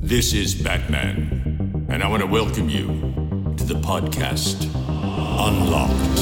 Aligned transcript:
This 0.00 0.32
is 0.32 0.54
Batman, 0.54 1.86
and 1.90 2.02
I 2.02 2.08
want 2.08 2.22
to 2.22 2.26
welcome 2.26 2.68
you 2.70 2.86
to 3.56 3.64
the 3.64 3.74
podcast 3.74 4.64
Unlocked. 4.86 6.17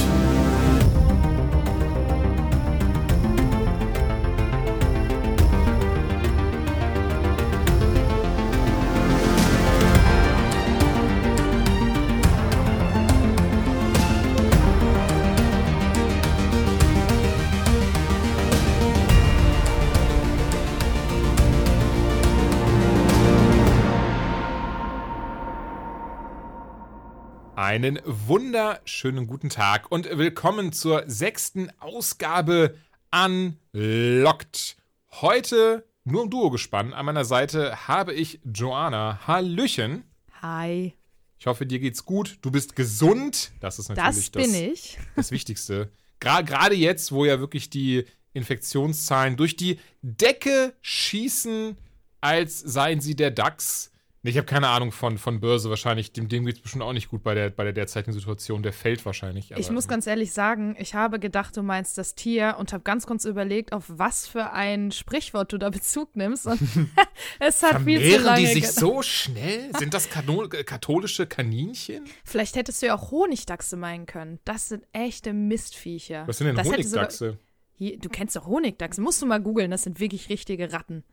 Einen 27.76 28.00
wunderschönen 28.06 29.26
guten 29.26 29.50
Tag 29.50 29.92
und 29.92 30.08
willkommen 30.16 30.72
zur 30.72 31.04
sechsten 31.08 31.70
Ausgabe 31.78 32.74
Unlocked. 33.12 34.78
Heute 35.10 35.84
nur 36.02 36.22
im 36.22 36.30
Duo 36.30 36.48
gespannt. 36.48 36.94
An 36.94 37.04
meiner 37.04 37.26
Seite 37.26 37.86
habe 37.86 38.14
ich 38.14 38.40
Joanna. 38.46 39.20
Hallöchen. 39.26 40.04
Hi. 40.40 40.94
Ich 41.38 41.46
hoffe, 41.46 41.66
dir 41.66 41.78
geht's 41.78 42.06
gut. 42.06 42.38
Du 42.40 42.50
bist 42.50 42.76
gesund. 42.76 43.52
Das 43.60 43.78
ist 43.78 43.90
natürlich 43.90 44.30
Das 44.30 44.42
bin 44.42 44.52
das, 44.52 44.72
ich. 44.72 44.98
das 45.14 45.30
Wichtigste. 45.30 45.92
Gra 46.18 46.40
Gerade 46.40 46.76
jetzt, 46.76 47.12
wo 47.12 47.26
ja 47.26 47.40
wirklich 47.40 47.68
die 47.68 48.06
Infektionszahlen 48.32 49.36
durch 49.36 49.54
die 49.54 49.78
Decke 50.00 50.72
schießen, 50.80 51.76
als 52.22 52.58
seien 52.58 53.02
sie 53.02 53.16
der 53.16 53.32
DAX. 53.32 53.90
Ich 54.26 54.36
habe 54.36 54.46
keine 54.46 54.68
Ahnung 54.68 54.92
von, 54.92 55.18
von 55.18 55.40
Börse 55.40 55.70
wahrscheinlich. 55.70 56.12
Dem, 56.12 56.28
dem 56.28 56.44
geht 56.44 56.56
es 56.56 56.60
bestimmt 56.60 56.82
auch 56.82 56.92
nicht 56.92 57.08
gut 57.08 57.22
bei 57.22 57.34
der, 57.34 57.50
bei 57.50 57.64
der 57.64 57.72
derzeitigen 57.72 58.12
Situation. 58.12 58.62
Der 58.62 58.72
fällt 58.72 59.04
wahrscheinlich. 59.06 59.52
Ich 59.56 59.70
muss 59.70 59.88
ganz 59.88 60.06
ehrlich 60.06 60.32
sagen, 60.32 60.76
ich 60.78 60.94
habe 60.94 61.18
gedacht, 61.18 61.56
du 61.56 61.62
meinst 61.62 61.96
das 61.98 62.14
Tier 62.14 62.56
und 62.58 62.72
habe 62.72 62.82
ganz 62.82 63.06
kurz 63.06 63.24
überlegt, 63.24 63.72
auf 63.72 63.84
was 63.88 64.26
für 64.26 64.52
ein 64.52 64.90
Sprichwort 64.90 65.52
du 65.52 65.58
da 65.58 65.70
Bezug 65.70 66.16
nimmst. 66.16 66.46
Und 66.46 66.60
es 67.38 67.62
hat 67.62 67.82
viel 67.82 68.00
zu 68.00 68.22
lange 68.24 68.40
die 68.40 68.46
sich 68.46 68.70
so 68.70 69.02
schnell? 69.02 69.70
Sind 69.78 69.94
das 69.94 70.10
Kano 70.10 70.44
äh, 70.44 70.64
katholische 70.64 71.26
Kaninchen? 71.26 72.04
Vielleicht 72.24 72.56
hättest 72.56 72.82
du 72.82 72.86
ja 72.86 72.94
auch 72.96 73.10
Honigdachse 73.10 73.76
meinen 73.76 74.06
können. 74.06 74.40
Das 74.44 74.68
sind 74.68 74.84
echte 74.92 75.32
Mistviecher. 75.32 76.26
Was 76.26 76.38
sind 76.38 76.48
denn 76.48 76.56
das 76.56 76.66
Honigdachse? 76.66 77.38
Hier, 77.74 77.98
du 77.98 78.08
kennst 78.08 78.34
doch 78.36 78.46
Honigdachse. 78.46 79.00
Musst 79.00 79.20
du 79.20 79.26
mal 79.26 79.40
googeln. 79.40 79.70
Das 79.70 79.82
sind 79.82 80.00
wirklich 80.00 80.28
richtige 80.30 80.72
Ratten. 80.72 81.04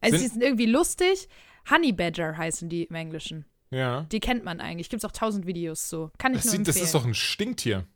Also, 0.00 0.16
Sind- 0.16 0.24
die 0.24 0.32
sind 0.32 0.42
irgendwie 0.42 0.66
lustig. 0.66 1.28
Honey 1.70 1.92
Badger 1.92 2.36
heißen 2.36 2.68
die 2.68 2.84
im 2.84 2.94
Englischen. 2.94 3.44
Ja. 3.70 4.02
Die 4.12 4.20
kennt 4.20 4.44
man 4.44 4.60
eigentlich. 4.60 4.90
Gibt 4.90 5.02
es 5.02 5.08
auch 5.08 5.12
tausend 5.16 5.46
Videos 5.46 5.88
so. 5.88 6.10
Kann 6.18 6.32
ich 6.32 6.38
Das, 6.38 6.46
nur 6.46 6.50
sieht, 6.52 6.60
das 6.68 6.76
empfehlen. 6.76 6.84
ist 6.86 6.94
doch 6.94 7.04
ein 7.06 7.14
Stinktier. 7.14 7.86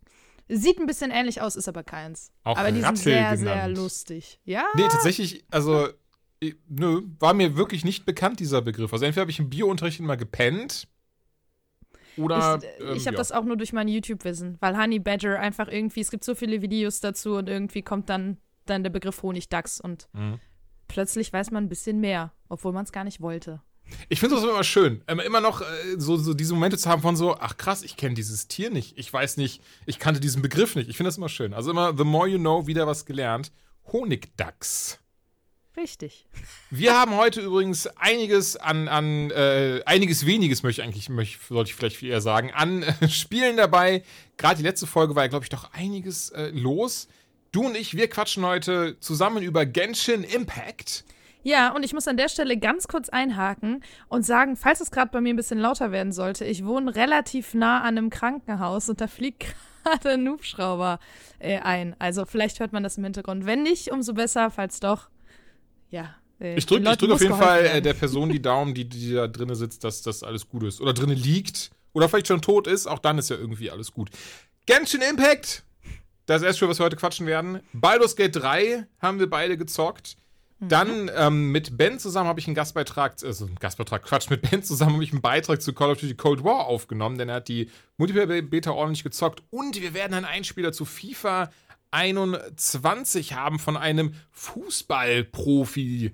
Sieht 0.48 0.78
ein 0.78 0.86
bisschen 0.86 1.11
ähnlich 1.11 1.41
aus, 1.42 1.56
ist 1.56 1.69
aber 1.69 1.83
keins. 1.83 2.33
Auch 2.45 2.56
aber 2.56 2.69
die 2.70 2.77
sind 2.77 2.84
Rattel 2.86 2.98
sehr, 2.98 3.36
sehr 3.36 3.55
genannt. 3.55 3.77
lustig. 3.77 4.41
Ja. 4.45 4.64
Nee, 4.75 4.86
tatsächlich, 4.89 5.45
also, 5.50 5.89
nö, 6.69 7.03
war 7.19 7.34
mir 7.34 7.56
wirklich 7.56 7.84
nicht 7.84 8.06
bekannt, 8.06 8.39
dieser 8.41 8.62
Begriff. 8.62 8.92
Also, 8.92 9.05
entweder 9.05 9.23
habe 9.23 9.31
ich 9.33 9.41
im 9.41 9.50
Biounterricht 9.50 9.98
immer 9.98 10.17
gepennt. 10.17 10.86
Oder. 12.17 12.61
ich 12.62 12.80
ähm, 12.86 12.95
ich 12.97 13.06
habe 13.06 13.17
ja. 13.17 13.19
das 13.19 13.33
auch 13.33 13.45
nur 13.45 13.56
durch 13.56 13.73
mein 13.73 13.89
YouTube-Wissen, 13.89 14.56
weil 14.61 14.78
Honey 14.78 14.98
Badger 15.01 15.39
einfach 15.39 15.69
irgendwie, 15.69 16.01
es 16.01 16.11
gibt 16.11 16.25
so 16.25 16.34
viele 16.34 16.62
Videos 16.62 17.01
dazu 17.01 17.34
und 17.34 17.48
irgendwie 17.48 17.83
kommt 17.83 18.08
dann, 18.08 18.39
dann 18.64 18.83
der 18.84 18.91
Begriff 18.91 19.23
Honigdachs 19.23 19.80
und 19.80 20.08
Mhm. 20.14 20.39
Plötzlich 20.89 21.33
weiß 21.33 21.51
man 21.51 21.65
ein 21.65 21.69
bisschen 21.69 22.01
mehr, 22.01 22.33
obwohl 22.48 22.73
man 22.73 22.84
es 22.84 22.92
gar 22.92 23.05
nicht 23.05 23.20
wollte. 23.20 23.61
Ich 24.09 24.20
finde 24.20 24.34
das 24.37 24.45
immer 24.45 24.65
schön, 24.65 25.03
ähm, 25.06 25.20
immer 25.20 25.41
noch 25.41 25.61
äh, 25.61 25.65
so, 25.97 26.17
so 26.17 26.34
diese 26.34 26.55
Momente 26.55 26.77
zu 26.77 26.89
haben 26.89 27.03
von 27.03 27.17
so, 27.17 27.37
ach 27.39 27.56
krass, 27.56 27.83
ich 27.83 27.97
kenne 27.97 28.15
dieses 28.15 28.48
Tier 28.48 28.70
nicht, 28.70 28.98
ich 28.98 29.12
weiß 29.12 29.37
nicht, 29.37 29.62
ich 29.87 29.98
kannte 29.98 30.20
diesen 30.20 30.42
Begriff 30.42 30.75
nicht. 30.75 30.89
Ich 30.89 30.97
finde 30.97 31.09
das 31.09 31.19
immer 31.19 31.29
schön. 31.29 31.55
Also 31.55 31.70
immer, 31.70 31.97
the 31.97 32.05
more 32.05 32.29
you 32.29 32.39
know, 32.39 32.67
wieder 32.67 32.86
was 32.86 33.07
gelernt. 33.07 33.52
Honigdachs. 33.92 34.98
Richtig. 35.77 36.27
Wir 36.70 36.98
haben 36.98 37.17
heute 37.17 37.42
übrigens 37.42 37.86
einiges 37.86 38.57
an, 38.57 38.89
an 38.89 39.30
äh, 39.30 39.83
einiges 39.85 40.24
weniges 40.24 40.63
möchte 40.63 40.80
ich 40.80 40.86
eigentlich, 40.86 41.11
möchte, 41.11 41.39
sollte 41.48 41.70
ich 41.70 41.77
vielleicht 41.77 42.03
eher 42.03 42.23
sagen, 42.23 42.51
an 42.55 42.83
äh, 42.83 43.08
Spielen 43.08 43.58
dabei. 43.58 44.03
Gerade 44.39 44.57
die 44.57 44.63
letzte 44.63 44.86
Folge 44.86 45.14
war 45.14 45.24
ja, 45.24 45.29
glaube 45.29 45.45
ich, 45.45 45.51
doch 45.51 45.73
einiges 45.73 46.30
äh, 46.30 46.48
los. 46.48 47.08
Du 47.56 47.64
und 47.64 47.74
ich, 47.74 47.96
wir 47.96 48.11
quatschen 48.11 48.44
heute 48.44 49.00
zusammen 49.00 49.42
über 49.42 49.64
Genshin 49.64 50.24
Impact. 50.24 51.06
Ja, 51.42 51.74
und 51.74 51.84
ich 51.84 51.94
muss 51.94 52.06
an 52.06 52.18
der 52.18 52.28
Stelle 52.28 52.58
ganz 52.58 52.86
kurz 52.86 53.08
einhaken 53.08 53.83
und 54.08 54.27
sagen, 54.27 54.56
falls 54.56 54.83
es 54.83 54.90
gerade 54.90 55.11
bei 55.11 55.22
mir 55.22 55.33
ein 55.33 55.36
bisschen 55.36 55.58
lauter 55.58 55.90
werden 55.90 56.12
sollte, 56.12 56.44
ich 56.44 56.67
wohne 56.67 56.94
relativ 56.94 57.55
nah 57.55 57.78
an 57.78 57.96
einem 57.96 58.11
Krankenhaus 58.11 58.90
und 58.90 59.00
da 59.00 59.06
fliegt 59.06 59.46
gerade 59.84 60.11
ein 60.11 60.28
Hubschrauber 60.28 61.00
äh, 61.39 61.61
ein. 61.61 61.96
Also 61.98 62.27
vielleicht 62.27 62.61
hört 62.61 62.74
man 62.74 62.83
das 62.83 62.98
im 62.98 63.05
Hintergrund. 63.05 63.46
Wenn 63.46 63.62
nicht, 63.62 63.90
umso 63.90 64.12
besser, 64.12 64.50
falls 64.50 64.78
doch. 64.80 65.08
Ja. 65.88 66.14
äh, 66.38 66.56
Ich 66.56 66.67
drücke 66.67 66.94
drück 66.94 67.11
auf 67.11 67.23
jeden 67.23 67.36
Fall 67.36 67.61
äh, 67.61 67.64
werden. 67.64 67.84
der 67.84 67.94
Person 67.94 68.28
die 68.28 68.42
Daumen, 68.42 68.74
die, 68.74 68.86
die 68.86 69.14
da 69.14 69.28
drinnen 69.28 69.55
sitzt, 69.55 69.83
dass 69.83 70.02
das 70.02 70.23
alles 70.23 70.46
gut 70.46 70.64
ist. 70.64 70.83
Oder 70.83 70.92
drinnen 70.92 71.17
liegt. 71.17 71.70
Oder 71.94 72.11
vielleicht 72.11 72.27
schon 72.27 72.42
tot 72.42 72.67
ist. 72.67 72.86
Auch 72.86 72.98
dann 72.98 73.17
ist 73.17 73.30
ja 73.30 73.36
irgendwie 73.36 73.70
alles 73.70 73.92
gut. 73.92 74.11
Genshin 74.67 75.00
Impact. 75.00 75.62
Das 76.27 76.42
erste 76.42 76.57
Spiel, 76.59 76.69
was 76.69 76.79
wir 76.79 76.85
heute 76.85 76.97
quatschen 76.97 77.27
werden. 77.27 77.61
Baldur's 77.73 78.17
Gate 78.17 78.35
3 78.37 78.87
haben 79.01 79.19
wir 79.20 79.31
beide 79.31 79.57
gezockt. 79.57 80.17
Dann 80.59 81.11
ähm, 81.14 81.53
mit 81.53 81.77
Ben 81.77 81.98
zusammen 81.98 82.29
habe 82.29 82.41
ich 82.41 82.47
einen 82.47 82.55
Gastbeitrag, 82.55 83.17
also 83.23 83.45
einen 83.45 83.57
Gastbeitrag, 83.57 84.03
Quatsch, 84.03 84.31
mit 84.31 84.51
Ben 84.51 84.63
zusammen 84.63 84.95
habe 84.95 85.05
ich 85.05 85.13
einen 85.13 85.20
Beitrag 85.20 85.61
zu 85.61 85.75
Call 85.75 85.91
of 85.91 86.01
Duty 86.01 86.15
Cold 86.15 86.45
War 86.45 86.65
aufgenommen, 86.67 87.19
denn 87.19 87.29
er 87.29 87.36
hat 87.36 87.48
die 87.48 87.70
Multiplayer-Beta 87.98 88.70
ordentlich 88.70 89.05
gezockt 89.05 89.42
und 89.51 89.81
wir 89.81 89.92
werden 89.92 90.15
einen 90.15 90.25
Einspieler 90.25 90.73
zu 90.73 90.86
FIFA 90.86 91.51
21 91.91 93.35
haben 93.35 93.59
von 93.59 93.77
einem 93.77 94.15
Fußballprofi. 94.33 96.13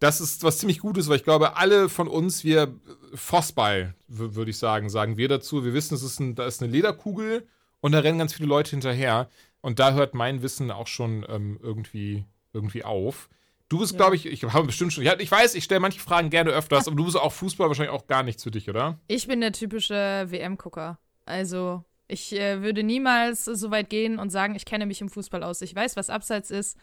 Das 0.00 0.20
ist 0.20 0.44
was 0.44 0.58
ziemlich 0.58 0.78
Gutes, 0.80 1.08
weil 1.08 1.16
ich 1.16 1.24
glaube, 1.24 1.56
alle 1.56 1.88
von 1.88 2.08
uns, 2.08 2.44
wir 2.44 2.74
Vossball, 3.14 3.94
w- 4.06 4.34
würde 4.34 4.50
ich 4.50 4.58
sagen, 4.58 4.90
sagen 4.90 5.16
wir 5.16 5.28
dazu. 5.28 5.64
Wir 5.64 5.74
wissen, 5.74 5.94
es 5.94 6.02
ist 6.02 6.20
ein, 6.20 6.34
da 6.34 6.46
ist 6.46 6.62
eine 6.62 6.70
Lederkugel 6.70 7.46
und 7.80 7.92
da 7.92 7.98
rennen 8.00 8.18
ganz 8.18 8.32
viele 8.34 8.48
Leute 8.48 8.70
hinterher. 8.72 9.28
Und 9.60 9.78
da 9.78 9.92
hört 9.92 10.14
mein 10.14 10.42
Wissen 10.42 10.70
auch 10.70 10.86
schon 10.86 11.24
ähm, 11.28 11.58
irgendwie, 11.62 12.24
irgendwie 12.52 12.84
auf. 12.84 13.28
Du 13.68 13.78
bist, 13.80 13.92
Ja. 13.92 13.98
glaube 13.98 14.16
ich, 14.16 14.24
ich 14.26 14.42
habe 14.44 14.66
bestimmt 14.66 14.92
schon, 14.92 15.04
ja, 15.04 15.18
ich 15.18 15.30
weiß, 15.30 15.54
ich 15.54 15.64
stelle 15.64 15.80
manche 15.80 16.00
Fragen 16.00 16.30
gerne 16.30 16.50
öfters, 16.50 16.86
aber 16.86 16.96
du 16.96 17.04
bist 17.04 17.16
auch 17.16 17.32
Fußball 17.32 17.68
wahrscheinlich 17.68 17.92
auch 17.94 18.06
gar 18.06 18.22
nichts 18.22 18.42
für 18.42 18.50
dich, 18.50 18.68
oder? 18.70 18.98
Ich 19.08 19.26
bin 19.26 19.40
der 19.40 19.52
typische 19.52 20.26
WM-Gucker. 20.28 20.98
Also, 21.26 21.84
ich 22.06 22.32
äh, 22.32 22.62
würde 22.62 22.82
niemals 22.82 23.44
so 23.44 23.70
weit 23.70 23.90
gehen 23.90 24.18
und 24.18 24.30
sagen, 24.30 24.54
ich 24.54 24.64
kenne 24.64 24.86
mich 24.86 25.00
im 25.02 25.10
Fußball 25.10 25.42
aus. 25.42 25.60
Ich 25.60 25.74
weiß, 25.74 25.96
was 25.96 26.08
Abseits 26.08 26.50
ist. 26.50 26.78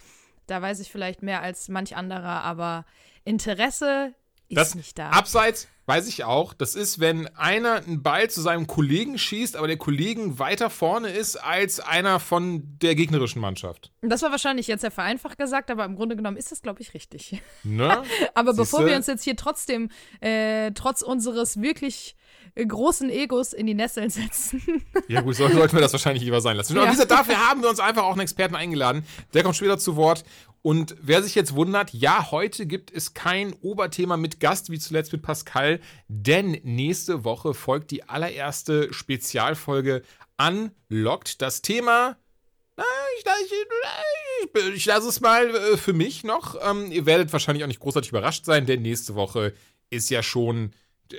Da 0.46 0.62
weiß 0.62 0.80
ich 0.80 0.92
vielleicht 0.92 1.24
mehr 1.24 1.42
als 1.42 1.70
manch 1.70 1.96
anderer, 1.96 2.44
aber 2.44 2.86
Interesse 3.24 4.14
ist 4.50 4.58
Das 4.58 4.76
nicht 4.76 4.98
da. 4.98 5.10
Abseits 5.10 5.68
weiß 5.88 6.08
ich 6.08 6.24
auch, 6.24 6.54
das 6.54 6.76
ist, 6.76 7.00
wenn 7.00 7.28
einer 7.36 7.76
einen 7.76 8.02
Ball 8.02 8.30
zu 8.30 8.42
seinem 8.42 8.66
Kollegen 8.68 9.18
schießt, 9.18 9.56
aber 9.56 9.68
der 9.68 9.78
Kollegen 9.78 10.40
weiter 10.40 10.70
vorne 10.70 11.10
ist 11.10 11.36
als 11.36 11.80
einer 11.80 12.20
von 12.20 12.64
der 12.80 12.96
gegnerischen 12.96 13.40
Mannschaft. 13.42 13.92
das 14.02 14.22
war 14.24 14.32
wahrscheinlich 14.32 14.68
jetzt 14.68 14.82
sehr 14.82 14.92
vereinfacht 14.92 15.38
gesagt, 15.38 15.70
aber 15.70 15.86
im 15.86 15.96
Grunde 15.96 16.16
genommen 16.16 16.38
ist 16.38 16.52
das, 16.52 16.62
glaube 16.62 16.82
ich, 16.82 16.94
richtig. 16.94 17.42
Ne? 17.64 18.02
Aber 18.34 18.54
bevor 18.54 18.80
Siehste? 18.80 18.86
wir 18.88 18.96
uns 18.98 19.08
jetzt 19.08 19.24
hier 19.24 19.36
trotzdem, 19.36 19.90
äh, 20.22 20.72
trotz 20.72 21.02
unseres 21.02 21.62
wirklich 21.62 22.16
äh, 22.56 22.66
großen 22.66 23.10
Egos 23.10 23.54
in 23.54 23.68
die 23.68 23.74
Nesseln 23.76 24.10
setzen, 24.10 24.62
Ja, 25.08 25.22
gut, 25.22 25.36
so 25.36 25.48
sollten 25.48 25.76
wir 25.76 25.82
das 25.82 25.94
wahrscheinlich 25.94 26.24
lieber 26.24 26.42
sein 26.42 26.58
lassen. 26.58 26.76
Ja. 26.76 26.90
gesagt, 26.90 27.12
dafür 27.12 27.38
haben 27.48 27.62
wir 27.62 27.70
uns 27.70 27.80
einfach 27.80 28.04
auch 28.04 28.14
einen 28.14 28.22
Experten 28.22 28.56
eingeladen. 28.56 29.06
Der 29.34 29.44
kommt 29.44 29.56
später 29.56 29.78
zu 29.78 29.96
Wort. 29.96 30.24
Und 30.66 30.96
wer 31.00 31.22
sich 31.22 31.36
jetzt 31.36 31.54
wundert, 31.54 31.94
ja, 31.94 32.32
heute 32.32 32.66
gibt 32.66 32.92
es 32.92 33.14
kein 33.14 33.54
Oberthema 33.54 34.18
mit 34.18 34.40
Gast, 34.40 34.72
wie 34.72 34.80
zuletzt 34.80 35.12
mit 35.12 35.22
Pascal, 35.22 35.80
denn 36.08 36.60
nächste 36.64 37.24
Woche 37.24 37.54
folgt 37.54 37.92
die 37.92 38.10
allererste 38.10 38.92
Spezialfolge 38.92 40.02
Unlocked. 40.40 41.40
Das 41.44 41.62
Thema 41.62 42.18
ich, 42.78 43.26
ich, 43.44 43.54
ich, 44.56 44.76
ich 44.76 44.86
lasse 44.88 45.08
es 45.08 45.22
mal 45.22 45.54
äh, 45.56 45.78
für 45.78 45.94
mich 45.94 46.24
noch. 46.24 46.56
Ähm, 46.60 46.92
ihr 46.92 47.06
werdet 47.06 47.32
wahrscheinlich 47.32 47.64
auch 47.64 47.68
nicht 47.68 47.80
großartig 47.80 48.10
überrascht 48.10 48.46
sein, 48.46 48.66
denn 48.66 48.82
nächste 48.82 49.14
Woche 49.14 49.54
ist 49.92 50.10
ja 50.10 50.24
schon 50.24 50.74
äh, 51.12 51.18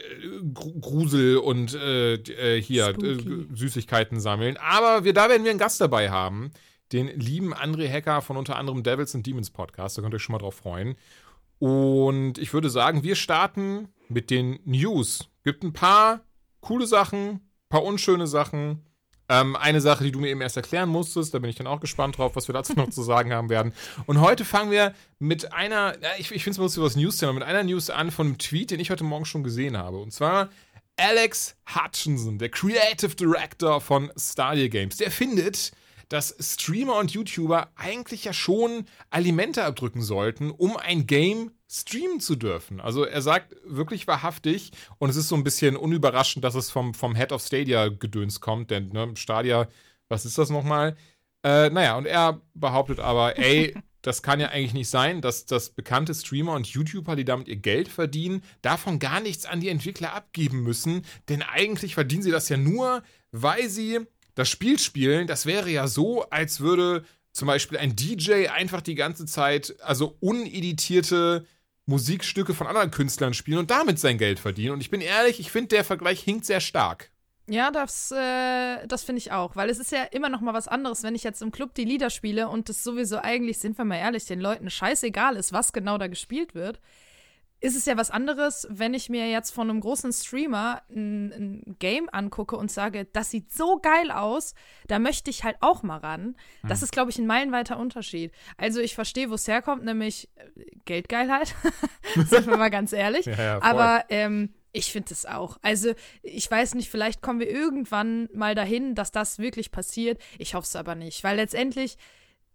Gru- 0.53 0.81
Grusel 0.81 1.37
und 1.37 1.73
äh, 1.73 2.15
äh, 2.15 2.61
hier 2.61 2.89
Spooky. 2.89 3.47
Süßigkeiten 3.55 4.19
sammeln. 4.19 4.57
Aber 4.57 5.05
wir, 5.05 5.13
da 5.13 5.29
werden 5.29 5.45
wir 5.45 5.53
einen 5.53 5.61
Gast 5.61 5.81
dabei 5.81 6.11
haben. 6.11 6.51
Den 6.93 7.09
lieben 7.09 7.55
André 7.55 7.91
Hacker 7.91 8.23
von 8.23 8.37
unter 8.37 8.57
anderem 8.57 8.83
Devils 8.83 9.15
and 9.15 9.27
Demons 9.27 9.51
Podcast. 9.51 9.97
Da 9.97 10.03
könnt 10.03 10.15
ihr 10.15 10.17
euch 10.17 10.23
schon 10.23 10.35
mal 10.35 10.39
drauf 10.39 10.57
freuen. 10.57 10.97
Und 11.59 12.39
ich 12.39 12.53
würde 12.53 12.71
sagen, 12.71 13.03
wir 13.03 13.17
starten 13.17 13.89
mit 14.09 14.31
den 14.31 14.59
News. 14.65 15.29
Gibt 15.45 15.65
ein 15.65 15.73
paar 15.73 16.21
coole 16.61 16.87
Sachen, 16.87 17.41
paar 17.69 17.83
unschöne 17.83 18.27
Sachen. 18.27 18.83
Ähm, 19.29 19.57
eine 19.57 19.81
Sache, 19.81 20.05
die 20.05 20.13
du 20.13 20.21
mir 20.21 20.29
eben 20.29 20.41
erst 20.41 20.57
erklären 20.57 20.89
musstest, 20.89 21.35
da 21.35 21.41
bin 21.41 21.51
ich 21.51 21.57
dann 21.57 21.67
auch 21.67 21.81
gespannt 21.81 22.19
drauf, 22.19 22.37
was 22.37 22.49
wir 22.49 22.53
dazu 22.53 22.75
noch 22.75 22.91
zu 22.91 23.03
sagen 23.03 23.33
haben 23.33 23.49
werden. 23.49 23.73
Und 24.07 24.21
heute 24.21 24.45
fangen 24.45 24.71
wir 24.71 24.95
mit 25.19 25.53
einer, 25.53 25.95
ich, 26.19 26.31
ich 26.31 26.45
finde 26.45 26.53
es 26.53 26.59
lustig, 26.59 26.83
was 26.83 26.95
News-Thema, 26.95 27.33
mit 27.33 27.43
einer 27.43 27.65
News 27.65 27.91
an 27.91 28.13
von 28.13 28.29
einem 28.29 28.39
Tweet, 28.39 28.71
den 28.71 28.79
ich 28.79 28.91
heute 28.91 29.03
Morgen 29.03 29.25
schon 29.25 29.43
gesehen 29.43 29.77
habe. 29.77 29.99
Und 29.99 30.13
zwar 30.13 30.51
Alex 30.97 31.57
Hutchinson, 31.75 32.39
der 32.39 32.51
Creative 32.51 33.15
Director 33.17 33.81
von 33.81 34.13
Stadia 34.17 34.69
Games, 34.69 34.97
der 34.97 35.11
findet, 35.11 35.73
dass 36.09 36.37
Streamer 36.41 36.99
und 36.99 37.11
YouTuber 37.11 37.71
eigentlich 37.75 38.25
ja 38.25 38.33
schon 38.33 38.87
Alimente 39.11 39.65
abdrücken 39.65 40.03
sollten, 40.03 40.51
um 40.51 40.77
ein 40.77 41.07
Game 41.07 41.51
streamen 41.69 42.21
zu 42.21 42.37
dürfen. 42.37 42.81
Also 42.81 43.05
er 43.05 43.23
sagt 43.23 43.57
wirklich 43.65 44.07
wahrhaftig, 44.07 44.71
und 44.99 45.11
es 45.11 45.17
ist 45.17 45.29
so 45.29 45.35
ein 45.35 45.45
bisschen 45.45 45.77
unüberraschend, 45.77 46.45
dass 46.45 46.55
es 46.55 46.71
vom, 46.71 46.95
vom 46.95 47.15
Head 47.15 47.33
of 47.33 47.43
Stadia 47.43 47.89
Gedöns 47.89 48.41
kommt, 48.41 48.71
denn 48.71 48.91
ne, 48.91 49.13
Stadia, 49.17 49.69
was 50.09 50.25
ist 50.25 50.39
das 50.39 50.51
nochmal? 50.51 50.97
Äh, 51.43 51.71
naja, 51.71 51.97
und 51.97 52.07
er 52.07 52.41
behauptet 52.55 53.01
aber, 53.01 53.39
ey, 53.39 53.75
das 54.03 54.23
kann 54.23 54.39
ja 54.39 54.51
eigentlich 54.51 54.75
nicht 54.75 54.89
sein, 54.89 55.21
dass, 55.21 55.47
dass 55.47 55.71
bekannte 55.71 56.15
Streamer 56.15 56.53
und 56.53 56.69
YouTuber, 56.69 57.17
die 57.17 57.25
damit 57.25 57.49
ihr 57.49 57.57
Geld 57.57 57.89
verdienen, 57.89 58.43
davon 58.63 59.01
gar 59.01 59.19
nichts 59.19 59.47
an 59.47 59.61
die 59.61 59.69
Entwickler 59.69 60.15
abgeben 60.15 60.63
müssen, 60.63 61.05
denn 61.29 61.43
eigentlich 61.43 61.95
verdienen 61.95 62.23
sie 62.23 62.31
das 62.31 62.49
ja 62.49 62.57
nur, 62.57 63.03
weil 63.33 63.69
sie 63.69 64.07
das 64.37 64.49
Spiel 64.49 64.79
spielen, 64.79 65.27
das 65.27 65.47
wäre 65.47 65.69
ja 65.71 65.89
so, 65.89 66.23
als 66.31 66.61
würde 66.61 67.05
zum 67.33 67.49
Beispiel 67.49 67.79
ein 67.79 67.97
DJ 67.97 68.49
einfach 68.49 68.81
die 68.81 68.95
ganze 68.95 69.27
Zeit, 69.27 69.75
also 69.83 70.17
uneditierte 70.21 71.45
Musikstücke 71.87 72.55
von 72.55 72.67
anderen 72.67 72.91
Künstlern 72.91 73.35
spielen 73.35 73.59
und 73.59 73.71
damit 73.71 73.99
sein 73.99 74.19
Geld 74.19 74.39
verdienen. 74.39 74.75
Und 74.75 74.81
ich 74.81 74.91
bin 74.91 75.01
ehrlich, 75.01 75.41
ich 75.41 75.51
finde, 75.51 75.69
der 75.69 75.85
Vergleich 75.85 76.21
hinkt 76.21 76.45
sehr 76.45 76.61
stark. 76.61 77.11
Ja, 77.49 77.71
das, 77.71 78.11
äh, 78.11 78.87
das 78.89 79.05
finde 79.05 79.19
ich 79.19 79.33
auch, 79.33 79.55
weil 79.57 79.71
es 79.71 79.79
ist 79.79 79.93
ja 79.93 80.03
immer 80.03 80.29
noch 80.29 80.41
mal 80.41 80.53
was 80.53 80.67
anderes, 80.69 81.03
wenn 81.03 81.15
ich 81.15 81.23
jetzt 81.23 81.43
im 81.43 81.53
Club 81.53 81.75
die 81.75 81.85
Lieder 81.85 82.11
spiele 82.11 82.49
und 82.49 82.69
es 82.69 82.83
sowieso 82.83 83.19
eigentlich, 83.19 83.59
sind 83.59 83.79
wir 83.79 83.85
mal 83.85 83.99
ehrlich, 83.99 84.25
den 84.25 84.41
Leuten 84.41 84.69
scheißegal 84.69 85.37
ist, 85.37 85.53
was 85.53 85.73
genau 85.73 85.97
da 85.97 86.09
gespielt 86.09 86.55
wird 86.55 86.81
ist 87.61 87.77
es 87.77 87.87
ja 87.87 87.97
was 87.97 88.11
anderes, 88.11 88.67
wenn 88.71 88.93
ich 88.93 89.09
mir 89.09 89.29
jetzt 89.31 89.51
von 89.51 89.71
einem 89.71 89.81
großen 89.81 90.13
Streamer 90.13 90.83
ein, 90.91 91.33
ein, 91.33 91.77
Game 91.79 92.09
angucke 92.13 92.57
und 92.57 92.71
sage, 92.71 93.07
das 93.13 93.31
sieht 93.31 93.53
so 93.53 93.79
geil 93.81 94.11
aus, 94.11 94.55
da 94.89 94.99
möchte 94.99 95.31
ich 95.31 95.43
halt 95.43 95.57
auch 95.61 95.83
mal 95.83 95.99
ran. 95.99 96.37
Mhm. 96.63 96.69
Das 96.69 96.83
ist, 96.83 96.93
glaube 96.93 97.11
ich, 97.11 97.19
ein 97.19 97.27
meilenweiter 97.27 97.79
Unterschied. 97.79 98.33
Also 98.57 98.81
ich 98.81 98.95
verstehe, 98.95 99.31
wo 99.31 99.35
es 99.35 99.49
herkommt, 99.49 99.85
nämlich 99.85 100.29
äh, 100.37 100.65
Geldgeilheit, 100.85 101.55
sind 102.15 102.47
wir 102.47 102.57
mal 102.57 102.71
ganz 102.71 102.93
ehrlich. 102.93 103.27
Ja, 103.37 103.43
ja, 103.43 103.63
Aber 103.63 104.05
ähm, 104.09 104.55
ich 104.73 104.93
finde 104.93 105.13
es 105.13 105.27
auch. 105.27 105.59
Also, 105.63 105.95
ich 106.23 106.51
weiß 106.51 106.75
nicht, 106.75 106.91
vielleicht 106.91 107.23
kommen 107.23 107.41
wir 107.41 107.51
irgendwann 107.51 108.29
mal 108.33 108.55
dahin, 108.55 108.95
dass 108.95 109.11
das 109.11 109.39
wirklich 109.39 109.73
passiert. 109.73 110.21
Ich 110.39 110.55
hoffe 110.55 110.67
es 110.67 110.77
aber 110.77 110.95
nicht, 110.95 111.25
weil 111.25 111.37
letztendlich 111.37 111.97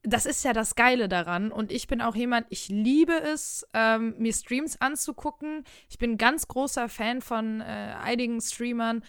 das 0.04 0.26
ist 0.26 0.44
ja 0.44 0.54
das 0.54 0.76
Geile 0.76 1.08
daran. 1.08 1.52
Und 1.52 1.72
ich 1.72 1.88
bin 1.88 2.02
auch 2.02 2.16
jemand, 2.16 2.48
ich 2.50 2.70
liebe 2.70 3.14
es, 3.14 3.68
ähm, 3.74 4.16
mir 4.18 4.34
Streams 4.34 4.80
anzugucken. 4.82 5.64
Ich 5.90 5.98
bin 5.98 6.18
ganz 6.18 6.48
großer 6.48 6.90
Fan 6.90 7.22
von 7.22 7.62
äh, 7.62 7.64
einigen 8.02 8.42
Streamern 8.42 9.04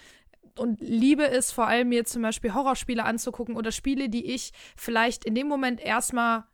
und 0.59 0.81
liebe 0.81 1.27
es 1.29 1.51
vor 1.51 1.67
allem, 1.67 1.89
mir 1.89 2.05
zum 2.05 2.23
Beispiel 2.23 2.53
Horrorspiele 2.53 3.05
anzugucken 3.05 3.57
oder 3.57 3.73
Spiele, 3.73 4.09
die 4.09 4.27
ich 4.27 4.53
vielleicht 4.77 5.25
in 5.25 5.35
dem 5.35 5.49
Moment 5.49 5.81
erstmal 5.81 6.45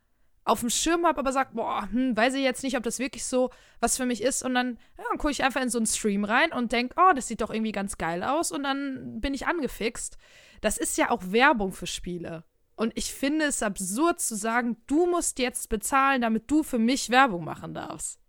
auf 0.45 0.61
dem 0.61 0.69
Schirm 0.69 1.05
habe, 1.05 1.19
aber 1.19 1.31
sage, 1.31 1.51
boah, 1.53 1.87
hm, 1.91 2.15
weiß 2.15 2.33
ich 2.33 2.41
jetzt 2.41 2.63
nicht, 2.63 2.77
ob 2.77 2.83
das 2.83 2.97
wirklich 2.97 3.25
so 3.25 3.51
was 3.81 3.97
für 3.97 4.05
mich 4.05 4.21
ist. 4.21 4.43
Und 4.43 4.55
dann, 4.55 4.79
ja, 4.97 5.03
dann 5.09 5.17
gucke 5.17 5.31
ich 5.31 5.43
einfach 5.43 5.61
in 5.61 5.69
so 5.69 5.77
einen 5.77 5.85
Stream 5.85 6.23
rein 6.23 6.51
und 6.51 6.71
denke, 6.71 6.95
oh, 6.97 7.13
das 7.13 7.27
sieht 7.27 7.41
doch 7.41 7.51
irgendwie 7.51 7.73
ganz 7.73 7.97
geil 7.97 8.23
aus. 8.23 8.51
Und 8.51 8.63
dann 8.63 9.19
bin 9.19 9.33
ich 9.33 9.47
angefixt. 9.47 10.17
Das 10.61 10.77
ist 10.77 10.97
ja 10.97 11.11
auch 11.11 11.21
Werbung 11.31 11.71
für 11.73 11.87
Spiele. 11.87 12.45
Und 12.79 12.93
ich 12.95 13.13
finde 13.13 13.43
es 13.43 13.61
absurd 13.61 14.21
zu 14.21 14.37
sagen, 14.37 14.77
du 14.87 15.05
musst 15.05 15.37
jetzt 15.37 15.67
bezahlen, 15.67 16.21
damit 16.21 16.49
du 16.49 16.63
für 16.63 16.79
mich 16.79 17.09
Werbung 17.09 17.43
machen 17.43 17.73
darfst. 17.73 18.21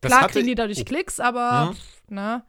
Das 0.00 0.10
Klar 0.10 0.28
kriegen 0.28 0.48
die 0.48 0.56
dadurch 0.56 0.80
oh. 0.80 0.84
Klicks, 0.84 1.20
aber, 1.20 1.76
mhm. 2.08 2.14
ne? 2.16 2.44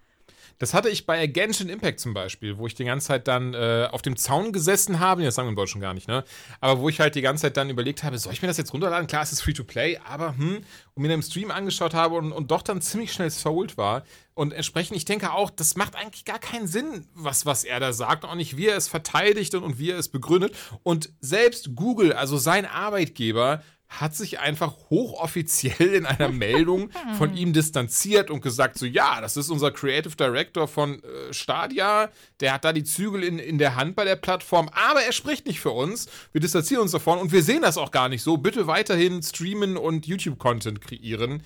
Das 0.60 0.74
hatte 0.74 0.90
ich 0.90 1.06
bei 1.06 1.26
Genshin 1.26 1.70
Impact 1.70 2.02
zum 2.02 2.14
Beispiel, 2.14 2.58
wo 2.58 2.68
ich 2.68 2.76
die 2.76 2.84
ganze 2.84 3.08
Zeit 3.08 3.30
dann 3.30 3.54
äh, 3.54 3.88
auf 3.90 4.02
dem 4.02 4.18
Zaun 4.18 4.52
gesessen 4.52 5.00
habe. 5.00 5.24
Das 5.24 5.36
sagen 5.36 5.48
wir 5.48 5.52
im 5.52 5.56
Deutschen 5.56 5.80
gar 5.80 5.94
nicht, 5.94 6.10
ne? 6.10 6.26
Aber 6.60 6.82
wo 6.82 6.90
ich 6.90 7.00
halt 7.00 7.16
die 7.16 7.22
ganze 7.22 7.44
Zeit 7.44 7.56
dann 7.56 7.70
überlegt 7.70 8.04
habe, 8.04 8.18
soll 8.18 8.34
ich 8.34 8.42
mir 8.42 8.50
das 8.50 8.58
jetzt 8.58 8.74
runterladen? 8.74 9.08
Klar, 9.08 9.24
es 9.24 9.32
ist 9.32 9.42
free 9.42 9.54
to 9.54 9.64
play, 9.64 9.98
aber 10.04 10.38
hm, 10.38 10.58
und 10.94 11.02
mir 11.02 11.08
dann 11.08 11.20
im 11.20 11.22
Stream 11.22 11.50
angeschaut 11.50 11.94
habe 11.94 12.16
und, 12.16 12.34
und 12.34 12.52
doch 12.52 12.62
dann 12.62 12.82
ziemlich 12.82 13.14
schnell 13.14 13.30
sold 13.30 13.78
war. 13.78 14.04
Und 14.34 14.54
entsprechend, 14.54 14.98
ich 14.98 15.06
denke 15.06 15.32
auch, 15.32 15.50
das 15.50 15.78
macht 15.78 15.96
eigentlich 15.96 16.26
gar 16.26 16.40
keinen 16.40 16.68
Sinn, 16.68 17.08
was, 17.14 17.46
was 17.46 17.64
er 17.64 17.80
da 17.80 17.94
sagt. 17.94 18.26
Auch 18.26 18.36
nicht, 18.36 18.58
wie 18.58 18.68
er 18.68 18.76
es 18.76 18.90
verteidigt 18.90 19.56
und, 19.56 19.64
und 19.64 19.80
wie 19.80 19.92
er 19.92 19.98
es 19.98 20.10
begründet. 20.10 20.56
Und 20.84 21.10
selbst 21.22 21.76
Google, 21.76 22.12
also 22.12 22.38
sein 22.38 22.66
Arbeitgeber, 22.66 23.64
hat 23.90 24.16
sich 24.16 24.40
einfach 24.40 24.76
hochoffiziell 24.92 25.96
in 25.96 26.06
einer 26.06 26.30
Meldung 26.30 26.92
von 27.18 27.36
ihm 27.36 27.54
distanziert 27.54 28.30
und 28.30 28.42
gesagt, 28.42 28.78
so 28.78 28.86
ja, 28.86 29.20
das 29.20 29.36
ist 29.36 29.50
unser 29.50 29.72
Creative 29.72 30.16
Director 30.16 30.68
von 30.68 31.04
äh, 31.04 31.34
Stadia, 31.34 32.10
der 32.40 32.54
hat 32.54 32.64
da 32.64 32.72
die 32.72 32.84
Zügel 32.84 33.24
in, 33.24 33.40
in 33.40 33.58
der 33.58 33.76
Hand 33.76 33.96
bei 33.96 34.06
der 34.06 34.16
Plattform, 34.16 34.70
aber 34.74 35.02
er 35.02 35.12
spricht 35.12 35.48
nicht 35.48 35.60
für 35.60 35.72
uns, 35.72 36.08
wir 36.32 36.40
distanzieren 36.40 36.84
uns 36.84 36.92
davon 36.92 37.18
und 37.18 37.32
wir 37.32 37.42
sehen 37.42 37.64
das 37.64 37.78
auch 37.78 37.92
gar 37.92 38.10
nicht 38.10 38.22
so, 38.22 38.38
bitte 38.38 38.68
weiterhin 38.68 39.24
streamen 39.24 39.76
und 39.76 40.06
YouTube-Content 40.06 40.82
kreieren. 40.82 41.42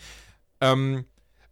Ähm, 0.60 1.06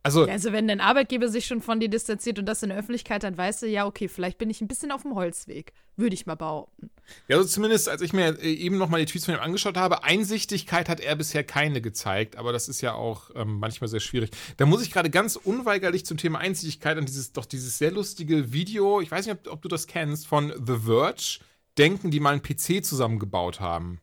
also, 0.03 0.25
ja, 0.25 0.33
also 0.33 0.51
wenn 0.51 0.67
dein 0.67 0.81
Arbeitgeber 0.81 1.27
sich 1.27 1.45
schon 1.45 1.61
von 1.61 1.79
dir 1.79 1.89
distanziert 1.89 2.39
und 2.39 2.45
das 2.45 2.63
in 2.63 2.69
der 2.69 2.77
Öffentlichkeit, 2.77 3.23
dann 3.23 3.37
weißt 3.37 3.61
du, 3.61 3.67
ja, 3.67 3.85
okay, 3.85 4.07
vielleicht 4.07 4.39
bin 4.39 4.49
ich 4.49 4.59
ein 4.59 4.67
bisschen 4.67 4.91
auf 4.91 5.03
dem 5.03 5.13
Holzweg, 5.13 5.73
würde 5.95 6.15
ich 6.15 6.25
mal 6.25 6.35
behaupten. 6.35 6.89
Ja, 7.27 7.37
also 7.37 7.47
zumindest, 7.47 7.87
als 7.87 8.01
ich 8.01 8.11
mir 8.11 8.39
äh, 8.41 8.51
eben 8.51 8.77
nochmal 8.77 8.99
die 8.99 9.05
Tweets 9.05 9.25
von 9.25 9.35
ihm 9.35 9.41
angeschaut 9.41 9.77
habe, 9.77 10.03
Einsichtigkeit 10.03 10.89
hat 10.89 10.99
er 10.99 11.15
bisher 11.15 11.43
keine 11.43 11.81
gezeigt, 11.81 12.35
aber 12.37 12.51
das 12.51 12.67
ist 12.67 12.81
ja 12.81 12.93
auch 12.93 13.29
ähm, 13.35 13.59
manchmal 13.59 13.89
sehr 13.89 13.99
schwierig. 13.99 14.31
Da 14.57 14.65
muss 14.65 14.81
ich 14.81 14.91
gerade 14.91 15.11
ganz 15.11 15.35
unweigerlich 15.35 16.05
zum 16.05 16.17
Thema 16.17 16.39
Einsichtigkeit 16.39 16.97
an 16.97 17.05
dieses, 17.05 17.33
doch 17.33 17.45
dieses 17.45 17.77
sehr 17.77 17.91
lustige 17.91 18.51
Video, 18.51 19.01
ich 19.01 19.11
weiß 19.11 19.27
nicht, 19.27 19.47
ob, 19.47 19.53
ob 19.53 19.61
du 19.61 19.67
das 19.67 19.85
kennst, 19.85 20.25
von 20.25 20.51
The 20.65 20.77
Verge, 20.85 21.39
denken, 21.77 22.09
die 22.09 22.19
mal 22.19 22.31
einen 22.31 22.41
PC 22.41 22.83
zusammengebaut 22.83 23.59
haben. 23.59 24.01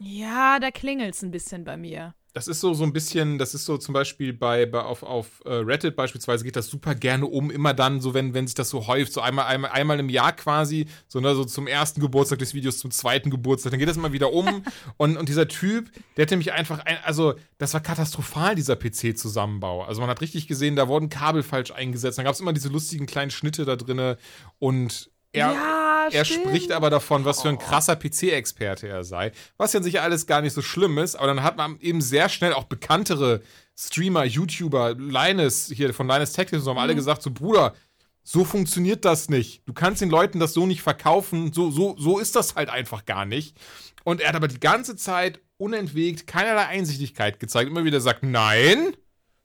Ja, 0.00 0.58
da 0.58 0.70
klingelt 0.70 1.14
es 1.14 1.22
ein 1.22 1.30
bisschen 1.30 1.64
bei 1.64 1.76
mir. 1.76 2.14
Das 2.36 2.48
ist 2.48 2.60
so, 2.60 2.74
so 2.74 2.84
ein 2.84 2.92
bisschen, 2.92 3.38
das 3.38 3.54
ist 3.54 3.64
so 3.64 3.78
zum 3.78 3.94
Beispiel 3.94 4.34
bei, 4.34 4.66
bei 4.66 4.82
auf, 4.82 5.02
auf 5.02 5.40
uh, 5.46 5.52
Reddit 5.52 5.96
beispielsweise 5.96 6.44
geht 6.44 6.54
das 6.54 6.66
super 6.66 6.94
gerne 6.94 7.24
um, 7.24 7.50
immer 7.50 7.72
dann, 7.72 8.02
so 8.02 8.12
wenn, 8.12 8.34
wenn 8.34 8.46
sich 8.46 8.54
das 8.54 8.68
so 8.68 8.86
häuft, 8.86 9.14
so 9.14 9.22
einmal, 9.22 9.46
einmal, 9.46 9.70
einmal 9.70 9.98
im 9.98 10.10
Jahr 10.10 10.34
quasi, 10.34 10.84
so, 11.08 11.18
ne, 11.20 11.34
so 11.34 11.46
zum 11.46 11.66
ersten 11.66 12.02
Geburtstag 12.02 12.38
des 12.40 12.52
Videos, 12.52 12.76
zum 12.76 12.90
zweiten 12.90 13.30
Geburtstag, 13.30 13.70
dann 13.70 13.78
geht 13.78 13.88
das 13.88 13.96
immer 13.96 14.12
wieder 14.12 14.34
um. 14.34 14.62
und, 14.98 15.16
und 15.16 15.30
dieser 15.30 15.48
Typ, 15.48 15.90
der 16.18 16.24
hat 16.24 16.30
nämlich 16.30 16.52
einfach, 16.52 16.80
ein, 16.80 16.98
also 17.04 17.36
das 17.56 17.72
war 17.72 17.80
katastrophal, 17.80 18.54
dieser 18.54 18.76
PC-Zusammenbau. 18.76 19.84
Also 19.84 20.02
man 20.02 20.10
hat 20.10 20.20
richtig 20.20 20.46
gesehen, 20.46 20.76
da 20.76 20.88
wurden 20.88 21.08
Kabel 21.08 21.42
falsch 21.42 21.70
eingesetzt, 21.70 22.18
dann 22.18 22.26
gab 22.26 22.34
es 22.34 22.40
immer 22.40 22.52
diese 22.52 22.68
lustigen 22.68 23.06
kleinen 23.06 23.30
Schnitte 23.30 23.64
da 23.64 23.76
drinne 23.76 24.18
und 24.58 25.10
er, 25.32 25.52
ja, 25.52 25.85
er 26.12 26.24
spricht 26.24 26.72
aber 26.72 26.90
davon, 26.90 27.24
was 27.24 27.42
für 27.42 27.48
ein 27.48 27.56
oh. 27.56 27.58
krasser 27.58 27.96
PC-Experte 27.96 28.88
er 28.88 29.04
sei. 29.04 29.32
Was 29.56 29.72
ja 29.72 29.82
sicher 29.82 30.02
alles 30.02 30.26
gar 30.26 30.40
nicht 30.40 30.52
so 30.52 30.62
schlimm 30.62 30.98
ist, 30.98 31.16
aber 31.16 31.28
dann 31.28 31.42
hat 31.42 31.56
man 31.56 31.78
eben 31.80 32.00
sehr 32.00 32.28
schnell 32.28 32.52
auch 32.52 32.64
bekanntere 32.64 33.42
Streamer, 33.78 34.24
YouTuber, 34.24 34.94
Linus 34.94 35.70
hier 35.72 35.92
von 35.92 36.08
Linus 36.08 36.32
Tech 36.32 36.48
Tips 36.48 36.66
haben 36.66 36.74
mhm. 36.74 36.80
alle 36.80 36.94
gesagt: 36.94 37.22
so, 37.22 37.30
Bruder, 37.30 37.74
so 38.22 38.44
funktioniert 38.44 39.04
das 39.04 39.28
nicht. 39.28 39.62
Du 39.66 39.72
kannst 39.72 40.00
den 40.00 40.10
Leuten 40.10 40.40
das 40.40 40.52
so 40.52 40.66
nicht 40.66 40.82
verkaufen. 40.82 41.52
So, 41.52 41.70
so, 41.70 41.94
so 41.98 42.18
ist 42.18 42.34
das 42.34 42.54
halt 42.54 42.70
einfach 42.70 43.04
gar 43.04 43.24
nicht. 43.24 43.56
Und 44.04 44.20
er 44.20 44.30
hat 44.30 44.36
aber 44.36 44.48
die 44.48 44.60
ganze 44.60 44.96
Zeit 44.96 45.40
unentwegt 45.58 46.26
keinerlei 46.26 46.66
Einsichtigkeit 46.66 47.38
gezeigt. 47.38 47.70
Immer 47.70 47.84
wieder 47.84 48.00
sagt: 48.00 48.22
Nein, 48.22 48.96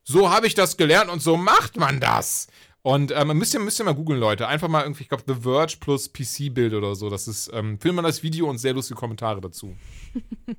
so 0.02 0.30
habe 0.30 0.46
ich 0.46 0.54
das 0.54 0.76
gelernt 0.76 1.10
und 1.10 1.22
so 1.22 1.36
macht 1.36 1.76
man 1.76 2.00
das. 2.00 2.48
Und 2.82 3.12
ähm, 3.14 3.28
müsst, 3.38 3.54
ihr, 3.54 3.60
müsst 3.60 3.78
ihr 3.80 3.84
mal 3.84 3.94
googeln, 3.94 4.18
Leute. 4.18 4.48
Einfach 4.48 4.66
mal 4.68 4.82
irgendwie, 4.82 5.04
ich 5.04 5.08
glaube, 5.08 5.22
The 5.26 5.42
Verge 5.42 5.76
plus 5.78 6.12
PC-Bild 6.12 6.74
oder 6.74 6.96
so. 6.96 7.08
Das 7.10 7.28
ist, 7.28 7.48
ähm, 7.52 7.78
filmt 7.78 7.96
man 7.96 8.04
das 8.04 8.24
Video 8.24 8.50
und 8.50 8.58
sehr 8.58 8.74
lustige 8.74 8.98
Kommentare 8.98 9.40
dazu. 9.40 9.76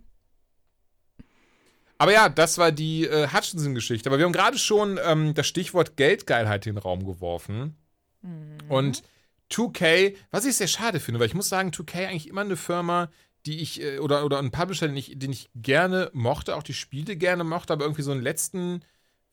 Aber 1.98 2.14
ja, 2.14 2.30
das 2.30 2.58
war 2.58 2.72
die 2.72 3.06
äh, 3.06 3.28
Hutchinson-Geschichte. 3.28 4.10
Aber 4.10 4.18
wir 4.18 4.26
haben 4.26 4.34
gerade 4.34 4.58
schon 4.58 5.00
ähm, 5.06 5.34
das 5.34 5.48
Stichwort 5.48 5.98
Geldgeilheit 5.98 6.66
in 6.66 6.76
den 6.76 6.82
Raum 6.82 7.06
geworfen. 7.06 7.76
Mhm. 8.22 8.58
Und 8.70 9.04
2K, 9.52 10.16
was 10.32 10.46
ich 10.46 10.56
sehr 10.56 10.68
schade 10.68 11.00
finde, 11.02 11.20
weil 11.20 11.28
ich 11.28 11.36
muss 11.36 11.50
sagen, 11.50 11.70
2K 11.70 12.08
eigentlich 12.08 12.30
immer 12.30 12.42
eine 12.42 12.56
Firma, 12.56 13.10
die 13.46 13.60
ich, 13.60 13.82
äh, 13.82 14.00
oder, 14.00 14.26
oder 14.26 14.40
ein 14.40 14.52
Publisher, 14.52 14.88
den 14.88 14.96
ich, 14.98 15.18
den 15.20 15.32
ich 15.32 15.50
gerne 15.56 16.10
mochte, 16.14 16.56
auch 16.56 16.64
die 16.64 16.74
Spiele 16.74 17.18
gerne 17.18 17.44
mochte, 17.44 17.74
aber 17.74 17.84
irgendwie 17.84 18.02
so 18.02 18.12
in 18.12 18.20
den 18.20 18.24
letzten 18.24 18.84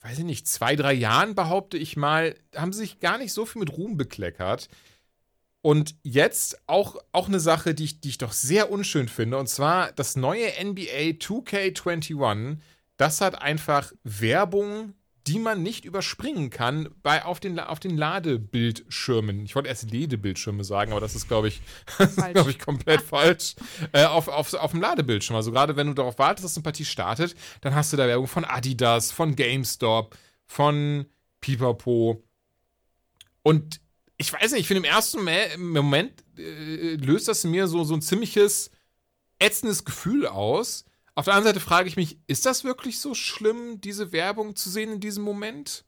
weiß 0.00 0.19
ich 0.19 0.25
nicht, 0.25 0.49
zwei, 0.49 0.76
drei 0.76 0.92
Jahren, 0.92 1.35
behaupte 1.35 1.76
ich 1.76 1.97
mal, 1.97 2.35
haben 2.57 2.73
sie 2.73 2.80
sich 2.80 3.00
gar 3.00 3.19
nicht 3.19 3.33
so 3.33 3.45
viel 3.47 3.61
mit 3.61 3.76
Ruhm 3.76 3.97
bekleckert. 3.97 4.69
Und 5.62 5.95
jetzt 6.02 6.59
auch, 6.66 6.97
auch 7.12 7.28
eine 7.28 7.40
Sache, 7.40 7.75
die 7.75 7.85
ich, 7.85 8.00
die 8.00 8.09
ich 8.09 8.19
doch 8.19 8.33
sehr 8.33 8.71
unschön 8.71 9.09
finde, 9.09 9.37
und 9.37 9.47
zwar 9.47 9.92
das 9.92 10.16
neue 10.16 10.47
NBA 10.62 11.19
2K21. 11.19 12.57
Das 12.97 13.21
hat 13.21 13.40
einfach 13.42 13.92
Werbung, 14.02 14.95
die 15.31 15.39
man 15.39 15.63
nicht 15.63 15.85
überspringen 15.85 16.51
kann 16.51 16.89
bei, 17.05 17.25
auf, 17.25 17.39
den, 17.39 17.61
auf 17.61 17.79
den 17.79 17.97
Ladebildschirmen. 17.97 19.45
Ich 19.45 19.55
wollte 19.55 19.69
erst 19.69 19.89
Ledebildschirme 19.89 20.65
sagen, 20.65 20.91
aber 20.91 21.01
das 21.01 21.15
ist, 21.15 21.29
glaube 21.29 21.47
ich, 21.47 21.63
glaub 22.33 22.49
ich, 22.49 22.59
komplett 22.59 23.01
falsch. 23.01 23.55
Äh, 23.93 24.07
auf, 24.07 24.27
auf, 24.27 24.53
auf 24.55 24.73
dem 24.73 24.81
Ladebildschirm. 24.81 25.37
Also 25.37 25.53
gerade 25.53 25.77
wenn 25.77 25.87
du 25.87 25.95
darauf 25.95 26.19
wartest, 26.19 26.45
dass 26.45 26.57
eine 26.57 26.65
Partie 26.65 26.85
startet, 26.85 27.37
dann 27.61 27.77
hast 27.77 27.93
du 27.93 27.97
da 27.97 28.09
Werbung 28.09 28.27
von 28.27 28.45
Adidas, 28.45 29.13
von 29.13 29.37
GameStop, 29.37 30.17
von 30.47 31.07
Pipapo. 31.41 32.25
Und 33.45 33.81
ich 34.17 34.33
weiß 34.33 34.51
nicht, 34.51 34.63
ich 34.63 34.67
finde 34.67 34.89
im 34.89 34.93
ersten 34.93 35.21
Moment 35.59 36.25
äh, 36.39 36.97
löst 36.97 37.29
das 37.29 37.45
in 37.45 37.53
mir 37.53 37.69
so, 37.69 37.85
so 37.85 37.95
ein 37.95 38.03
ziemliches 38.03 38.73
ätzendes 39.39 39.85
Gefühl 39.85 40.27
aus. 40.27 40.87
Auf 41.14 41.25
der 41.26 41.35
anderen 41.35 41.55
Seite 41.55 41.64
frage 41.64 41.88
ich 41.88 41.97
mich, 41.97 42.19
ist 42.26 42.47
das 42.47 42.64
wirklich 42.64 43.00
so 43.00 43.14
schlimm, 43.14 43.81
diese 43.81 44.12
Werbung 44.12 44.57
zu 44.57 44.71
sehen 44.71 44.93
in 44.93 45.00
diesem 45.00 45.25
Moment? 45.25 45.85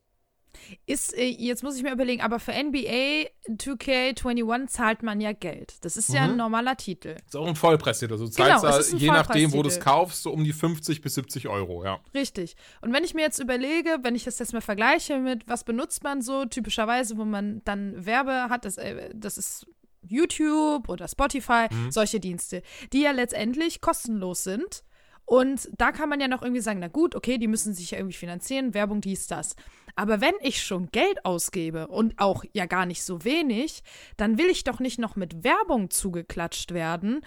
Ist, 0.87 1.17
äh, 1.17 1.25
jetzt 1.27 1.63
muss 1.63 1.77
ich 1.77 1.83
mir 1.83 1.93
überlegen, 1.93 2.23
aber 2.23 2.39
für 2.39 2.53
NBA 2.53 3.29
2K21 3.49 4.67
zahlt 4.69 5.03
man 5.03 5.21
ja 5.21 5.33
Geld. 5.33 5.85
Das 5.85 5.97
ist 5.97 6.11
mhm. 6.11 6.15
ja 6.15 6.23
ein 6.23 6.33
mhm. 6.33 6.37
normaler 6.37 6.77
Titel. 6.77 7.17
Ist 7.27 7.37
auch 7.37 7.47
ein 7.47 7.57
Vollpreistitel. 7.57 8.13
Also 8.13 8.27
du 8.27 8.33
genau, 8.33 8.61
zahlst 8.61 8.93
je 8.93 9.09
nachdem, 9.09 9.53
wo 9.53 9.63
du 9.63 9.69
es 9.69 9.81
kaufst, 9.81 10.23
so 10.23 10.31
um 10.31 10.45
die 10.45 10.53
50 10.53 11.01
bis 11.01 11.15
70 11.15 11.49
Euro, 11.49 11.85
ja. 11.85 12.01
Richtig. 12.15 12.57
Und 12.81 12.93
wenn 12.93 13.05
ich 13.05 13.15
mir 13.15 13.23
jetzt 13.23 13.39
überlege, 13.39 13.99
wenn 14.03 14.15
ich 14.15 14.25
das 14.25 14.39
jetzt 14.39 14.53
mal 14.53 14.61
vergleiche 14.61 15.19
mit, 15.19 15.49
was 15.49 15.65
benutzt 15.65 16.05
man 16.05 16.23
so 16.23 16.45
typischerweise, 16.45 17.17
wo 17.17 17.25
man 17.25 17.63
dann 17.65 18.05
Werbe 18.05 18.49
hat, 18.49 18.65
das, 18.65 18.77
äh, 18.77 19.11
das 19.15 19.39
ist 19.39 19.67
YouTube 20.07 20.89
oder 20.89 21.09
Spotify, 21.09 21.67
mhm. 21.71 21.91
solche 21.91 22.21
Dienste, 22.21 22.63
die 22.93 23.03
ja 23.03 23.13
letztendlich 23.13 23.81
kostenlos 23.81 24.45
sind. 24.45 24.85
Und 25.33 25.71
da 25.79 25.93
kann 25.93 26.11
man 26.11 26.21
ja 26.21 26.29
noch 26.29 26.43
irgendwie 26.43 26.61
sagen, 26.61 26.81
na 26.81 26.89
gut, 26.89 27.15
okay, 27.15 27.39
die 27.39 27.49
müssen 27.49 27.73
sich 27.73 27.93
ja 27.93 27.97
irgendwie 27.97 28.19
finanzieren, 28.19 28.75
Werbung, 28.75 29.01
dies, 29.01 29.29
das. 29.29 29.57
Aber 29.97 30.21
wenn 30.21 30.35
ich 30.43 30.63
schon 30.63 30.91
Geld 30.91 31.25
ausgebe 31.25 31.87
und 31.87 32.19
auch 32.19 32.45
ja 32.53 32.67
gar 32.67 32.85
nicht 32.85 33.03
so 33.03 33.25
wenig, 33.25 33.83
dann 34.19 34.37
will 34.37 34.51
ich 34.51 34.63
doch 34.63 34.79
nicht 34.79 34.99
noch 34.99 35.17
mit 35.17 35.43
Werbung 35.43 35.89
zugeklatscht 35.89 36.75
werden, 36.75 37.25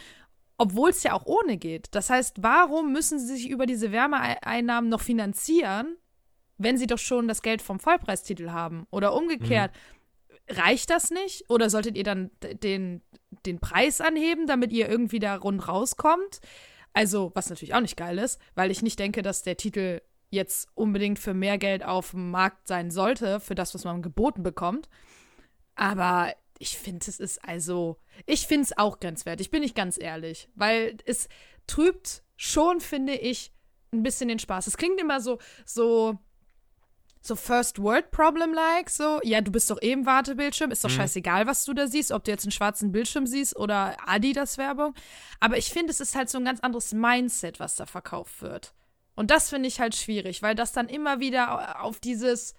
obwohl 0.60 0.92
es 0.92 1.02
ja 1.02 1.14
auch 1.14 1.26
ohne 1.26 1.58
geht. 1.58 1.88
Das 1.96 2.12
heißt, 2.12 2.44
warum 2.44 2.94
müssen 2.94 3.18
sie 3.18 3.38
sich 3.38 3.50
über 3.50 3.66
diese 3.66 3.92
Wärmeeinnahmen 3.92 4.88
noch 4.88 5.02
finanzieren, 5.02 5.98
wenn 6.60 6.78
sie 6.78 6.86
doch 6.86 7.00
schon 7.00 7.28
das 7.28 7.42
Geld 7.42 7.64
vom 7.64 7.80
Vollpreistitel 7.80 8.52
haben? 8.52 8.86
Oder 8.92 9.16
umgekehrt, 9.16 9.72
mhm. 10.48 10.58
reicht 10.60 10.92
das 10.92 11.10
nicht? 11.10 11.50
Oder 11.50 11.72
solltet 11.72 11.98
ihr 11.98 12.04
dann 12.04 12.30
den, 12.62 13.02
den 13.48 13.58
Preis 13.60 14.00
anheben, 14.00 14.46
damit 14.46 14.72
ihr 14.72 14.88
irgendwie 14.88 15.18
da 15.18 15.38
rund 15.38 15.68
rauskommt? 15.68 16.40
Also, 16.96 17.32
was 17.36 17.50
natürlich 17.50 17.74
auch 17.74 17.82
nicht 17.82 17.98
geil 17.98 18.18
ist, 18.18 18.40
weil 18.56 18.72
ich 18.72 18.82
nicht 18.82 18.98
denke, 18.98 19.22
dass 19.22 19.44
der 19.44 19.58
Titel 19.58 20.02
jetzt 20.30 20.70
unbedingt 20.76 21.20
für 21.20 21.34
mehr 21.34 21.58
Geld 21.58 21.84
auf 21.84 22.12
dem 22.12 22.32
Markt 22.32 22.70
sein 22.70 22.90
sollte, 22.90 23.42
für 23.42 23.54
das, 23.54 23.76
was 23.76 23.84
man 23.84 24.02
geboten 24.02 24.44
bekommt. 24.44 24.88
Aber 25.76 26.34
ich 26.58 26.78
finde, 26.78 27.06
es 27.06 27.20
ist 27.20 27.44
also, 27.44 27.98
ich 28.26 28.48
finde 28.48 28.64
es 28.64 28.78
auch 28.78 29.02
grenzwertig, 29.02 29.52
bin 29.52 29.62
ich 29.62 29.76
ganz 29.76 30.00
ehrlich, 30.00 30.50
weil 30.56 30.96
es 31.06 31.28
trübt 31.68 32.24
schon, 32.38 32.80
finde 32.80 33.14
ich, 33.14 33.52
ein 33.92 34.02
bisschen 34.02 34.30
den 34.30 34.40
Spaß. 34.40 34.68
Es 34.68 34.78
klingt 34.78 35.00
immer 35.00 35.20
so, 35.20 35.38
so, 35.66 36.18
so 37.26 37.36
First 37.36 37.82
World 37.82 38.12
Problem 38.12 38.54
like, 38.54 38.90
so, 38.90 39.20
ja, 39.24 39.42
du 39.42 39.52
bist 39.52 39.70
doch 39.70 39.82
eben 39.82 40.06
Wartebildschirm, 40.06 40.72
ist 40.72 40.84
doch 40.84 40.90
mhm. 40.90 40.96
scheißegal, 40.96 41.48
was 41.48 41.66
du 41.66 41.74
da 41.74 41.88
siehst, 41.88 42.12
ob 42.12 42.24
du 42.24 42.32
jetzt 42.32 42.46
einen 42.46 42.52
schwarzen 42.52 42.92
Bildschirm 42.92 43.26
siehst 43.26 43.56
oder 43.56 43.98
Adidas 44.06 44.58
Werbung. 44.58 44.94
Aber 45.40 45.58
ich 45.58 45.70
finde, 45.70 45.92
es 45.92 46.00
ist 46.00 46.16
halt 46.16 46.30
so 46.30 46.38
ein 46.38 46.46
ganz 46.46 46.60
anderes 46.60 46.94
Mindset, 46.94 47.60
was 47.60 47.76
da 47.76 47.86
verkauft 47.86 48.42
wird. 48.42 48.74
Und 49.16 49.32
das 49.32 49.50
finde 49.50 49.68
ich 49.68 49.80
halt 49.80 49.96
schwierig, 49.96 50.42
weil 50.42 50.56
das 50.56 50.72
dann 50.72 50.88
immer 50.88 51.20
wieder 51.20 51.82
auf 51.82 52.00
dieses, 52.00 52.54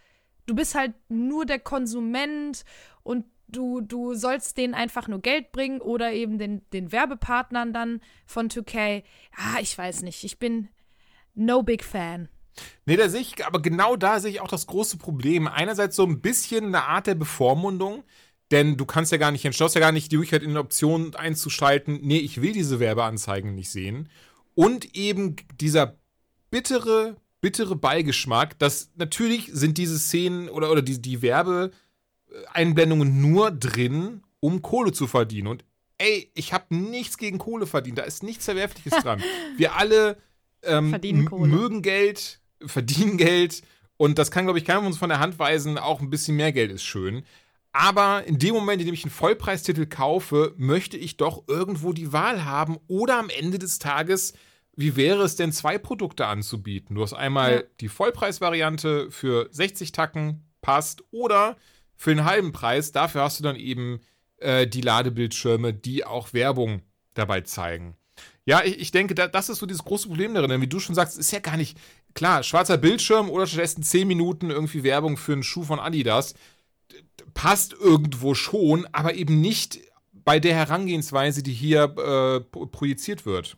du 0.47 0.55
bist 0.55 0.75
halt 0.75 0.95
nur 1.09 1.45
der 1.45 1.59
Konsument 1.59 2.65
und 3.03 3.27
du, 3.49 3.81
du 3.81 4.15
sollst 4.15 4.57
denen 4.57 4.75
einfach 4.75 5.07
nur 5.09 5.21
Geld 5.21 5.53
bringen 5.53 5.81
oder 5.81 6.13
eben 6.13 6.39
den, 6.39 6.69
den 6.71 6.93
Werbepartnern 6.93 7.73
dann 7.73 8.01
von 8.27 8.49
2K. 8.49 9.05
Ja, 9.39 9.61
ich 9.61 9.77
weiß 9.77 10.03
nicht, 10.03 10.25
ich 10.25 10.39
bin 10.39 10.69
no 11.35 11.63
big 11.63 11.85
fan. 11.85 12.29
Nee, 12.85 12.97
da 12.97 13.09
sehe 13.09 13.21
ich, 13.21 13.45
aber 13.47 13.61
genau 13.61 13.97
da 13.97 14.21
sehe 14.21 14.31
ich 14.31 14.41
auch 14.41 14.49
das 14.49 14.67
große 14.67 14.97
Problem. 14.97 15.49
Einerseits 15.49 15.97
so 15.97 16.05
ein 16.05 16.21
bisschen 16.21 16.67
eine 16.67 16.85
Art 16.85 17.07
der 17.07 17.15
Bevormundung, 17.15 18.05
denn 18.51 18.77
du 18.77 18.87
kannst 18.87 19.13
ja 19.13 19.19
gar 19.19 19.33
nicht, 19.33 19.45
entschloss 19.45 19.75
ja 19.75 19.81
gar 19.81 19.93
nicht 19.93 20.13
die 20.13 20.17
Möglichkeit 20.17 20.43
in 20.43 20.53
der 20.53 20.63
Option 20.63 21.15
einzuschalten, 21.15 21.99
nee, 22.03 22.19
ich 22.19 22.41
will 22.43 22.53
diese 22.53 22.81
Werbeanzeigen 22.81 23.55
nicht 23.55 23.71
sehen. 23.71 24.09
Und 24.55 24.97
eben 24.97 25.37
dieser 25.61 25.99
bittere, 26.51 27.17
bittere 27.41 27.77
Beigeschmack, 27.77 28.59
dass 28.59 28.91
natürlich 28.95 29.51
sind 29.53 29.79
diese 29.79 29.99
Szenen 29.99 30.49
oder, 30.49 30.71
oder 30.71 30.83
die, 30.83 31.03
die 31.03 31.23
Werbeeinblendungen 31.23 33.21
nur 33.21 33.51
drin, 33.51 34.23
um 34.41 34.63
Kohle 34.63 34.93
zu 34.93 35.07
verdienen. 35.07 35.49
Und 35.49 35.65
ey, 35.99 36.31
ich 36.35 36.53
habe 36.53 36.75
nichts 36.75 37.19
gegen 37.19 37.39
Kohle 37.39 37.67
verdient, 37.67 37.99
da 37.99 38.03
ist 38.03 38.23
nichts 38.23 38.45
Verwerfliches 38.45 39.03
dran. 39.03 39.23
Wir 39.57 39.77
alle 39.77 40.17
ähm, 40.63 40.99
mögen 41.31 41.83
Geld, 41.83 42.41
verdienen 42.65 43.17
Geld 43.19 43.63
und 43.97 44.19
das 44.19 44.31
kann, 44.31 44.45
glaube 44.45 44.59
ich, 44.59 44.65
keiner 44.65 44.81
von 44.81 44.89
uns 44.89 44.99
von 44.99 45.09
der 45.09 45.21
Hand 45.21 45.39
weisen, 45.39 45.79
auch 45.79 46.01
ein 46.01 46.11
bisschen 46.11 46.37
mehr 46.37 46.53
Geld 46.53 46.71
ist 46.71 46.85
schön. 46.85 47.25
Aber 47.73 48.25
in 48.25 48.39
dem 48.39 48.55
Moment, 48.55 48.81
in 48.81 48.87
dem 48.87 48.95
ich 48.95 49.05
einen 49.05 49.11
Vollpreistitel 49.11 49.87
kaufe, 49.87 50.55
möchte 50.57 50.97
ich 50.97 51.19
doch 51.19 51.45
irgendwo 51.47 51.93
die 51.93 52.13
Wahl 52.13 52.45
haben 52.45 52.79
oder 52.89 53.19
am 53.19 53.29
Ende 53.29 53.59
des 53.59 53.79
Tages 53.79 54.33
wie 54.77 54.95
wäre 54.95 55.25
es 55.25 55.37
denn, 55.37 55.53
zwei 55.53 55.79
Produkte 55.79 56.27
anzubieten? 56.27 56.95
Du 56.95 57.03
hast 57.03 57.15
einmal 57.15 57.53
ja. 57.53 57.63
die 57.81 57.89
Vollpreisvariante 57.89 59.11
für 59.11 59.49
60 59.51 59.91
Tacken, 59.93 60.45
passt, 60.61 61.03
oder 61.11 61.57
für 61.97 62.11
einen 62.11 62.25
halben 62.25 62.53
Preis, 62.53 62.93
dafür 62.93 63.23
hast 63.23 63.39
du 63.41 63.43
dann 63.43 63.57
eben 63.57 64.01
äh, 64.37 64.67
die 64.67 64.83
Ladebildschirme, 64.83 65.73
die 65.73 66.05
auch 66.05 66.35
Werbung 66.35 66.83
dabei 67.15 67.41
zeigen. 67.41 67.97
Ja, 68.45 68.63
ich, 68.63 68.79
ich 68.79 68.91
denke, 68.91 69.15
da, 69.15 69.29
das 69.29 69.49
ist 69.49 69.59
so 69.59 69.67
dieses 69.67 69.85
große 69.85 70.09
Problem 70.09 70.35
darin, 70.35 70.51
denn 70.51 70.61
wie 70.61 70.69
du 70.69 70.79
schon 70.79 70.95
sagst, 70.95 71.17
ist 71.19 71.33
ja 71.33 71.41
gar 71.41 71.57
nicht 71.57 71.79
klar, 72.17 72.43
schwarzer 72.43 72.79
Bildschirm 72.79 73.31
oder 73.31 73.47
stattdessen 73.47 73.85
10 73.85 74.09
Minuten 74.09 74.51
irgendwie 74.51 74.83
Werbung 74.83 75.17
für 75.17 75.35
einen 75.35 75.45
Schuh 75.45 75.63
von 75.63 75.79
Adidas 75.79 76.35
passt 77.35 77.75
irgendwo 77.75 78.35
schon, 78.35 78.87
aber 78.93 79.15
eben 79.15 79.41
nicht 79.41 79.81
bei 80.13 80.41
der 80.41 80.55
Herangehensweise, 80.55 81.43
die 81.43 81.53
hier 81.53 81.85
äh, 81.85 82.41
projiziert 82.41 83.27
wird. 83.27 83.57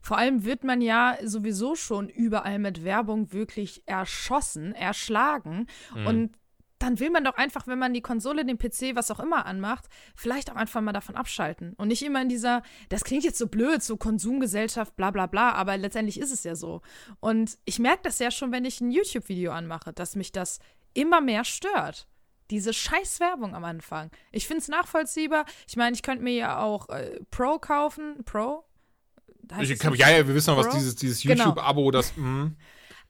Vor 0.00 0.16
allem 0.16 0.44
wird 0.44 0.64
man 0.64 0.80
ja 0.80 1.18
sowieso 1.22 1.74
schon 1.74 2.08
überall 2.08 2.58
mit 2.58 2.84
Werbung 2.84 3.32
wirklich 3.32 3.82
erschossen, 3.84 4.72
erschlagen. 4.74 5.66
Mhm. 5.94 6.06
Und 6.06 6.38
dann 6.78 7.00
will 7.00 7.10
man 7.10 7.24
doch 7.24 7.36
einfach, 7.36 7.66
wenn 7.66 7.78
man 7.78 7.94
die 7.94 8.02
Konsole, 8.02 8.44
den 8.44 8.58
PC, 8.58 8.94
was 8.94 9.10
auch 9.10 9.20
immer 9.20 9.46
anmacht, 9.46 9.86
vielleicht 10.14 10.50
auch 10.50 10.56
einfach 10.56 10.80
mal 10.80 10.92
davon 10.92 11.16
abschalten. 11.16 11.72
Und 11.74 11.88
nicht 11.88 12.02
immer 12.02 12.20
in 12.22 12.28
dieser, 12.28 12.62
das 12.88 13.04
klingt 13.04 13.24
jetzt 13.24 13.38
so 13.38 13.46
blöd, 13.46 13.82
so 13.82 13.96
Konsumgesellschaft, 13.96 14.96
bla 14.96 15.10
bla 15.10 15.26
bla, 15.26 15.52
aber 15.52 15.76
letztendlich 15.76 16.20
ist 16.20 16.32
es 16.32 16.44
ja 16.44 16.54
so. 16.54 16.82
Und 17.20 17.58
ich 17.64 17.78
merke 17.78 18.02
das 18.02 18.18
ja 18.18 18.30
schon, 18.30 18.52
wenn 18.52 18.64
ich 18.64 18.80
ein 18.80 18.90
YouTube-Video 18.90 19.52
anmache, 19.52 19.92
dass 19.92 20.16
mich 20.16 20.32
das 20.32 20.58
immer 20.92 21.20
mehr 21.20 21.44
stört. 21.44 22.08
Diese 22.50 22.72
scheiß 22.72 23.20
Werbung 23.20 23.54
am 23.54 23.64
Anfang. 23.64 24.10
Ich 24.30 24.46
finde 24.46 24.60
es 24.60 24.68
nachvollziehbar. 24.68 25.46
Ich 25.68 25.76
meine, 25.76 25.94
ich 25.96 26.02
könnte 26.02 26.22
mir 26.22 26.34
ja 26.34 26.60
auch 26.60 26.88
äh, 26.90 27.18
Pro 27.30 27.58
kaufen. 27.58 28.22
Pro? 28.24 28.64
Ich 29.60 29.78
kann, 29.78 29.94
ja, 29.94 30.10
ja, 30.10 30.26
wir 30.26 30.34
wissen 30.34 30.54
noch, 30.54 30.64
was 30.64 30.74
dieses, 30.74 30.94
dieses 30.96 31.22
genau. 31.22 31.46
YouTube-Abo, 31.46 31.90
das. 31.90 32.16
Mh. 32.16 32.52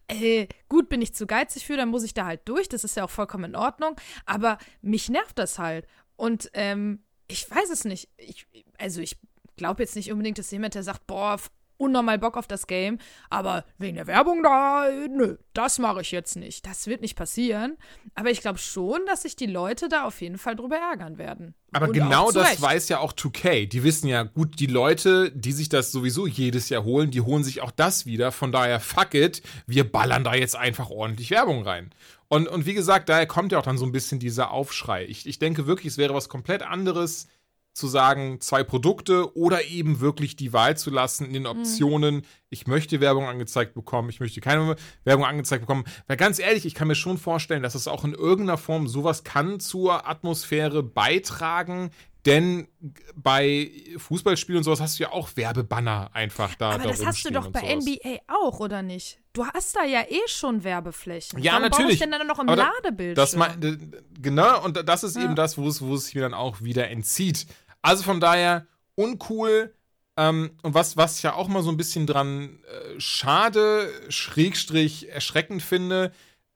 Äh, 0.08 0.46
gut, 0.68 0.88
bin 0.88 1.02
ich 1.02 1.14
zu 1.14 1.26
geizig 1.26 1.66
für, 1.66 1.76
dann 1.76 1.88
muss 1.88 2.04
ich 2.04 2.14
da 2.14 2.26
halt 2.26 2.42
durch. 2.46 2.68
Das 2.68 2.84
ist 2.84 2.96
ja 2.96 3.04
auch 3.04 3.10
vollkommen 3.10 3.44
in 3.44 3.56
Ordnung. 3.56 3.96
Aber 4.24 4.58
mich 4.82 5.08
nervt 5.08 5.38
das 5.38 5.58
halt. 5.58 5.86
Und 6.16 6.50
ähm, 6.54 7.02
ich 7.28 7.50
weiß 7.50 7.70
es 7.70 7.84
nicht. 7.84 8.08
Ich, 8.16 8.46
also 8.78 9.00
ich 9.00 9.18
glaube 9.56 9.82
jetzt 9.82 9.96
nicht 9.96 10.12
unbedingt, 10.12 10.38
dass 10.38 10.50
jemand, 10.50 10.74
der 10.74 10.82
sagt, 10.82 11.06
boah, 11.06 11.38
unnormal 11.78 12.18
Bock 12.18 12.36
auf 12.36 12.46
das 12.46 12.66
Game, 12.66 12.98
aber 13.30 13.64
wegen 13.78 13.96
der 13.96 14.06
Werbung 14.06 14.42
da, 14.42 14.88
nö, 15.08 15.36
das 15.52 15.78
mache 15.78 16.00
ich 16.02 16.10
jetzt 16.10 16.36
nicht. 16.36 16.66
Das 16.66 16.86
wird 16.86 17.00
nicht 17.00 17.16
passieren. 17.16 17.76
Aber 18.14 18.30
ich 18.30 18.40
glaube 18.40 18.58
schon, 18.58 19.00
dass 19.06 19.22
sich 19.22 19.36
die 19.36 19.46
Leute 19.46 19.88
da 19.88 20.04
auf 20.04 20.20
jeden 20.20 20.38
Fall 20.38 20.56
drüber 20.56 20.76
ärgern 20.76 21.18
werden. 21.18 21.54
Aber 21.72 21.88
Und 21.88 21.92
genau 21.92 22.30
das 22.30 22.50
Recht. 22.52 22.62
weiß 22.62 22.88
ja 22.88 22.98
auch 23.00 23.12
2K. 23.12 23.66
Die 23.68 23.82
wissen 23.82 24.08
ja, 24.08 24.22
gut, 24.22 24.60
die 24.60 24.66
Leute, 24.66 25.30
die 25.32 25.52
sich 25.52 25.68
das 25.68 25.92
sowieso 25.92 26.26
jedes 26.26 26.68
Jahr 26.68 26.84
holen, 26.84 27.10
die 27.10 27.20
holen 27.20 27.44
sich 27.44 27.60
auch 27.60 27.70
das 27.70 28.06
wieder. 28.06 28.32
Von 28.32 28.52
daher, 28.52 28.80
fuck 28.80 29.14
it, 29.14 29.42
wir 29.66 29.90
ballern 29.90 30.24
da 30.24 30.34
jetzt 30.34 30.56
einfach 30.56 30.90
ordentlich 30.90 31.30
Werbung 31.30 31.62
rein. 31.64 31.90
Und, 32.28 32.48
und 32.48 32.66
wie 32.66 32.74
gesagt, 32.74 33.08
daher 33.08 33.26
kommt 33.26 33.52
ja 33.52 33.58
auch 33.58 33.62
dann 33.62 33.78
so 33.78 33.84
ein 33.84 33.92
bisschen 33.92 34.18
dieser 34.18 34.50
Aufschrei. 34.50 35.04
Ich, 35.06 35.26
ich 35.26 35.38
denke 35.38 35.66
wirklich, 35.66 35.92
es 35.92 35.98
wäre 35.98 36.14
was 36.14 36.28
komplett 36.28 36.62
anderes, 36.62 37.28
zu 37.76 37.88
sagen, 37.88 38.40
zwei 38.40 38.64
Produkte 38.64 39.36
oder 39.36 39.64
eben 39.66 40.00
wirklich 40.00 40.34
die 40.34 40.52
Wahl 40.52 40.76
zu 40.76 40.90
lassen 40.90 41.26
in 41.26 41.34
den 41.34 41.42
mhm. 41.42 41.48
Optionen, 41.50 42.14
mhm. 42.16 42.22
ich 42.48 42.66
möchte 42.66 43.00
Werbung 43.00 43.26
angezeigt 43.26 43.74
bekommen, 43.74 44.08
ich 44.08 44.18
möchte 44.18 44.40
keine 44.40 44.76
Werbung 45.04 45.26
angezeigt 45.26 45.62
bekommen. 45.62 45.84
Weil 46.06 46.16
ganz 46.16 46.38
ehrlich, 46.38 46.64
ich 46.64 46.74
kann 46.74 46.88
mir 46.88 46.94
schon 46.94 47.18
vorstellen, 47.18 47.62
dass 47.62 47.74
es 47.74 47.86
auch 47.86 48.04
in 48.04 48.14
irgendeiner 48.14 48.56
Form 48.58 48.88
sowas 48.88 49.24
kann 49.24 49.60
zur 49.60 50.08
Atmosphäre 50.08 50.82
beitragen, 50.82 51.90
Denn 52.26 52.66
bei 53.14 53.70
Fußballspielen 53.98 54.58
und 54.58 54.64
sowas 54.64 54.80
hast 54.80 54.98
du 54.98 55.04
ja 55.04 55.12
auch 55.12 55.28
Werbebanner 55.36 56.10
einfach 56.12 56.56
da. 56.56 56.70
Aber 56.70 56.82
da 56.82 56.88
das 56.90 57.06
hast 57.06 57.24
du 57.24 57.30
doch 57.30 57.52
bei. 57.52 57.60
NBA 57.76 58.18
auch, 58.26 58.58
oder 58.58 58.82
nicht? 58.82 59.20
Du 59.32 59.46
hast 59.46 59.76
da 59.76 59.84
ja 59.84 60.00
eh 60.02 60.26
schon 60.26 60.64
Werbeflächen. 60.64 61.40
Ja, 61.40 61.52
Warum 61.52 61.62
natürlich. 61.68 61.92
Ich 61.94 61.98
denn 62.00 62.10
dann 62.10 62.26
noch 62.26 62.40
im 62.40 62.48
Aber 62.48 62.56
da- 62.56 62.70
Ladebildschirm? 62.82 63.14
Das 63.14 63.36
mein, 63.36 63.60
d- 63.60 63.78
genau, 64.20 64.64
und 64.64 64.88
das 64.88 65.04
ist 65.04 65.14
Ja. 65.14 65.22
eben 65.22 65.36
das, 65.36 65.56
wo 65.56 65.68
es, 65.68 65.80
wo 65.80 65.94
es 65.94 66.14
mir 66.14 66.22
dann 66.22 66.34
auch 66.34 66.62
wieder 66.62 66.88
entzieht. 66.88 67.46
Also 67.86 68.02
von 68.02 68.18
daher 68.18 68.66
uncool. 68.96 69.72
Ähm, 70.16 70.50
und 70.62 70.74
was, 70.74 70.96
was 70.96 71.18
ich 71.18 71.22
ja 71.22 71.34
auch 71.34 71.46
mal 71.46 71.62
so 71.62 71.70
ein 71.70 71.76
bisschen 71.76 72.06
dran 72.06 72.58
äh, 72.64 72.98
schade, 73.00 73.88
schrägstrich 74.08 75.08
erschreckend 75.08 75.62
finde, 75.62 76.10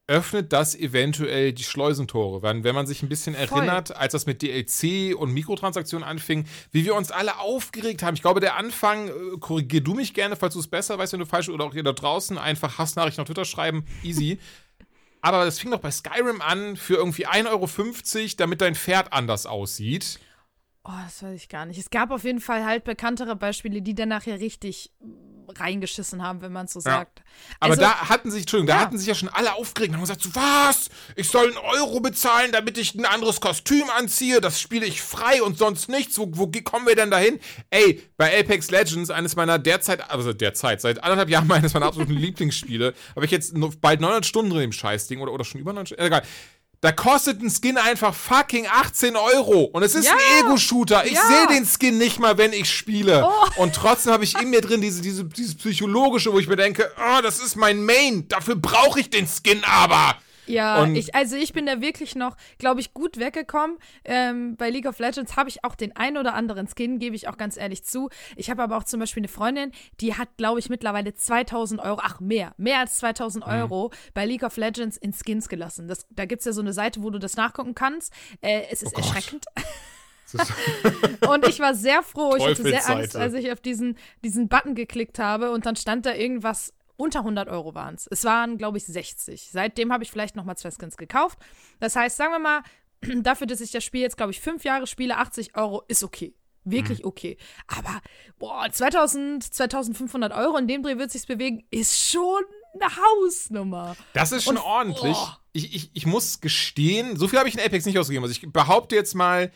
öffnet 0.09 0.53
das 0.53 0.75
eventuell 0.75 1.53
die 1.53 1.63
Schleusentore. 1.63 2.43
Wenn, 2.43 2.65
wenn 2.65 2.75
man 2.75 2.89
sich 2.89 3.05
ein 3.05 3.09
bisschen 3.09 3.37
Voll. 3.37 3.59
erinnert, 3.59 3.95
als 3.97 4.13
das 4.13 4.27
mit 4.27 4.43
DLC 4.43 5.15
und 5.17 5.33
Mikrotransaktionen 5.33 6.09
anfing, 6.09 6.47
wie 6.73 6.85
wir 6.85 6.97
uns 6.97 7.13
alle 7.13 7.39
aufgeregt 7.39 8.03
haben. 8.03 8.15
Ich 8.15 8.23
glaube, 8.23 8.41
der 8.41 8.57
Anfang, 8.57 9.07
äh, 9.07 9.13
korrigier 9.39 9.83
du 9.83 9.95
mich 9.95 10.15
gerne, 10.15 10.35
falls 10.35 10.55
du 10.55 10.61
es 10.61 10.67
besser 10.67 10.99
weißt, 10.99 11.13
wenn 11.13 11.21
du 11.21 11.27
falsch 11.27 11.49
oder 11.49 11.65
auch 11.65 11.75
ihr 11.75 11.85
da 11.85 11.93
draußen 11.93 12.39
einfach 12.39 12.79
Hassnachrichten 12.79 13.23
auf 13.23 13.29
Twitter 13.29 13.45
schreiben, 13.45 13.85
easy. 14.03 14.41
Aber 15.21 15.45
das 15.45 15.61
fing 15.61 15.71
doch 15.71 15.81
bei 15.81 15.93
Skyrim 15.93 16.41
an 16.41 16.77
für 16.77 16.95
irgendwie 16.95 17.29
1,50 17.29 17.47
Euro, 17.51 18.29
damit 18.39 18.63
dein 18.63 18.75
Pferd 18.75 19.13
anders 19.13 19.47
aussieht. 19.47 20.19
Oh, 20.85 20.93
das 21.05 21.23
weiß 21.23 21.37
ich 21.37 21.49
gar 21.49 21.67
nicht. 21.67 21.79
Es 21.79 21.91
gab 21.91 22.11
auf 22.11 22.25
jeden 22.25 22.41
Fall 22.41 22.65
halt 22.65 22.85
bekanntere 22.85 23.37
Beispiele, 23.37 23.83
die 23.83 23.95
dann 23.95 24.09
nachher 24.09 24.41
richtig 24.41 24.91
mm, 25.01 25.51
reingeschissen 25.51 26.23
haben, 26.23 26.41
wenn 26.41 26.53
man 26.53 26.65
es 26.67 26.73
so 26.73 26.79
Ja. 26.81 26.85
sagt. 27.01 27.23
Aber 27.59 27.73
Also, 27.73 27.83
da 27.83 28.09
hatten 28.09 28.31
sich, 28.31 28.43
Entschuldigung, 28.43 28.69
da 28.69 28.77
Ja. 28.77 28.81
hatten 28.81 28.97
sich 28.97 29.07
ja 29.07 29.15
schon 29.15 29.29
alle 29.29 29.53
aufgeregt 29.55 29.91
und 29.91 29.97
haben 29.97 30.03
gesagt, 30.03 30.23
so, 30.23 30.35
was? 30.35 30.89
Ich 31.17 31.29
soll 31.29 31.49
einen 31.49 31.59
Euro 31.59 32.01
bezahlen, 32.01 32.51
damit 32.53 32.79
ich 32.79 32.95
ein 32.95 33.05
anderes 33.05 33.43
Kostüm 33.43 33.91
anziehe? 33.91 34.41
Das 34.41 34.59
spiele 34.59 34.87
ich 34.87 35.03
frei 35.03 35.43
und 35.43 35.59
sonst 35.59 35.91
nichts. 35.91 36.17
Wo, 36.19 36.29
wo 36.33 36.51
kommen 36.65 36.87
wir 36.87 36.97
denn 36.97 37.11
dahin? 37.11 37.39
Ey, 37.69 38.03
bei 38.17 38.41
Apex 38.41 38.71
Legends, 38.71 39.11
eines 39.11 39.37
meiner 39.37 39.59
derzeit, 39.59 40.09
also 40.11 40.33
derzeit, 40.33 40.81
seit 40.81 41.03
anderthalb 41.05 41.29
Jahren 41.29 41.51
eines 41.53 41.75
meiner 41.75 41.87
absoluten 41.87 42.15
Lieblingsspiele, 42.15 42.95
habe 43.15 43.25
ich 43.27 43.31
jetzt 43.33 43.53
bald 43.83 44.01
900 44.01 44.25
Stunden 44.25 44.51
drin 44.53 44.63
im 44.63 44.73
Scheißding 44.73 45.21
oder, 45.21 45.33
oder 45.33 45.45
schon 45.45 45.61
über 45.61 45.73
900 45.73 45.89
Stunden, 45.89 46.05
egal. 46.05 46.23
Da 46.83 46.93
kostet 46.93 47.43
ein 47.43 47.51
Skin 47.51 47.77
einfach 47.77 48.15
fucking 48.15 48.67
18 48.67 49.15
Euro. 49.15 49.65
Und 49.65 49.83
es 49.83 49.95
ist 49.95 50.07
Ja. 50.07 50.13
ein 50.15 50.47
Ego-Shooter. 50.47 51.05
Ich 51.05 51.13
Ja. 51.13 51.27
sehe 51.27 51.47
den 51.49 51.67
Skin 51.67 51.99
nicht 51.99 52.19
mal, 52.19 52.39
wenn 52.39 52.55
ich 52.55 52.71
spiele. 52.71 53.27
Oh. 53.29 53.63
Und 53.63 53.75
trotzdem 53.75 54.13
habe 54.15 54.25
ich 54.25 54.39
in 54.41 54.49
mir 54.49 54.63
drin 54.63 54.81
diese, 54.81 55.03
diese, 55.03 55.25
dieses 55.25 55.57
psychologische, 55.57 56.33
wo 56.33 56.39
ich 56.39 56.49
mir 56.49 56.57
denke, 56.57 56.91
oh, 56.99 57.21
das 57.21 57.39
ist 57.39 57.57
mein 57.57 57.85
Main. 57.85 58.27
Dafür 58.29 58.57
brauche 58.57 58.99
ich 58.99 59.11
den 59.11 59.27
Skin 59.29 59.63
aber. 59.65 60.17
Ja, 60.51 60.83
Und- 60.83 60.95
ich, 60.97 61.15
also 61.15 61.37
ich 61.37 61.53
bin 61.53 61.67
da 61.67 61.81
wirklich 61.81 62.15
noch, 62.15 62.37
glaube 62.59 62.81
ich, 62.81 62.93
gut 62.95 63.19
weggekommen. 63.19 63.79
Ähm, 64.05 64.57
bei 64.57 64.71
League 64.71 64.87
of 64.87 64.99
Legends 64.99 65.37
habe 65.37 65.49
ich 65.49 65.65
auch 65.65 65.75
den 65.75 65.95
ein 65.97 66.17
oder 66.17 66.35
anderen 66.35 66.67
Skin, 66.69 66.99
gebe 66.99 67.17
ich 67.17 67.29
auch 67.29 67.37
ganz 67.37 67.57
ehrlich 67.57 67.85
zu. 67.85 68.11
Ich 68.37 68.51
habe 68.51 68.63
aber 68.63 68.77
auch 68.77 68.85
zum 68.85 69.01
Beispiel 69.01 69.21
eine 69.21 69.29
Freundin, 69.29 69.73
die 70.01 70.15
hat, 70.17 70.29
glaube 70.37 70.59
ich, 70.61 70.69
mittlerweile 70.69 71.15
2000 71.15 71.81
Euro, 71.81 72.01
ach 72.03 72.21
mehr, 72.21 72.53
mehr 72.57 72.79
als 72.81 72.97
2000 72.99 73.47
Mhm. 73.47 73.53
Euro 73.53 73.91
bei 74.15 74.27
League 74.27 74.43
of 74.43 74.57
Legends 74.57 74.97
in 74.97 75.13
Skins 75.13 75.49
gelassen. 75.49 75.89
Das, 75.89 76.07
da 76.11 76.25
gibt 76.25 76.41
es 76.41 76.47
ja 76.47 76.53
so 76.53 76.61
eine 76.61 76.73
Seite, 76.73 77.03
wo 77.03 77.11
du 77.11 77.19
das 77.19 77.37
nachgucken 77.37 77.75
kannst. 77.75 78.13
Äh, 78.41 78.63
es 78.71 78.83
ist 78.83 78.95
Oh 78.95 78.99
erschreckend. 78.99 79.45
Und 81.29 81.47
ich 81.49 81.59
war 81.59 81.75
sehr 81.75 82.03
froh, 82.03 82.37
ich 82.37 82.45
hatte 82.47 82.63
sehr 82.63 82.89
Angst, 82.89 83.17
als 83.17 83.35
ich 83.35 83.51
auf 83.51 83.61
diesen, 83.61 83.97
diesen 84.25 84.49
Button 84.49 84.75
geklickt 84.77 85.19
habe 85.19 85.51
und 85.51 85.67
dann 85.67 85.75
stand 85.75 86.07
da 86.07 86.15
irgendwas, 86.15 86.73
unter 87.01 87.21
100 87.21 87.49
Euro 87.49 87.75
waren 87.75 87.95
es. 87.95 88.07
Es 88.11 88.25
waren, 88.25 88.59
glaube 88.59 88.79
ich, 88.79 88.85
60. 88.85 89.49
Seitdem 89.51 89.93
habe 89.93 90.05
ich 90.05 90.11
vielleicht 90.11 90.37
noch 90.37 90.45
mal 90.45 90.57
zwei 90.57 90.71
Skins 90.71 90.97
gekauft. 90.97 91.39
Das 91.81 91.97
heißt, 91.97 92.17
sagen 92.17 92.33
wir 92.33 92.39
mal, 92.39 92.63
dafür, 93.23 93.47
dass 93.47 93.61
ich 93.61 93.71
das 93.73 93.83
Spiel 93.85 94.03
jetzt, 94.03 94.17
glaube 94.17 94.33
ich, 94.33 94.41
fünf 94.41 94.65
Jahre 94.65 94.87
spiele, 94.87 95.17
80 95.17 95.57
Euro 95.57 95.83
ist 95.89 96.05
okay. 96.05 96.35
Mhm. 96.65 96.71
Wirklich 96.73 97.05
okay. 97.05 97.39
Aber, 97.67 98.01
boah, 98.39 98.71
2000, 98.71 99.43
2500 99.43 100.33
Euro, 100.35 100.59
in 100.59 100.69
dem 100.69 100.83
Dreh 100.83 100.99
wird 100.99 101.11
sich's 101.11 101.27
bewegen, 101.27 101.65
ist 101.71 101.99
schon 101.99 102.43
eine 102.75 102.91
Hausnummer. 102.97 103.97
Das 104.13 104.31
ist 104.33 104.45
schon 104.45 104.57
Und- 104.59 104.65
ordentlich. 104.65 105.17
Ich, 105.53 105.75
ich, 105.75 105.91
ich 105.95 106.07
muss 106.07 106.41
gestehen, 106.41 107.17
so 107.17 107.27
viel 107.27 107.39
habe 107.41 107.49
ich 107.49 107.57
in 107.57 107.61
Apex 107.61 107.85
nicht 107.85 107.99
ausgegeben. 107.99 108.25
Also 108.25 108.33
ich 108.41 108.53
behaupte 108.53 108.95
jetzt 108.95 109.15
mal, 109.15 109.51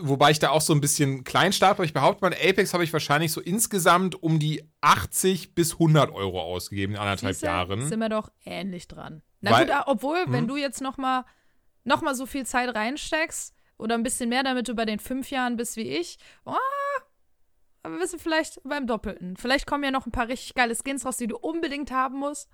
wobei 0.00 0.30
ich 0.32 0.38
da 0.38 0.50
auch 0.50 0.60
so 0.60 0.72
ein 0.72 0.80
bisschen 0.80 1.24
klein 1.24 1.52
starte, 1.52 1.84
ich 1.84 1.92
behaupte 1.92 2.24
mal, 2.24 2.32
Apex 2.34 2.74
habe 2.74 2.84
ich 2.84 2.92
wahrscheinlich 2.92 3.32
so 3.32 3.40
insgesamt 3.40 4.20
um 4.22 4.38
die 4.38 4.64
80 4.80 5.54
bis 5.54 5.74
100 5.74 6.10
Euro 6.12 6.40
ausgegeben 6.42 6.94
in 6.94 6.98
anderthalb 6.98 7.34
Siehste, 7.34 7.46
Jahren. 7.46 7.86
Sind 7.88 8.00
wir 8.00 8.08
doch 8.08 8.30
ähnlich 8.44 8.88
dran. 8.88 9.22
Na 9.40 9.52
Weil- 9.52 9.66
gut, 9.66 9.74
a- 9.74 9.84
obwohl, 9.86 10.24
wenn 10.28 10.44
Mhm. 10.44 10.48
du 10.48 10.56
jetzt 10.56 10.80
noch 10.80 10.96
mal, 10.96 11.24
noch 11.84 12.02
mal 12.02 12.14
so 12.14 12.26
viel 12.26 12.44
Zeit 12.44 12.74
reinsteckst 12.74 13.54
oder 13.78 13.94
ein 13.94 14.02
bisschen 14.02 14.28
mehr, 14.28 14.42
damit 14.42 14.68
du 14.68 14.74
bei 14.74 14.84
den 14.84 14.98
fünf 14.98 15.30
Jahren 15.30 15.56
bist 15.56 15.76
wie 15.76 15.88
ich, 15.88 16.18
oh, 16.44 16.54
aber 17.84 17.98
bist 17.98 18.14
du 18.14 18.18
vielleicht 18.18 18.60
beim 18.64 18.86
Doppelten. 18.88 19.36
Vielleicht 19.36 19.66
kommen 19.66 19.84
ja 19.84 19.90
noch 19.92 20.06
ein 20.06 20.12
paar 20.12 20.28
richtig 20.28 20.54
geile 20.54 20.74
Skins 20.74 21.06
raus, 21.06 21.16
die 21.16 21.28
du 21.28 21.36
unbedingt 21.38 21.90
haben 21.92 22.18
musst. 22.18 22.50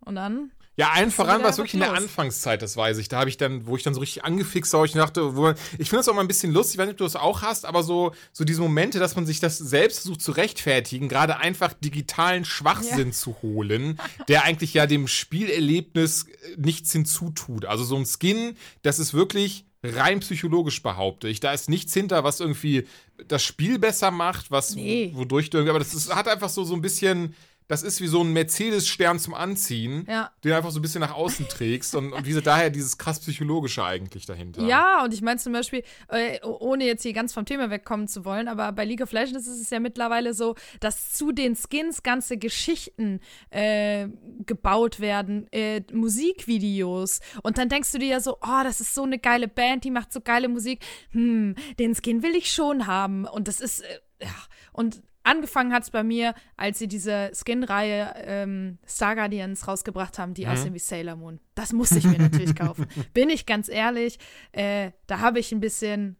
Und 0.00 0.16
dann, 0.16 0.50
Ja, 0.82 0.90
allen 0.90 1.12
voran 1.12 1.44
war 1.44 1.50
es 1.50 1.58
wirklich 1.58 1.74
in 1.74 1.80
der. 1.80 1.92
Anfangszeit, 1.92 2.60
das 2.60 2.76
weiß 2.76 2.98
ich. 2.98 3.08
Da 3.08 3.20
habe 3.20 3.30
ich 3.30 3.36
dann, 3.36 3.66
wo 3.66 3.76
ich 3.76 3.84
dann 3.84 3.94
so 3.94 4.00
richtig 4.00 4.24
angefixt 4.24 4.72
war, 4.72 4.84
ich 4.84 4.92
dachte, 4.92 5.36
wo 5.36 5.50
ich 5.50 5.88
finde 5.88 5.98
das 5.98 6.08
auch 6.08 6.14
mal 6.14 6.22
ein 6.22 6.26
bisschen 6.26 6.52
lustig, 6.52 6.74
ich 6.74 6.78
weiß 6.78 6.86
nicht, 6.86 6.94
ob 6.94 6.98
du 6.98 7.04
das 7.04 7.14
auch 7.14 7.42
hast, 7.42 7.64
aber 7.66 7.84
so, 7.84 8.12
so 8.32 8.42
diese 8.42 8.60
Momente, 8.62 8.98
dass 8.98 9.14
man 9.14 9.24
sich 9.24 9.38
das 9.38 9.58
selbst 9.58 10.00
versucht 10.00 10.22
zu 10.22 10.32
rechtfertigen, 10.32 11.08
gerade 11.08 11.36
einfach 11.36 11.72
digitalen 11.72 12.44
Schwachsinn 12.44 13.12
zu 13.12 13.36
holen, 13.42 14.00
der 14.26 14.42
eigentlich 14.42 14.74
ja 14.74 14.86
dem 14.86 15.06
Spielerlebnis 15.06 16.24
äh, 16.24 16.56
nichts 16.56 16.90
hinzutut. 16.90 17.64
Also 17.64 17.84
so 17.84 17.94
ein 17.96 18.04
Skin, 18.06 18.56
das 18.82 18.98
ist 18.98 19.14
wirklich 19.14 19.64
rein 19.84 20.20
psychologisch 20.20 20.82
behaupte 20.82 21.28
ich. 21.28 21.40
Da 21.40 21.52
ist 21.52 21.68
nichts 21.68 21.94
hinter, 21.94 22.24
was 22.24 22.40
irgendwie 22.40 22.86
das 23.28 23.42
Spiel 23.44 23.78
besser 23.78 24.10
macht, 24.10 24.50
was 24.50 24.74
Nee. 24.74 25.12
wodurch 25.14 25.50
du 25.50 25.58
irgendwie, 25.58 25.70
aber 25.70 25.78
das 25.78 25.94
ist, 25.94 26.14
hat 26.14 26.28
einfach 26.28 26.48
so, 26.48 26.64
so 26.64 26.74
ein 26.74 26.82
bisschen, 26.82 27.34
das 27.72 27.82
ist 27.82 28.02
wie 28.02 28.06
so 28.06 28.22
ein 28.22 28.34
Mercedes-Stern 28.34 29.18
zum 29.18 29.32
Anziehen 29.32 30.04
ja. 30.06 30.30
den 30.44 30.50
du 30.50 30.56
einfach 30.58 30.70
so 30.70 30.78
ein 30.78 30.82
bisschen 30.82 31.00
nach 31.00 31.14
außen 31.14 31.48
trägst 31.48 31.94
und, 31.94 32.12
und 32.12 32.26
wie 32.26 32.34
sie 32.34 32.42
daher 32.42 32.68
dieses 32.68 32.98
krass 32.98 33.18
psychologische 33.20 33.82
eigentlich 33.82 34.26
dahinter. 34.26 34.62
Ja, 34.62 35.02
und 35.02 35.14
ich 35.14 35.22
meine 35.22 35.38
zum 35.38 35.54
Beispiel, 35.54 35.82
äh, 36.08 36.38
ohne 36.44 36.84
jetzt 36.84 37.02
hier 37.02 37.14
ganz 37.14 37.32
vom 37.32 37.46
Thema 37.46 37.70
wegkommen 37.70 38.08
zu 38.08 38.26
wollen, 38.26 38.48
aber 38.48 38.72
bei 38.72 38.84
League 38.84 39.00
of 39.00 39.12
Legends 39.12 39.48
ist 39.48 39.58
es 39.58 39.70
ja 39.70 39.80
mittlerweile 39.80 40.34
so, 40.34 40.54
dass 40.80 41.14
zu 41.14 41.32
den 41.32 41.56
Skins 41.56 42.02
ganze 42.02 42.36
Geschichten 42.36 43.20
äh, 43.48 44.08
gebaut 44.44 45.00
werden, 45.00 45.50
äh, 45.50 45.80
Musikvideos. 45.94 47.20
Und 47.42 47.56
dann 47.56 47.70
denkst 47.70 47.90
du 47.92 47.98
dir 47.98 48.08
ja 48.08 48.20
so, 48.20 48.36
oh, 48.42 48.62
das 48.64 48.82
ist 48.82 48.94
so 48.94 49.04
eine 49.04 49.18
geile 49.18 49.48
Band, 49.48 49.84
die 49.84 49.90
macht 49.90 50.12
so 50.12 50.20
geile 50.20 50.48
Musik. 50.48 50.84
Hm, 51.12 51.54
den 51.78 51.94
Skin 51.94 52.22
will 52.22 52.36
ich 52.36 52.52
schon 52.52 52.86
haben. 52.86 53.24
Und 53.24 53.48
das 53.48 53.60
ist, 53.60 53.80
äh, 53.80 54.00
ja, 54.20 54.34
und 54.72 55.02
Angefangen 55.24 55.72
hat 55.72 55.84
es 55.84 55.90
bei 55.90 56.02
mir, 56.02 56.34
als 56.56 56.78
sie 56.78 56.88
diese 56.88 57.30
Skin-Reihe 57.34 58.14
ähm, 58.16 58.78
Star 58.86 59.14
Guardians 59.14 59.68
rausgebracht 59.68 60.18
haben, 60.18 60.34
die 60.34 60.46
aussehen 60.46 60.74
wie 60.74 60.78
Sailor 60.78 61.16
Moon. 61.16 61.40
Das 61.54 61.72
musste 61.72 61.98
ich 61.98 62.04
mir 62.04 62.18
natürlich 62.18 62.54
kaufen. 62.56 62.86
Bin 63.14 63.30
ich 63.30 63.46
ganz 63.46 63.68
ehrlich, 63.68 64.18
äh, 64.52 64.90
da 65.06 65.20
habe 65.20 65.38
ich 65.38 65.52
ein 65.52 65.60
bisschen, 65.60 66.16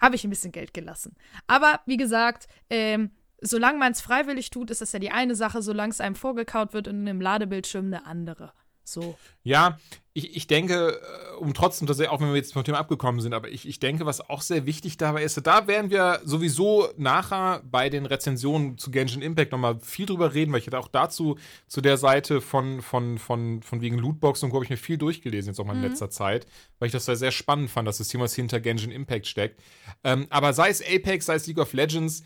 habe 0.00 0.16
ich 0.16 0.24
ein 0.24 0.30
bisschen 0.30 0.52
Geld 0.52 0.74
gelassen. 0.74 1.16
Aber 1.46 1.80
wie 1.86 1.96
gesagt, 1.96 2.46
ähm, 2.68 3.10
solange 3.40 3.78
man 3.78 3.92
es 3.92 4.00
freiwillig 4.00 4.50
tut, 4.50 4.70
ist 4.70 4.80
das 4.80 4.92
ja 4.92 4.98
die 4.98 5.10
eine 5.10 5.34
Sache, 5.34 5.62
solange 5.62 5.90
es 5.90 6.00
einem 6.00 6.14
vorgekaut 6.14 6.72
wird 6.72 6.88
und 6.88 7.06
im 7.06 7.20
Ladebildschirm 7.20 7.86
eine 7.86 8.06
andere. 8.06 8.52
So. 8.84 9.16
Ja, 9.44 9.78
ich, 10.14 10.36
ich 10.36 10.46
denke, 10.46 11.00
äh, 11.00 11.36
um 11.36 11.54
trotzdem, 11.54 11.86
dass 11.86 12.00
auch 12.00 12.20
wenn 12.20 12.28
wir 12.28 12.36
jetzt 12.36 12.52
vom 12.52 12.64
Thema 12.64 12.78
abgekommen 12.78 13.20
sind, 13.20 13.32
aber 13.32 13.48
ich, 13.48 13.66
ich 13.66 13.78
denke, 13.78 14.04
was 14.04 14.28
auch 14.28 14.42
sehr 14.42 14.66
wichtig 14.66 14.96
dabei 14.96 15.22
ist, 15.22 15.40
da 15.46 15.66
werden 15.66 15.90
wir 15.90 16.20
sowieso 16.24 16.88
nachher 16.96 17.62
bei 17.64 17.88
den 17.88 18.06
Rezensionen 18.06 18.76
zu 18.76 18.90
Genshin 18.90 19.22
Impact 19.22 19.52
nochmal 19.52 19.78
viel 19.80 20.06
drüber 20.06 20.34
reden, 20.34 20.52
weil 20.52 20.60
ich 20.60 20.66
hatte 20.66 20.78
auch 20.78 20.88
dazu 20.88 21.38
zu 21.66 21.80
der 21.80 21.96
Seite 21.96 22.40
von, 22.40 22.82
von, 22.82 23.18
von, 23.18 23.62
von 23.62 23.80
wegen 23.80 23.98
Lootbox 23.98 24.42
und 24.42 24.50
Co. 24.50 24.56
habe 24.56 24.64
ich 24.64 24.70
mir 24.70 24.76
viel 24.76 24.98
durchgelesen 24.98 25.52
jetzt 25.52 25.60
auch 25.60 25.64
mal 25.64 25.76
in 25.76 25.82
letzter 25.82 26.10
Zeit, 26.10 26.46
weil 26.78 26.86
ich 26.86 26.92
das 26.92 27.06
sehr, 27.06 27.16
sehr 27.16 27.32
spannend 27.32 27.70
fand, 27.70 27.88
das 27.88 27.96
System, 27.96 28.20
was 28.20 28.34
hinter 28.34 28.60
Genshin 28.60 28.90
Impact 28.90 29.26
steckt. 29.26 29.60
Ähm, 30.04 30.26
aber 30.30 30.52
sei 30.52 30.68
es 30.68 30.82
Apex, 30.82 31.26
sei 31.26 31.36
es 31.36 31.46
League 31.46 31.58
of 31.58 31.72
Legends, 31.72 32.22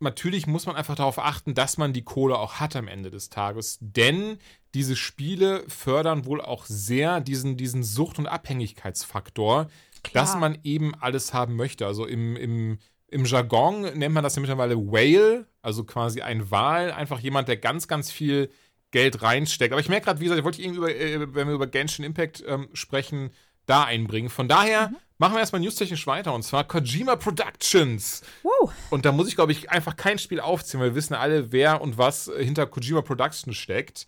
natürlich 0.00 0.46
muss 0.46 0.66
man 0.66 0.76
einfach 0.76 0.96
darauf 0.96 1.18
achten, 1.18 1.54
dass 1.54 1.78
man 1.78 1.92
die 1.92 2.02
Kohle 2.02 2.38
auch 2.38 2.54
hat 2.54 2.76
am 2.76 2.88
Ende 2.88 3.10
des 3.10 3.28
Tages. 3.28 3.78
Denn 3.80 4.38
diese 4.74 4.96
Spiele 4.96 5.64
fördern 5.68 6.24
wohl 6.24 6.40
auch 6.40 6.64
sehr 6.66 7.20
diesen, 7.20 7.56
diesen 7.56 7.82
Sucht- 7.82 8.18
und 8.18 8.26
Abhängigkeitsfaktor, 8.26 9.68
Klar. 10.02 10.24
dass 10.24 10.36
man 10.36 10.58
eben 10.64 10.94
alles 10.94 11.34
haben 11.34 11.56
möchte. 11.56 11.86
Also 11.86 12.06
im, 12.06 12.36
im, 12.36 12.78
im 13.08 13.24
Jargon 13.24 13.82
nennt 13.82 14.14
man 14.14 14.24
das 14.24 14.36
ja 14.36 14.40
mittlerweile 14.40 14.76
Whale, 14.76 15.46
also 15.62 15.84
quasi 15.84 16.22
ein 16.22 16.50
Wal, 16.50 16.92
einfach 16.92 17.20
jemand, 17.20 17.48
der 17.48 17.56
ganz, 17.56 17.88
ganz 17.88 18.10
viel 18.10 18.50
Geld 18.92 19.22
reinsteckt. 19.22 19.72
Aber 19.72 19.80
ich 19.80 19.88
merke 19.88 20.06
gerade, 20.06 20.20
wie 20.20 20.24
gesagt, 20.24 20.38
ich 20.38 20.44
wollte 20.44 20.62
irgendwie, 20.62 20.78
über, 20.78 20.94
äh, 20.94 21.34
wenn 21.34 21.48
wir 21.48 21.54
über 21.54 21.66
Genshin 21.66 22.04
Impact 22.04 22.42
ähm, 22.46 22.68
sprechen, 22.72 23.30
da 23.66 23.84
einbringen. 23.84 24.30
Von 24.30 24.48
daher 24.48 24.90
machen 25.20 25.34
wir 25.34 25.40
erstmal 25.40 25.60
newstechnisch 25.60 26.06
weiter 26.06 26.32
und 26.32 26.42
zwar 26.42 26.64
Kojima 26.64 27.14
Productions. 27.14 28.22
Wow. 28.42 28.72
Und 28.88 29.04
da 29.04 29.12
muss 29.12 29.28
ich, 29.28 29.36
glaube 29.36 29.52
ich, 29.52 29.70
einfach 29.70 29.94
kein 29.94 30.18
Spiel 30.18 30.40
aufziehen, 30.40 30.80
weil 30.80 30.90
wir 30.90 30.94
wissen 30.94 31.14
alle, 31.14 31.52
wer 31.52 31.82
und 31.82 31.98
was 31.98 32.30
hinter 32.38 32.66
Kojima 32.66 33.02
Productions 33.02 33.56
steckt. 33.56 34.06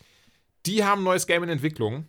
Die 0.64 0.84
haben 0.84 1.02
ein 1.02 1.04
neues 1.04 1.26
Game 1.26 1.42
in 1.42 1.50
Entwicklung. 1.50 2.08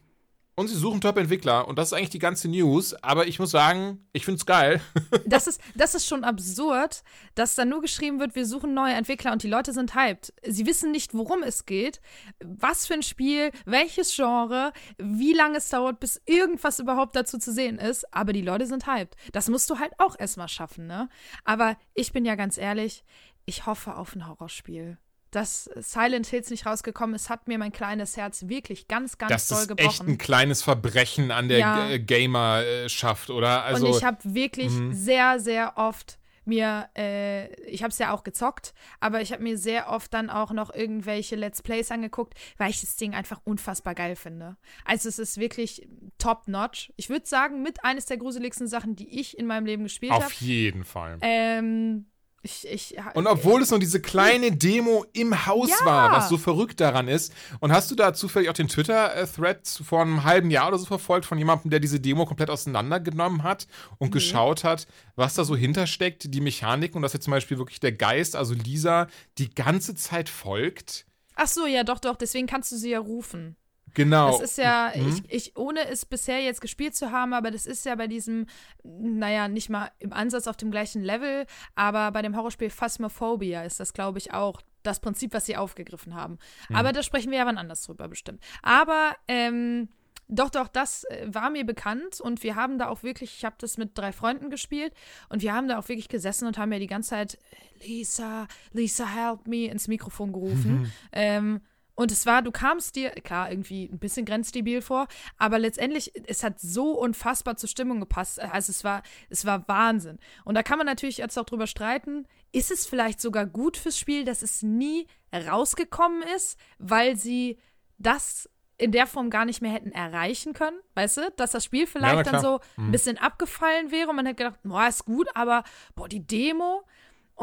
Und 0.55 0.67
sie 0.67 0.75
suchen 0.75 1.01
Top-Entwickler 1.01 1.67
und 1.67 1.77
das 1.77 1.87
ist 1.87 1.93
eigentlich 1.93 2.09
die 2.09 2.19
ganze 2.19 2.47
News. 2.47 2.93
Aber 3.01 3.27
ich 3.27 3.39
muss 3.39 3.51
sagen, 3.51 4.05
ich 4.13 4.25
finde 4.25 4.37
es 4.37 4.45
geil. 4.45 4.81
Das 5.25 5.47
ist, 5.47 5.61
das 5.73 5.95
ist 5.95 6.07
schon 6.07 6.23
absurd, 6.23 7.03
dass 7.35 7.55
da 7.55 7.65
nur 7.65 7.81
geschrieben 7.81 8.19
wird, 8.19 8.35
wir 8.35 8.45
suchen 8.45 8.73
neue 8.73 8.93
Entwickler 8.93 9.31
und 9.31 9.41
die 9.41 9.47
Leute 9.47 9.73
sind 9.73 9.95
hyped. 9.95 10.33
Sie 10.45 10.65
wissen 10.65 10.91
nicht, 10.91 11.13
worum 11.13 11.43
es 11.43 11.65
geht, 11.65 12.01
was 12.43 12.85
für 12.85 12.93
ein 12.93 13.03
Spiel, 13.03 13.51
welches 13.65 14.15
Genre, 14.15 14.73
wie 14.97 15.33
lange 15.33 15.57
es 15.57 15.69
dauert, 15.69 15.99
bis 15.99 16.21
irgendwas 16.25 16.79
überhaupt 16.79 17.15
dazu 17.15 17.37
zu 17.37 17.53
sehen 17.53 17.79
ist. 17.79 18.13
Aber 18.13 18.33
die 18.33 18.41
Leute 18.41 18.65
sind 18.65 18.85
hyped. 18.85 19.15
Das 19.31 19.49
musst 19.49 19.69
du 19.69 19.79
halt 19.79 19.93
auch 19.97 20.19
erstmal 20.19 20.49
schaffen, 20.49 20.87
ne? 20.87 21.09
Aber 21.45 21.77
ich 21.93 22.11
bin 22.11 22.25
ja 22.25 22.35
ganz 22.35 22.57
ehrlich, 22.57 23.03
ich 23.45 23.65
hoffe 23.65 23.95
auf 23.95 24.15
ein 24.15 24.27
Horrorspiel 24.27 24.97
dass 25.35 25.65
Silent 25.75 26.27
Hills 26.27 26.49
nicht 26.49 26.65
rausgekommen 26.65 27.15
ist, 27.15 27.29
hat 27.29 27.47
mir 27.47 27.57
mein 27.57 27.71
kleines 27.71 28.17
Herz 28.17 28.47
wirklich 28.47 28.87
ganz, 28.87 29.17
ganz 29.17 29.31
das 29.31 29.47
doll 29.47 29.67
gebrochen. 29.67 29.85
Das 29.85 29.93
ist 29.95 30.01
echt 30.01 30.09
ein 30.09 30.17
kleines 30.17 30.61
Verbrechen 30.61 31.31
an 31.31 31.47
der 31.47 31.59
ja. 31.59 31.89
Äh, 31.89 31.99
Gamerschaft, 31.99 33.29
oder? 33.29 33.63
Also, 33.63 33.87
Und 33.87 33.97
ich 33.97 34.03
habe 34.03 34.17
wirklich 34.23 34.71
mh. 34.71 34.93
sehr, 34.93 35.39
sehr 35.39 35.73
oft 35.77 36.19
mir, 36.45 36.89
äh, 36.97 37.53
ich 37.65 37.83
habe 37.83 37.91
es 37.91 37.99
ja 37.99 38.13
auch 38.13 38.23
gezockt, 38.23 38.73
aber 38.99 39.21
ich 39.21 39.31
habe 39.31 39.43
mir 39.43 39.57
sehr 39.57 39.89
oft 39.89 40.13
dann 40.13 40.29
auch 40.29 40.51
noch 40.51 40.73
irgendwelche 40.73 41.35
Let's 41.35 41.61
Plays 41.61 41.91
angeguckt, 41.91 42.33
weil 42.57 42.69
ich 42.69 42.81
das 42.81 42.95
Ding 42.95 43.13
einfach 43.13 43.39
unfassbar 43.43 43.95
geil 43.95 44.15
finde. 44.15 44.57
Also 44.85 45.09
es 45.09 45.19
ist 45.19 45.37
wirklich 45.37 45.87
top-notch. 46.17 46.91
Ich 46.97 47.09
würde 47.09 47.25
sagen, 47.25 47.61
mit 47.61 47.83
eines 47.85 48.05
der 48.05 48.17
gruseligsten 48.17 48.67
Sachen, 48.67 48.95
die 48.95 49.19
ich 49.19 49.37
in 49.37 49.45
meinem 49.45 49.65
Leben 49.65 49.83
gespielt 49.83 50.11
habe. 50.11 50.25
Auf 50.25 50.33
hab. 50.33 50.41
jeden 50.41 50.83
Fall. 50.83 51.17
Ähm, 51.21 52.07
ich, 52.45 52.67
ich, 52.67 52.95
und 53.13 53.25
obwohl 53.25 53.61
es 53.61 53.69
nur 53.69 53.79
diese 53.79 54.01
kleine 54.01 54.51
Demo 54.51 55.05
im 55.13 55.45
Haus 55.45 55.69
ja. 55.69 55.85
war, 55.85 56.11
was 56.11 56.27
so 56.27 56.37
verrückt 56.37 56.81
daran 56.81 57.07
ist. 57.07 57.33
Und 57.61 57.71
hast 57.71 57.89
du 57.89 57.95
da 57.95 58.13
zufällig 58.13 58.49
auch 58.49 58.53
den 58.53 58.67
Twitter-Thread 58.67 59.65
vor 59.65 60.01
einem 60.01 60.25
halben 60.25 60.51
Jahr 60.51 60.67
oder 60.67 60.77
so 60.77 60.85
verfolgt 60.85 61.25
von 61.25 61.37
jemandem, 61.37 61.71
der 61.71 61.79
diese 61.79 62.01
Demo 62.01 62.25
komplett 62.25 62.49
auseinandergenommen 62.49 63.43
hat 63.43 63.65
und 63.97 64.09
nee. 64.09 64.15
geschaut 64.15 64.65
hat, 64.65 64.87
was 65.15 65.35
da 65.35 65.45
so 65.45 65.55
hintersteckt, 65.55 66.33
die 66.33 66.41
Mechaniken 66.41 66.97
und 66.97 67.03
dass 67.03 67.13
jetzt 67.13 67.23
zum 67.23 67.31
Beispiel 67.31 67.57
wirklich 67.57 67.79
der 67.79 67.93
Geist, 67.93 68.35
also 68.35 68.53
Lisa, 68.53 69.07
die 69.37 69.55
ganze 69.55 69.95
Zeit 69.95 70.27
folgt? 70.27 71.05
Ach 71.35 71.47
so, 71.47 71.65
ja, 71.65 71.85
doch, 71.85 71.99
doch. 71.99 72.17
Deswegen 72.17 72.47
kannst 72.47 72.73
du 72.73 72.75
sie 72.75 72.89
ja 72.89 72.99
rufen. 72.99 73.55
Genau. 73.93 74.31
Das 74.31 74.41
ist 74.41 74.57
ja, 74.57 74.91
mhm. 74.95 75.21
ich, 75.29 75.31
ich, 75.31 75.57
ohne 75.57 75.87
es 75.87 76.05
bisher 76.05 76.41
jetzt 76.41 76.61
gespielt 76.61 76.95
zu 76.95 77.11
haben, 77.11 77.33
aber 77.33 77.51
das 77.51 77.65
ist 77.65 77.85
ja 77.85 77.95
bei 77.95 78.07
diesem, 78.07 78.47
naja, 78.83 79.47
nicht 79.47 79.69
mal 79.69 79.91
im 79.99 80.13
Ansatz 80.13 80.47
auf 80.47 80.57
dem 80.57 80.71
gleichen 80.71 81.03
Level, 81.03 81.45
aber 81.75 82.11
bei 82.11 82.21
dem 82.21 82.35
Horrorspiel 82.35 82.69
Phasmophobia 82.69 83.63
ist 83.63 83.79
das, 83.79 83.93
glaube 83.93 84.17
ich, 84.17 84.33
auch 84.33 84.61
das 84.81 84.99
Prinzip, 84.99 85.33
was 85.33 85.45
sie 85.45 85.57
aufgegriffen 85.57 86.15
haben. 86.15 86.39
Mhm. 86.69 86.75
Aber 86.75 86.91
da 86.91 87.03
sprechen 87.03 87.31
wir 87.31 87.39
ja 87.39 87.45
wann 87.45 87.57
anders 87.57 87.83
drüber 87.83 88.07
bestimmt. 88.07 88.43
Aber, 88.61 89.15
ähm, 89.27 89.89
doch, 90.27 90.49
doch, 90.49 90.67
das 90.67 91.03
äh, 91.05 91.27
war 91.27 91.49
mir 91.49 91.65
bekannt 91.65 92.19
und 92.19 92.43
wir 92.43 92.55
haben 92.55 92.79
da 92.79 92.87
auch 92.87 93.03
wirklich, 93.03 93.35
ich 93.37 93.45
habe 93.45 93.55
das 93.59 93.77
mit 93.77 93.97
drei 93.97 94.11
Freunden 94.11 94.49
gespielt 94.49 94.93
und 95.29 95.41
wir 95.41 95.53
haben 95.53 95.67
da 95.67 95.77
auch 95.77 95.87
wirklich 95.89 96.07
gesessen 96.07 96.47
und 96.47 96.57
haben 96.57 96.71
ja 96.71 96.79
die 96.79 96.87
ganze 96.87 97.11
Zeit 97.11 97.37
Lisa, 97.85 98.47
Lisa, 98.71 99.05
help 99.05 99.47
me 99.47 99.65
ins 99.65 99.87
Mikrofon 99.87 100.31
gerufen. 100.31 100.81
Mhm. 100.81 100.91
Ähm, 101.11 101.61
und 101.95 102.11
es 102.11 102.25
war, 102.25 102.41
du 102.41 102.51
kamst 102.51 102.95
dir, 102.95 103.11
klar, 103.11 103.51
irgendwie 103.51 103.85
ein 103.85 103.99
bisschen 103.99 104.25
grenzdebil 104.25 104.81
vor, 104.81 105.07
aber 105.37 105.59
letztendlich, 105.59 106.11
es 106.27 106.43
hat 106.43 106.59
so 106.59 106.93
unfassbar 106.93 107.55
zur 107.55 107.69
Stimmung 107.69 107.99
gepasst. 107.99 108.39
Also 108.39 108.71
es 108.71 108.83
war, 108.83 109.03
es 109.29 109.45
war 109.45 109.67
Wahnsinn. 109.67 110.17
Und 110.43 110.55
da 110.55 110.63
kann 110.63 110.79
man 110.79 110.87
natürlich 110.87 111.17
jetzt 111.17 111.37
auch 111.37 111.45
drüber 111.45 111.67
streiten, 111.67 112.27
ist 112.51 112.71
es 112.71 112.87
vielleicht 112.87 113.21
sogar 113.21 113.45
gut 113.45 113.77
fürs 113.77 113.97
Spiel, 113.97 114.25
dass 114.25 114.41
es 114.41 114.63
nie 114.63 115.07
rausgekommen 115.33 116.23
ist, 116.35 116.57
weil 116.79 117.15
sie 117.15 117.59
das 117.99 118.49
in 118.77 118.91
der 118.91 119.05
Form 119.05 119.29
gar 119.29 119.45
nicht 119.45 119.61
mehr 119.61 119.71
hätten 119.71 119.91
erreichen 119.91 120.53
können, 120.53 120.77
weißt 120.95 121.17
du? 121.17 121.31
Dass 121.37 121.51
das 121.51 121.63
Spiel 121.63 121.85
vielleicht 121.85 122.25
ja, 122.25 122.31
dann 122.31 122.41
so 122.41 122.59
ein 122.77 122.87
mhm. 122.87 122.91
bisschen 122.91 123.17
abgefallen 123.19 123.91
wäre 123.91 124.09
und 124.09 124.15
man 124.15 124.25
hätte 124.25 124.43
gedacht, 124.43 124.59
boah, 124.63 124.87
ist 124.87 125.05
gut, 125.05 125.27
aber 125.35 125.63
boah, 125.95 126.09
die 126.09 126.25
Demo, 126.25 126.83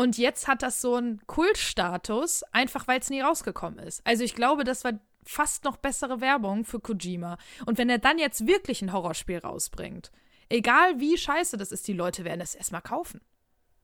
und 0.01 0.17
jetzt 0.17 0.49
hat 0.49 0.63
das 0.63 0.81
so 0.81 0.95
einen 0.95 1.21
Kultstatus, 1.27 2.43
einfach 2.53 2.89
weil 2.89 3.01
es 3.01 3.11
nie 3.11 3.21
rausgekommen 3.21 3.79
ist. 3.81 4.01
Also 4.07 4.25
ich 4.25 4.35
glaube, 4.35 4.65
das 4.65 4.83
war 4.83 4.95
fast 5.27 5.65
noch 5.65 5.77
bessere 5.77 6.23
Werbung 6.23 6.65
für 6.65 6.81
Kojima. 6.81 7.37
Und 7.67 7.77
wenn 7.77 7.91
er 7.91 7.99
dann 7.99 8.19
jetzt 8.19 8.47
wirklich 8.47 8.81
ein 8.81 8.95
Horrorspiel 8.95 9.41
rausbringt, 9.41 10.11
egal 10.49 10.99
wie 11.01 11.19
scheiße 11.19 11.59
das 11.59 11.71
ist, 11.71 11.87
die 11.87 11.93
Leute 11.93 12.25
werden 12.25 12.41
es 12.41 12.55
erstmal 12.55 12.81
kaufen. 12.81 13.21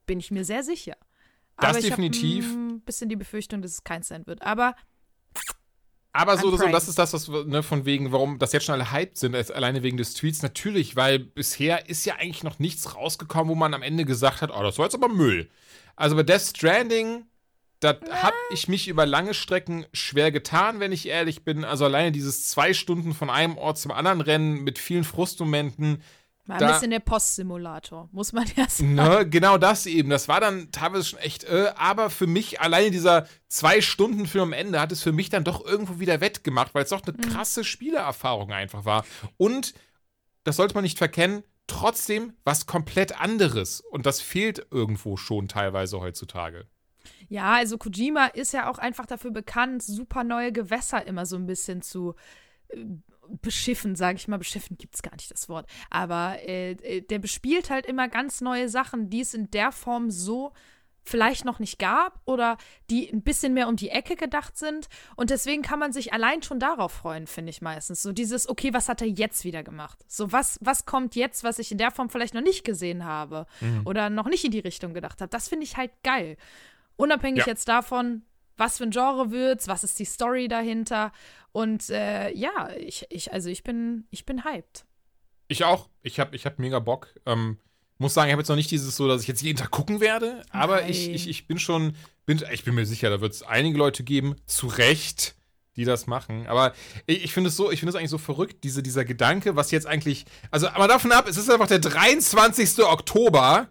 Bin 0.06 0.18
ich 0.18 0.30
mir 0.30 0.46
sehr 0.46 0.62
sicher. 0.62 0.96
Das 1.58 1.76
Aber 1.76 1.80
definitiv. 1.82 2.50
Ein 2.50 2.80
bisschen 2.80 3.10
die 3.10 3.16
Befürchtung, 3.16 3.60
dass 3.60 3.72
es 3.72 3.84
kein 3.84 4.02
sein 4.02 4.26
wird. 4.26 4.40
Aber 4.40 4.74
aber 6.16 6.38
so 6.38 6.56
so, 6.56 6.66
das 6.68 6.88
ist 6.88 6.98
das, 6.98 7.12
was, 7.12 7.28
ne, 7.28 7.62
von 7.62 7.84
wegen, 7.84 8.10
warum 8.10 8.38
das 8.38 8.54
jetzt 8.54 8.64
schon 8.64 8.72
alle 8.72 8.90
hyped 8.90 9.18
sind, 9.18 9.34
alleine 9.50 9.82
wegen 9.82 9.98
des 9.98 10.14
Tweets. 10.14 10.42
Natürlich, 10.42 10.96
weil 10.96 11.18
bisher 11.18 11.90
ist 11.90 12.06
ja 12.06 12.14
eigentlich 12.14 12.42
noch 12.42 12.58
nichts 12.58 12.94
rausgekommen, 12.94 13.50
wo 13.50 13.54
man 13.54 13.74
am 13.74 13.82
Ende 13.82 14.06
gesagt 14.06 14.40
hat, 14.40 14.50
oh, 14.50 14.62
das 14.62 14.78
war 14.78 14.86
jetzt 14.86 14.94
aber 14.94 15.10
Müll. 15.10 15.50
Also 15.96 16.14
bei 16.14 16.22
Death 16.22 16.42
Stranding, 16.42 17.26
da 17.80 17.98
habe 18.10 18.36
ich 18.52 18.68
mich 18.68 18.88
über 18.88 19.06
lange 19.06 19.34
Strecken 19.34 19.86
schwer 19.92 20.30
getan, 20.30 20.80
wenn 20.80 20.92
ich 20.92 21.08
ehrlich 21.08 21.44
bin. 21.44 21.64
Also 21.64 21.84
alleine 21.84 22.12
dieses 22.12 22.48
zwei 22.48 22.72
Stunden 22.72 23.14
von 23.14 23.30
einem 23.30 23.58
Ort 23.58 23.78
zum 23.78 23.92
anderen 23.92 24.20
rennen 24.20 24.62
mit 24.62 24.78
vielen 24.78 25.04
Frustmomenten. 25.04 26.02
War 26.46 26.62
ein 26.62 26.68
bisschen 26.68 26.90
der 26.92 27.00
Postsimulator, 27.00 28.08
muss 28.12 28.32
man 28.32 28.46
ja 28.56 28.68
sagen. 28.68 28.94
Ne, 28.94 29.28
genau 29.28 29.58
das 29.58 29.84
eben. 29.86 30.10
Das 30.10 30.28
war 30.28 30.40
dann 30.40 30.70
teilweise 30.70 31.04
schon 31.04 31.18
echt, 31.18 31.42
äh, 31.44 31.72
aber 31.76 32.08
für 32.08 32.28
mich, 32.28 32.60
alleine 32.60 32.92
dieser 32.92 33.26
zwei 33.48 33.80
Stunden 33.80 34.26
Film 34.26 34.44
am 34.44 34.52
Ende 34.52 34.80
hat 34.80 34.92
es 34.92 35.02
für 35.02 35.10
mich 35.10 35.28
dann 35.28 35.42
doch 35.42 35.64
irgendwo 35.64 35.98
wieder 35.98 36.20
wettgemacht, 36.20 36.72
weil 36.72 36.84
es 36.84 36.90
doch 36.90 37.02
eine 37.02 37.16
mhm. 37.16 37.32
krasse 37.32 37.64
Spielerfahrung 37.64 38.52
einfach 38.52 38.84
war. 38.84 39.04
Und, 39.36 39.74
das 40.44 40.54
sollte 40.54 40.74
man 40.74 40.84
nicht 40.84 40.98
verkennen, 40.98 41.42
trotzdem 41.66 42.34
was 42.44 42.66
komplett 42.66 43.20
anderes. 43.20 43.80
Und 43.80 44.06
das 44.06 44.20
fehlt 44.20 44.66
irgendwo 44.70 45.16
schon 45.16 45.48
teilweise 45.48 46.00
heutzutage. 46.00 46.66
Ja, 47.28 47.54
also 47.54 47.78
Kojima 47.78 48.26
ist 48.26 48.52
ja 48.52 48.70
auch 48.70 48.78
einfach 48.78 49.06
dafür 49.06 49.30
bekannt, 49.30 49.82
super 49.82 50.24
neue 50.24 50.52
Gewässer 50.52 51.06
immer 51.06 51.26
so 51.26 51.36
ein 51.36 51.46
bisschen 51.46 51.82
zu 51.82 52.14
äh, 52.68 52.84
beschiffen, 53.42 53.96
sage 53.96 54.16
ich 54.16 54.28
mal. 54.28 54.38
Beschiffen 54.38 54.76
gibt 54.78 54.94
es 54.94 55.02
gar 55.02 55.14
nicht 55.14 55.30
das 55.30 55.48
Wort. 55.48 55.68
Aber 55.90 56.38
äh, 56.42 56.72
äh, 56.72 57.00
der 57.02 57.18
bespielt 57.18 57.70
halt 57.70 57.86
immer 57.86 58.08
ganz 58.08 58.40
neue 58.40 58.68
Sachen, 58.68 59.10
die 59.10 59.20
es 59.20 59.34
in 59.34 59.50
der 59.50 59.72
Form 59.72 60.10
so 60.10 60.52
vielleicht 61.08 61.44
noch 61.44 61.58
nicht 61.58 61.78
gab 61.78 62.20
oder 62.24 62.58
die 62.90 63.08
ein 63.08 63.22
bisschen 63.22 63.54
mehr 63.54 63.68
um 63.68 63.76
die 63.76 63.90
Ecke 63.90 64.16
gedacht 64.16 64.56
sind. 64.58 64.88
Und 65.14 65.30
deswegen 65.30 65.62
kann 65.62 65.78
man 65.78 65.92
sich 65.92 66.12
allein 66.12 66.42
schon 66.42 66.58
darauf 66.58 66.92
freuen, 66.92 67.26
finde 67.26 67.50
ich 67.50 67.62
meistens. 67.62 68.02
So 68.02 68.12
dieses, 68.12 68.48
okay, 68.48 68.72
was 68.74 68.88
hat 68.88 69.00
er 69.00 69.08
jetzt 69.08 69.44
wieder 69.44 69.62
gemacht? 69.62 70.04
So, 70.08 70.32
was, 70.32 70.58
was 70.60 70.84
kommt 70.84 71.14
jetzt, 71.14 71.44
was 71.44 71.58
ich 71.58 71.72
in 71.72 71.78
der 71.78 71.90
Form 71.90 72.10
vielleicht 72.10 72.34
noch 72.34 72.42
nicht 72.42 72.64
gesehen 72.64 73.04
habe 73.04 73.46
mhm. 73.60 73.82
oder 73.84 74.10
noch 74.10 74.26
nicht 74.26 74.44
in 74.44 74.50
die 74.50 74.58
Richtung 74.58 74.94
gedacht 74.94 75.20
habe? 75.20 75.30
Das 75.30 75.48
finde 75.48 75.64
ich 75.64 75.76
halt 75.76 75.92
geil. 76.02 76.36
Unabhängig 76.96 77.40
ja. 77.40 77.46
jetzt 77.46 77.68
davon, 77.68 78.22
was 78.56 78.78
für 78.78 78.84
ein 78.84 78.90
Genre 78.90 79.30
wird's, 79.30 79.68
was 79.68 79.84
ist 79.84 79.98
die 79.98 80.04
Story 80.04 80.48
dahinter. 80.48 81.12
Und 81.52 81.88
äh, 81.90 82.32
ja, 82.32 82.70
ich, 82.76 83.06
ich, 83.10 83.32
also 83.32 83.48
ich 83.48 83.62
bin, 83.62 84.06
ich 84.10 84.26
bin 84.26 84.44
hyped. 84.44 84.84
Ich 85.48 85.64
auch. 85.64 85.88
Ich 86.02 86.18
habe 86.18 86.34
ich 86.34 86.46
hab 86.46 86.58
mega 86.58 86.80
Bock. 86.80 87.14
Ähm, 87.24 87.58
muss 87.98 88.14
sagen, 88.14 88.28
ich 88.28 88.32
habe 88.32 88.42
jetzt 88.42 88.48
noch 88.48 88.56
nicht 88.56 88.70
dieses 88.70 88.96
so, 88.96 89.08
dass 89.08 89.22
ich 89.22 89.28
jetzt 89.28 89.42
jeden 89.42 89.58
Tag 89.58 89.70
gucken 89.70 90.00
werde, 90.00 90.42
aber 90.50 90.88
ich, 90.88 91.08
ich, 91.08 91.28
ich 91.28 91.46
bin 91.46 91.58
schon, 91.58 91.94
bin, 92.26 92.42
ich 92.52 92.64
bin 92.64 92.74
mir 92.74 92.86
sicher, 92.86 93.08
da 93.10 93.20
wird 93.20 93.32
es 93.32 93.42
einige 93.42 93.78
Leute 93.78 94.04
geben, 94.04 94.36
zu 94.46 94.66
Recht, 94.66 95.34
die 95.76 95.84
das 95.84 96.06
machen. 96.06 96.46
Aber 96.46 96.74
ich, 97.06 97.24
ich 97.24 97.32
finde 97.32 97.48
es 97.48 97.56
so, 97.56 97.70
ich 97.70 97.80
finde 97.80 97.90
es 97.90 97.96
eigentlich 97.96 98.10
so 98.10 98.18
verrückt, 98.18 98.64
diese, 98.64 98.82
dieser 98.82 99.04
Gedanke, 99.04 99.56
was 99.56 99.70
jetzt 99.70 99.86
eigentlich, 99.86 100.26
also 100.50 100.68
aber 100.68 100.88
davon 100.88 101.12
ab, 101.12 101.26
es 101.28 101.36
ist 101.36 101.50
einfach 101.50 101.68
der 101.68 101.78
23. 101.78 102.84
Oktober. 102.84 103.68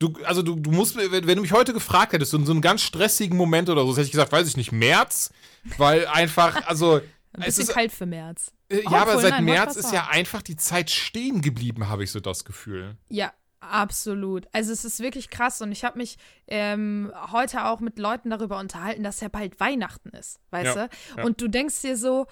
Du, 0.00 0.16
also 0.24 0.42
du, 0.42 0.54
du 0.54 0.70
musst, 0.70 0.96
wenn, 0.96 1.26
wenn 1.26 1.36
du 1.36 1.42
mich 1.42 1.52
heute 1.52 1.72
gefragt 1.72 2.12
hättest, 2.12 2.30
so, 2.30 2.44
so 2.44 2.52
einen 2.52 2.60
ganz 2.60 2.82
stressigen 2.82 3.36
Moment 3.36 3.68
oder 3.68 3.82
so, 3.84 3.90
hätte 3.92 4.02
ich 4.02 4.12
gesagt, 4.12 4.30
weiß 4.30 4.46
ich 4.46 4.56
nicht, 4.56 4.70
März, 4.70 5.32
weil 5.76 6.06
einfach, 6.06 6.66
also. 6.66 7.00
Ein 7.32 7.44
bisschen 7.44 7.64
ist, 7.64 7.74
kalt 7.74 7.92
für 7.92 8.06
März. 8.06 8.52
Äh, 8.68 8.82
ja, 8.84 9.02
aber 9.02 9.18
seit 9.20 9.32
nein, 9.32 9.44
März 9.44 9.76
ist 9.76 9.92
ja 9.92 10.06
einfach 10.08 10.42
die 10.42 10.56
Zeit 10.56 10.90
stehen 10.90 11.40
geblieben, 11.42 11.88
habe 11.88 12.04
ich 12.04 12.10
so 12.10 12.20
das 12.20 12.44
Gefühl. 12.44 12.96
Ja, 13.08 13.32
Absolut. 13.60 14.46
Also 14.52 14.72
es 14.72 14.84
ist 14.84 15.00
wirklich 15.00 15.30
krass 15.30 15.60
und 15.60 15.72
ich 15.72 15.84
habe 15.84 15.98
mich 15.98 16.16
ähm, 16.46 17.12
heute 17.32 17.64
auch 17.64 17.80
mit 17.80 17.98
Leuten 17.98 18.30
darüber 18.30 18.58
unterhalten, 18.58 19.02
dass 19.02 19.20
ja 19.20 19.28
bald 19.28 19.58
Weihnachten 19.58 20.10
ist, 20.10 20.40
weißt 20.50 20.76
ja, 20.76 20.86
du? 20.86 20.96
Ja. 21.16 21.24
Und 21.24 21.40
du 21.40 21.48
denkst 21.48 21.82
dir 21.82 21.96
so, 21.96 22.26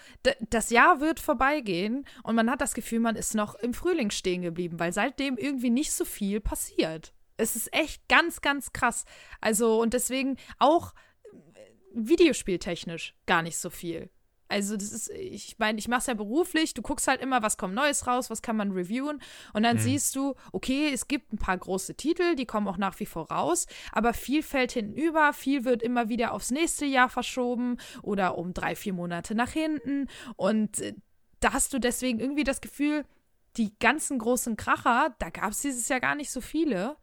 das 0.50 0.70
Jahr 0.70 1.00
wird 1.00 1.18
vorbeigehen 1.18 2.06
und 2.22 2.36
man 2.36 2.48
hat 2.48 2.60
das 2.60 2.74
Gefühl, 2.74 3.00
man 3.00 3.16
ist 3.16 3.34
noch 3.34 3.56
im 3.56 3.74
Frühling 3.74 4.10
stehen 4.10 4.42
geblieben, 4.42 4.78
weil 4.78 4.92
seitdem 4.92 5.36
irgendwie 5.36 5.70
nicht 5.70 5.92
so 5.92 6.04
viel 6.04 6.40
passiert. 6.40 7.12
Es 7.36 7.56
ist 7.56 7.74
echt 7.74 8.08
ganz, 8.08 8.40
ganz 8.40 8.72
krass. 8.72 9.04
Also 9.40 9.80
und 9.80 9.94
deswegen 9.94 10.36
auch 10.58 10.94
äh, 11.24 11.60
videospieltechnisch 11.92 13.14
gar 13.26 13.42
nicht 13.42 13.58
so 13.58 13.68
viel. 13.68 14.10
Also 14.48 14.76
das 14.76 14.92
ist, 14.92 15.10
ich 15.10 15.58
meine, 15.58 15.78
ich 15.78 15.88
mache 15.88 16.00
es 16.00 16.06
ja 16.06 16.14
beruflich, 16.14 16.74
du 16.74 16.82
guckst 16.82 17.08
halt 17.08 17.20
immer, 17.20 17.42
was 17.42 17.56
kommt 17.56 17.74
Neues 17.74 18.06
raus, 18.06 18.30
was 18.30 18.42
kann 18.42 18.56
man 18.56 18.72
reviewen 18.72 19.20
und 19.52 19.62
dann 19.62 19.76
mhm. 19.76 19.80
siehst 19.80 20.14
du, 20.14 20.34
okay, 20.52 20.90
es 20.92 21.08
gibt 21.08 21.32
ein 21.32 21.38
paar 21.38 21.58
große 21.58 21.94
Titel, 21.94 22.36
die 22.36 22.46
kommen 22.46 22.68
auch 22.68 22.76
nach 22.76 22.98
wie 23.00 23.06
vor 23.06 23.30
raus, 23.30 23.66
aber 23.92 24.14
viel 24.14 24.42
fällt 24.42 24.72
hinüber, 24.72 25.32
viel 25.32 25.64
wird 25.64 25.82
immer 25.82 26.08
wieder 26.08 26.32
aufs 26.32 26.50
nächste 26.50 26.86
Jahr 26.86 27.08
verschoben 27.08 27.78
oder 28.02 28.38
um 28.38 28.54
drei, 28.54 28.76
vier 28.76 28.92
Monate 28.92 29.34
nach 29.34 29.50
hinten 29.50 30.08
und 30.36 30.80
äh, 30.80 30.94
da 31.40 31.52
hast 31.52 31.72
du 31.72 31.78
deswegen 31.78 32.20
irgendwie 32.20 32.44
das 32.44 32.60
Gefühl, 32.60 33.04
die 33.56 33.76
ganzen 33.78 34.18
großen 34.18 34.56
Kracher, 34.56 35.14
da 35.18 35.30
gab 35.30 35.50
es 35.50 35.60
dieses 35.60 35.88
Jahr 35.88 36.00
gar 36.00 36.14
nicht 36.14 36.30
so 36.30 36.40
viele. 36.40 36.96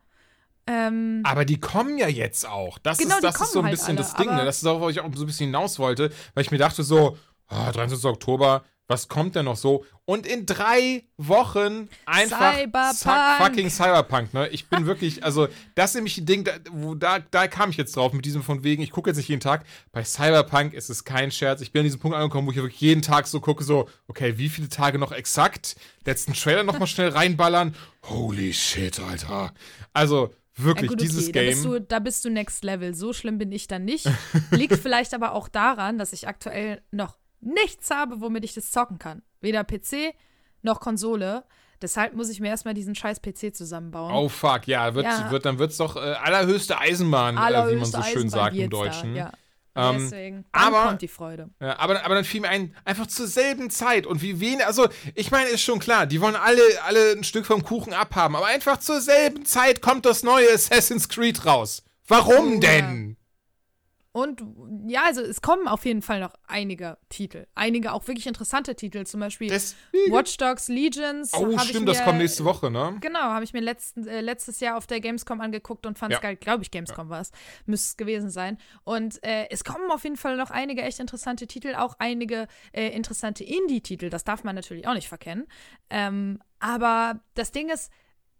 Ähm, 0.66 1.22
Aber 1.26 1.46
die 1.46 1.60
kommen 1.60 1.98
ja 1.98 2.08
jetzt 2.08 2.48
auch. 2.48 2.78
Das 2.78 2.98
Genau, 2.98 3.16
ist, 3.16 3.24
das 3.24 3.42
ist 3.42 3.52
so 3.52 3.60
ein 3.60 3.66
halt 3.66 3.74
bisschen 3.74 3.98
alle, 3.98 3.98
das 3.98 4.14
Ding. 4.16 4.34
Ne? 4.34 4.46
Das 4.46 4.58
ist 4.58 4.66
auch, 4.66 4.80
wo 4.80 4.90
ich 4.90 5.00
auch 5.02 5.10
so 5.14 5.24
ein 5.24 5.28
bisschen 5.28 5.48
hinaus 5.48 5.78
wollte, 5.78 6.12
weil 6.34 6.44
ich 6.44 6.52
mir 6.52 6.58
dachte 6.58 6.84
so, 6.84 7.18
oh, 7.50 7.72
23. 7.72 8.06
Oktober, 8.06 8.64
was 8.88 9.08
kommt 9.08 9.36
denn 9.36 9.46
noch 9.46 9.56
so? 9.56 9.86
Und 10.06 10.28
in 10.28 10.46
drei 10.46 11.04
Wochen 11.18 11.88
einfach 12.06 12.54
Cyberpunk. 12.54 12.96
zack, 12.96 13.42
fucking 13.42 13.70
Cyberpunk, 13.70 14.34
ne? 14.34 14.50
Ich 14.50 14.68
bin 14.68 14.86
wirklich, 14.86 15.24
also 15.24 15.48
das 15.76 15.92
ist 15.92 15.96
nämlich 15.96 16.18
ein 16.18 16.26
Ding, 16.26 16.44
da, 16.44 16.52
wo, 16.70 16.94
da, 16.94 17.20
da 17.20 17.48
kam 17.48 17.70
ich 17.70 17.78
jetzt 17.78 17.96
drauf 17.96 18.12
mit 18.12 18.26
diesem 18.26 18.44
von 18.44 18.64
wegen, 18.64 18.84
ich 18.84 18.92
gucke 18.92 19.10
jetzt 19.10 19.18
nicht 19.18 19.30
jeden 19.30 19.40
Tag. 19.40 19.66
Bei 19.94 20.04
Cyberpunk 20.04 20.74
ist 20.74 20.90
es 20.90 21.06
kein 21.06 21.32
Scherz. 21.32 21.62
Ich 21.62 21.72
bin 21.72 21.80
an 21.80 21.86
diesem 21.86 22.02
Punkt 22.02 22.18
angekommen, 22.18 22.46
wo 22.48 22.52
ich 22.52 22.58
wirklich 22.58 22.82
jeden 22.82 23.02
Tag 23.02 23.28
so 23.28 23.40
gucke, 23.40 23.64
so, 23.64 23.88
okay, 24.08 24.38
wie 24.38 24.50
viele 24.50 24.68
Tage 24.68 25.00
noch 25.00 25.14
exakt? 25.14 25.78
Letzten 26.06 26.34
Trailer 26.34 26.64
nochmal 26.64 26.88
schnell 26.88 27.10
reinballern. 27.10 27.76
Holy 28.04 28.52
shit, 28.52 29.00
Alter. 29.00 29.54
Also, 29.94 30.28
ja 30.58 30.66
wirklich, 30.66 30.90
gut, 30.90 31.02
dieses 31.02 31.30
okay, 31.30 31.32
da 31.32 31.50
bist, 31.50 31.64
Game. 31.64 31.72
du, 31.72 31.82
da 31.82 32.00
bist 32.00 32.26
du 32.26 32.30
next 32.30 32.64
level. 32.64 32.94
So 32.94 33.14
schlimm 33.14 33.38
bin 33.38 33.52
ich 33.52 33.68
dann 33.68 33.86
nicht. 33.86 34.08
Liegt 34.52 34.78
vielleicht 34.78 35.14
aber 35.14 35.34
auch 35.34 35.48
daran, 35.48 35.98
dass 35.98 36.14
ich 36.14 36.28
aktuell 36.28 36.82
noch 36.92 37.18
nichts 37.46 37.90
habe, 37.92 38.22
womit 38.22 38.44
ich 38.46 38.54
das 38.54 38.72
zocken 38.72 39.00
kann. 39.00 39.22
Weder 39.42 39.64
PC 39.64 40.14
noch 40.62 40.80
Konsole. 40.80 41.44
Deshalb 41.82 42.14
muss 42.16 42.30
ich 42.30 42.40
mir 42.40 42.48
erstmal 42.48 42.74
diesen 42.74 42.96
scheiß 42.96 43.22
PC 43.22 43.54
zusammenbauen. 43.54 44.14
Oh 44.14 44.30
fuck, 44.30 44.68
ja, 44.68 44.94
wird, 44.96 45.06
Ja. 45.06 45.30
wird, 45.32 45.46
dann 45.46 45.60
wird's 45.60 45.78
doch 45.78 45.98
äh, 45.98 46.00
allerhöchste 46.00 46.78
Eisenbahn, 46.80 47.36
äh, 47.36 47.38
wie 47.38 47.42
man 47.42 47.46
Allerhöchste 47.56 47.98
so 47.98 48.04
schön 48.04 48.18
Eisenbahn 48.18 48.30
sagt 48.30 48.56
im 48.56 48.62
wird's 48.62 48.72
da, 48.72 48.78
Deutschen. 48.78 49.16
Ja. 49.16 49.32
Ähm, 49.76 49.98
Deswegen, 50.00 50.46
dann 50.54 50.62
aber- 50.74 50.84
kommt 50.90 51.02
die 51.02 51.08
Freude. 51.08 51.50
Ja, 51.60 51.80
aber, 51.80 52.06
aber 52.06 52.14
dann 52.16 52.24
fiel 52.24 52.42
mir 52.42 52.50
ein, 52.50 52.76
einfach 52.86 53.08
zur 53.08 53.26
selben 53.28 53.70
Zeit 53.72 54.06
und 54.06 54.22
wie 54.22 54.40
wenig, 54.40 54.66
also 54.66 54.88
ich 55.16 55.32
meine, 55.32 55.50
ist 55.50 55.62
schon 55.64 55.80
klar, 55.80 56.06
die 56.06 56.22
wollen 56.22 56.36
alle, 56.36 56.62
alle 56.86 57.14
ein 57.14 57.24
Stück 57.24 57.46
vom 57.48 57.64
Kuchen 57.64 57.92
abhaben, 57.92 58.36
aber 58.36 58.46
einfach 58.46 58.78
zur 58.78 59.02
selben 59.02 59.46
Zeit 59.46 59.82
kommt 59.82 60.06
das 60.06 60.22
neue 60.24 60.54
Assassin's 60.54 61.10
Creed 61.10 61.46
raus. 61.48 61.84
Warum 62.08 62.58
Oh, 62.58 62.60
denn? 62.60 63.18
Und 64.14 64.44
ja, 64.88 65.02
also 65.06 65.22
es 65.22 65.42
kommen 65.42 65.68
auf 65.68 65.86
jeden 65.86 66.04
Fall 66.04 66.20
noch 66.20 66.36
einige 66.48 67.00
Titel. 67.10 67.48
Einige 67.56 67.94
auch 67.94 68.08
wirklich 68.08 68.28
interessante 68.28 68.76
Titel. 68.76 69.06
Zum 69.06 69.20
Beispiel 69.20 69.50
Deswegen. 69.50 70.14
Watch 70.14 70.38
Dogs 70.38 70.68
Legions. 70.68 71.32
Oh, 71.34 71.58
stimmt, 71.58 71.90
das 71.90 71.98
mir- 71.98 72.04
kommt 72.06 72.20
nächste 72.20 72.46
Woche, 72.46 72.70
ne? 72.70 72.96
Genau, 73.02 73.20
habe 73.22 73.44
ich 73.44 73.54
mir 73.54 73.62
letzten, 73.62 74.08
äh, 74.08 74.22
letztes 74.22 74.60
Jahr 74.60 74.78
auf 74.78 74.86
der 74.86 75.00
Gamescom 75.00 75.42
angeguckt 75.42 75.88
und 75.88 75.98
fand 75.98 76.14
es 76.14 76.18
Ja. 76.18 76.22
geil. 76.22 76.36
Glaube 76.36 76.62
ich, 76.62 76.70
Gamescom 76.70 77.10
war 77.10 77.22
es. 77.22 77.32
Müsste 77.66 77.88
es 77.88 77.98
gewesen 77.98 78.30
sein. 78.30 78.60
Und 78.84 79.24
äh, 79.24 79.48
es 79.50 79.64
kommen 79.64 79.90
auf 79.90 80.04
jeden 80.04 80.18
Fall 80.18 80.38
noch 80.38 80.52
einige 80.52 80.84
echt 80.84 81.00
interessante 81.00 81.48
Titel, 81.48 81.74
auch 81.76 81.96
einige 81.98 82.48
äh, 82.72 82.90
interessante 82.90 83.44
Indie-Titel. 83.44 84.12
Das 84.12 84.24
darf 84.24 84.44
man 84.44 84.54
natürlich 84.54 84.88
auch 84.88 84.94
nicht 84.94 85.08
verkennen. 85.10 85.48
Ähm, 85.90 86.40
aber 86.60 87.20
das 87.34 87.52
Ding 87.52 87.70
ist, 87.70 87.92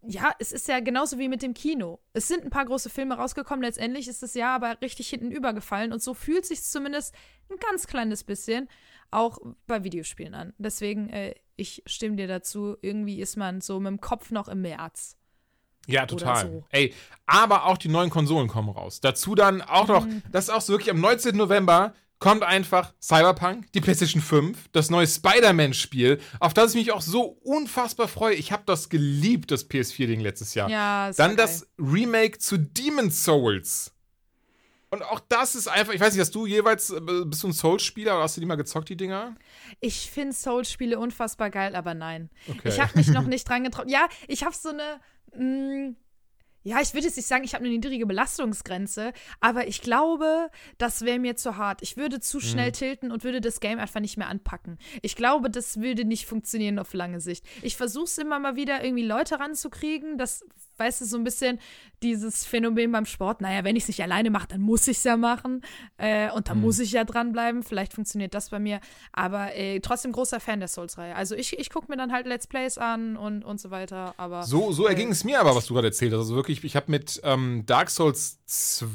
ja, 0.06 0.32
es 0.38 0.52
ist 0.52 0.68
ja 0.68 0.80
genauso 0.80 1.18
wie 1.18 1.28
mit 1.28 1.42
dem 1.42 1.54
Kino. 1.54 1.98
Es 2.12 2.28
sind 2.28 2.44
ein 2.44 2.50
paar 2.50 2.64
große 2.64 2.90
Filme 2.90 3.14
rausgekommen, 3.16 3.62
letztendlich 3.64 4.08
ist 4.08 4.22
das 4.22 4.34
Jahr 4.34 4.54
aber 4.56 4.80
richtig 4.82 5.08
hinten 5.08 5.30
übergefallen 5.30 5.92
und 5.92 6.02
so 6.02 6.14
fühlt 6.14 6.44
sich 6.46 6.62
zumindest 6.62 7.14
ein 7.50 7.56
ganz 7.58 7.86
kleines 7.86 8.24
bisschen 8.24 8.68
auch 9.10 9.38
bei 9.66 9.84
Videospielen 9.84 10.34
an. 10.34 10.52
Deswegen, 10.58 11.08
äh, 11.10 11.34
ich 11.56 11.82
stimme 11.86 12.16
dir 12.16 12.26
dazu, 12.26 12.76
irgendwie 12.82 13.20
ist 13.20 13.36
man 13.36 13.60
so 13.60 13.78
mit 13.80 13.90
dem 13.90 14.00
Kopf 14.00 14.30
noch 14.30 14.48
im 14.48 14.62
März. 14.62 15.16
Ja, 15.86 16.06
total. 16.06 16.46
so. 16.46 16.64
Ey, 16.70 16.94
aber 17.26 17.66
auch 17.66 17.76
die 17.76 17.88
neuen 17.88 18.08
Konsolen 18.10 18.48
kommen 18.48 18.70
raus. 18.70 19.00
Dazu 19.00 19.34
dann 19.34 19.60
auch 19.62 19.86
noch, 19.86 20.06
Mhm. 20.06 20.22
das 20.32 20.44
ist 20.44 20.50
auch 20.50 20.62
so 20.62 20.72
wirklich 20.72 20.90
am 20.90 21.00
19. 21.00 21.36
November 21.36 21.94
kommt 22.18 22.42
einfach 22.42 22.94
Cyberpunk, 23.02 23.70
die 23.72 23.80
PlayStation 23.80 24.22
5, 24.22 24.68
das 24.72 24.90
neue 24.90 25.06
Spider-Man-Spiel, 25.06 26.20
auf 26.40 26.54
das 26.54 26.70
ich 26.74 26.76
mich 26.86 26.92
auch 26.92 27.02
so 27.02 27.22
unfassbar 27.42 28.08
freue. 28.08 28.34
Ich 28.34 28.52
habe 28.52 28.62
das 28.66 28.88
geliebt, 28.88 29.50
das 29.50 29.68
PS4-Ding 29.68 30.20
letztes 30.20 30.54
Jahr. 30.54 30.70
Ja, 30.70 31.12
Dann 31.12 31.36
das 31.36 31.66
Remake 31.78 32.38
zu 32.38 32.58
Demon's 32.58 33.24
Souls. 33.24 33.90
Und 34.90 35.02
auch 35.02 35.18
das 35.28 35.56
ist 35.56 35.66
einfach, 35.66 35.92
ich 35.92 36.00
weiß 36.00 36.14
nicht, 36.14 36.20
hast 36.20 36.34
du 36.36 36.46
jeweils, 36.46 36.90
äh, 36.90 37.00
bist 37.26 37.42
du 37.42 37.48
ein 37.48 37.52
Souls-Spieler 37.52 38.14
oder 38.14 38.22
hast 38.22 38.36
du 38.36 38.40
die 38.40 38.46
mal 38.46 38.54
gezockt, 38.54 38.88
die 38.88 38.96
Dinger? 38.96 39.34
Ich 39.80 40.08
finde 40.08 40.32
Souls-Spiele 40.34 41.00
unfassbar 41.00 41.50
geil, 41.50 41.74
aber 41.74 41.94
nein. 41.94 42.30
Okay. 42.48 42.68
Ich 42.68 42.80
habe 42.80 42.92
mich 42.96 43.08
noch 43.08 43.24
nicht 43.26 43.48
dran 43.48 43.64
getraut. 43.64 43.90
Ja, 43.90 44.06
ich 44.28 44.44
habe 44.44 44.54
so 44.54 44.68
eine. 44.68 45.00
Mh, 45.36 45.94
ja, 46.64 46.80
ich 46.80 46.94
würde 46.94 47.06
jetzt 47.06 47.16
nicht 47.16 47.28
sagen, 47.28 47.44
ich 47.44 47.54
habe 47.54 47.64
eine 47.64 47.74
niedrige 47.74 48.06
Belastungsgrenze, 48.06 49.12
aber 49.40 49.68
ich 49.68 49.82
glaube, 49.82 50.50
das 50.78 51.02
wäre 51.02 51.18
mir 51.18 51.36
zu 51.36 51.58
hart. 51.58 51.82
Ich 51.82 51.98
würde 51.98 52.20
zu 52.20 52.40
schnell 52.40 52.72
tilten 52.72 53.12
und 53.12 53.22
würde 53.22 53.42
das 53.42 53.60
Game 53.60 53.78
einfach 53.78 54.00
nicht 54.00 54.16
mehr 54.16 54.28
anpacken. 54.28 54.78
Ich 55.02 55.14
glaube, 55.14 55.50
das 55.50 55.80
würde 55.80 56.06
nicht 56.06 56.24
funktionieren 56.26 56.78
auf 56.78 56.94
lange 56.94 57.20
Sicht. 57.20 57.44
Ich 57.60 57.76
versuche 57.76 58.04
es 58.04 58.16
immer 58.16 58.38
mal 58.38 58.56
wieder 58.56 58.82
irgendwie 58.82 59.04
Leute 59.04 59.38
ranzukriegen, 59.40 60.16
das, 60.16 60.44
weißt 60.78 61.00
du, 61.00 61.04
so 61.04 61.16
ein 61.16 61.24
bisschen 61.24 61.58
dieses 62.02 62.44
Phänomen 62.44 62.92
beim 62.92 63.06
Sport. 63.06 63.40
Naja, 63.40 63.64
wenn 63.64 63.76
ich 63.76 63.84
es 63.84 63.88
nicht 63.88 64.02
alleine 64.02 64.30
mache, 64.30 64.48
dann 64.48 64.60
muss 64.60 64.86
ich 64.88 64.98
es 64.98 65.04
ja 65.04 65.16
machen 65.16 65.62
äh, 65.96 66.30
und 66.30 66.48
dann 66.48 66.60
muss 66.60 66.78
ich 66.78 66.92
ja 66.92 67.04
dranbleiben. 67.04 67.62
Vielleicht 67.62 67.94
funktioniert 67.94 68.34
das 68.34 68.50
bei 68.50 68.58
mir, 68.58 68.80
aber 69.12 69.54
äh, 69.54 69.80
trotzdem 69.80 70.12
großer 70.12 70.40
Fan 70.40 70.58
der 70.60 70.68
Souls-Reihe. 70.68 71.14
Also 71.16 71.34
ich, 71.34 71.58
ich 71.58 71.70
gucke 71.70 71.90
mir 71.90 71.96
dann 71.96 72.12
halt 72.12 72.26
Let's 72.26 72.46
Plays 72.46 72.76
an 72.78 73.16
und, 73.16 73.44
und 73.44 73.60
so 73.60 73.70
weiter, 73.70 74.14
aber 74.16 74.42
So, 74.42 74.72
so 74.72 74.86
erging 74.86 75.10
es 75.10 75.24
mir 75.24 75.40
aber, 75.40 75.54
was 75.56 75.66
du 75.66 75.74
gerade 75.74 75.88
erzählt 75.88 76.12
hast. 76.12 76.20
Also 76.20 76.34
wirklich, 76.36 76.62
ich 76.64 76.76
habe 76.76 76.90
mit 76.90 77.20
ähm, 77.24 77.64
Dark 77.66 77.90
Souls. 77.90 78.38
zw- 78.48 78.86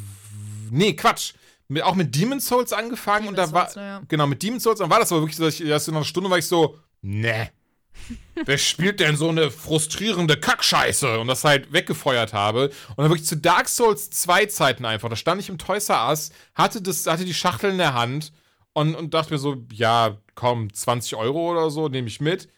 Nee, 0.71 0.93
Quatsch. 0.93 1.33
Mit, 1.67 1.83
auch 1.83 1.95
mit 1.95 2.15
Demon's 2.15 2.47
Souls 2.47 2.73
angefangen 2.73 3.27
und 3.27 3.37
da 3.37 3.43
Demon's 3.45 3.53
war. 3.53 3.69
Souls, 3.69 3.75
ja. 3.75 4.01
Genau, 4.07 4.25
mit 4.27 4.41
Demon's 4.41 4.63
Souls. 4.63 4.79
Dann 4.79 4.89
war 4.89 4.99
das 4.99 5.11
aber 5.11 5.21
wirklich 5.21 5.35
so, 5.37 5.45
dass 5.45 5.59
ich 5.59 5.65
erst 5.67 5.87
in 5.87 5.95
einer 5.95 6.03
Stunde 6.05 6.29
war 6.29 6.37
ich 6.37 6.47
so, 6.47 6.77
ne. 7.01 7.49
Wer 8.45 8.57
spielt 8.57 8.99
denn 8.99 9.15
so 9.15 9.29
eine 9.29 9.51
frustrierende 9.51 10.37
Kackscheiße? 10.37 11.19
Und 11.19 11.27
das 11.27 11.43
halt 11.43 11.71
weggefeuert 11.71 12.33
habe. 12.33 12.69
Und 12.89 12.97
dann 12.97 13.09
wirklich 13.09 13.27
zu 13.27 13.37
Dark 13.37 13.67
Souls 13.67 14.09
2 14.09 14.45
Zeiten 14.47 14.85
einfach. 14.85 15.09
Da 15.09 15.15
stand 15.15 15.41
ich 15.41 15.49
im 15.49 15.57
Toys 15.57 15.89
Us, 15.89 16.31
hatte, 16.55 16.81
das, 16.81 17.05
hatte 17.05 17.25
die 17.25 17.33
Schachtel 17.33 17.71
in 17.71 17.77
der 17.77 17.93
Hand 17.93 18.31
und, 18.73 18.95
und 18.95 19.13
dachte 19.13 19.33
mir 19.33 19.39
so, 19.39 19.57
ja, 19.71 20.17
komm, 20.35 20.73
20 20.73 21.15
Euro 21.15 21.51
oder 21.51 21.69
so, 21.69 21.87
nehme 21.87 22.07
ich 22.07 22.21
mit 22.21 22.49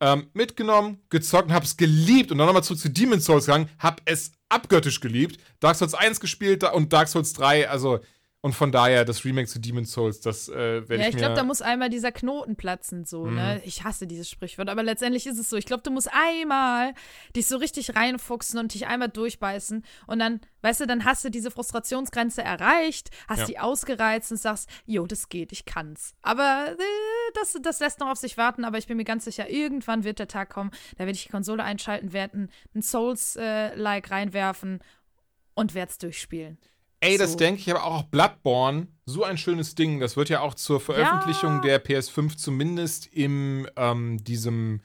ähm, 0.00 0.28
mitgenommen, 0.32 1.02
gezockt 1.10 1.48
und 1.48 1.54
hab's 1.54 1.76
geliebt 1.76 2.32
und 2.32 2.38
dann 2.38 2.46
nochmal 2.46 2.64
zurück 2.64 2.80
zu 2.80 2.88
Demon's 2.88 3.26
Souls 3.26 3.46
gegangen, 3.46 3.68
hab 3.78 4.00
es 4.06 4.32
abgöttisch 4.48 5.00
geliebt. 5.00 5.38
Dark 5.60 5.76
Souls 5.76 5.94
1 5.94 6.20
gespielt 6.20 6.64
und 6.64 6.92
Dark 6.92 7.08
Souls 7.08 7.32
3, 7.34 7.68
also 7.68 8.00
und 8.42 8.54
von 8.54 8.72
daher 8.72 9.04
das 9.04 9.24
Remake 9.26 9.48
zu 9.48 9.58
Demon's 9.60 9.92
Souls, 9.92 10.20
das 10.20 10.48
äh, 10.48 10.54
werde 10.88 10.94
Ja, 10.96 11.00
ich 11.02 11.08
ich 11.08 11.14
mir. 11.14 11.20
glaube, 11.20 11.34
da 11.34 11.44
muss 11.44 11.60
einmal 11.60 11.90
dieser 11.90 12.10
Knoten 12.10 12.56
platzen, 12.56 13.04
so, 13.04 13.26
ne? 13.26 13.60
Ich 13.66 13.84
hasse 13.84 14.06
dieses 14.06 14.30
Sprichwort, 14.30 14.70
aber 14.70 14.82
letztendlich 14.82 15.26
ist 15.26 15.38
es 15.38 15.50
so. 15.50 15.56
Ich 15.58 15.66
glaube, 15.66 15.82
du 15.82 15.90
musst 15.90 16.08
einmal 16.10 16.94
dich 17.36 17.46
so 17.46 17.58
richtig 17.58 17.94
reinfuchsen 17.96 18.58
und 18.58 18.72
dich 18.72 18.86
einmal 18.86 19.10
durchbeißen 19.10 19.84
und 20.06 20.18
dann, 20.18 20.40
weißt 20.62 20.80
du, 20.80 20.86
dann 20.86 21.04
hast 21.04 21.22
du 21.22 21.30
diese 21.30 21.50
Frustrationsgrenze 21.50 22.42
erreicht, 22.42 23.10
hast 23.28 23.40
Ja. 23.40 23.44
die 23.46 23.58
ausgereizt 23.58 24.30
und 24.30 24.38
sagst, 24.38 24.70
jo, 24.86 25.06
das 25.06 25.28
geht, 25.28 25.52
ich 25.52 25.66
kann's. 25.66 26.14
Aber 26.22 26.68
äh, 26.70 27.32
das, 27.34 27.58
das 27.60 27.78
lässt 27.80 28.00
noch 28.00 28.08
auf 28.08 28.18
sich 28.18 28.38
warten, 28.38 28.64
aber 28.64 28.78
ich 28.78 28.86
bin 28.86 28.96
mir 28.96 29.04
ganz 29.04 29.26
sicher, 29.26 29.50
irgendwann 29.50 30.02
wird 30.02 30.18
der 30.18 30.28
Tag 30.28 30.48
kommen, 30.48 30.70
da 30.94 31.00
werde 31.00 31.12
ich 31.12 31.24
die 31.24 31.30
Konsole 31.32 31.62
einschalten, 31.62 32.14
werde 32.14 32.38
ein, 32.38 32.50
ein 32.74 32.80
Souls-like 32.80 34.10
reinwerfen 34.10 34.80
und 35.54 35.74
werde 35.74 35.90
es 35.90 35.98
durchspielen. 35.98 36.56
Ey, 37.00 37.16
das 37.18 37.32
so. 37.32 37.38
denke 37.38 37.60
ich 37.60 37.70
aber 37.70 37.84
auch 37.84 38.02
Bloodborne, 38.04 38.88
so 39.06 39.24
ein 39.24 39.38
schönes 39.38 39.74
Ding. 39.74 40.00
Das 40.00 40.16
wird 40.16 40.28
ja 40.28 40.40
auch 40.40 40.54
zur 40.54 40.80
Veröffentlichung 40.80 41.56
Ja. 41.56 41.60
der 41.60 41.84
PS5 41.84 42.36
zumindest 42.36 43.06
im 43.12 43.66
ähm, 43.76 44.22
diesem 44.22 44.80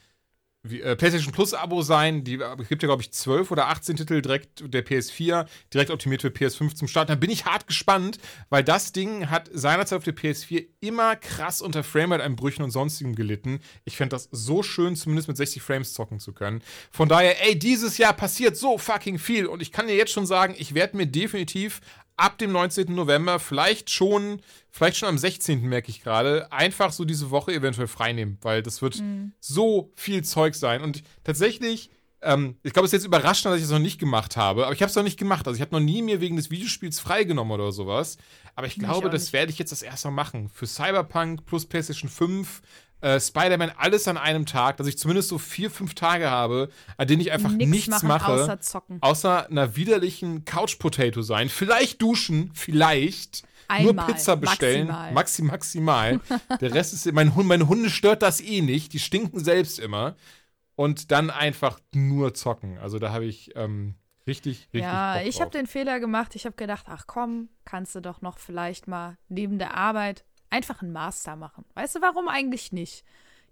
wie, 0.68 0.82
äh, 0.82 0.96
PlayStation 0.96 1.32
Plus 1.32 1.54
Abo 1.54 1.84
sein. 1.84 2.24
Die, 2.24 2.36
äh, 2.40 2.56
es 2.60 2.70
gibt 2.70 2.82
ja, 2.82 2.88
glaube 2.88 3.04
ich, 3.04 3.12
12 3.12 3.52
oder 3.52 3.68
18 3.68 3.98
Titel 3.98 4.20
direkt 4.24 4.64
der 4.74 4.84
PS4, 4.84 5.46
direkt 5.72 5.92
optimiert 5.92 6.24
für 6.24 6.30
PS5 6.30 6.74
zum 6.74 6.88
Start. 6.88 7.08
Da 7.08 7.14
bin 7.14 7.30
ich 7.30 7.46
hart 7.46 7.68
gespannt, 7.68 8.18
weil 8.50 8.64
das 8.64 8.92
Ding 8.92 9.30
hat 9.30 9.48
seinerzeit 9.54 9.98
auf 9.98 10.04
der 10.06 10.16
PS4 10.16 10.66
immer 10.80 11.18
krass 11.18 11.62
unter 11.62 11.84
Framerate-Einbrüchen 11.84 12.64
und 12.64 12.72
sonstigem 12.72 13.14
gelitten. 13.14 13.60
Ich 13.84 13.96
fände 13.98 14.16
das 14.16 14.28
so 14.32 14.64
schön, 14.64 14.96
zumindest 14.96 15.28
mit 15.28 15.38
60 15.38 15.62
Frames 15.62 15.94
zocken 15.94 16.20
zu 16.20 16.34
können. 16.34 16.64
Von 16.90 17.10
daher, 17.10 17.46
ey, 17.46 17.60
dieses 17.60 18.00
Jahr 18.00 18.14
passiert 18.14 18.58
so 18.58 18.80
fucking 18.80 19.20
viel 19.20 19.46
und 19.46 19.62
ich 19.62 19.72
kann 19.72 19.86
dir 19.86 19.96
jetzt 19.96 20.14
schon 20.14 20.26
sagen, 20.26 20.56
ich 20.58 20.74
werde 20.74 20.98
mir 20.98 21.06
definitiv 21.06 21.80
ab 22.18 22.38
dem 22.38 22.52
19. 22.52 22.94
November, 22.94 23.40
vielleicht 23.40 23.90
schon, 23.90 24.42
vielleicht 24.72 24.98
schon 24.98 25.10
am 25.10 25.18
16. 25.18 25.62
merke 25.62 25.90
ich 25.90 26.02
gerade, 26.02 26.52
einfach 26.52 26.92
so 26.92 27.06
diese 27.06 27.30
Woche 27.32 27.54
eventuell 27.54 27.88
freinehmen, 27.88 28.38
weil 28.42 28.64
das 28.64 28.82
wird 28.82 29.02
so 29.40 29.92
viel 29.96 30.24
Zeug 30.24 30.56
sein. 30.56 30.82
Und 30.82 31.04
tatsächlich, 31.24 31.90
ähm, 32.22 32.58
ich 32.64 32.74
glaube, 32.74 32.86
es 32.86 32.94
ist 32.94 33.00
jetzt 33.00 33.08
überraschend, 33.08 33.52
dass 33.52 33.58
ich 33.58 33.64
das 33.64 33.72
noch 33.72 33.80
nicht 33.80 34.00
gemacht 34.00 34.38
habe, 34.38 34.66
aber 34.66 34.74
ich 34.74 34.82
habe 34.82 34.90
es 34.90 34.96
noch 34.96 35.04
nicht 35.04 35.20
gemacht. 35.20 35.48
Also 35.48 35.56
ich 35.56 35.62
habe 35.62 35.76
noch 35.76 35.82
nie 35.82 36.02
mir 36.02 36.22
wegen 36.22 36.36
des 36.36 36.50
Videospiels 36.50 37.00
freigenommen 37.00 37.54
oder 37.54 37.72
sowas. 37.72 38.18
Aber 38.56 38.68
ich 38.68 38.76
glaube, 38.76 39.08
auch 39.08 39.12
das 39.12 39.34
werde 39.34 39.52
ich 39.52 39.60
jetzt 39.60 39.72
das 39.72 39.82
erste 39.82 40.08
Mal 40.08 40.16
machen. 40.24 40.50
Für 40.50 40.66
Cyberpunk 40.66 41.46
plus 41.46 41.66
PlayStation 41.66 42.10
5, 42.10 42.62
äh, 43.06 43.20
Spider-Man, 43.20 43.72
alles 43.78 44.08
an 44.08 44.18
einem 44.18 44.48
Tag, 44.48 44.78
dass 44.78 44.88
ich 44.88 44.98
zumindest 44.98 45.30
so 45.30 45.38
vier, 45.38 45.70
fünf 45.70 45.94
Tage 45.94 46.32
habe, 46.32 46.70
an 46.98 47.08
denen 47.08 47.22
ich 47.22 47.32
einfach 47.32 47.52
nichts 47.52 47.88
machen, 47.88 48.08
mache 48.08 48.32
außer 48.32 48.60
zocken. 48.60 48.98
außer 49.00 49.48
einer 49.48 49.76
widerlichen 49.76 50.44
Couch-Potato 50.44 51.22
sein. 51.22 51.50
Vielleicht 51.50 52.02
duschen, 52.02 52.50
vielleicht. 52.56 53.44
nur 53.70 53.92
Einmal, 53.92 54.08
Pizza 54.08 54.36
bestellen. 54.36 54.88
maximal. 54.88 55.14
Maxi, 55.14 55.42
maximal. 55.44 56.20
Der 56.60 56.74
Rest 56.74 56.94
ist, 56.94 57.12
mein 57.14 57.36
Hund, 57.36 57.48
meine 57.48 57.68
Hunde 57.68 57.92
stört 57.92 58.24
das 58.24 58.42
eh 58.42 58.62
nicht. 58.62 58.92
Die 58.94 59.00
stinken 59.00 59.40
selbst 59.40 59.78
immer. 59.78 60.16
Und 60.76 61.12
dann 61.12 61.30
einfach 61.30 61.80
nur 61.94 62.34
zocken. 62.34 62.80
Also 62.80 62.98
da 62.98 63.14
habe 63.14 63.26
ich 63.26 63.56
ähm, 63.56 63.94
richtig, 64.26 64.62
richtig. 64.74 64.82
Ja, 64.82 65.22
ich 65.22 65.42
habe 65.42 65.52
den 65.52 65.68
Fehler 65.68 66.00
gemacht. 66.00 66.36
Ich 66.36 66.46
habe 66.46 66.56
gedacht, 66.56 66.88
ach 66.90 67.06
komm, 67.06 67.50
kannst 67.66 67.94
du 67.94 68.02
doch 68.02 68.24
noch 68.24 68.40
vielleicht 68.40 68.88
mal 68.88 69.16
neben 69.30 69.60
der 69.60 69.78
Arbeit 69.78 70.26
einfach 70.50 70.82
einen 70.82 70.92
Master 70.92 71.36
machen. 71.36 71.66
Weißt 71.74 71.96
du, 71.96 72.02
warum 72.02 72.28
eigentlich 72.28 72.72
nicht? 72.72 73.04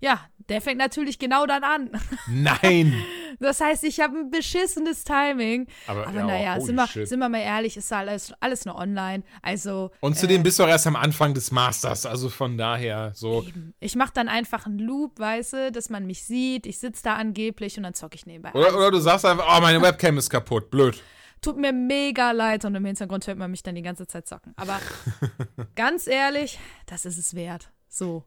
Ja, 0.03 0.19
der 0.49 0.60
fängt 0.60 0.79
natürlich 0.79 1.17
genau 1.17 1.45
dann 1.45 1.63
an. 1.63 1.91
Nein! 2.27 2.93
Das 3.39 3.60
heißt, 3.62 3.84
ich 3.84 3.99
habe 3.99 4.15
ein 4.15 4.29
beschissenes 4.29 5.03
Timing. 5.03 5.65
Aber, 5.88 6.08
Aber 6.08 6.19
ja, 6.19 6.25
naja, 6.25 6.53
holy 6.53 6.65
sind 6.65 6.75
wir, 6.75 7.08
sind 7.08 7.19
wir 7.19 7.29
mal 7.29 7.39
ehrlich, 7.39 7.75
ist 7.75 7.91
alles, 7.91 8.32
alles 8.39 8.65
nur 8.65 8.75
online. 8.75 9.23
Also, 9.41 9.89
Und 10.01 10.17
zudem 10.17 10.43
bist 10.43 10.60
du 10.60 10.63
auch 10.63 10.67
erst 10.67 10.86
am 10.86 10.95
Anfang 10.95 11.34
des 11.34 11.51
Masters. 11.51 12.06
Also 12.06 12.29
von 12.29 12.60
daher 12.60 13.12
so. 13.15 13.43
ich 13.79 13.95
mache 13.95 14.12
dann 14.13 14.29
einfach 14.29 14.67
einen 14.67 14.77
Loop, 14.77 15.19
weißt 15.19 15.53
du, 15.53 15.71
dass 15.71 15.89
man 15.89 16.06
mich 16.06 16.23
sieht. 16.23 16.67
Ich 16.67 16.77
sitze 16.77 17.01
da 17.03 17.15
angeblich 17.15 17.75
und 17.77 17.84
dann 17.84 17.95
zocke 17.95 18.15
ich 18.15 18.27
nebenbei. 18.27 18.51
Oder, 18.53 18.77
oder 18.77 18.91
du 18.91 18.99
sagst 18.99 19.25
einfach, 19.25 19.58
oh, 19.58 19.62
meine 19.62 19.82
Webcam 19.82 20.19
ist 20.19 20.29
kaputt. 20.29 20.69
Blöd. 20.69 21.01
Tut 21.43 21.58
mir 21.58 21.73
mega 21.73 22.32
leid 22.32 22.63
und 22.63 22.73
im 22.73 22.86
Hintergrund 22.86 23.27
hört 23.27 23.38
man 23.38 23.51
mich 23.51 23.63
dann 23.63 23.75
die 23.75 23.82
ganze 23.82 24.08
Zeit 24.08 24.27
zocken. 24.27 24.53
Aber 24.56 24.79
ganz 25.75 26.08
ehrlich, 26.08 26.58
das 26.86 27.06
ist 27.06 27.17
es 27.17 27.36
wert. 27.36 27.69
So. 27.89 28.23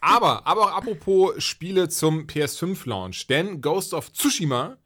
Aber, 0.00 0.46
aber 0.46 0.62
auch 0.62 0.72
apropos 0.72 1.42
Spiele 1.44 1.90
zum 1.90 2.26
PS5-Launch. 2.26 3.26
Denn 3.26 3.60
Ghost 3.60 3.92
of 3.92 4.10
Tsushima, 4.12 4.78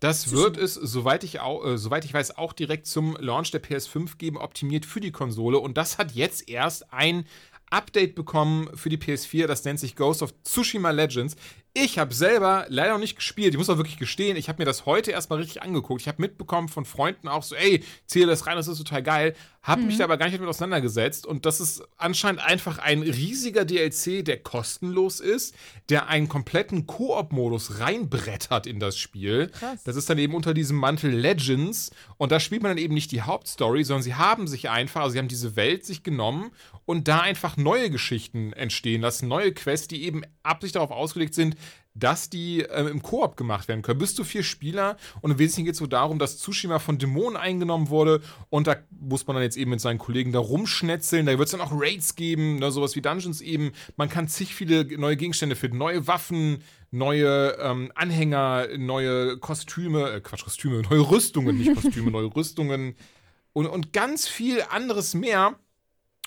das 0.00 0.32
wird 0.32 0.56
es, 0.56 0.72
soweit 0.72 1.22
ich, 1.22 1.40
au, 1.40 1.62
äh, 1.62 1.76
soweit 1.76 2.06
ich 2.06 2.14
weiß, 2.14 2.38
auch 2.38 2.54
direkt 2.54 2.86
zum 2.86 3.14
Launch 3.20 3.50
der 3.50 3.62
PS5 3.62 4.16
geben, 4.16 4.38
optimiert 4.38 4.86
für 4.86 5.00
die 5.00 5.12
Konsole. 5.12 5.58
Und 5.58 5.76
das 5.76 5.98
hat 5.98 6.12
jetzt 6.12 6.48
erst 6.48 6.94
ein 6.94 7.26
Update 7.68 8.14
bekommen 8.14 8.70
für 8.74 8.88
die 8.88 8.98
PS4. 8.98 9.46
Das 9.46 9.64
nennt 9.64 9.80
sich 9.80 9.96
Ghost 9.96 10.22
of 10.22 10.32
Tsushima 10.44 10.90
Legends. 10.90 11.36
Ich 11.74 11.98
habe 11.98 12.12
selber 12.12 12.66
leider 12.68 12.92
noch 12.92 12.98
nicht 12.98 13.16
gespielt. 13.16 13.54
Ich 13.54 13.58
muss 13.58 13.70
auch 13.70 13.78
wirklich 13.78 13.96
gestehen, 13.96 14.36
ich 14.36 14.50
habe 14.50 14.60
mir 14.60 14.66
das 14.66 14.84
heute 14.84 15.10
erstmal 15.10 15.38
richtig 15.38 15.62
angeguckt. 15.62 16.02
Ich 16.02 16.08
habe 16.08 16.20
mitbekommen 16.20 16.68
von 16.68 16.84
Freunden 16.84 17.28
auch 17.28 17.42
so, 17.42 17.54
ey, 17.54 17.82
zähle 18.04 18.26
das 18.26 18.46
rein, 18.46 18.56
das 18.56 18.68
ist 18.68 18.76
total 18.76 19.02
geil. 19.02 19.34
Habe 19.62 19.82
mich 19.82 19.96
da 19.96 20.04
aber 20.04 20.16
gar 20.16 20.26
nicht 20.26 20.36
damit 20.36 20.50
auseinandergesetzt. 20.50 21.24
Und 21.24 21.46
das 21.46 21.60
ist 21.60 21.84
anscheinend 21.96 22.42
einfach 22.42 22.78
ein 22.78 23.00
riesiger 23.02 23.64
DLC, 23.64 24.24
der 24.24 24.42
kostenlos 24.42 25.20
ist, 25.20 25.54
der 25.88 26.08
einen 26.08 26.28
kompletten 26.28 26.86
Koop-Modus 26.86 27.78
reinbrettert 27.78 28.66
in 28.66 28.80
das 28.80 28.98
Spiel. 28.98 29.48
Krass. 29.48 29.84
Das 29.84 29.94
ist 29.96 30.10
dann 30.10 30.18
eben 30.18 30.34
unter 30.34 30.52
diesem 30.52 30.76
Mantel 30.76 31.12
Legends. 31.12 31.92
Und 32.18 32.32
da 32.32 32.40
spielt 32.40 32.62
man 32.62 32.72
dann 32.72 32.84
eben 32.84 32.92
nicht 32.92 33.12
die 33.12 33.22
Hauptstory, 33.22 33.84
sondern 33.84 34.02
sie 34.02 34.16
haben 34.16 34.48
sich 34.48 34.68
einfach, 34.68 35.02
also 35.02 35.12
sie 35.12 35.18
haben 35.20 35.28
diese 35.28 35.54
Welt 35.54 35.86
sich 35.86 36.02
genommen 36.02 36.50
und 36.84 37.06
da 37.06 37.20
einfach 37.20 37.56
neue 37.56 37.88
Geschichten 37.88 38.52
entstehen 38.52 39.00
lassen, 39.00 39.28
neue 39.28 39.52
Quests, 39.52 39.86
die 39.86 40.02
eben 40.02 40.22
absichtlich 40.42 40.72
darauf 40.72 40.90
ausgelegt 40.90 41.34
sind, 41.34 41.54
dass 41.94 42.30
die 42.30 42.62
äh, 42.62 42.88
im 42.88 43.02
Koop 43.02 43.36
gemacht 43.36 43.68
werden 43.68 43.82
können. 43.82 43.98
Bis 43.98 44.14
zu 44.14 44.24
vier 44.24 44.42
Spieler 44.42 44.96
und 45.20 45.30
im 45.30 45.38
Wesentlichen 45.38 45.66
geht 45.66 45.74
es 45.74 45.78
so 45.78 45.86
darum, 45.86 46.18
dass 46.18 46.38
Tsushima 46.38 46.78
von 46.78 46.98
Dämonen 46.98 47.36
eingenommen 47.36 47.90
wurde 47.90 48.22
und 48.50 48.66
da 48.66 48.76
muss 48.90 49.26
man 49.26 49.36
dann 49.36 49.42
jetzt 49.42 49.56
eben 49.56 49.70
mit 49.70 49.80
seinen 49.80 49.98
Kollegen 49.98 50.32
da 50.32 50.38
rumschnetzeln. 50.38 51.26
Da 51.26 51.38
wird 51.38 51.46
es 51.46 51.52
dann 51.52 51.60
auch 51.60 51.72
Raids 51.72 52.14
geben, 52.14 52.58
ne, 52.58 52.70
sowas 52.70 52.96
wie 52.96 53.02
Dungeons 53.02 53.40
eben. 53.40 53.72
Man 53.96 54.08
kann 54.08 54.28
zig 54.28 54.54
viele 54.54 54.84
neue 54.98 55.16
Gegenstände 55.16 55.56
finden, 55.56 55.78
neue 55.78 56.06
Waffen, 56.06 56.62
neue 56.90 57.56
ähm, 57.60 57.92
Anhänger, 57.94 58.68
neue 58.78 59.38
Kostüme, 59.38 60.10
äh, 60.10 60.20
Quatsch, 60.20 60.44
Kostüme, 60.44 60.82
neue 60.82 61.10
Rüstungen, 61.10 61.58
nicht 61.58 61.74
Kostüme, 61.74 62.10
neue 62.12 62.34
Rüstungen 62.34 62.96
und, 63.52 63.66
und 63.66 63.92
ganz 63.92 64.28
viel 64.28 64.62
anderes 64.70 65.14
mehr. 65.14 65.58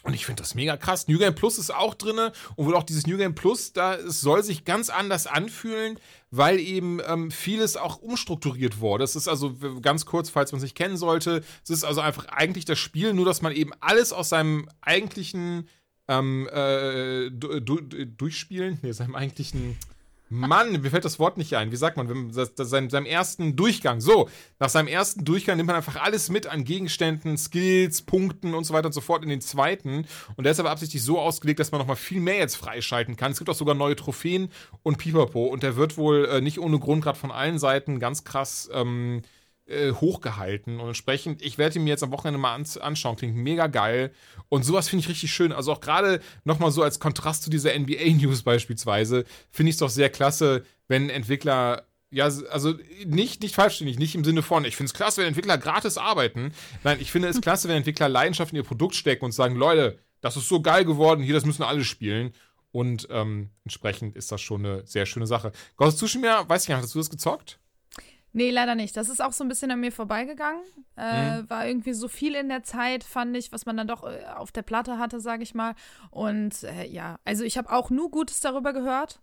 Und 0.05 0.13
ich 0.13 0.27
finde 0.27 0.43
das 0.43 0.53
mega 0.53 0.77
krass. 0.77 1.07
New 1.07 1.17
Game 1.17 1.33
Plus 1.33 1.57
ist 1.57 1.73
auch 1.73 1.95
drin 1.95 2.19
und 2.55 2.65
wohl 2.65 2.75
auch 2.75 2.83
dieses 2.83 3.07
New 3.07 3.17
Game 3.17 3.33
Plus, 3.33 3.73
da 3.73 3.95
es 3.95 4.21
soll 4.21 4.43
sich 4.43 4.63
ganz 4.63 4.91
anders 4.91 5.25
anfühlen, 5.25 5.99
weil 6.29 6.59
eben 6.59 6.99
ähm, 7.07 7.31
vieles 7.31 7.75
auch 7.75 7.97
umstrukturiert 7.97 8.79
wurde. 8.79 9.03
Es 9.03 9.15
ist 9.15 9.27
also 9.27 9.55
ganz 9.81 10.05
kurz, 10.05 10.29
falls 10.29 10.51
man 10.51 10.57
es 10.57 10.63
nicht 10.63 10.77
kennen 10.77 10.95
sollte, 10.95 11.43
es 11.63 11.71
ist 11.71 11.83
also 11.83 12.01
einfach 12.01 12.27
eigentlich 12.27 12.65
das 12.65 12.77
Spiel, 12.77 13.13
nur 13.13 13.25
dass 13.25 13.41
man 13.41 13.51
eben 13.51 13.71
alles 13.79 14.13
aus 14.13 14.29
seinem 14.29 14.69
eigentlichen 14.79 15.67
ähm, 16.07 16.47
äh, 16.51 17.31
du, 17.31 17.59
du, 17.59 18.05
durchspielen, 18.05 18.77
nee, 18.83 18.91
seinem 18.91 19.15
eigentlichen 19.15 19.75
Mann, 20.35 20.81
mir 20.81 20.89
fällt 20.89 21.05
das 21.05 21.19
Wort 21.19 21.37
nicht 21.37 21.55
ein. 21.55 21.71
Wie 21.71 21.75
sagt 21.75 21.97
man, 21.97 22.09
wenn, 22.09 22.31
das, 22.31 22.53
das, 22.55 22.69
seinem, 22.69 22.89
seinem 22.89 23.05
ersten 23.05 23.55
Durchgang. 23.55 24.01
So, 24.01 24.29
nach 24.59 24.69
seinem 24.69 24.87
ersten 24.87 25.25
Durchgang 25.25 25.57
nimmt 25.57 25.67
man 25.67 25.75
einfach 25.75 25.95
alles 25.95 26.29
mit 26.29 26.47
an 26.47 26.63
Gegenständen, 26.63 27.37
Skills, 27.37 28.01
Punkten 28.01 28.53
und 28.53 28.63
so 28.65 28.73
weiter 28.73 28.87
und 28.87 28.93
so 28.93 29.01
fort 29.01 29.23
in 29.23 29.29
den 29.29 29.41
zweiten. 29.41 30.05
Und 30.35 30.43
der 30.43 30.51
ist 30.51 30.59
aber 30.59 30.71
absichtlich 30.71 31.03
so 31.03 31.19
ausgelegt, 31.19 31.59
dass 31.59 31.71
man 31.71 31.79
nochmal 31.79 31.95
viel 31.95 32.19
mehr 32.19 32.37
jetzt 32.37 32.55
freischalten 32.55 33.15
kann. 33.15 33.31
Es 33.31 33.37
gibt 33.37 33.49
auch 33.49 33.55
sogar 33.55 33.75
neue 33.75 33.95
Trophäen 33.95 34.49
und 34.83 34.97
Pipapo. 34.97 35.45
Und 35.45 35.63
der 35.63 35.75
wird 35.75 35.97
wohl 35.97 36.25
äh, 36.25 36.41
nicht 36.41 36.59
ohne 36.59 36.79
Grund 36.79 37.03
gerade 37.03 37.17
von 37.17 37.31
allen 37.31 37.59
Seiten 37.59 37.99
ganz 37.99 38.23
krass 38.23 38.69
ähm, 38.73 39.21
äh, 39.67 39.93
hochgehalten. 39.93 40.79
Und 40.79 40.87
entsprechend, 40.87 41.41
ich 41.41 41.57
werde 41.57 41.79
ihn 41.79 41.83
mir 41.83 41.89
jetzt 41.89 42.03
am 42.03 42.11
Wochenende 42.11 42.39
mal 42.39 42.53
ans 42.53 42.77
anschauen. 42.77 43.15
Klingt 43.15 43.35
mega 43.35 43.67
geil. 43.67 44.11
Und 44.49 44.63
sowas 44.63 44.89
finde 44.89 45.03
ich 45.03 45.09
richtig 45.09 45.33
schön. 45.33 45.51
Also 45.51 45.71
auch 45.71 45.79
gerade 45.79 46.21
nochmal 46.43 46.71
so 46.71 46.83
als 46.83 46.99
Kontrast 46.99 47.43
zu 47.43 47.49
dieser 47.49 47.77
NBA-News 47.77 48.43
beispielsweise, 48.43 49.25
finde 49.51 49.69
ich 49.69 49.75
es 49.75 49.79
doch 49.79 49.89
sehr 49.89 50.09
klasse, 50.09 50.65
wenn 50.87 51.09
Entwickler. 51.09 51.87
Ja, 52.11 52.25
also 52.25 52.75
nicht, 53.05 53.41
nicht 53.41 53.55
falsch 53.55 53.81
nicht 53.81 54.15
im 54.15 54.23
Sinne 54.23 54.41
von, 54.41 54.63
ich 54.63 54.77
finde 54.77 54.89
es 54.89 54.93
klasse, 54.93 55.21
wenn 55.21 55.27
Entwickler 55.27 55.57
gratis 55.57 55.97
arbeiten. 55.97 56.53
Nein, 56.83 56.99
ich 57.01 57.11
finde 57.11 57.27
es 57.27 57.41
klasse, 57.41 57.67
wenn 57.67 57.77
Entwickler 57.77 58.07
Leidenschaft 58.07 58.51
in 58.51 58.57
ihr 58.57 58.63
Produkt 58.63 58.95
stecken 58.95 59.25
und 59.25 59.33
sagen, 59.33 59.55
Leute, 59.55 59.99
das 60.21 60.37
ist 60.37 60.47
so 60.47 60.61
geil 60.61 60.85
geworden, 60.85 61.23
hier, 61.23 61.33
das 61.33 61.45
müssen 61.45 61.63
alle 61.63 61.83
spielen. 61.83 62.33
Und 62.71 63.07
ähm, 63.09 63.49
entsprechend 63.63 64.15
ist 64.15 64.31
das 64.31 64.41
schon 64.41 64.65
eine 64.65 64.85
sehr 64.85 65.05
schöne 65.05 65.27
Sache. 65.27 65.51
Ghost 65.75 65.97
Tsushima, 65.97 66.47
weiß 66.47 66.63
ich 66.63 66.69
nicht, 66.69 66.77
hast 66.77 66.93
du 66.93 66.99
das 66.99 67.09
gezockt? 67.09 67.59
Nee, 68.35 68.51
leider 68.51 68.75
nicht. 68.75 68.97
Das 68.97 69.07
ist 69.07 69.21
auch 69.23 69.31
so 69.31 69.45
ein 69.45 69.47
bisschen 69.47 69.71
an 69.71 69.79
mir 69.79 69.93
vorbeigegangen. 69.93 70.61
Äh, 70.97 71.39
Mhm. 71.41 71.49
War 71.49 71.65
irgendwie 71.67 71.93
so 71.93 72.09
viel 72.09 72.35
in 72.35 72.49
der 72.49 72.63
Zeit, 72.63 73.05
fand 73.05 73.35
ich, 73.37 73.53
was 73.53 73.65
man 73.65 73.77
dann 73.77 73.87
doch 73.87 74.03
äh, 74.03 74.25
auf 74.35 74.51
der 74.51 74.61
Platte 74.61 74.97
hatte, 74.99 75.21
sage 75.21 75.41
ich 75.43 75.55
mal. 75.55 75.73
Und 76.11 76.63
äh, 76.63 76.85
ja, 76.85 77.17
also 77.23 77.45
ich 77.45 77.57
habe 77.57 77.71
auch 77.71 77.89
nur 77.89 78.11
Gutes 78.11 78.41
darüber 78.41 78.73
gehört. 78.73 79.21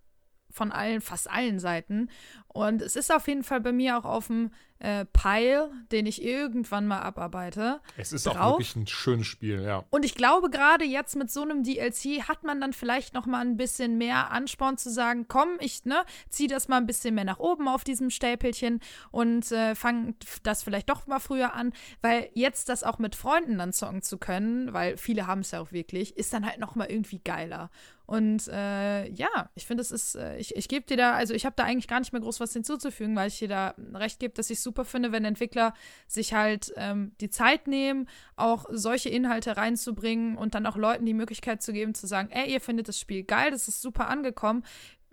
Von 0.53 0.71
allen, 0.71 1.01
fast 1.01 1.31
allen 1.31 1.59
Seiten. 1.59 2.09
Und 2.49 2.83
es 2.83 2.97
ist 2.97 3.13
auf 3.13 3.29
jeden 3.29 3.45
Fall 3.45 3.61
bei 3.61 3.73
mir 3.73 3.99
auch 3.99 4.05
auf 4.05 4.27
dem 4.27 4.51
äh, 4.83 5.05
Pile, 5.07 5.71
den 5.93 6.07
ich 6.07 6.23
irgendwann 6.23 6.87
mal 6.89 7.01
abarbeite. 7.01 7.81
Es 7.97 8.13
ist 8.13 8.27
auch 8.27 8.35
Drauf? 8.35 8.53
wirklich 8.55 8.75
ein 8.75 8.89
schönes 8.89 9.29
Spiel, 9.29 9.63
ja. 9.63 9.85
Und 9.91 10.05
ich 10.05 10.17
glaube, 10.17 10.51
gerade 10.51 10.85
jetzt 10.85 11.15
mit 11.15 11.31
so 11.31 11.43
einem 11.43 11.63
DLC 11.63 12.29
hat 12.29 12.43
man 12.43 12.61
dann 12.61 12.73
vielleicht 12.73 13.15
noch 13.15 13.25
mal 13.25 13.41
ein 13.41 13.57
bisschen 13.57 13.97
mehr 13.97 14.33
Ansporn 14.33 14.79
zu 14.79 14.91
sagen, 14.91 15.27
komm, 15.29 15.51
ich 15.61 15.85
ne, 15.85 16.05
zieh 16.29 16.49
das 16.49 16.67
mal 16.67 16.79
ein 16.79 16.87
bisschen 16.87 17.15
mehr 17.15 17.25
nach 17.25 17.39
oben 17.39 17.69
auf 17.69 17.85
diesem 17.85 18.11
Stäpelchen 18.11 18.81
und 19.13 19.53
äh, 19.53 19.77
fang 19.77 20.17
das 20.43 20.65
vielleicht 20.65 20.91
doch 20.91 21.07
mal 21.07 21.21
früher 21.21 21.55
an, 21.55 21.73
weil 22.01 22.29
jetzt 22.35 22.69
das 22.69 22.83
auch 22.83 22.99
mit 22.99 23.15
Freunden 23.15 23.59
dann 23.59 23.73
zocken 23.73 24.03
zu 24.03 24.19
können, 24.19 24.73
weil 24.73 24.97
viele 24.97 25.29
haben 25.29 25.43
es 25.43 25.53
ja 25.53 25.61
auch 25.61 25.71
wirklich, 25.71 26.17
ist 26.17 26.33
dann 26.33 26.45
halt 26.45 26.59
noch 26.59 26.75
mal 26.75 26.91
irgendwie 26.91 27.21
geiler. 27.21 27.71
Und 28.13 28.47
äh, 28.49 29.09
ja, 29.09 29.49
ich 29.55 29.67
finde, 29.67 29.81
es 29.81 29.91
ist, 29.91 30.17
äh, 30.17 30.37
ich, 30.37 30.55
ich 30.55 30.69
gebe 30.69 30.85
dir 30.85 30.99
da, 30.99 31.15
also 31.15 31.33
ich 31.33 31.47
habe 31.47 31.57
da 31.57 31.65
eigentlich 31.65 31.89
gar 31.89 31.99
nicht 31.99 32.13
mehr 32.13 32.21
groß 32.21 32.41
was 32.41 32.53
hinzuzufügen, 32.53 33.17
weil 33.17 33.29
ich 33.29 33.39
dir 33.39 33.49
da 33.49 33.75
recht 33.95 34.21
gebe, 34.21 34.35
dass 34.35 34.51
ich 34.51 34.61
super 34.61 34.85
finde, 34.85 35.13
wenn 35.13 35.25
Entwickler 35.25 35.73
sich 36.07 36.35
halt 36.35 36.75
ähm, 36.77 37.13
die 37.23 37.31
Zeit 37.31 37.69
nehmen, 37.69 38.07
auch 38.37 38.67
solche 38.71 39.09
Inhalte 39.09 39.57
reinzubringen 39.57 40.37
und 40.37 40.55
dann 40.55 40.67
auch 40.67 40.77
Leuten 40.77 41.07
die 41.07 41.15
Möglichkeit 41.15 41.63
zu 41.63 41.73
geben, 41.73 41.95
zu 41.95 42.07
sagen, 42.07 42.29
ey, 42.33 42.53
ihr 42.53 42.61
findet 42.61 42.87
das 42.87 43.01
Spiel 43.01 43.25
geil, 43.25 43.51
das 43.51 43.67
ist 43.67 43.81
super 43.81 44.09
angekommen. 44.09 44.63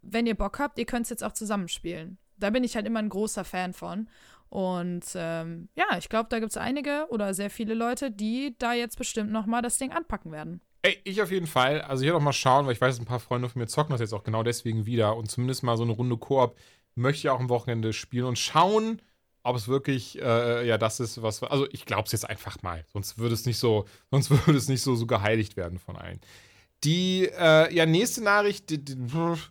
Wenn 0.02 0.28
ihr 0.28 0.36
Bock 0.36 0.60
habt, 0.60 0.78
ihr 0.78 0.86
könnt 0.86 1.06
es 1.06 1.10
jetzt 1.10 1.24
auch 1.24 1.32
zusammenspielen. 1.32 2.18
Da 2.36 2.50
bin 2.50 2.66
ich 2.66 2.76
halt 2.76 2.86
immer 2.86 3.00
ein 3.00 3.08
großer 3.08 3.46
Fan 3.46 3.72
von. 3.72 4.10
Und 4.50 5.06
ähm, 5.16 5.70
ja, 5.74 5.98
ich 5.98 6.10
glaube, 6.10 6.28
da 6.28 6.40
gibt 6.40 6.52
es 6.52 6.58
einige 6.58 7.08
oder 7.12 7.34
sehr 7.34 7.50
viele 7.50 7.76
Leute, 7.76 8.12
die 8.12 8.58
da 8.60 8.74
jetzt 8.74 8.98
bestimmt 8.98 9.32
noch 9.32 9.46
mal 9.46 9.62
das 9.62 9.78
Ding 9.78 9.94
anpacken 9.94 10.34
werden. 10.34 10.60
Ey, 10.82 10.98
ich 11.04 11.22
auf 11.22 11.32
jeden 11.32 11.48
Fall. 11.48 11.82
Also 11.82 12.04
ich 12.04 12.08
werde 12.08 12.18
auch 12.18 12.24
mal 12.24 12.32
schauen, 12.32 12.66
weil 12.66 12.74
ich 12.74 12.82
weiß, 12.82 13.00
ein 13.00 13.06
paar 13.06 13.20
Freunde 13.20 13.50
von 13.50 13.60
mir 13.60 13.68
zocken 13.68 13.92
das 13.92 14.00
jetzt 14.00 14.14
auch 14.14 14.24
genau 14.24 14.44
deswegen 14.44 14.86
wieder. 14.86 15.18
Und 15.18 15.30
zumindest 15.30 15.64
mal 15.64 15.76
so 15.76 15.84
eine 15.84 15.92
Runde 15.92 16.18
Koop 16.18 16.56
möchte 16.96 17.20
ich 17.20 17.30
auch 17.30 17.40
am 17.40 17.50
Wochenende 17.50 17.92
spielen 17.92 18.26
und 18.26 18.40
schauen, 18.40 19.02
ob 19.44 19.56
es 19.56 19.68
wirklich, 19.68 20.22
äh, 20.22 20.68
ja, 20.68 20.78
das 20.78 21.00
ist, 21.00 21.22
was. 21.22 21.44
Also 21.44 21.68
ich 21.72 21.86
glaube 21.86 22.06
es 22.06 22.12
jetzt 22.12 22.30
einfach 22.30 22.62
mal. 22.62 22.86
Sonst 22.94 23.18
würde 23.18 23.34
es 23.34 23.46
nicht 23.46 23.58
so, 23.58 23.86
sonst 24.12 24.30
würde 24.30 24.58
es 24.58 24.70
nicht 24.70 24.82
so, 24.82 24.96
so 24.96 25.06
geheiligt 25.06 25.58
werden 25.58 25.80
von 25.80 25.98
allen. 25.98 26.22
Die 26.86 27.30
äh, 27.38 27.74
ja, 27.76 27.86
nächste 27.86 28.24
Nachricht, 28.24 28.70
die, 28.70 28.84
die, 28.84 28.96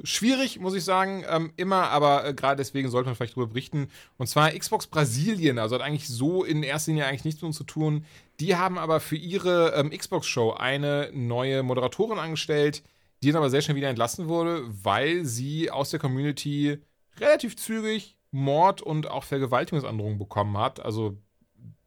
schwierig, 0.03 0.61
muss 0.61 0.73
ich 0.75 0.83
sagen, 0.83 1.25
ähm, 1.29 1.53
immer, 1.57 1.91
aber 1.91 2.27
äh, 2.27 2.33
gerade 2.33 2.57
deswegen 2.57 2.89
sollte 2.89 3.09
man 3.09 3.17
vielleicht 3.17 3.37
darüber 3.37 3.49
berichten. 3.49 3.89
Und 4.17 4.29
zwar 4.29 4.51
Xbox 4.53 4.87
Brasilien, 4.87 5.59
also 5.59 5.75
hat 5.75 5.83
eigentlich 5.83 6.09
so 6.09 6.43
in 6.43 6.63
erster 6.63 6.91
Linie 6.91 7.05
eigentlich 7.05 7.27
nichts 7.27 7.43
mit 7.43 7.49
uns 7.49 7.59
zu 7.59 7.65
tun. 7.65 8.07
Die 8.41 8.57
haben 8.57 8.79
aber 8.79 9.01
für 9.01 9.17
ihre 9.17 9.75
ähm, 9.75 9.91
Xbox-Show 9.91 10.53
eine 10.53 11.11
neue 11.13 11.63
Moderatorin 11.63 12.19
angestellt, 12.19 12.83
die 13.23 13.29
dann 13.29 13.39
aber 13.39 13.51
sehr 13.51 13.63
schnell 13.63 13.77
wieder 13.77 13.89
entlassen 13.89 14.29
wurde, 14.29 14.63
weil 14.69 15.25
sie 15.25 15.71
aus 15.71 15.91
der 15.91 15.99
Community 15.99 16.79
relativ 17.19 17.57
zügig 17.57 18.17
Mord 18.31 18.81
und 18.83 19.11
auch 19.11 19.25
Vergewaltigungsandrohungen 19.25 20.19
bekommen 20.19 20.57
hat. 20.57 20.81
Also 20.81 21.17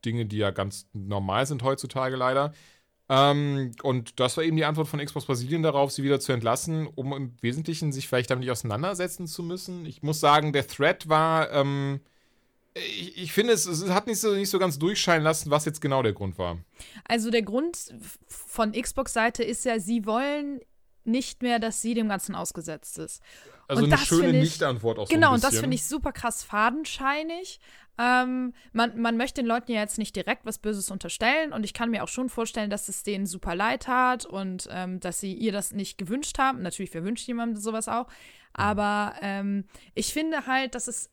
Dinge, 0.03 0.25
die 0.25 0.37
ja 0.37 0.51
ganz 0.51 0.89
normal 0.93 1.45
sind 1.45 1.63
heutzutage 1.63 2.15
leider. 2.15 2.53
Ähm, 3.07 3.71
und 3.83 4.19
das 4.19 4.37
war 4.37 4.43
eben 4.43 4.57
die 4.57 4.65
Antwort 4.65 4.87
von 4.87 4.99
Xbox 4.99 5.25
Brasilien 5.25 5.63
darauf, 5.63 5.91
sie 5.91 6.03
wieder 6.03 6.19
zu 6.19 6.31
entlassen, 6.31 6.87
um 6.87 7.13
im 7.13 7.35
Wesentlichen 7.41 7.91
sich 7.91 8.07
vielleicht 8.07 8.29
damit 8.29 8.41
nicht 8.41 8.51
auseinandersetzen 8.51 9.27
zu 9.27 9.43
müssen. 9.43 9.85
Ich 9.85 10.01
muss 10.01 10.19
sagen, 10.19 10.53
der 10.53 10.67
Thread 10.67 11.07
war, 11.07 11.51
ähm, 11.51 12.01
ich, 12.73 13.17
ich, 13.17 13.33
finde, 13.33 13.53
es, 13.53 13.65
es 13.65 13.89
hat 13.89 14.07
nicht 14.07 14.19
so, 14.19 14.33
nicht 14.33 14.49
so 14.49 14.59
ganz 14.59 14.79
durchscheinen 14.79 15.23
lassen, 15.23 15.51
was 15.51 15.65
jetzt 15.65 15.81
genau 15.81 16.01
der 16.03 16.13
Grund 16.13 16.37
war. 16.37 16.57
Also 17.05 17.29
der 17.29 17.41
Grund 17.41 17.93
von 18.27 18.71
Xbox-Seite 18.71 19.43
ist 19.43 19.65
ja, 19.65 19.79
sie 19.79 20.05
wollen 20.05 20.61
nicht 21.03 21.41
mehr, 21.41 21.59
dass 21.59 21.81
sie 21.81 21.93
dem 21.93 22.07
Ganzen 22.07 22.35
ausgesetzt 22.35 22.97
ist. 22.99 23.21
Also 23.67 23.83
und 23.83 23.91
eine 23.91 24.01
schöne 24.01 24.33
Nicht-Antwort 24.33 24.99
auch 24.99 25.09
Genau, 25.09 25.29
so 25.29 25.33
und 25.35 25.43
das 25.43 25.59
finde 25.59 25.75
ich 25.75 25.85
super 25.85 26.11
krass 26.11 26.43
fadenscheinig. 26.43 27.59
Ähm, 27.97 28.53
man, 28.71 28.99
man 28.99 29.17
möchte 29.17 29.41
den 29.41 29.47
Leuten 29.47 29.71
ja 29.71 29.81
jetzt 29.81 29.97
nicht 29.97 30.15
direkt 30.15 30.45
was 30.45 30.57
Böses 30.57 30.91
unterstellen 30.91 31.53
und 31.53 31.63
ich 31.63 31.73
kann 31.73 31.91
mir 31.91 32.03
auch 32.03 32.07
schon 32.07 32.29
vorstellen, 32.29 32.69
dass 32.69 32.89
es 32.89 33.03
denen 33.03 33.25
super 33.25 33.55
leid 33.55 33.87
hat 33.87 34.25
und 34.25 34.67
ähm, 34.71 34.99
dass 34.99 35.19
sie 35.19 35.33
ihr 35.33 35.51
das 35.51 35.71
nicht 35.71 35.97
gewünscht 35.97 36.37
haben. 36.37 36.61
Natürlich, 36.61 36.93
wer 36.93 37.03
wünscht 37.03 37.27
jemandem 37.27 37.61
sowas 37.61 37.87
auch? 37.87 38.07
Aber 38.53 39.15
ähm, 39.21 39.65
ich 39.93 40.13
finde 40.13 40.45
halt, 40.47 40.75
dass 40.75 40.87
es 40.87 41.09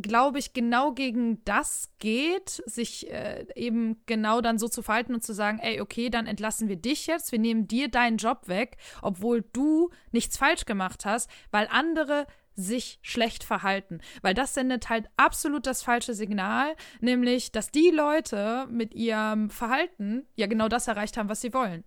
glaube 0.00 0.38
ich, 0.38 0.52
genau 0.52 0.92
gegen 0.92 1.44
das 1.44 1.90
geht, 1.98 2.62
sich 2.66 3.10
äh, 3.10 3.46
eben 3.56 4.00
genau 4.06 4.40
dann 4.40 4.58
so 4.58 4.68
zu 4.68 4.82
verhalten 4.82 5.14
und 5.14 5.24
zu 5.24 5.34
sagen, 5.34 5.58
ey, 5.58 5.80
okay, 5.80 6.08
dann 6.08 6.26
entlassen 6.26 6.68
wir 6.68 6.76
dich 6.76 7.06
jetzt, 7.06 7.32
wir 7.32 7.38
nehmen 7.38 7.66
dir 7.66 7.88
deinen 7.88 8.16
Job 8.16 8.46
weg, 8.46 8.76
obwohl 9.02 9.42
du 9.52 9.90
nichts 10.12 10.36
falsch 10.36 10.64
gemacht 10.66 11.04
hast, 11.04 11.28
weil 11.50 11.68
andere 11.70 12.26
sich 12.54 12.98
schlecht 13.02 13.44
verhalten. 13.44 14.00
Weil 14.22 14.34
das 14.34 14.54
sendet 14.54 14.88
halt 14.88 15.08
absolut 15.16 15.66
das 15.66 15.82
falsche 15.82 16.14
Signal, 16.14 16.74
nämlich, 17.00 17.52
dass 17.52 17.70
die 17.70 17.90
Leute 17.90 18.66
mit 18.70 18.94
ihrem 18.94 19.50
Verhalten 19.50 20.26
ja 20.34 20.46
genau 20.46 20.68
das 20.68 20.88
erreicht 20.88 21.16
haben, 21.16 21.28
was 21.28 21.40
sie 21.40 21.54
wollen. 21.54 21.84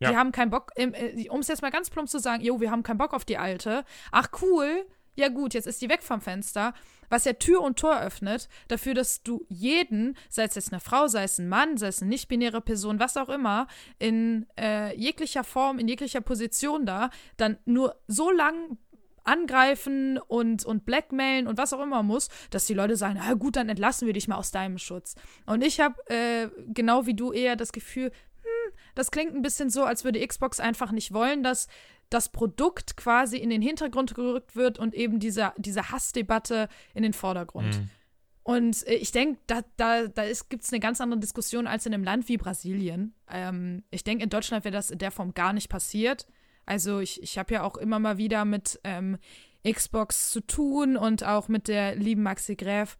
Ja. 0.00 0.10
Die 0.10 0.16
haben 0.16 0.32
keinen 0.32 0.50
Bock, 0.50 0.70
äh, 0.76 1.28
um 1.28 1.40
es 1.40 1.48
jetzt 1.48 1.62
mal 1.62 1.70
ganz 1.70 1.88
plump 1.88 2.08
zu 2.08 2.18
sagen, 2.18 2.42
jo, 2.42 2.60
wir 2.60 2.70
haben 2.70 2.82
keinen 2.82 2.98
Bock 2.98 3.14
auf 3.14 3.24
die 3.24 3.38
Alte. 3.38 3.84
Ach 4.12 4.28
cool, 4.42 4.86
ja 5.16 5.28
gut, 5.28 5.54
jetzt 5.54 5.66
ist 5.66 5.82
die 5.82 5.88
weg 5.88 6.02
vom 6.02 6.20
Fenster, 6.20 6.74
was 7.08 7.24
ja 7.24 7.34
Tür 7.34 7.60
und 7.60 7.78
Tor 7.78 8.00
öffnet, 8.00 8.48
dafür, 8.68 8.94
dass 8.94 9.22
du 9.22 9.44
jeden, 9.48 10.16
sei 10.28 10.44
es 10.44 10.54
jetzt 10.54 10.72
eine 10.72 10.80
Frau, 10.80 11.06
sei 11.06 11.24
es 11.24 11.38
ein 11.38 11.48
Mann, 11.48 11.76
sei 11.76 11.88
es 11.88 12.02
eine 12.02 12.08
nicht-binäre 12.08 12.60
Person, 12.60 12.98
was 12.98 13.16
auch 13.16 13.28
immer, 13.28 13.66
in 13.98 14.46
äh, 14.58 14.96
jeglicher 14.96 15.44
Form, 15.44 15.78
in 15.78 15.88
jeglicher 15.88 16.20
Position 16.20 16.86
da, 16.86 17.10
dann 17.36 17.58
nur 17.64 17.96
so 18.08 18.30
lang 18.30 18.78
angreifen 19.24 20.18
und, 20.18 20.64
und 20.64 20.84
blackmailen 20.84 21.46
und 21.46 21.56
was 21.58 21.72
auch 21.72 21.82
immer 21.82 22.02
muss, 22.02 22.28
dass 22.50 22.66
die 22.66 22.74
Leute 22.74 22.96
sagen, 22.96 23.18
ah, 23.20 23.34
gut, 23.34 23.56
dann 23.56 23.68
entlassen 23.68 24.06
wir 24.06 24.12
dich 24.12 24.28
mal 24.28 24.36
aus 24.36 24.50
deinem 24.50 24.78
Schutz. 24.78 25.14
Und 25.46 25.64
ich 25.64 25.80
habe 25.80 25.94
äh, 26.10 26.48
genau 26.68 27.06
wie 27.06 27.14
du 27.14 27.32
eher 27.32 27.56
das 27.56 27.72
Gefühl, 27.72 28.12
das 28.94 29.10
klingt 29.10 29.34
ein 29.34 29.42
bisschen 29.42 29.70
so, 29.70 29.84
als 29.84 30.04
würde 30.04 30.26
Xbox 30.26 30.60
einfach 30.60 30.92
nicht 30.92 31.12
wollen, 31.12 31.42
dass 31.42 31.68
das 32.10 32.28
Produkt 32.28 32.96
quasi 32.96 33.38
in 33.38 33.50
den 33.50 33.62
Hintergrund 33.62 34.14
gerückt 34.14 34.56
wird 34.56 34.78
und 34.78 34.94
eben 34.94 35.18
diese, 35.18 35.52
diese 35.56 35.90
Hassdebatte 35.90 36.68
in 36.94 37.02
den 37.02 37.12
Vordergrund. 37.12 37.78
Mhm. 37.78 37.90
Und 38.44 38.86
äh, 38.86 38.94
ich 38.94 39.10
denke, 39.10 39.40
da, 39.46 39.62
da, 39.76 40.06
da 40.06 40.24
gibt 40.48 40.64
es 40.64 40.72
eine 40.72 40.80
ganz 40.80 41.00
andere 41.00 41.18
Diskussion 41.18 41.66
als 41.66 41.86
in 41.86 41.94
einem 41.94 42.04
Land 42.04 42.28
wie 42.28 42.36
Brasilien. 42.36 43.14
Ähm, 43.30 43.82
ich 43.90 44.04
denke, 44.04 44.22
in 44.22 44.30
Deutschland 44.30 44.64
wäre 44.64 44.72
das 44.72 44.90
in 44.90 44.98
der 44.98 45.10
Form 45.10 45.34
gar 45.34 45.52
nicht 45.52 45.68
passiert. 45.68 46.26
Also 46.66 47.00
ich, 47.00 47.22
ich 47.22 47.38
habe 47.38 47.54
ja 47.54 47.62
auch 47.62 47.76
immer 47.76 47.98
mal 47.98 48.18
wieder 48.18 48.44
mit 48.44 48.80
ähm, 48.84 49.18
Xbox 49.68 50.30
zu 50.30 50.40
tun 50.40 50.96
und 50.96 51.24
auch 51.24 51.48
mit 51.48 51.68
der 51.68 51.96
lieben 51.96 52.22
Maxi 52.22 52.54
Gräf, 52.54 52.98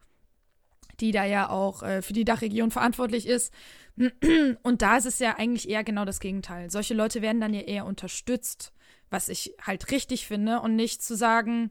die 1.01 1.12
da 1.12 1.24
ja 1.24 1.51
auch 1.51 1.82
äh, 1.82 2.03
für 2.03 2.12
die 2.12 2.24
Dachregion 2.24 2.70
verantwortlich 2.70 3.26
ist. 3.26 3.53
Und 4.62 4.82
da 4.82 4.97
ist 4.97 5.07
es 5.07 5.18
ja 5.18 5.36
eigentlich 5.36 5.68
eher 5.68 5.84
genau 5.84 6.05
das 6.05 6.20
Gegenteil. 6.20 6.70
Solche 6.70 6.95
Leute 6.95 7.22
werden 7.22 7.40
dann 7.40 7.55
ja 7.55 7.61
eher 7.61 7.86
unterstützt 7.86 8.72
was 9.14 9.28
ich 9.28 9.55
halt 9.62 9.90
richtig 9.92 10.26
finde 10.26 10.61
und 10.61 10.76
nicht 10.76 11.03
zu 11.03 11.16
sagen, 11.16 11.70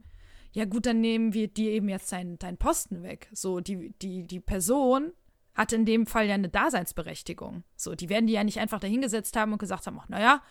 ja 0.53 0.65
gut, 0.65 0.86
dann 0.86 1.01
nehmen 1.01 1.34
wir 1.34 1.47
dir 1.47 1.71
eben 1.71 1.89
jetzt 1.89 2.11
deinen 2.11 2.39
dein 2.39 2.57
Posten 2.57 3.03
weg. 3.03 3.30
So, 3.34 3.59
die, 3.59 3.93
die, 4.01 4.24
die 4.24 4.39
Person 4.39 5.11
hat 5.53 5.74
in 5.74 5.86
dem 5.86 6.07
Fall 6.07 6.26
ja 6.26 6.36
eine 6.36 6.49
Daseinsberechtigung. 6.49 7.63
So, 7.76 7.95
die 7.95 8.09
werden 8.09 8.28
die 8.28 8.34
ja 8.34 8.43
nicht 8.43 8.59
einfach 8.59 8.80
dahingesetzt 8.80 9.36
haben 9.36 9.51
und 9.51 9.59
gesagt 9.59 9.86
haben, 9.86 9.99
ach, 9.99 10.09
naja, 10.09 10.41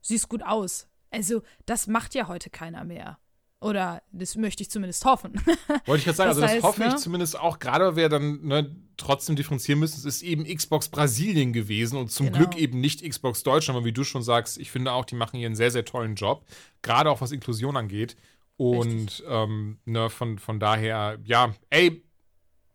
siehst 0.00 0.28
gut 0.28 0.42
aus. 0.42 0.88
Also, 1.10 1.42
das 1.66 1.86
macht 1.86 2.14
ja 2.14 2.28
heute 2.28 2.50
keiner 2.50 2.84
mehr. 2.84 3.18
Oder 3.64 4.02
das 4.12 4.36
möchte 4.36 4.62
ich 4.62 4.70
zumindest 4.70 5.06
hoffen. 5.06 5.40
Wollte 5.86 6.00
ich 6.00 6.04
gerade 6.04 6.16
sagen, 6.16 6.28
das 6.28 6.36
also 6.36 6.40
das 6.42 6.50
heißt, 6.50 6.62
hoffe 6.62 6.80
ne? 6.82 6.88
ich 6.88 6.96
zumindest 6.96 7.40
auch, 7.40 7.58
gerade 7.58 7.86
weil 7.86 7.96
wir 7.96 8.08
dann 8.10 8.44
ne, 8.44 8.76
trotzdem 8.98 9.36
differenzieren 9.36 9.80
müssen. 9.80 9.96
Es 9.96 10.04
ist 10.04 10.22
eben 10.22 10.44
Xbox 10.44 10.90
Brasilien 10.90 11.54
gewesen 11.54 11.96
und 11.96 12.10
zum 12.10 12.26
genau. 12.26 12.40
Glück 12.40 12.56
eben 12.56 12.82
nicht 12.82 13.02
Xbox 13.08 13.42
Deutschland, 13.42 13.78
aber 13.78 13.86
wie 13.86 13.92
du 13.92 14.04
schon 14.04 14.22
sagst, 14.22 14.58
ich 14.58 14.70
finde 14.70 14.92
auch, 14.92 15.06
die 15.06 15.14
machen 15.14 15.38
hier 15.38 15.46
einen 15.46 15.56
sehr, 15.56 15.70
sehr 15.70 15.86
tollen 15.86 16.14
Job, 16.14 16.44
gerade 16.82 17.10
auch 17.10 17.22
was 17.22 17.32
Inklusion 17.32 17.78
angeht. 17.78 18.16
Und 18.58 19.24
ähm, 19.26 19.78
ne, 19.86 20.10
von, 20.10 20.38
von 20.38 20.60
daher, 20.60 21.18
ja, 21.24 21.54
ey, 21.70 22.04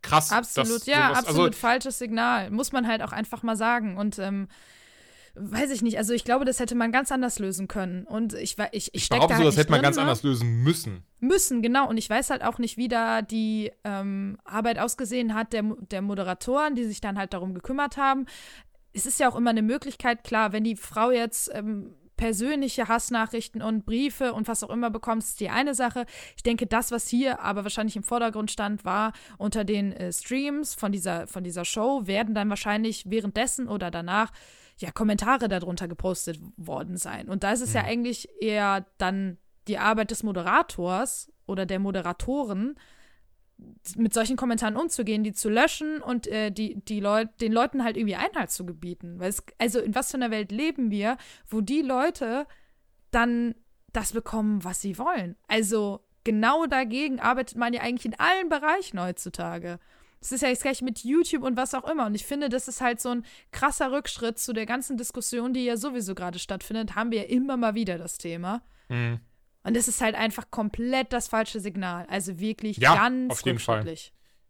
krass. 0.01 0.31
Absolut, 0.31 0.87
ja, 0.87 1.09
sowas, 1.09 1.17
absolut 1.19 1.47
also, 1.49 1.59
falsches 1.59 1.99
Signal. 1.99 2.49
Muss 2.49 2.71
man 2.71 2.87
halt 2.87 3.03
auch 3.03 3.11
einfach 3.11 3.43
mal 3.43 3.55
sagen. 3.55 3.95
Und 3.95 4.17
ähm, 4.17 4.47
weiß 5.36 5.71
ich 5.71 5.82
nicht, 5.82 5.97
also 5.97 6.13
ich 6.13 6.23
glaube, 6.23 6.45
das 6.45 6.59
hätte 6.59 6.75
man 6.75 6.91
ganz 6.91 7.11
anders 7.11 7.39
lösen 7.39 7.67
können. 7.67 8.05
Und 8.05 8.34
ich 8.34 8.57
ich, 8.57 8.67
ich, 8.71 8.93
ich 8.93 9.05
stecke 9.05 9.27
da 9.27 9.36
halt 9.36 9.39
so, 9.39 9.45
das 9.45 9.57
hätte 9.57 9.71
man 9.71 9.80
drin, 9.80 9.84
ganz 9.84 9.95
ne? 9.95 10.01
anders 10.03 10.23
lösen 10.23 10.63
müssen. 10.63 11.03
Müssen, 11.19 11.61
genau. 11.61 11.88
Und 11.88 11.97
ich 11.97 12.09
weiß 12.09 12.30
halt 12.30 12.43
auch 12.43 12.57
nicht, 12.57 12.77
wie 12.77 12.88
da 12.88 13.21
die 13.21 13.71
ähm, 13.84 14.38
Arbeit 14.43 14.80
ausgesehen 14.80 15.34
hat 15.34 15.53
der, 15.53 15.63
der 15.91 16.01
Moderatoren, 16.01 16.75
die 16.75 16.86
sich 16.86 17.01
dann 17.01 17.17
halt 17.17 17.34
darum 17.34 17.53
gekümmert 17.53 17.97
haben. 17.97 18.25
Es 18.93 19.05
ist 19.05 19.19
ja 19.19 19.30
auch 19.30 19.36
immer 19.36 19.51
eine 19.51 19.61
Möglichkeit, 19.61 20.23
klar, 20.23 20.51
wenn 20.51 20.63
die 20.63 20.75
Frau 20.75 21.11
jetzt 21.11 21.51
ähm, 21.53 21.93
persönliche 22.19 22.89
Hassnachrichten 22.89 23.61
und 23.61 23.86
Briefe 23.86 24.34
und 24.34 24.49
was 24.49 24.61
auch 24.61 24.69
immer 24.69 24.89
bekommt, 24.89 25.23
ist 25.23 25.39
die 25.39 25.49
eine 25.49 25.73
Sache. 25.73 26.05
Ich 26.36 26.43
denke, 26.43 26.67
das, 26.67 26.91
was 26.91 27.07
hier 27.07 27.39
aber 27.39 27.63
wahrscheinlich 27.63 27.95
im 27.95 28.03
Vordergrund 28.03 28.51
stand, 28.51 28.84
war 28.84 29.13
unter 29.38 29.63
den 29.63 29.93
äh, 29.93 30.11
Streams 30.11 30.75
von 30.75 30.91
dieser, 30.91 31.27
von 31.27 31.45
dieser 31.45 31.63
Show, 31.63 32.07
werden 32.07 32.36
dann 32.36 32.49
wahrscheinlich 32.49 33.05
währenddessen 33.07 33.69
oder 33.69 33.89
danach 33.89 34.32
ja, 34.80 34.91
Kommentare 34.91 35.47
darunter 35.47 35.88
gepostet 35.88 36.39
worden 36.57 36.97
sein. 36.97 37.30
Und 37.30 37.43
da 37.43 37.51
ist 37.51 37.61
es 37.61 37.69
mhm. 37.69 37.75
ja 37.75 37.84
eigentlich 37.84 38.30
eher 38.41 38.86
dann 38.97 39.38
die 39.67 39.77
Arbeit 39.77 40.11
des 40.11 40.23
Moderators 40.23 41.32
oder 41.45 41.65
der 41.65 41.80
Moderatoren, 41.80 42.75
mit 43.97 44.13
solchen 44.13 44.38
Kommentaren 44.38 44.77
umzugehen, 44.77 45.23
die 45.23 45.34
zu 45.34 45.49
löschen 45.49 46.01
und 46.01 46.27
äh, 46.27 46.49
die, 46.49 46.75
die 46.86 47.01
Leut 47.01 47.30
den 47.41 47.51
Leuten 47.51 47.84
halt 47.84 47.97
irgendwie 47.97 48.15
Einhalt 48.15 48.51
zu 48.51 48.65
gebieten. 48.65 49.19
Weil 49.19 49.30
es, 49.30 49.43
also 49.57 49.80
in 49.80 49.95
was 49.95 50.11
für 50.11 50.17
einer 50.17 50.32
Welt 50.32 50.51
leben 50.51 50.91
wir, 50.91 51.17
wo 51.47 51.59
die 51.59 51.82
Leute 51.82 52.47
dann 53.11 53.55
das 53.91 54.13
bekommen, 54.13 54.63
was 54.63 54.80
sie 54.80 54.97
wollen. 54.97 55.36
Also 55.47 55.99
genau 56.23 56.67
dagegen 56.67 57.19
arbeitet 57.19 57.57
man 57.57 57.73
ja 57.73 57.82
eigentlich 57.82 58.05
in 58.05 58.19
allen 58.19 58.47
Bereichen 58.47 59.01
heutzutage. 59.01 59.80
Das 60.20 60.32
ist 60.32 60.41
ja 60.41 60.49
jetzt 60.49 60.63
gleich 60.63 60.82
mit 60.82 61.03
YouTube 61.03 61.43
und 61.43 61.55
was 61.55 61.74
auch 61.74 61.89
immer. 61.89 62.05
Und 62.05 62.15
ich 62.15 62.26
finde, 62.26 62.49
das 62.49 62.67
ist 62.67 62.82
halt 62.82 62.99
so 62.99 63.09
ein 63.09 63.26
krasser 63.51 63.91
Rückschritt 63.91 64.38
zu 64.38 64.53
der 64.53 64.65
ganzen 64.65 64.97
Diskussion, 64.97 65.53
die 65.53 65.63
ja 65.63 65.78
sowieso 65.78 66.13
gerade 66.15 66.39
stattfindet. 66.39 66.95
Haben 66.95 67.11
wir 67.11 67.24
ja 67.24 67.30
immer 67.30 67.55
mal 67.57 67.76
wieder 67.76 67.97
das 67.97 68.17
Thema. 68.17 68.61
Mhm. 68.89 69.20
Und 69.63 69.78
es 69.78 69.88
ist 69.88 70.01
halt 70.01 70.15
einfach 70.15 70.51
komplett 70.51 71.13
das 71.13 71.28
falsche 71.28 71.59
Signal. 71.59 72.05
Also 72.09 72.39
wirklich 72.39 72.78
ja, 72.78 72.95
ganz 72.95 73.32
auf 73.32 73.45
jeden 73.45 73.59
Fall. 73.59 73.95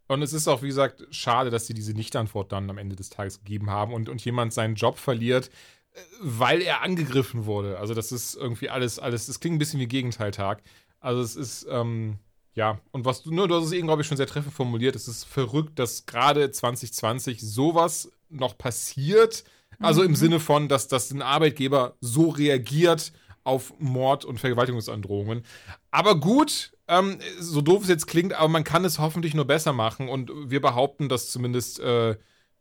Und 0.08 0.22
es 0.22 0.32
ist 0.32 0.48
auch, 0.48 0.62
wie 0.62 0.68
gesagt, 0.68 1.06
schade, 1.10 1.50
dass 1.50 1.66
sie 1.66 1.74
diese 1.74 1.92
Nichtantwort 1.92 2.50
dann 2.50 2.68
am 2.68 2.78
Ende 2.78 2.96
des 2.96 3.10
Tages 3.10 3.38
gegeben 3.38 3.70
haben 3.70 3.94
und, 3.94 4.08
und 4.08 4.24
jemand 4.24 4.52
seinen 4.52 4.74
Job 4.74 4.98
verliert, 4.98 5.50
äh, 5.92 6.00
weil 6.20 6.62
er 6.62 6.82
angegriffen 6.82 7.44
wurde. 7.44 7.78
Also 7.78 7.94
das 7.94 8.10
ist 8.10 8.34
irgendwie 8.34 8.70
alles, 8.70 8.98
alles, 8.98 9.26
das 9.26 9.38
klingt 9.38 9.54
ein 9.54 9.58
bisschen 9.60 9.78
wie 9.78 9.86
Gegenteiltag. 9.86 10.62
Also 10.98 11.22
es 11.22 11.36
ist, 11.36 11.66
ähm, 11.70 12.18
ja, 12.54 12.80
und 12.90 13.04
was 13.04 13.22
du, 13.22 13.32
nur 13.32 13.48
du 13.48 13.56
hast 13.56 13.66
es 13.66 13.72
eben, 13.72 13.86
glaube 13.86 14.02
ich, 14.02 14.08
schon 14.08 14.16
sehr 14.16 14.26
treffend 14.26 14.54
formuliert. 14.54 14.96
Es 14.96 15.08
ist 15.08 15.24
verrückt, 15.24 15.78
dass 15.78 16.06
gerade 16.06 16.50
2020 16.50 17.40
sowas 17.40 18.12
noch 18.28 18.58
passiert. 18.58 19.44
Also 19.78 20.02
mhm. 20.02 20.08
im 20.08 20.16
Sinne 20.16 20.40
von, 20.40 20.68
dass, 20.68 20.88
dass 20.88 21.10
ein 21.10 21.22
Arbeitgeber 21.22 21.96
so 22.00 22.28
reagiert 22.28 23.12
auf 23.44 23.72
Mord- 23.78 24.24
und 24.24 24.38
Vergewaltigungsandrohungen. 24.38 25.44
Aber 25.90 26.18
gut, 26.18 26.72
ähm, 26.88 27.18
so 27.38 27.60
doof 27.60 27.84
es 27.84 27.88
jetzt 27.88 28.06
klingt, 28.06 28.34
aber 28.34 28.48
man 28.48 28.64
kann 28.64 28.84
es 28.84 28.98
hoffentlich 28.98 29.34
nur 29.34 29.46
besser 29.46 29.72
machen. 29.72 30.08
Und 30.08 30.30
wir 30.50 30.60
behaupten, 30.60 31.08
dass 31.08 31.30
zumindest 31.30 31.80
äh, 31.80 32.16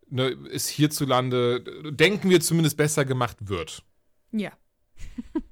ne, 0.10 0.38
es 0.52 0.68
hierzulande, 0.68 1.64
denken 1.92 2.30
wir 2.30 2.42
zumindest 2.42 2.78
besser 2.78 3.06
gemacht 3.06 3.38
wird. 3.50 3.84
Ja. 4.32 4.52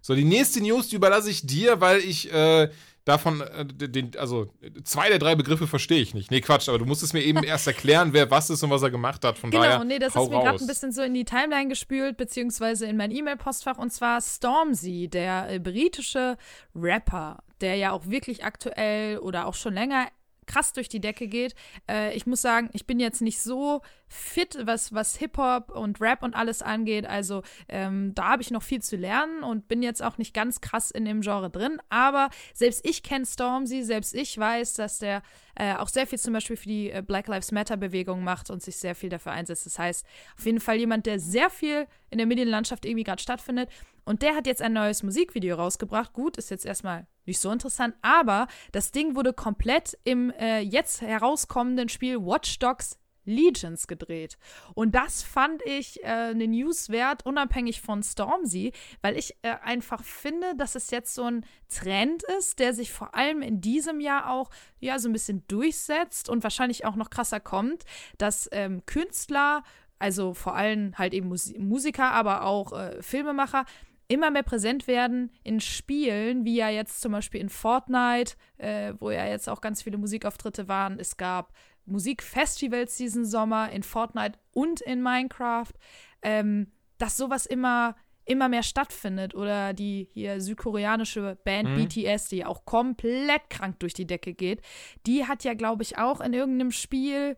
so, 0.01 0.15
die 0.15 0.23
nächste 0.23 0.61
News, 0.61 0.89
die 0.89 0.95
überlasse 0.95 1.29
ich 1.29 1.45
dir, 1.45 1.81
weil 1.81 1.99
ich 1.99 2.31
äh, 2.31 2.69
davon, 3.07 3.41
äh, 3.41 3.65
den, 3.65 4.11
also 4.17 4.51
zwei 4.83 5.09
der 5.09 5.19
drei 5.19 5.35
Begriffe 5.35 5.67
verstehe 5.67 6.01
ich 6.01 6.13
nicht. 6.13 6.31
Nee, 6.31 6.41
Quatsch, 6.41 6.67
aber 6.67 6.79
du 6.79 6.85
musst 6.85 7.03
es 7.03 7.13
mir 7.13 7.23
eben 7.23 7.43
erst 7.43 7.67
erklären, 7.67 8.13
wer 8.13 8.29
was 8.29 8.49
ist 8.49 8.63
und 8.63 8.69
was 8.69 8.81
er 8.81 8.91
gemacht 8.91 9.23
hat. 9.23 9.37
Von 9.37 9.51
genau, 9.51 9.63
daher, 9.63 9.83
nee, 9.83 9.99
das 9.99 10.15
ist 10.15 10.29
mir 10.29 10.29
gerade 10.29 10.59
ein 10.59 10.67
bisschen 10.67 10.91
so 10.91 11.01
in 11.01 11.13
die 11.13 11.25
Timeline 11.25 11.69
gespült, 11.69 12.17
beziehungsweise 12.17 12.85
in 12.85 12.97
mein 12.97 13.11
E-Mail-Postfach. 13.11 13.77
Und 13.77 13.91
zwar 13.91 14.21
Stormzy, 14.21 15.07
der 15.07 15.49
äh, 15.49 15.59
britische 15.59 16.37
Rapper, 16.75 17.43
der 17.61 17.75
ja 17.75 17.91
auch 17.91 18.07
wirklich 18.07 18.43
aktuell 18.43 19.19
oder 19.19 19.47
auch 19.47 19.55
schon 19.55 19.73
länger 19.73 20.07
krass 20.47 20.73
durch 20.73 20.89
die 20.89 20.99
Decke 20.99 21.27
geht. 21.27 21.53
Äh, 21.89 22.15
ich 22.15 22.25
muss 22.25 22.41
sagen, 22.41 22.69
ich 22.73 22.87
bin 22.87 22.99
jetzt 22.99 23.21
nicht 23.21 23.41
so 23.41 23.81
fit, 24.07 24.57
was, 24.63 24.93
was 24.93 25.17
Hip-Hop 25.17 25.69
und 25.71 26.01
Rap 26.01 26.23
und 26.23 26.33
alles 26.35 26.61
angeht. 26.61 27.05
Also 27.05 27.43
ähm, 27.67 28.15
da 28.15 28.29
habe 28.29 28.41
ich 28.41 28.51
noch 28.51 28.63
viel 28.63 28.81
zu 28.81 28.95
lernen 28.95 29.43
und 29.43 29.67
bin 29.67 29.83
jetzt 29.83 30.01
auch 30.01 30.17
nicht 30.17 30.33
ganz 30.33 30.61
krass 30.61 30.91
in 30.91 31.05
dem 31.05 31.21
Genre 31.21 31.49
drin. 31.49 31.79
Aber 31.89 32.29
selbst 32.53 32.87
ich 32.87 33.03
kenne 33.03 33.25
Stormzy, 33.25 33.83
selbst 33.83 34.15
ich 34.15 34.37
weiß, 34.37 34.73
dass 34.75 34.99
der 34.99 35.21
äh, 35.55 35.75
auch 35.75 35.89
sehr 35.89 36.07
viel 36.07 36.19
zum 36.19 36.33
Beispiel 36.33 36.55
für 36.55 36.69
die 36.69 36.91
äh, 36.91 37.03
Black 37.05 37.27
Lives 37.27 37.51
Matter-Bewegung 37.51 38.23
macht 38.23 38.49
und 38.49 38.63
sich 38.63 38.77
sehr 38.77 38.95
viel 38.95 39.09
dafür 39.09 39.33
einsetzt. 39.33 39.65
Das 39.65 39.77
heißt, 39.77 40.05
auf 40.37 40.45
jeden 40.45 40.59
Fall 40.59 40.77
jemand, 40.77 41.05
der 41.05 41.19
sehr 41.19 41.49
viel 41.49 41.87
in 42.09 42.17
der 42.17 42.27
Medienlandschaft 42.27 42.85
irgendwie 42.85 43.03
gerade 43.03 43.21
stattfindet. 43.21 43.69
Und 44.07 44.21
der 44.21 44.35
hat 44.35 44.47
jetzt 44.47 44.61
ein 44.61 44.71
neues 44.71 45.03
Musikvideo 45.03 45.57
rausgebracht. 45.57 46.13
Gut, 46.13 46.37
ist 46.37 46.49
jetzt 46.49 46.65
erstmal 46.65 47.07
nicht 47.25 47.39
so 47.39 47.51
interessant, 47.51 47.93
aber 48.01 48.47
das 48.71 48.91
Ding 48.91 49.15
wurde 49.17 49.33
komplett 49.33 49.97
im 50.05 50.31
äh, 50.31 50.61
jetzt 50.61 51.01
herauskommenden 51.01 51.89
Spiel 51.89 52.17
Watch 52.21 52.57
Dogs 52.59 52.97
Legions 53.25 53.87
gedreht. 53.87 54.37
Und 54.73 54.95
das 54.95 55.21
fand 55.23 55.61
ich 55.65 56.01
äh, 56.03 56.07
eine 56.07 56.47
News 56.47 56.89
wert, 56.89 57.25
unabhängig 57.25 57.81
von 57.81 58.01
Stormzy, 58.01 58.71
weil 59.01 59.17
ich 59.17 59.35
äh, 59.41 59.55
einfach 59.61 60.03
finde, 60.03 60.55
dass 60.55 60.75
es 60.75 60.89
jetzt 60.89 61.13
so 61.13 61.25
ein 61.25 61.45
Trend 61.67 62.23
ist, 62.39 62.59
der 62.59 62.73
sich 62.73 62.93
vor 62.93 63.13
allem 63.13 63.41
in 63.41 63.59
diesem 63.59 63.99
Jahr 63.99 64.31
auch 64.31 64.49
ja 64.79 64.97
so 64.99 65.09
ein 65.09 65.13
bisschen 65.13 65.45
durchsetzt 65.49 66.29
und 66.29 66.43
wahrscheinlich 66.43 66.85
auch 66.85 66.95
noch 66.95 67.09
krasser 67.09 67.41
kommt, 67.41 67.83
dass 68.17 68.47
ähm, 68.53 68.85
Künstler, 68.85 69.63
also 69.99 70.33
vor 70.33 70.55
allem 70.55 70.97
halt 70.97 71.13
eben 71.13 71.27
Mus 71.27 71.53
Musiker, 71.57 72.11
aber 72.11 72.43
auch 72.43 72.71
äh, 72.71 73.01
Filmemacher, 73.01 73.65
immer 74.07 74.31
mehr 74.31 74.43
präsent 74.43 74.87
werden 74.87 75.31
in 75.43 75.59
Spielen, 75.59 76.45
wie 76.45 76.55
ja 76.55 76.69
jetzt 76.69 77.01
zum 77.01 77.11
Beispiel 77.11 77.41
in 77.41 77.49
Fortnite, 77.49 78.35
äh, 78.57 78.93
wo 78.99 79.11
ja 79.11 79.25
jetzt 79.25 79.49
auch 79.49 79.61
ganz 79.61 79.81
viele 79.81 79.97
Musikauftritte 79.97 80.67
waren. 80.67 80.99
Es 80.99 81.17
gab 81.17 81.53
Musikfestivals 81.85 82.97
diesen 82.97 83.25
Sommer 83.25 83.71
in 83.71 83.83
Fortnite 83.83 84.39
und 84.51 84.81
in 84.81 85.01
Minecraft, 85.01 85.73
ähm, 86.21 86.71
dass 86.97 87.17
sowas 87.17 87.45
immer 87.45 87.95
immer 88.27 88.49
mehr 88.49 88.63
stattfindet 88.63 89.35
oder 89.35 89.73
die 89.73 90.09
hier 90.11 90.41
südkoreanische 90.41 91.37
Band 91.45 91.69
mhm. 91.69 91.87
BTS, 91.87 92.27
die 92.27 92.43
auch 92.43 92.65
komplett 92.65 93.49
krank 93.49 93.79
durch 93.79 93.93
die 93.93 94.05
Decke 94.05 94.33
geht, 94.33 94.61
die 95.05 95.25
hat 95.25 95.45
ja 95.45 95.53
glaube 95.53 95.83
ich 95.83 95.97
auch 95.97 96.19
in 96.19 96.33
irgendeinem 96.33 96.71
Spiel 96.71 97.37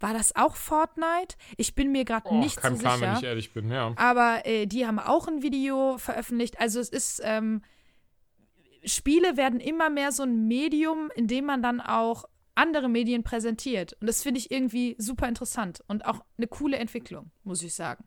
war 0.00 0.14
das 0.14 0.34
auch 0.34 0.56
Fortnite? 0.56 1.36
Ich 1.56 1.74
bin 1.74 1.92
mir 1.92 2.04
gerade 2.04 2.28
oh, 2.30 2.38
nicht 2.40 2.56
kein 2.56 2.76
so 2.76 2.80
Plan, 2.80 2.98
sicher. 2.98 3.10
Wenn 3.10 3.18
ich 3.18 3.24
ehrlich 3.24 3.52
bin, 3.52 3.70
ja. 3.70 3.92
Aber 3.96 4.46
äh, 4.46 4.66
die 4.66 4.86
haben 4.86 4.98
auch 4.98 5.28
ein 5.28 5.42
Video 5.42 5.98
veröffentlicht. 5.98 6.58
Also 6.58 6.80
es 6.80 6.88
ist 6.88 7.20
ähm, 7.22 7.62
Spiele 8.84 9.36
werden 9.36 9.60
immer 9.60 9.90
mehr 9.90 10.12
so 10.12 10.22
ein 10.22 10.46
Medium, 10.48 11.10
in 11.14 11.26
dem 11.26 11.44
man 11.44 11.62
dann 11.62 11.80
auch 11.80 12.24
andere 12.54 12.88
Medien 12.88 13.22
präsentiert. 13.22 13.96
Und 14.00 14.06
das 14.06 14.22
finde 14.22 14.38
ich 14.38 14.50
irgendwie 14.50 14.96
super 14.98 15.28
interessant 15.28 15.82
und 15.86 16.04
auch 16.04 16.20
eine 16.36 16.46
coole 16.46 16.78
Entwicklung, 16.78 17.30
muss 17.44 17.62
ich 17.62 17.74
sagen. 17.74 18.04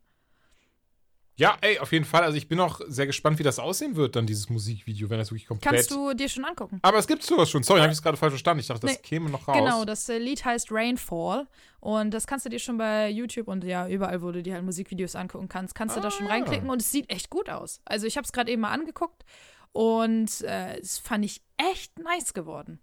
Ja, 1.36 1.58
ey, 1.62 1.80
auf 1.80 1.92
jeden 1.92 2.06
Fall. 2.06 2.24
Also 2.24 2.38
ich 2.38 2.48
bin 2.48 2.60
auch 2.60 2.80
sehr 2.88 3.08
gespannt, 3.08 3.40
wie 3.40 3.44
das 3.44 3.58
aussehen 3.58 3.96
wird, 3.96 4.16
dann 4.16 4.28
dieses 4.28 4.50
Musikvideo, 4.50 5.10
wenn 5.10 5.18
das 5.18 5.32
wirklich 5.32 5.48
komplett. 5.48 5.74
Kannst 5.74 5.92
du 5.92 6.14
dir 6.14 6.30
schon 6.30 6.46
angucken. 6.46 6.80
Aber 6.84 7.00
es 7.00 7.08
gibt 7.08 7.24
sowas 7.24 7.50
schon. 7.50 7.64
Sorry, 7.64 7.80
habe 7.80 7.92
ich 7.92 7.98
es 7.98 8.04
gerade 8.04 8.18
falsch 8.18 8.34
verstanden. 8.34 8.60
Ich 8.60 8.68
dachte, 8.68 8.86
das 8.86 8.98
nee, 8.98 9.02
käme 9.02 9.30
noch 9.30 9.48
raus. 9.48 9.58
Genau, 9.58 9.84
das 9.84 10.08
äh, 10.10 10.20
Lied 10.20 10.46
heißt 10.46 10.72
Rainfall. 10.72 11.48
Und 11.80 12.12
das 12.12 12.28
kannst 12.28 12.46
du 12.46 12.50
dir 12.50 12.60
schon 12.60 12.78
bei 12.78 13.10
YouTube 13.10 13.48
und 13.48 13.64
ja, 13.64 13.88
überall, 13.88 14.22
wo 14.22 14.32
du 14.32 14.44
dir 14.44 14.54
halt 14.54 14.64
Musikvideos 14.64 15.16
angucken 15.16 15.50
kannst, 15.50 15.76
kannst 15.76 15.98
ah. 15.98 16.00
du 16.00 16.04
da 16.04 16.12
schon 16.12 16.28
ah. 16.28 16.30
reinklicken 16.30 16.70
und 16.70 16.82
es 16.82 16.92
sieht 16.92 17.10
echt 17.12 17.30
gut 17.30 17.50
aus. 17.50 17.82
Also 17.84 18.08
ich 18.08 18.16
habe 18.16 18.26
es 18.26 18.32
gerade 18.32 18.52
eben 18.52 18.62
mal 18.62 18.72
angeguckt 18.72 19.26
und 19.74 20.42
äh, 20.44 20.80
es 20.80 21.00
fand 21.00 21.26
ich 21.26 21.42
echt 21.58 22.00
nice 22.00 22.34
geworden. 22.34 22.80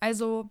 Also 0.00 0.50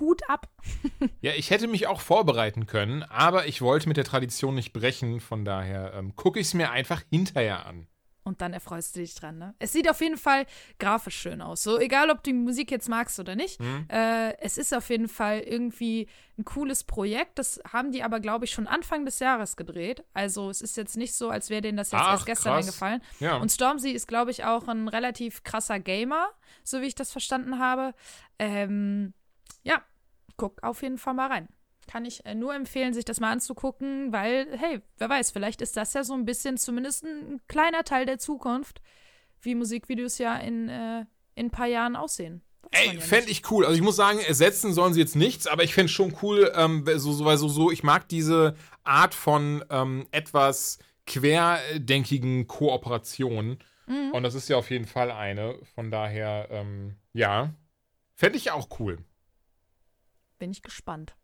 Hut 0.00 0.28
ab. 0.28 0.48
ja, 1.20 1.32
ich 1.32 1.50
hätte 1.50 1.68
mich 1.68 1.86
auch 1.86 2.00
vorbereiten 2.00 2.66
können, 2.66 3.02
aber 3.04 3.46
ich 3.46 3.62
wollte 3.62 3.88
mit 3.88 3.96
der 3.96 4.04
Tradition 4.04 4.54
nicht 4.54 4.72
brechen. 4.72 5.20
Von 5.20 5.44
daher 5.44 5.94
ähm, 5.94 6.16
gucke 6.16 6.40
ich 6.40 6.48
es 6.48 6.54
mir 6.54 6.70
einfach 6.70 7.02
hinterher 7.10 7.66
an. 7.66 7.86
Und 8.28 8.42
dann 8.42 8.52
erfreust 8.52 8.94
du 8.94 9.00
dich 9.00 9.14
dran, 9.14 9.38
ne? 9.38 9.54
Es 9.58 9.72
sieht 9.72 9.88
auf 9.88 10.02
jeden 10.02 10.18
Fall 10.18 10.44
grafisch 10.78 11.16
schön 11.16 11.40
aus. 11.40 11.62
So, 11.62 11.78
egal 11.78 12.10
ob 12.10 12.22
du 12.22 12.30
die 12.30 12.34
Musik 12.34 12.70
jetzt 12.70 12.86
magst 12.86 13.18
oder 13.18 13.34
nicht. 13.34 13.58
Mhm. 13.58 13.86
Äh, 13.88 14.36
es 14.40 14.58
ist 14.58 14.74
auf 14.74 14.90
jeden 14.90 15.08
Fall 15.08 15.40
irgendwie 15.40 16.08
ein 16.36 16.44
cooles 16.44 16.84
Projekt. 16.84 17.38
Das 17.38 17.58
haben 17.72 17.90
die 17.90 18.02
aber, 18.02 18.20
glaube 18.20 18.44
ich, 18.44 18.50
schon 18.50 18.66
Anfang 18.66 19.06
des 19.06 19.18
Jahres 19.18 19.56
gedreht. 19.56 20.04
Also 20.12 20.50
es 20.50 20.60
ist 20.60 20.76
jetzt 20.76 20.98
nicht 20.98 21.14
so, 21.14 21.30
als 21.30 21.48
wäre 21.48 21.62
denen 21.62 21.78
das 21.78 21.90
jetzt 21.90 22.02
Ach, 22.02 22.12
erst 22.12 22.26
gestern 22.26 22.52
krass. 22.52 22.66
eingefallen. 22.66 23.02
Ja. 23.18 23.38
Und 23.38 23.50
Stormzy 23.50 23.92
ist, 23.92 24.06
glaube 24.06 24.30
ich, 24.30 24.44
auch 24.44 24.68
ein 24.68 24.88
relativ 24.88 25.42
krasser 25.42 25.80
Gamer, 25.80 26.28
so 26.62 26.82
wie 26.82 26.86
ich 26.86 26.94
das 26.94 27.10
verstanden 27.10 27.58
habe. 27.58 27.94
Ähm, 28.38 29.14
ja, 29.68 29.82
guckt 30.36 30.62
auf 30.64 30.82
jeden 30.82 30.98
Fall 30.98 31.14
mal 31.14 31.28
rein. 31.28 31.48
Kann 31.86 32.04
ich 32.04 32.24
äh, 32.26 32.34
nur 32.34 32.54
empfehlen, 32.54 32.94
sich 32.94 33.04
das 33.04 33.20
mal 33.20 33.30
anzugucken, 33.30 34.12
weil, 34.12 34.46
hey, 34.58 34.80
wer 34.96 35.08
weiß, 35.08 35.30
vielleicht 35.30 35.60
ist 35.62 35.76
das 35.76 35.94
ja 35.94 36.04
so 36.04 36.14
ein 36.14 36.24
bisschen 36.24 36.56
zumindest 36.56 37.04
ein 37.04 37.40
kleiner 37.48 37.84
Teil 37.84 38.06
der 38.06 38.18
Zukunft, 38.18 38.80
wie 39.40 39.54
Musikvideos 39.54 40.18
ja 40.18 40.36
in, 40.36 40.68
äh, 40.68 41.00
in 41.34 41.46
ein 41.46 41.50
paar 41.50 41.66
Jahren 41.66 41.96
aussehen. 41.96 42.42
Ey, 42.70 42.94
ja 42.94 43.00
fände 43.00 43.30
ich 43.30 43.50
cool. 43.50 43.64
Also 43.64 43.76
ich 43.76 43.82
muss 43.82 43.96
sagen, 43.96 44.18
ersetzen 44.18 44.72
sollen 44.72 44.92
sie 44.92 45.00
jetzt 45.00 45.16
nichts, 45.16 45.46
aber 45.46 45.64
ich 45.64 45.72
fände 45.72 45.90
schon 45.90 46.14
cool, 46.22 46.52
ähm, 46.54 46.84
so, 46.96 47.12
so, 47.12 47.36
so, 47.36 47.48
so, 47.48 47.70
ich 47.70 47.82
mag 47.82 48.08
diese 48.08 48.54
Art 48.84 49.14
von 49.14 49.64
ähm, 49.70 50.06
etwas 50.10 50.78
querdenkigen 51.06 52.46
Kooperation. 52.46 53.58
Mhm. 53.86 54.10
Und 54.12 54.22
das 54.22 54.34
ist 54.34 54.48
ja 54.48 54.56
auf 54.56 54.70
jeden 54.70 54.86
Fall 54.86 55.10
eine. 55.10 55.58
Von 55.74 55.90
daher, 55.90 56.48
ähm, 56.50 56.96
ja, 57.14 57.54
fände 58.14 58.36
ich 58.36 58.50
auch 58.50 58.68
cool. 58.78 58.98
Bin 60.38 60.50
ich 60.50 60.62
gespannt. 60.62 61.16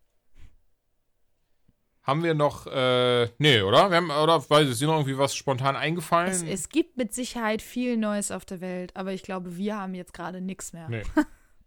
Haben 2.03 2.23
wir 2.23 2.35
noch, 2.35 2.67
äh, 2.67 3.31
nee, 3.39 3.63
oder? 3.63 3.91
Wir 3.91 3.97
haben, 3.97 4.11
oder, 4.11 4.39
weiß 4.51 4.65
ich, 4.65 4.73
ist 4.73 4.81
dir 4.81 4.89
noch 4.89 4.97
irgendwie 4.97 5.17
was 5.17 5.35
spontan 5.35 5.75
eingefallen? 5.75 6.31
Es, 6.31 6.43
es, 6.43 6.69
gibt 6.69 6.99
mit 6.99 7.15
Sicherheit 7.15 7.63
viel 7.63 7.97
Neues 7.97 8.31
auf 8.31 8.45
der 8.45 8.61
Welt, 8.61 8.95
aber 8.95 9.13
ich 9.13 9.23
glaube, 9.23 9.57
wir 9.57 9.79
haben 9.79 9.95
jetzt 9.95 10.13
gerade 10.13 10.41
nichts 10.41 10.73
mehr. 10.73 10.89
Nee. 10.89 11.03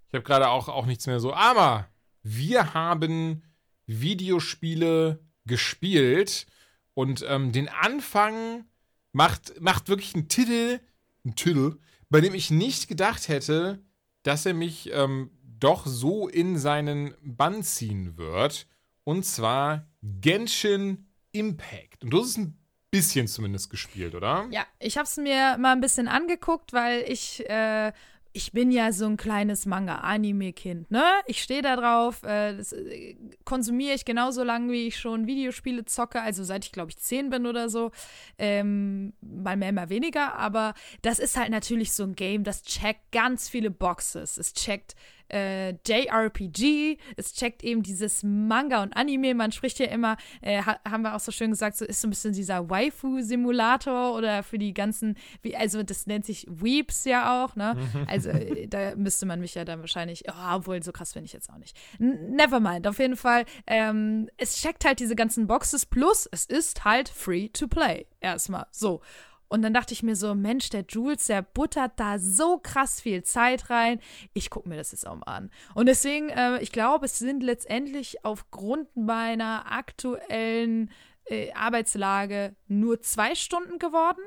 Ich 0.10 0.14
habe 0.14 0.24
gerade 0.24 0.48
auch, 0.48 0.70
auch 0.70 0.86
nichts 0.86 1.06
mehr 1.06 1.20
so. 1.20 1.34
Aber 1.34 1.89
wir 2.24 2.74
haben 2.74 3.43
Videospiele 3.88 5.20
gespielt 5.45 6.45
und 6.93 7.26
ähm, 7.28 7.52
den 7.52 7.68
Anfang 7.68 8.64
macht, 9.12 9.60
macht 9.60 9.89
wirklich 9.89 10.16
ein 10.16 10.30
Titel, 10.30 10.80
ein 11.26 11.36
Titel, 11.36 11.78
bei 12.10 12.22
dem 12.22 12.34
ich 12.34 12.52
nicht 12.52 12.88
gedacht 12.88 13.28
hätte, 13.28 13.84
dass 14.24 14.45
er 14.45 14.54
mich 14.54 14.91
ähm, 14.93 15.32
doch 15.60 15.86
so 15.86 16.28
in 16.28 16.58
seinen 16.58 17.14
Bann 17.22 17.64
ziehen 17.64 18.18
wird. 18.18 18.68
Und 19.03 19.26
zwar 19.26 19.88
Genshin 20.01 21.08
Impact. 21.32 22.03
Und 22.03 22.12
du 22.12 22.20
hast 22.20 22.30
es 22.30 22.38
ein 22.38 22.58
bisschen 22.91 23.28
zumindest 23.28 23.70
gespielt, 23.70 24.16
oder? 24.16 24.47
Ja, 24.51 24.66
ich 24.80 24.97
habe 24.97 25.05
es 25.05 25.18
mir 25.18 25.58
mal 25.58 25.72
ein 25.74 25.82
bisschen 25.82 26.08
angeguckt, 26.08 26.74
weil 26.74 27.03
ich 27.08 27.47
äh, 27.49 27.91
ich 28.38 28.51
bin 28.51 28.72
ja 28.72 28.91
so 28.91 29.05
ein 29.08 29.18
kleines 29.18 29.66
Manga-Anime-Kind, 29.66 30.91
ne? 30.91 31.03
Ich 31.26 31.41
stehe 31.41 31.64
da 31.64 31.76
drauf, 31.76 32.22
äh, 32.22 32.55
das 32.55 32.72
äh, 32.72 33.16
konsumiere 33.45 33.95
ich 33.95 34.05
genauso 34.05 34.43
lange, 34.43 34.72
wie 34.72 34.88
ich 34.88 34.99
schon 34.99 35.26
Videospiele 35.26 35.86
zocke, 35.86 36.22
also 36.22 36.43
seit 36.43 36.64
ich, 36.64 36.72
glaube 36.72 36.91
ich, 36.91 36.97
zehn 36.99 37.32
bin 37.32 37.47
oder 37.47 37.68
so. 37.68 37.91
Ähm, 38.38 39.14
mal 39.22 39.58
mehr, 39.58 39.74
mal 39.74 39.89
weniger, 39.89 40.36
aber 40.36 40.76
das 41.01 41.18
ist 41.18 41.36
halt 41.36 41.49
natürlich 41.49 41.93
so 41.93 42.03
ein 42.03 42.16
Game, 42.16 42.43
das 42.43 42.62
checkt 42.62 43.12
ganz 43.12 43.49
viele 43.49 43.72
Boxes. 43.72 44.38
Es 44.38 44.53
checkt 44.53 44.95
äh, 45.30 45.71
JRPG, 45.86 46.97
es 47.15 47.34
checkt 47.34 47.63
eben 47.63 47.84
dieses 47.84 48.23
Manga 48.23 48.84
und 48.84 48.95
Anime. 48.95 49.34
Man 49.34 49.51
spricht 49.51 49.80
ja 49.80 49.88
immer, 49.88 50.17
äh, 50.41 50.61
haben 50.61 51.01
wir 51.01 51.15
auch 51.15 51.19
so 51.19 51.32
schön 51.32 51.51
gesagt, 51.51 51.78
so 51.78 51.86
ist 51.86 52.01
so 52.01 52.07
ein 52.07 52.11
bisschen 52.11 52.34
dieser 52.34 52.69
Waifu-Simulator 52.69 54.15
oder 54.15 54.43
für 54.43 54.57
die 54.57 54.73
ganzen, 54.73 55.15
wie, 55.41 55.55
also 55.55 55.84
das 55.84 56.07
nennt 56.07 56.25
sich 56.25 56.45
Weeps 56.49 57.05
ja 57.05 57.43
auch, 57.43 57.55
ne? 57.55 57.75
Mhm. 57.75 58.05
Also 58.07 58.30
äh, 58.30 58.67
da 58.69 58.95
müsste 58.95 59.25
man 59.25 59.39
mich 59.39 59.55
ja 59.55 59.65
dann 59.65 59.82
wahrscheinlich, 59.82 60.23
oh, 60.30 60.55
obwohl 60.55 60.82
so 60.84 60.91
krass 60.91 61.13
finde 61.13 61.25
ich 61.25 61.34
jetzt 61.34 61.49
auch 61.49 61.57
nicht. 61.57 61.78
N 61.99 62.36
Nevermind, 62.36 62.88
auf 62.88 62.99
jeden 62.99 63.17
Fall. 63.17 63.45
Ähm, 63.65 64.30
es 64.38 64.57
checkt 64.57 64.86
halt 64.86 64.99
diese 64.99 65.15
ganzen 65.15 65.47
Boxes 65.47 65.86
plus 65.86 66.28
es 66.32 66.45
ist 66.45 66.86
halt 66.86 67.09
free 67.09 67.49
to 67.49 67.67
play. 67.67 68.05
Erstmal 68.19 68.67
so. 68.71 69.01
Und 69.50 69.62
dann 69.62 69.74
dachte 69.74 69.93
ich 69.93 70.04
mir 70.04 70.16
so, 70.16 70.36
Mensch, 70.36 70.70
der 70.70 70.86
Jules, 70.88 71.28
der 71.28 71.41
buttert 71.41 71.93
da 71.98 72.20
so 72.20 72.58
krass 72.58 73.00
viel 73.00 73.24
Zeit 73.24 73.70
rein. 73.70 74.00
Ich 74.34 74.50
gucke 74.50 74.68
mir 74.68 74.76
das 74.76 74.91
jetzt 74.91 75.08
auch 75.08 75.16
mal 75.16 75.24
an. 75.24 75.52
Und 75.74 75.86
deswegen, 75.88 76.30
äh, 76.30 76.60
ich 76.60 76.72
glaube, 76.72 77.06
es 77.06 77.18
sind 77.18 77.43
letztendlich 77.43 78.26
aufgrund 78.26 78.95
meiner 78.95 79.72
aktuellen 79.72 80.91
äh, 81.26 81.52
Arbeitslage 81.54 82.56
nur 82.68 83.02
zwei 83.02 83.36
Stunden 83.36 83.80
geworden. 83.80 84.22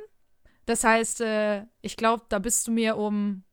Das 0.66 0.85
heißt, 0.85 1.21
äh, 1.21 1.64
ich 1.83 1.97
glaube, 1.97 2.25
da 2.29 2.39
bist 2.39 2.66
du 2.66 2.73
mir 2.73 2.97
um. 2.97 3.45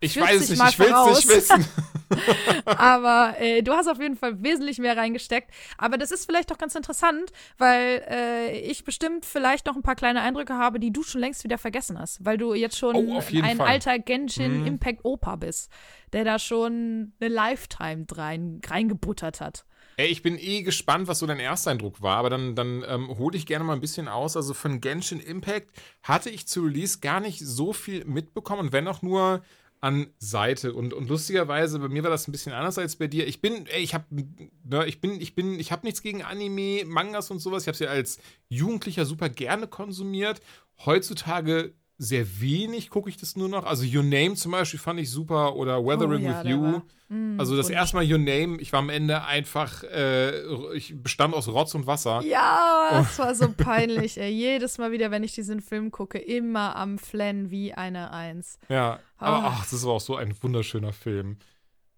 Ich 0.00 0.20
weiß 0.20 0.42
es 0.42 0.50
nicht, 0.50 0.62
ich 0.62 0.78
will 0.78 0.92
es 0.92 1.26
nicht 1.26 1.28
wissen. 1.28 1.64
Aber 2.64 3.34
äh, 3.40 3.62
du 3.62 3.72
hast 3.72 3.88
auf 3.88 3.98
jeden 4.00 4.16
Fall 4.16 4.42
wesentlich 4.42 4.78
mehr 4.78 4.96
reingesteckt. 4.96 5.50
Aber 5.78 5.98
das 5.98 6.10
ist 6.12 6.26
vielleicht 6.26 6.52
auch 6.52 6.58
ganz 6.58 6.74
interessant, 6.74 7.32
weil 7.58 8.04
äh, 8.08 8.58
ich 8.60 8.84
bestimmt 8.84 9.24
vielleicht 9.24 9.66
noch 9.66 9.74
ein 9.76 9.82
paar 9.82 9.96
kleine 9.96 10.20
Eindrücke 10.22 10.54
habe, 10.54 10.78
die 10.78 10.92
du 10.92 11.02
schon 11.02 11.20
längst 11.20 11.44
wieder 11.44 11.58
vergessen 11.58 11.98
hast. 11.98 12.24
Weil 12.24 12.38
du 12.38 12.54
jetzt 12.54 12.78
schon 12.78 12.94
Oh, 12.94 13.20
ein 13.42 13.56
Fall. 13.56 13.66
alter 13.66 13.98
Genshin 13.98 14.60
Mhm. 14.60 14.66
Impact 14.66 15.00
Opa 15.04 15.36
bist, 15.36 15.70
der 16.12 16.24
da 16.24 16.38
schon 16.38 17.12
eine 17.20 17.28
Lifetime 17.28 18.06
rein, 18.12 18.60
reingebuttert 18.66 19.40
hat. 19.40 19.64
Ey, 19.98 20.08
ich 20.08 20.22
bin 20.22 20.38
eh 20.38 20.62
gespannt, 20.62 21.08
was 21.08 21.20
so 21.20 21.26
dein 21.26 21.40
Ersteindruck 21.40 22.02
war, 22.02 22.18
aber 22.18 22.28
dann, 22.28 22.54
dann 22.54 22.84
ähm, 22.86 23.08
hole 23.16 23.36
ich 23.36 23.46
gerne 23.46 23.64
mal 23.64 23.72
ein 23.72 23.80
bisschen 23.80 24.08
aus. 24.08 24.36
Also 24.36 24.52
von 24.52 24.80
Genshin 24.82 25.20
Impact 25.20 25.70
hatte 26.02 26.28
ich 26.28 26.46
zu 26.46 26.60
Release 26.62 26.98
gar 27.00 27.20
nicht 27.20 27.40
so 27.40 27.72
viel 27.72 28.04
mitbekommen 28.04 28.60
und 28.66 28.72
wenn 28.72 28.86
auch 28.88 29.00
nur 29.00 29.42
an 29.80 30.08
Seite. 30.18 30.72
Und, 30.72 30.94
und 30.94 31.08
lustigerweise, 31.08 31.78
bei 31.78 31.88
mir 31.88 32.02
war 32.02 32.10
das 32.10 32.28
ein 32.28 32.32
bisschen 32.32 32.52
anders 32.52 32.78
als 32.78 32.96
bei 32.96 33.06
dir. 33.06 33.26
Ich 33.26 33.40
bin, 33.40 33.66
ey, 33.66 33.82
ich 33.82 33.94
habe, 33.94 34.04
ne, 34.64 34.86
ich 34.86 35.00
bin, 35.00 35.20
ich 35.20 35.34
bin, 35.34 35.58
ich 35.58 35.72
habe 35.72 35.86
nichts 35.86 36.02
gegen 36.02 36.22
Anime, 36.22 36.84
Mangas 36.84 37.30
und 37.30 37.38
sowas. 37.38 37.62
Ich 37.62 37.68
habe 37.68 37.76
sie 37.76 37.86
als 37.86 38.18
Jugendlicher 38.48 39.04
super 39.04 39.28
gerne 39.28 39.66
konsumiert. 39.66 40.40
Heutzutage 40.84 41.74
sehr 41.98 42.40
wenig 42.40 42.90
gucke 42.90 43.08
ich 43.08 43.16
das 43.16 43.36
nur 43.36 43.48
noch. 43.48 43.64
Also 43.64 43.84
Your 43.84 44.02
Name 44.02 44.34
zum 44.34 44.52
Beispiel 44.52 44.78
fand 44.78 45.00
ich 45.00 45.10
super 45.10 45.56
oder 45.56 45.82
Weathering 45.84 46.26
Oh 46.26 46.28
ja, 46.28 46.44
with 46.44 46.50
You. 46.50 46.82
Mm, 47.08 47.40
Also 47.40 47.56
das 47.56 47.70
erste 47.70 47.96
Mal 47.96 48.04
Your 48.10 48.18
Name, 48.18 48.60
ich 48.60 48.72
war 48.72 48.80
am 48.80 48.90
Ende 48.90 49.24
einfach, 49.24 49.82
äh, 49.84 50.40
ich 50.74 50.94
bestand 51.02 51.32
aus 51.34 51.48
Rotz 51.48 51.74
und 51.74 51.86
Wasser. 51.86 52.20
Ja, 52.22 52.88
Oh. 52.92 52.94
das 52.98 53.18
war 53.18 53.34
so 53.34 53.48
peinlich, 53.56 54.18
ey. 54.18 54.30
Jedes 54.30 54.76
Mal 54.78 54.92
wieder, 54.92 55.10
wenn 55.10 55.22
ich 55.24 55.32
diesen 55.32 55.60
Film 55.62 55.90
gucke, 55.90 56.18
immer 56.18 56.76
am 56.76 56.98
Flennen 56.98 57.50
wie 57.50 57.72
eine 57.72 58.10
Eins. 58.12 58.58
Ja, 58.68 59.00
aber 59.16 59.36
Ah. 59.46 59.52
ach, 59.60 59.70
das 59.70 59.84
war 59.86 59.92
auch 59.94 60.00
so 60.00 60.16
ein 60.16 60.34
wunderschöner 60.42 60.92
Film. 60.92 61.38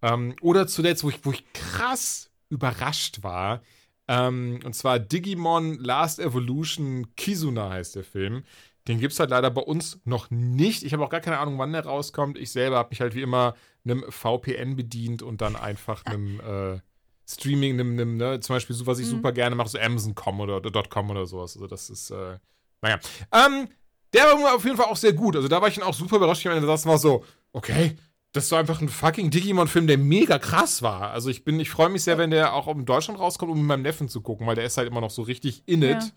Ähm, 0.01 0.33
oder 0.41 0.65
zuletzt, 0.67 1.03
wo 1.03 1.09
ich, 1.09 1.19
wo 1.25 1.31
ich 1.31 1.43
krass 1.53 2.29
überrascht 2.49 3.21
war, 3.21 3.61
ähm, 4.07 4.59
und 4.63 4.73
zwar 4.73 4.97
Digimon 4.97 5.77
Last 5.79 6.19
Evolution 6.19 7.13
Kizuna 7.15 7.69
heißt 7.69 7.95
der 7.95 8.03
Film. 8.03 8.43
Den 8.89 8.99
gibt 8.99 9.13
es 9.13 9.19
halt 9.19 9.29
leider 9.29 9.49
bei 9.51 9.61
uns 9.61 9.99
noch 10.03 10.29
nicht. 10.31 10.83
Ich 10.83 10.91
habe 10.93 11.05
auch 11.05 11.09
gar 11.09 11.21
keine 11.21 11.37
Ahnung, 11.37 11.57
wann 11.59 11.71
der 11.71 11.85
rauskommt. 11.85 12.37
Ich 12.37 12.51
selber 12.51 12.77
habe 12.77 12.89
mich 12.89 12.99
halt 13.01 13.15
wie 13.15 13.21
immer 13.21 13.55
einem 13.85 14.03
VPN 14.09 14.75
bedient 14.75 15.21
und 15.21 15.41
dann 15.41 15.55
einfach 15.55 16.03
einem 16.05 16.39
äh, 16.39 16.79
Streaming, 17.27 17.73
einem, 17.75 17.91
einem, 17.93 18.17
ne, 18.17 18.39
zum 18.39 18.55
Beispiel 18.55 18.75
so, 18.75 18.87
was 18.87 18.99
ich 18.99 19.05
Mhm. 19.05 19.11
super 19.11 19.31
gerne 19.31 19.55
mache, 19.55 19.69
so 19.69 19.77
Amazon.com 19.79 20.39
oder, 20.41 20.57
oder 20.57 20.83
.com 20.83 21.11
oder 21.11 21.25
sowas. 21.27 21.55
Also 21.55 21.67
das 21.67 21.89
ist, 21.91 22.09
äh, 22.09 22.39
naja. 22.81 22.99
Ähm, 23.31 23.67
der 24.13 24.23
war 24.23 24.55
auf 24.55 24.65
jeden 24.65 24.75
Fall 24.77 24.87
auch 24.87 24.95
sehr 24.97 25.13
gut. 25.13 25.35
Also 25.35 25.47
da 25.47 25.61
war 25.61 25.67
ich 25.67 25.75
dann 25.75 25.83
auch 25.83 25.93
super 25.93 26.15
überrascht. 26.17 26.41
Ich 26.43 26.51
meine, 26.51 26.65
das 26.65 26.85
war 26.87 26.97
so, 26.97 27.23
okay, 27.53 27.95
das 28.31 28.45
ist 28.45 28.49
so 28.49 28.55
einfach 28.55 28.81
ein 28.81 28.89
fucking 28.89 29.29
Digimon-Film, 29.29 29.85
der 29.85 29.99
mega 29.99 30.39
krass 30.39 30.81
war. 30.81 31.11
Also 31.11 31.29
ich 31.29 31.43
bin, 31.43 31.59
ich 31.59 31.69
freue 31.69 31.89
mich 31.89 32.03
sehr, 32.03 32.17
wenn 32.17 32.31
der 32.31 32.53
auch 32.55 32.67
in 32.67 32.85
Deutschland 32.85 33.19
rauskommt, 33.19 33.51
um 33.51 33.59
mit 33.59 33.67
meinem 33.67 33.83
Neffen 33.83 34.09
zu 34.09 34.21
gucken, 34.21 34.47
weil 34.47 34.55
der 34.55 34.65
ist 34.65 34.77
halt 34.77 34.87
immer 34.87 35.01
noch 35.01 35.11
so 35.11 35.21
richtig 35.21 35.61
in 35.67 35.83
it. 35.83 36.01
Ja. 36.01 36.09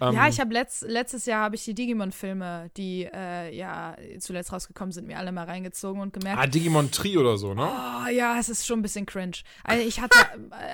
Ähm, 0.00 0.14
ja, 0.14 0.28
ich 0.28 0.40
habe 0.40 0.52
letzt, 0.54 0.82
letztes 0.82 1.26
Jahr 1.26 1.42
habe 1.44 1.56
ich 1.56 1.64
die 1.64 1.74
Digimon-Filme, 1.74 2.70
die 2.76 3.04
äh, 3.12 3.54
ja 3.54 3.96
zuletzt 4.18 4.52
rausgekommen 4.52 4.92
sind, 4.92 5.06
mir 5.06 5.18
alle 5.18 5.32
mal 5.32 5.44
reingezogen 5.44 6.00
und 6.00 6.12
gemerkt, 6.12 6.40
Ah, 6.42 6.46
Digimon 6.46 6.90
Tree 6.90 7.16
oder 7.18 7.36
so, 7.36 7.54
ne? 7.54 7.62
oh 7.68 8.08
ja, 8.10 8.38
es 8.38 8.48
ist 8.48 8.66
schon 8.66 8.78
ein 8.78 8.82
bisschen 8.82 9.06
cringe. 9.06 9.36
Also 9.64 9.86
ich 9.86 10.00
hatte, 10.00 10.18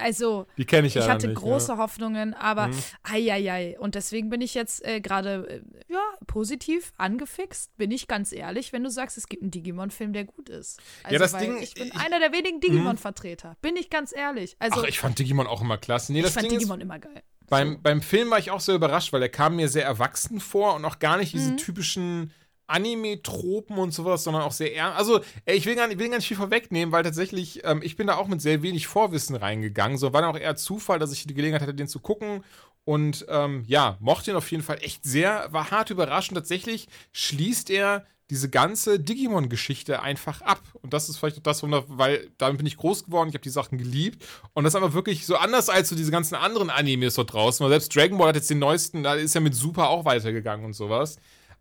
also 0.00 0.46
Die 0.56 0.64
kenne 0.64 0.86
ich 0.86 0.94
ja 0.94 1.02
ich 1.02 1.08
hatte 1.08 1.28
nicht. 1.28 1.38
große 1.38 1.72
ja. 1.72 1.78
Hoffnungen, 1.78 2.34
aber 2.34 2.68
Mhm. 2.68 2.78
eieiei. 3.02 3.78
Und 3.78 3.94
deswegen 3.94 4.30
bin 4.30 4.40
ich 4.40 4.54
jetzt 4.54 4.84
äh, 4.84 5.00
gerade, 5.00 5.48
äh, 5.48 5.92
ja, 5.92 6.00
positiv 6.26 6.92
angefixt, 6.96 7.76
bin 7.76 7.90
ich 7.90 8.08
ganz 8.08 8.32
ehrlich, 8.32 8.72
wenn 8.72 8.82
du 8.84 8.90
sagst, 8.90 9.16
es 9.18 9.28
gibt 9.28 9.42
einen 9.42 9.50
Digimon-Film, 9.50 10.12
der 10.12 10.24
gut 10.24 10.48
ist. 10.48 10.80
Also, 11.02 11.18
das 11.18 11.32
weil 11.32 11.40
Ding- 11.40 11.58
ich 11.62 11.74
bin 11.74 11.86
ich- 11.88 11.94
Mhm. 11.94 12.00
einer 12.00 12.20
der 12.20 12.32
wenigen 12.32 12.60
Digimon-Vertreter, 12.60 13.56
bin 13.62 13.76
ich 13.76 13.90
ganz 13.90 14.14
ehrlich. 14.16 14.56
Also, 14.58 14.80
Ach, 14.82 14.84
ich 14.88 14.98
fand 14.98 15.18
Digimon 15.18 15.46
auch 15.46 15.62
immer 15.62 15.78
klasse. 15.78 16.12
Nee, 16.12 16.18
ich 16.20 16.24
das 16.26 16.34
fand 16.34 16.44
Ding 16.46 16.52
ist, 16.52 16.58
Digimon 16.60 16.80
immer 16.80 16.98
geil. 16.98 17.22
Beim, 17.48 17.72
So. 17.74 17.78
beim 17.82 18.02
Film 18.02 18.30
war 18.30 18.38
ich 18.38 18.50
auch 18.50 18.60
sehr 18.60 18.74
überrascht, 18.74 19.12
weil 19.12 19.22
er 19.22 19.28
kam 19.28 19.56
mir 19.56 19.68
sehr 19.68 19.84
erwachsen 19.84 20.40
vor 20.40 20.74
und 20.74 20.84
auch 20.84 20.98
gar 20.98 21.16
nicht 21.16 21.32
diese 21.32 21.52
Mhm. 21.52 21.56
typischen 21.58 22.32
Anime-Tropen 22.68 23.78
und 23.78 23.92
sowas, 23.92 24.24
sondern 24.24 24.42
auch 24.42 24.52
sehr 24.52 24.74
ernst. 24.74 24.98
Also, 24.98 25.20
ey, 25.44 25.56
ich 25.56 25.66
will 25.66 25.76
gar, 25.76 25.86
nicht, 25.86 25.98
will 25.98 26.08
gar 26.08 26.16
nicht 26.16 26.26
viel 26.28 26.36
vorwegnehmen, 26.36 26.92
weil 26.92 27.02
tatsächlich, 27.04 27.62
ähm, 27.64 27.80
ich 27.82 27.96
bin 27.96 28.06
da 28.06 28.16
auch 28.16 28.26
mit 28.28 28.40
sehr 28.42 28.62
wenig 28.62 28.86
Vorwissen 28.86 29.36
reingegangen. 29.36 29.98
So 29.98 30.12
war 30.12 30.22
dann 30.22 30.30
auch 30.34 30.38
eher 30.38 30.56
Zufall, 30.56 30.98
dass 30.98 31.12
ich 31.12 31.26
die 31.26 31.34
Gelegenheit 31.34 31.62
hatte, 31.62 31.74
den 31.74 31.88
zu 31.88 32.00
gucken. 32.00 32.44
Und 32.84 33.26
ähm, 33.28 33.64
ja, 33.66 33.96
mochte 34.00 34.30
ihn 34.30 34.36
auf 34.36 34.50
jeden 34.50 34.62
Fall 34.62 34.78
echt 34.80 35.04
sehr, 35.04 35.46
war 35.52 35.70
hart 35.70 35.90
überraschend. 35.90 36.36
Tatsächlich 36.36 36.88
schließt 37.12 37.70
er 37.70 38.04
diese 38.30 38.50
ganze 38.50 38.98
Digimon-Geschichte 38.98 40.02
einfach 40.02 40.42
ab. 40.42 40.60
Und 40.82 40.92
das 40.92 41.08
ist 41.08 41.18
vielleicht 41.18 41.38
auch 41.38 41.42
das, 41.42 41.62
weil 41.62 42.30
damit 42.38 42.58
bin 42.58 42.66
ich 42.66 42.76
groß 42.76 43.04
geworden, 43.04 43.28
ich 43.28 43.34
habe 43.34 43.42
die 43.42 43.50
Sachen 43.50 43.78
geliebt. 43.78 44.24
Und 44.52 44.64
das 44.64 44.72
ist 44.72 44.76
aber 44.76 44.94
wirklich 44.94 45.26
so 45.26 45.36
anders 45.36 45.68
als 45.68 45.88
so 45.88 45.96
diese 45.96 46.10
ganzen 46.10 46.34
anderen 46.34 46.70
Animes 46.70 47.14
dort 47.14 47.32
draußen. 47.32 47.62
Weil 47.62 47.70
selbst 47.70 47.94
Dragon 47.94 48.18
Ball 48.18 48.28
hat 48.28 48.36
jetzt 48.36 48.50
den 48.50 48.58
neuesten, 48.58 49.02
da 49.02 49.14
ist 49.14 49.34
ja 49.34 49.40
mit 49.40 49.54
Super 49.54 49.88
auch 49.90 50.04
weitergegangen 50.04 50.66
und 50.66 50.72
sowas. 50.72 51.18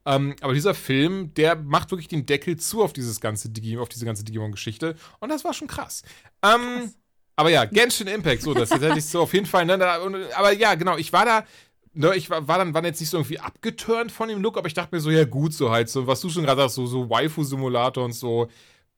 Ähm, 0.08 0.36
aber 0.42 0.54
dieser 0.54 0.74
Film, 0.74 1.34
der 1.34 1.56
macht 1.56 1.92
wirklich 1.92 2.08
den 2.08 2.26
Deckel 2.26 2.58
zu 2.58 2.84
auf 2.84 2.94
dieses 2.94 3.22
ganze 3.22 3.50
Digi 3.50 3.78
auf 3.78 3.90
diese 3.90 4.06
ganze 4.06 4.24
Digimon-Geschichte. 4.24 4.96
Und 5.20 5.30
das 5.30 5.44
war 5.44 5.54
schon 5.54 5.68
krass. 5.68 6.04
Ähm, 6.44 6.94
aber 7.36 7.50
ja, 7.50 7.66
Genshin 7.66 8.08
Impact, 8.08 8.42
so, 8.42 8.54
das 8.54 8.72
hätte 8.72 8.94
ich 8.98 9.06
so 9.06 9.22
auf 9.22 9.34
jeden 9.34 9.46
Fall. 9.46 9.66
Ne, 9.66 9.78
da, 9.78 10.00
aber 10.36 10.54
ja, 10.54 10.76
genau, 10.76 10.98
ich 10.98 11.12
war 11.12 11.26
da. 11.26 11.46
Ne, 11.98 12.14
ich 12.16 12.30
war, 12.30 12.48
war 12.48 12.58
dann 12.58 12.74
war 12.74 12.84
jetzt 12.84 13.00
nicht 13.00 13.10
so 13.10 13.18
irgendwie 13.18 13.40
abgeturnt 13.40 14.12
von 14.12 14.28
dem 14.28 14.42
Look, 14.42 14.58
aber 14.58 14.68
ich 14.68 14.74
dachte 14.74 14.94
mir 14.94 15.02
so, 15.02 15.10
ja 15.10 15.24
gut, 15.24 15.54
so 15.54 15.72
halt, 15.72 15.90
so, 15.90 16.08
was 16.08 16.20
du 16.20 16.30
schon 16.30 16.44
gerade 16.44 16.62
sagst, 16.62 16.76
so, 16.76 16.86
so 16.86 17.10
Waifu-Simulator 17.10 18.04
und 18.04 18.12
so, 18.12 18.50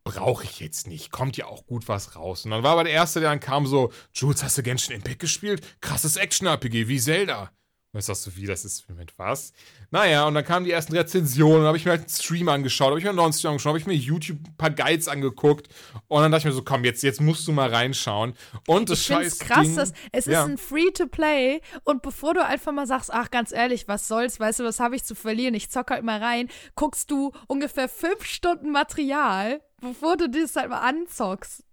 brauche 0.03 0.45
ich 0.45 0.59
jetzt 0.59 0.87
nicht. 0.87 1.11
Kommt 1.11 1.37
ja 1.37 1.45
auch 1.45 1.65
gut 1.67 1.87
was 1.87 2.15
raus. 2.15 2.45
Und 2.45 2.51
dann 2.51 2.63
war 2.63 2.71
aber 2.71 2.85
der 2.85 2.93
Erste, 2.93 3.19
der 3.19 3.29
dann 3.29 3.39
kam 3.39 3.67
so, 3.67 3.91
Jules, 4.13 4.43
hast 4.43 4.57
du 4.57 4.63
Genshin 4.63 4.95
Impact 4.95 5.19
gespielt? 5.19 5.61
Krasses 5.81 6.15
Action-RPG, 6.15 6.87
wie 6.87 6.99
Zelda. 6.99 7.51
Und 7.97 8.01
jetzt 8.01 8.05
sagst 8.05 8.27
du, 8.27 8.35
wie, 8.35 8.45
das 8.45 8.63
ist, 8.63 8.87
Moment, 8.87 9.11
was? 9.17 9.53
Naja, 9.89 10.27
und 10.27 10.35
dann 10.35 10.45
kamen 10.45 10.65
die 10.65 10.71
ersten 10.71 10.95
Rezensionen, 10.95 11.65
habe 11.65 11.77
ich 11.77 11.85
mir 11.85 11.89
halt 11.91 12.01
einen 12.01 12.09
Stream 12.09 12.47
angeschaut, 12.47 12.89
habe 12.89 12.99
ich 12.99 13.05
mir 13.05 13.09
einen 13.09 13.33
Stream 13.33 13.49
angeschaut, 13.53 13.69
habe 13.69 13.79
ich 13.79 13.87
mir 13.87 13.95
YouTube 13.95 14.37
ein 14.45 14.55
paar 14.55 14.69
Guides 14.69 15.07
angeguckt 15.07 15.67
und 16.07 16.21
dann 16.21 16.31
dachte 16.31 16.41
ich 16.41 16.45
mir 16.45 16.51
so, 16.51 16.61
komm, 16.61 16.83
jetzt, 16.83 17.01
jetzt 17.01 17.21
musst 17.21 17.47
du 17.47 17.53
mal 17.53 17.73
reinschauen. 17.73 18.35
Und 18.67 18.91
das 18.91 18.99
Ich 19.01 19.07
finde 19.07 19.23
es 19.25 19.39
scheiß 19.39 19.47
krass, 19.47 19.65
Ding, 19.65 19.75
dass 19.77 19.93
es 20.11 20.25
ja. 20.27 20.43
ist 20.43 20.49
ein 20.51 20.57
Free-to-Play 20.59 21.61
und 21.85 22.03
bevor 22.03 22.35
du 22.35 22.45
einfach 22.45 22.71
mal 22.71 22.85
sagst, 22.85 23.11
ach 23.11 23.31
ganz 23.31 23.51
ehrlich, 23.51 23.87
was 23.87 24.07
soll's, 24.07 24.39
weißt 24.39 24.59
du, 24.59 24.63
was 24.63 24.79
habe 24.79 24.95
ich 24.95 25.03
zu 25.03 25.15
verlieren, 25.15 25.55
ich 25.55 25.71
zock 25.71 25.89
halt 25.89 26.03
mal 26.03 26.21
rein, 26.23 26.49
guckst 26.75 27.09
du 27.09 27.31
ungefähr 27.47 27.89
fünf 27.89 28.25
Stunden 28.25 28.69
Material, 28.69 29.59
bevor 29.81 30.17
du 30.17 30.29
das 30.29 30.55
halt 30.55 30.69
mal 30.69 30.81
anzockst. 30.81 31.63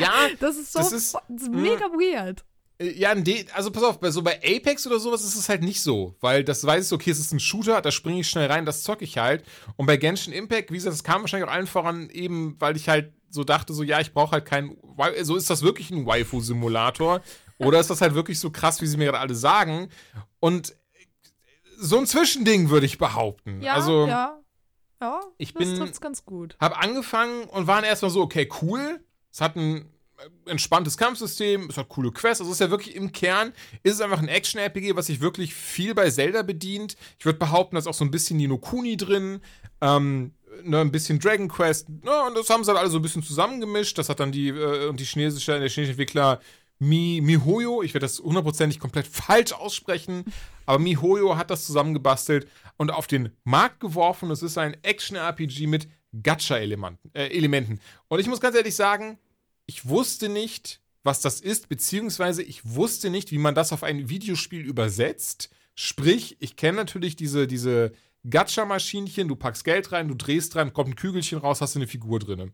ja, 0.00 0.12
Das 0.40 0.56
ist 0.56 0.72
so 0.72 0.78
Das 0.78 0.92
ist- 0.92 1.14
das 1.28 1.42
ist 1.42 1.50
mega 1.52 1.84
weird. 1.86 2.42
Ja, 2.82 3.14
also 3.54 3.70
pass 3.70 3.82
auf, 3.82 4.00
bei, 4.00 4.10
so 4.10 4.22
bei 4.22 4.38
Apex 4.44 4.86
oder 4.86 4.98
sowas 4.98 5.22
ist 5.24 5.34
es 5.36 5.48
halt 5.48 5.62
nicht 5.62 5.80
so, 5.82 6.14
weil 6.20 6.44
das 6.44 6.64
weiß 6.64 6.86
ich, 6.86 6.92
okay, 6.92 7.10
es 7.10 7.18
ist 7.18 7.32
ein 7.32 7.40
Shooter, 7.40 7.80
da 7.80 7.90
springe 7.90 8.20
ich 8.20 8.28
schnell 8.28 8.50
rein, 8.50 8.64
das 8.66 8.82
zocke 8.82 9.04
ich 9.04 9.18
halt. 9.18 9.44
Und 9.76 9.86
bei 9.86 9.96
Genshin 9.96 10.32
Impact, 10.32 10.70
wie 10.70 10.76
gesagt, 10.76 10.94
das 10.94 11.04
kam 11.04 11.20
wahrscheinlich 11.22 11.48
auch 11.48 11.52
allen 11.52 11.66
voran, 11.66 12.10
eben, 12.10 12.56
weil 12.58 12.76
ich 12.76 12.88
halt 12.88 13.12
so 13.30 13.44
dachte, 13.44 13.72
so, 13.72 13.82
ja, 13.82 14.00
ich 14.00 14.12
brauche 14.12 14.32
halt 14.32 14.44
keinen, 14.46 14.76
so 15.22 15.36
ist 15.36 15.48
das 15.48 15.62
wirklich 15.62 15.90
ein 15.90 16.06
Waifu-Simulator 16.06 17.22
oder 17.58 17.80
ist 17.80 17.90
das 17.90 18.00
halt 18.00 18.14
wirklich 18.14 18.38
so 18.40 18.50
krass, 18.50 18.80
wie 18.82 18.86
sie 18.86 18.96
mir 18.96 19.06
gerade 19.06 19.20
alle 19.20 19.34
sagen? 19.34 19.88
Und 20.40 20.74
so 21.78 21.98
ein 21.98 22.06
Zwischending 22.06 22.70
würde 22.70 22.86
ich 22.86 22.98
behaupten. 22.98 23.62
Ja, 23.62 23.74
also, 23.74 24.06
ja. 24.06 24.38
Ja, 25.00 25.20
ich 25.36 25.52
das 25.52 25.62
bin- 25.64 25.92
ganz 26.00 26.24
gut. 26.24 26.56
hab 26.60 26.80
angefangen 26.80 27.44
und 27.44 27.66
waren 27.66 27.82
erstmal 27.84 28.10
so, 28.12 28.20
okay, 28.22 28.48
cool. 28.62 29.00
Es 29.32 29.40
hat 29.40 29.56
ein 29.56 29.78
äh, 29.78 29.84
entspanntes 30.46 30.96
Kampfsystem, 30.96 31.68
es 31.68 31.76
hat 31.76 31.88
coole 31.88 32.12
Quests. 32.12 32.40
Also 32.40 32.50
es 32.50 32.56
ist 32.56 32.64
ja 32.64 32.70
wirklich 32.70 32.96
im 32.96 33.12
Kern, 33.12 33.52
ist 33.82 33.94
es 33.94 34.00
einfach 34.00 34.20
ein 34.20 34.28
Action-RPG, 34.28 34.96
was 34.96 35.06
sich 35.06 35.20
wirklich 35.20 35.54
viel 35.54 35.94
bei 35.94 36.10
Zelda 36.10 36.42
bedient. 36.42 36.96
Ich 37.18 37.24
würde 37.24 37.38
behaupten, 37.38 37.76
da 37.76 37.80
ist 37.80 37.86
auch 37.86 37.94
so 37.94 38.04
ein 38.04 38.10
bisschen 38.10 38.36
Nino 38.36 38.58
Kuni 38.58 38.96
drin, 38.96 39.40
ähm, 39.80 40.32
ne, 40.64 40.80
ein 40.80 40.92
bisschen 40.92 41.18
Dragon 41.18 41.48
Quest. 41.48 41.88
Ne, 41.88 42.22
und 42.26 42.36
das 42.36 42.50
haben 42.50 42.64
sie 42.64 42.70
halt 42.70 42.80
alle 42.80 42.90
so 42.90 42.98
ein 42.98 43.02
bisschen 43.02 43.22
zusammengemischt. 43.22 43.96
Das 43.98 44.08
hat 44.08 44.20
dann 44.20 44.32
die, 44.32 44.48
äh, 44.48 44.92
die 44.92 45.04
chinesische, 45.04 45.58
der 45.58 45.68
chinesische 45.68 45.92
Entwickler 45.92 46.40
Mi, 46.82 47.20
MiHoYo, 47.22 47.82
ich 47.82 47.94
werde 47.94 48.06
das 48.06 48.18
hundertprozentig 48.18 48.80
komplett 48.80 49.06
falsch 49.10 49.52
aussprechen, 49.52 50.24
aber 50.66 50.80
MiHoYo 50.80 51.36
hat 51.36 51.50
das 51.50 51.64
zusammengebastelt 51.64 52.48
und 52.76 52.90
auf 52.90 53.06
den 53.06 53.30
Markt 53.44 53.78
geworfen. 53.78 54.30
Es 54.32 54.42
ist 54.42 54.58
ein 54.58 54.76
Action-RPG 54.82 55.68
mit 55.68 55.88
Gacha-Elementen. 56.22 57.10
Äh, 57.14 57.28
Elementen. 57.28 57.80
Und 58.08 58.18
ich 58.18 58.26
muss 58.26 58.40
ganz 58.40 58.56
ehrlich 58.56 58.74
sagen, 58.74 59.18
ich 59.72 59.88
wusste 59.88 60.28
nicht, 60.28 60.82
was 61.02 61.22
das 61.22 61.40
ist, 61.40 61.70
beziehungsweise 61.70 62.42
ich 62.42 62.60
wusste 62.64 63.08
nicht, 63.08 63.30
wie 63.32 63.38
man 63.38 63.54
das 63.54 63.72
auf 63.72 63.82
ein 63.82 64.10
Videospiel 64.10 64.60
übersetzt. 64.60 65.48
Sprich, 65.74 66.36
ich 66.40 66.56
kenne 66.56 66.76
natürlich 66.76 67.16
diese, 67.16 67.46
diese 67.46 67.92
Gacha-Maschinchen, 68.28 69.28
du 69.28 69.34
packst 69.34 69.64
Geld 69.64 69.90
rein, 69.90 70.08
du 70.08 70.14
drehst 70.14 70.54
dran, 70.54 70.74
kommt 70.74 70.90
ein 70.90 70.96
Kügelchen 70.96 71.38
raus, 71.38 71.62
hast 71.62 71.74
du 71.74 71.78
eine 71.78 71.86
Figur 71.86 72.18
drin. 72.18 72.52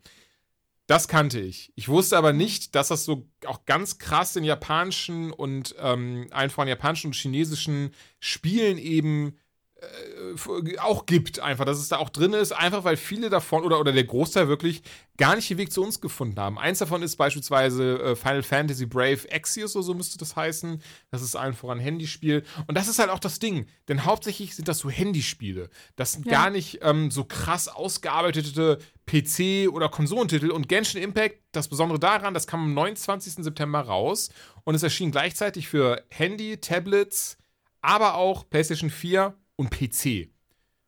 Das 0.86 1.08
kannte 1.08 1.40
ich. 1.40 1.72
Ich 1.74 1.88
wusste 1.88 2.16
aber 2.16 2.32
nicht, 2.32 2.76
dass 2.76 2.88
das 2.88 3.04
so 3.04 3.28
auch 3.46 3.64
ganz 3.66 3.98
krass 3.98 4.36
in 4.36 4.44
japanischen 4.44 5.32
und 5.32 5.74
ähm, 5.80 6.28
einfach 6.30 6.62
in 6.62 6.68
japanischen 6.68 7.08
und 7.08 7.16
chinesischen 7.16 7.90
Spielen 8.20 8.78
eben 8.78 9.36
äh, 9.80 10.78
auch 10.78 11.06
gibt, 11.06 11.38
einfach, 11.38 11.64
dass 11.64 11.78
es 11.78 11.88
da 11.88 11.98
auch 11.98 12.10
drin 12.10 12.32
ist, 12.32 12.50
einfach 12.50 12.82
weil 12.82 12.96
viele 12.96 13.30
davon 13.30 13.62
oder, 13.62 13.78
oder 13.78 13.92
der 13.92 14.02
Großteil 14.02 14.48
wirklich 14.48 14.82
gar 15.16 15.36
nicht 15.36 15.48
den 15.50 15.58
Weg 15.58 15.72
zu 15.72 15.84
uns 15.84 16.00
gefunden 16.00 16.38
haben. 16.40 16.58
Eins 16.58 16.80
davon 16.80 17.00
ist 17.02 17.14
beispielsweise 17.14 17.98
äh, 18.00 18.16
Final 18.16 18.42
Fantasy 18.42 18.86
Brave 18.86 19.30
Exvius 19.30 19.76
oder 19.76 19.84
so 19.84 19.94
müsste 19.94 20.18
das 20.18 20.34
heißen. 20.34 20.82
Das 21.12 21.22
ist 21.22 21.36
allen 21.36 21.54
voran 21.54 21.78
Handyspiel. 21.78 22.42
Und 22.66 22.76
das 22.76 22.88
ist 22.88 22.98
halt 22.98 23.10
auch 23.10 23.20
das 23.20 23.38
Ding, 23.38 23.66
denn 23.86 24.04
hauptsächlich 24.04 24.56
sind 24.56 24.66
das 24.66 24.78
so 24.78 24.90
Handyspiele. 24.90 25.70
Das 25.94 26.12
sind 26.12 26.26
ja. 26.26 26.32
gar 26.32 26.50
nicht 26.50 26.80
ähm, 26.82 27.12
so 27.12 27.22
krass 27.22 27.68
ausgearbeitete 27.68 28.78
PC- 29.08 29.68
oder 29.68 29.88
Konsolentitel. 29.88 30.50
Und 30.50 30.68
Genshin 30.68 31.00
Impact, 31.00 31.38
das 31.52 31.68
Besondere 31.68 32.00
daran, 32.00 32.34
das 32.34 32.48
kam 32.48 32.64
am 32.64 32.74
29. 32.74 33.44
September 33.44 33.80
raus 33.80 34.30
und 34.64 34.74
es 34.74 34.82
erschien 34.82 35.12
gleichzeitig 35.12 35.68
für 35.68 36.02
Handy, 36.10 36.58
Tablets, 36.58 37.38
aber 37.80 38.16
auch 38.16 38.50
PlayStation 38.50 38.90
4 38.90 39.36
und 39.59 39.70
PC. 39.70 40.30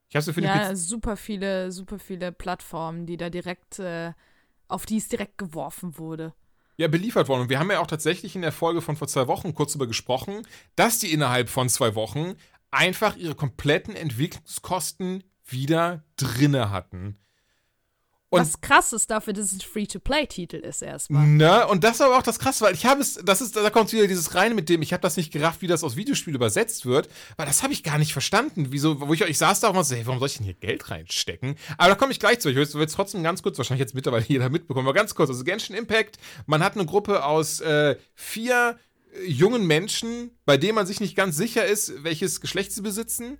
Ich 0.08 0.16
habe 0.16 0.22
so 0.22 0.32
viele 0.32 0.46
ja, 0.46 0.74
super 0.74 1.16
viele, 1.16 1.70
super 1.70 1.98
viele 1.98 2.32
Plattformen, 2.32 3.06
die 3.06 3.16
da 3.16 3.30
direkt, 3.30 3.78
äh, 3.78 4.12
auf 4.68 4.86
die 4.86 4.96
es 4.96 5.08
direkt 5.08 5.38
geworfen 5.38 5.98
wurde. 5.98 6.32
Ja, 6.76 6.88
beliefert 6.88 7.28
worden. 7.28 7.42
Und 7.42 7.50
wir 7.50 7.58
haben 7.58 7.70
ja 7.70 7.80
auch 7.80 7.86
tatsächlich 7.86 8.34
in 8.34 8.42
der 8.42 8.52
Folge 8.52 8.80
von 8.80 8.96
vor 8.96 9.06
zwei 9.06 9.26
Wochen 9.26 9.54
kurz 9.54 9.72
darüber 9.72 9.86
gesprochen, 9.86 10.46
dass 10.76 10.98
die 10.98 11.12
innerhalb 11.12 11.48
von 11.48 11.68
zwei 11.68 11.94
Wochen 11.94 12.34
einfach 12.70 13.16
ihre 13.16 13.34
kompletten 13.34 13.94
Entwicklungskosten 13.94 15.24
wieder 15.44 16.04
drinne 16.16 16.70
hatten. 16.70 17.18
Und 18.32 18.42
Was 18.42 18.60
krass 18.60 18.92
ist 18.92 19.10
dafür, 19.10 19.32
dass 19.32 19.46
es 19.46 19.54
ein 19.54 19.60
Free-to-Play-Titel 19.60 20.58
ist 20.58 20.82
erstmal. 20.82 21.26
Ne, 21.26 21.66
und 21.66 21.82
das 21.82 21.96
ist 21.96 22.00
aber 22.00 22.16
auch 22.16 22.22
das 22.22 22.38
krasse, 22.38 22.64
weil 22.64 22.74
ich 22.74 22.86
habe 22.86 23.00
es, 23.00 23.14
das 23.24 23.40
ist, 23.40 23.56
da 23.56 23.70
kommt 23.70 23.92
wieder 23.92 24.06
dieses 24.06 24.36
rein 24.36 24.54
mit 24.54 24.68
dem, 24.68 24.82
ich 24.82 24.92
habe 24.92 25.00
das 25.00 25.16
nicht 25.16 25.32
gerafft, 25.32 25.62
wie 25.62 25.66
das 25.66 25.82
aus 25.82 25.96
Videospiel 25.96 26.36
übersetzt 26.36 26.86
wird, 26.86 27.08
weil 27.36 27.46
das 27.46 27.64
habe 27.64 27.72
ich 27.72 27.82
gar 27.82 27.98
nicht 27.98 28.12
verstanden. 28.12 28.68
Wieso, 28.70 29.00
wo 29.00 29.12
ich, 29.12 29.22
ich 29.22 29.36
saß 29.36 29.58
da 29.58 29.68
auch 29.68 29.74
mal 29.74 29.82
so, 29.82 29.96
hey, 29.96 30.06
warum 30.06 30.20
soll 30.20 30.28
ich 30.28 30.36
denn 30.36 30.44
hier 30.44 30.54
Geld 30.54 30.88
reinstecken? 30.92 31.56
Aber 31.76 31.88
da 31.88 31.94
komme 31.96 32.12
ich 32.12 32.20
gleich 32.20 32.38
zu. 32.38 32.48
Ich 32.48 32.54
will 32.54 32.62
es 32.62 32.92
trotzdem 32.92 33.24
ganz 33.24 33.42
kurz, 33.42 33.58
wahrscheinlich 33.58 33.80
jetzt 33.80 33.96
mittlerweile 33.96 34.24
jeder 34.28 34.48
mitbekommen, 34.48 34.86
aber 34.86 34.94
ganz 34.94 35.16
kurz. 35.16 35.28
Also 35.28 35.42
Genshin 35.42 35.74
Impact, 35.74 36.18
man 36.46 36.62
hat 36.62 36.74
eine 36.74 36.86
Gruppe 36.86 37.24
aus 37.24 37.58
äh, 37.58 37.96
vier 38.14 38.78
äh, 39.12 39.28
jungen 39.28 39.66
Menschen, 39.66 40.30
bei 40.44 40.56
denen 40.56 40.76
man 40.76 40.86
sich 40.86 41.00
nicht 41.00 41.16
ganz 41.16 41.36
sicher 41.36 41.66
ist, 41.66 42.04
welches 42.04 42.40
Geschlecht 42.40 42.70
sie 42.70 42.82
besitzen 42.82 43.38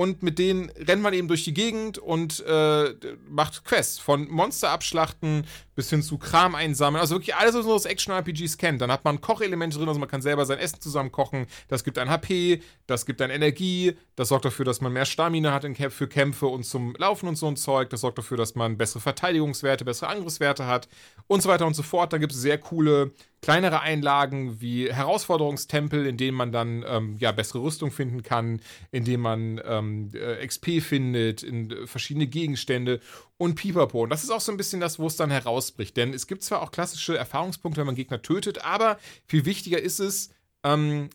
und 0.00 0.22
mit 0.22 0.38
denen 0.38 0.70
rennt 0.78 1.02
man 1.02 1.12
eben 1.12 1.28
durch 1.28 1.44
die 1.44 1.52
Gegend 1.52 1.98
und 1.98 2.42
äh, 2.46 2.94
macht 3.28 3.66
Quests. 3.66 3.98
Von 3.98 4.30
Monster 4.30 4.70
abschlachten 4.70 5.44
bis 5.74 5.90
hin 5.90 6.02
zu 6.02 6.16
Kram 6.16 6.54
einsammeln. 6.54 7.02
Also 7.02 7.16
wirklich 7.16 7.36
alles, 7.36 7.54
was 7.54 7.66
man 7.66 7.74
aus 7.74 7.84
Action-RPGs 7.84 8.56
kennt. 8.56 8.80
Dann 8.80 8.90
hat 8.90 9.04
man 9.04 9.20
Kochelemente 9.20 9.76
drin, 9.76 9.88
also 9.88 10.00
man 10.00 10.08
kann 10.08 10.22
selber 10.22 10.46
sein 10.46 10.58
Essen 10.58 10.80
zusammen 10.80 11.12
kochen. 11.12 11.46
Das 11.68 11.84
gibt 11.84 11.98
ein 11.98 12.08
HP, 12.08 12.62
das 12.86 13.04
gibt 13.04 13.20
ein 13.20 13.28
Energie, 13.28 13.94
das 14.16 14.28
sorgt 14.28 14.46
dafür, 14.46 14.64
dass 14.64 14.80
man 14.80 14.90
mehr 14.90 15.04
Stamina 15.04 15.52
hat 15.52 15.66
für 15.90 16.08
Kämpfe 16.08 16.46
und 16.46 16.64
zum 16.64 16.94
Laufen 16.96 17.28
und 17.28 17.36
so 17.36 17.48
ein 17.48 17.56
Zeug. 17.56 17.90
Das 17.90 18.00
sorgt 18.00 18.16
dafür, 18.16 18.38
dass 18.38 18.54
man 18.54 18.78
bessere 18.78 19.00
Verteidigungswerte, 19.00 19.84
bessere 19.84 20.08
Angriffswerte 20.08 20.66
hat 20.66 20.88
und 21.26 21.42
so 21.42 21.50
weiter 21.50 21.66
und 21.66 21.74
so 21.74 21.82
fort. 21.82 22.14
Dann 22.14 22.20
gibt 22.20 22.32
es 22.32 22.40
sehr 22.40 22.56
coole 22.56 23.12
kleinere 23.42 23.80
Einlagen 23.80 24.60
wie 24.60 24.92
Herausforderungstempel, 24.92 26.06
in 26.06 26.16
denen 26.16 26.36
man 26.36 26.52
dann 26.52 26.84
ähm, 26.86 27.16
ja, 27.18 27.32
bessere 27.32 27.62
Rüstung 27.62 27.90
finden 27.90 28.22
kann, 28.22 28.60
in 28.92 29.04
denen 29.04 29.22
man 29.22 29.60
ähm, 29.64 30.10
äh, 30.14 30.46
XP 30.46 30.82
findet, 30.82 31.42
in 31.42 31.70
äh, 31.70 31.86
verschiedene 31.86 32.26
Gegenstände 32.26 33.00
und 33.38 33.54
Pipapo. 33.54 34.02
Und 34.02 34.10
das 34.10 34.22
ist 34.22 34.30
auch 34.30 34.40
so 34.40 34.52
ein 34.52 34.58
bisschen 34.58 34.80
das, 34.80 34.98
wo 34.98 35.06
es 35.06 35.16
dann 35.16 35.30
herausbricht. 35.30 35.96
Denn 35.96 36.12
es 36.12 36.26
gibt 36.26 36.42
zwar 36.42 36.62
auch 36.62 36.70
klassische 36.70 37.16
Erfahrungspunkte, 37.16 37.80
wenn 37.80 37.86
man 37.86 37.94
Gegner 37.94 38.20
tötet, 38.22 38.64
aber 38.64 38.98
viel 39.26 39.46
wichtiger 39.46 39.80
ist 39.80 40.00
es, 40.00 40.30
ähm, 40.62 41.08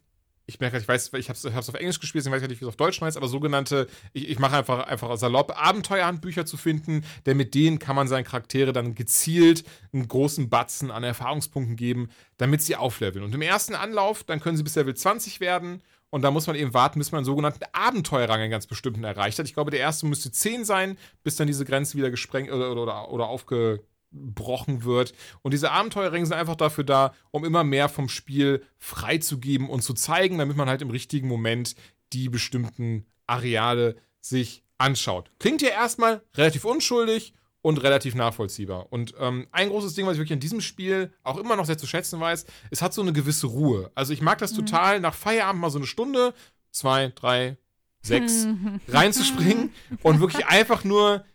ich 0.47 0.59
merke, 0.59 0.77
ich 0.77 0.87
weiß, 0.87 1.11
ich 1.13 1.29
habe 1.29 1.37
es 1.37 1.69
auf 1.69 1.75
Englisch 1.75 1.99
gespielt, 1.99 2.25
ich 2.25 2.31
weiß 2.31 2.41
nicht, 2.41 2.61
wie 2.61 2.65
es 2.65 2.69
auf 2.69 2.75
Deutsch 2.75 3.01
heißt, 3.01 3.17
aber 3.17 3.27
sogenannte, 3.27 3.87
ich, 4.13 4.29
ich 4.29 4.39
mache 4.39 4.57
einfach, 4.57 4.87
einfach 4.87 5.15
salopp, 5.17 5.59
Abenteuerhandbücher 5.59 6.45
zu 6.45 6.57
finden, 6.57 7.03
denn 7.25 7.37
mit 7.37 7.55
denen 7.55 7.79
kann 7.79 7.95
man 7.95 8.07
seinen 8.07 8.25
Charaktere 8.25 8.73
dann 8.73 8.95
gezielt 8.95 9.63
einen 9.93 10.07
großen 10.07 10.49
Batzen 10.49 10.91
an 10.91 11.03
Erfahrungspunkten 11.03 11.75
geben, 11.75 12.09
damit 12.37 12.61
sie 12.61 12.75
aufleveln. 12.75 13.25
Und 13.25 13.33
im 13.33 13.41
ersten 13.41 13.75
Anlauf, 13.75 14.23
dann 14.23 14.39
können 14.39 14.57
sie 14.57 14.63
bis 14.63 14.75
Level 14.75 14.95
20 14.95 15.39
werden 15.39 15.81
und 16.09 16.21
da 16.21 16.31
muss 16.31 16.47
man 16.47 16.55
eben 16.55 16.73
warten, 16.73 16.99
bis 16.99 17.11
man 17.11 17.19
einen 17.19 17.25
sogenannten 17.25 17.63
Abenteuerrang 17.73 18.39
einen 18.39 18.51
ganz 18.51 18.67
bestimmten 18.67 19.03
erreicht 19.03 19.39
hat. 19.39 19.47
Ich 19.47 19.53
glaube, 19.53 19.71
der 19.71 19.79
erste 19.79 20.05
müsste 20.05 20.31
10 20.31 20.63
sein, 20.63 20.97
bis 21.23 21.35
dann 21.35 21.47
diese 21.47 21.65
Grenze 21.65 21.97
wieder 21.97 22.09
gesprengt 22.09 22.51
oder, 22.51 22.71
oder, 22.71 23.11
oder 23.11 23.27
aufge 23.27 23.81
gebrochen 24.15 24.83
wird. 24.83 25.13
Und 25.41 25.53
diese 25.53 25.71
Abenteuerringe 25.71 26.25
sind 26.25 26.37
einfach 26.37 26.55
dafür 26.55 26.83
da, 26.83 27.13
um 27.31 27.45
immer 27.45 27.63
mehr 27.63 27.89
vom 27.89 28.09
Spiel 28.09 28.63
freizugeben 28.77 29.69
und 29.69 29.81
zu 29.81 29.93
zeigen, 29.93 30.37
damit 30.37 30.57
man 30.57 30.69
halt 30.69 30.81
im 30.81 30.89
richtigen 30.89 31.27
Moment 31.27 31.75
die 32.13 32.29
bestimmten 32.29 33.05
Areale 33.27 33.95
sich 34.21 34.63
anschaut. 34.77 35.31
Klingt 35.39 35.61
ja 35.61 35.69
erstmal 35.69 36.21
relativ 36.35 36.65
unschuldig 36.65 37.33
und 37.61 37.81
relativ 37.81 38.13
nachvollziehbar. 38.13 38.91
Und 38.91 39.15
ähm, 39.19 39.47
ein 39.51 39.69
großes 39.69 39.95
Ding, 39.95 40.05
was 40.05 40.13
ich 40.13 40.19
wirklich 40.19 40.33
an 40.33 40.39
diesem 40.39 40.61
Spiel 40.61 41.11
auch 41.23 41.37
immer 41.37 41.55
noch 41.55 41.65
sehr 41.65 41.77
zu 41.77 41.87
schätzen 41.87 42.19
weiß, 42.19 42.45
es 42.69 42.81
hat 42.81 42.93
so 42.93 43.01
eine 43.01 43.13
gewisse 43.13 43.47
Ruhe. 43.47 43.91
Also 43.95 44.13
ich 44.13 44.21
mag 44.21 44.37
das 44.37 44.53
mhm. 44.53 44.57
total, 44.57 44.99
nach 44.99 45.15
Feierabend 45.15 45.61
mal 45.61 45.71
so 45.71 45.79
eine 45.79 45.87
Stunde, 45.87 46.33
zwei, 46.71 47.11
drei, 47.15 47.57
sechs 48.03 48.47
reinzuspringen 48.87 49.71
und 50.03 50.19
wirklich 50.19 50.45
einfach 50.45 50.83
nur 50.83 51.25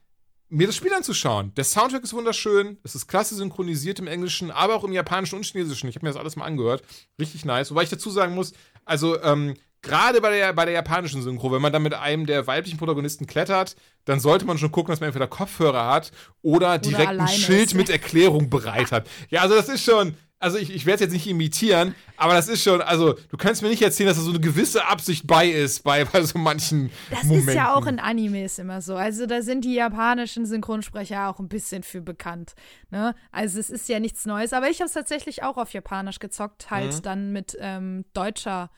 mir 0.50 0.66
das 0.66 0.76
Spiel 0.76 0.92
anzuschauen. 0.92 1.54
Der 1.54 1.64
Soundtrack 1.64 2.02
ist 2.02 2.12
wunderschön, 2.12 2.76
es 2.82 2.94
ist 2.94 3.06
klasse 3.06 3.34
synchronisiert 3.36 4.00
im 4.00 4.06
Englischen, 4.06 4.50
aber 4.50 4.74
auch 4.74 4.84
im 4.84 4.92
Japanischen 4.92 5.36
und 5.36 5.44
Chinesischen. 5.44 5.88
Ich 5.88 5.94
habe 5.94 6.04
mir 6.04 6.12
das 6.12 6.20
alles 6.20 6.36
mal 6.36 6.44
angehört. 6.44 6.82
Richtig 7.18 7.44
nice. 7.44 7.70
Wobei 7.70 7.84
ich 7.84 7.88
dazu 7.88 8.10
sagen 8.10 8.34
muss, 8.34 8.52
also 8.84 9.20
ähm, 9.22 9.54
gerade 9.82 10.20
bei 10.20 10.30
der, 10.36 10.52
bei 10.52 10.64
der 10.64 10.74
japanischen 10.74 11.22
Synchro, 11.22 11.52
wenn 11.52 11.62
man 11.62 11.72
dann 11.72 11.82
mit 11.82 11.94
einem 11.94 12.26
der 12.26 12.46
weiblichen 12.46 12.78
Protagonisten 12.78 13.26
klettert, 13.26 13.76
dann 14.04 14.20
sollte 14.20 14.44
man 14.44 14.58
schon 14.58 14.72
gucken, 14.72 14.92
dass 14.92 15.00
man 15.00 15.08
entweder 15.08 15.28
Kopfhörer 15.28 15.86
hat 15.86 16.10
oder 16.42 16.78
direkt 16.78 17.12
oder 17.12 17.22
ein 17.22 17.28
Schild 17.28 17.66
ist. 17.66 17.74
mit 17.74 17.88
Erklärung 17.88 18.50
bereit 18.50 18.92
hat. 18.92 19.08
Ja, 19.30 19.42
also 19.42 19.54
das 19.54 19.68
ist 19.68 19.84
schon, 19.84 20.14
also 20.40 20.56
ich, 20.56 20.74
ich 20.74 20.86
werde 20.86 20.94
es 20.96 21.00
jetzt 21.02 21.12
nicht 21.12 21.26
imitieren, 21.26 21.94
aber 22.16 22.32
das 22.32 22.48
ist 22.48 22.62
schon, 22.62 22.80
also 22.80 23.12
du 23.12 23.36
kannst 23.36 23.60
mir 23.60 23.68
nicht 23.68 23.82
erzählen, 23.82 24.08
dass 24.08 24.16
da 24.16 24.22
so 24.22 24.30
eine 24.30 24.40
gewisse 24.40 24.86
Absicht 24.86 25.26
bei 25.26 25.46
ist, 25.46 25.84
bei, 25.84 26.04
bei 26.12 26.22
so 26.22 26.38
manchen 26.38 26.90
Das 27.10 27.24
Momenten. 27.24 27.48
ist 27.50 27.54
ja 27.54 27.74
auch 27.74 27.86
in 27.86 28.00
Animes 28.00 28.58
immer 28.58 28.80
so. 28.80 28.96
Also 28.96 29.26
da 29.26 29.42
sind 29.42 29.66
die 29.66 29.74
japanischen 29.74 30.46
Synchronsprecher 30.46 31.28
auch 31.28 31.38
ein 31.38 31.48
bisschen 31.48 31.82
für 31.82 32.00
bekannt. 32.00 32.54
Ne? 32.90 33.14
Also 33.30 33.60
es 33.60 33.68
ist 33.68 33.88
ja 33.90 34.00
nichts 34.00 34.24
Neues, 34.24 34.54
aber 34.54 34.70
ich 34.70 34.80
habe 34.80 34.86
es 34.86 34.94
tatsächlich 34.94 35.42
auch 35.42 35.58
auf 35.58 35.74
Japanisch 35.74 36.18
gezockt, 36.18 36.70
halt 36.70 36.94
mhm. 36.94 37.02
dann 37.02 37.32
mit 37.32 37.56
ähm, 37.60 38.06
deutscher 38.14 38.70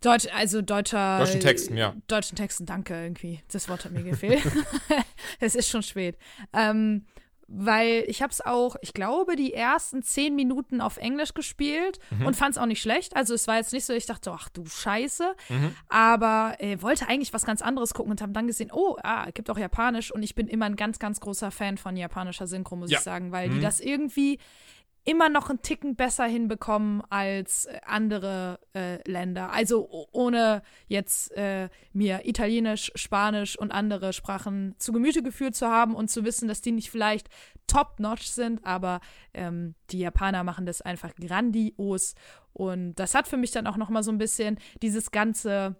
Deutsch, 0.00 0.26
also 0.34 0.60
deutscher. 0.60 1.18
Deutschen 1.18 1.40
Texten, 1.40 1.76
ja. 1.78 1.94
Deutschen 2.08 2.36
Texten, 2.36 2.66
danke 2.66 2.94
irgendwie. 2.94 3.40
Das 3.50 3.70
Wort 3.70 3.86
hat 3.86 3.92
mir 3.92 4.02
gefehlt. 4.02 4.42
es 5.40 5.54
ist 5.54 5.70
schon 5.70 5.82
spät. 5.82 6.18
Ähm, 6.52 7.06
weil 7.48 8.04
ich 8.06 8.22
habe 8.22 8.30
es 8.30 8.40
auch, 8.40 8.76
ich 8.80 8.94
glaube, 8.94 9.36
die 9.36 9.52
ersten 9.52 10.02
zehn 10.02 10.34
Minuten 10.34 10.80
auf 10.80 10.96
Englisch 10.96 11.34
gespielt 11.34 11.98
mhm. 12.10 12.26
und 12.26 12.36
fand 12.36 12.56
es 12.56 12.58
auch 12.58 12.66
nicht 12.66 12.80
schlecht. 12.80 13.16
Also 13.16 13.34
es 13.34 13.46
war 13.46 13.56
jetzt 13.56 13.72
nicht 13.72 13.84
so, 13.84 13.92
ich 13.92 14.06
dachte, 14.06 14.32
ach 14.32 14.48
du 14.48 14.64
Scheiße, 14.66 15.34
mhm. 15.48 15.74
aber 15.88 16.56
äh, 16.58 16.80
wollte 16.80 17.08
eigentlich 17.08 17.32
was 17.32 17.44
ganz 17.44 17.62
anderes 17.62 17.94
gucken 17.94 18.12
und 18.12 18.22
habe 18.22 18.32
dann 18.32 18.46
gesehen, 18.46 18.70
oh, 18.72 18.96
ah, 19.02 19.30
gibt 19.30 19.50
auch 19.50 19.58
Japanisch 19.58 20.12
und 20.12 20.22
ich 20.22 20.34
bin 20.34 20.48
immer 20.48 20.66
ein 20.66 20.76
ganz, 20.76 20.98
ganz 20.98 21.20
großer 21.20 21.50
Fan 21.50 21.76
von 21.78 21.96
japanischer 21.96 22.46
Synchro, 22.46 22.76
muss 22.76 22.90
ja. 22.90 22.98
ich 22.98 23.04
sagen, 23.04 23.32
weil 23.32 23.48
mhm. 23.48 23.54
die 23.54 23.60
das 23.60 23.80
irgendwie 23.80 24.38
immer 25.04 25.28
noch 25.28 25.50
einen 25.50 25.62
Ticken 25.62 25.96
besser 25.96 26.24
hinbekommen 26.24 27.02
als 27.10 27.66
äh, 27.66 27.80
andere 27.84 28.58
äh, 28.74 29.08
Länder. 29.08 29.52
Also 29.52 29.88
ohne 30.12 30.62
jetzt 30.86 31.32
äh, 31.36 31.68
mir 31.92 32.26
Italienisch, 32.26 32.90
Spanisch 32.94 33.58
und 33.58 33.70
andere 33.70 34.12
Sprachen 34.12 34.74
zu 34.78 34.92
Gemüte 34.92 35.22
geführt 35.22 35.54
zu 35.54 35.68
haben 35.68 35.94
und 35.94 36.10
zu 36.10 36.24
wissen, 36.24 36.48
dass 36.48 36.62
die 36.62 36.72
nicht 36.72 36.90
vielleicht 36.90 37.28
top-notch 37.66 38.26
sind, 38.26 38.64
aber 38.64 39.00
ähm, 39.32 39.74
die 39.90 39.98
Japaner 39.98 40.44
machen 40.44 40.66
das 40.66 40.82
einfach 40.82 41.14
grandios. 41.14 42.14
Und 42.52 42.94
das 42.94 43.14
hat 43.14 43.28
für 43.28 43.36
mich 43.36 43.50
dann 43.50 43.66
auch 43.66 43.76
noch 43.76 43.90
mal 43.90 44.02
so 44.02 44.10
ein 44.10 44.18
bisschen 44.18 44.58
dieses 44.80 45.10
ganze 45.10 45.76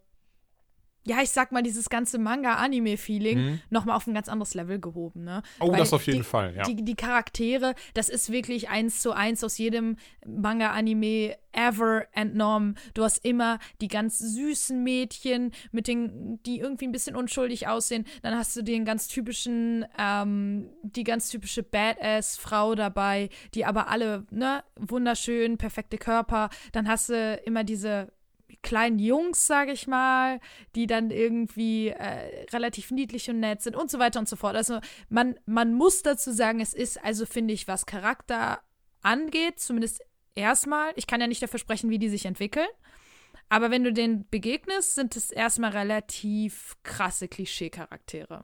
ja, 1.07 1.21
ich 1.23 1.31
sag 1.31 1.53
mal, 1.53 1.63
dieses 1.63 1.91
ganze 1.91 2.19
Manga-Anime-Feeling 2.19 3.39
mhm. 3.39 3.61
nochmal 3.71 3.97
auf 3.97 4.07
ein 4.07 4.15
ganz 4.15 4.29
anderes 4.29 4.55
Level 4.55 4.81
gehoben. 4.81 5.25
Ne? 5.25 5.43
Oh, 5.61 5.71
Weil 5.71 5.79
das 5.79 5.93
auf 5.93 6.07
jeden 6.07 6.19
die, 6.19 6.25
Fall, 6.25 6.55
ja. 6.57 6.63
Die, 6.63 6.83
die 6.83 6.95
Charaktere, 6.95 7.75
das 7.93 8.09
ist 8.09 8.33
wirklich 8.33 8.71
eins 8.71 9.01
zu 9.01 9.13
eins 9.13 9.45
aus 9.45 9.59
jedem 9.59 9.97
Manga-Anime 10.27 11.37
ever 11.53 12.07
entnommen. 12.13 12.77
Du 12.95 13.05
hast 13.05 13.25
immer 13.25 13.59
die 13.81 13.89
ganz 13.89 14.19
süßen 14.19 14.83
Mädchen, 14.83 15.53
mit 15.73 15.89
den, 15.89 16.43
die 16.45 16.59
irgendwie 16.59 16.87
ein 16.87 16.93
bisschen 16.93 17.17
unschuldig 17.17 17.69
aussehen. 17.69 18.07
Dann 18.23 18.37
hast 18.37 18.57
du 18.57 18.63
den 18.63 18.85
ganz 18.85 19.07
typischen, 19.07 19.85
ähm, 19.99 20.71
die 20.83 21.05
ganz 21.05 21.29
typische 21.29 21.63
Badass-Frau 21.63 22.75
dabei, 22.75 23.29
die 23.55 23.65
aber 23.65 23.89
alle, 23.89 24.27
ne, 24.31 24.65
wunderschön, 24.77 25.59
perfekte 25.59 25.99
Körper. 25.99 26.49
Dann 26.73 26.89
hast 26.89 27.11
du 27.11 27.41
immer 27.45 27.63
diese 27.63 28.09
kleinen 28.63 28.99
Jungs, 28.99 29.47
sage 29.47 29.73
ich 29.73 29.87
mal, 29.87 30.41
die 30.75 30.87
dann 30.87 31.11
irgendwie 31.11 31.89
äh, 31.89 32.47
relativ 32.53 32.91
niedlich 32.91 33.29
und 33.31 33.41
nett 33.41 33.63
sind 33.63 33.77
und 33.77 33.91
so 33.91 33.99
weiter 33.99 34.19
und 34.19 34.29
so 34.29 34.37
fort. 34.37 34.57
Also 34.57 34.81
man, 35.09 35.39
man 35.47 35.75
muss 35.75 36.03
dazu 36.03 36.33
sagen, 36.33 36.61
es 36.61 36.75
ist 36.75 37.03
also, 37.05 37.27
finde 37.27 37.55
ich, 37.55 37.69
was 37.69 37.87
Charakter 37.87 38.61
angeht, 39.03 39.61
zumindest 39.61 40.03
erstmal, 40.35 40.93
ich 40.97 41.07
kann 41.07 41.21
ja 41.21 41.27
nicht 41.27 41.43
dafür 41.43 41.59
sprechen, 41.59 41.91
wie 41.91 41.99
die 41.99 42.09
sich 42.09 42.27
entwickeln, 42.27 42.69
Aber 43.49 43.71
wenn 43.71 43.85
du 43.85 43.93
denen 43.93 44.27
begegnest, 44.31 44.95
sind 44.95 45.17
es 45.17 45.31
erstmal 45.31 45.71
relativ 45.71 46.77
krasse 46.83 47.29
Klischee-Charaktere. 47.29 48.43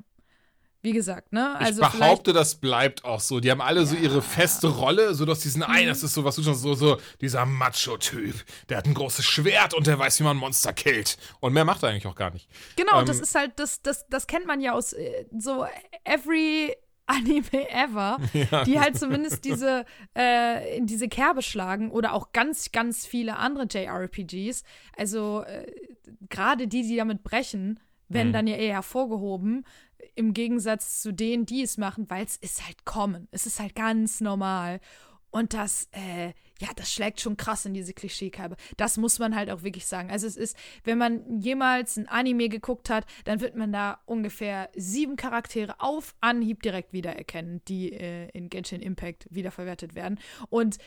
Wie 0.83 0.93
gesagt, 0.93 1.33
ne? 1.33 1.57
Also 1.57 1.83
ich 1.83 1.89
behaupte, 1.89 2.33
das 2.33 2.55
bleibt 2.55 3.05
auch 3.05 3.21
so. 3.21 3.41
Die 3.41 3.51
haben 3.51 3.61
alle 3.61 3.81
ja. 3.81 3.87
so 3.87 3.97
ihre 3.97 4.23
feste 4.23 4.69
Rolle, 4.69 5.15
so 5.15 5.27
dass 5.27 5.41
diesen 5.41 5.63
einen, 5.63 5.89
das 5.89 6.03
ist 6.03 6.15
so, 6.15 6.25
was 6.25 6.37
du 6.37 6.43
schon 6.43 6.55
so, 6.55 6.73
so, 6.73 6.97
dieser 7.21 7.45
Macho-Typ, 7.45 8.35
der 8.71 8.79
hat 8.79 8.87
ein 8.87 8.95
großes 8.95 9.25
Schwert 9.25 9.75
und 9.75 9.87
der 9.87 9.99
weiß, 9.99 10.21
wie 10.21 10.25
man 10.25 10.39
Monster 10.39 10.73
killt. 10.73 11.19
Und 11.41 11.53
mehr 11.53 11.67
macht 11.67 11.83
er 11.83 11.91
eigentlich 11.91 12.07
auch 12.07 12.15
gar 12.15 12.31
nicht. 12.31 12.49
Genau, 12.77 13.01
ähm, 13.01 13.07
das 13.07 13.21
ist 13.21 13.35
halt, 13.35 13.53
das, 13.57 13.83
das, 13.83 14.07
das 14.09 14.27
kennt 14.27 14.47
man 14.47 14.63
ja 14.63 14.73
aus 14.73 14.95
äh, 14.95 15.27
so 15.39 15.67
every 16.05 16.75
Anime 17.11 17.69
ever, 17.71 18.19
ja. 18.51 18.65
die 18.65 18.81
halt 18.81 18.97
zumindest 18.99 19.45
diese, 19.45 19.85
äh, 20.17 20.77
in 20.79 20.87
diese 20.87 21.09
Kerbe 21.09 21.43
schlagen 21.43 21.91
oder 21.91 22.15
auch 22.15 22.33
ganz, 22.33 22.73
ganz 22.73 23.05
viele 23.05 23.37
andere 23.37 23.67
JRPGs. 23.71 24.63
Also 24.97 25.43
äh, 25.43 25.67
gerade 26.31 26.69
die, 26.69 26.83
die 26.83 26.97
damit 26.97 27.23
brechen, 27.23 27.81
werden 28.09 28.29
mhm. 28.29 28.33
dann 28.33 28.47
ja 28.47 28.57
eher 28.57 28.75
hervorgehoben, 28.75 29.65
im 30.15 30.35
Gegensatz 30.35 31.01
zu 31.03 31.13
denen, 31.13 31.47
die 31.47 31.63
es 31.63 31.79
machen, 31.79 32.09
weil 32.11 32.25
es 32.25 32.37
ist 32.37 32.67
halt 32.67 32.85
kommen. 32.85 33.29
Es 33.31 33.47
ist 33.47 33.61
halt 33.61 33.75
ganz 33.75 34.21
normal. 34.21 34.81
Und 35.31 35.55
das, 35.55 35.89
äh, 35.93 36.29
ja, 36.59 36.69
das 36.75 36.93
schlägt 36.93 37.21
schon 37.21 37.37
krass 37.37 37.65
in 37.65 37.73
diese 37.73 37.95
Klischeekerbe. 37.95 38.57
Das 38.77 38.97
muss 38.97 39.19
man 39.19 39.37
halt 39.37 39.49
auch 39.51 39.63
wirklich 39.63 39.87
sagen. 39.87 40.11
Also 40.11 40.27
es 40.27 40.37
ist, 40.37 40.57
wenn 40.83 40.99
man 40.99 41.41
jemals 41.41 41.97
ein 41.97 42.09
Anime 42.09 42.49
geguckt 42.49 42.91
hat, 42.91 43.07
dann 43.25 43.41
wird 43.41 43.55
man 43.55 43.73
da 43.73 44.01
ungefähr 44.07 44.71
sieben 44.75 45.17
Charaktere 45.17 45.77
auf 45.79 46.15
Anhieb 46.21 46.63
direkt 46.63 46.93
wiedererkennen, 46.93 47.63
die 47.69 47.93
äh, 47.93 48.29
in 48.31 48.49
Genshin 48.49 48.83
Impact 48.83 49.29
wiederverwertet 49.31 49.95
werden. 49.95 50.19
Und 50.49 50.79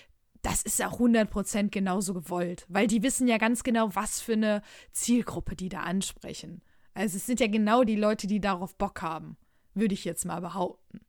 das 0.41 0.61
ist 0.61 0.83
auch 0.83 0.99
100% 0.99 1.69
genauso 1.69 2.13
gewollt, 2.13 2.65
weil 2.67 2.87
die 2.87 3.01
wissen 3.01 3.29
ja 3.29 3.37
ganz 3.37 3.63
genau, 3.63 3.95
was 3.95 4.19
für 4.19 4.33
eine 4.33 4.61
Zielgruppe 4.91 5.55
die 5.55 5.69
da 5.69 5.81
ansprechen. 5.81 6.61
Also 6.93 7.17
es 7.17 7.25
sind 7.25 7.39
ja 7.39 7.47
genau 7.47 7.83
die 7.83 7.95
Leute, 7.95 8.27
die 8.27 8.39
darauf 8.39 8.75
Bock 8.75 9.01
haben, 9.01 9.37
würde 9.73 9.93
ich 9.93 10.05
jetzt 10.05 10.25
mal 10.25 10.41
behaupten. 10.41 10.99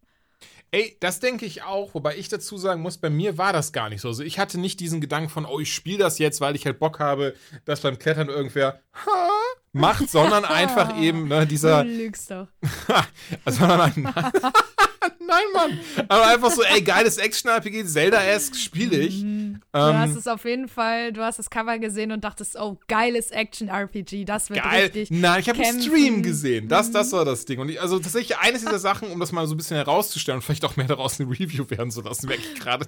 Ey, 0.71 0.97
das 0.99 1.21
denke 1.21 1.47
ich 1.47 1.63
auch, 1.63 1.95
wobei 1.95 2.17
ich 2.17 2.29
dazu 2.29 2.57
sagen 2.57 2.83
muss, 2.83 2.99
bei 2.99 3.09
mir 3.09 3.39
war 3.39 3.53
das 3.53 3.73
gar 3.73 3.89
nicht 3.89 4.01
so. 4.01 4.09
Also 4.09 4.25
ich 4.25 4.39
hatte 4.39 4.59
nicht 4.59 4.81
diesen 4.81 5.01
Gedanken 5.01 5.29
von, 5.29 5.47
oh, 5.47 5.61
ich 5.61 5.73
spiele 5.73 5.99
das 5.99 6.19
jetzt, 6.19 6.41
weil 6.41 6.57
ich 6.57 6.67
halt 6.67 6.81
Bock 6.81 6.99
habe, 6.99 7.35
dass 7.65 7.83
beim 7.83 7.99
Klettern 7.99 8.29
irgendwer 8.29 8.81
ha, 8.93 9.31
macht, 9.73 10.11
sondern 10.11 10.45
einfach 10.45 11.01
eben 11.01 11.29
ne, 11.29 11.47
dieser. 11.47 11.85
Du 11.85 11.91
lügst 11.91 12.31
doch. 12.31 12.49
also, 13.45 13.67
nein, 13.67 14.13
nein. 15.27 15.45
Mann. 15.53 15.79
Aber 16.09 16.27
einfach 16.27 16.51
so, 16.51 16.63
ey, 16.63 16.83
geiles 16.83 17.19
Action-RPG, 17.19 17.85
Zelda-esque 17.87 18.57
spiele 18.57 18.99
ich. 18.99 19.23
Mhm. 19.23 19.61
Du 19.73 19.79
ähm, 19.79 19.99
hast 19.99 20.17
es 20.17 20.27
auf 20.27 20.45
jeden 20.45 20.69
Fall, 20.69 21.13
du 21.13 21.23
hast 21.23 21.39
das 21.39 21.51
Cover 21.51 21.79
gesehen 21.79 22.13
und 22.13 22.25
dachtest, 22.25 22.57
oh, 22.59 22.79
geiles 22.89 23.31
Action-RPG, 23.31 24.25
das 24.25 24.51
wird 24.51 24.63
geil. 24.63 24.85
richtig 24.85 25.11
Nein, 25.11 25.41
ich 25.41 25.49
habe 25.49 25.63
einen 25.63 25.83
Stream 25.83 26.23
gesehen. 26.23 26.69
Das, 26.69 26.91
das 26.91 27.13
war 27.13 27.25
das 27.25 27.45
Ding. 27.45 27.59
Und 27.61 27.69
ich, 27.69 27.81
also 27.81 27.99
tatsächlich 27.99 28.39
eines 28.39 28.65
dieser 28.65 28.79
Sachen, 28.79 29.11
um 29.11 29.21
das 29.21 29.33
mal 29.33 29.47
so 29.47 29.55
ein 29.55 29.57
bisschen 29.57 29.77
herauszustellen 29.77 30.39
und 30.39 30.43
vielleicht 30.43 30.65
auch 30.65 30.77
mehr 30.77 30.87
daraus 30.87 31.21
eine 31.21 31.31
Review 31.31 31.69
werden 31.71 31.91
zu 31.91 32.03
lassen, 32.03 32.27
merke 32.27 32.43
ich 32.43 32.61
gerade, 32.61 32.87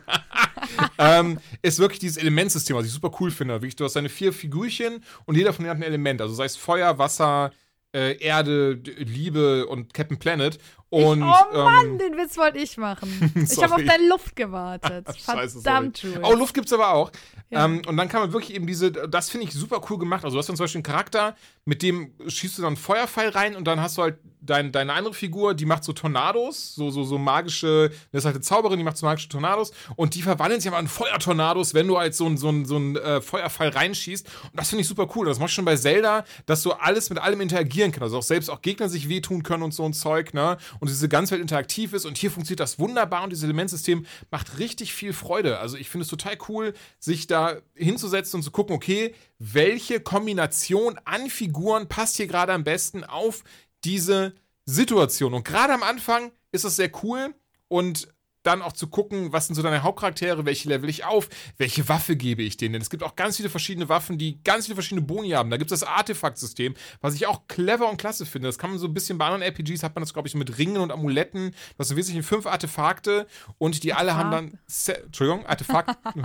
ähm, 0.98 1.38
ist 1.62 1.78
wirklich 1.78 1.98
dieses 1.98 2.16
Elementsystem, 2.16 2.76
was 2.76 2.86
ich 2.86 2.92
super 2.92 3.10
cool 3.20 3.30
finde. 3.30 3.54
Wirklich, 3.54 3.76
du 3.76 3.84
hast 3.84 3.96
deine 3.96 4.08
vier 4.08 4.32
Figürchen 4.32 5.04
und 5.24 5.36
jeder 5.36 5.52
von 5.52 5.64
denen 5.64 5.76
hat 5.76 5.82
ein 5.82 5.88
Element. 5.88 6.20
Also 6.20 6.34
sei 6.34 6.44
es 6.44 6.56
Feuer, 6.56 6.98
Wasser, 6.98 7.52
äh, 7.96 8.18
Erde, 8.18 8.74
Liebe 8.74 9.66
und 9.66 9.94
Captain 9.94 10.18
Planet. 10.18 10.58
Und, 10.88 11.20
ich, 11.20 11.24
oh 11.24 11.56
Mann, 11.56 11.86
ähm, 11.86 11.98
den 11.98 12.16
Witz 12.16 12.38
wollte 12.38 12.58
ich 12.58 12.76
machen. 12.76 13.32
ich 13.50 13.62
habe 13.62 13.74
auf 13.74 13.84
deine 13.84 14.08
Luft 14.08 14.36
gewartet. 14.36 15.08
Scheiße, 15.26 15.60
Verdammt, 15.60 15.96
sorry. 15.96 16.20
Oh, 16.22 16.34
Luft 16.34 16.54
gibt's 16.54 16.72
aber 16.72 16.92
auch. 16.92 17.10
Ja. 17.50 17.64
Ähm, 17.64 17.82
und 17.86 17.96
dann 17.96 18.08
kann 18.08 18.20
man 18.20 18.32
wirklich 18.32 18.54
eben 18.54 18.66
diese, 18.66 18.92
das 18.92 19.30
finde 19.30 19.46
ich 19.46 19.52
super 19.52 19.80
cool 19.90 19.98
gemacht. 19.98 20.24
Also 20.24 20.36
du 20.36 20.38
hast 20.38 20.48
dann 20.48 20.56
zum 20.56 20.64
Beispiel 20.64 20.78
einen 20.78 20.84
Charakter, 20.84 21.36
mit 21.64 21.82
dem 21.82 22.12
schießt 22.26 22.58
du 22.58 22.62
dann 22.62 22.68
einen 22.68 22.76
Feuerpfeil 22.76 23.30
rein 23.30 23.56
und 23.56 23.64
dann 23.64 23.80
hast 23.80 23.98
du 23.98 24.02
halt 24.02 24.18
dein, 24.40 24.72
deine 24.72 24.92
andere 24.92 25.14
Figur, 25.14 25.54
die 25.54 25.64
macht 25.64 25.84
so 25.84 25.92
Tornados, 25.92 26.74
so, 26.74 26.90
so, 26.90 27.04
so 27.04 27.18
magische, 27.18 27.90
das 28.12 28.20
ist 28.20 28.24
halt 28.24 28.36
eine 28.36 28.42
Zauberin, 28.42 28.78
die 28.78 28.84
macht 28.84 28.96
so 28.96 29.06
magische 29.06 29.28
Tornados 29.28 29.72
und 29.96 30.14
die 30.14 30.22
verwandeln 30.22 30.60
sich 30.60 30.70
aber 30.70 30.80
in 30.80 30.88
Feuertornados, 30.88 31.74
wenn 31.74 31.88
du 31.88 31.98
halt 31.98 32.14
so, 32.14 32.26
ein 32.26 32.36
so, 32.36 32.48
ein 32.48 32.64
so 32.64 32.76
ein 32.76 32.96
äh, 32.96 33.20
Feuerpfeil 33.20 33.70
reinschießt. 33.70 34.26
Und 34.26 34.58
das 34.60 34.68
finde 34.68 34.82
ich 34.82 34.88
super 34.88 35.08
cool. 35.14 35.26
Das 35.26 35.38
machst 35.38 35.52
du 35.52 35.56
schon 35.56 35.64
bei 35.64 35.76
Zelda, 35.76 36.24
dass 36.46 36.62
du 36.62 36.72
alles 36.72 37.10
mit 37.10 37.18
allem 37.18 37.40
interagieren 37.40 37.90
kannst. 37.92 38.04
Also 38.04 38.18
auch 38.18 38.22
selbst 38.22 38.48
auch 38.48 38.62
Gegner 38.62 38.88
sich 38.88 39.08
wehtun 39.08 39.42
können 39.42 39.62
und 39.62 39.72
so 39.72 39.84
ein 39.84 39.92
Zeug, 39.92 40.34
ne? 40.34 40.58
Und 40.80 40.88
diese 40.88 41.08
ganze 41.08 41.32
Welt 41.32 41.42
interaktiv 41.42 41.92
ist 41.92 42.04
und 42.04 42.18
hier 42.18 42.30
funktioniert 42.30 42.60
das 42.60 42.78
wunderbar 42.78 43.24
und 43.24 43.30
dieses 43.30 43.44
Elementsystem 43.44 44.06
macht 44.30 44.58
richtig 44.58 44.94
viel 44.94 45.12
Freude. 45.12 45.58
Also 45.58 45.76
ich 45.76 45.88
finde 45.88 46.02
es 46.02 46.08
total 46.08 46.38
cool, 46.48 46.74
sich 46.98 47.26
da 47.26 47.56
hinzusetzen 47.74 48.38
und 48.38 48.42
zu 48.42 48.50
gucken, 48.50 48.74
okay, 48.74 49.14
welche 49.38 50.00
Kombination 50.00 50.98
an 51.04 51.28
Figuren 51.30 51.88
passt 51.88 52.16
hier 52.16 52.26
gerade 52.26 52.52
am 52.52 52.64
besten 52.64 53.04
auf 53.04 53.44
diese 53.84 54.34
Situation. 54.64 55.34
Und 55.34 55.44
gerade 55.44 55.72
am 55.72 55.82
Anfang 55.82 56.32
ist 56.52 56.64
das 56.64 56.76
sehr 56.76 56.90
cool 57.02 57.34
und 57.68 58.08
dann 58.46 58.62
auch 58.62 58.72
zu 58.72 58.86
gucken, 58.86 59.32
was 59.32 59.46
sind 59.46 59.54
so 59.54 59.62
deine 59.62 59.82
Hauptcharaktere, 59.82 60.46
welche 60.46 60.68
level 60.68 60.88
ich 60.88 61.04
auf, 61.04 61.28
welche 61.58 61.88
Waffe 61.88 62.16
gebe 62.16 62.42
ich 62.42 62.56
denen. 62.56 62.74
Denn 62.74 62.82
es 62.82 62.90
gibt 62.90 63.02
auch 63.02 63.16
ganz 63.16 63.36
viele 63.36 63.48
verschiedene 63.48 63.88
Waffen, 63.88 64.18
die 64.18 64.42
ganz 64.44 64.66
viele 64.66 64.76
verschiedene 64.76 65.06
Boni 65.06 65.30
haben. 65.30 65.50
Da 65.50 65.56
gibt 65.56 65.72
es 65.72 65.80
das 65.80 65.88
Artefaktsystem, 65.88 66.74
was 67.00 67.14
ich 67.14 67.26
auch 67.26 67.48
clever 67.48 67.90
und 67.90 67.96
klasse 67.96 68.26
finde. 68.26 68.48
Das 68.48 68.58
kann 68.58 68.70
man 68.70 68.78
so 68.78 68.86
ein 68.86 68.94
bisschen 68.94 69.18
bei 69.18 69.26
anderen 69.26 69.42
RPGs, 69.42 69.82
hat 69.82 69.94
man 69.94 70.02
das, 70.02 70.12
glaube 70.12 70.28
ich, 70.28 70.34
mit 70.34 70.58
Ringen 70.58 70.78
und 70.78 70.92
Amuletten. 70.92 71.54
Das 71.78 71.88
sind 71.88 71.96
wesentlich 71.96 72.24
fünf 72.24 72.46
Artefakte 72.46 73.26
und 73.58 73.82
die 73.82 73.92
alle 73.92 74.14
haben 74.14 74.30
dann. 74.30 74.58
Se 74.66 75.02
Entschuldigung, 75.02 75.46
Artefakt. 75.46 75.96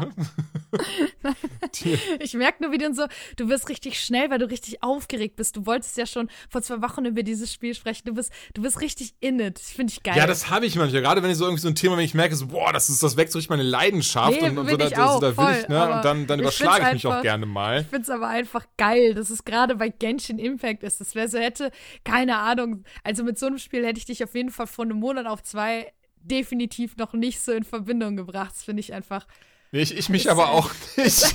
ich 2.20 2.34
merke 2.34 2.64
nur, 2.64 2.72
wie 2.72 2.78
du 2.78 2.94
so, 2.94 3.06
du 3.36 3.50
wirst 3.50 3.70
richtig 3.70 4.00
schnell, 4.00 4.30
weil 4.30 4.40
du 4.40 4.50
richtig 4.50 4.84
aufgeregt 4.84 5.36
bist. 5.36 5.56
Du 5.56 5.66
wolltest 5.66 5.98
ja 5.98 6.06
schon 6.06 6.30
vor 6.50 6.62
zwei 6.62 6.82
Wochen 6.82 7.06
über 7.06 7.24
dieses 7.24 7.52
Spiel 7.52 7.74
sprechen. 7.76 8.04
Du 8.06 8.14
bist, 8.14 8.32
du 8.54 8.62
bist 8.62 8.82
richtig 8.82 9.14
in 9.20 9.40
it. 9.40 9.60
Finde 9.60 9.92
ich 9.94 10.04
geil. 10.04 10.16
Ja, 10.18 10.28
das 10.28 10.50
habe 10.50 10.66
ich 10.66 10.76
manchmal. 10.76 11.02
Gerade 11.02 11.24
wenn 11.24 11.32
ich 11.32 11.38
so 11.38 11.46
irgendwie 11.46 11.62
so 11.62 11.68
ein 11.68 11.76
Thema, 11.76 11.98
wenn 11.98 12.06
ich 12.06 12.11
merke, 12.14 12.36
so, 12.36 12.48
boah, 12.48 12.72
das 12.74 12.90
ist, 12.90 13.02
das 13.04 13.18
weckt 13.18 13.32
so 13.32 13.40
richtig 13.40 13.50
meine 13.50 13.64
Leidenschaft 13.64 14.42
nee, 14.42 14.50
und, 14.50 14.58
und 14.58 14.70
so, 14.70 14.78
da, 14.78 15.14
so, 15.14 15.20
da 15.20 15.38
will 15.38 15.60
ich, 15.62 15.68
ne? 15.68 15.96
Und 15.96 16.06
dann, 16.06 16.28
dann 16.28 16.40
überschlage 16.40 16.88
ich 16.88 16.94
mich 16.94 17.08
auch 17.08 17.22
gerne 17.22 17.46
mal. 17.46 17.82
Ich 17.82 17.88
finde 17.88 18.04
es 18.04 18.10
aber 18.10 18.28
einfach 18.28 18.66
geil, 18.78 19.14
dass 19.14 19.30
es 19.30 19.44
gerade 19.44 19.76
bei 19.76 19.90
Genshin 19.90 20.40
Impact 20.40 20.84
ist. 20.84 21.02
Das 21.02 21.16
wäre 21.16 21.28
so, 21.28 21.38
hätte, 21.38 21.72
keine 22.04 22.38
Ahnung, 22.38 22.84
also 23.04 23.24
mit 23.24 23.38
so 23.38 23.48
einem 23.48 23.58
Spiel 23.58 23.86
hätte 23.86 24.00
ich 24.00 24.06
dich 24.06 24.24
auf 24.24 24.34
jeden 24.36 24.50
Fall 24.50 24.68
von 24.68 24.90
einem 24.90 25.00
Monat 25.00 25.26
auf 25.26 25.44
zwei 25.44 25.92
definitiv 26.24 26.98
noch 26.98 27.14
nicht 27.14 27.42
so 27.42 27.52
in 27.52 27.64
Verbindung 27.64 28.16
gebracht. 28.16 28.52
Das 28.52 28.64
finde 28.64 28.82
ich 28.82 28.94
einfach. 28.94 29.26
Nee, 29.72 29.82
ich, 29.82 29.98
ich 29.98 30.10
mich 30.10 30.30
aber 30.30 30.50
auch 30.50 30.70
nicht. 30.98 31.34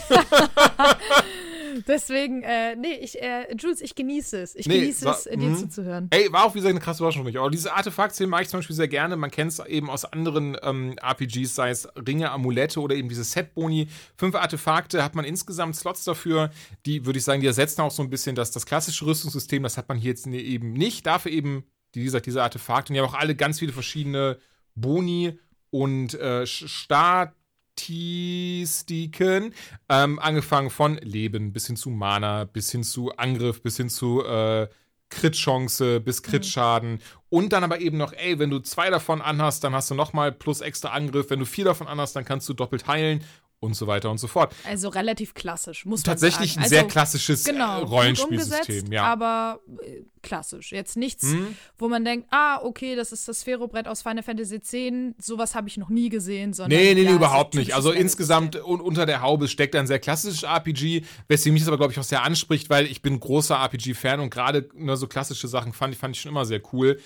Deswegen, 1.87 2.43
äh, 2.43 2.75
nee, 2.77 2.95
ich, 3.01 3.21
äh, 3.21 3.55
Jules, 3.57 3.81
ich 3.81 3.95
genieße 3.95 4.41
es. 4.41 4.55
Ich 4.55 4.67
nee, 4.67 4.81
genieße 4.81 5.09
es, 5.09 5.27
äh, 5.27 5.37
dir 5.37 5.49
mh. 5.49 5.59
zuzuhören. 5.59 6.09
Ey, 6.11 6.33
war 6.33 6.45
auch 6.45 6.55
wie 6.55 6.59
gesagt 6.59 6.71
eine 6.71 6.81
krasse 6.81 7.03
Überraschung 7.03 7.23
für 7.23 7.29
mich. 7.29 7.39
Aber 7.39 7.51
diese 7.51 7.73
Artefakt-Szenen 7.73 8.31
mag 8.31 8.43
ich 8.43 8.49
zum 8.49 8.59
Beispiel 8.59 8.77
sehr 8.77 8.89
gerne. 8.89 9.17
Man 9.17 9.31
kennt 9.31 9.53
es 9.53 9.59
eben 9.61 9.91
aus 9.91 10.05
anderen 10.05 10.57
ähm, 10.63 10.97
RPGs, 10.99 11.55
sei 11.55 11.71
es 11.71 11.89
Ringe, 12.07 12.31
Amulette 12.31 12.81
oder 12.81 12.95
eben 12.95 13.09
diese 13.09 13.25
Set-Boni. 13.25 13.89
Fünf 14.17 14.35
Artefakte 14.35 15.03
hat 15.03 15.15
man 15.15 15.25
insgesamt 15.25 15.77
Slots 15.77 16.05
dafür. 16.05 16.51
Die, 16.87 17.05
würde 17.05 17.19
ich 17.19 17.25
sagen, 17.25 17.41
die 17.41 17.47
ersetzen 17.47 17.81
auch 17.83 17.91
so 17.91 18.03
ein 18.03 18.11
bisschen 18.11 18.37
das, 18.37 18.51
das 18.51 18.67
klassische 18.67 19.07
Rüstungssystem. 19.07 19.63
Das 19.63 19.77
hat 19.77 19.89
man 19.89 19.99
hier 19.99 20.11
jetzt 20.11 20.27
eben 20.27 20.73
nicht. 20.73 21.07
Dafür 21.07 21.33
eben, 21.33 21.65
wie 21.93 22.05
gesagt, 22.05 22.27
diese 22.27 22.43
Artefakte. 22.43 22.91
Und 22.91 22.95
die 22.95 23.01
haben 23.01 23.09
auch 23.09 23.19
alle 23.19 23.35
ganz 23.35 23.59
viele 23.59 23.73
verschiedene 23.73 24.39
Boni 24.75 25.39
und 25.71 26.15
äh, 26.15 26.47
Start 26.47 27.35
Statistiken, 27.77 29.53
ähm, 29.89 30.19
angefangen 30.19 30.71
von 30.71 30.97
Leben 30.97 31.53
bis 31.53 31.67
hin 31.67 31.77
zu 31.77 31.91
Mana, 31.91 32.45
bis 32.45 32.71
hin 32.73 32.83
zu 32.83 33.13
Angriff, 33.17 33.63
bis 33.63 33.77
hin 33.77 33.89
zu 33.89 34.25
äh, 34.25 34.69
Crit-Chance 35.09 36.01
bis 36.01 36.23
Crit-Schaden. 36.23 36.93
Mhm. 36.93 36.99
Und 37.29 37.53
dann 37.53 37.63
aber 37.63 37.81
eben 37.81 37.97
noch, 37.97 38.13
ey, 38.13 38.39
wenn 38.39 38.51
du 38.51 38.59
zwei 38.59 38.91
davon 38.91 39.21
anhast, 39.21 39.63
dann 39.63 39.75
hast 39.75 39.91
du 39.91 39.95
nochmal 39.95 40.33
plus 40.33 40.61
extra 40.61 40.89
Angriff. 40.89 41.31
Wenn 41.31 41.39
du 41.39 41.47
vier 41.47 41.65
davon 41.65 41.87
anhast, 41.87 42.17
dann 42.17 42.25
kannst 42.25 42.49
du 42.49 42.55
doppelt 42.55 42.89
heilen 42.89 43.23
und 43.61 43.75
so 43.75 43.87
weiter 43.87 44.11
und 44.11 44.19
so 44.19 44.27
fort. 44.27 44.55
Also 44.65 44.89
relativ 44.89 45.35
klassisch, 45.35 45.87
muss 45.87 46.01
man 46.01 46.05
Tatsächlich 46.05 46.55
sagen. 46.55 46.65
ein 46.65 46.69
sehr 46.69 46.81
also, 46.81 46.91
klassisches 46.91 47.47
äh, 47.47 47.53
genau, 47.53 47.83
Rollenspielsystem, 47.85 48.93
ja. 48.93 49.05
Aber 49.05 49.61
äh, 49.83 50.03
klassisch. 50.23 50.73
Jetzt 50.73 50.97
nichts, 50.97 51.25
mhm. 51.25 51.57
wo 51.79 51.89
man 51.89 52.05
denkt, 52.05 52.29
ah, 52.31 52.61
okay, 52.63 52.97
das 52.97 53.13
ist 53.13 53.29
das 53.29 53.41
Sphärobrett 53.41 53.89
aus 53.89 54.03
Final 54.03 54.23
Fantasy 54.23 54.57
X. 54.57 55.27
Sowas 55.27 55.55
habe 55.55 55.69
ich 55.69 55.79
noch 55.79 55.89
nie 55.89 56.11
gesehen. 56.11 56.53
Sondern, 56.53 56.79
nee, 56.79 56.95
nee, 56.95 57.03
ja, 57.03 57.13
überhaupt 57.13 57.55
nicht. 57.55 57.75
Also 57.75 57.93
insgesamt 57.93 58.57
un 58.57 58.81
unter 58.81 59.07
der 59.07 59.23
Haube 59.23 59.49
steckt 59.49 59.75
ein 59.75 59.87
sehr 59.87 59.99
klassisches 59.99 60.43
RPG, 60.43 61.05
weswegen 61.29 61.55
mich 61.55 61.63
das 61.63 61.69
aber, 61.69 61.79
glaube 61.79 61.93
ich, 61.93 61.99
auch 61.99 62.05
sehr 62.05 62.23
anspricht, 62.23 62.69
weil 62.69 62.87
ich 62.87 63.03
bin 63.03 63.19
großer 63.19 63.57
RPG-Fan 63.57 64.21
und 64.21 64.31
gerade 64.31 64.69
ne, 64.75 64.97
so 64.97 65.07
klassische 65.07 65.49
Sachen 65.49 65.73
fand, 65.73 65.97
fand 65.97 66.15
ich 66.15 66.23
schon 66.23 66.31
immer 66.31 66.45
sehr 66.45 66.61
cool. 66.73 66.99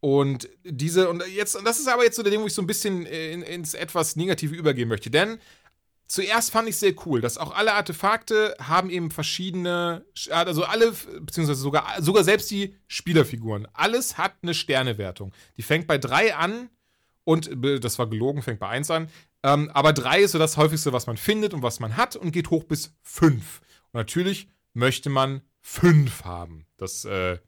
Und 0.00 0.48
diese, 0.62 1.08
und 1.08 1.22
jetzt, 1.34 1.56
und 1.56 1.64
das 1.64 1.80
ist 1.80 1.88
aber 1.88 2.04
jetzt 2.04 2.16
so 2.16 2.22
der 2.22 2.30
Ding, 2.30 2.40
wo 2.42 2.46
ich 2.46 2.54
so 2.54 2.62
ein 2.62 2.66
bisschen 2.66 3.06
in, 3.06 3.42
ins 3.42 3.74
etwas 3.74 4.14
Negative 4.14 4.54
übergehen 4.54 4.88
möchte. 4.88 5.10
Denn 5.10 5.38
zuerst 6.06 6.50
fand 6.50 6.68
ich 6.68 6.76
sehr 6.76 6.94
cool, 7.06 7.20
dass 7.20 7.38
auch 7.38 7.54
alle 7.54 7.74
Artefakte 7.74 8.56
haben 8.60 8.90
eben 8.90 9.10
verschiedene, 9.10 10.04
also 10.30 10.64
alle, 10.64 10.92
beziehungsweise 11.20 11.60
sogar, 11.60 12.00
sogar 12.00 12.24
selbst 12.24 12.50
die 12.50 12.74
Spielerfiguren. 12.86 13.66
Alles 13.72 14.18
hat 14.18 14.34
eine 14.42 14.54
Sternewertung. 14.54 15.32
Die 15.56 15.62
fängt 15.62 15.86
bei 15.86 15.98
drei 15.98 16.34
an 16.34 16.70
und, 17.24 17.50
das 17.82 17.98
war 17.98 18.08
gelogen, 18.08 18.42
fängt 18.42 18.60
bei 18.60 18.68
eins 18.68 18.90
an. 18.90 19.08
Ähm, 19.42 19.70
aber 19.74 19.92
drei 19.92 20.20
ist 20.20 20.32
so 20.32 20.38
das 20.38 20.56
häufigste, 20.56 20.92
was 20.92 21.06
man 21.06 21.16
findet 21.16 21.54
und 21.54 21.62
was 21.62 21.80
man 21.80 21.96
hat 21.96 22.16
und 22.16 22.32
geht 22.32 22.50
hoch 22.50 22.64
bis 22.64 22.94
fünf. 23.02 23.60
Und 23.92 23.94
natürlich 23.94 24.48
möchte 24.72 25.10
man 25.10 25.42
fünf 25.60 26.24
haben. 26.24 26.66
Das 26.76 27.04
äh, 27.04 27.38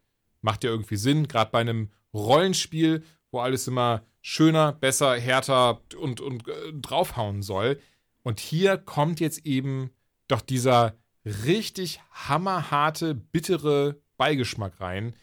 macht 0.40 0.64
ja 0.64 0.70
irgendwie 0.70 0.96
Sinn, 0.96 1.28
gerade 1.28 1.50
bei 1.50 1.60
einem 1.60 1.90
Rollenspiel, 2.12 3.04
wo 3.30 3.40
alles 3.40 3.68
immer 3.68 4.02
schöner, 4.20 4.72
besser, 4.72 5.14
härter 5.16 5.80
und, 5.96 6.20
und 6.20 6.48
äh, 6.48 6.72
draufhauen 6.72 7.42
soll. 7.42 7.80
Und 8.22 8.40
hier 8.40 8.76
kommt 8.76 9.20
jetzt 9.20 9.46
eben 9.46 9.90
doch 10.26 10.40
dieser 10.40 10.96
richtig 11.24 12.00
hammerharte, 12.10 13.14
bittere 13.14 14.00
Beigeschmack 14.16 14.80
rein, 14.80 15.14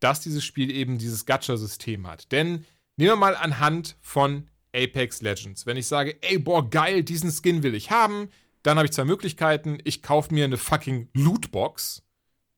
dass 0.00 0.20
dieses 0.20 0.44
Spiel 0.44 0.70
eben 0.70 0.98
dieses 0.98 1.26
Gacha-System 1.26 2.06
hat. 2.06 2.32
Denn 2.32 2.64
nehmen 2.96 3.10
wir 3.10 3.16
mal 3.16 3.36
anhand 3.36 3.96
von 4.00 4.48
Apex 4.74 5.20
Legends. 5.22 5.66
Wenn 5.66 5.76
ich 5.76 5.86
sage, 5.86 6.16
ey, 6.22 6.38
boah, 6.38 6.68
geil, 6.68 7.02
diesen 7.02 7.30
Skin 7.30 7.62
will 7.62 7.74
ich 7.74 7.90
haben, 7.90 8.28
dann 8.62 8.76
habe 8.76 8.86
ich 8.86 8.92
zwei 8.92 9.04
Möglichkeiten. 9.04 9.78
Ich 9.84 10.02
kaufe 10.02 10.32
mir 10.32 10.44
eine 10.44 10.56
fucking 10.56 11.08
Lootbox, 11.14 12.02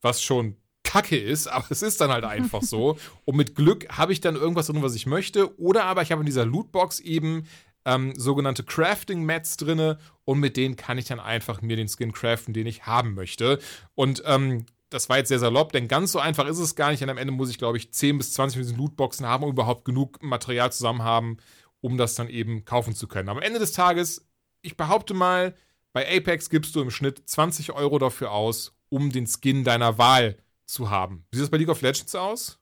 was 0.01 0.23
schon 0.23 0.57
kacke 0.85 1.19
ist, 1.19 1.47
aber 1.47 1.67
es 1.71 1.83
ist 1.83 2.01
dann 2.01 2.11
halt 2.11 2.25
einfach 2.25 2.63
so. 2.63 2.99
Und 3.25 3.37
mit 3.37 3.55
Glück 3.55 3.89
habe 3.89 4.13
ich 4.13 4.21
dann 4.21 4.37
irgendwas 4.37 4.67
drin, 4.67 4.83
was 4.83 4.95
ich 4.95 5.07
möchte. 5.07 5.59
Oder 5.59 5.85
aber 5.85 6.03
ich 6.03 6.13
habe 6.13 6.21
in 6.21 6.27
dieser 6.27 6.45
Lootbox 6.45 7.01
eben 7.01 7.45
ähm, 7.85 8.15
sogenannte 8.17 8.65
Crafting-Mats 8.65 9.57
drinne 9.57 9.99
und 10.25 10.39
mit 10.39 10.57
denen 10.57 10.77
kann 10.77 10.99
ich 10.99 11.07
dann 11.07 11.21
einfach 11.21 11.63
mir 11.63 11.77
den 11.77 11.89
Skin 11.89 12.13
craften, 12.13 12.55
den 12.55 12.67
ich 12.67 12.87
haben 12.87 13.15
möchte. 13.15 13.59
Und 13.95 14.23
ähm, 14.27 14.67
das 14.91 15.09
war 15.09 15.19
jetzt 15.19 15.29
sehr 15.29 15.39
salopp, 15.39 15.73
denn 15.73 15.89
ganz 15.89 16.13
so 16.13 16.19
einfach 16.19 16.47
ist 16.47 16.59
es 16.59 16.77
gar 16.77 16.91
nicht. 16.91 17.03
Und 17.03 17.11
am 17.11 17.19
Ende 17.19 17.33
muss 17.33 17.51
ich, 17.51 17.59
glaube 17.59 17.79
ich, 17.79 17.93
10 17.93 18.19
bis 18.19 18.33
20 18.35 18.57
von 18.57 18.63
diesen 18.63 18.79
Lootboxen 18.79 19.27
haben, 19.27 19.45
um 19.45 19.51
überhaupt 19.51 19.85
genug 19.85 20.23
Material 20.23 20.71
zusammen 20.73 21.03
haben, 21.03 21.39
um 21.81 21.97
das 21.97 22.15
dann 22.15 22.29
eben 22.29 22.65
kaufen 22.65 22.95
zu 22.95 23.09
können. 23.09 23.29
Am 23.29 23.41
Ende 23.41 23.59
des 23.59 23.73
Tages, 23.73 24.29
ich 24.61 24.77
behaupte 24.77 25.15
mal, 25.15 25.55
bei 25.93 26.07
Apex 26.17 26.51
gibst 26.51 26.75
du 26.75 26.81
im 26.81 26.91
Schnitt 26.91 27.23
20 27.29 27.73
Euro 27.73 27.99
dafür 27.99 28.33
aus, 28.33 28.75
um 28.89 29.11
den 29.11 29.27
Skin 29.27 29.65
deiner 29.65 29.99
Wahl 29.99 30.39
zu 30.67 30.91
haben. 30.91 31.27
Wie 31.31 31.37
sieht 31.37 31.45
das 31.45 31.51
bei 31.51 31.59
League 31.59 31.69
of 31.69 31.83
Legends 31.83 32.15
aus? 32.15 32.59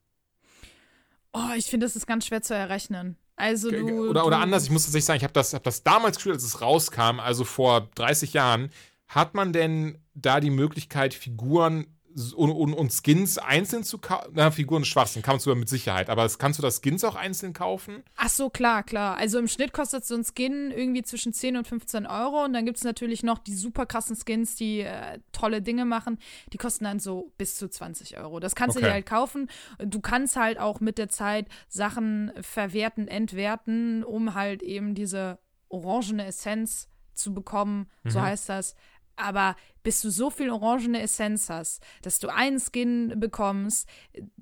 Oh, 1.32 1.52
ich 1.56 1.66
finde, 1.66 1.86
das 1.86 1.94
ist 1.94 2.06
ganz 2.06 2.26
schwer 2.26 2.42
zu 2.42 2.54
errechnen. 2.54 3.16
Also 3.40 3.70
du, 3.70 4.10
oder, 4.10 4.26
oder 4.26 4.36
du, 4.36 4.42
anders, 4.42 4.64
ich 4.64 4.70
muss 4.70 4.84
tatsächlich 4.84 5.06
sagen, 5.06 5.16
ich 5.16 5.24
habe 5.24 5.32
das, 5.32 5.54
hab 5.54 5.62
das 5.62 5.82
damals 5.82 6.16
gespielt, 6.16 6.34
als 6.34 6.44
es 6.44 6.60
rauskam, 6.60 7.20
also 7.20 7.44
vor 7.44 7.88
30 7.94 8.34
Jahren. 8.34 8.70
Hat 9.08 9.34
man 9.34 9.52
denn 9.52 9.98
da 10.14 10.40
die 10.40 10.50
Möglichkeit, 10.50 11.14
Figuren 11.14 11.86
und, 12.34 12.50
und, 12.50 12.74
und 12.74 12.92
Skins 12.92 13.38
einzeln 13.38 13.84
zu 13.84 13.98
kaufen. 13.98 14.32
Na, 14.34 14.50
Figuren 14.50 14.82
ist 14.82 14.88
Schwachsinn, 14.88 15.22
kannst 15.22 15.46
du 15.46 15.50
ja 15.50 15.56
mit 15.56 15.68
Sicherheit. 15.68 16.10
Aber 16.10 16.28
kannst 16.38 16.58
du 16.58 16.62
das 16.62 16.80
Skins 16.82 17.04
auch 17.04 17.14
einzeln 17.14 17.52
kaufen? 17.52 18.02
Ach 18.16 18.28
so, 18.28 18.50
klar, 18.50 18.82
klar. 18.82 19.16
Also 19.16 19.38
im 19.38 19.48
Schnitt 19.48 19.72
kostet 19.72 20.04
so 20.04 20.14
ein 20.14 20.24
Skin 20.24 20.70
irgendwie 20.70 21.02
zwischen 21.02 21.32
10 21.32 21.56
und 21.56 21.68
15 21.68 22.06
Euro. 22.06 22.44
Und 22.44 22.52
dann 22.52 22.64
gibt 22.64 22.78
es 22.78 22.84
natürlich 22.84 23.22
noch 23.22 23.38
die 23.38 23.54
super 23.54 23.86
krassen 23.86 24.16
Skins, 24.16 24.56
die 24.56 24.80
äh, 24.80 25.20
tolle 25.32 25.62
Dinge 25.62 25.84
machen. 25.84 26.18
Die 26.52 26.58
kosten 26.58 26.84
dann 26.84 26.98
so 26.98 27.32
bis 27.38 27.56
zu 27.56 27.68
20 27.68 28.18
Euro. 28.18 28.40
Das 28.40 28.54
kannst 28.54 28.76
okay. 28.76 28.84
du 28.84 28.88
dir 28.88 28.94
halt 28.94 29.06
kaufen. 29.06 29.48
Du 29.78 30.00
kannst 30.00 30.36
halt 30.36 30.58
auch 30.58 30.80
mit 30.80 30.98
der 30.98 31.08
Zeit 31.08 31.48
Sachen 31.68 32.32
verwerten, 32.40 33.06
entwerten, 33.08 34.02
um 34.04 34.34
halt 34.34 34.62
eben 34.62 34.94
diese 34.94 35.38
orangene 35.68 36.26
Essenz 36.26 36.88
zu 37.14 37.32
bekommen. 37.34 37.88
Mhm. 38.02 38.10
So 38.10 38.20
heißt 38.20 38.48
das 38.48 38.74
aber 39.22 39.56
bis 39.82 40.02
du 40.02 40.10
so 40.10 40.30
viel 40.30 40.50
orangene 40.50 41.00
Essenz 41.00 41.48
hast, 41.48 41.82
dass 42.02 42.18
du 42.18 42.28
einen 42.28 42.60
Skin 42.60 43.14
bekommst, 43.18 43.88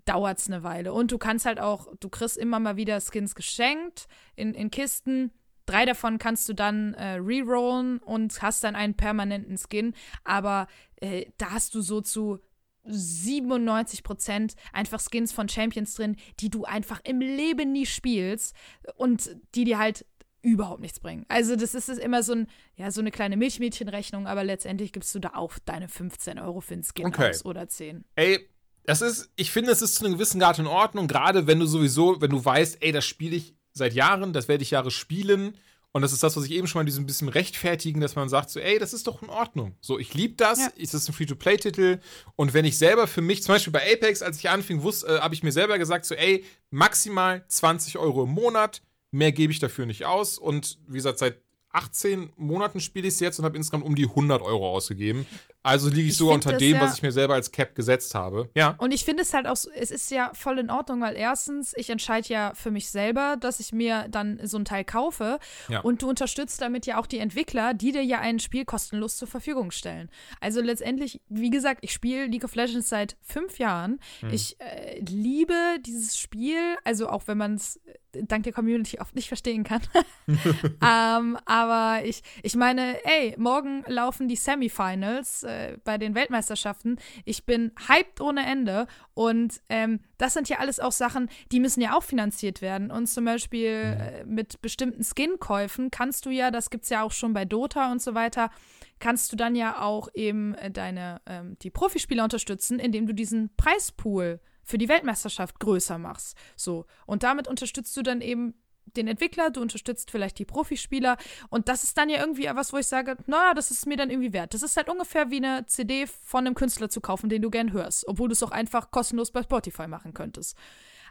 dauert 0.05 0.39
es 0.39 0.49
eine 0.49 0.63
Weile. 0.63 0.93
Und 0.93 1.13
du 1.13 1.19
kannst 1.19 1.47
halt 1.47 1.61
auch, 1.61 1.89
du 2.01 2.09
kriegst 2.09 2.37
immer 2.37 2.59
mal 2.59 2.77
wieder 2.77 3.01
Skins 3.01 3.35
geschenkt 3.35 4.09
in, 4.35 4.55
in 4.55 4.71
Kisten. 4.71 5.33
Drei 5.67 5.85
davon 5.85 6.19
kannst 6.19 6.49
du 6.49 6.55
dann 6.55 6.95
äh, 6.95 7.15
rerollen 7.17 7.99
und 7.99 8.41
hast 8.43 8.65
dann 8.65 8.75
einen 8.75 8.95
permanenten 8.95 9.59
Skin. 9.59 9.95
Aber 10.25 10.67
äh, 10.97 11.27
da 11.37 11.51
hast 11.51 11.75
du 11.75 11.83
so 11.83 12.01
zu 12.01 12.41
97 12.85 14.03
Prozent 14.03 14.55
einfach 14.73 15.01
Skins 15.01 15.33
von 15.33 15.49
Champions 15.49 15.95
drin, 15.95 16.17
die 16.41 16.51
du 16.51 16.65
einfach 16.65 17.01
im 17.05 17.21
Leben 17.21 17.73
nie 17.73 17.87
spielst 17.87 18.55
und 18.97 19.37
die 19.55 19.65
dir 19.65 19.79
halt 19.79 20.07
überhaupt 20.43 20.81
nichts 20.81 21.01
bringen. 21.01 21.25
Also 21.29 21.57
das 21.57 21.75
ist 21.75 21.89
immer 21.89 22.23
so, 22.23 22.33
ein, 22.33 22.47
ja, 22.77 22.91
so 22.91 23.01
eine 23.01 23.11
kleine 23.11 23.37
Milchmädchenrechnung, 23.37 24.27
aber 24.27 24.45
letztendlich 24.45 24.93
gibst 24.93 25.15
du 25.15 25.19
da 25.19 25.31
auch 25.35 25.59
deine 25.65 25.89
15 25.89 26.39
Euro 26.39 26.61
für 26.61 26.75
ein 26.75 26.85
Skin 26.85 27.07
okay. 27.07 27.31
aus 27.31 27.45
oder 27.45 27.69
10. 27.69 28.05
Ey, 28.15 28.49
das 28.85 29.03
ist, 29.03 29.31
ich 29.37 29.51
finde, 29.51 29.71
es 29.73 29.83
ist 29.83 29.97
zu 29.97 30.05
einem 30.05 30.15
gewissen 30.15 30.41
Grad 30.41 30.59
in 30.59 30.67
Ordnung, 30.67 31.09
gerade 31.09 31.47
wenn 31.47 31.61
du 31.61 31.67
sowieso, 31.67 32.21
wenn 32.21 32.31
du 32.31 32.45
weißt, 32.45 32.79
ey, 32.81 32.93
das 32.93 33.05
spiele 33.05 33.37
ich 33.37 33.55
seit 33.73 33.95
Jahren, 33.95 34.33
das 34.33 34.49
werde 34.49 34.63
ich 34.63 34.71
Jahre 34.71 34.91
spielen 34.91 35.57
und 35.93 36.03
das 36.03 36.13
ist 36.13 36.23
das, 36.23 36.37
was 36.37 36.45
ich 36.45 36.53
eben 36.53 36.67
schon 36.67 36.81
mal 36.81 36.85
diesem 36.85 37.07
bisschen 37.07 37.29
rechtfertigen, 37.29 38.01
dass 38.01 38.15
man 38.15 38.29
sagt 38.29 38.51
so, 38.51 38.61
ey, 38.61 38.79
das 38.79 38.93
ist 38.93 39.07
doch 39.07 39.23
in 39.23 39.31
Ordnung. 39.31 39.77
So, 39.81 39.99
ich 39.99 40.15
liebe 40.15 40.35
das, 40.37 40.59
ja. 40.59 40.69
es 40.79 40.95
ist 40.95 41.09
ein 41.09 41.13
Free-to-Play-Titel 41.13 42.01
und 42.37 42.55
wenn 42.55 42.65
ich 42.65 42.79
selber 42.79 43.07
für 43.07 43.21
mich, 43.21 43.43
zum 43.43 43.55
Beispiel 43.55 43.73
bei 43.73 43.93
Apex, 43.93 44.23
als 44.23 44.39
ich 44.39 44.49
anfing, 44.49 44.83
wusste, 44.83 45.07
äh, 45.07 45.21
habe 45.21 45.35
ich 45.35 45.43
mir 45.43 45.53
selber 45.53 45.79
gesagt 45.79 46.05
so, 46.05 46.15
ey, 46.15 46.45
maximal 46.71 47.45
20 47.49 47.99
Euro 47.99 48.25
im 48.25 48.31
Monat, 48.31 48.83
Mehr 49.11 49.33
gebe 49.33 49.53
ich 49.53 49.59
dafür 49.59 49.87
nicht 49.87 50.05
aus. 50.05 50.39
Und 50.39 50.79
wie 50.87 50.97
gesagt, 50.97 51.19
seit 51.19 51.41
18 51.73 52.33
Monaten 52.37 52.81
spiele 52.81 53.09
ich 53.09 53.15
es 53.15 53.21
jetzt 53.21 53.39
und 53.39 53.45
habe 53.45 53.57
insgesamt 53.57 53.85
um 53.85 53.95
die 53.95 54.07
100 54.07 54.41
Euro 54.43 54.71
ausgegeben. 54.71 55.27
Also 55.63 55.89
liege 55.89 56.03
ich, 56.03 56.09
ich 56.09 56.17
sogar 56.17 56.35
unter 56.35 56.57
dem, 56.57 56.77
ja 56.77 56.81
was 56.81 56.95
ich 56.95 57.03
mir 57.03 57.13
selber 57.13 57.35
als 57.35 57.53
Cap 57.53 57.75
gesetzt 57.75 58.15
habe. 58.15 58.49
Ja. 58.55 58.75
Und 58.79 58.95
ich 58.95 59.05
finde 59.05 59.23
es 59.23 59.35
halt 59.35 59.47
auch, 59.47 59.57
so, 59.57 59.71
es 59.71 59.91
ist 59.91 60.11
ja 60.11 60.31
voll 60.33 60.59
in 60.59 60.71
Ordnung, 60.71 61.03
weil 61.03 61.15
erstens, 61.15 61.75
ich 61.77 61.91
entscheide 61.91 62.29
ja 62.29 62.53
für 62.55 62.71
mich 62.71 62.91
selber, 62.91 63.37
dass 63.39 63.61
ich 63.61 63.73
mir 63.73 64.07
dann 64.09 64.41
so 64.45 64.57
ein 64.57 64.65
Teil 64.65 64.85
kaufe. 64.85 65.39
Ja. 65.69 65.81
Und 65.81 66.01
du 66.01 66.09
unterstützt 66.09 66.63
damit 66.63 66.87
ja 66.87 66.99
auch 66.99 67.07
die 67.07 67.19
Entwickler, 67.19 67.75
die 67.75 67.93
dir 67.93 68.03
ja 68.03 68.21
ein 68.21 68.39
Spiel 68.39 68.65
kostenlos 68.65 69.17
zur 69.17 69.29
Verfügung 69.29 69.71
stellen. 69.71 70.09
Also 70.41 70.63
letztendlich, 70.63 71.21
wie 71.29 71.51
gesagt, 71.51 71.81
ich 71.83 71.93
spiele 71.93 72.27
League 72.27 72.45
of 72.45 72.55
Legends 72.55 72.89
seit 72.89 73.17
fünf 73.21 73.59
Jahren. 73.59 74.01
Hm. 74.21 74.31
Ich 74.33 74.59
äh, 74.61 75.01
liebe 75.01 75.55
dieses 75.85 76.17
Spiel, 76.19 76.77
also 76.85 77.09
auch 77.09 77.27
wenn 77.27 77.37
man 77.37 77.55
es 77.55 77.79
dank 78.13 78.45
der 78.45 78.53
Community 78.53 78.99
oft 78.99 79.15
nicht 79.15 79.29
verstehen 79.29 79.65
kann. 79.65 79.83
ähm, 80.27 81.39
aber 81.45 82.05
ich, 82.05 82.23
ich 82.43 82.55
meine, 82.57 83.05
ey, 83.05 83.35
morgen 83.39 83.85
laufen 83.87 84.29
die 84.29 84.37
Semifinals 84.37 85.43
äh, 85.43 85.79
bei 85.85 85.99
den 85.99 86.15
Weltmeisterschaften. 86.15 86.99
Ich 87.25 87.45
bin 87.45 87.73
hyped 87.89 88.21
ohne 88.21 88.45
Ende 88.47 88.87
und 89.15 89.61
ähm, 89.69 90.01
das 90.19 90.35
sind 90.35 90.49
ja 90.49 90.59
alles 90.59 90.81
auch 90.81 90.93
Sachen, 90.93 91.29
die 91.53 91.61
müssen 91.61 91.81
ja 91.81 91.97
auch 91.97 92.03
finanziert 92.03 92.61
werden. 92.63 92.91
Und 92.91 93.07
zum 93.07 93.25
Beispiel 93.25 93.97
äh, 93.99 94.25
mit 94.25 94.61
bestimmten 94.61 95.03
Skin-Käufen 95.03 95.91
kannst 95.91 96.27
du 96.27 96.31
ja, 96.31 96.51
das 96.51 96.71
gibt 96.71 96.85
es 96.85 96.91
ja 96.91 97.03
auch 97.03 97.13
schon 97.13 97.33
bei 97.33 97.45
Dota 97.45 97.91
und 97.91 98.03
so 98.03 98.15
weiter, 98.15 98.51
kannst 98.99 99.33
du 99.33 99.37
dann 99.37 99.55
ja 99.55 99.81
auch 99.81 100.09
eben 100.15 100.55
äh, 100.55 100.71
deine, 100.71 101.21
ähm, 101.27 101.57
die 101.63 101.71
Profispieler 101.71 102.25
unterstützen, 102.25 102.79
indem 102.79 103.07
du 103.07 103.15
diesen 103.15 103.55
Preispool 103.57 104.41
für 104.69 104.79
die 104.79 104.89
Weltmeisterschaft 104.89 105.59
größer 105.61 105.99
machst. 105.99 106.37
So. 106.55 106.85
Und 107.07 107.23
damit 107.23 107.49
unterstützt 107.49 107.97
du 107.97 108.03
dann 108.03 108.21
eben 108.21 108.55
den 108.97 109.09
Entwickler, 109.09 109.51
du 109.51 109.61
unterstützt 109.61 110.11
vielleicht 110.11 110.39
die 110.39 110.45
Profispieler 110.45 111.17
und 111.51 111.69
das 111.69 111.85
ist 111.85 111.99
dann 111.99 112.09
ja 112.09 112.21
irgendwie 112.21 112.49
was, 112.53 112.73
wo 112.73 112.79
ich 112.79 112.87
sage, 112.87 113.17
naja, 113.27 113.55
das 113.55 113.71
ist 113.71 113.87
mir 113.87 113.97
dann 113.97 114.11
irgendwie 114.11 114.33
wert. 114.33 114.55
Das 114.55 114.63
ist 114.63 114.77
halt 114.77 114.89
ungefähr 114.89 115.31
wie 115.31 115.39
eine 115.39 115.67
CD 115.67 116.07
von 116.07 116.47
einem 116.47 116.55
Künstler 116.55 116.89
zu 116.89 117.01
kaufen, 117.01 117.29
den 117.29 117.43
du 117.43 117.51
gern 117.51 117.73
hörst, 117.73 118.07
obwohl 118.09 118.29
du 118.29 118.33
es 118.33 118.43
auch 118.43 118.51
einfach 118.51 118.91
kostenlos 118.91 119.31
bei 119.31 119.43
Spotify 119.43 119.89
machen 119.89 120.15
könntest. 120.15 120.57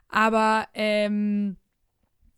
Aber 0.10 0.68
ähm, 0.74 1.58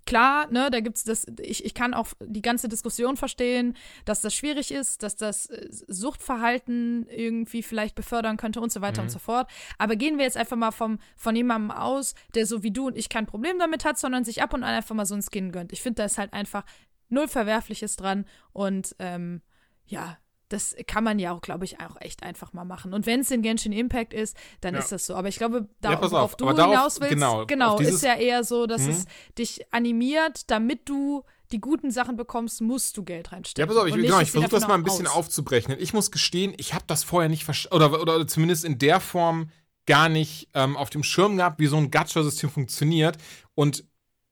klar, 0.09 0.47
ne, 0.51 0.69
da 0.71 0.79
gibt's 0.79 1.03
das, 1.03 1.27
ich, 1.39 1.63
ich 1.63 1.73
kann 1.75 1.93
auch 1.93 2.07
die 2.19 2.41
ganze 2.41 2.67
Diskussion 2.67 3.15
verstehen, 3.15 3.77
dass 4.05 4.21
das 4.21 4.33
schwierig 4.33 4.71
ist, 4.71 5.03
dass 5.03 5.15
das 5.15 5.45
äh, 5.45 5.67
Suchtverhalten 5.69 7.07
irgendwie 7.09 7.61
vielleicht 7.61 7.93
befördern 7.93 8.35
könnte 8.35 8.59
und 8.59 8.71
so 8.71 8.81
weiter 8.81 9.01
mhm. 9.01 9.07
und 9.07 9.11
so 9.11 9.19
fort. 9.19 9.49
Aber 9.77 9.95
gehen 9.95 10.17
wir 10.17 10.25
jetzt 10.25 10.35
einfach 10.37 10.57
mal 10.57 10.71
vom, 10.71 10.97
von 11.15 11.35
jemandem 11.35 11.69
aus, 11.69 12.15
der 12.33 12.47
so 12.47 12.63
wie 12.63 12.71
du 12.71 12.87
und 12.87 12.97
ich 12.97 13.07
kein 13.09 13.27
Problem 13.27 13.59
damit 13.59 13.85
hat, 13.85 13.99
sondern 13.99 14.25
sich 14.25 14.41
ab 14.41 14.53
und 14.53 14.63
an 14.63 14.73
einfach 14.73 14.95
mal 14.95 15.05
so 15.05 15.13
ein 15.13 15.21
Skin 15.21 15.51
gönnt. 15.51 15.71
Ich 15.73 15.81
finde, 15.83 15.97
da 15.97 16.05
ist 16.05 16.17
halt 16.17 16.33
einfach 16.33 16.65
null 17.09 17.27
Verwerfliches 17.27 17.95
dran 17.95 18.25
und 18.51 18.95
ähm, 18.97 19.41
ja, 19.85 20.17
das 20.49 20.75
kann 20.87 21.03
man 21.03 21.19
ja 21.19 21.31
auch, 21.31 21.41
glaube 21.41 21.65
ich, 21.65 21.79
auch 21.79 21.95
echt 22.01 22.23
einfach 22.23 22.53
mal 22.53 22.65
machen. 22.65 22.93
Und 22.93 23.05
wenn 23.05 23.21
es 23.21 23.31
in 23.31 23.41
Genshin 23.41 23.71
Impact 23.71 24.13
ist, 24.13 24.35
dann 24.61 24.73
ja. 24.73 24.79
ist 24.79 24.91
das 24.91 25.05
so. 25.05 25.15
Aber 25.15 25.27
ich 25.27 25.37
glaube, 25.37 25.69
da, 25.81 25.93
ja, 25.93 26.01
worauf 26.01 26.35
du 26.35 26.45
darauf, 26.45 26.71
hinaus 26.71 26.99
willst, 26.99 27.13
genau, 27.13 27.45
genau 27.45 27.77
ist 27.77 28.03
ja 28.03 28.15
eher 28.15 28.43
so, 28.43 28.65
dass 28.65 28.81
mhm. 28.81 28.89
es 28.89 29.05
dich 29.37 29.61
animiert, 29.71 30.49
damit 30.49 30.89
du 30.89 31.23
die 31.51 31.61
guten 31.61 31.91
Sachen 31.91 32.15
bekommst, 32.15 32.61
musst 32.61 32.97
du 32.97 33.03
Geld 33.03 33.31
reinstecken. 33.31 33.69
Ja, 33.69 33.73
pass 33.73 33.81
auf, 33.81 33.87
ich, 33.87 34.03
genau, 34.03 34.19
ich 34.19 34.31
versuche 34.31 34.51
das 34.51 34.67
mal 34.67 34.75
ein 34.75 34.83
bisschen 34.83 35.07
aus. 35.07 35.15
aufzubrechen. 35.15 35.75
Ich 35.79 35.93
muss 35.93 36.11
gestehen, 36.11 36.53
ich 36.57 36.73
habe 36.73 36.85
das 36.87 37.03
vorher 37.03 37.29
nicht 37.29 37.45
verstanden, 37.45 37.75
oder, 37.75 38.01
oder 38.01 38.27
zumindest 38.27 38.65
in 38.65 38.77
der 38.77 38.99
Form 38.99 39.49
gar 39.85 40.09
nicht 40.09 40.49
ähm, 40.53 40.77
auf 40.77 40.89
dem 40.89 41.03
Schirm 41.03 41.37
gehabt, 41.37 41.59
wie 41.59 41.67
so 41.67 41.77
ein 41.77 41.89
Gacha-System 41.89 42.49
funktioniert. 42.49 43.17
Und 43.55 43.85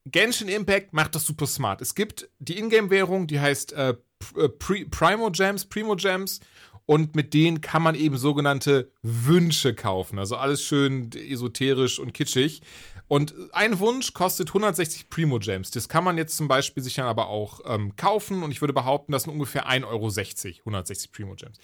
Genshin 0.05 0.47
Impact 0.47 0.93
macht 0.93 1.15
das 1.15 1.25
super 1.25 1.47
smart. 1.47 1.81
Es 1.81 1.95
gibt 1.95 2.29
die 2.39 2.57
Ingame-Währung, 2.57 3.27
die 3.27 3.39
heißt 3.39 3.73
äh, 3.73 3.95
äh, 4.35 4.49
Primo 4.49 5.31
Gems, 5.31 5.65
Primo 5.65 5.95
Gems 5.95 6.39
und 6.85 7.15
mit 7.15 7.33
denen 7.33 7.61
kann 7.61 7.83
man 7.83 7.95
eben 7.95 8.17
sogenannte 8.17 8.91
Wünsche 9.03 9.75
kaufen. 9.75 10.19
Also 10.19 10.37
alles 10.37 10.63
schön 10.63 11.11
esoterisch 11.11 11.99
und 11.99 12.13
kitschig. 12.13 12.61
Und 13.09 13.33
ein 13.53 13.79
Wunsch 13.79 14.13
kostet 14.13 14.49
160 14.49 15.09
Primo 15.09 15.39
Gems. 15.39 15.71
Das 15.71 15.87
kann 15.87 16.03
man 16.03 16.17
jetzt 16.17 16.35
zum 16.35 16.47
Beispiel 16.47 16.83
sich 16.83 16.95
dann 16.95 17.05
aber 17.05 17.27
auch 17.27 17.61
ähm, 17.65 17.95
kaufen 17.95 18.43
und 18.43 18.51
ich 18.51 18.61
würde 18.61 18.73
behaupten, 18.73 19.11
das 19.11 19.23
sind 19.23 19.33
ungefähr 19.33 19.69
1,60 19.69 19.85
Euro, 19.85 20.07
160 20.07 21.11
Primo 21.11 21.35
Gems. 21.35 21.57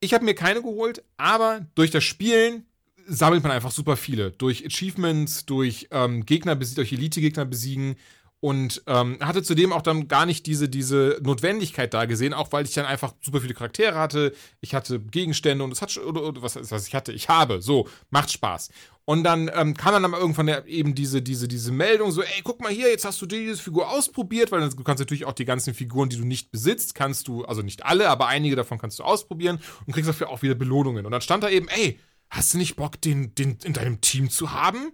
Ich 0.00 0.14
habe 0.14 0.24
mir 0.24 0.34
keine 0.34 0.62
geholt, 0.62 1.02
aber 1.16 1.66
durch 1.74 1.90
das 1.90 2.04
Spielen 2.04 2.66
sammelt 3.06 3.42
man 3.42 3.52
einfach 3.52 3.72
super 3.72 3.96
viele. 3.96 4.30
Durch 4.30 4.64
Achievements, 4.64 5.44
durch 5.44 5.88
ähm, 5.90 6.24
Gegner 6.24 6.54
besiegen, 6.54 6.76
durch 6.76 6.92
Elite-Gegner 6.92 7.44
besiegen 7.44 7.96
und 8.40 8.82
ähm, 8.86 9.18
hatte 9.20 9.42
zudem 9.42 9.72
auch 9.72 9.82
dann 9.82 10.08
gar 10.08 10.24
nicht 10.24 10.46
diese, 10.46 10.68
diese 10.68 11.18
Notwendigkeit 11.22 11.92
da 11.92 12.06
gesehen, 12.06 12.32
auch 12.32 12.52
weil 12.52 12.64
ich 12.64 12.72
dann 12.72 12.86
einfach 12.86 13.14
super 13.20 13.42
viele 13.42 13.52
Charaktere 13.52 13.98
hatte. 13.98 14.32
Ich 14.62 14.74
hatte 14.74 14.98
Gegenstände 14.98 15.62
und 15.62 15.72
es 15.72 15.82
hat 15.82 15.96
oder, 15.98 16.22
oder 16.22 16.42
was, 16.42 16.56
was 16.70 16.88
ich 16.88 16.94
hatte, 16.94 17.12
ich 17.12 17.28
habe. 17.28 17.60
So, 17.60 17.86
macht 18.08 18.32
Spaß. 18.32 18.70
Und 19.04 19.24
dann 19.24 19.50
ähm, 19.54 19.76
kam 19.76 20.00
dann 20.00 20.12
irgendwann 20.12 20.46
der, 20.46 20.66
eben 20.66 20.94
diese, 20.94 21.20
diese, 21.20 21.48
diese 21.48 21.72
Meldung, 21.72 22.12
so, 22.12 22.22
ey, 22.22 22.40
guck 22.42 22.60
mal 22.60 22.72
hier, 22.72 22.88
jetzt 22.88 23.04
hast 23.04 23.20
du 23.20 23.26
diese 23.26 23.62
Figur 23.62 23.90
ausprobiert, 23.90 24.52
weil 24.52 24.66
du 24.68 24.84
kannst 24.84 25.00
natürlich 25.00 25.24
auch 25.26 25.32
die 25.32 25.44
ganzen 25.44 25.74
Figuren, 25.74 26.08
die 26.08 26.16
du 26.16 26.24
nicht 26.24 26.50
besitzt, 26.50 26.94
kannst 26.94 27.28
du, 27.28 27.44
also 27.44 27.60
nicht 27.60 27.84
alle, 27.84 28.08
aber 28.08 28.28
einige 28.28 28.56
davon 28.56 28.78
kannst 28.78 28.98
du 29.00 29.02
ausprobieren 29.02 29.58
und 29.84 29.92
kriegst 29.92 30.08
dafür 30.08 30.30
auch 30.30 30.42
wieder 30.42 30.54
Belohnungen. 30.54 31.04
Und 31.04 31.12
dann 31.12 31.20
stand 31.20 31.42
da 31.42 31.50
eben, 31.50 31.68
ey, 31.68 31.98
hast 32.30 32.54
du 32.54 32.58
nicht 32.58 32.76
Bock, 32.76 33.00
den, 33.00 33.34
den 33.34 33.58
in 33.64 33.72
deinem 33.72 34.00
Team 34.00 34.30
zu 34.30 34.52
haben? 34.52 34.92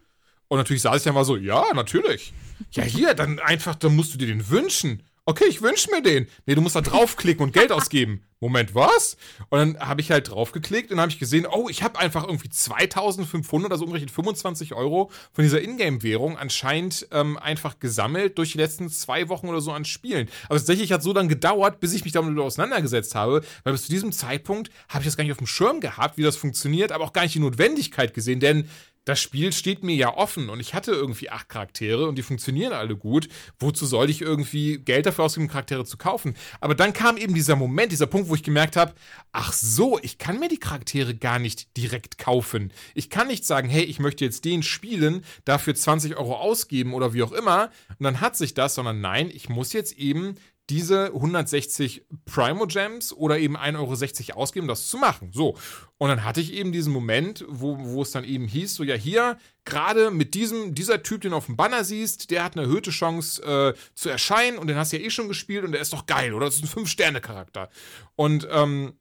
Und 0.48 0.58
natürlich 0.58 0.82
saß 0.82 0.98
ich 0.98 1.02
dann 1.02 1.14
mal 1.14 1.24
so, 1.24 1.36
ja, 1.36 1.64
natürlich. 1.74 2.32
Ja, 2.72 2.84
hier, 2.84 3.14
dann 3.14 3.38
einfach, 3.38 3.74
dann 3.74 3.96
musst 3.96 4.14
du 4.14 4.18
dir 4.18 4.26
den 4.26 4.48
wünschen. 4.48 5.02
Okay, 5.28 5.46
ich 5.48 5.60
wünsche 5.60 5.90
mir 5.90 6.02
den. 6.02 6.28
Nee, 6.46 6.54
du 6.54 6.60
musst 6.60 6.76
da 6.76 6.80
draufklicken 6.80 7.44
und 7.44 7.52
Geld 7.52 7.72
ausgeben. 7.72 8.22
Moment, 8.38 8.76
was? 8.76 9.16
Und 9.48 9.58
dann 9.58 9.78
habe 9.80 10.00
ich 10.00 10.12
halt 10.12 10.30
draufgeklickt 10.30 10.92
und 10.92 11.00
habe 11.00 11.10
ich 11.10 11.18
gesehen, 11.18 11.46
oh, 11.50 11.68
ich 11.68 11.82
habe 11.82 11.98
einfach 11.98 12.24
irgendwie 12.24 12.48
2500, 12.48 13.72
also 13.72 13.84
umgerechnet 13.84 14.12
25 14.12 14.74
Euro 14.74 15.10
von 15.32 15.42
dieser 15.42 15.60
Ingame-Währung 15.60 16.38
anscheinend 16.38 17.08
ähm, 17.10 17.38
einfach 17.38 17.80
gesammelt 17.80 18.38
durch 18.38 18.52
die 18.52 18.58
letzten 18.58 18.88
zwei 18.88 19.28
Wochen 19.28 19.48
oder 19.48 19.60
so 19.60 19.72
an 19.72 19.84
Spielen. 19.84 20.28
Aber 20.44 20.58
tatsächlich 20.58 20.92
hat 20.92 21.00
es 21.00 21.04
so 21.04 21.12
dann 21.12 21.28
gedauert, 21.28 21.80
bis 21.80 21.92
ich 21.94 22.04
mich 22.04 22.12
damit 22.12 22.38
auseinandergesetzt 22.38 23.16
habe, 23.16 23.42
weil 23.64 23.72
bis 23.72 23.84
zu 23.84 23.90
diesem 23.90 24.12
Zeitpunkt 24.12 24.70
habe 24.88 25.02
ich 25.02 25.06
das 25.06 25.16
gar 25.16 25.24
nicht 25.24 25.32
auf 25.32 25.38
dem 25.38 25.48
Schirm 25.48 25.80
gehabt, 25.80 26.18
wie 26.18 26.22
das 26.22 26.36
funktioniert, 26.36 26.92
aber 26.92 27.04
auch 27.04 27.12
gar 27.12 27.22
nicht 27.22 27.34
die 27.34 27.40
Notwendigkeit 27.40 28.14
gesehen, 28.14 28.38
denn 28.38 28.68
das 29.06 29.20
Spiel 29.20 29.52
steht 29.52 29.84
mir 29.84 29.94
ja 29.94 30.16
offen 30.16 30.50
und 30.50 30.58
ich 30.58 30.74
hatte 30.74 30.90
irgendwie 30.90 31.30
acht 31.30 31.48
Charaktere 31.48 32.08
und 32.08 32.16
die 32.16 32.22
funktionieren 32.22 32.72
alle 32.72 32.96
gut. 32.96 33.28
Wozu 33.58 33.86
sollte 33.86 34.10
ich 34.10 34.20
irgendwie 34.20 34.78
Geld 34.78 35.06
dafür 35.06 35.24
ausgeben, 35.24 35.48
Charaktere 35.48 35.84
zu 35.84 35.96
kaufen? 35.96 36.36
Aber 36.60 36.74
dann 36.74 36.92
kam 36.92 37.16
eben 37.16 37.32
dieser 37.32 37.54
Moment, 37.54 37.92
dieser 37.92 38.08
Punkt, 38.08 38.28
wo 38.28 38.34
ich 38.34 38.42
gemerkt 38.42 38.76
habe, 38.76 38.94
ach 39.30 39.52
so, 39.52 40.00
ich 40.02 40.18
kann 40.18 40.40
mir 40.40 40.48
die 40.48 40.58
Charaktere 40.58 41.14
gar 41.14 41.38
nicht 41.38 41.76
direkt 41.76 42.18
kaufen. 42.18 42.72
Ich 42.94 43.08
kann 43.08 43.28
nicht 43.28 43.44
sagen, 43.44 43.68
hey, 43.68 43.84
ich 43.84 44.00
möchte 44.00 44.24
jetzt 44.24 44.44
den 44.44 44.64
spielen, 44.64 45.24
dafür 45.44 45.76
20 45.76 46.16
Euro 46.16 46.34
ausgeben 46.34 46.92
oder 46.92 47.14
wie 47.14 47.22
auch 47.22 47.32
immer. 47.32 47.70
Und 47.90 48.02
dann 48.02 48.20
hat 48.20 48.36
sich 48.36 48.54
das, 48.54 48.74
sondern 48.74 49.00
nein, 49.00 49.30
ich 49.32 49.48
muss 49.48 49.72
jetzt 49.72 49.92
eben 49.92 50.34
diese 50.70 51.06
160 51.06 52.04
Primo 52.24 52.66
Gems 52.66 53.12
oder 53.12 53.38
eben 53.38 53.56
1,60 53.56 54.30
Euro 54.30 54.40
ausgeben, 54.40 54.68
das 54.68 54.88
zu 54.88 54.98
machen. 54.98 55.30
So. 55.32 55.56
Und 55.98 56.08
dann 56.08 56.24
hatte 56.24 56.40
ich 56.40 56.52
eben 56.52 56.72
diesen 56.72 56.92
Moment, 56.92 57.44
wo, 57.48 57.78
wo 57.78 58.02
es 58.02 58.10
dann 58.10 58.24
eben 58.24 58.48
hieß, 58.48 58.74
so 58.74 58.82
ja 58.82 58.94
hier, 58.94 59.38
gerade 59.64 60.10
mit 60.10 60.34
diesem, 60.34 60.74
dieser 60.74 61.02
Typ, 61.02 61.20
den 61.20 61.30
du 61.30 61.36
auf 61.36 61.46
dem 61.46 61.56
Banner 61.56 61.84
siehst, 61.84 62.30
der 62.30 62.44
hat 62.44 62.56
eine 62.56 62.66
erhöhte 62.66 62.90
Chance 62.90 63.42
äh, 63.42 63.74
zu 63.94 64.08
erscheinen 64.08 64.58
und 64.58 64.66
den 64.66 64.76
hast 64.76 64.92
du 64.92 64.98
ja 64.98 65.04
eh 65.04 65.10
schon 65.10 65.28
gespielt 65.28 65.64
und 65.64 65.72
der 65.72 65.80
ist 65.80 65.92
doch 65.92 66.06
geil, 66.06 66.34
oder? 66.34 66.46
Das 66.46 66.56
ist 66.56 66.64
ein 66.64 66.68
Fünf-Sterne-Charakter. 66.68 67.70
Und 68.16 68.46
ähm, 68.50 68.94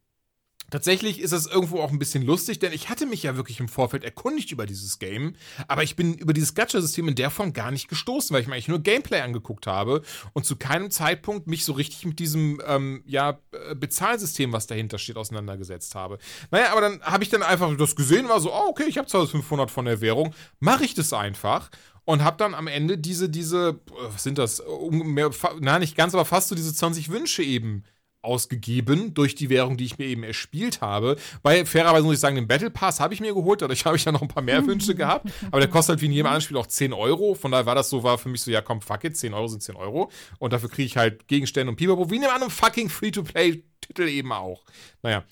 Tatsächlich 0.71 1.19
ist 1.19 1.31
es 1.31 1.45
irgendwo 1.45 1.79
auch 1.79 1.91
ein 1.91 1.99
bisschen 1.99 2.23
lustig, 2.23 2.59
denn 2.59 2.73
ich 2.73 2.89
hatte 2.89 3.05
mich 3.05 3.23
ja 3.23 3.35
wirklich 3.35 3.59
im 3.59 3.67
Vorfeld 3.67 4.03
erkundigt 4.03 4.51
über 4.51 4.65
dieses 4.65 4.99
Game, 4.99 5.35
aber 5.67 5.83
ich 5.83 5.95
bin 5.95 6.15
über 6.15 6.33
dieses 6.33 6.55
Gacha-System 6.55 7.07
in 7.07 7.15
der 7.15 7.29
Form 7.29 7.53
gar 7.53 7.71
nicht 7.71 7.87
gestoßen, 7.87 8.33
weil 8.33 8.41
ich 8.41 8.47
mir 8.47 8.53
eigentlich 8.53 8.67
nur 8.67 8.79
Gameplay 8.79 9.21
angeguckt 9.21 9.67
habe 9.67 10.01
und 10.33 10.45
zu 10.45 10.55
keinem 10.55 10.89
Zeitpunkt 10.89 11.47
mich 11.47 11.65
so 11.65 11.73
richtig 11.73 12.05
mit 12.05 12.19
diesem 12.19 12.61
ähm, 12.65 13.03
ja, 13.05 13.39
äh, 13.51 13.75
Bezahlsystem, 13.75 14.53
was 14.53 14.67
dahinter 14.67 14.97
steht, 14.97 15.17
auseinandergesetzt 15.17 15.95
habe. 15.95 16.17
Naja, 16.51 16.71
aber 16.71 16.81
dann 16.81 17.01
habe 17.01 17.23
ich 17.23 17.29
dann 17.29 17.43
einfach 17.43 17.75
das 17.77 17.95
gesehen, 17.95 18.27
war 18.27 18.39
so, 18.39 18.51
oh, 18.51 18.69
okay, 18.69 18.85
ich 18.87 18.97
habe 18.97 19.07
1500 19.07 19.69
von 19.69 19.85
der 19.85 20.01
Währung, 20.01 20.33
mache 20.59 20.85
ich 20.85 20.93
das 20.93 21.13
einfach 21.13 21.69
und 22.05 22.23
habe 22.23 22.37
dann 22.37 22.53
am 22.53 22.67
Ende 22.67 22.97
diese, 22.97 23.29
diese, 23.29 23.79
was 24.09 24.23
sind 24.23 24.37
das, 24.37 24.63
mehr, 24.89 25.31
na 25.59 25.79
nicht 25.79 25.95
ganz, 25.95 26.13
aber 26.13 26.25
fast 26.25 26.47
so 26.47 26.55
diese 26.55 26.73
20 26.73 27.09
Wünsche 27.09 27.43
eben 27.43 27.83
ausgegeben 28.25 29.13
durch 29.13 29.35
die 29.35 29.49
Währung, 29.49 29.77
die 29.77 29.85
ich 29.85 29.97
mir 29.97 30.05
eben 30.05 30.23
erspielt 30.23 30.81
habe. 30.81 31.15
Bei 31.43 31.65
fairerweise 31.65 32.03
muss 32.03 32.15
ich 32.15 32.19
sagen, 32.19 32.35
den 32.35 32.47
Battle 32.47 32.69
Pass 32.69 32.99
habe 32.99 33.13
ich 33.13 33.21
mir 33.21 33.33
geholt, 33.33 33.61
dadurch 33.61 33.85
habe 33.85 33.95
ich 33.95 34.05
ja 34.05 34.11
noch 34.11 34.21
ein 34.21 34.27
paar 34.27 34.43
mehr 34.43 34.65
Wünsche 34.65 34.95
gehabt. 34.95 35.29
Aber 35.51 35.59
der 35.59 35.69
kostet 35.69 35.93
halt 35.93 36.01
wie 36.01 36.07
in 36.07 36.11
jedem 36.11 36.27
anderen 36.27 36.41
Spiel 36.41 36.57
auch 36.57 36.67
10 36.67 36.93
Euro. 36.93 37.35
Von 37.35 37.51
daher 37.51 37.65
war 37.65 37.75
das 37.75 37.89
so, 37.89 38.03
war 38.03 38.17
für 38.17 38.29
mich 38.29 38.41
so, 38.41 38.51
ja 38.51 38.61
komm, 38.61 38.81
fuck 38.81 39.03
it, 39.03 39.15
10 39.15 39.33
Euro 39.33 39.47
sind 39.47 39.63
10 39.63 39.75
Euro. 39.75 40.11
Und 40.39 40.53
dafür 40.53 40.69
kriege 40.69 40.85
ich 40.85 40.97
halt 40.97 41.27
Gegenstände 41.27 41.69
und 41.69 41.77
Pipapo, 41.77 42.09
wie 42.09 42.17
in 42.17 42.25
einem 42.25 42.49
fucking 42.49 42.89
Free-to-Play-Titel 42.89 44.07
eben 44.07 44.31
auch. 44.31 44.63
Naja. 45.01 45.23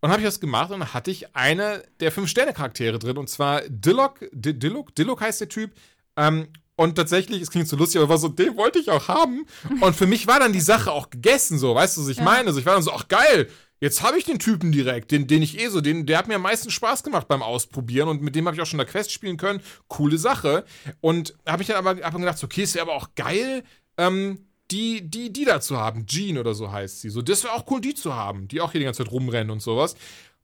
Und 0.00 0.10
habe 0.10 0.20
ich 0.20 0.26
das 0.26 0.40
gemacht 0.40 0.70
und 0.70 0.80
dann 0.80 0.94
hatte 0.94 1.10
ich 1.10 1.36
eine 1.36 1.82
der 2.00 2.10
fünf 2.10 2.30
Sterne-Charaktere 2.30 2.98
drin 2.98 3.18
und 3.18 3.28
zwar 3.28 3.62
Dillok, 3.68 4.26
Dillok, 4.32 4.94
Dillok 4.94 5.20
heißt 5.20 5.42
der 5.42 5.48
Typ. 5.50 5.72
Ähm, 6.16 6.48
und 6.80 6.94
tatsächlich, 6.94 7.42
es 7.42 7.50
klingt 7.50 7.68
so 7.68 7.76
lustig, 7.76 8.00
aber 8.00 8.08
war 8.08 8.16
so, 8.16 8.28
den 8.28 8.56
wollte 8.56 8.78
ich 8.78 8.88
auch 8.88 9.08
haben. 9.08 9.44
Und 9.82 9.94
für 9.94 10.06
mich 10.06 10.26
war 10.26 10.40
dann 10.40 10.54
die 10.54 10.62
Sache 10.62 10.90
auch 10.90 11.10
gegessen, 11.10 11.58
so, 11.58 11.74
weißt 11.74 11.98
du, 11.98 12.00
was 12.00 12.08
ich 12.08 12.16
ja. 12.16 12.24
meine? 12.24 12.46
Also 12.46 12.58
ich 12.58 12.64
war 12.64 12.72
dann 12.72 12.82
so, 12.82 12.90
ach 12.90 13.06
geil, 13.08 13.50
jetzt 13.80 14.00
habe 14.00 14.16
ich 14.16 14.24
den 14.24 14.38
Typen 14.38 14.72
direkt, 14.72 15.10
den, 15.10 15.26
den 15.26 15.42
ich 15.42 15.60
eh 15.60 15.68
so, 15.68 15.82
den, 15.82 16.06
der 16.06 16.16
hat 16.16 16.26
mir 16.26 16.36
am 16.36 16.42
meisten 16.42 16.70
Spaß 16.70 17.02
gemacht 17.02 17.28
beim 17.28 17.42
Ausprobieren 17.42 18.08
und 18.08 18.22
mit 18.22 18.34
dem 18.34 18.46
habe 18.46 18.56
ich 18.56 18.62
auch 18.62 18.66
schon 18.66 18.78
der 18.78 18.86
Quest 18.86 19.12
spielen 19.12 19.36
können. 19.36 19.60
Coole 19.88 20.16
Sache. 20.16 20.64
Und 21.02 21.34
habe 21.46 21.60
ich 21.60 21.68
dann 21.68 21.76
aber 21.86 22.02
hab 22.02 22.16
gedacht, 22.16 22.38
so, 22.38 22.46
okay, 22.46 22.62
ist 22.62 22.74
ja 22.74 22.80
aber 22.80 22.94
auch 22.94 23.10
geil, 23.14 23.62
ähm, 23.98 24.46
die, 24.70 25.02
die, 25.02 25.34
die 25.34 25.44
da 25.44 25.60
zu 25.60 25.76
haben. 25.76 26.06
Jean 26.06 26.38
oder 26.38 26.54
so 26.54 26.72
heißt 26.72 27.02
sie. 27.02 27.10
So, 27.10 27.20
das 27.20 27.44
wäre 27.44 27.52
auch 27.52 27.70
cool, 27.70 27.82
die 27.82 27.92
zu 27.92 28.14
haben, 28.14 28.48
die 28.48 28.62
auch 28.62 28.72
hier 28.72 28.78
die 28.78 28.86
ganze 28.86 29.04
Zeit 29.04 29.12
rumrennen 29.12 29.50
und 29.50 29.60
sowas. 29.60 29.96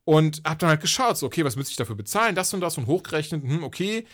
Und 0.05 0.43
hab 0.45 0.59
dann 0.59 0.69
halt 0.69 0.83
geschaut, 0.83 1.17
so, 1.17 1.25
okay, 1.25 1.47
was 1.47 1.57
müsste 1.57 1.71
ich 1.71 1.79
dafür 1.79 1.97
bezahlen? 1.97 2.35
Das 2.35 2.53
und 2.53 2.61
das 2.61 2.77
und 2.77 2.87
hochgerechnet, 2.89 3.43
hm, 3.43 3.65
okay 3.65 4.05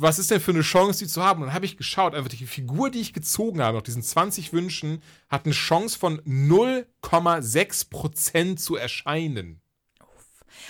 was 0.00 0.20
ist 0.20 0.30
denn 0.30 0.40
für 0.40 0.52
eine 0.52 0.62
Chance, 0.62 1.00
die 1.00 1.08
zu 1.08 1.24
haben? 1.24 1.42
Und 1.42 1.48
dann 1.48 1.54
habe 1.54 1.66
ich 1.66 1.76
geschaut, 1.76 2.14
einfach 2.14 2.28
die 2.28 2.46
Figur, 2.46 2.88
die 2.90 3.00
ich 3.00 3.12
gezogen 3.12 3.60
habe, 3.60 3.78
nach 3.78 3.82
diesen 3.82 4.02
20 4.02 4.52
Wünschen, 4.52 5.02
hat 5.28 5.44
eine 5.44 5.54
Chance 5.54 5.98
von 5.98 6.20
0,6% 6.22 8.56
zu 8.56 8.76
erscheinen. 8.76 9.60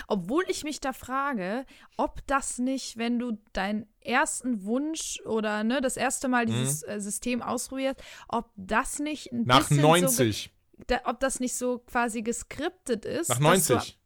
Obwohl 0.06 0.44
ich 0.48 0.64
mich 0.64 0.80
da 0.80 0.92
frage, 0.92 1.64
ob 1.96 2.26
das 2.26 2.58
nicht, 2.58 2.98
wenn 2.98 3.18
du 3.18 3.38
deinen 3.52 3.86
ersten 4.00 4.64
Wunsch 4.64 5.20
oder 5.24 5.64
ne, 5.64 5.80
das 5.80 5.96
erste 5.96 6.28
Mal 6.28 6.46
dieses 6.46 6.86
mhm. 6.86 7.00
System 7.00 7.42
ausprobierst, 7.42 8.00
ob 8.28 8.50
das 8.56 8.98
nicht 8.98 9.32
ein 9.32 9.44
Nach 9.44 9.60
bisschen 9.60 9.82
90. 9.82 10.52
So, 10.76 10.84
da, 10.86 11.00
ob 11.04 11.20
das 11.20 11.40
nicht 11.40 11.56
so 11.56 11.78
quasi 11.80 12.22
geskriptet 12.22 13.04
ist. 13.04 13.28
Nach 13.28 13.40
90. 13.40 13.98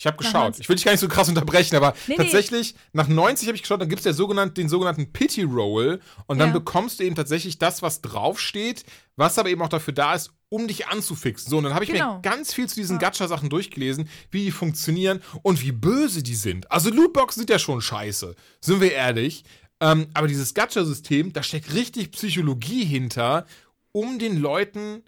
Ich 0.00 0.06
habe 0.06 0.16
geschaut. 0.16 0.58
Ich 0.58 0.66
will 0.66 0.76
dich 0.76 0.86
gar 0.86 0.92
nicht 0.92 1.00
so 1.02 1.08
krass 1.08 1.28
unterbrechen, 1.28 1.76
aber 1.76 1.92
nee, 2.06 2.16
tatsächlich, 2.16 2.72
nee. 2.72 2.80
nach 2.94 3.06
90 3.06 3.48
habe 3.48 3.56
ich 3.56 3.60
geschaut, 3.60 3.82
dann 3.82 3.90
gibt 3.90 4.00
es 4.00 4.06
ja 4.06 4.14
sogenannt, 4.14 4.56
den 4.56 4.70
sogenannten 4.70 5.12
Pity 5.12 5.42
Roll 5.42 6.00
und 6.26 6.38
dann 6.38 6.48
ja. 6.48 6.54
bekommst 6.54 7.00
du 7.00 7.04
eben 7.04 7.14
tatsächlich 7.14 7.58
das, 7.58 7.82
was 7.82 8.00
draufsteht, 8.00 8.86
was 9.16 9.38
aber 9.38 9.50
eben 9.50 9.60
auch 9.60 9.68
dafür 9.68 9.92
da 9.92 10.14
ist, 10.14 10.32
um 10.48 10.66
dich 10.66 10.86
anzufixen. 10.86 11.50
So, 11.50 11.58
und 11.58 11.64
dann 11.64 11.74
habe 11.74 11.84
ich 11.84 11.92
genau. 11.92 12.14
mir 12.14 12.20
ganz 12.22 12.54
viel 12.54 12.66
zu 12.66 12.76
diesen 12.76 12.98
ja. 12.98 13.10
Gacha-Sachen 13.10 13.50
durchgelesen, 13.50 14.08
wie 14.30 14.44
die 14.46 14.52
funktionieren 14.52 15.20
und 15.42 15.60
wie 15.60 15.72
böse 15.72 16.22
die 16.22 16.34
sind. 16.34 16.72
Also 16.72 16.88
Lootboxen 16.88 17.40
sind 17.40 17.50
ja 17.50 17.58
schon 17.58 17.82
scheiße, 17.82 18.34
sind 18.62 18.80
wir 18.80 18.92
ehrlich. 18.92 19.44
Ähm, 19.80 20.06
aber 20.14 20.28
dieses 20.28 20.54
Gacha-System, 20.54 21.34
da 21.34 21.42
steckt 21.42 21.74
richtig 21.74 22.12
Psychologie 22.12 22.86
hinter, 22.86 23.44
um 23.92 24.18
den 24.18 24.38
Leuten 24.38 25.02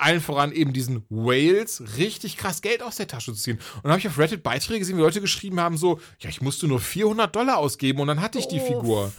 allen 0.00 0.20
voran 0.20 0.52
eben 0.52 0.72
diesen 0.72 1.04
Whales 1.08 1.82
richtig 1.96 2.36
krass 2.36 2.62
Geld 2.62 2.82
aus 2.82 2.96
der 2.96 3.06
Tasche 3.06 3.32
zu 3.32 3.40
ziehen. 3.40 3.58
Und 3.76 3.84
dann 3.84 3.92
habe 3.92 4.00
ich 4.00 4.08
auf 4.08 4.18
Reddit 4.18 4.42
Beiträge 4.42 4.80
gesehen, 4.80 4.96
wie 4.96 5.02
Leute 5.02 5.20
geschrieben 5.20 5.60
haben, 5.60 5.76
so, 5.76 6.00
ja, 6.20 6.30
ich 6.30 6.40
musste 6.40 6.66
nur 6.66 6.80
400 6.80 7.34
Dollar 7.34 7.58
ausgeben 7.58 8.00
und 8.00 8.08
dann 8.08 8.20
hatte 8.20 8.38
ich 8.38 8.48
die 8.48 8.60
Figur. 8.60 9.12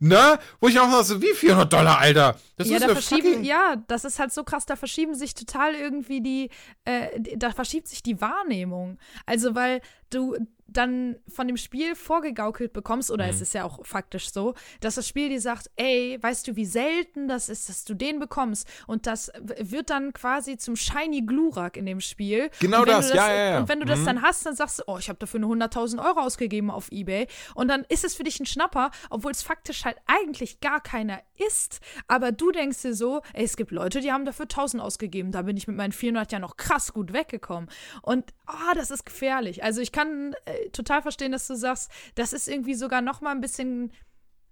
Ne? 0.00 0.38
Wo 0.60 0.68
ich 0.68 0.78
auch 0.78 1.02
so, 1.02 1.20
wie 1.22 1.32
400 1.34 1.72
Dollar, 1.72 1.98
Alter? 1.98 2.36
Das 2.56 2.68
ja, 2.68 2.76
ist 2.76 2.86
da 2.86 2.92
verschieben, 2.92 3.44
ja, 3.44 3.76
das 3.86 4.04
ist 4.04 4.18
halt 4.18 4.32
so 4.32 4.44
krass, 4.44 4.66
da 4.66 4.76
verschieben 4.76 5.14
sich 5.14 5.34
total 5.34 5.74
irgendwie 5.74 6.20
die, 6.20 6.50
äh, 6.84 7.36
da 7.36 7.50
verschiebt 7.52 7.88
sich 7.88 8.02
die 8.02 8.20
Wahrnehmung. 8.20 8.98
Also, 9.26 9.54
weil 9.54 9.80
du, 10.10 10.36
dann 10.68 11.16
von 11.28 11.46
dem 11.46 11.56
Spiel 11.56 11.94
vorgegaukelt 11.94 12.72
bekommst, 12.72 13.10
oder 13.10 13.24
mhm. 13.24 13.30
es 13.30 13.40
ist 13.40 13.54
ja 13.54 13.64
auch 13.64 13.84
faktisch 13.86 14.30
so, 14.30 14.54
dass 14.80 14.96
das 14.96 15.08
Spiel 15.08 15.30
dir 15.30 15.40
sagt, 15.40 15.70
ey, 15.76 16.18
weißt 16.20 16.46
du, 16.46 16.56
wie 16.56 16.66
selten 16.66 17.26
das 17.26 17.48
ist, 17.48 17.68
dass 17.68 17.84
du 17.84 17.94
den 17.94 18.18
bekommst? 18.18 18.68
Und 18.86 19.06
das 19.06 19.32
wird 19.58 19.88
dann 19.88 20.12
quasi 20.12 20.58
zum 20.58 20.76
Shiny 20.76 21.22
Glurak 21.22 21.78
in 21.78 21.86
dem 21.86 22.00
Spiel. 22.00 22.50
Genau 22.60 22.84
das, 22.84 23.08
das, 23.08 23.16
ja, 23.16 23.32
ja, 23.32 23.50
ja. 23.52 23.58
Und 23.60 23.68
wenn 23.70 23.80
du 23.80 23.86
mhm. 23.86 23.90
das 23.90 24.04
dann 24.04 24.20
hast, 24.20 24.44
dann 24.44 24.54
sagst 24.54 24.80
du, 24.80 24.82
oh, 24.86 24.98
ich 24.98 25.08
habe 25.08 25.18
dafür 25.18 25.40
nur 25.40 25.56
100.000 25.56 26.04
Euro 26.04 26.20
ausgegeben 26.20 26.70
auf 26.70 26.92
Ebay. 26.92 27.26
Und 27.54 27.68
dann 27.68 27.84
ist 27.88 28.04
es 28.04 28.14
für 28.14 28.24
dich 28.24 28.38
ein 28.38 28.46
Schnapper, 28.46 28.90
obwohl 29.08 29.32
es 29.32 29.42
faktisch 29.42 29.86
halt 29.86 29.96
eigentlich 30.06 30.60
gar 30.60 30.82
keiner 30.82 31.20
ist. 31.36 31.80
Aber 32.08 32.30
du 32.30 32.52
denkst 32.52 32.82
dir 32.82 32.94
so, 32.94 33.22
ey, 33.32 33.44
es 33.44 33.56
gibt 33.56 33.70
Leute, 33.70 34.00
die 34.00 34.12
haben 34.12 34.26
dafür 34.26 34.44
1000 34.44 34.82
ausgegeben. 34.82 35.32
Da 35.32 35.42
bin 35.42 35.56
ich 35.56 35.66
mit 35.66 35.76
meinen 35.76 35.92
400 35.92 36.30
ja 36.30 36.38
noch 36.38 36.58
krass 36.58 36.92
gut 36.92 37.14
weggekommen. 37.14 37.70
Und, 38.02 38.34
oh, 38.48 38.74
das 38.74 38.90
ist 38.90 39.04
gefährlich. 39.06 39.62
Also 39.62 39.80
ich 39.80 39.92
kann 39.92 40.34
äh, 40.46 40.68
total 40.70 41.02
verstehen, 41.02 41.32
dass 41.32 41.46
du 41.46 41.54
sagst, 41.56 41.90
das 42.14 42.32
ist 42.32 42.48
irgendwie 42.48 42.74
sogar 42.74 43.00
noch 43.02 43.20
mal 43.20 43.30
ein 43.32 43.40
bisschen 43.40 43.92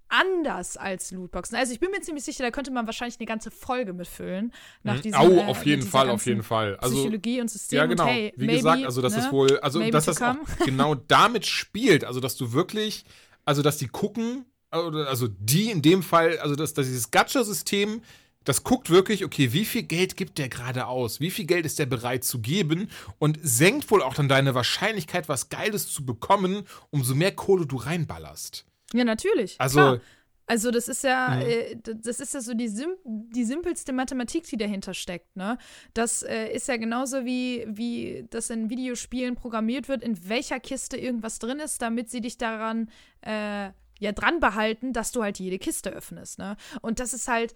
anders 0.08 0.76
als 0.76 1.10
Lootboxen. 1.10 1.56
Also 1.56 1.72
ich 1.72 1.80
bin 1.80 1.90
mir 1.90 2.00
ziemlich 2.00 2.22
sicher, 2.24 2.44
da 2.44 2.52
könnte 2.52 2.70
man 2.70 2.86
wahrscheinlich 2.86 3.18
eine 3.18 3.26
ganze 3.26 3.50
Folge 3.50 3.92
mitfüllen. 3.92 4.52
Nach 4.84 4.98
Mhm. 4.98 5.02
diesem, 5.02 5.18
Au, 5.20 5.30
äh, 5.32 5.44
auf 5.46 5.66
jeden 5.66 5.80
dieser 5.80 5.90
Fall, 5.90 6.10
auf 6.10 6.26
jeden 6.26 6.44
Fall. 6.44 6.76
Also, 6.76 6.94
Psychologie 6.94 7.40
und 7.40 7.50
System. 7.50 7.76
Ja, 7.78 7.86
genau. 7.86 8.04
Und 8.04 8.08
hey, 8.10 8.32
Wie 8.36 8.46
maybe, 8.46 8.58
gesagt, 8.58 8.84
also 8.84 9.02
dass 9.02 9.14
ne? 9.16 9.18
es 9.24 9.32
wohl, 9.32 9.58
also 9.58 9.80
Maybe 9.80 9.90
dass 9.90 10.04
das 10.04 10.22
auch 10.22 10.36
genau 10.64 10.94
damit 10.94 11.44
spielt, 11.46 12.04
also 12.04 12.20
dass 12.20 12.36
du 12.36 12.52
wirklich, 12.52 13.04
also 13.44 13.62
dass 13.62 13.78
die 13.78 13.88
gucken, 13.88 14.44
oder- 14.72 15.08
also 15.08 15.26
die 15.28 15.70
in 15.72 15.82
dem 15.82 16.04
Fall, 16.04 16.38
also 16.38 16.54
dass, 16.54 16.72
dass 16.72 16.86
dieses 16.86 17.10
Gacha-System, 17.10 18.00
das 18.46 18.64
guckt 18.64 18.88
wirklich, 18.88 19.24
okay, 19.24 19.52
wie 19.52 19.66
viel 19.66 19.82
Geld 19.82 20.16
gibt 20.16 20.38
der 20.38 20.48
gerade 20.48 20.86
aus? 20.86 21.20
Wie 21.20 21.30
viel 21.30 21.44
Geld 21.44 21.66
ist 21.66 21.78
der 21.78 21.86
bereit 21.86 22.24
zu 22.24 22.40
geben? 22.40 22.88
Und 23.18 23.38
senkt 23.42 23.90
wohl 23.90 24.02
auch 24.02 24.14
dann 24.14 24.28
deine 24.28 24.54
Wahrscheinlichkeit, 24.54 25.28
was 25.28 25.50
Geiles 25.50 25.92
zu 25.92 26.06
bekommen, 26.06 26.62
umso 26.90 27.14
mehr 27.14 27.32
Kohle 27.32 27.66
du 27.66 27.76
reinballerst. 27.76 28.64
Ja, 28.94 29.04
natürlich. 29.04 29.56
Also- 29.60 29.78
klar. 29.78 30.00
Also 30.48 30.70
das 30.70 30.86
ist 30.86 31.02
ja, 31.02 31.30
Mhm. 31.30 31.40
äh, 31.42 31.76
das 31.82 32.20
ist 32.20 32.32
ja 32.32 32.40
so 32.40 32.54
die, 32.54 32.68
sim 32.68 32.90
die 33.04 33.42
simpelste 33.44 33.92
Mathematik, 33.92 34.44
die 34.44 34.56
dahinter 34.56 34.94
steckt, 34.94 35.34
ne? 35.36 35.58
Das 35.92 36.22
äh, 36.22 36.52
ist 36.54 36.68
ja 36.68 36.76
genauso 36.76 37.24
wie, 37.24 37.64
wie 37.68 38.26
das 38.30 38.48
in 38.50 38.70
Videospielen 38.70 39.34
programmiert 39.34 39.88
wird, 39.88 40.04
in 40.04 40.28
welcher 40.28 40.60
Kiste 40.60 40.98
irgendwas 40.98 41.40
drin 41.40 41.58
ist, 41.58 41.82
damit 41.82 42.10
sie 42.10 42.20
dich 42.20 42.38
daran 42.38 42.90
äh, 43.22 43.70
ja 43.98 44.12
dran 44.12 44.38
behalten, 44.38 44.92
dass 44.92 45.10
du 45.10 45.24
halt 45.24 45.40
jede 45.40 45.58
Kiste 45.58 45.90
öffnest, 45.90 46.38
ne? 46.38 46.56
Und 46.80 47.00
das 47.00 47.12
ist 47.12 47.26
halt, 47.26 47.52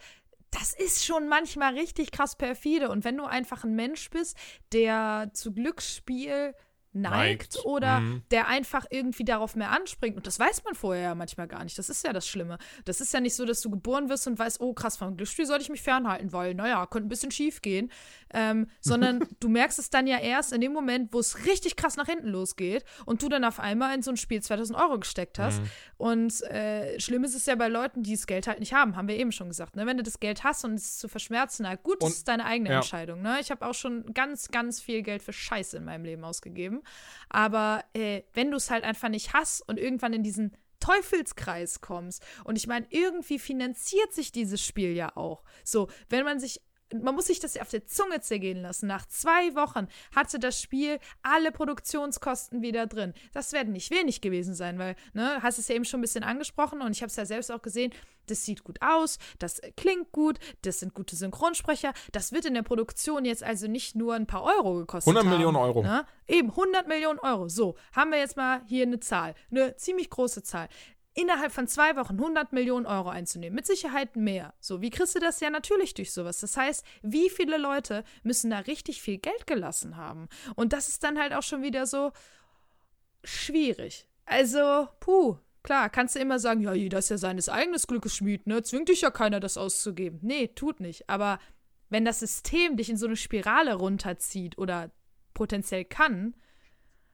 das 0.51 0.75
ist 0.75 1.05
schon 1.05 1.29
manchmal 1.29 1.75
richtig 1.75 2.11
krass 2.11 2.37
perfide. 2.37 2.91
Und 2.91 3.05
wenn 3.05 3.17
du 3.17 3.25
einfach 3.25 3.65
ein 3.65 3.75
Mensch 3.75 4.11
bist, 4.11 4.37
der 4.73 5.31
zu 5.33 5.53
Glücksspiel 5.53 6.55
neigt, 6.93 7.55
Neigt. 7.55 7.65
oder 7.65 8.01
Mhm. 8.01 8.23
der 8.31 8.49
einfach 8.49 8.85
irgendwie 8.91 9.25
darauf 9.25 9.55
mehr 9.55 9.71
anspringt. 9.71 10.17
Und 10.17 10.27
das 10.27 10.39
weiß 10.41 10.65
man 10.65 10.75
vorher 10.75 11.03
ja 11.03 11.15
manchmal 11.15 11.47
gar 11.47 11.63
nicht. 11.63 11.79
Das 11.79 11.89
ist 11.89 12.05
ja 12.05 12.13
das 12.13 12.27
Schlimme. 12.27 12.59
Das 12.85 13.01
ist 13.01 13.13
ja 13.15 13.21
nicht 13.21 13.37
so, 13.37 13.45
dass 13.47 13.61
du 13.61 13.71
geboren 13.71 14.09
wirst 14.09 14.27
und 14.27 14.39
weißt, 14.39 14.61
oh 14.61 14.73
krass, 14.75 14.97
vom 14.97 15.17
Glücksspiel 15.17 15.47
sollte 15.47 15.63
ich 15.63 15.69
mich 15.71 15.83
fernhalten, 15.83 16.33
weil, 16.33 16.55
naja, 16.55 16.85
könnte 16.87 17.07
ein 17.07 17.09
bisschen 17.09 17.31
schief 17.31 17.63
gehen. 17.63 17.93
Ähm, 18.35 18.67
sondern 18.81 19.25
du 19.41 19.49
merkst 19.49 19.79
es 19.79 19.91
dann 19.91 20.07
ja 20.07 20.19
erst 20.19 20.53
in 20.53 20.61
dem 20.61 20.73
Moment, 20.73 21.13
wo 21.13 21.21
es 21.21 21.47
richtig 21.47 21.77
krass 21.77 21.97
nach 21.97 22.07
hinten 22.07 22.29
losgeht 22.29 22.85
und 23.07 23.23
du 23.23 23.29
dann 23.29 23.45
auf 23.45 23.61
einmal 23.61 23.95
in 23.95 24.03
so 24.03 24.11
ein 24.11 24.17
Spiel 24.17 24.43
2000 24.43 24.79
Euro 24.79 24.99
gesteckt 24.99 25.39
hast. 25.39 25.61
Und 25.97 26.43
äh, 26.51 26.99
schlimm 26.99 27.25
ist 27.25 27.35
es 27.35 27.47
ja 27.47 27.55
bei 27.55 27.69
Leuten, 27.69 28.03
die 28.03 28.13
das 28.13 28.27
Geld 28.27 28.47
halt 28.47 28.59
nicht 28.61 28.73
haben, 28.73 28.97
haben 28.97 29.09
wir 29.09 29.17
eben 29.17 29.33
schon 29.33 29.49
gesagt. 29.49 29.77
Ne? 29.77 29.87
Wenn 29.87 29.97
du 29.97 30.03
das 30.03 30.19
Geld 30.21 30.45
hast 30.45 30.65
und 30.65 30.75
es 30.75 30.99
zu 30.99 31.09
verschmerzen, 31.09 31.63
na 31.65 31.75
gut, 31.77 32.03
das 32.03 32.09
Und- 32.11 32.17
ist 32.17 32.29
deine 32.29 32.45
eigene 32.47 32.71
ja. 32.71 32.77
Entscheidung. 32.77 33.23
Ne? 33.23 33.39
Ich 33.41 33.51
habe 33.51 33.67
auch 33.67 33.75
schon 33.75 34.13
ganz, 34.15 34.49
ganz 34.49 34.81
viel 34.81 35.03
Geld 35.03 35.23
für 35.23 35.33
Scheiße 35.33 35.77
in 35.77 35.85
meinem 35.85 36.05
Leben 36.05 36.25
ausgegeben. 36.25 36.80
Aber 37.29 37.85
äh, 37.95 38.23
wenn 38.35 38.51
du 38.51 38.57
es 38.57 38.71
halt 38.71 38.85
einfach 38.85 39.09
nicht 39.09 39.33
hast 39.33 39.63
und 39.69 39.79
irgendwann 39.79 40.13
in 40.13 40.23
diesen 40.23 40.57
Teufelskreis 40.81 41.81
kommst. 41.81 42.25
Und 42.45 42.57
ich 42.57 42.67
meine, 42.67 42.87
irgendwie 42.91 43.39
finanziert 43.39 44.13
sich 44.13 44.33
dieses 44.33 44.65
Spiel 44.65 44.95
ja 44.95 45.17
auch. 45.17 45.45
So, 45.65 45.89
wenn 46.09 46.25
man 46.25 46.41
sich. 46.41 46.61
Man 46.93 47.15
muss 47.15 47.27
sich 47.27 47.41
das 47.41 47.57
auf 47.57 47.69
der 47.69 47.87
Zunge 47.87 48.21
zergehen 48.21 48.63
lassen. 48.63 48.87
Nach 48.87 49.07
zwei 49.07 49.55
Wochen 49.55 49.89
hatte 50.15 50.39
das 50.39 50.61
Spiel 50.61 50.99
alle 51.23 51.53
Produktionskosten 51.53 52.63
wieder 52.63 52.87
drin. 52.87 53.15
Das 53.33 53.53
werden 53.53 53.73
nicht 53.73 53.91
wenig 53.91 54.21
gewesen 54.21 54.55
sein, 54.55 54.79
weil, 54.79 54.97
ne, 55.13 55.39
hast 55.43 55.59
es 55.59 55.69
ja 55.69 55.75
eben 55.75 55.85
schon 55.85 56.01
ein 56.01 56.03
bisschen 56.03 56.25
angesprochen 56.25 56.81
und 56.83 56.93
ich 56.93 57.03
habe 57.03 57.11
es 57.11 57.17
ja 57.17 57.27
selbst 57.27 57.51
auch 57.53 57.63
gesehen, 57.63 57.93
das 58.27 58.45
sieht 58.45 58.65
gut 58.65 58.81
aus, 58.81 59.19
das 59.39 59.61
klingt 59.77 60.13
gut, 60.13 60.39
das 60.63 60.81
sind 60.81 60.95
gute 60.95 61.17
Synchronsprecher. 61.17 61.93
Das 62.13 62.33
wird 62.33 62.45
in 62.45 62.55
der 62.55 62.63
Produktion 62.63 63.25
jetzt 63.25 63.43
also 63.43 63.67
nicht 63.67 63.97
nur 63.97 64.15
ein 64.15 64.27
paar 64.27 64.45
Euro 64.45 64.75
gekostet 64.75 65.09
100 65.09 65.25
haben, 65.25 65.31
Millionen 65.31 65.57
Euro. 65.57 65.83
Ne? 65.83 66.07
Eben, 66.29 66.51
100 66.51 66.87
Millionen 66.89 67.19
Euro. 67.19 67.49
So, 67.49 67.77
haben 67.93 68.11
wir 68.11 68.19
jetzt 68.19 68.37
mal 68.37 68.63
hier 68.67 68.87
eine 68.87 69.01
Zahl, 69.01 69.35
eine 69.51 69.77
ziemlich 69.77 70.11
große 70.11 70.43
Zahl. 70.43 70.69
Innerhalb 71.15 71.51
von 71.53 71.67
zwei 71.67 71.97
Wochen 71.97 72.15
100 72.15 72.53
Millionen 72.53 72.87
Euro 72.87 73.09
einzunehmen, 73.09 73.57
mit 73.57 73.67
Sicherheit 73.67 74.15
mehr. 74.15 74.55
So, 74.61 74.81
wie 74.81 74.91
kriegst 74.91 75.17
du 75.17 75.19
das 75.19 75.41
ja 75.41 75.51
natürlich 75.51 75.95
durch 75.95 76.13
sowas? 76.13 76.39
Das 76.41 76.57
heißt, 76.57 76.85
wie 77.03 77.29
viele 77.29 77.59
Leute 77.59 78.05
müssen 78.23 78.51
da 78.51 78.61
richtig 78.61 79.03
viel 79.03 79.19
Geld 79.19 79.47
gelassen 79.47 79.97
haben? 79.97 80.29
Und 80.55 80.73
das 80.73 80.89
ist 80.89 81.03
dann 81.03 81.19
halt 81.19 81.33
auch 81.33 81.43
schon 81.43 81.63
wieder 81.63 81.87
so 81.87 82.13
schwierig. 83.25 84.07
Also, 84.25 84.89
puh, 85.01 85.39
klar, 85.65 85.91
kannst 85.91 86.15
du 86.15 86.21
immer 86.21 86.39
sagen, 86.39 86.61
ja, 86.61 86.75
jeder 86.75 87.01
ist 87.01 87.09
ja 87.11 87.19
seines 87.19 87.49
eigenes 87.49 87.89
Glückes 87.89 88.15
Schmied, 88.15 88.47
ne? 88.47 88.63
Zwingt 88.63 88.89
dich 88.89 89.01
ja 89.01 89.11
keiner, 89.11 89.41
das 89.41 89.57
auszugeben. 89.57 90.21
Nee, 90.23 90.49
tut 90.49 90.79
nicht. 90.79 91.11
Aber 91.11 91.41
wenn 91.89 92.05
das 92.05 92.21
System 92.21 92.77
dich 92.77 92.89
in 92.89 92.97
so 92.97 93.07
eine 93.07 93.17
Spirale 93.17 93.75
runterzieht 93.75 94.57
oder 94.59 94.93
potenziell 95.35 95.85
kann, 95.85 96.35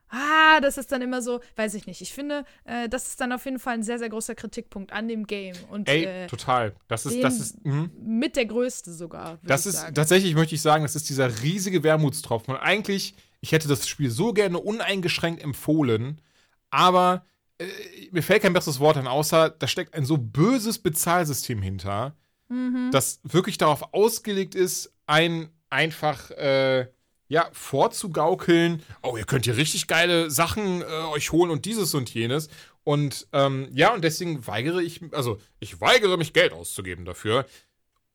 ah, 0.09 0.59
das 0.61 0.77
ist 0.77 0.91
dann 0.91 1.01
immer 1.01 1.21
so, 1.21 1.39
weiß 1.55 1.73
ich 1.75 1.85
nicht. 1.87 2.01
Ich 2.01 2.13
finde, 2.13 2.45
äh, 2.65 2.89
das 2.89 3.07
ist 3.07 3.21
dann 3.21 3.31
auf 3.31 3.45
jeden 3.45 3.59
Fall 3.59 3.75
ein 3.75 3.83
sehr, 3.83 3.99
sehr 3.99 4.09
großer 4.09 4.35
Kritikpunkt 4.35 4.91
an 4.93 5.07
dem 5.07 5.27
Game. 5.27 5.55
Und 5.69 5.89
Ey, 5.89 6.05
äh, 6.05 6.27
total. 6.27 6.75
Das 6.87 7.05
ist, 7.05 7.21
das 7.21 7.39
ist, 7.39 7.65
mhm. 7.65 7.91
mit 7.99 8.35
der 8.35 8.45
größte 8.45 8.93
sogar. 8.93 9.39
Das 9.43 9.65
ist 9.65 9.77
sagen. 9.77 9.95
tatsächlich, 9.95 10.35
möchte 10.35 10.55
ich 10.55 10.61
sagen, 10.61 10.83
das 10.83 10.95
ist 10.95 11.09
dieser 11.09 11.41
riesige 11.43 11.83
Wermutstropfen. 11.83 12.55
Und 12.55 12.61
eigentlich, 12.61 13.15
ich 13.41 13.51
hätte 13.51 13.67
das 13.67 13.87
Spiel 13.87 14.09
so 14.09 14.33
gerne 14.33 14.59
uneingeschränkt 14.59 15.43
empfohlen, 15.43 16.21
aber 16.69 17.25
äh, 17.59 17.65
mir 18.11 18.23
fällt 18.23 18.43
kein 18.43 18.53
besseres 18.53 18.79
Wort 18.79 18.97
an, 18.97 19.07
außer 19.07 19.49
da 19.49 19.67
steckt 19.67 19.93
ein 19.93 20.05
so 20.05 20.17
böses 20.17 20.79
Bezahlsystem 20.79 21.61
hinter, 21.61 22.15
Mhm. 22.49 22.91
das 22.91 23.19
wirklich 23.23 23.57
darauf 23.57 23.93
ausgelegt 23.93 24.55
ist, 24.55 24.93
ein 25.05 25.49
einfach 25.69 26.31
äh, 26.31 26.87
ja, 27.27 27.49
vorzugaukeln, 27.51 28.83
oh, 29.03 29.17
ihr 29.17 29.25
könnt 29.25 29.45
hier 29.45 29.57
richtig 29.57 29.87
geile 29.87 30.31
Sachen 30.31 30.81
äh, 30.81 30.85
euch 30.85 31.31
holen 31.31 31.51
und 31.51 31.65
dieses 31.65 31.93
und 31.93 32.13
jenes. 32.13 32.49
Und 32.83 33.27
ähm, 33.33 33.67
ja, 33.73 33.93
und 33.93 34.03
deswegen 34.03 34.47
weigere 34.47 34.81
ich, 34.81 35.01
also 35.11 35.39
ich 35.59 35.81
weigere 35.81 36.17
mich, 36.17 36.31
Geld 36.33 36.53
auszugeben 36.53 37.03
dafür. 37.03 37.45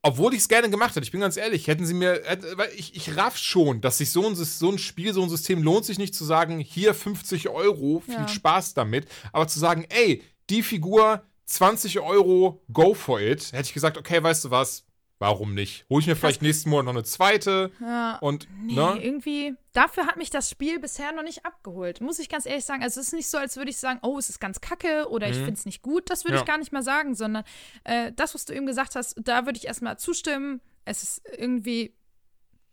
Obwohl 0.04 0.32
ich 0.34 0.40
es 0.40 0.48
gerne 0.48 0.68
gemacht 0.68 0.96
hätte, 0.96 1.04
ich 1.04 1.12
bin 1.12 1.20
ganz 1.20 1.36
ehrlich, 1.36 1.68
hätten 1.68 1.86
sie 1.86 1.94
mir, 1.94 2.20
weil 2.56 2.70
ich, 2.74 2.96
ich 2.96 3.16
raff 3.16 3.36
schon, 3.36 3.80
dass 3.80 3.98
sich 3.98 4.10
so 4.10 4.26
ein, 4.26 4.34
so 4.34 4.70
ein 4.70 4.78
Spiel, 4.78 5.12
so 5.14 5.22
ein 5.22 5.28
System 5.28 5.62
lohnt 5.62 5.84
sich 5.84 5.98
nicht 5.98 6.14
zu 6.14 6.24
sagen, 6.24 6.58
hier 6.58 6.92
50 6.94 7.50
Euro, 7.50 8.00
viel 8.00 8.14
Ja. 8.14 8.26
Spaß 8.26 8.74
damit, 8.74 9.06
aber 9.32 9.46
zu 9.46 9.60
sagen, 9.60 9.84
ey, 9.90 10.22
die 10.50 10.62
Figur 10.62 11.22
20 11.44 12.00
Euro, 12.00 12.64
go 12.72 12.94
for 12.94 13.20
it, 13.20 13.52
hätte 13.52 13.68
ich 13.68 13.74
gesagt, 13.74 13.96
okay, 13.96 14.20
weißt 14.20 14.46
du 14.46 14.50
was, 14.50 14.84
warum 15.22 15.54
nicht? 15.54 15.86
Hol 15.88 16.00
ich 16.00 16.06
mir 16.06 16.16
vielleicht 16.16 16.42
nächsten 16.42 16.68
Monat 16.68 16.84
noch 16.86 16.92
eine 16.92 17.04
zweite 17.04 17.70
Ja. 17.80 18.18
und, 18.18 18.46
Nee, 18.62 18.74
ne? 18.74 18.98
irgendwie, 19.00 19.54
dafür 19.72 20.06
hat 20.06 20.16
mich 20.16 20.30
das 20.30 20.50
Spiel 20.50 20.78
bisher 20.80 21.12
noch 21.12 21.22
nicht 21.22 21.46
abgeholt. 21.46 22.00
Muss 22.00 22.18
ich 22.18 22.28
ganz 22.28 22.44
ehrlich 22.44 22.64
sagen. 22.64 22.82
Also 22.82 23.00
es 23.00 23.06
ist 23.06 23.12
nicht 23.14 23.28
so, 23.28 23.38
als 23.38 23.56
würde 23.56 23.70
ich 23.70 23.76
sagen, 23.78 24.00
oh, 24.02 24.18
es 24.18 24.28
ist 24.28 24.40
ganz 24.40 24.60
kacke 24.60 25.08
oder 25.08 25.28
ich 25.28 25.36
finde 25.36 25.52
es 25.54 25.64
nicht 25.64 25.80
gut. 25.82 26.10
Das 26.10 26.24
würde 26.24 26.32
Mhm. 26.32 26.36
Ja. 26.36 26.42
ich 26.42 26.46
gar 26.48 26.58
nicht 26.58 26.72
mal 26.72 26.82
sagen, 26.82 27.14
sondern 27.14 27.44
äh, 27.84 28.12
das, 28.14 28.34
was 28.34 28.44
du 28.44 28.52
eben 28.52 28.66
gesagt 28.66 28.96
hast, 28.96 29.14
da 29.22 29.46
würde 29.46 29.58
ich 29.58 29.66
erstmal 29.66 29.96
zustimmen. 29.98 30.60
Es 30.84 31.02
ist 31.04 31.22
irgendwie, 31.38 31.94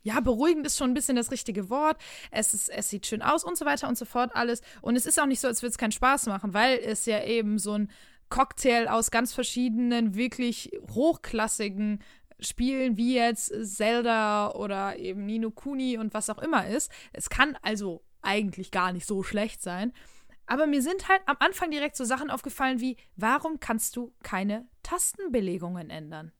ja, 0.01 0.19
beruhigend 0.19 0.65
ist 0.65 0.77
schon 0.77 0.89
ein 0.89 0.95
bisschen 0.95 1.15
das 1.17 1.29
richtige 1.29 1.69
Wort. 1.69 2.01
Es, 2.31 2.53
ist, 2.55 2.69
es 2.69 2.89
sieht 2.89 3.05
schön 3.05 3.21
aus 3.21 3.43
und 3.43 3.57
so 3.57 3.65
weiter 3.65 3.87
und 3.87 3.97
so 3.97 4.05
fort 4.05 4.31
alles. 4.35 4.61
Und 4.81 4.95
es 4.95 5.05
ist 5.05 5.19
auch 5.21 5.27
nicht 5.27 5.39
so, 5.39 5.47
als 5.47 5.61
würde 5.61 5.71
es 5.71 5.77
keinen 5.77 5.91
Spaß 5.91 6.25
machen, 6.25 6.53
weil 6.55 6.79
es 6.79 7.05
ja 7.05 7.23
eben 7.23 7.59
so 7.59 7.73
ein 7.73 7.91
Cocktail 8.29 8.87
aus 8.87 9.09
ganz 9.09 9.33
verschiedenen, 9.33 10.13
wirklich 10.13 10.71
hochklassigen 10.91 11.99
Spielen 12.39 12.97
wie 12.97 13.15
jetzt 13.15 13.51
Zelda 13.75 14.51
oder 14.51 14.97
eben 14.97 15.25
Nino 15.25 15.51
Kuni 15.51 15.97
und 15.97 16.13
was 16.13 16.29
auch 16.29 16.39
immer 16.39 16.67
ist. 16.67 16.91
Es 17.13 17.29
kann 17.29 17.57
also 17.61 18.03
eigentlich 18.21 18.71
gar 18.71 18.91
nicht 18.93 19.05
so 19.05 19.23
schlecht 19.23 19.61
sein. 19.61 19.93
Aber 20.45 20.65
mir 20.67 20.81
sind 20.81 21.07
halt 21.07 21.21
am 21.27 21.35
Anfang 21.39 21.69
direkt 21.71 21.95
so 21.95 22.03
Sachen 22.05 22.29
aufgefallen 22.31 22.79
wie, 22.79 22.97
warum 23.15 23.59
kannst 23.59 23.95
du 23.95 24.13
keine 24.23 24.65
Tastenbelegungen 24.83 25.89
ändern? 25.89 26.31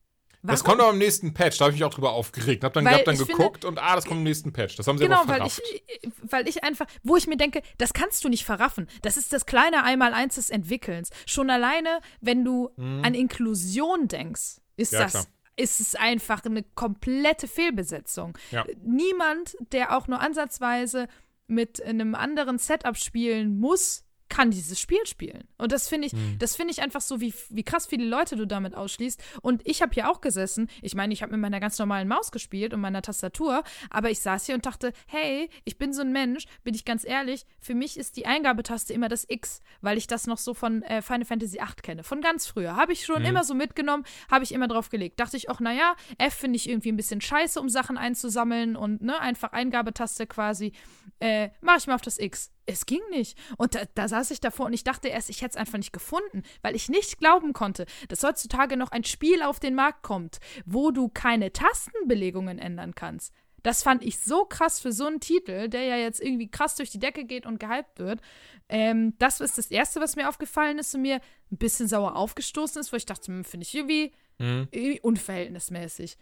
Das 0.42 0.60
Warum? 0.60 0.70
kommt 0.70 0.80
aber 0.80 0.92
im 0.92 0.98
nächsten 0.98 1.34
Patch, 1.34 1.58
da 1.58 1.66
habe 1.66 1.74
ich 1.74 1.80
mich 1.80 1.84
auch 1.84 1.92
drüber 1.92 2.12
aufgeregt. 2.12 2.64
Hab 2.64 2.72
dann, 2.72 2.86
Weil 2.86 2.94
hab 2.94 3.04
dann 3.04 3.12
ich 3.14 3.20
finde- 3.20 3.34
geguckt 3.36 3.66
und 3.66 3.78
ah, 3.78 3.94
das 3.94 4.06
kommt 4.06 4.18
im 4.20 4.24
nächsten 4.24 4.54
Patch. 4.54 4.74
Das 4.76 4.86
haben 4.86 4.96
sie 4.96 5.04
Genau, 5.04 5.18
aber 5.20 5.28
weil 5.28 5.36
verrafft. 5.36 5.60
ich, 6.00 6.10
weil 6.22 6.48
ich 6.48 6.64
einfach, 6.64 6.86
wo 7.02 7.16
ich 7.16 7.26
mir 7.26 7.36
denke, 7.36 7.60
das 7.76 7.92
kannst 7.92 8.24
du 8.24 8.30
nicht 8.30 8.46
verraffen. 8.46 8.88
Das 9.02 9.18
ist 9.18 9.34
das 9.34 9.44
kleine 9.44 9.84
Einmaleins 9.84 10.36
des 10.36 10.48
Entwickelns. 10.48 11.10
Schon 11.26 11.50
alleine, 11.50 12.00
wenn 12.22 12.42
du 12.42 12.70
an 12.78 13.12
Inklusion 13.12 14.08
denkst, 14.08 14.60
ist. 14.76 14.92
Ja, 14.94 15.00
das. 15.02 15.12
klar. 15.12 15.24
Ist 15.60 15.80
es 15.80 15.94
einfach 15.94 16.44
eine 16.44 16.62
komplette 16.74 17.46
Fehlbesetzung. 17.48 18.36
Ja. 18.50 18.64
Niemand, 18.82 19.56
der 19.72 19.96
auch 19.96 20.08
nur 20.08 20.20
ansatzweise 20.20 21.08
mit 21.46 21.82
einem 21.82 22.14
anderen 22.14 22.58
Setup 22.58 22.96
spielen 22.96 23.58
muss, 23.58 24.04
kann 24.30 24.50
dieses 24.50 24.80
Spiel 24.80 25.04
spielen. 25.06 25.44
Und 25.58 25.72
das 25.72 25.86
finde 25.88 26.06
ich, 26.06 26.14
Mhm. 26.14 26.38
das 26.38 26.56
finde 26.56 26.72
ich 26.72 26.80
einfach 26.80 27.02
so, 27.02 27.20
wie, 27.20 27.34
wie 27.50 27.62
krass 27.62 27.86
viele 27.86 28.06
Leute 28.06 28.36
du 28.36 28.46
damit 28.46 28.74
ausschließt. 28.74 29.22
Und 29.42 29.60
ich 29.66 29.82
habe 29.82 29.92
hier 29.92 30.08
auch 30.10 30.22
gesessen. 30.22 30.70
Ich 30.80 30.94
meine, 30.94 31.12
ich 31.12 31.22
habe 31.22 31.32
mit 31.32 31.40
meiner 31.42 31.60
ganz 31.60 31.78
normalen 31.78 32.08
Maus 32.08 32.32
gespielt 32.32 32.72
und 32.72 32.80
meiner 32.80 33.02
Tastatur, 33.02 33.62
aber 33.90 34.10
ich 34.10 34.20
saß 34.20 34.46
hier 34.46 34.54
und 34.54 34.64
dachte, 34.64 34.92
hey, 35.06 35.50
ich 35.64 35.76
bin 35.76 35.92
so 35.92 36.00
ein 36.00 36.12
Mensch, 36.12 36.44
bin 36.64 36.74
ich 36.74 36.84
ganz 36.86 37.04
ehrlich, 37.04 37.44
für 37.58 37.74
mich 37.74 37.98
ist 37.98 38.16
die 38.16 38.24
Eingabetaste 38.24 38.92
immer 38.94 39.08
das 39.08 39.26
X, 39.28 39.60
weil 39.82 39.98
ich 39.98 40.06
das 40.06 40.26
noch 40.26 40.38
so 40.38 40.54
von 40.54 40.82
äh, 40.82 41.02
Final 41.02 41.24
Fantasy 41.26 41.58
VIII 41.58 41.74
kenne. 41.82 42.04
Von 42.04 42.20
ganz 42.22 42.46
früher. 42.46 42.76
Habe 42.76 42.92
ich 42.92 43.04
schon 43.04 43.24
immer 43.24 43.44
so 43.44 43.54
mitgenommen, 43.54 44.04
habe 44.30 44.44
ich 44.44 44.52
immer 44.52 44.68
drauf 44.68 44.88
gelegt. 44.88 45.18
Dachte 45.20 45.36
ich 45.36 45.48
auch, 45.50 45.58
naja, 45.60 45.96
F 46.18 46.34
finde 46.34 46.56
ich 46.56 46.68
irgendwie 46.68 46.92
ein 46.92 46.96
bisschen 46.96 47.20
scheiße, 47.20 47.60
um 47.60 47.68
Sachen 47.68 47.98
einzusammeln 47.98 48.76
und 48.76 49.02
ne, 49.02 49.18
einfach 49.20 49.52
Eingabetaste 49.52 50.26
quasi, 50.26 50.72
äh, 51.18 51.48
mache 51.60 51.78
ich 51.78 51.86
mal 51.88 51.94
auf 51.96 52.00
das 52.02 52.18
X. 52.18 52.50
Es 52.66 52.86
ging 52.86 53.00
nicht. 53.10 53.36
Und 53.56 53.74
da, 53.74 53.80
da 53.94 54.06
saß 54.06 54.19
saß 54.20 54.30
ich 54.32 54.40
davor 54.40 54.66
und 54.66 54.72
ich 54.72 54.84
dachte 54.84 55.08
erst, 55.08 55.30
ich 55.30 55.40
hätte 55.42 55.50
es 55.52 55.56
einfach 55.56 55.78
nicht 55.78 55.92
gefunden, 55.92 56.42
weil 56.62 56.76
ich 56.76 56.88
nicht 56.88 57.18
glauben 57.18 57.52
konnte, 57.52 57.86
dass 58.08 58.22
heutzutage 58.22 58.76
noch 58.76 58.92
ein 58.92 59.04
Spiel 59.04 59.42
auf 59.42 59.60
den 59.60 59.74
Markt 59.74 60.02
kommt, 60.02 60.38
wo 60.66 60.90
du 60.90 61.08
keine 61.08 61.52
Tastenbelegungen 61.52 62.58
ändern 62.58 62.94
kannst. 62.94 63.32
Das 63.62 63.82
fand 63.82 64.02
ich 64.04 64.18
so 64.20 64.44
krass 64.44 64.80
für 64.80 64.92
so 64.92 65.06
einen 65.06 65.20
Titel, 65.20 65.68
der 65.68 65.82
ja 65.84 65.96
jetzt 65.96 66.20
irgendwie 66.22 66.50
krass 66.50 66.76
durch 66.76 66.90
die 66.90 66.98
Decke 66.98 67.24
geht 67.24 67.44
und 67.44 67.60
gehypt 67.60 67.98
wird. 67.98 68.20
Ähm, 68.68 69.14
das 69.18 69.40
ist 69.40 69.58
das 69.58 69.70
Erste, 69.70 70.00
was 70.00 70.16
mir 70.16 70.28
aufgefallen 70.28 70.78
ist 70.78 70.94
und 70.94 71.02
mir 71.02 71.20
ein 71.50 71.58
bisschen 71.58 71.88
sauer 71.88 72.16
aufgestoßen 72.16 72.80
ist, 72.80 72.92
wo 72.92 72.96
ich 72.96 73.06
dachte, 73.06 73.26
hm, 73.26 73.44
finde 73.44 73.66
ich 73.66 73.74
irgendwie, 73.74 74.12
Mhm. 74.38 74.68
irgendwie 74.70 75.00
unverhältnismäßig. 75.00 76.16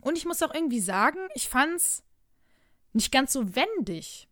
Und 0.00 0.16
ich 0.16 0.24
muss 0.24 0.42
auch 0.42 0.54
irgendwie 0.54 0.80
sagen, 0.80 1.18
ich 1.34 1.48
fand's 1.48 2.02
nicht 2.94 3.12
ganz 3.12 3.32
so 3.34 3.54
wendig. 3.54 4.27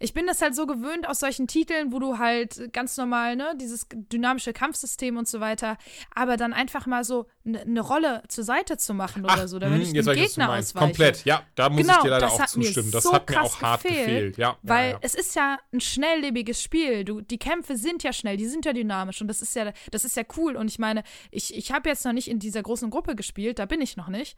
Ich 0.00 0.14
bin 0.14 0.26
das 0.26 0.42
halt 0.42 0.54
so 0.54 0.66
gewöhnt 0.66 1.08
aus 1.08 1.20
solchen 1.20 1.46
Titeln, 1.46 1.92
wo 1.92 1.98
du 1.98 2.18
halt 2.18 2.72
ganz 2.72 2.96
normal, 2.96 3.36
ne, 3.36 3.54
dieses 3.60 3.86
dynamische 3.92 4.52
Kampfsystem 4.52 5.16
und 5.16 5.28
so 5.28 5.40
weiter, 5.40 5.76
aber 6.14 6.36
dann 6.36 6.52
einfach 6.52 6.86
mal 6.86 7.04
so 7.04 7.26
eine 7.46 7.64
ne 7.66 7.80
Rolle 7.80 8.22
zur 8.28 8.44
Seite 8.44 8.76
zu 8.76 8.94
machen 8.94 9.24
oder 9.24 9.48
so, 9.48 9.58
damit 9.58 9.86
hm, 9.86 9.94
ich 9.94 10.04
du 10.04 10.14
Gegner 10.14 10.48
meinst. 10.48 10.70
ausweiche. 10.70 10.86
Komplett, 10.86 11.24
ja, 11.24 11.42
da 11.54 11.68
muss 11.68 11.82
Genau, 11.82 11.96
ich 11.96 12.02
dir 12.02 12.10
leider 12.10 12.32
auch 12.32 12.46
zustimmen. 12.46 12.90
Das 12.90 13.04
so 13.04 13.12
hat 13.12 13.28
mir 13.28 13.42
auch 13.42 13.60
hart 13.60 13.82
gefehlt, 13.82 14.06
gefehlt. 14.06 14.38
Ja, 14.38 14.56
Weil 14.62 14.86
ja, 14.86 14.92
ja. 14.92 14.98
es 15.02 15.14
ist 15.14 15.34
ja 15.34 15.58
ein 15.72 15.80
schnelllebiges 15.80 16.62
Spiel. 16.62 17.04
Du, 17.04 17.20
die 17.20 17.38
Kämpfe 17.38 17.76
sind 17.76 18.02
ja 18.02 18.12
schnell, 18.12 18.36
die 18.36 18.46
sind 18.46 18.64
ja 18.64 18.72
dynamisch 18.72 19.20
und 19.20 19.28
das 19.28 19.42
ist 19.42 19.54
ja, 19.54 19.72
das 19.90 20.04
ist 20.04 20.16
ja 20.16 20.24
cool. 20.36 20.56
Und 20.56 20.68
ich 20.68 20.78
meine, 20.78 21.02
ich, 21.30 21.54
ich 21.54 21.72
habe 21.72 21.88
jetzt 21.88 22.04
noch 22.04 22.12
nicht 22.12 22.28
in 22.28 22.38
dieser 22.38 22.62
großen 22.62 22.90
Gruppe 22.90 23.14
gespielt, 23.14 23.58
da 23.58 23.66
bin 23.66 23.80
ich 23.80 23.96
noch 23.96 24.08
nicht. 24.08 24.36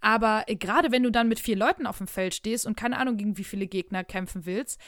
Aber 0.00 0.44
äh, 0.46 0.56
gerade 0.56 0.92
wenn 0.92 1.02
du 1.02 1.10
dann 1.10 1.28
mit 1.28 1.40
vier 1.40 1.56
Leuten 1.56 1.86
auf 1.86 1.98
dem 1.98 2.06
Feld 2.06 2.34
stehst 2.34 2.66
und 2.66 2.76
keine 2.76 2.98
Ahnung, 2.98 3.16
gegen 3.16 3.36
wie 3.38 3.44
viele 3.44 3.66
Gegner 3.66 4.04
kämpfen 4.04 4.46
willst, 4.46 4.80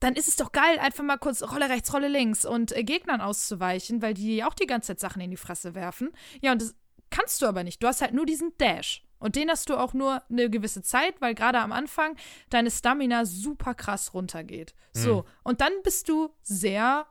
dann 0.00 0.14
ist 0.14 0.28
es 0.28 0.36
doch 0.36 0.52
geil, 0.52 0.78
einfach 0.78 1.02
mal 1.02 1.16
kurz 1.16 1.42
Rolle 1.42 1.68
rechts, 1.68 1.92
Rolle 1.92 2.08
links 2.08 2.44
und 2.44 2.76
äh, 2.76 2.84
Gegnern 2.84 3.20
auszuweichen, 3.20 4.00
weil 4.02 4.14
die 4.14 4.36
ja 4.36 4.48
auch 4.48 4.54
die 4.54 4.66
ganze 4.66 4.88
Zeit 4.88 5.00
Sachen 5.00 5.20
in 5.20 5.30
die 5.30 5.36
Fresse 5.36 5.74
werfen. 5.74 6.10
Ja, 6.40 6.52
und 6.52 6.62
das 6.62 6.74
kannst 7.10 7.42
du 7.42 7.46
aber 7.46 7.64
nicht. 7.64 7.82
Du 7.82 7.86
hast 7.86 8.00
halt 8.00 8.14
nur 8.14 8.26
diesen 8.26 8.56
Dash. 8.58 9.04
Und 9.18 9.34
den 9.34 9.50
hast 9.50 9.68
du 9.68 9.76
auch 9.76 9.94
nur 9.94 10.22
eine 10.30 10.48
gewisse 10.48 10.82
Zeit, 10.82 11.20
weil 11.20 11.34
gerade 11.34 11.58
am 11.58 11.72
Anfang 11.72 12.16
deine 12.50 12.70
Stamina 12.70 13.24
super 13.24 13.74
krass 13.74 14.14
runtergeht. 14.14 14.74
So, 14.92 15.24
und 15.42 15.60
dann 15.60 15.72
bist 15.82 16.08
du 16.08 16.30
sehr 16.42 17.06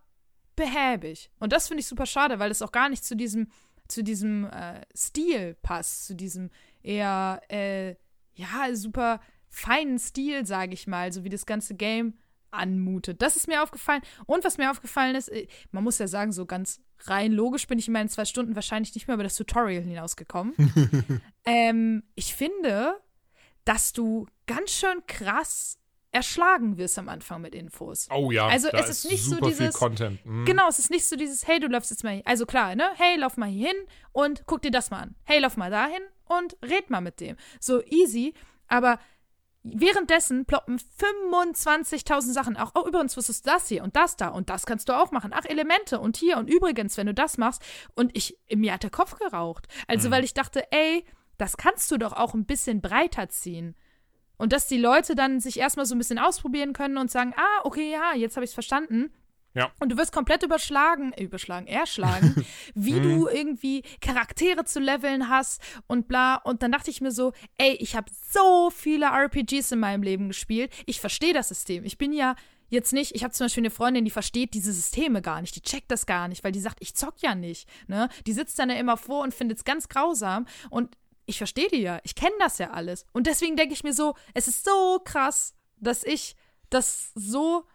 behäbig. 0.56 1.30
Und 1.40 1.52
das 1.52 1.68
finde 1.68 1.82
ich 1.82 1.88
super 1.88 2.06
schade, 2.06 2.40
weil 2.40 2.52
es 2.52 2.62
auch 2.62 2.72
gar 2.72 2.88
nicht 2.88 3.04
zu 3.04 3.16
diesem, 3.16 3.52
zu 3.90 4.04
diesem 4.04 4.46
äh, 4.46 4.82
Stil 4.96 5.56
passt, 5.62 6.06
zu 6.06 6.16
diesem 6.16 6.50
eher, 6.88 7.42
äh, 7.50 7.96
ja, 8.34 8.74
super 8.74 9.20
feinen 9.50 10.00
Stil, 10.00 10.46
sage 10.46 10.74
ich 10.74 10.88
mal, 10.88 11.12
so 11.12 11.24
wie 11.24 11.30
das 11.30 11.46
ganze 11.46 11.76
Game 11.76 12.14
anmutet. 12.52 13.22
Das 13.22 13.36
ist 13.36 13.48
mir 13.48 13.62
aufgefallen. 13.62 14.02
Und 14.26 14.44
was 14.44 14.58
mir 14.58 14.72
aufgefallen 14.72 15.16
ist, 15.16 15.30
äh, 15.30 15.48
man 15.72 15.84
muss 15.84 16.00
ja 16.00 16.08
sagen, 16.08 16.32
so 16.32 16.46
ganz 16.46 16.82
rein 17.06 17.32
logisch 17.32 17.68
bin 17.68 17.78
ich 17.78 17.88
in 17.88 17.94
meinen 17.94 18.10
zwei 18.10 18.26
Stunden 18.26 18.56
wahrscheinlich 18.56 18.96
nicht 18.96 19.08
mehr 19.08 19.16
über 19.16 19.24
das 19.24 19.36
Tutorial 19.36 19.84
hinausgekommen. 19.84 20.54
ähm, 21.46 22.04
ich 22.16 22.34
finde, 22.34 22.96
dass 23.66 23.94
du 23.94 24.28
ganz 24.46 24.72
schön 24.72 25.06
krass 25.08 25.78
erschlagen 26.12 26.78
wirst 26.78 26.98
am 26.98 27.10
Anfang 27.10 27.42
mit 27.42 27.54
Infos. 27.54 28.08
Oh 28.12 28.32
ja, 28.32 28.48
Also 28.48 28.70
es 28.70 28.90
ist 28.90 29.12
nicht 29.12 29.24
so 29.24 29.40
dieses- 29.42 29.76
Content. 29.76 30.26
Mhm. 30.26 30.46
Genau, 30.46 30.68
es 30.70 30.80
ist 30.80 30.90
nicht 30.90 31.06
so 31.06 31.16
dieses, 31.16 31.46
hey, 31.48 31.60
du 31.60 31.68
läufst 31.68 31.92
jetzt 31.92 32.04
mal 32.04 32.14
hier. 32.14 32.24
Also 32.26 32.46
klar, 32.46 32.76
ne? 32.76 32.90
Hey, 32.96 33.18
lauf 33.18 33.36
mal 33.38 33.50
hier 33.50 33.68
hin 33.68 33.78
und 34.14 34.44
guck 34.46 34.62
dir 34.62 34.72
das 34.72 34.90
mal 34.90 35.02
an. 35.02 35.16
Hey, 35.26 35.40
lauf 35.40 35.58
mal 35.58 35.70
dahin 35.70 36.02
und 36.30 36.58
red 36.64 36.90
mal 36.90 37.02
mit 37.02 37.20
dem. 37.20 37.36
So 37.60 37.84
easy, 37.84 38.34
aber 38.68 39.00
währenddessen 39.64 40.46
ploppen 40.46 40.80
25.000 40.80 42.32
Sachen. 42.32 42.58
Auch, 42.58 42.72
oh, 42.76 42.88
übrigens 42.88 43.18
wusstest 43.18 43.46
du 43.46 43.52
das 43.52 43.68
hier 43.68 43.84
und 43.84 43.96
das 43.96 44.16
da 44.16 44.30
und 44.30 44.50
das 44.50 44.66
kannst 44.66 44.90
du 44.90 44.94
auch 44.94 45.12
machen. 45.12 45.32
Ach, 45.34 45.46
Elemente 45.46 46.00
und 46.00 46.18
hier 46.18 46.38
und 46.38 46.50
übrigens, 46.50 46.98
wenn 46.98 47.08
du 47.08 47.14
das 47.14 47.38
machst. 47.38 47.62
Und 47.96 48.16
ich, 48.16 48.38
mir 48.54 48.74
hat 48.74 48.84
der 48.84 48.90
Kopf 48.90 49.18
geraucht. 49.18 49.68
Also, 49.88 50.12
weil 50.12 50.24
ich 50.24 50.34
dachte, 50.34 50.72
ey, 50.72 51.06
das 51.38 51.58
kannst 51.58 51.92
du 51.92 51.98
doch 51.98 52.14
auch 52.14 52.34
ein 52.34 52.46
bisschen 52.46 52.82
breiter 52.82 53.30
ziehen. 53.30 53.76
Und 54.38 54.54
dass 54.54 54.68
die 54.68 54.78
Leute 54.78 55.16
dann 55.16 55.40
sich 55.40 55.60
erstmal 55.60 55.86
so 55.86 55.96
ein 55.96 55.98
bisschen 55.98 56.20
ausprobieren 56.20 56.74
können 56.74 56.98
und 56.98 57.12
sagen, 57.12 57.34
ah, 57.36 57.62
okay, 57.64 57.92
ja, 57.92 58.14
jetzt 58.16 58.36
habe 58.36 58.44
ich 58.44 58.52
es 58.52 58.56
verstanden. 58.56 59.12
Ja. 59.58 59.72
Und 59.80 59.92
du 59.92 59.98
wirst 59.98 60.12
komplett 60.12 60.44
überschlagen, 60.44 61.14
äh, 61.14 61.24
überschlagen, 61.24 61.66
erschlagen, 61.66 62.46
wie 62.76 63.00
du 63.00 63.28
irgendwie 63.28 63.82
Charaktere 64.02 64.66
zu 64.66 64.80
leveln 64.80 65.30
hast 65.30 65.62
und 65.88 66.08
bla. 66.08 66.36
Und 66.36 66.62
dann 66.62 66.72
dachte 66.72 66.92
ich 66.92 67.02
mir 67.02 67.12
so, 67.12 67.34
ey, 67.58 67.72
ich 67.80 67.96
habe 67.96 68.12
so 68.32 68.70
viele 68.70 69.08
RPGs 69.08 69.72
in 69.72 69.80
meinem 69.80 70.04
Leben 70.04 70.28
gespielt. 70.28 70.72
Ich 70.86 71.02
verstehe 71.02 71.34
das 71.34 71.48
System. 71.48 71.86
Ich 71.86 71.98
bin 71.98 72.14
ja 72.14 72.36
jetzt 72.70 72.94
nicht, 72.94 73.16
ich 73.16 73.24
habe 73.24 73.34
zum 73.34 73.46
Beispiel 73.46 73.62
eine 73.62 73.72
Freundin, 73.72 74.06
die 74.06 74.12
versteht 74.12 74.54
diese 74.54 74.72
Systeme 74.72 75.24
gar 75.24 75.42
nicht, 75.42 75.56
die 75.56 75.62
checkt 75.62 75.90
das 75.90 76.06
gar 76.06 76.28
nicht, 76.28 76.44
weil 76.44 76.52
die 76.52 76.60
sagt, 76.60 76.78
ich 76.82 76.96
zock 76.96 77.16
ja 77.22 77.34
nicht. 77.34 77.68
Ne? 77.88 78.10
Die 78.28 78.34
sitzt 78.34 78.60
dann 78.60 78.70
ja 78.70 78.76
immer 78.76 78.98
vor 78.98 79.24
und 79.24 79.34
findet 79.34 79.58
es 79.58 79.66
ganz 79.66 79.90
grausam. 79.90 80.46
Und 80.70 80.96
ich 81.26 81.40
verstehe 81.40 81.70
die 81.70 81.82
ja, 81.82 82.00
ich 82.04 82.14
kenne 82.14 82.36
das 82.38 82.60
ja 82.60 82.70
alles. 82.70 83.06
Und 83.12 83.26
deswegen 83.26 83.56
denke 83.56 83.74
ich 83.74 83.84
mir 83.84 83.94
so, 83.94 84.14
es 84.36 84.48
ist 84.48 84.64
so 84.64 85.00
krass, 85.04 85.56
dass 85.78 86.04
ich 86.04 86.36
das 86.70 87.12
so 87.16 87.66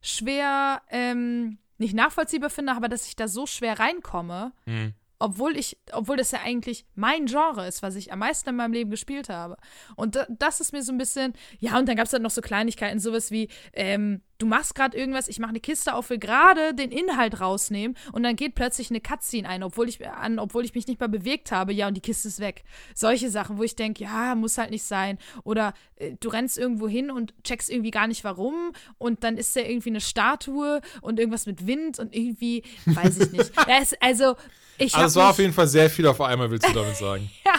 schwer, 0.00 0.82
ähm, 0.90 1.58
nicht 1.78 1.94
nachvollziehbar 1.94 2.50
finde, 2.50 2.72
aber 2.74 2.88
dass 2.88 3.06
ich 3.06 3.16
da 3.16 3.28
so 3.28 3.46
schwer 3.46 3.78
reinkomme, 3.78 4.52
Mhm. 4.66 4.94
Obwohl 5.20 5.56
ich, 5.56 5.78
obwohl 5.92 6.16
das 6.16 6.32
ja 6.32 6.40
eigentlich 6.42 6.86
mein 6.94 7.26
Genre 7.26 7.66
ist, 7.66 7.82
was 7.82 7.94
ich 7.94 8.12
am 8.12 8.18
meisten 8.20 8.48
in 8.48 8.56
meinem 8.56 8.72
Leben 8.72 8.90
gespielt 8.90 9.28
habe. 9.28 9.58
Und 9.94 10.16
da, 10.16 10.26
das 10.28 10.60
ist 10.60 10.72
mir 10.72 10.82
so 10.82 10.92
ein 10.92 10.98
bisschen, 10.98 11.34
ja, 11.58 11.78
und 11.78 11.88
dann 11.88 11.96
gab 11.96 12.06
es 12.06 12.10
dann 12.10 12.22
noch 12.22 12.30
so 12.30 12.40
Kleinigkeiten, 12.40 12.98
sowas 12.98 13.30
wie, 13.30 13.48
ähm, 13.74 14.22
du 14.38 14.46
machst 14.46 14.74
gerade 14.74 14.96
irgendwas, 14.96 15.28
ich 15.28 15.38
mache 15.38 15.50
eine 15.50 15.60
Kiste 15.60 15.94
auf, 15.94 16.08
will 16.08 16.18
gerade 16.18 16.74
den 16.74 16.90
Inhalt 16.90 17.40
rausnehmen 17.40 17.96
und 18.12 18.22
dann 18.22 18.34
geht 18.34 18.54
plötzlich 18.54 18.88
eine 18.90 19.00
Cutscene 19.00 19.46
ein, 19.46 19.62
obwohl 19.62 19.88
ich 19.90 20.06
an, 20.08 20.38
obwohl 20.38 20.64
ich 20.64 20.74
mich 20.74 20.86
nicht 20.86 20.98
mal 20.98 21.08
bewegt 21.08 21.52
habe, 21.52 21.74
ja, 21.74 21.86
und 21.86 21.94
die 21.94 22.00
Kiste 22.00 22.28
ist 22.28 22.40
weg. 22.40 22.64
Solche 22.94 23.28
Sachen, 23.28 23.58
wo 23.58 23.62
ich 23.62 23.76
denke, 23.76 24.02
ja, 24.02 24.34
muss 24.34 24.56
halt 24.56 24.70
nicht 24.70 24.84
sein. 24.84 25.18
Oder 25.44 25.74
äh, 25.96 26.16
du 26.18 26.30
rennst 26.30 26.56
irgendwo 26.56 26.88
hin 26.88 27.10
und 27.10 27.34
checkst 27.44 27.68
irgendwie 27.68 27.90
gar 27.90 28.06
nicht 28.06 28.24
warum 28.24 28.72
und 28.96 29.22
dann 29.22 29.36
ist 29.36 29.54
da 29.54 29.60
irgendwie 29.60 29.90
eine 29.90 30.00
Statue 30.00 30.80
und 31.02 31.20
irgendwas 31.20 31.44
mit 31.44 31.66
Wind 31.66 31.98
und 31.98 32.16
irgendwie, 32.16 32.64
weiß 32.86 33.18
ich 33.18 33.32
nicht. 33.32 33.50
Ja, 33.70 33.78
es, 33.82 33.94
also, 34.00 34.36
ich 34.80 34.94
Also 34.94 34.96
habe 34.96 35.06
es 35.06 35.16
war 35.16 35.30
auf 35.30 35.38
jeden 35.38 35.52
Fall 35.52 35.66
sehr 35.68 35.88
viel 35.90 36.06
auf 36.06 36.20
einmal, 36.20 36.50
willst 36.50 36.68
du 36.68 36.72
damit 36.72 36.96
sagen. 36.96 37.30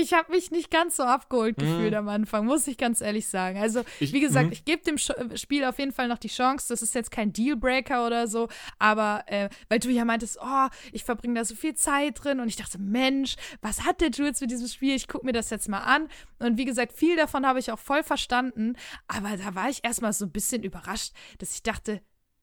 ich 0.00 0.12
hab 0.12 0.28
mich 0.28 0.50
nicht 0.50 0.70
ganz 0.70 0.96
so 0.96 1.02
abgeholt 1.02 1.56
gefühlt 1.56 1.94
am 1.94 2.08
Anfang, 2.08 2.44
muss 2.46 2.66
ich 2.66 2.76
ganz 2.78 3.00
ehrlich 3.00 3.26
sagen. 3.26 3.58
Also, 3.58 3.80
Mhm. 3.80 3.84
Ich- 4.00 4.12
wie 4.12 4.20
gesagt, 4.20 4.46
mhm. 4.46 4.52
ich 4.52 4.64
gebe 4.64 4.82
dem 4.84 4.98
Sch 4.98 5.12
Spiel 5.34 5.64
auf 5.64 5.78
jeden 5.78 5.92
Fall 5.92 6.08
noch 6.08 6.18
die 6.18 6.28
Chance. 6.28 6.66
Das 6.68 6.82
ist 6.82 6.94
jetzt 6.94 7.10
kein 7.10 7.32
Dealbreaker 7.32 8.06
oder 8.06 8.26
so, 8.28 8.48
aber 8.78 9.24
äh, 9.26 9.48
weil 9.68 9.78
du 9.78 9.90
ja 9.90 10.04
meintest, 10.04 10.38
oh, 10.42 10.68
ich 10.92 11.04
verbringe 11.04 11.34
da 11.34 11.44
so 11.44 11.54
viel 11.54 11.74
Zeit 11.74 12.22
drin 12.22 12.40
und 12.40 12.48
ich 12.48 12.56
dachte, 12.56 12.78
Mensch, 12.78 13.36
was 13.60 13.84
hat 13.84 14.00
der 14.00 14.10
Jules 14.10 14.40
mit 14.40 14.50
diesem 14.50 14.68
Spiel? 14.68 14.94
Ich 14.94 15.08
gucke 15.08 15.24
mir 15.26 15.32
das 15.32 15.50
jetzt 15.50 15.68
mal 15.68 15.78
an. 15.80 16.08
Und 16.38 16.58
wie 16.58 16.64
gesagt, 16.64 16.92
viel 16.92 17.16
davon 17.16 17.46
habe 17.46 17.58
ich 17.58 17.70
auch 17.72 17.78
voll 17.78 18.02
verstanden, 18.02 18.74
aber 19.08 19.36
da 19.36 19.54
war 19.54 19.68
ich 19.70 19.84
erstmal 19.84 20.12
so 20.12 20.24
ein 20.26 20.30
bisschen 20.32 20.62
überrascht, 20.62 21.12
dass 21.38 21.54
ich 21.54 21.62
dachte, 21.62 22.00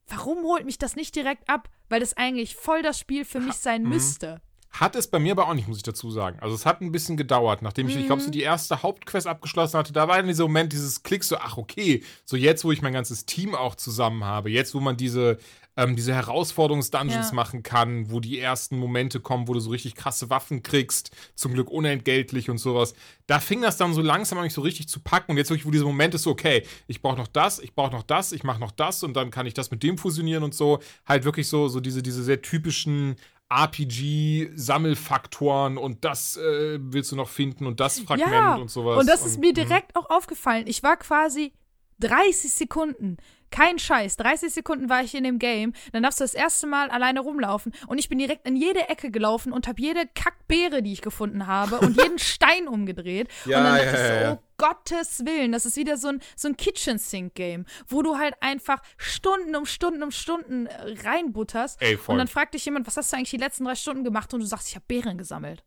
warum 0.10 0.44
holt 0.44 0.66
mich 0.66 0.78
das 0.78 0.96
nicht 0.96 1.16
direkt 1.16 1.50
ab? 1.50 1.70
Weil 1.90 2.00
das 2.00 2.16
eigentlich 2.18 2.56
voll 2.56 2.82
das 2.82 3.00
Spiel 3.00 3.26
für 3.26 3.40
mich 3.40 3.56
sein 3.56 3.84
mhm. 3.84 3.90
müsste. 3.90 4.42
Hat 4.72 4.96
es 4.96 5.08
bei 5.08 5.18
mir 5.18 5.32
aber 5.32 5.48
auch 5.48 5.56
nicht, 5.56 5.68
muss 5.68 5.78
ich 5.78 5.84
dazu 5.84 6.12
sagen. 6.12 6.38
Also 6.42 6.54
es 6.54 6.66
hat 6.68 6.82
ein 6.82 6.92
bisschen 6.92 7.18
gedauert, 7.18 7.64
nachdem 7.64 7.90
ich, 7.90 7.96
ich 7.96 8.06
glaube, 8.06 8.22
Mhm. 8.22 8.26
so 8.26 8.32
die 8.32 8.44
erste 8.44 8.84
Hauptquest 8.84 9.26
abgeschlossen 9.26 9.80
hatte, 9.80 9.94
da 9.94 10.08
war 10.08 10.18
dann 10.18 10.28
dieser 10.28 10.44
Moment, 10.44 10.74
dieses 10.74 11.02
Klick 11.02 11.24
so, 11.24 11.38
ach 11.38 11.58
okay, 11.58 12.04
so 12.24 12.38
jetzt, 12.38 12.64
wo 12.64 12.72
ich 12.72 12.84
mein 12.84 12.94
ganzes 12.94 13.26
Team 13.26 13.56
auch 13.56 13.74
zusammen 13.74 14.24
habe, 14.24 14.52
jetzt, 14.52 14.76
wo 14.76 14.80
man 14.80 14.96
diese, 14.96 15.40
ähm, 15.78 15.96
diese 15.96 16.14
Herausforderungs-Dungeons 16.14 17.30
Ja. 17.30 17.36
machen 17.36 17.64
kann, 17.64 18.12
wo 18.12 18.20
die 18.20 18.40
ersten 18.40 18.78
Momente 18.78 19.20
kommen, 19.20 19.48
wo 19.48 19.54
du 19.54 19.60
so 19.60 19.70
richtig 19.70 19.96
krasse 19.96 20.30
Waffen 20.30 20.62
kriegst, 20.62 21.12
zum 21.36 21.54
Glück 21.54 21.70
unentgeltlich 21.70 22.50
und 22.50 22.58
sowas, 22.58 22.94
da 23.28 23.40
fing 23.40 23.62
das 23.62 23.78
dann 23.78 23.94
so 23.94 24.02
langsam 24.02 24.40
an 24.40 24.44
mich 24.44 24.54
so 24.54 24.62
richtig 24.62 24.90
zu 24.90 25.00
packen 25.00 25.32
und 25.32 25.38
jetzt 25.38 25.50
wirklich, 25.50 25.66
wo 25.66 25.72
dieser 25.72 25.86
Moment 25.86 26.16
ist, 26.16 26.24
so, 26.24 26.32
okay, 26.32 26.64
ich 26.88 27.02
brauche 27.02 27.18
noch 27.18 27.28
das, 27.28 27.60
ich 27.60 27.74
brauche 27.74 27.92
noch 27.92 28.04
das, 28.04 28.32
ich 28.32 28.44
mache 28.44 28.60
noch 28.60 28.72
das 28.72 29.04
und 29.04 29.16
dann 29.16 29.32
kann 29.32 29.46
ich 29.46 29.54
das 29.54 29.72
mit 29.72 29.84
dem 29.84 29.98
fusionieren 29.98 30.44
und 30.44 30.54
so, 30.54 30.80
halt 31.06 31.24
wirklich 31.24 31.48
so, 31.48 31.70
so 31.70 31.80
diese, 31.80 32.04
diese 32.04 32.24
sehr 32.24 32.42
typischen 32.42 33.16
RPG-Sammelfaktoren 33.50 35.78
und 35.78 36.06
das 36.06 36.38
äh, 36.38 36.80
willst 36.82 37.12
du 37.12 37.16
noch 37.16 37.30
finden 37.30 37.66
und 37.66 37.80
das 37.80 38.00
Fragment 38.00 38.32
ja, 38.32 38.56
und 38.56 38.70
sowas. 38.70 39.00
Und 39.00 39.08
das 39.08 39.26
ist 39.26 39.40
mir 39.40 39.50
mhm. 39.50 39.56
direkt 39.56 39.96
auch 39.96 40.10
aufgefallen. 40.10 40.66
Ich 40.68 40.84
war 40.84 40.98
quasi 40.98 41.54
30 42.00 42.52
Sekunden. 42.52 43.18
Kein 43.52 43.80
Scheiß. 43.80 44.18
30 44.18 44.54
Sekunden 44.54 44.90
war 44.90 45.04
ich 45.04 45.16
in 45.16 45.24
dem 45.24 45.40
Game. 45.40 45.74
Dann 45.92 46.04
darfst 46.04 46.20
du 46.20 46.24
das 46.24 46.34
erste 46.34 46.68
Mal 46.68 46.90
alleine 46.90 47.20
rumlaufen. 47.22 47.74
Und 47.88 47.98
ich 47.98 48.10
bin 48.10 48.18
direkt 48.20 48.48
in 48.48 48.56
jede 48.56 48.90
Ecke 48.90 49.12
gelaufen 49.12 49.52
und 49.52 49.68
habe 49.68 49.82
jede 49.82 50.06
Kackbeere, 50.14 50.82
die 50.82 50.94
ich 50.94 51.02
gefunden 51.02 51.48
habe, 51.48 51.80
und 51.80 51.98
jeden 51.98 52.20
Stein 52.20 52.68
umgedreht. 52.68 53.28
Ja, 53.46 53.58
und 53.60 53.64
dann 53.64 53.76
dachte 53.78 53.98
ja, 53.98 54.22
ich 54.22 54.28
so, 54.28 54.34
oh 54.34 54.44
Gottes 54.58 55.26
Willen, 55.26 55.52
das 55.52 55.66
ist 55.66 55.78
wieder 55.78 55.98
so 55.98 56.10
ein, 56.10 56.22
so 56.36 56.48
ein 56.50 56.58
Kitchen-Sink-Game, 56.58 57.66
wo 57.88 58.02
du 58.02 58.18
halt 58.18 58.36
einfach 58.42 58.82
Stunden 58.98 59.56
um 59.56 59.66
Stunden 59.66 60.04
um 60.04 60.12
Stunden 60.12 60.66
äh, 60.68 60.96
reinbutterst. 61.06 61.82
Ey, 61.82 61.98
voll. 61.98 62.14
Und 62.14 62.20
dann 62.20 62.28
fragt 62.28 62.54
dich 62.54 62.66
jemand, 62.66 62.86
was 62.88 62.98
hast 62.98 63.12
du 63.12 63.18
eigentlich 63.18 63.30
die 63.32 63.38
letzten 63.38 63.66
drei 63.66 63.76
Stunden 63.76 64.04
gemacht? 64.04 64.34
Und 64.34 64.42
du 64.42 64.46
sagst, 64.46 64.68
ich 64.70 64.76
habe 64.76 64.86
Beeren 64.88 65.18
gesammelt. 65.18 65.64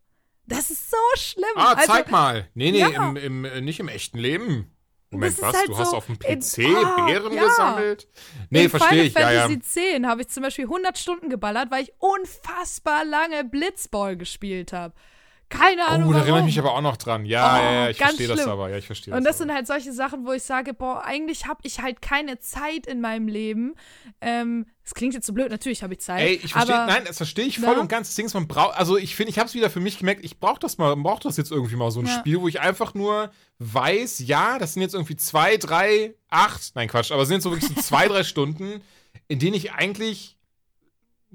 Das 0.47 0.71
ist 0.71 0.91
so 0.91 0.97
schlimm. 1.17 1.45
Ah, 1.57 1.75
also, 1.75 1.93
zeig 1.93 2.11
mal. 2.11 2.49
Nee, 2.55 2.73
nee, 2.73 2.81
Ja. 2.81 2.89
im, 2.89 3.17
im, 3.17 3.45
äh, 3.45 3.61
nicht 3.61 3.81
im 3.81 3.89
echten 3.89 4.19
Leben. 4.19 4.75
Moment, 5.13 5.41
was? 5.43 5.55
halt 5.57 5.69
du 5.69 5.79
hast 5.79 5.91
so 5.91 5.97
auf 5.97 6.07
dem 6.07 6.19
in- 6.27 6.41
PC 6.41 6.65
Ah, 6.85 7.07
Beeren 7.07 7.33
ja. 7.33 7.45
gesammelt? 7.45 8.09
Nee, 8.51 8.69
verstehe 8.69 9.05
ich. 9.05 9.15
Ja, 9.15 9.21
Final 9.21 9.35
ja. 9.35 9.41
Fantasy 9.43 9.61
10 9.61 10.07
habe 10.09 10.23
ich 10.23 10.29
zum 10.29 10.43
Beispiel 10.43 10.65
100 10.65 10.99
Stunden 10.99 11.29
geballert, 11.29 11.71
weil 11.71 11.85
ich 11.85 11.93
unfassbar 11.99 13.05
lange 13.05 13.45
Blitzball 13.45 14.17
gespielt 14.17 14.73
habe. 14.73 14.95
Keine 15.53 15.87
Ahnung. 15.87 16.09
Oh, 16.09 16.13
da 16.13 16.21
erinnere 16.21 16.41
ich 16.41 16.45
mich 16.47 16.59
aber 16.59 16.73
auch 16.75 16.81
noch 16.81 16.97
dran. 16.97 17.25
Ja, 17.27 17.55
Oh, 17.55 17.63
ja, 17.63 17.73
ja, 17.85 17.91
ich 17.91 17.99
ganz 17.99 18.17
verstehe 18.17 18.29
das 18.37 18.47
aber. 18.47 18.71
Ja, 18.71 18.79
ich 18.79 18.87
verstehe 18.87 19.15
Und 19.15 19.25
das. 19.25 19.33
das 19.37 19.39
sind 19.39 19.53
halt 19.53 19.67
solche 19.67 19.93
Sachen, 19.93 20.25
wo 20.27 20.33
ich 20.33 20.43
sage, 20.43 20.73
boah, 20.75 21.05
eigentlich 21.05 21.47
habe 21.47 21.61
ich 21.63 21.81
halt 21.81 22.01
keine 22.01 22.39
Zeit 22.39 22.87
in 22.87 23.01
meinem 23.01 23.29
Leben. 23.29 23.75
Ähm, 24.21 24.67
es 24.85 24.95
klingt 24.95 25.15
jetzt 25.15 25.27
so 25.27 25.33
blöd, 25.33 25.51
natürlich 25.51 25.83
habe 25.83 25.93
ich 25.95 26.01
Zeit. 26.01 26.21
Ey, 26.23 26.41
ich 26.43 26.53
verstehe, 26.53 26.75
nein, 26.75 27.05
das 27.07 27.19
verstehe 27.19 27.45
ich 27.45 27.59
voll 27.61 27.75
Ja. 27.75 27.81
und 27.81 27.89
ganz. 27.89 28.09
Das 28.09 28.17
Ding 28.17 28.27
ist, 28.27 28.35
man 28.35 28.49
braucht, 28.49 28.77
also 28.77 28.97
ich 28.97 29.15
finde, 29.15 29.31
ich 29.31 29.39
habe 29.39 29.47
es 29.49 29.55
wieder 29.55 29.71
für 29.71 29.81
mich 29.81 29.99
gemerkt, 29.99 30.25
ich 30.25 30.41
brauche 30.41 30.59
das 30.59 30.79
mal, 30.79 30.97
brauche 30.97 31.23
das 31.23 31.37
jetzt 31.37 31.53
irgendwie 31.53 31.77
mal 31.77 31.91
so 31.91 32.01
ein 32.01 32.07
Ja. 32.07 32.19
Spiel, 32.19 32.41
wo 32.41 32.49
ich 32.49 32.61
einfach 32.61 32.95
nur 32.95 33.31
weiß, 33.59 34.21
ja, 34.27 34.59
das 34.59 34.73
sind 34.75 34.83
jetzt 34.83 34.95
irgendwie 34.95 35.17
zwei, 35.17 35.57
drei, 35.59 36.15
acht, 36.31 36.73
nein 36.75 36.89
Quatsch, 36.89 37.13
aber 37.13 37.23
es 37.23 37.29
sind 37.29 37.37
jetzt 37.37 37.45
so 37.45 37.51
wirklich 37.53 37.69
so 37.75 37.81
zwei, 37.81 38.09
drei 38.09 38.25
Stunden, 38.25 38.81
in 39.29 39.39
denen 39.39 39.55
ich 39.55 39.73
eigentlich 39.73 40.37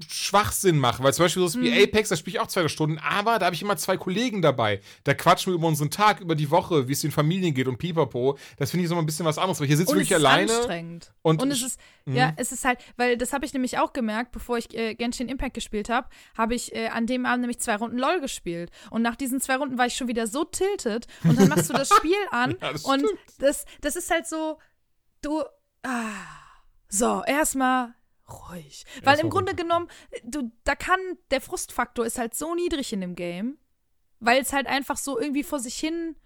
Schwachsinn 0.06 0.78
mache, 0.78 1.02
weil 1.02 1.12
zum 1.12 1.24
Beispiel 1.24 1.48
so 1.48 1.60
wie 1.60 1.70
Mhm. 1.70 1.82
Apex, 1.84 2.08
da 2.10 2.16
spiele 2.16 2.36
ich 2.36 2.40
auch 2.40 2.46
zwei 2.46 2.66
Stunden, 2.68 2.98
aber 2.98 3.38
da 3.38 3.46
habe 3.46 3.54
ich 3.56 3.62
immer 3.62 3.76
zwei 3.76 3.96
Kollegen 3.96 4.42
dabei. 4.42 4.80
Da 5.04 5.14
quatschen 5.14 5.52
wir 5.52 5.56
über 5.56 5.66
unseren 5.68 5.90
Tag, 5.90 6.20
über 6.20 6.34
die 6.34 6.50
Woche, 6.50 6.88
wie 6.88 6.92
es 6.92 7.00
den 7.00 7.10
Familien 7.10 7.54
geht 7.54 7.66
und 7.68 7.78
pipapo. 7.78 8.38
Das 8.58 8.70
finde 8.70 8.84
ich 8.84 8.88
so 8.88 8.94
mal 8.94 9.02
ein 9.02 9.06
bisschen 9.06 9.26
was 9.26 9.38
anderes, 9.38 9.60
weil 9.60 9.66
hier 9.66 9.76
sitzt 9.76 9.92
wirklich 9.92 10.14
alleine. 10.14 10.52
anstrengend. 10.52 11.12
Und, 11.22 11.42
Und 11.42 11.50
es 11.50 11.62
ist, 11.62 11.80
Mhm. 12.04 12.16
ja, 12.16 12.32
es 12.36 12.52
ist 12.52 12.64
halt, 12.64 12.78
weil 12.96 13.16
das 13.16 13.32
habe 13.32 13.44
ich 13.44 13.52
nämlich 13.52 13.78
auch 13.78 13.92
gemerkt, 13.92 14.32
bevor 14.32 14.56
ich 14.58 14.72
äh, 14.74 14.94
Genshin 14.94 15.28
Impact 15.28 15.54
gespielt 15.54 15.88
habe, 15.88 16.08
habe 16.36 16.54
ich 16.54 16.74
äh, 16.74 16.88
an 16.88 17.06
dem 17.06 17.26
Abend 17.26 17.40
nämlich 17.42 17.58
zwei 17.60 17.76
Runden 17.76 17.98
LOL 17.98 18.20
gespielt. 18.20 18.70
Und 18.90 19.02
nach 19.02 19.16
diesen 19.16 19.40
zwei 19.40 19.56
Runden 19.56 19.78
war 19.78 19.86
ich 19.86 19.94
schon 19.94 20.08
wieder 20.08 20.26
so 20.26 20.44
tiltet 20.44 21.06
und 21.24 21.38
dann 21.38 21.48
machst 21.48 21.68
du 21.68 21.74
das 21.74 21.88
Spiel 21.88 22.14
an 22.30 22.56
Ja, 22.62 22.72
das 22.72 22.84
und 22.84 23.04
das, 23.38 23.64
das 23.80 23.96
ist 23.96 24.10
halt 24.10 24.26
so, 24.26 24.58
du, 25.22 25.42
ah, 25.82 26.12
so, 26.88 27.22
erstmal 27.26 27.94
ruhig. 28.32 28.84
Weil 29.02 29.18
im 29.20 29.30
Grunde 29.30 29.54
genommen, 29.54 29.88
du, 30.24 30.50
da 30.64 30.74
kann, 30.74 31.00
der 31.30 31.40
Frustfaktor 31.40 32.06
ist 32.06 32.18
halt 32.18 32.34
so 32.34 32.54
niedrig 32.54 32.92
in 32.92 33.00
dem 33.00 33.14
Game, 33.14 33.58
weil 34.20 34.40
es 34.40 34.52
halt 34.52 34.66
einfach 34.66 34.96
so 34.96 35.18
irgendwie 35.18 35.42
vor 35.42 35.58
sich 35.58 35.76
hin, 35.76 36.16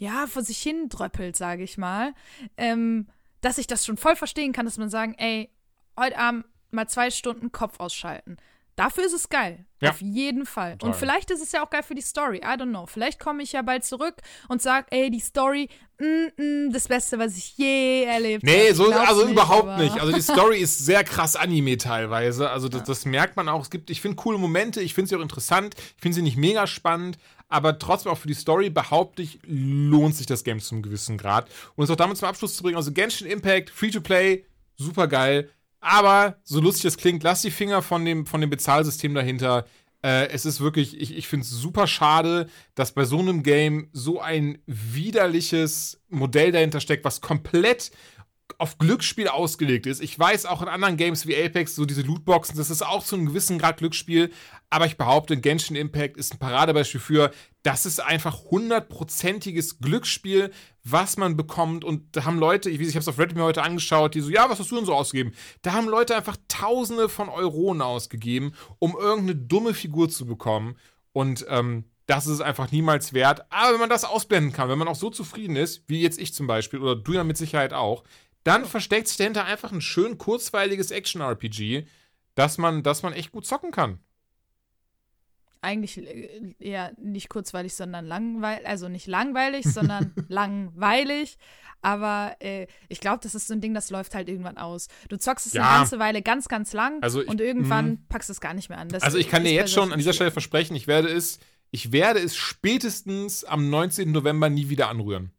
ja, 0.00 0.26
vor 0.26 0.42
sich 0.42 0.58
hin 0.58 0.88
dröppelt, 0.88 1.36
sage 1.36 1.62
ich 1.62 1.78
mal, 1.78 2.14
ähm, 2.56 3.08
dass 3.40 3.58
ich 3.58 3.66
das 3.66 3.84
schon 3.84 3.96
voll 3.96 4.16
verstehen 4.16 4.52
kann, 4.52 4.66
dass 4.66 4.78
man 4.78 4.90
sagen, 4.90 5.14
ey, 5.18 5.50
heute 5.98 6.18
Abend 6.18 6.44
mal 6.70 6.88
zwei 6.88 7.10
Stunden 7.10 7.52
Kopf 7.52 7.80
ausschalten. 7.80 8.36
Dafür 8.76 9.06
ist 9.06 9.14
es 9.14 9.30
geil. 9.30 9.64
Ja. 9.80 9.90
Auf 9.90 10.02
jeden 10.02 10.44
Fall. 10.44 10.72
Total. 10.72 10.90
Und 10.90 10.96
vielleicht 10.96 11.30
ist 11.30 11.42
es 11.42 11.52
ja 11.52 11.64
auch 11.64 11.70
geil 11.70 11.82
für 11.82 11.94
die 11.94 12.02
Story. 12.02 12.38
I 12.38 12.58
don't 12.58 12.68
know. 12.68 12.86
Vielleicht 12.86 13.18
komme 13.18 13.42
ich 13.42 13.52
ja 13.52 13.62
bald 13.62 13.84
zurück 13.84 14.16
und 14.48 14.60
sage, 14.60 14.86
ey, 14.90 15.10
die 15.10 15.20
Story, 15.20 15.70
mm, 15.98 16.42
mm, 16.42 16.72
das 16.72 16.88
Beste, 16.88 17.18
was 17.18 17.36
ich 17.36 17.56
je 17.56 18.04
erlebt 18.04 18.46
habe. 18.46 18.56
Nee, 18.56 18.72
so, 18.72 18.90
also 18.90 19.22
nicht, 19.22 19.32
überhaupt 19.32 19.78
nicht. 19.78 19.98
Also 20.00 20.12
die 20.12 20.20
Story 20.32 20.58
ist 20.58 20.84
sehr 20.84 21.04
krass 21.04 21.36
Anime 21.36 21.76
teilweise. 21.76 22.50
Also 22.50 22.68
das, 22.68 22.84
das 22.84 23.04
merkt 23.04 23.36
man 23.36 23.48
auch. 23.48 23.62
Es 23.62 23.70
gibt, 23.70 23.90
ich 23.90 24.00
finde 24.00 24.16
coole 24.16 24.38
Momente, 24.38 24.80
ich 24.80 24.94
finde 24.94 25.08
sie 25.08 25.16
auch 25.16 25.20
interessant, 25.20 25.74
ich 25.96 26.02
finde 26.02 26.16
sie 26.16 26.22
nicht 26.22 26.36
mega 26.36 26.66
spannend, 26.66 27.18
aber 27.48 27.78
trotzdem 27.78 28.12
auch 28.12 28.18
für 28.18 28.28
die 28.28 28.34
Story 28.34 28.70
behaupte 28.70 29.22
ich, 29.22 29.38
lohnt 29.44 30.16
sich 30.16 30.26
das 30.26 30.44
Game 30.44 30.60
zum 30.60 30.82
gewissen 30.82 31.16
Grad. 31.16 31.48
Und 31.76 31.84
es 31.84 31.90
auch 31.90 31.96
damit 31.96 32.16
zum 32.16 32.28
Abschluss 32.28 32.56
zu 32.56 32.62
bringen, 32.62 32.76
also 32.76 32.92
Genshin 32.92 33.26
Impact, 33.26 33.70
Free-to-Play, 33.70 34.44
super 34.76 35.06
geil. 35.06 35.50
Aber, 35.80 36.36
so 36.42 36.60
lustig 36.60 36.82
das 36.82 36.96
klingt, 36.96 37.22
lass 37.22 37.42
die 37.42 37.50
Finger 37.50 37.82
von 37.82 38.04
dem, 38.04 38.26
von 38.26 38.40
dem 38.40 38.50
Bezahlsystem 38.50 39.14
dahinter. 39.14 39.66
Äh, 40.06 40.28
es 40.28 40.46
ist 40.46 40.60
wirklich, 40.60 41.00
ich, 41.00 41.16
ich 41.16 41.26
finde 41.26 41.42
es 41.42 41.50
super 41.50 41.88
schade, 41.88 42.48
dass 42.76 42.92
bei 42.92 43.04
so 43.04 43.18
einem 43.18 43.42
Game 43.42 43.88
so 43.92 44.20
ein 44.20 44.58
widerliches 44.66 46.00
Modell 46.10 46.52
dahinter 46.52 46.78
steckt, 46.78 47.04
was 47.04 47.20
komplett 47.20 47.90
auf 48.58 48.78
Glücksspiel 48.78 49.28
ausgelegt 49.28 49.86
ist. 49.86 50.00
Ich 50.00 50.18
weiß 50.18 50.46
auch 50.46 50.62
in 50.62 50.68
anderen 50.68 50.96
Games 50.96 51.26
wie 51.26 51.36
Apex, 51.36 51.74
so 51.74 51.84
diese 51.84 52.02
Lootboxen, 52.02 52.56
das 52.56 52.70
ist 52.70 52.82
auch 52.82 53.04
zu 53.04 53.16
einem 53.16 53.26
gewissen 53.26 53.58
Grad 53.58 53.78
Glücksspiel, 53.78 54.32
aber 54.70 54.86
ich 54.86 54.96
behaupte, 54.96 55.36
Genshin 55.36 55.76
Impact 55.76 56.16
ist 56.16 56.34
ein 56.34 56.38
Paradebeispiel 56.38 57.00
für, 57.00 57.30
das 57.62 57.86
ist 57.86 58.00
einfach 58.00 58.44
hundertprozentiges 58.50 59.80
Glücksspiel, 59.80 60.52
was 60.84 61.16
man 61.16 61.36
bekommt 61.36 61.84
und 61.84 62.16
da 62.16 62.24
haben 62.24 62.38
Leute, 62.38 62.70
ich, 62.70 62.80
weiß, 62.80 62.88
ich 62.88 62.94
habe 62.94 63.02
es 63.02 63.08
auf 63.08 63.18
Reddit 63.18 63.36
mir 63.36 63.44
heute 63.44 63.62
angeschaut, 63.62 64.14
die 64.14 64.20
so, 64.20 64.30
ja, 64.30 64.48
was 64.48 64.58
hast 64.58 64.70
du 64.70 64.76
denn 64.76 64.86
so 64.86 64.94
ausgegeben? 64.94 65.34
Da 65.62 65.72
haben 65.72 65.88
Leute 65.88 66.16
einfach 66.16 66.36
Tausende 66.48 67.08
von 67.08 67.28
Euronen 67.28 67.82
ausgegeben, 67.82 68.54
um 68.78 68.96
irgendeine 68.96 69.36
dumme 69.36 69.74
Figur 69.74 70.08
zu 70.08 70.26
bekommen 70.26 70.76
und 71.12 71.44
ähm, 71.48 71.84
das 72.06 72.26
ist 72.26 72.34
es 72.34 72.40
einfach 72.40 72.70
niemals 72.70 73.12
wert. 73.12 73.44
Aber 73.50 73.72
wenn 73.72 73.80
man 73.80 73.90
das 73.90 74.04
ausblenden 74.04 74.52
kann, 74.52 74.68
wenn 74.68 74.78
man 74.78 74.88
auch 74.88 74.94
so 74.94 75.10
zufrieden 75.10 75.56
ist, 75.56 75.82
wie 75.88 76.02
jetzt 76.02 76.20
ich 76.20 76.32
zum 76.32 76.46
Beispiel, 76.46 76.80
oder 76.80 76.94
du 76.96 77.12
ja 77.12 77.24
mit 77.24 77.36
Sicherheit 77.36 77.72
auch, 77.72 78.04
dann 78.46 78.64
versteckt 78.64 79.08
sich 79.08 79.16
dahinter 79.16 79.44
einfach 79.44 79.72
ein 79.72 79.80
schön 79.80 80.18
kurzweiliges 80.18 80.90
Action-RPG, 80.90 81.86
dass 82.34 82.58
man, 82.58 82.82
dass 82.82 83.02
man 83.02 83.12
echt 83.12 83.32
gut 83.32 83.44
zocken 83.46 83.72
kann. 83.72 83.98
Eigentlich 85.62 85.98
äh, 85.98 86.54
eher 86.60 86.92
nicht 86.98 87.28
kurzweilig, 87.28 87.74
sondern 87.74 88.06
langweilig. 88.06 88.66
Also 88.66 88.88
nicht 88.88 89.08
langweilig, 89.08 89.64
sondern 89.64 90.12
langweilig. 90.28 91.38
Aber 91.82 92.36
äh, 92.40 92.68
ich 92.88 93.00
glaube, 93.00 93.18
das 93.22 93.34
ist 93.34 93.48
so 93.48 93.54
ein 93.54 93.60
Ding, 93.60 93.74
das 93.74 93.90
läuft 93.90 94.14
halt 94.14 94.28
irgendwann 94.28 94.58
aus. 94.58 94.86
Du 95.08 95.16
zockst 95.16 95.46
es 95.46 95.52
Ja. 95.54 95.68
eine 95.68 95.78
ganze 95.78 95.98
Weile 95.98 96.22
ganz, 96.22 96.46
ganz 96.46 96.72
lang 96.72 97.02
Also 97.02 97.22
ich- 97.22 97.28
und 97.28 97.40
irgendwann 97.40 97.88
mhm. 97.88 98.06
packst 98.08 98.28
du 98.28 98.32
es 98.32 98.40
gar 98.40 98.54
nicht 98.54 98.68
mehr 98.68 98.78
an. 98.78 98.88
Das 98.88 99.02
Also 99.02 99.18
ich 99.18 99.28
kann 99.28 99.42
dir 99.42 99.52
jetzt 99.52 99.72
schon 99.72 99.92
an 99.92 99.98
dieser 99.98 100.12
Stelle 100.12 100.30
versprechen, 100.30 100.76
ich 100.76 100.86
werde 100.86 101.08
es, 101.08 101.40
ich 101.72 101.90
werde 101.90 102.20
es 102.20 102.36
spätestens 102.36 103.44
am 103.44 103.70
19. 103.70 104.12
November 104.12 104.48
nie 104.50 104.68
wieder 104.68 104.88
anrühren. 104.88 105.32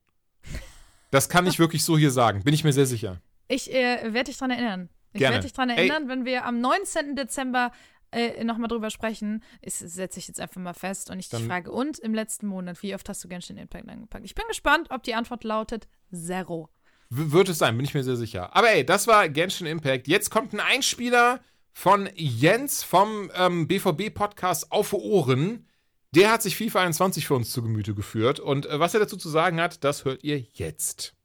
Das 1.11 1.29
kann 1.29 1.47
ich 1.47 1.59
wirklich 1.59 1.83
so 1.83 1.97
hier 1.97 2.11
sagen, 2.11 2.43
bin 2.43 2.53
ich 2.53 2.63
mir 2.63 2.73
sehr 2.73 2.85
sicher. 2.85 3.21
Ich 3.47 3.73
äh, 3.73 4.13
werde 4.13 4.25
dich 4.25 4.37
dran 4.37 4.51
erinnern. 4.51 4.89
Ich 5.13 5.21
werde 5.21 5.39
dich 5.39 5.53
dran 5.53 5.69
Ey. 5.69 5.77
erinnern, 5.77 6.09
wenn 6.09 6.25
wir 6.25 6.45
am 6.45 6.59
19. 6.59 7.15
Dezember 7.15 7.71
äh, 8.11 8.43
nochmal 8.43 8.67
drüber 8.67 8.89
sprechen. 8.89 9.43
Das 9.61 9.79
setze 9.79 10.19
ich 10.19 10.27
jetzt 10.27 10.39
einfach 10.39 10.61
mal 10.61 10.73
fest 10.73 11.09
und 11.09 11.19
ich 11.19 11.29
dich 11.29 11.39
Dann- 11.39 11.47
frage, 11.47 11.71
und 11.71 11.99
im 11.99 12.13
letzten 12.13 12.47
Monat, 12.47 12.81
wie 12.83 12.93
oft 12.93 13.07
hast 13.09 13.23
du 13.23 13.27
Genshin 13.27 13.57
Impact 13.57 13.87
angepackt? 13.89 14.25
Ich 14.25 14.35
bin 14.35 14.45
gespannt, 14.47 14.89
ob 14.91 15.03
die 15.03 15.15
Antwort 15.15 15.43
lautet 15.43 15.87
Zero. 16.13 16.69
Wird 17.09 17.49
es 17.49 17.57
sein, 17.57 17.75
bin 17.77 17.85
ich 17.85 17.93
mir 17.93 18.03
sehr 18.03 18.17
sicher. 18.17 18.55
Aber 18.55 18.69
ey, 18.69 18.85
das 18.85 19.07
war 19.07 19.29
Genshin 19.29 19.65
Impact. 19.67 20.07
Jetzt 20.07 20.29
kommt 20.29 20.53
ein 20.53 20.59
Einspieler 20.59 21.39
von 21.71 22.09
Jens 22.15 22.83
vom 22.83 23.31
ähm, 23.35 23.67
BVB-Podcast 23.67 24.71
Auf 24.71 24.93
Ohren. 24.93 25.66
Der 26.15 26.31
hat 26.31 26.41
sich 26.41 26.55
FIFA 26.55 26.81
21 26.81 27.27
für 27.27 27.35
uns 27.35 27.51
zu 27.51 27.61
Gemüte 27.61 27.93
geführt. 27.93 28.39
Und 28.39 28.65
äh, 28.65 28.79
was 28.79 28.93
er 28.93 29.01
dazu 29.01 29.17
zu 29.17 29.29
sagen 29.29 29.59
hat, 29.59 29.83
das 29.83 30.05
hört 30.05 30.23
ihr 30.23 30.39
jetzt. 30.39 31.15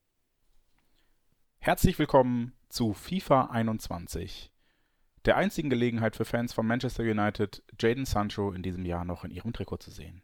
Herzlich 1.58 1.98
willkommen 1.98 2.52
zu 2.68 2.92
FIFA 2.92 3.46
21. 3.52 4.50
Der 5.24 5.36
einzigen 5.36 5.70
Gelegenheit 5.70 6.16
für 6.16 6.24
Fans 6.24 6.52
von 6.52 6.66
Manchester 6.66 7.04
United, 7.04 7.62
Jaden 7.80 8.06
Sancho 8.06 8.50
in 8.50 8.64
diesem 8.64 8.84
Jahr 8.84 9.04
noch 9.04 9.24
in 9.24 9.30
ihrem 9.30 9.52
Trikot 9.52 9.76
zu 9.76 9.92
sehen. 9.92 10.22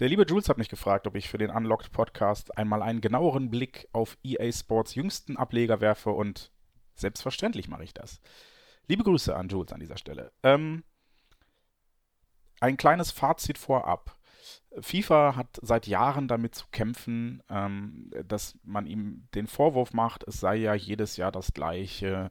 Der 0.00 0.08
liebe 0.08 0.24
Jules 0.26 0.48
hat 0.48 0.58
mich 0.58 0.68
gefragt, 0.68 1.06
ob 1.06 1.14
ich 1.14 1.28
für 1.28 1.38
den 1.38 1.50
Unlocked 1.50 1.92
Podcast 1.92 2.58
einmal 2.58 2.82
einen 2.82 3.00
genaueren 3.00 3.48
Blick 3.48 3.86
auf 3.92 4.18
EA 4.24 4.50
Sports 4.50 4.96
jüngsten 4.96 5.36
Ableger 5.36 5.80
werfe 5.80 6.10
und 6.10 6.50
selbstverständlich 6.96 7.68
mache 7.68 7.84
ich 7.84 7.94
das. 7.94 8.20
Liebe 8.88 9.04
Grüße 9.04 9.36
an 9.36 9.48
Jules 9.48 9.72
an 9.72 9.78
dieser 9.78 9.98
Stelle. 9.98 10.32
Ähm, 10.42 10.82
ein 12.64 12.76
kleines 12.78 13.10
Fazit 13.10 13.58
vorab. 13.58 14.16
FIFA 14.80 15.36
hat 15.36 15.60
seit 15.62 15.86
Jahren 15.86 16.28
damit 16.28 16.54
zu 16.54 16.66
kämpfen, 16.72 17.42
ähm, 17.48 18.10
dass 18.26 18.58
man 18.64 18.86
ihm 18.86 19.28
den 19.34 19.46
Vorwurf 19.46 19.92
macht, 19.92 20.24
es 20.26 20.40
sei 20.40 20.56
ja 20.56 20.74
jedes 20.74 21.16
Jahr 21.16 21.30
das 21.30 21.52
gleiche 21.52 22.30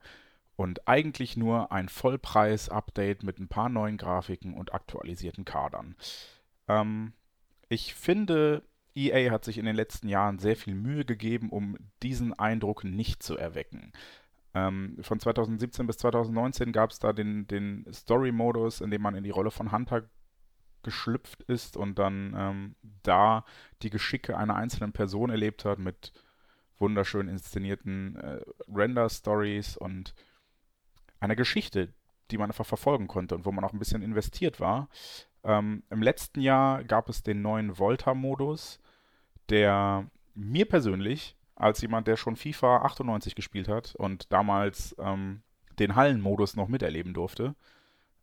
und 0.55 0.87
eigentlich 0.87 1.37
nur 1.37 1.71
ein 1.71 1.87
Vollpreis-Update 1.87 3.23
mit 3.23 3.39
ein 3.39 3.47
paar 3.47 3.69
neuen 3.69 3.97
Grafiken 3.97 4.55
und 4.55 4.73
aktualisierten 4.73 5.45
Kadern. 5.45 5.95
Ähm, 6.67 7.13
ich 7.69 7.93
finde, 7.93 8.63
EA 8.95 9.31
hat 9.31 9.45
sich 9.45 9.57
in 9.57 9.65
den 9.65 9.75
letzten 9.75 10.09
Jahren 10.09 10.39
sehr 10.39 10.55
viel 10.55 10.75
Mühe 10.75 11.05
gegeben, 11.05 11.49
um 11.49 11.77
diesen 12.01 12.33
Eindruck 12.33 12.83
nicht 12.83 13.23
zu 13.23 13.37
erwecken. 13.37 13.93
Ähm, 14.53 14.97
von 15.01 15.19
2017 15.19 15.87
bis 15.87 15.97
2019 15.97 16.71
gab 16.71 16.91
es 16.91 16.99
da 16.99 17.13
den, 17.13 17.47
den 17.47 17.85
Story-Modus, 17.91 18.81
in 18.81 18.91
dem 18.91 19.01
man 19.01 19.15
in 19.15 19.23
die 19.23 19.31
Rolle 19.31 19.51
von 19.51 19.71
Hunter 19.71 20.03
geschlüpft 20.83 21.43
ist 21.43 21.77
und 21.77 21.99
dann 21.99 22.35
ähm, 22.37 22.75
da 23.03 23.45
die 23.81 23.89
Geschicke 23.89 24.37
einer 24.37 24.55
einzelnen 24.55 24.91
Person 24.91 25.29
erlebt 25.29 25.65
hat 25.65 25.79
mit 25.79 26.13
wunderschön 26.77 27.27
inszenierten 27.27 28.15
äh, 28.17 28.41
Render-Stories 28.73 29.77
und 29.77 30.13
einer 31.19 31.35
Geschichte, 31.35 31.93
die 32.31 32.37
man 32.37 32.49
einfach 32.49 32.65
verfolgen 32.65 33.07
konnte 33.07 33.35
und 33.35 33.45
wo 33.45 33.51
man 33.51 33.63
auch 33.63 33.73
ein 33.73 33.79
bisschen 33.79 34.01
investiert 34.01 34.59
war. 34.59 34.89
Ähm, 35.43 35.83
Im 35.89 36.01
letzten 36.01 36.41
Jahr 36.41 36.83
gab 36.83 37.09
es 37.09 37.23
den 37.23 37.41
neuen 37.41 37.77
Volta-Modus, 37.77 38.79
der 39.49 40.09
mir 40.35 40.65
persönlich, 40.65 41.35
als 41.55 41.81
jemand, 41.81 42.07
der 42.07 42.17
schon 42.17 42.35
FIFA 42.35 42.77
98 42.83 43.35
gespielt 43.35 43.67
hat 43.67 43.95
und 43.95 44.31
damals 44.33 44.95
ähm, 44.99 45.43
den 45.79 45.95
Hallenmodus 45.95 46.55
noch 46.55 46.67
miterleben 46.67 47.13
durfte, 47.13 47.55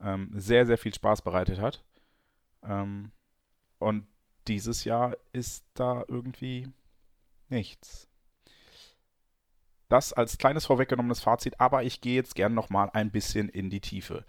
ähm, 0.03 0.31
sehr, 0.35 0.67
sehr 0.67 0.79
viel 0.79 0.95
Spaß 0.95 1.23
bereitet 1.23 1.61
hat. 1.61 1.83
Ähm, 2.63 3.13
und 3.79 4.07
dieses 4.49 4.85
Jahr 4.85 5.17
ist 5.33 5.65
da 5.75 6.05
irgendwie 6.09 6.69
nichts. 7.49 8.09
Das 9.89 10.13
als 10.13 10.39
kleines 10.39 10.67
vorweggenommenes 10.67 11.21
Fazit, 11.21 11.59
aber 11.59 11.83
ich 11.83 12.01
gehe 12.01 12.15
jetzt 12.15 12.35
gern 12.35 12.55
nochmal 12.55 12.91
ein 12.93 13.11
bisschen 13.11 13.49
in 13.49 13.71
die 13.71 13.81
Tiefe. 13.81 14.25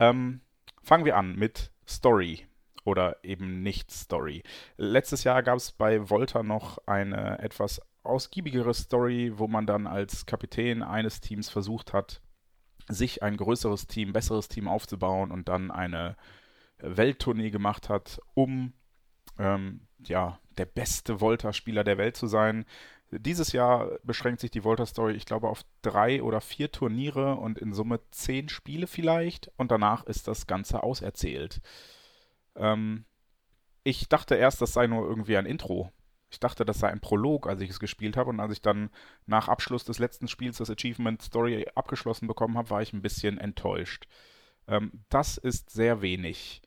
Ähm, 0.00 0.40
fangen 0.82 1.04
wir 1.04 1.16
an 1.16 1.36
mit 1.36 1.70
Story 1.86 2.46
oder 2.84 3.22
eben 3.22 3.62
nicht 3.62 3.90
Story. 3.90 4.42
Letztes 4.76 5.22
Jahr 5.24 5.42
gab 5.42 5.56
es 5.56 5.72
bei 5.72 6.10
Volta 6.10 6.42
noch 6.42 6.78
eine 6.86 7.38
etwas 7.38 7.80
ausgiebigere 8.02 8.74
Story, 8.74 9.32
wo 9.36 9.46
man 9.46 9.66
dann 9.66 9.86
als 9.86 10.26
Kapitän 10.26 10.82
eines 10.82 11.20
Teams 11.20 11.48
versucht 11.48 11.92
hat, 11.92 12.20
sich 12.88 13.22
ein 13.22 13.36
größeres 13.36 13.86
Team, 13.86 14.12
besseres 14.12 14.48
Team 14.48 14.66
aufzubauen 14.66 15.30
und 15.30 15.48
dann 15.48 15.70
eine 15.70 16.16
Welttournee 16.80 17.50
gemacht 17.50 17.88
hat, 17.88 18.20
um 18.34 18.72
ähm, 19.38 19.80
ja, 20.04 20.38
der 20.56 20.66
beste 20.66 21.20
Volta-Spieler 21.20 21.84
der 21.84 21.98
Welt 21.98 22.16
zu 22.16 22.26
sein. 22.26 22.64
Dieses 23.10 23.52
Jahr 23.52 23.98
beschränkt 24.02 24.40
sich 24.40 24.50
die 24.50 24.64
Volta-Story, 24.64 25.14
ich 25.14 25.24
glaube, 25.24 25.48
auf 25.48 25.62
drei 25.82 26.22
oder 26.22 26.40
vier 26.40 26.70
Turniere 26.70 27.36
und 27.36 27.58
in 27.58 27.72
Summe 27.72 28.00
zehn 28.10 28.48
Spiele 28.48 28.86
vielleicht. 28.86 29.50
Und 29.56 29.70
danach 29.70 30.04
ist 30.04 30.28
das 30.28 30.46
Ganze 30.46 30.82
auserzählt. 30.82 31.60
Ähm, 32.54 33.06
ich 33.82 34.08
dachte 34.08 34.34
erst, 34.34 34.60
das 34.60 34.74
sei 34.74 34.86
nur 34.86 35.06
irgendwie 35.08 35.36
ein 35.38 35.46
Intro. 35.46 35.90
Ich 36.30 36.40
dachte, 36.40 36.66
das 36.66 36.78
sei 36.80 36.88
ein 36.88 37.00
Prolog, 37.00 37.46
als 37.46 37.62
ich 37.62 37.70
es 37.70 37.80
gespielt 37.80 38.18
habe. 38.18 38.28
Und 38.28 38.40
als 38.40 38.52
ich 38.52 38.60
dann 38.60 38.90
nach 39.24 39.48
Abschluss 39.48 39.84
des 39.84 39.98
letzten 39.98 40.28
Spiels 40.28 40.58
das 40.58 40.70
Achievement 40.70 41.22
Story 41.22 41.66
abgeschlossen 41.74 42.26
bekommen 42.26 42.58
habe, 42.58 42.68
war 42.68 42.82
ich 42.82 42.92
ein 42.92 43.00
bisschen 43.00 43.38
enttäuscht. 43.38 44.06
Ähm, 44.66 45.04
das 45.08 45.38
ist 45.38 45.70
sehr 45.70 46.02
wenig. 46.02 46.60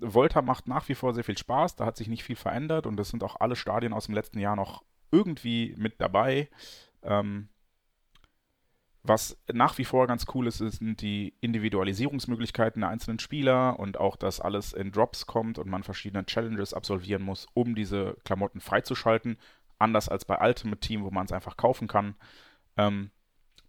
Volta 0.00 0.42
macht 0.42 0.66
nach 0.68 0.88
wie 0.88 0.94
vor 0.94 1.14
sehr 1.14 1.24
viel 1.24 1.38
Spaß, 1.38 1.76
da 1.76 1.86
hat 1.86 1.96
sich 1.96 2.08
nicht 2.08 2.24
viel 2.24 2.36
verändert 2.36 2.86
und 2.86 2.98
es 3.00 3.10
sind 3.10 3.22
auch 3.24 3.40
alle 3.40 3.56
Stadien 3.56 3.92
aus 3.92 4.06
dem 4.06 4.14
letzten 4.14 4.38
Jahr 4.38 4.56
noch 4.56 4.84
irgendwie 5.10 5.74
mit 5.78 6.00
dabei. 6.00 6.48
Ähm, 7.02 7.48
was 9.06 9.36
nach 9.52 9.76
wie 9.76 9.84
vor 9.84 10.06
ganz 10.06 10.24
cool 10.34 10.46
ist, 10.46 10.58
sind 10.58 11.02
die 11.02 11.34
Individualisierungsmöglichkeiten 11.42 12.80
der 12.80 12.88
einzelnen 12.88 13.18
Spieler 13.18 13.78
und 13.78 14.00
auch, 14.00 14.16
dass 14.16 14.40
alles 14.40 14.72
in 14.72 14.92
Drops 14.92 15.26
kommt 15.26 15.58
und 15.58 15.68
man 15.68 15.82
verschiedene 15.82 16.24
Challenges 16.24 16.72
absolvieren 16.72 17.22
muss, 17.22 17.46
um 17.52 17.74
diese 17.74 18.16
Klamotten 18.24 18.60
freizuschalten. 18.60 19.36
Anders 19.78 20.08
als 20.08 20.24
bei 20.24 20.40
Ultimate 20.40 20.80
Team, 20.80 21.04
wo 21.04 21.10
man 21.10 21.26
es 21.26 21.32
einfach 21.32 21.58
kaufen 21.58 21.86
kann. 21.86 22.14
Ähm, 22.78 23.10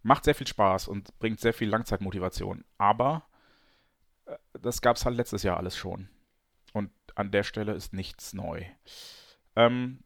macht 0.03 0.23
sehr 0.23 0.35
viel 0.35 0.47
Spaß 0.47 0.87
und 0.87 1.19
bringt 1.19 1.41
sehr 1.41 1.53
viel 1.53 1.67
Langzeitmotivation. 1.67 2.63
Aber 2.77 3.27
äh, 4.25 4.37
das 4.61 4.81
gab 4.81 4.95
es 4.95 5.05
halt 5.05 5.17
letztes 5.17 5.43
Jahr 5.43 5.57
alles 5.57 5.75
schon. 5.75 6.07
An 7.15 7.31
der 7.31 7.43
Stelle 7.43 7.73
ist 7.73 7.93
nichts 7.93 8.33
neu. 8.33 8.63
Ähm, 9.55 10.03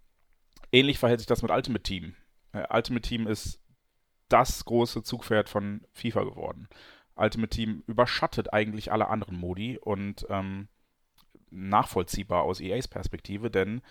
ähnlich 0.71 0.99
verhält 0.99 1.19
sich 1.19 1.27
das 1.27 1.41
mit 1.41 1.51
Ultimate 1.51 1.83
Team. 1.83 2.15
Äh, 2.53 2.65
Ultimate 2.69 3.07
Team 3.07 3.27
ist 3.27 3.59
das 4.29 4.63
große 4.65 5.03
Zugpferd 5.03 5.49
von 5.49 5.81
FIFA 5.93 6.23
geworden. 6.23 6.69
Ultimate 7.15 7.49
Team 7.49 7.83
überschattet 7.87 8.53
eigentlich 8.53 8.91
alle 8.91 9.09
anderen 9.09 9.37
Modi 9.37 9.77
und 9.77 10.25
ähm, 10.29 10.69
nachvollziehbar 11.49 12.43
aus 12.43 12.61
EAs 12.61 12.87
Perspektive, 12.87 13.51
denn 13.51 13.81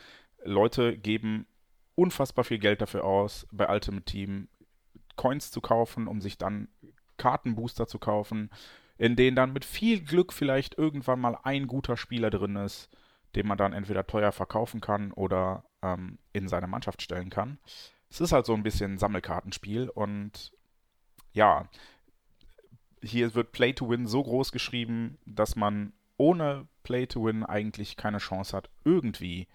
Leute 0.44 0.96
geben 0.96 1.46
unfassbar 1.94 2.44
viel 2.44 2.58
Geld 2.58 2.80
dafür 2.80 3.04
aus, 3.04 3.46
bei 3.50 3.68
Ultimate 3.68 4.04
Team 4.04 4.48
Coins 5.16 5.50
zu 5.50 5.60
kaufen, 5.60 6.06
um 6.06 6.20
sich 6.20 6.38
dann 6.38 6.68
Kartenbooster 7.16 7.88
zu 7.88 7.98
kaufen, 7.98 8.50
in 8.96 9.16
denen 9.16 9.36
dann 9.36 9.52
mit 9.52 9.64
viel 9.64 10.00
Glück 10.00 10.32
vielleicht 10.32 10.78
irgendwann 10.78 11.20
mal 11.20 11.36
ein 11.42 11.66
guter 11.66 11.96
Spieler 11.96 12.30
drin 12.30 12.56
ist, 12.56 12.88
den 13.34 13.46
man 13.46 13.58
dann 13.58 13.72
entweder 13.72 14.06
teuer 14.06 14.32
verkaufen 14.32 14.80
kann 14.80 15.12
oder 15.12 15.64
ähm, 15.82 16.18
in 16.32 16.48
seine 16.48 16.66
Mannschaft 16.66 17.02
stellen 17.02 17.30
kann 17.30 17.58
es 18.10 18.20
ist 18.20 18.32
halt 18.32 18.46
so 18.46 18.54
ein 18.54 18.62
bisschen 18.62 18.98
Sammelkartenspiel 18.98 19.88
und 19.88 20.52
ja, 21.32 21.68
hier 23.02 23.34
wird 23.34 23.52
Play 23.52 23.72
to 23.74 23.88
Win 23.88 24.06
so 24.06 24.22
groß 24.22 24.50
geschrieben, 24.50 25.18
dass 25.26 25.56
man 25.56 25.92
ohne 26.16 26.66
Play 26.82 27.06
to 27.06 27.24
Win 27.24 27.44
eigentlich 27.44 27.96
keine 27.96 28.18
Chance 28.18 28.56
hat, 28.56 28.70
irgendwie 28.84 29.46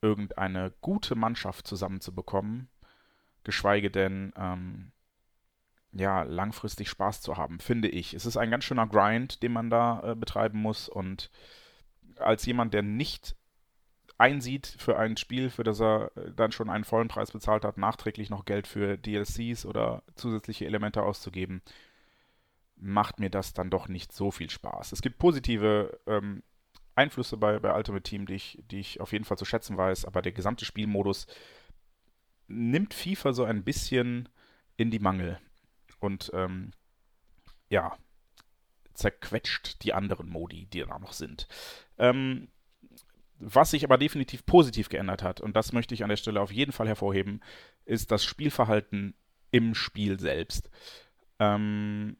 irgendeine 0.00 0.72
gute 0.80 1.14
Mannschaft 1.14 1.66
zusammenzubekommen, 1.66 2.68
geschweige 3.42 3.90
denn 3.90 4.32
ähm, 4.36 4.92
ja 5.92 6.22
langfristig 6.22 6.88
Spaß 6.88 7.20
zu 7.20 7.36
haben, 7.36 7.58
finde 7.58 7.88
ich. 7.88 8.14
Es 8.14 8.24
ist 8.24 8.36
ein 8.36 8.50
ganz 8.50 8.64
schöner 8.64 8.86
Grind, 8.86 9.42
den 9.42 9.52
man 9.52 9.68
da 9.68 10.12
äh, 10.12 10.14
betreiben 10.14 10.60
muss 10.60 10.88
und 10.88 11.30
als 12.18 12.44
jemand, 12.46 12.74
der 12.74 12.82
nicht 12.82 13.36
einsieht 14.18 14.66
für 14.78 14.98
ein 14.98 15.16
Spiel, 15.16 15.50
für 15.50 15.64
das 15.64 15.80
er 15.80 16.12
äh, 16.16 16.32
dann 16.34 16.52
schon 16.52 16.70
einen 16.70 16.84
vollen 16.84 17.08
Preis 17.08 17.32
bezahlt 17.32 17.64
hat, 17.64 17.78
nachträglich 17.78 18.30
noch 18.30 18.44
Geld 18.44 18.66
für 18.66 18.96
DLCs 18.96 19.66
oder 19.66 20.02
zusätzliche 20.14 20.66
Elemente 20.66 21.02
auszugeben, 21.02 21.62
macht 22.76 23.18
mir 23.18 23.30
das 23.30 23.52
dann 23.52 23.70
doch 23.70 23.88
nicht 23.88 24.12
so 24.12 24.30
viel 24.30 24.50
Spaß. 24.50 24.92
Es 24.92 25.02
gibt 25.02 25.18
positive 25.18 25.98
ähm, 26.06 26.42
Einflüsse 26.94 27.36
bei, 27.36 27.58
bei 27.58 27.74
Ultimate 27.74 28.02
Team, 28.02 28.26
die 28.26 28.34
ich, 28.34 28.62
die 28.70 28.80
ich 28.80 29.00
auf 29.00 29.12
jeden 29.12 29.24
Fall 29.24 29.38
zu 29.38 29.44
schätzen 29.44 29.76
weiß, 29.76 30.04
aber 30.04 30.22
der 30.22 30.32
gesamte 30.32 30.64
Spielmodus 30.64 31.26
nimmt 32.46 32.94
FIFA 32.94 33.32
so 33.32 33.44
ein 33.44 33.64
bisschen 33.64 34.28
in 34.76 34.90
die 34.90 34.98
Mangel 34.98 35.40
und 35.98 36.30
ähm, 36.34 36.72
ja, 37.68 37.96
zerquetscht 38.94 39.82
die 39.82 39.92
anderen 39.92 40.28
Modi, 40.28 40.66
die 40.66 40.80
da 40.80 40.98
noch 40.98 41.12
sind. 41.12 41.48
Ähm, 41.98 42.48
was 43.38 43.72
sich 43.72 43.84
aber 43.84 43.98
definitiv 43.98 44.46
positiv 44.46 44.88
geändert 44.88 45.22
hat, 45.22 45.40
und 45.40 45.56
das 45.56 45.72
möchte 45.72 45.94
ich 45.94 46.02
an 46.02 46.08
der 46.08 46.16
Stelle 46.16 46.40
auf 46.40 46.52
jeden 46.52 46.72
Fall 46.72 46.88
hervorheben, 46.88 47.42
ist 47.84 48.10
das 48.10 48.24
Spielverhalten 48.24 49.14
im 49.50 49.74
Spiel 49.74 50.18
selbst. 50.18 50.70
Ähm, 51.38 52.16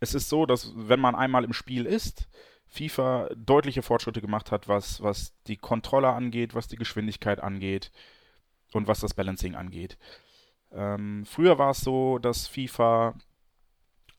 es 0.00 0.14
ist 0.14 0.28
so, 0.28 0.46
dass 0.46 0.72
wenn 0.76 1.00
man 1.00 1.14
einmal 1.14 1.44
im 1.44 1.52
Spiel 1.52 1.86
ist, 1.86 2.28
FIFA 2.66 3.28
deutliche 3.36 3.82
Fortschritte 3.82 4.20
gemacht 4.20 4.50
hat, 4.50 4.68
was, 4.68 5.02
was 5.02 5.34
die 5.46 5.56
Kontrolle 5.56 6.08
angeht, 6.08 6.54
was 6.54 6.66
die 6.66 6.76
Geschwindigkeit 6.76 7.40
angeht 7.40 7.92
und 8.72 8.88
was 8.88 9.00
das 9.00 9.14
Balancing 9.14 9.54
angeht. 9.54 9.96
Ähm, 10.72 11.24
früher 11.24 11.58
war 11.58 11.70
es 11.70 11.80
so, 11.80 12.18
dass 12.18 12.48
FIFA 12.48 13.14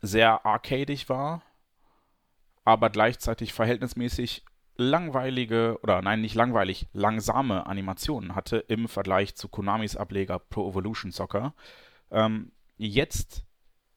sehr 0.06 0.46
arcadig 0.46 1.10
war, 1.10 1.42
aber 2.64 2.90
gleichzeitig 2.90 3.54
verhältnismäßig 3.54 4.44
langweilige, 4.78 5.80
oder 5.84 6.02
nein, 6.02 6.22
nicht 6.22 6.36
langweilig, 6.36 6.88
langsame 6.94 7.66
Animationen 7.66 8.36
hatte 8.36 8.58
im 8.58 8.88
Vergleich 8.88 9.36
zu 9.36 9.48
Konamis 9.48 9.96
Ableger 9.96 10.40
Pro 10.40 10.70
Evolution 10.70 11.12
Soccer. 11.12 11.54
Ähm, 12.12 12.52
jetzt 12.78 13.46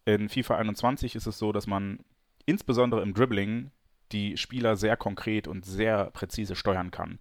in 0.05 0.29
FIFA 0.29 0.57
21 0.57 1.17
ist 1.17 1.27
es 1.27 1.39
so, 1.39 1.53
dass 1.53 1.67
man 1.67 2.01
insbesondere 2.47 3.03
im 3.03 3.15
Dribbling 3.15 3.71
die 4.13 4.37
Spieler 4.37 4.77
sehr 4.77 4.97
konkret 4.97 5.49
und 5.49 5.65
sehr 5.65 6.07
präzise 6.13 6.57
steuern 6.57 6.91
kann. 6.91 7.19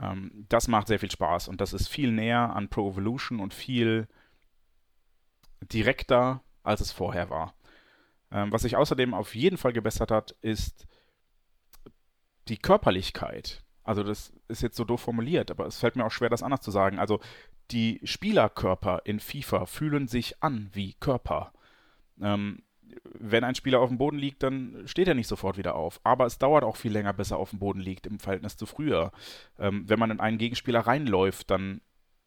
Ähm, 0.00 0.46
das 0.48 0.68
macht 0.68 0.88
sehr 0.88 0.98
viel 0.98 1.10
Spaß 1.10 1.48
und 1.48 1.60
das 1.60 1.72
ist 1.72 1.88
viel 1.88 2.12
näher 2.12 2.54
an 2.54 2.68
Pro 2.68 2.90
Evolution 2.90 3.40
und 3.40 3.54
viel 3.54 4.08
direkter, 5.60 6.42
als 6.62 6.80
es 6.80 6.92
vorher 6.92 7.30
war. 7.30 7.54
Ähm, 8.32 8.52
was 8.52 8.62
sich 8.62 8.76
außerdem 8.76 9.14
auf 9.14 9.34
jeden 9.34 9.56
Fall 9.56 9.72
gebessert 9.72 10.10
hat, 10.10 10.36
ist 10.40 10.86
die 12.48 12.58
Körperlichkeit, 12.58 13.62
also 13.82 14.02
das 14.02 14.32
ist 14.48 14.62
jetzt 14.62 14.76
so 14.76 14.84
doof 14.84 15.00
formuliert, 15.00 15.50
aber 15.50 15.66
es 15.66 15.78
fällt 15.78 15.96
mir 15.96 16.04
auch 16.04 16.12
schwer, 16.12 16.28
das 16.28 16.42
anders 16.42 16.60
zu 16.60 16.70
sagen. 16.70 16.98
Also 16.98 17.20
die 17.70 18.00
Spielerkörper 18.04 19.02
in 19.04 19.20
FIFA 19.20 19.66
fühlen 19.66 20.08
sich 20.08 20.42
an 20.42 20.70
wie 20.72 20.94
Körper. 20.94 21.52
Ähm, 22.20 22.62
wenn 23.04 23.44
ein 23.44 23.54
Spieler 23.54 23.80
auf 23.80 23.88
dem 23.88 23.98
Boden 23.98 24.18
liegt, 24.18 24.42
dann 24.42 24.82
steht 24.86 25.08
er 25.08 25.14
nicht 25.14 25.28
sofort 25.28 25.56
wieder 25.56 25.74
auf. 25.74 26.00
Aber 26.02 26.26
es 26.26 26.38
dauert 26.38 26.64
auch 26.64 26.76
viel 26.76 26.92
länger, 26.92 27.12
bis 27.12 27.30
er 27.30 27.38
auf 27.38 27.50
dem 27.50 27.60
Boden 27.60 27.80
liegt 27.80 28.06
im 28.06 28.18
Verhältnis 28.18 28.56
zu 28.56 28.66
früher. 28.66 29.12
Ähm, 29.58 29.88
wenn 29.88 29.98
man 29.98 30.10
in 30.10 30.20
einen 30.20 30.38
Gegenspieler 30.38 30.80
reinläuft, 30.80 31.50
dann 31.50 31.80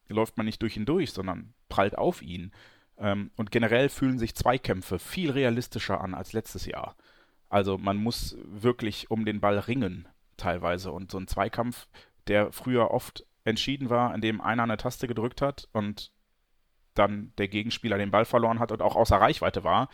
läuft 0.07 0.37
man 0.37 0.45
nicht 0.45 0.61
durch 0.61 0.77
ihn 0.77 0.85
durch, 0.85 1.11
sondern 1.11 1.53
prallt 1.69 1.97
auf 1.97 2.21
ihn. 2.21 2.51
Ähm, 2.97 3.31
und 3.35 3.51
generell 3.51 3.89
fühlen 3.89 4.19
sich 4.19 4.35
Zweikämpfe 4.35 4.99
viel 4.99 5.31
realistischer 5.31 6.01
an 6.01 6.13
als 6.13 6.33
letztes 6.33 6.65
Jahr. 6.65 6.95
Also 7.49 7.77
man 7.77 7.97
muss 7.97 8.37
wirklich 8.45 9.11
um 9.11 9.25
den 9.25 9.39
Ball 9.39 9.59
ringen 9.59 10.07
teilweise. 10.37 10.91
Und 10.91 11.11
so 11.11 11.17
ein 11.17 11.27
Zweikampf, 11.27 11.87
der 12.27 12.51
früher 12.51 12.91
oft 12.91 13.25
entschieden 13.43 13.89
war, 13.89 14.13
indem 14.15 14.41
einer 14.41 14.63
eine 14.63 14.77
Taste 14.77 15.07
gedrückt 15.07 15.41
hat 15.41 15.67
und 15.73 16.11
dann 16.93 17.33
der 17.37 17.47
Gegenspieler 17.47 17.97
den 17.97 18.11
Ball 18.11 18.25
verloren 18.25 18.59
hat 18.59 18.71
und 18.71 18.81
auch 18.81 18.95
außer 18.95 19.17
Reichweite 19.17 19.63
war, 19.63 19.89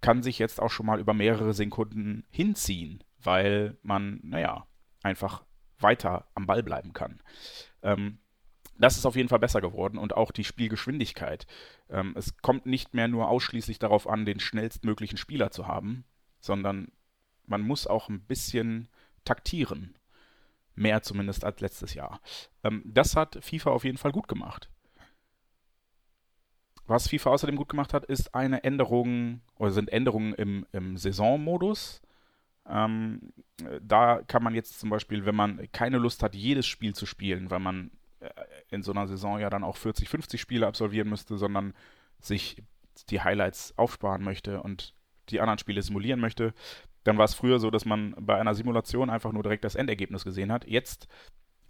kann 0.00 0.22
sich 0.22 0.38
jetzt 0.38 0.60
auch 0.60 0.70
schon 0.70 0.86
mal 0.86 1.00
über 1.00 1.14
mehrere 1.14 1.52
Sekunden 1.52 2.24
hinziehen, 2.30 3.02
weil 3.22 3.76
man, 3.82 4.20
naja, 4.22 4.66
einfach 5.02 5.44
weiter 5.78 6.26
am 6.34 6.46
Ball 6.46 6.62
bleiben 6.62 6.92
kann. 6.92 7.20
Ähm, 7.82 8.18
das 8.78 8.96
ist 8.96 9.06
auf 9.06 9.16
jeden 9.16 9.28
Fall 9.28 9.38
besser 9.38 9.60
geworden 9.60 9.98
und 9.98 10.14
auch 10.14 10.30
die 10.30 10.44
Spielgeschwindigkeit. 10.44 11.46
Ähm, 11.88 12.14
es 12.16 12.36
kommt 12.38 12.66
nicht 12.66 12.94
mehr 12.94 13.08
nur 13.08 13.28
ausschließlich 13.28 13.78
darauf 13.78 14.08
an, 14.08 14.24
den 14.24 14.40
schnellstmöglichen 14.40 15.18
Spieler 15.18 15.50
zu 15.50 15.66
haben, 15.66 16.04
sondern 16.40 16.92
man 17.46 17.62
muss 17.62 17.86
auch 17.86 18.08
ein 18.08 18.20
bisschen 18.20 18.88
taktieren. 19.24 19.96
Mehr 20.74 21.02
zumindest 21.02 21.44
als 21.44 21.60
letztes 21.60 21.94
Jahr. 21.94 22.20
Ähm, 22.62 22.82
das 22.84 23.16
hat 23.16 23.38
FIFA 23.42 23.70
auf 23.70 23.84
jeden 23.84 23.98
Fall 23.98 24.12
gut 24.12 24.28
gemacht. 24.28 24.68
Was 26.86 27.08
FIFA 27.08 27.30
außerdem 27.30 27.56
gut 27.56 27.68
gemacht 27.68 27.92
hat, 27.94 28.04
ist 28.04 28.34
eine 28.34 28.62
Änderung 28.62 29.40
oder 29.56 29.72
sind 29.72 29.90
Änderungen 29.90 30.34
im, 30.34 30.66
im 30.72 30.96
Saisonmodus. 30.96 32.00
Ähm, 32.68 33.32
da 33.80 34.22
kann 34.22 34.42
man 34.42 34.54
jetzt 34.54 34.78
zum 34.78 34.90
Beispiel, 34.90 35.24
wenn 35.24 35.34
man 35.34 35.70
keine 35.72 35.98
Lust 35.98 36.22
hat, 36.22 36.34
jedes 36.34 36.66
Spiel 36.66 36.94
zu 36.94 37.06
spielen, 37.06 37.50
weil 37.50 37.60
man 37.60 37.90
äh, 38.20 38.30
in 38.70 38.82
so 38.82 38.92
einer 38.92 39.06
Saison 39.06 39.38
ja 39.38 39.50
dann 39.50 39.64
auch 39.64 39.76
40, 39.76 40.08
50 40.08 40.40
Spiele 40.40 40.66
absolvieren 40.66 41.08
müsste, 41.08 41.38
sondern 41.38 41.74
sich 42.20 42.62
die 43.10 43.20
Highlights 43.20 43.76
aufsparen 43.76 44.24
möchte 44.24 44.62
und 44.62 44.94
die 45.28 45.40
anderen 45.40 45.58
Spiele 45.58 45.82
simulieren 45.82 46.20
möchte, 46.20 46.54
dann 47.04 47.18
war 47.18 47.24
es 47.24 47.34
früher 47.34 47.58
so, 47.58 47.70
dass 47.70 47.84
man 47.84 48.14
bei 48.18 48.38
einer 48.38 48.54
Simulation 48.54 49.10
einfach 49.10 49.32
nur 49.32 49.42
direkt 49.42 49.64
das 49.64 49.74
Endergebnis 49.74 50.24
gesehen 50.24 50.50
hat. 50.50 50.66
Jetzt 50.66 51.08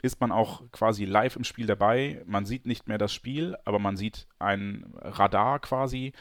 ist 0.02 0.20
man 0.20 0.32
auch 0.32 0.62
quasi 0.72 1.04
live 1.04 1.36
im 1.36 1.44
Spiel 1.44 1.66
dabei. 1.66 2.22
Man 2.26 2.46
sieht 2.46 2.66
nicht 2.66 2.88
mehr 2.88 2.98
das 2.98 3.12
Spiel, 3.12 3.56
aber 3.64 3.78
man 3.78 3.96
sieht 3.96 4.26
ein 4.38 4.92
Radar 4.96 5.58
quasi 5.58 6.12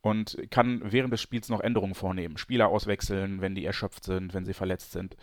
und 0.00 0.38
kann 0.50 0.80
während 0.84 1.12
des 1.12 1.20
Spiels 1.20 1.48
noch 1.48 1.60
Änderungen 1.60 1.94
vornehmen. 1.94 2.36
Spieler 2.36 2.68
auswechseln, 2.68 3.40
wenn 3.40 3.54
die 3.54 3.64
erschöpft 3.64 4.04
sind, 4.04 4.34
wenn 4.34 4.44
sie 4.44 4.54
verletzt 4.54 4.92
sind, 4.92 5.16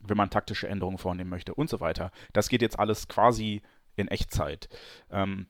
wenn 0.00 0.16
man 0.16 0.30
taktische 0.30 0.68
Änderungen 0.68 0.98
vornehmen 0.98 1.30
möchte 1.30 1.54
und 1.54 1.68
so 1.70 1.80
weiter. 1.80 2.10
Das 2.32 2.48
geht 2.48 2.62
jetzt 2.62 2.78
alles 2.78 3.08
quasi 3.08 3.62
in 3.96 4.08
Echtzeit. 4.08 4.68
Ähm, 5.10 5.46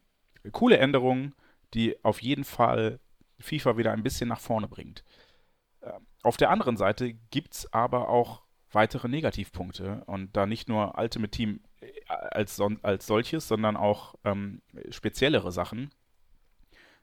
coole 0.53 0.79
Änderungen, 0.79 1.35
die 1.75 2.03
auf 2.05 2.23
jeden 2.23 2.45
Fall 2.45 3.01
FIFA 3.41 3.77
wieder 3.77 3.93
ein 3.93 4.03
bisschen 4.03 4.29
nach 4.29 4.41
vorne 4.41 4.69
bringt. 4.69 5.05
Ähm, 5.83 6.07
auf 6.23 6.37
der 6.37 6.51
anderen 6.51 6.77
Seite 6.77 7.15
gibt 7.31 7.55
es 7.55 7.73
aber 7.73 8.09
auch 8.09 8.43
weitere 8.73 9.09
Negativpunkte 9.09 10.03
und 10.07 10.37
da 10.37 10.47
nicht 10.47 10.69
nur 10.69 10.99
Ultimate 10.99 11.31
Team 11.31 11.61
äh, 11.81 11.87
als, 12.09 12.61
als 12.83 13.07
solches, 13.07 13.49
sondern 13.49 13.77
auch 13.77 14.15
ähm, 14.25 14.63
speziellere 14.91 15.53
Sachen. 15.53 15.91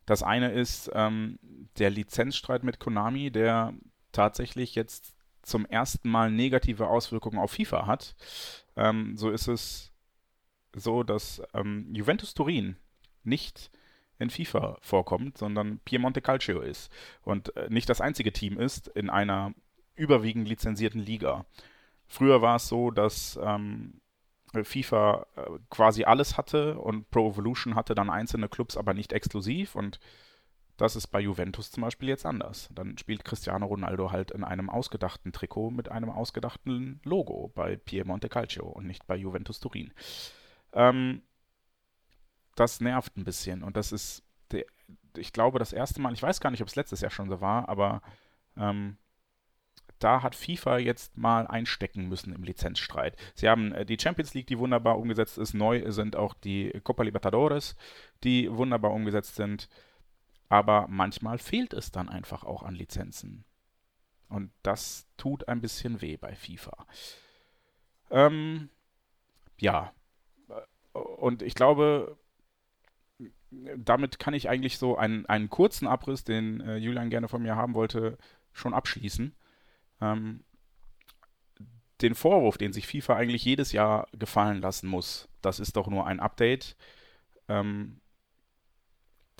Das 0.05 0.23
eine 0.23 0.51
ist 0.51 0.89
ähm, 0.93 1.39
der 1.77 1.89
Lizenzstreit 1.89 2.63
mit 2.63 2.79
Konami, 2.79 3.31
der 3.31 3.73
tatsächlich 4.11 4.75
jetzt 4.75 5.15
zum 5.43 5.65
ersten 5.65 6.09
Mal 6.09 6.31
negative 6.31 6.87
Auswirkungen 6.87 7.39
auf 7.39 7.51
FIFA 7.51 7.87
hat. 7.87 8.15
Ähm, 8.75 9.15
so 9.17 9.29
ist 9.29 9.47
es 9.47 9.90
so, 10.73 11.03
dass 11.03 11.41
ähm, 11.53 11.89
Juventus 11.93 12.33
Turin 12.33 12.77
nicht 13.23 13.71
in 14.19 14.29
FIFA 14.29 14.77
vorkommt, 14.81 15.37
sondern 15.37 15.79
Piemonte 15.79 16.21
Calcio 16.21 16.61
ist 16.61 16.91
und 17.23 17.55
äh, 17.57 17.67
nicht 17.69 17.89
das 17.89 18.01
einzige 18.01 18.31
Team 18.31 18.59
ist 18.59 18.87
in 18.89 19.09
einer 19.09 19.53
überwiegend 19.95 20.47
lizenzierten 20.47 21.01
Liga. 21.01 21.45
Früher 22.07 22.41
war 22.41 22.57
es 22.57 22.67
so, 22.67 22.91
dass 22.91 23.39
ähm, 23.41 24.01
FIFA 24.53 25.25
äh, 25.35 25.41
quasi 25.69 26.03
alles 26.03 26.37
hatte 26.37 26.77
und 26.77 27.09
Pro 27.09 27.29
Evolution 27.29 27.75
hatte 27.75 27.95
dann 27.95 28.09
einzelne 28.09 28.49
Clubs, 28.49 28.77
aber 28.77 28.93
nicht 28.93 29.13
exklusiv 29.13 29.75
und 29.75 29.99
das 30.77 30.95
ist 30.95 31.07
bei 31.07 31.19
Juventus 31.19 31.69
zum 31.69 31.81
Beispiel 31.81 32.09
jetzt 32.09 32.25
anders. 32.25 32.69
Dann 32.73 32.97
spielt 32.97 33.23
Cristiano 33.23 33.67
Ronaldo 33.67 34.11
halt 34.11 34.31
in 34.31 34.43
einem 34.43 34.69
ausgedachten 34.69 35.31
Trikot 35.31 35.69
mit 35.69 35.89
einem 35.89 36.09
ausgedachten 36.09 36.99
Logo 37.03 37.51
bei 37.53 37.75
Piemonte 37.75 38.29
Calcio 38.29 38.65
und 38.65 38.87
nicht 38.87 39.05
bei 39.05 39.15
Juventus 39.15 39.59
Turin. 39.59 39.93
Ähm, 40.73 41.21
das 42.55 42.81
nervt 42.81 43.17
ein 43.17 43.23
bisschen 43.23 43.63
und 43.63 43.77
das 43.77 43.91
ist, 43.91 44.23
der, 44.51 44.65
ich 45.17 45.33
glaube, 45.33 45.59
das 45.59 45.73
erste 45.73 46.01
Mal, 46.01 46.13
ich 46.13 46.21
weiß 46.21 46.39
gar 46.39 46.51
nicht, 46.51 46.61
ob 46.61 46.67
es 46.67 46.75
letztes 46.75 47.01
Jahr 47.01 47.11
schon 47.11 47.29
so 47.29 47.41
war, 47.41 47.69
aber 47.69 48.01
ähm, 48.57 48.97
da 49.99 50.23
hat 50.23 50.35
FIFA 50.35 50.79
jetzt 50.79 51.17
mal 51.17 51.47
einstecken 51.47 52.07
müssen 52.09 52.33
im 52.33 52.43
Lizenzstreit. 52.43 53.15
Sie 53.35 53.47
haben 53.47 53.71
äh, 53.71 53.85
die 53.85 53.97
Champions 53.99 54.33
League, 54.33 54.47
die 54.47 54.57
wunderbar 54.57 54.97
umgesetzt 54.97 55.37
ist. 55.37 55.53
Neu 55.53 55.91
sind 55.91 56.15
auch 56.15 56.33
die 56.33 56.71
Copa 56.83 57.03
Libertadores, 57.03 57.75
die 58.23 58.51
wunderbar 58.51 58.91
umgesetzt 58.91 59.35
sind. 59.35 59.69
Aber 60.49 60.87
manchmal 60.89 61.37
fehlt 61.37 61.73
es 61.73 61.91
dann 61.91 62.09
einfach 62.09 62.43
auch 62.43 62.63
an 62.63 62.75
Lizenzen. 62.75 63.45
Und 64.27 64.51
das 64.63 65.07
tut 65.17 65.47
ein 65.47 65.61
bisschen 65.61 66.01
weh 66.01 66.17
bei 66.17 66.35
FIFA. 66.35 66.87
Ähm, 68.09 68.69
ja. 69.59 69.93
Und 70.93 71.41
ich 71.41 71.55
glaube, 71.55 72.17
damit 73.51 74.19
kann 74.19 74.33
ich 74.33 74.49
eigentlich 74.49 74.77
so 74.77 74.97
einen, 74.97 75.25
einen 75.25 75.49
kurzen 75.49 75.87
Abriss, 75.87 76.23
den 76.23 76.61
äh, 76.61 76.77
Julian 76.77 77.09
gerne 77.09 77.27
von 77.27 77.41
mir 77.41 77.55
haben 77.55 77.73
wollte, 77.73 78.17
schon 78.53 78.73
abschließen. 78.73 79.35
Ähm, 80.01 80.43
den 82.01 82.15
Vorwurf, 82.15 82.57
den 82.57 82.73
sich 82.73 82.87
FIFA 82.87 83.15
eigentlich 83.15 83.45
jedes 83.45 83.71
Jahr 83.71 84.07
gefallen 84.13 84.61
lassen 84.61 84.87
muss, 84.87 85.29
das 85.41 85.59
ist 85.59 85.75
doch 85.75 85.87
nur 85.87 86.07
ein 86.07 86.19
Update. 86.19 86.75
Ähm, 87.47 88.01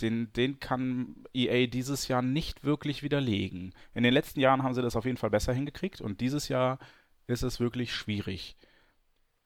den, 0.02 0.32
den 0.34 0.60
kann 0.60 1.16
EA 1.34 1.68
dieses 1.68 2.08
Jahr 2.08 2.22
nicht 2.22 2.64
wirklich 2.64 3.04
widerlegen. 3.04 3.74
In 3.94 4.04
den 4.04 4.14
letzten 4.14 4.40
Jahren 4.40 4.64
haben 4.64 4.74
sie 4.74 4.82
das 4.82 4.96
auf 4.96 5.06
jeden 5.06 5.18
Fall 5.18 5.30
besser 5.30 5.54
hingekriegt 5.54 6.02
und 6.02 6.22
dieses 6.22 6.48
Jahr 6.48 6.80
ist 7.28 7.44
es 7.44 7.60
wirklich 7.60 7.94
schwierig. 7.94 8.58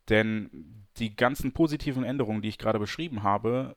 Denn 0.10 0.86
die 0.98 1.16
ganzen 1.16 1.52
positiven 1.52 2.04
Änderungen, 2.04 2.42
die 2.42 2.50
ich 2.50 2.58
gerade 2.58 2.80
beschrieben 2.80 3.24
habe, 3.24 3.76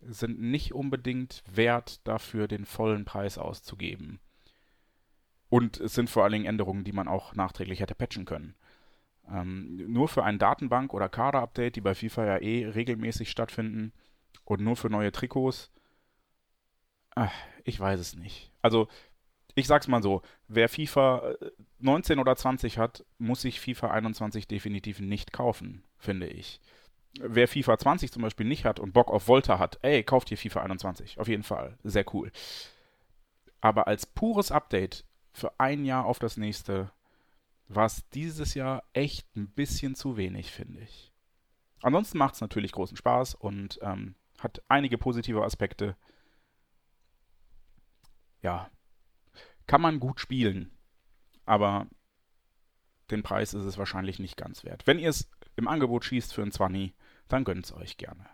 sind 0.00 0.40
nicht 0.40 0.74
unbedingt 0.74 1.42
wert 1.50 2.06
dafür, 2.06 2.48
den 2.48 2.64
vollen 2.64 3.04
Preis 3.04 3.38
auszugeben. 3.38 4.20
Und 5.48 5.80
es 5.80 5.94
sind 5.94 6.10
vor 6.10 6.24
allen 6.24 6.32
Dingen 6.32 6.46
Änderungen, 6.46 6.84
die 6.84 6.92
man 6.92 7.08
auch 7.08 7.34
nachträglich 7.34 7.80
hätte 7.80 7.94
patchen 7.94 8.24
können. 8.24 8.54
Ähm, 9.30 9.92
nur 9.92 10.08
für 10.08 10.24
ein 10.24 10.38
Datenbank- 10.38 10.94
oder 10.94 11.08
Kader-Update, 11.08 11.76
die 11.76 11.80
bei 11.80 11.94
FIFA 11.94 12.24
ja 12.24 12.38
eh 12.38 12.66
regelmäßig 12.66 13.30
stattfinden, 13.30 13.92
und 14.44 14.60
nur 14.60 14.76
für 14.76 14.90
neue 14.90 15.12
Trikots, 15.12 15.70
ach, 17.14 17.32
ich 17.64 17.78
weiß 17.78 18.00
es 18.00 18.16
nicht. 18.16 18.50
Also, 18.60 18.88
ich 19.54 19.66
sag's 19.66 19.88
mal 19.88 20.02
so, 20.02 20.22
wer 20.48 20.68
FIFA 20.68 21.34
19 21.78 22.18
äh, 22.18 22.20
oder 22.20 22.36
20 22.36 22.78
hat, 22.78 23.04
muss 23.18 23.42
sich 23.42 23.60
FIFA 23.60 23.90
21 23.90 24.48
definitiv 24.48 25.00
nicht 25.00 25.32
kaufen, 25.32 25.84
finde 25.98 26.26
ich. 26.26 26.60
Wer 27.20 27.46
FIFA 27.46 27.78
20 27.78 28.10
zum 28.10 28.22
Beispiel 28.22 28.46
nicht 28.46 28.64
hat 28.64 28.80
und 28.80 28.92
Bock 28.92 29.10
auf 29.10 29.28
Volta 29.28 29.58
hat, 29.58 29.78
ey, 29.82 30.02
kauft 30.02 30.28
hier 30.28 30.38
FIFA 30.38 30.62
21. 30.62 31.20
Auf 31.20 31.28
jeden 31.28 31.42
Fall. 31.42 31.76
Sehr 31.82 32.06
cool. 32.14 32.32
Aber 33.60 33.86
als 33.86 34.06
pures 34.06 34.50
Update 34.50 35.04
für 35.32 35.52
ein 35.60 35.84
Jahr 35.84 36.06
auf 36.06 36.18
das 36.18 36.36
nächste 36.36 36.90
war 37.68 37.86
es 37.86 38.08
dieses 38.10 38.54
Jahr 38.54 38.82
echt 38.92 39.36
ein 39.36 39.48
bisschen 39.48 39.94
zu 39.94 40.16
wenig, 40.16 40.50
finde 40.50 40.80
ich. 40.80 41.12
Ansonsten 41.82 42.18
macht 42.18 42.34
es 42.34 42.40
natürlich 42.40 42.72
großen 42.72 42.96
Spaß 42.96 43.34
und 43.34 43.78
ähm, 43.82 44.14
hat 44.38 44.62
einige 44.68 44.98
positive 44.98 45.42
Aspekte. 45.44 45.96
Ja, 48.40 48.70
kann 49.72 49.80
man 49.80 50.00
gut 50.00 50.20
spielen, 50.20 50.70
aber 51.46 51.86
den 53.10 53.22
Preis 53.22 53.54
ist 53.54 53.64
es 53.64 53.78
wahrscheinlich 53.78 54.18
nicht 54.18 54.36
ganz 54.36 54.64
wert. 54.64 54.86
Wenn 54.86 54.98
ihr 54.98 55.08
es 55.08 55.30
im 55.56 55.66
Angebot 55.66 56.04
schießt 56.04 56.34
für 56.34 56.42
ein 56.42 56.52
20, 56.52 56.92
dann 57.28 57.44
gönnt 57.44 57.64
es 57.64 57.72
euch 57.72 57.96
gerne. 57.96 58.26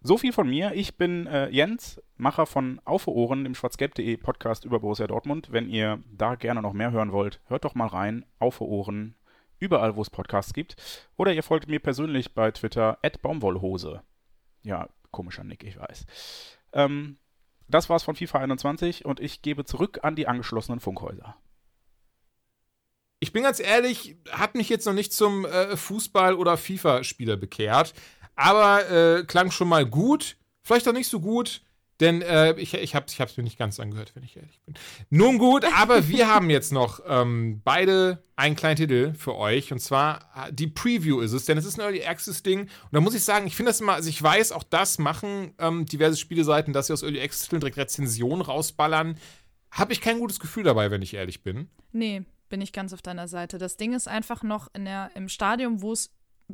So 0.00 0.18
viel 0.18 0.32
von 0.32 0.50
mir. 0.50 0.72
Ich 0.72 0.96
bin 0.96 1.28
äh, 1.28 1.48
Jens, 1.50 2.02
Macher 2.16 2.46
von 2.46 2.80
Auf 2.84 3.06
Ohren, 3.06 3.44
dem 3.44 3.54
schwarzgelb.de 3.54 4.16
Podcast 4.16 4.64
über 4.64 4.80
Borussia 4.80 5.06
Dortmund. 5.06 5.52
Wenn 5.52 5.68
ihr 5.68 6.02
da 6.10 6.34
gerne 6.34 6.60
noch 6.60 6.72
mehr 6.72 6.90
hören 6.90 7.12
wollt, 7.12 7.40
hört 7.46 7.64
doch 7.64 7.76
mal 7.76 7.86
rein. 7.86 8.24
Auf 8.40 8.60
Ohren, 8.60 9.14
überall, 9.60 9.94
wo 9.94 10.02
es 10.02 10.10
Podcasts 10.10 10.52
gibt. 10.52 10.74
Oder 11.16 11.32
ihr 11.34 11.44
folgt 11.44 11.68
mir 11.68 11.78
persönlich 11.78 12.34
bei 12.34 12.50
Twitter, 12.50 12.98
Baumwollhose. 13.22 14.02
Ja, 14.64 14.88
komischer 15.12 15.44
Nick, 15.44 15.62
ich 15.62 15.78
weiß. 15.78 16.04
Ähm, 16.72 17.18
das 17.72 17.88
war's 17.88 18.02
von 18.02 18.16
FIFA 18.16 18.38
21 18.38 19.04
und 19.04 19.20
ich 19.20 19.42
gebe 19.42 19.64
zurück 19.64 20.00
an 20.02 20.16
die 20.16 20.28
angeschlossenen 20.28 20.80
Funkhäuser. 20.80 21.36
Ich 23.20 23.32
bin 23.32 23.44
ganz 23.44 23.60
ehrlich, 23.60 24.16
hat 24.30 24.54
mich 24.54 24.68
jetzt 24.68 24.84
noch 24.84 24.94
nicht 24.94 25.12
zum 25.12 25.44
äh, 25.44 25.76
Fußball- 25.76 26.34
oder 26.34 26.56
FIFA-Spieler 26.56 27.36
bekehrt. 27.36 27.94
Aber 28.34 28.90
äh, 28.90 29.24
klang 29.24 29.50
schon 29.50 29.68
mal 29.68 29.86
gut. 29.86 30.36
Vielleicht 30.62 30.88
auch 30.88 30.92
nicht 30.92 31.08
so 31.08 31.20
gut. 31.20 31.62
Denn 32.02 32.20
äh, 32.20 32.54
ich, 32.54 32.74
ich 32.74 32.96
habe 32.96 33.06
es 33.06 33.36
mir 33.36 33.44
nicht 33.44 33.60
ganz 33.60 33.78
angehört, 33.78 34.16
wenn 34.16 34.24
ich 34.24 34.36
ehrlich 34.36 34.60
bin. 34.66 34.74
Nun 35.08 35.38
gut, 35.38 35.64
aber 35.76 36.08
wir 36.08 36.26
haben 36.26 36.50
jetzt 36.50 36.72
noch 36.72 36.98
ähm, 37.06 37.60
beide 37.62 38.24
einen 38.34 38.56
kleinen 38.56 38.74
Titel 38.74 39.14
für 39.14 39.36
euch. 39.36 39.72
Und 39.72 39.78
zwar 39.78 40.28
äh, 40.34 40.52
die 40.52 40.66
Preview 40.66 41.20
ist 41.20 41.30
es, 41.30 41.44
denn 41.44 41.56
es 41.56 41.64
ist 41.64 41.78
ein 41.78 41.82
Early 41.82 42.04
Access-Ding. 42.04 42.62
Und 42.62 42.68
da 42.90 43.00
muss 43.00 43.14
ich 43.14 43.22
sagen, 43.22 43.46
ich 43.46 43.54
finde 43.54 43.70
das 43.70 43.80
immer, 43.80 43.92
also 43.92 44.08
ich 44.08 44.20
weiß, 44.20 44.50
auch 44.50 44.64
das 44.64 44.98
machen 44.98 45.54
ähm, 45.60 45.86
diverse 45.86 46.16
Spieleseiten, 46.16 46.72
dass 46.72 46.88
sie 46.88 46.92
aus 46.92 47.04
Early 47.04 47.20
Access-Titeln 47.20 47.60
direkt 47.60 47.78
Rezensionen 47.78 48.42
rausballern. 48.42 49.16
Habe 49.70 49.92
ich 49.92 50.00
kein 50.00 50.18
gutes 50.18 50.40
Gefühl 50.40 50.64
dabei, 50.64 50.90
wenn 50.90 51.02
ich 51.02 51.14
ehrlich 51.14 51.44
bin. 51.44 51.68
Nee, 51.92 52.24
bin 52.48 52.60
ich 52.60 52.72
ganz 52.72 52.92
auf 52.92 53.02
deiner 53.02 53.28
Seite. 53.28 53.58
Das 53.58 53.76
Ding 53.76 53.92
ist 53.92 54.08
einfach 54.08 54.42
noch 54.42 54.66
in 54.74 54.86
der, 54.86 55.12
im 55.14 55.28
Stadium, 55.28 55.82
wo 55.82 55.92
es 55.92 56.10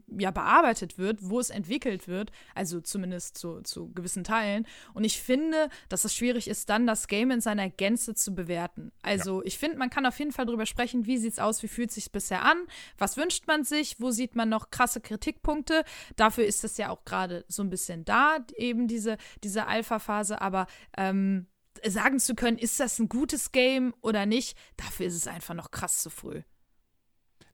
ja 0.07 0.31
bearbeitet 0.31 0.99
wird, 0.99 1.19
wo 1.23 1.41
es 1.41 1.51
entwickelt 1.51 2.09
wird, 2.09 2.31
also 2.55 2.81
zumindest 2.81 3.39
zu, 3.39 3.61
zu 3.63 3.93
gewissen 3.93 4.25
Teilen. 4.25 4.67
Und 4.95 5.05
ich 5.05 5.21
finde, 5.21 5.69
dass 5.89 6.05
es 6.05 6.15
schwierig 6.15 6.49
ist, 6.49 6.69
dann 6.71 6.87
das 6.87 7.09
Game 7.09 7.31
in 7.31 7.41
seiner 7.41 7.69
Gänze 7.71 8.15
zu 8.15 8.35
bewerten. 8.35 8.93
Also 9.03 9.41
ja. 9.41 9.47
ich 9.47 9.59
finde, 9.59 9.79
man 9.79 9.91
kann 9.91 10.07
auf 10.07 10.19
jeden 10.19 10.33
Fall 10.33 10.47
darüber 10.47 10.67
sprechen, 10.67 11.07
wie 11.07 11.19
sieht 11.19 11.33
es 11.33 11.39
aus, 11.39 11.63
wie 11.63 11.69
fühlt 11.69 11.91
es 11.91 11.97
sich 11.97 12.13
bisher 12.13 12.43
an, 12.43 12.59
was 12.97 13.17
wünscht 13.17 13.47
man 13.47 13.65
sich, 13.65 14.01
wo 14.01 14.11
sieht 14.11 14.37
man 14.37 14.49
noch 14.49 14.71
krasse 14.71 15.01
Kritikpunkte. 15.01 15.85
Dafür 16.17 16.47
ist 16.47 16.65
es 16.65 16.77
ja 16.77 16.91
auch 16.91 17.05
gerade 17.05 17.45
so 17.49 17.63
ein 17.63 17.71
bisschen 17.71 18.05
da, 18.05 18.39
eben 18.57 18.89
diese, 18.89 19.17
diese 19.43 19.67
Alpha-Phase, 19.67 20.41
aber 20.41 20.67
ähm, 20.97 21.47
sagen 21.87 22.19
zu 22.19 22.35
können, 22.35 22.59
ist 22.59 22.81
das 22.81 22.99
ein 22.99 23.09
gutes 23.09 23.53
Game 23.53 23.95
oder 24.01 24.27
nicht, 24.27 24.57
dafür 24.77 25.07
ist 25.07 25.15
es 25.15 25.27
einfach 25.27 25.55
noch 25.55 25.71
krass 25.71 26.03
zu 26.03 26.11
früh. 26.11 26.43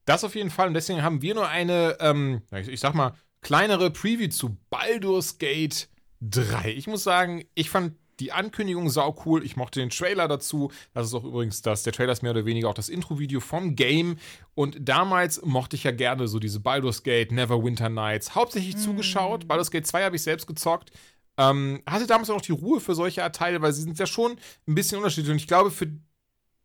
Das 0.04 0.24
auf 0.24 0.34
jeden 0.34 0.50
Fall. 0.50 0.68
Und 0.68 0.74
deswegen 0.74 1.02
haben 1.02 1.22
wir 1.22 1.34
nur 1.34 1.48
eine, 1.48 1.96
ähm, 2.00 2.42
ich 2.50 2.80
sag 2.80 2.94
mal, 2.94 3.14
kleinere 3.40 3.90
Preview 3.90 4.28
zu 4.28 4.56
Baldur's 4.70 5.38
Gate 5.38 5.88
3. 6.20 6.70
Ich 6.70 6.86
muss 6.86 7.04
sagen, 7.04 7.44
ich 7.54 7.70
fand 7.70 7.94
die 8.20 8.32
Ankündigung 8.32 8.90
sau 8.90 9.16
cool. 9.24 9.44
Ich 9.44 9.56
mochte 9.56 9.80
den 9.80 9.90
Trailer 9.90 10.28
dazu. 10.28 10.70
Das 10.92 11.06
ist 11.06 11.14
auch 11.14 11.24
übrigens 11.24 11.62
das. 11.62 11.82
Der 11.82 11.92
Trailer 11.92 12.12
ist 12.12 12.22
mehr 12.22 12.32
oder 12.32 12.44
weniger 12.44 12.68
auch 12.68 12.74
das 12.74 12.88
Intro-Video 12.88 13.40
vom 13.40 13.76
Game. 13.76 14.16
Und 14.54 14.76
damals 14.80 15.42
mochte 15.44 15.76
ich 15.76 15.84
ja 15.84 15.90
gerne 15.90 16.28
so 16.28 16.38
diese 16.38 16.60
Baldur's 16.60 17.02
Gate, 17.02 17.32
Neverwinter 17.32 17.88
Nights 17.88 18.34
hauptsächlich 18.34 18.76
mm. 18.76 18.80
zugeschaut. 18.80 19.48
Baldur's 19.48 19.70
Gate 19.70 19.86
2 19.86 20.04
habe 20.04 20.16
ich 20.16 20.22
selbst 20.22 20.46
gezockt. 20.46 20.92
Ähm, 21.36 21.82
hatte 21.88 22.06
damals 22.06 22.30
auch 22.30 22.36
noch 22.36 22.42
die 22.42 22.52
Ruhe 22.52 22.80
für 22.80 22.94
solche 22.94 23.30
Teile, 23.32 23.60
weil 23.60 23.72
sie 23.72 23.82
sind 23.82 23.98
ja 23.98 24.06
schon 24.06 24.36
ein 24.68 24.74
bisschen 24.74 24.98
unterschiedlich. 24.98 25.32
Und 25.32 25.38
ich 25.38 25.48
glaube, 25.48 25.70
für 25.70 25.88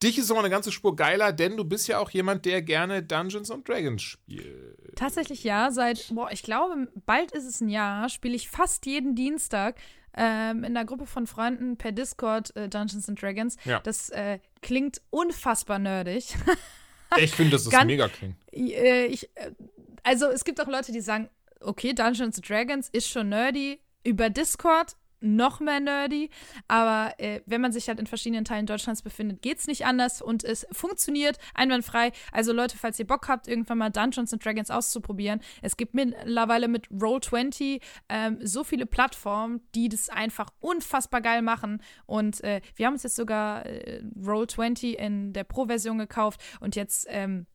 dich 0.02 0.18
ist 0.18 0.30
noch 0.30 0.38
eine 0.38 0.50
ganze 0.50 0.72
Spur 0.72 0.96
geiler, 0.96 1.34
denn 1.34 1.58
du 1.58 1.66
bist 1.66 1.88
ja 1.88 2.00
auch 2.00 2.10
jemand, 2.10 2.46
der 2.46 2.62
gerne 2.62 3.04
Dungeons 3.04 3.52
and 3.52 3.68
Dragons 3.68 4.02
spielt. 4.02 4.96
Tatsächlich 4.96 5.44
ja. 5.44 5.72
Seit, 5.72 6.10
boah, 6.14 6.32
ich 6.32 6.44
glaube, 6.44 6.88
bald 7.06 7.32
ist 7.32 7.46
es 7.46 7.62
ein 7.62 7.70
Jahr, 7.70 8.10
spiele 8.10 8.36
ich 8.36 8.50
fast 8.50 8.86
jeden 8.86 9.16
Dienstag 9.16 9.76
ähm, 10.16 10.64
in 10.64 10.76
einer 10.76 10.86
Gruppe 10.86 11.06
von 11.06 11.28
Freunden 11.28 11.78
per 11.78 11.92
Discord 11.92 12.56
äh, 12.56 12.68
Dungeons 12.68 13.08
and 13.10 13.22
Dragons. 13.22 13.58
Ja. 13.66 13.80
Das 13.82 14.10
äh, 14.10 14.40
klingt 14.62 15.02
unfassbar 15.10 15.80
nerdig. 15.80 16.36
ich 17.18 17.32
finde, 17.32 17.52
das 17.52 17.70
Ganz, 17.70 17.86
mega 17.86 18.08
klingt. 18.08 18.36
Äh, 18.52 19.06
ich, 19.06 19.30
äh, 19.36 19.52
also, 20.04 20.28
es 20.28 20.44
gibt 20.44 20.60
auch 20.62 20.68
Leute, 20.68 20.92
die 20.92 21.02
sagen, 21.02 21.30
okay, 21.60 21.94
Dungeons 21.94 22.38
and 22.38 22.50
Dragons 22.50 22.90
ist 22.90 23.10
schon 23.10 23.30
nerdy. 23.30 23.80
Über 24.04 24.30
Discord 24.30 24.96
noch 25.22 25.60
mehr 25.60 25.80
nerdy. 25.80 26.30
Aber 26.68 27.14
äh, 27.18 27.42
wenn 27.46 27.62
man 27.62 27.72
sich 27.72 27.88
halt 27.88 28.00
in 28.00 28.08
verschiedenen 28.08 28.46
Teilen 28.46 28.66
Deutschlands 28.66 29.02
befindet, 29.02 29.42
geht 29.42 29.60
es 29.60 29.68
nicht 29.68 29.86
anders 29.86 30.22
und 30.22 30.44
es 30.44 30.68
funktioniert 30.72 31.38
einwandfrei. 31.54 32.12
Also 32.32 32.54
Leute, 32.54 32.78
falls 32.78 33.00
ihr 33.00 33.08
Bock 33.08 33.28
habt, 33.28 33.48
irgendwann 33.48 33.78
mal 33.78 33.90
Dungeons 33.90 34.34
and 34.34 34.44
Dragons 34.44 34.72
auszuprobieren, 34.72 35.42
es 35.62 35.78
gibt 35.78 35.94
mittlerweile 35.94 36.68
mit 36.68 36.88
Roll20 36.90 37.82
ähm, 38.10 38.38
so 38.42 38.64
viele 38.64 38.86
Plattformen, 38.86 39.62
die 39.76 39.90
das 39.90 40.10
einfach 40.10 40.50
unfassbar 40.60 41.22
geil 41.22 41.42
machen. 41.42 41.82
Und 42.06 42.44
äh, 42.44 42.62
wir 42.76 42.86
haben 42.86 42.94
uns 42.94 43.04
jetzt 43.04 43.16
sogar 43.16 43.66
äh, 43.66 44.04
Roll20 44.20 44.94
in 44.94 45.34
der 45.34 45.44
Pro-Version 45.44 45.98
gekauft 45.98 46.42
und 46.60 46.76
jetzt 46.76 47.08
ähm, 47.10 47.46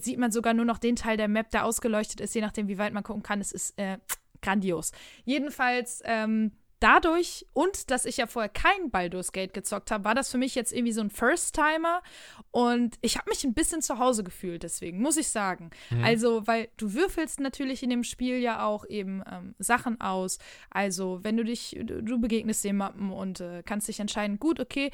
sieht 0.00 0.18
man 0.18 0.32
sogar 0.32 0.54
nur 0.54 0.64
noch 0.64 0.78
den 0.78 0.96
Teil 0.96 1.16
der 1.16 1.28
Map, 1.28 1.50
der 1.50 1.64
ausgeleuchtet 1.64 2.20
ist, 2.20 2.34
je 2.34 2.40
nachdem, 2.40 2.68
wie 2.68 2.78
weit 2.78 2.92
man 2.92 3.02
gucken 3.02 3.22
kann. 3.22 3.40
Es 3.40 3.52
ist 3.52 3.78
äh, 3.78 3.98
grandios. 4.40 4.92
Jedenfalls 5.24 6.02
ähm, 6.04 6.52
dadurch 6.84 7.46
und 7.54 7.90
dass 7.90 8.04
ich 8.04 8.18
ja 8.18 8.26
vorher 8.26 8.50
kein 8.50 8.90
Baldur's 8.90 9.32
Gate 9.32 9.54
gezockt 9.54 9.90
habe, 9.90 10.04
war 10.04 10.14
das 10.14 10.30
für 10.30 10.36
mich 10.36 10.54
jetzt 10.54 10.70
irgendwie 10.70 10.92
so 10.92 11.00
ein 11.00 11.08
First-Timer 11.08 12.02
und 12.50 12.96
ich 13.00 13.16
habe 13.16 13.30
mich 13.30 13.42
ein 13.42 13.54
bisschen 13.54 13.80
zu 13.80 13.98
Hause 13.98 14.22
gefühlt, 14.22 14.62
deswegen 14.62 15.00
muss 15.00 15.16
ich 15.16 15.28
sagen. 15.28 15.70
Mhm. 15.88 16.04
Also, 16.04 16.46
weil 16.46 16.68
du 16.76 16.92
würfelst 16.92 17.40
natürlich 17.40 17.82
in 17.82 17.88
dem 17.88 18.04
Spiel 18.04 18.36
ja 18.36 18.66
auch 18.66 18.86
eben 18.86 19.22
ähm, 19.32 19.54
Sachen 19.58 19.98
aus. 20.02 20.38
Also, 20.68 21.20
wenn 21.22 21.38
du 21.38 21.44
dich, 21.44 21.74
du, 21.82 22.02
du 22.02 22.20
begegnest 22.20 22.62
dem 22.64 22.76
Mappen 22.76 23.10
und 23.10 23.40
äh, 23.40 23.62
kannst 23.64 23.88
dich 23.88 23.98
entscheiden, 23.98 24.38
gut, 24.38 24.60
okay, 24.60 24.90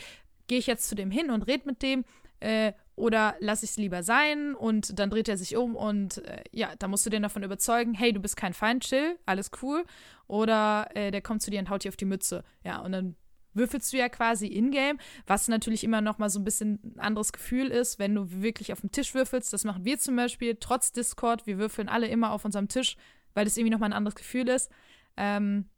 gehe 0.46 0.58
ich 0.58 0.68
jetzt 0.68 0.88
zu 0.88 0.94
dem 0.94 1.10
hin 1.10 1.30
und 1.30 1.42
red 1.48 1.66
mit 1.66 1.82
dem 1.82 2.04
äh, 2.38 2.72
oder 3.01 3.35
lasse 3.40 3.64
ich 3.64 3.72
es 3.72 3.77
lieber 3.77 4.02
sein 4.02 4.55
und 4.55 4.98
dann 4.98 5.10
dreht 5.10 5.28
er 5.28 5.36
sich 5.36 5.56
um 5.56 5.74
und 5.74 6.18
äh, 6.18 6.44
ja, 6.52 6.74
da 6.78 6.86
musst 6.86 7.06
du 7.06 7.10
den 7.10 7.22
davon 7.22 7.43
überzeugen, 7.43 7.94
hey, 7.94 8.12
du 8.12 8.20
bist 8.20 8.36
kein 8.36 8.55
Feind, 8.55 8.85
chill, 8.85 9.18
alles 9.27 9.51
cool. 9.62 9.85
Oder 10.27 10.89
äh, 10.94 11.10
der 11.10 11.22
kommt 11.22 11.43
zu 11.43 11.51
dir 11.51 11.59
und 11.59 11.70
haut 11.70 11.82
dir 11.82 11.89
auf 11.89 11.97
die 11.97 12.05
Mütze. 12.05 12.44
Ja, 12.62 12.81
und 12.81 12.93
dann 12.93 13.16
würfelst 13.52 13.93
du 13.93 13.97
ja 13.97 14.09
quasi 14.09 14.47
in-game, 14.47 14.98
was 15.27 15.48
natürlich 15.48 15.82
immer 15.82 16.01
noch 16.01 16.18
mal 16.18 16.31
so 16.31 16.39
ein 16.39 16.44
bisschen 16.44 16.78
ein 16.85 17.01
anderes 17.01 17.32
Gefühl 17.32 17.68
ist, 17.68 17.98
wenn 17.98 18.14
du 18.14 18.31
wirklich 18.31 18.72
auf 18.72 18.81
dem 18.81 18.93
Tisch 18.93 19.14
würfelst. 19.14 19.52
Das 19.52 19.64
machen 19.64 19.85
wir 19.85 19.98
zum 19.98 20.14
Beispiel 20.14 20.56
trotz 20.60 20.93
Discord. 20.93 21.47
Wir 21.47 21.59
würfeln 21.59 21.89
alle 21.89 22.06
immer 22.06 22.31
auf 22.31 22.44
unserem 22.44 22.68
Tisch, 22.68 22.97
weil 23.35 23.44
das 23.44 23.56
irgendwie 23.56 23.72
noch 23.72 23.81
mal 23.81 23.86
ein 23.86 23.93
anderes 23.93 24.14
Gefühl 24.14 24.48
ist. 24.48 24.70
Ähm, 25.16 25.68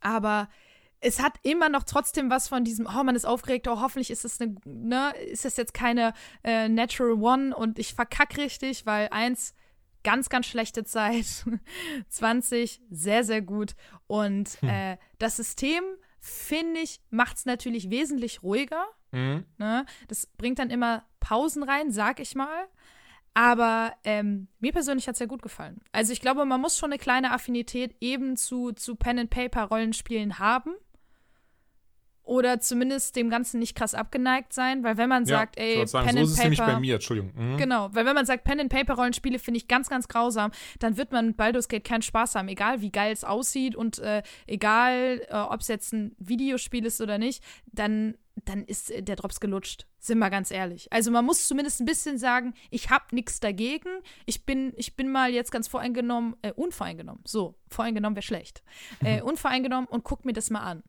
aber 0.00 0.48
es 1.04 1.20
hat 1.20 1.34
immer 1.42 1.68
noch 1.68 1.82
trotzdem 1.82 2.30
was 2.30 2.48
von 2.48 2.64
diesem, 2.64 2.86
oh, 2.86 3.04
man 3.04 3.14
ist 3.14 3.26
aufgeregt, 3.26 3.68
oh, 3.68 3.80
hoffentlich 3.80 4.10
ist 4.10 4.24
das 4.24 4.40
eine, 4.40 4.56
ne, 4.64 5.12
ist 5.30 5.44
das 5.44 5.56
jetzt 5.56 5.74
keine 5.74 6.14
äh, 6.42 6.68
Natural 6.68 7.12
One 7.12 7.54
und 7.54 7.78
ich 7.78 7.94
verkack 7.94 8.38
richtig, 8.38 8.86
weil 8.86 9.08
eins, 9.10 9.54
ganz, 10.02 10.30
ganz 10.30 10.46
schlechte 10.46 10.84
Zeit, 10.84 11.44
20, 12.08 12.80
sehr, 12.90 13.22
sehr 13.22 13.42
gut. 13.42 13.74
Und 14.06 14.48
hm. 14.60 14.68
äh, 14.68 14.96
das 15.18 15.36
System, 15.36 15.84
finde 16.20 16.80
ich, 16.80 17.02
macht 17.10 17.36
es 17.36 17.44
natürlich 17.44 17.90
wesentlich 17.90 18.42
ruhiger. 18.42 18.86
Mhm. 19.12 19.44
Ne? 19.58 19.84
Das 20.08 20.26
bringt 20.26 20.58
dann 20.58 20.70
immer 20.70 21.04
Pausen 21.20 21.62
rein, 21.62 21.90
sag 21.90 22.18
ich 22.18 22.34
mal. 22.34 22.66
Aber 23.34 23.92
ähm, 24.04 24.48
mir 24.58 24.72
persönlich 24.72 25.06
hat 25.06 25.14
es 25.14 25.18
ja 25.18 25.26
gut 25.26 25.42
gefallen. 25.42 25.82
Also 25.92 26.12
ich 26.12 26.20
glaube, 26.20 26.46
man 26.46 26.60
muss 26.62 26.78
schon 26.78 26.92
eine 26.92 26.98
kleine 26.98 27.32
Affinität 27.32 27.94
eben 28.00 28.36
zu, 28.36 28.72
zu 28.72 28.94
Pen-and-Paper-Rollenspielen 28.94 30.38
haben 30.38 30.74
oder 32.24 32.58
zumindest 32.58 33.16
dem 33.16 33.30
Ganzen 33.30 33.60
nicht 33.60 33.76
krass 33.76 33.94
abgeneigt 33.94 34.52
sein, 34.52 34.82
weil 34.82 34.96
wenn 34.96 35.08
man 35.08 35.26
sagt, 35.26 35.58
ey, 35.58 35.76
Pen 35.76 35.86
sagen, 35.86 36.08
and 36.08 36.28
so 36.28 36.36
Paper, 36.36 36.48
nicht 36.48 36.58
bei 36.58 36.80
mir, 36.80 36.94
Entschuldigung. 36.94 37.32
Mhm. 37.36 37.58
Genau, 37.58 37.90
weil 37.92 38.06
wenn 38.06 38.14
man 38.14 38.26
sagt, 38.26 38.44
Pen 38.44 38.60
and 38.60 38.72
Paper 38.72 38.94
Rollenspiele 38.94 39.38
finde 39.38 39.58
ich 39.58 39.68
ganz, 39.68 39.88
ganz 39.90 40.08
grausam, 40.08 40.50
dann 40.78 40.96
wird 40.96 41.12
man 41.12 41.28
mit 41.28 41.36
Baldur's 41.36 41.68
Gate 41.68 41.84
keinen 41.84 42.02
Spaß 42.02 42.34
haben, 42.34 42.48
egal 42.48 42.80
wie 42.80 42.90
geil 42.90 43.12
es 43.12 43.24
aussieht 43.24 43.76
und 43.76 43.98
äh, 43.98 44.22
egal, 44.46 45.20
äh, 45.28 45.34
ob 45.34 45.60
es 45.60 45.68
jetzt 45.68 45.92
ein 45.92 46.16
Videospiel 46.18 46.86
ist 46.86 47.00
oder 47.00 47.18
nicht, 47.18 47.44
dann 47.66 48.14
dann 48.44 48.64
ist 48.64 48.90
äh, 48.90 49.02
der 49.02 49.16
Drops 49.16 49.40
gelutscht. 49.40 49.86
Sind 49.98 50.18
wir 50.18 50.30
ganz 50.30 50.50
ehrlich. 50.50 50.92
Also 50.92 51.10
man 51.10 51.24
muss 51.24 51.46
zumindest 51.46 51.80
ein 51.80 51.86
bisschen 51.86 52.18
sagen, 52.18 52.54
ich 52.70 52.90
habe 52.90 53.04
nichts 53.12 53.40
dagegen. 53.40 53.88
Ich 54.26 54.44
bin, 54.44 54.72
ich 54.76 54.96
bin 54.96 55.10
mal 55.10 55.30
jetzt 55.30 55.52
ganz 55.52 55.68
voreingenommen, 55.68 56.36
äh, 56.42 56.52
unvoreingenommen. 56.52 57.22
So, 57.26 57.54
voreingenommen 57.68 58.16
wäre 58.16 58.24
schlecht. 58.24 58.62
Äh, 59.02 59.22
unvoreingenommen 59.22 59.86
und 59.86 60.04
guck 60.04 60.24
mir 60.24 60.32
das 60.32 60.50
mal 60.50 60.62
an. 60.62 60.82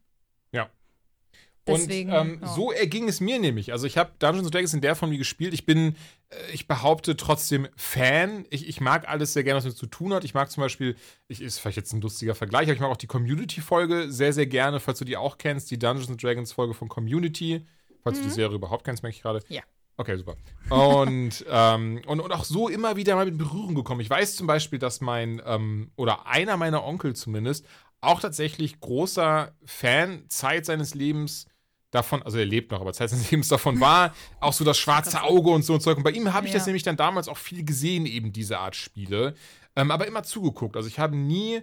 Deswegen, 1.68 2.12
und 2.12 2.18
ähm, 2.18 2.40
ja. 2.42 2.48
so 2.48 2.72
erging 2.72 3.08
es 3.08 3.20
mir 3.20 3.40
nämlich. 3.40 3.72
Also 3.72 3.88
ich 3.88 3.98
habe 3.98 4.12
Dungeons 4.20 4.52
Dragons 4.52 4.74
in 4.74 4.82
der 4.82 4.96
Form 4.96 5.10
nie 5.10 5.18
gespielt. 5.18 5.54
Ich 5.54 5.66
bin, 5.66 5.96
äh, 6.30 6.36
ich 6.54 6.68
behaupte 6.68 7.18
trotzdem 7.18 7.68
Fan. 7.76 8.46
Ich, 8.52 8.68
ich 8.70 8.82
mag 8.82 9.10
alles 9.10 9.34
sehr 9.34 9.44
gerne, 9.44 9.58
was 9.58 9.66
mit 9.66 9.76
zu 9.76 9.88
tun 9.88 10.14
hat. 10.14 10.24
Ich 10.24 10.36
mag 10.36 10.52
zum 10.52 10.62
Beispiel, 10.62 10.96
ich, 11.28 11.42
ist 11.42 11.60
vielleicht 11.60 11.78
jetzt 11.78 11.94
ein 11.94 12.02
lustiger 12.02 12.36
Vergleich, 12.36 12.64
aber 12.68 12.74
ich 12.74 12.80
mag 12.80 12.92
auch 12.92 12.98
die 12.98 13.08
Community-Folge 13.08 14.12
sehr, 14.12 14.32
sehr 14.32 14.46
gerne, 14.46 14.80
falls 14.80 15.00
du 15.00 15.06
die 15.06 15.18
auch 15.18 15.40
kennst, 15.40 15.72
die 15.72 15.80
Dungeons 15.80 16.22
Dragons-Folge 16.22 16.76
von 16.76 16.88
Community. 16.88 17.66
Falls 18.04 18.18
mhm. 18.18 18.22
du 18.22 18.28
die 18.28 18.32
mhm. 18.32 18.36
Serie 18.36 18.56
überhaupt 18.56 18.86
kennst, 18.86 19.02
merke 19.02 19.16
ich 19.16 19.24
gerade. 19.24 19.42
Ja. 19.50 19.64
Okay, 19.98 20.18
super. 20.18 20.36
Und, 20.70 21.46
ähm, 21.50 22.02
und, 22.06 22.20
und 22.20 22.32
auch 22.32 22.44
so 22.44 22.70
immer 22.70 22.96
wieder 22.96 23.16
mal 23.16 23.26
mit 23.26 23.40
Berührung 23.40 23.74
gekommen. 23.74 24.02
Ich 24.02 24.10
weiß 24.10 24.36
zum 24.36 24.46
Beispiel, 24.46 24.78
dass 24.78 25.02
mein, 25.02 25.42
ähm, 25.46 25.92
oder 25.96 26.28
einer 26.28 26.58
meiner 26.58 26.84
Onkel 26.84 27.16
zumindest, 27.16 27.66
auch 28.02 28.20
tatsächlich 28.20 28.80
großer 28.80 29.56
Fan 29.66 30.26
Zeit 30.28 30.66
seines 30.66 30.94
Lebens 30.94 31.48
davon, 31.96 32.22
also 32.24 32.38
er 32.38 32.46
lebt 32.46 32.72
noch, 32.72 32.82
aber 32.82 32.94
Zeit 32.94 33.10
seines 33.10 33.32
Lebens 33.32 33.48
davon 33.48 33.80
war, 33.80 34.14
auch 34.40 34.54
so 34.54 34.64
das 34.64 34.78
schwarze 34.78 35.24
Auge 35.24 35.50
und 35.50 35.64
so 35.64 35.74
und 35.74 35.82
Zeug. 35.82 35.98
Und 35.98 36.04
bei 36.04 36.12
ihm 36.12 36.34
habe 36.34 36.46
ich 36.46 36.54
ja. 36.54 36.60
das 36.60 36.68
nämlich 36.68 36.84
dann 36.84 36.98
damals 36.98 37.28
auch 37.28 37.38
viel 37.38 37.64
gesehen, 37.64 38.06
eben 38.06 38.32
diese 38.32 38.60
Art 38.60 38.76
Spiele. 38.76 39.34
Ähm, 39.76 39.92
aber 39.92 40.08
immer 40.08 40.24
zugeguckt. 40.24 40.78
Also 40.78 40.88
ich 40.88 41.00
habe 41.00 41.16
nie 41.16 41.62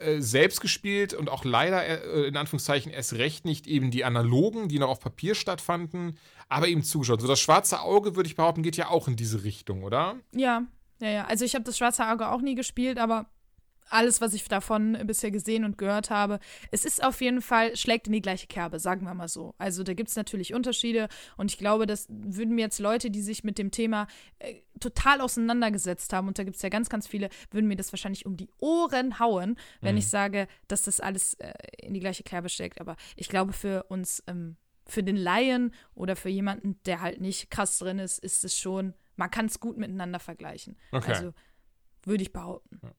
äh, 0.00 0.20
selbst 0.20 0.60
gespielt 0.60 1.14
und 1.14 1.30
auch 1.30 1.44
leider 1.44 1.86
äh, 1.86 2.26
in 2.26 2.36
Anführungszeichen 2.36 2.92
erst 2.92 3.14
recht 3.14 3.44
nicht 3.44 3.66
eben 3.66 3.90
die 3.90 4.04
analogen, 4.04 4.68
die 4.68 4.78
noch 4.78 4.88
auf 4.88 5.00
Papier 5.00 5.34
stattfanden, 5.34 6.18
aber 6.48 6.68
eben 6.68 6.82
zugeschaut. 6.82 7.20
So 7.20 7.28
das 7.28 7.40
schwarze 7.40 7.80
Auge, 7.80 8.16
würde 8.16 8.26
ich 8.26 8.36
behaupten, 8.36 8.62
geht 8.62 8.76
ja 8.76 8.88
auch 8.88 9.06
in 9.06 9.16
diese 9.16 9.44
Richtung, 9.44 9.84
oder? 9.84 10.16
Ja, 10.32 10.62
ja, 11.00 11.08
ja. 11.08 11.24
Also 11.26 11.44
ich 11.44 11.54
habe 11.54 11.64
das 11.64 11.78
schwarze 11.78 12.08
Auge 12.08 12.28
auch 12.28 12.40
nie 12.40 12.54
gespielt, 12.54 12.98
aber 12.98 13.26
alles, 13.90 14.20
was 14.20 14.34
ich 14.34 14.44
davon 14.44 14.98
bisher 15.06 15.30
gesehen 15.30 15.64
und 15.64 15.78
gehört 15.78 16.10
habe, 16.10 16.38
es 16.70 16.84
ist 16.84 17.02
auf 17.04 17.20
jeden 17.20 17.42
Fall, 17.42 17.76
schlägt 17.76 18.06
in 18.06 18.12
die 18.12 18.22
gleiche 18.22 18.46
Kerbe, 18.46 18.78
sagen 18.78 19.06
wir 19.06 19.14
mal 19.14 19.28
so. 19.28 19.54
Also 19.58 19.82
da 19.82 19.94
gibt 19.94 20.08
es 20.10 20.16
natürlich 20.16 20.54
Unterschiede 20.54 21.08
und 21.36 21.50
ich 21.50 21.58
glaube, 21.58 21.86
das 21.86 22.06
würden 22.08 22.54
mir 22.54 22.62
jetzt 22.62 22.78
Leute, 22.78 23.10
die 23.10 23.22
sich 23.22 23.44
mit 23.44 23.58
dem 23.58 23.70
Thema 23.70 24.06
äh, 24.38 24.54
total 24.80 25.20
auseinandergesetzt 25.20 26.12
haben, 26.12 26.28
und 26.28 26.38
da 26.38 26.44
gibt 26.44 26.56
es 26.56 26.62
ja 26.62 26.68
ganz, 26.68 26.88
ganz 26.88 27.06
viele, 27.06 27.28
würden 27.50 27.66
mir 27.66 27.76
das 27.76 27.92
wahrscheinlich 27.92 28.26
um 28.26 28.36
die 28.36 28.48
Ohren 28.58 29.18
hauen, 29.18 29.56
wenn 29.80 29.94
mhm. 29.94 29.98
ich 29.98 30.08
sage, 30.08 30.48
dass 30.68 30.82
das 30.82 31.00
alles 31.00 31.34
äh, 31.34 31.52
in 31.78 31.94
die 31.94 32.00
gleiche 32.00 32.22
Kerbe 32.22 32.48
steckt. 32.48 32.80
Aber 32.80 32.96
ich 33.16 33.28
glaube, 33.28 33.52
für 33.52 33.84
uns, 33.84 34.22
ähm, 34.26 34.56
für 34.86 35.02
den 35.02 35.16
Laien 35.16 35.72
oder 35.94 36.16
für 36.16 36.28
jemanden, 36.28 36.78
der 36.84 37.00
halt 37.00 37.20
nicht 37.20 37.50
krass 37.50 37.78
drin 37.78 37.98
ist, 37.98 38.18
ist 38.18 38.44
es 38.44 38.58
schon, 38.58 38.94
man 39.16 39.30
kann 39.30 39.46
es 39.46 39.60
gut 39.60 39.78
miteinander 39.78 40.18
vergleichen. 40.18 40.76
Okay. 40.92 41.12
Also 41.12 41.32
würde 42.04 42.22
ich 42.22 42.32
behaupten. 42.32 42.80
Ja. 42.82 42.90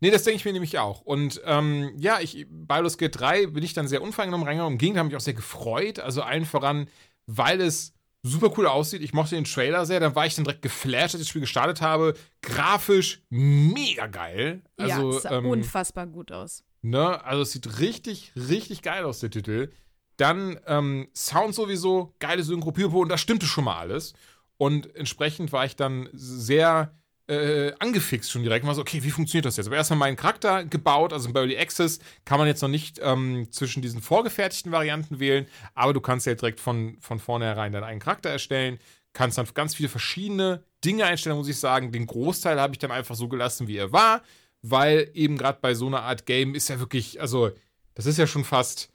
Nee, 0.00 0.10
das 0.10 0.24
denke 0.24 0.36
ich 0.36 0.44
mir 0.44 0.52
nämlich 0.52 0.78
auch. 0.78 1.00
Und 1.00 1.40
ähm, 1.44 1.92
ja, 1.96 2.20
ich, 2.20 2.46
Baldur's 2.48 2.98
Gate 2.98 3.18
3 3.18 3.46
bin 3.46 3.62
ich 3.62 3.74
dann 3.74 3.88
sehr 3.88 4.02
unvoreingenommen 4.02 4.46
reingegangen. 4.46 4.74
Im 4.74 4.78
Gegenteil, 4.78 5.00
habe 5.00 5.08
mich 5.08 5.16
auch 5.16 5.20
sehr 5.20 5.34
gefreut. 5.34 5.98
Also 5.98 6.22
allen 6.22 6.44
voran, 6.44 6.88
weil 7.26 7.60
es 7.60 7.92
super 8.22 8.52
cool 8.56 8.66
aussieht. 8.66 9.02
Ich 9.02 9.12
mochte 9.12 9.34
den 9.34 9.44
Trailer 9.44 9.86
sehr. 9.86 10.00
Dann 10.00 10.14
war 10.14 10.26
ich 10.26 10.34
dann 10.34 10.44
direkt 10.44 10.62
geflasht, 10.62 11.14
als 11.14 11.14
ich 11.14 11.20
das 11.20 11.28
Spiel 11.28 11.42
gestartet 11.42 11.80
habe. 11.80 12.14
Grafisch 12.42 13.22
mega 13.30 14.06
geil. 14.06 14.62
Also, 14.76 15.10
ja, 15.10 15.16
es 15.16 15.22
sah 15.22 15.38
ähm, 15.38 15.46
unfassbar 15.46 16.06
gut 16.06 16.32
aus. 16.32 16.64
Ne? 16.82 17.22
Also 17.24 17.42
es 17.42 17.52
sieht 17.52 17.78
richtig, 17.80 18.32
richtig 18.36 18.82
geil 18.82 19.04
aus, 19.04 19.20
der 19.20 19.30
Titel. 19.30 19.70
Dann 20.16 20.58
ähm, 20.66 21.08
Sound 21.14 21.54
sowieso, 21.54 22.14
geile 22.18 22.42
Synchro, 22.42 22.70
und 23.00 23.08
das 23.08 23.20
stimmte 23.20 23.46
schon 23.46 23.64
mal 23.64 23.78
alles. 23.78 24.12
Und 24.58 24.94
entsprechend 24.94 25.52
war 25.52 25.64
ich 25.64 25.76
dann 25.76 26.10
sehr 26.12 26.94
äh, 27.30 27.72
angefixt 27.78 28.30
schon 28.30 28.42
direkt. 28.42 28.64
Mal 28.64 28.74
so, 28.74 28.80
okay, 28.80 29.02
wie 29.02 29.10
funktioniert 29.10 29.46
das 29.46 29.56
jetzt? 29.56 29.66
Aber 29.66 29.76
erstmal 29.76 29.98
meinen 29.98 30.16
Charakter 30.16 30.64
gebaut, 30.64 31.12
also 31.12 31.32
bei 31.32 31.40
Early 31.40 31.58
Access 31.58 32.00
kann 32.24 32.38
man 32.38 32.48
jetzt 32.48 32.62
noch 32.62 32.68
nicht 32.68 33.00
ähm, 33.02 33.48
zwischen 33.50 33.82
diesen 33.82 34.02
vorgefertigten 34.02 34.72
Varianten 34.72 35.20
wählen, 35.20 35.46
aber 35.74 35.92
du 35.92 36.00
kannst 36.00 36.26
ja 36.26 36.34
direkt 36.34 36.60
von, 36.60 36.96
von 37.00 37.18
vornherein 37.18 37.72
deinen 37.72 37.84
eigenen 37.84 38.00
Charakter 38.00 38.30
erstellen, 38.30 38.78
kannst 39.12 39.38
dann 39.38 39.46
ganz 39.54 39.74
viele 39.74 39.88
verschiedene 39.88 40.64
Dinge 40.84 41.04
einstellen, 41.04 41.36
muss 41.36 41.48
ich 41.48 41.58
sagen. 41.58 41.92
Den 41.92 42.06
Großteil 42.06 42.60
habe 42.60 42.74
ich 42.74 42.78
dann 42.78 42.90
einfach 42.90 43.14
so 43.14 43.28
gelassen, 43.28 43.68
wie 43.68 43.76
er 43.76 43.92
war 43.92 44.22
weil 44.62 45.10
eben 45.14 45.36
gerade 45.36 45.58
bei 45.60 45.74
so 45.74 45.86
einer 45.86 46.02
Art 46.02 46.26
Game 46.26 46.54
ist 46.54 46.68
ja 46.68 46.78
wirklich, 46.78 47.20
also 47.20 47.50
das 47.94 48.06
ist 48.06 48.18
ja 48.18 48.26
schon 48.26 48.44
fast, 48.44 48.90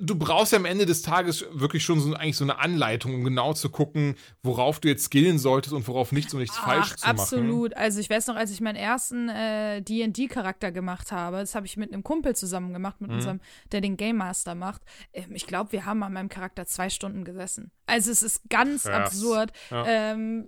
du 0.00 0.14
brauchst 0.14 0.52
ja 0.52 0.58
am 0.58 0.64
Ende 0.64 0.86
des 0.86 1.02
Tages 1.02 1.44
wirklich 1.50 1.84
schon 1.84 2.00
so, 2.00 2.14
eigentlich 2.14 2.36
so 2.36 2.44
eine 2.44 2.58
Anleitung, 2.58 3.14
um 3.14 3.24
genau 3.24 3.52
zu 3.52 3.68
gucken, 3.68 4.14
worauf 4.42 4.80
du 4.80 4.88
jetzt 4.88 5.04
skillen 5.04 5.38
solltest 5.38 5.74
und 5.74 5.86
worauf 5.88 6.12
nichts 6.12 6.32
und 6.32 6.40
nichts 6.40 6.56
Ach, 6.60 6.64
falsch 6.64 6.96
zu 6.96 7.06
machen. 7.06 7.18
absolut. 7.20 7.76
Also 7.76 8.00
ich 8.00 8.08
weiß 8.08 8.26
noch, 8.28 8.36
als 8.36 8.50
ich 8.50 8.60
meinen 8.60 8.76
ersten 8.76 9.28
äh, 9.28 9.82
D&D-Charakter 9.82 10.72
gemacht 10.72 11.12
habe, 11.12 11.38
das 11.38 11.54
habe 11.54 11.66
ich 11.66 11.76
mit 11.76 11.92
einem 11.92 12.02
Kumpel 12.04 12.34
zusammen 12.34 12.72
gemacht, 12.72 13.00
mit 13.00 13.10
Mhm. 13.10 13.16
unserem, 13.16 13.40
der 13.72 13.80
den 13.82 13.96
Game 13.96 14.16
Master 14.16 14.54
macht. 14.54 14.82
Ähm, 15.12 15.34
ich 15.34 15.46
glaube, 15.46 15.72
wir 15.72 15.84
haben 15.84 16.02
an 16.02 16.12
meinem 16.12 16.28
Charakter 16.28 16.64
zwei 16.66 16.88
Stunden 16.88 17.24
gesessen. 17.24 17.70
Also 17.86 18.10
es 18.10 18.22
ist 18.22 18.48
ganz 18.48 18.84
Krass. 18.84 18.94
absurd. 19.12 19.52
Ja. 19.70 19.84
Ähm, 19.86 20.46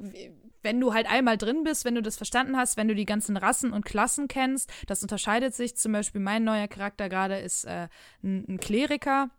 wenn 0.63 0.81
du 0.81 0.95
halt 0.95 1.09
einmal 1.09 1.37
drin 1.39 1.65
bist, 1.65 1.85
wenn 1.85 1.95
du 1.95 2.03
das 2.03 2.17
verstanden 2.17 2.57
hast, 2.57 2.77
wenn 2.77 2.89
du 2.89 2.95
die 2.95 3.05
ganzen 3.05 3.37
Rassen 3.37 3.73
und 3.73 3.85
Klassen 3.85 4.29
kennst, 4.29 4.71
das 4.87 5.03
unterscheidet 5.03 5.55
sich. 5.55 5.77
Zum 5.77 5.93
Beispiel 5.93 6.21
mein 6.21 6.45
neuer 6.45 6.69
Charakter 6.69 7.09
gerade 7.09 7.39
ist 7.39 7.65
äh, 7.65 7.89
ein, 8.23 8.45
ein 8.49 8.61
Kleriker. 8.61 9.31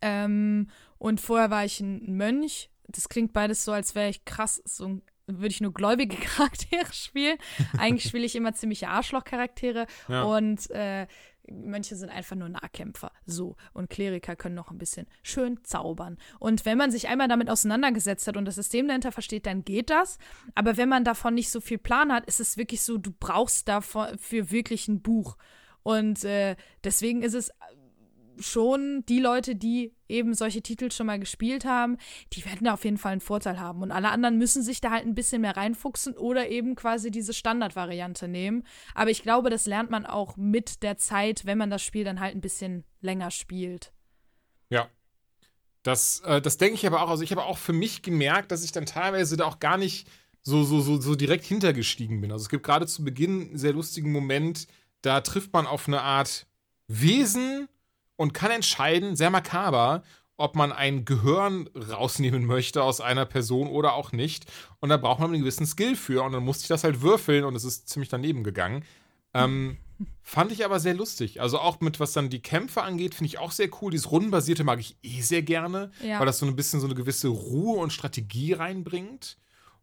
Ähm, 0.00 0.68
und 0.98 1.20
vorher 1.20 1.50
war 1.50 1.64
ich 1.64 1.80
ein 1.80 2.16
Mönch. 2.16 2.70
Das 2.88 3.08
klingt 3.08 3.32
beides 3.32 3.64
so, 3.64 3.72
als 3.72 3.94
wäre 3.94 4.08
ich 4.08 4.24
krass, 4.24 4.62
so 4.64 5.00
würde 5.26 5.48
ich 5.48 5.60
nur 5.60 5.72
gläubige 5.72 6.16
Charaktere 6.20 6.92
spielen. 6.92 7.38
Eigentlich 7.78 8.08
spiele 8.08 8.24
ich 8.24 8.34
immer 8.34 8.52
ziemliche 8.52 8.88
Arschloch-Charaktere. 8.88 9.86
Ja. 10.08 10.24
Und 10.24 10.70
äh, 10.70 11.06
Mönche 11.50 11.96
sind 11.96 12.10
einfach 12.10 12.36
nur 12.36 12.48
Nahkämpfer. 12.48 13.12
So. 13.26 13.56
Und 13.72 13.90
Kleriker 13.90 14.36
können 14.36 14.54
noch 14.54 14.70
ein 14.70 14.78
bisschen 14.78 15.06
schön 15.22 15.62
zaubern. 15.64 16.18
Und 16.38 16.64
wenn 16.64 16.78
man 16.78 16.90
sich 16.90 17.08
einmal 17.08 17.28
damit 17.28 17.50
auseinandergesetzt 17.50 18.26
hat 18.26 18.36
und 18.36 18.44
das 18.44 18.54
System 18.54 18.88
dahinter 18.88 19.12
versteht, 19.12 19.46
dann 19.46 19.64
geht 19.64 19.90
das. 19.90 20.18
Aber 20.54 20.76
wenn 20.76 20.88
man 20.88 21.04
davon 21.04 21.34
nicht 21.34 21.50
so 21.50 21.60
viel 21.60 21.78
Plan 21.78 22.12
hat, 22.12 22.26
ist 22.26 22.40
es 22.40 22.56
wirklich 22.56 22.82
so, 22.82 22.98
du 22.98 23.12
brauchst 23.18 23.68
dafür 23.68 24.14
für 24.18 24.50
wirklich 24.50 24.88
ein 24.88 25.02
Buch. 25.02 25.36
Und 25.82 26.24
äh, 26.24 26.56
deswegen 26.84 27.22
ist 27.22 27.34
es 27.34 27.50
schon 28.38 29.04
die 29.08 29.20
Leute, 29.20 29.54
die 29.56 29.94
eben 30.08 30.34
solche 30.34 30.62
Titel 30.62 30.90
schon 30.90 31.06
mal 31.06 31.18
gespielt 31.18 31.64
haben, 31.64 31.96
die 32.32 32.44
werden 32.44 32.64
da 32.64 32.74
auf 32.74 32.84
jeden 32.84 32.98
Fall 32.98 33.12
einen 33.12 33.20
Vorteil 33.20 33.58
haben. 33.58 33.82
Und 33.82 33.90
alle 33.90 34.10
anderen 34.10 34.38
müssen 34.38 34.62
sich 34.62 34.80
da 34.80 34.90
halt 34.90 35.06
ein 35.06 35.14
bisschen 35.14 35.42
mehr 35.42 35.56
reinfuchsen 35.56 36.16
oder 36.16 36.48
eben 36.48 36.74
quasi 36.74 37.10
diese 37.10 37.32
Standardvariante 37.32 38.28
nehmen. 38.28 38.64
Aber 38.94 39.10
ich 39.10 39.22
glaube, 39.22 39.50
das 39.50 39.66
lernt 39.66 39.90
man 39.90 40.06
auch 40.06 40.36
mit 40.36 40.82
der 40.82 40.98
Zeit, 40.98 41.46
wenn 41.46 41.58
man 41.58 41.70
das 41.70 41.82
Spiel 41.82 42.04
dann 42.04 42.20
halt 42.20 42.34
ein 42.34 42.40
bisschen 42.40 42.84
länger 43.00 43.30
spielt. 43.30 43.92
Ja. 44.68 44.88
Das, 45.82 46.20
äh, 46.20 46.40
das 46.40 46.58
denke 46.58 46.74
ich 46.74 46.86
aber 46.86 47.02
auch. 47.02 47.10
Also 47.10 47.24
ich 47.24 47.32
habe 47.32 47.44
auch 47.44 47.58
für 47.58 47.72
mich 47.72 48.02
gemerkt, 48.02 48.52
dass 48.52 48.64
ich 48.64 48.72
dann 48.72 48.86
teilweise 48.86 49.36
da 49.36 49.46
auch 49.46 49.58
gar 49.58 49.78
nicht 49.78 50.08
so, 50.42 50.62
so, 50.64 50.80
so, 50.80 51.00
so 51.00 51.14
direkt 51.14 51.44
hintergestiegen 51.44 52.20
bin. 52.20 52.32
Also 52.32 52.42
es 52.44 52.48
gibt 52.48 52.64
gerade 52.64 52.86
zu 52.86 53.04
Beginn 53.04 53.48
einen 53.48 53.58
sehr 53.58 53.72
lustigen 53.72 54.12
Moment, 54.12 54.66
da 55.02 55.20
trifft 55.20 55.52
man 55.52 55.66
auf 55.66 55.88
eine 55.88 56.02
Art 56.02 56.46
Wesen 56.88 57.68
und 58.22 58.32
kann 58.34 58.52
entscheiden, 58.52 59.16
sehr 59.16 59.30
makaber, 59.30 60.04
ob 60.36 60.54
man 60.54 60.70
ein 60.72 61.04
Gehirn 61.04 61.68
rausnehmen 61.76 62.46
möchte 62.46 62.82
aus 62.82 63.00
einer 63.00 63.26
Person 63.26 63.66
oder 63.68 63.94
auch 63.94 64.12
nicht. 64.12 64.46
Und 64.80 64.88
da 64.90 64.96
braucht 64.96 65.18
man 65.20 65.30
einen 65.30 65.40
gewissen 65.40 65.66
Skill 65.66 65.96
für. 65.96 66.22
Und 66.22 66.32
dann 66.32 66.44
musste 66.44 66.62
ich 66.62 66.68
das 66.68 66.84
halt 66.84 67.02
würfeln 67.02 67.44
und 67.44 67.54
es 67.56 67.64
ist 67.64 67.88
ziemlich 67.88 68.08
daneben 68.08 68.44
gegangen. 68.44 68.84
Ähm, 69.34 69.76
fand 70.22 70.52
ich 70.52 70.64
aber 70.64 70.78
sehr 70.80 70.94
lustig. 70.94 71.40
Also 71.40 71.58
auch 71.58 71.80
mit, 71.80 71.98
was 72.00 72.12
dann 72.12 72.30
die 72.30 72.40
Kämpfe 72.42 72.82
angeht, 72.82 73.14
finde 73.16 73.26
ich 73.26 73.38
auch 73.38 73.50
sehr 73.52 73.68
cool. 73.80 73.90
Dieses 73.90 74.10
Rundenbasierte 74.10 74.62
mag 74.64 74.78
ich 74.78 74.96
eh 75.02 75.20
sehr 75.20 75.42
gerne, 75.42 75.90
Ja. 76.00 76.18
weil 76.20 76.26
das 76.26 76.38
so 76.38 76.46
ein 76.46 76.56
bisschen 76.56 76.78
so 76.80 76.86
eine 76.86 76.94
gewisse 76.94 77.28
Ruhe 77.28 77.78
und 77.80 77.92
Strategie 77.92 78.52
reinbringt. 78.52 79.36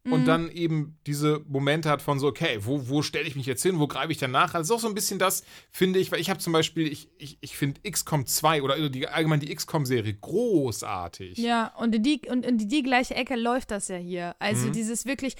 Mhm. 0.09 0.13
Und 0.13 0.25
dann 0.25 0.49
eben 0.51 0.97
diese 1.05 1.43
Momente 1.47 1.89
hat 1.89 2.01
von 2.01 2.19
so, 2.19 2.27
okay, 2.27 2.57
wo, 2.61 2.89
wo 2.89 3.01
stelle 3.01 3.27
ich 3.27 3.35
mich 3.35 3.45
jetzt 3.45 3.63
hin, 3.63 3.79
wo 3.79 3.87
greife 3.87 4.11
ich 4.11 4.17
dann 4.17 4.31
nach? 4.31 4.53
Also 4.55 4.75
auch 4.75 4.79
so 4.79 4.87
ein 4.87 4.95
bisschen 4.95 5.19
das, 5.19 5.43
finde 5.71 5.99
ich, 5.99 6.11
weil 6.11 6.19
ich 6.19 6.29
habe 6.29 6.39
zum 6.39 6.53
Beispiel, 6.53 6.91
ich, 6.91 7.09
ich, 7.17 7.37
ich 7.41 7.55
finde 7.57 7.79
XCOM 7.89 8.25
2 8.25 8.61
oder 8.63 8.89
die, 8.89 9.07
allgemein 9.07 9.39
die 9.39 9.53
XCOM-Serie 9.53 10.15
großartig. 10.15 11.37
Ja, 11.37 11.67
und 11.77 11.93
in 11.95 12.03
die, 12.03 12.21
und 12.29 12.45
in 12.45 12.57
die, 12.57 12.67
die 12.67 12.83
gleiche 12.83 13.15
Ecke 13.15 13.35
läuft 13.35 13.71
das 13.71 13.87
ja 13.87 13.97
hier. 13.97 14.35
Also 14.39 14.67
Mhm. 14.67 14.73
dieses 14.73 15.05
wirklich 15.05 15.35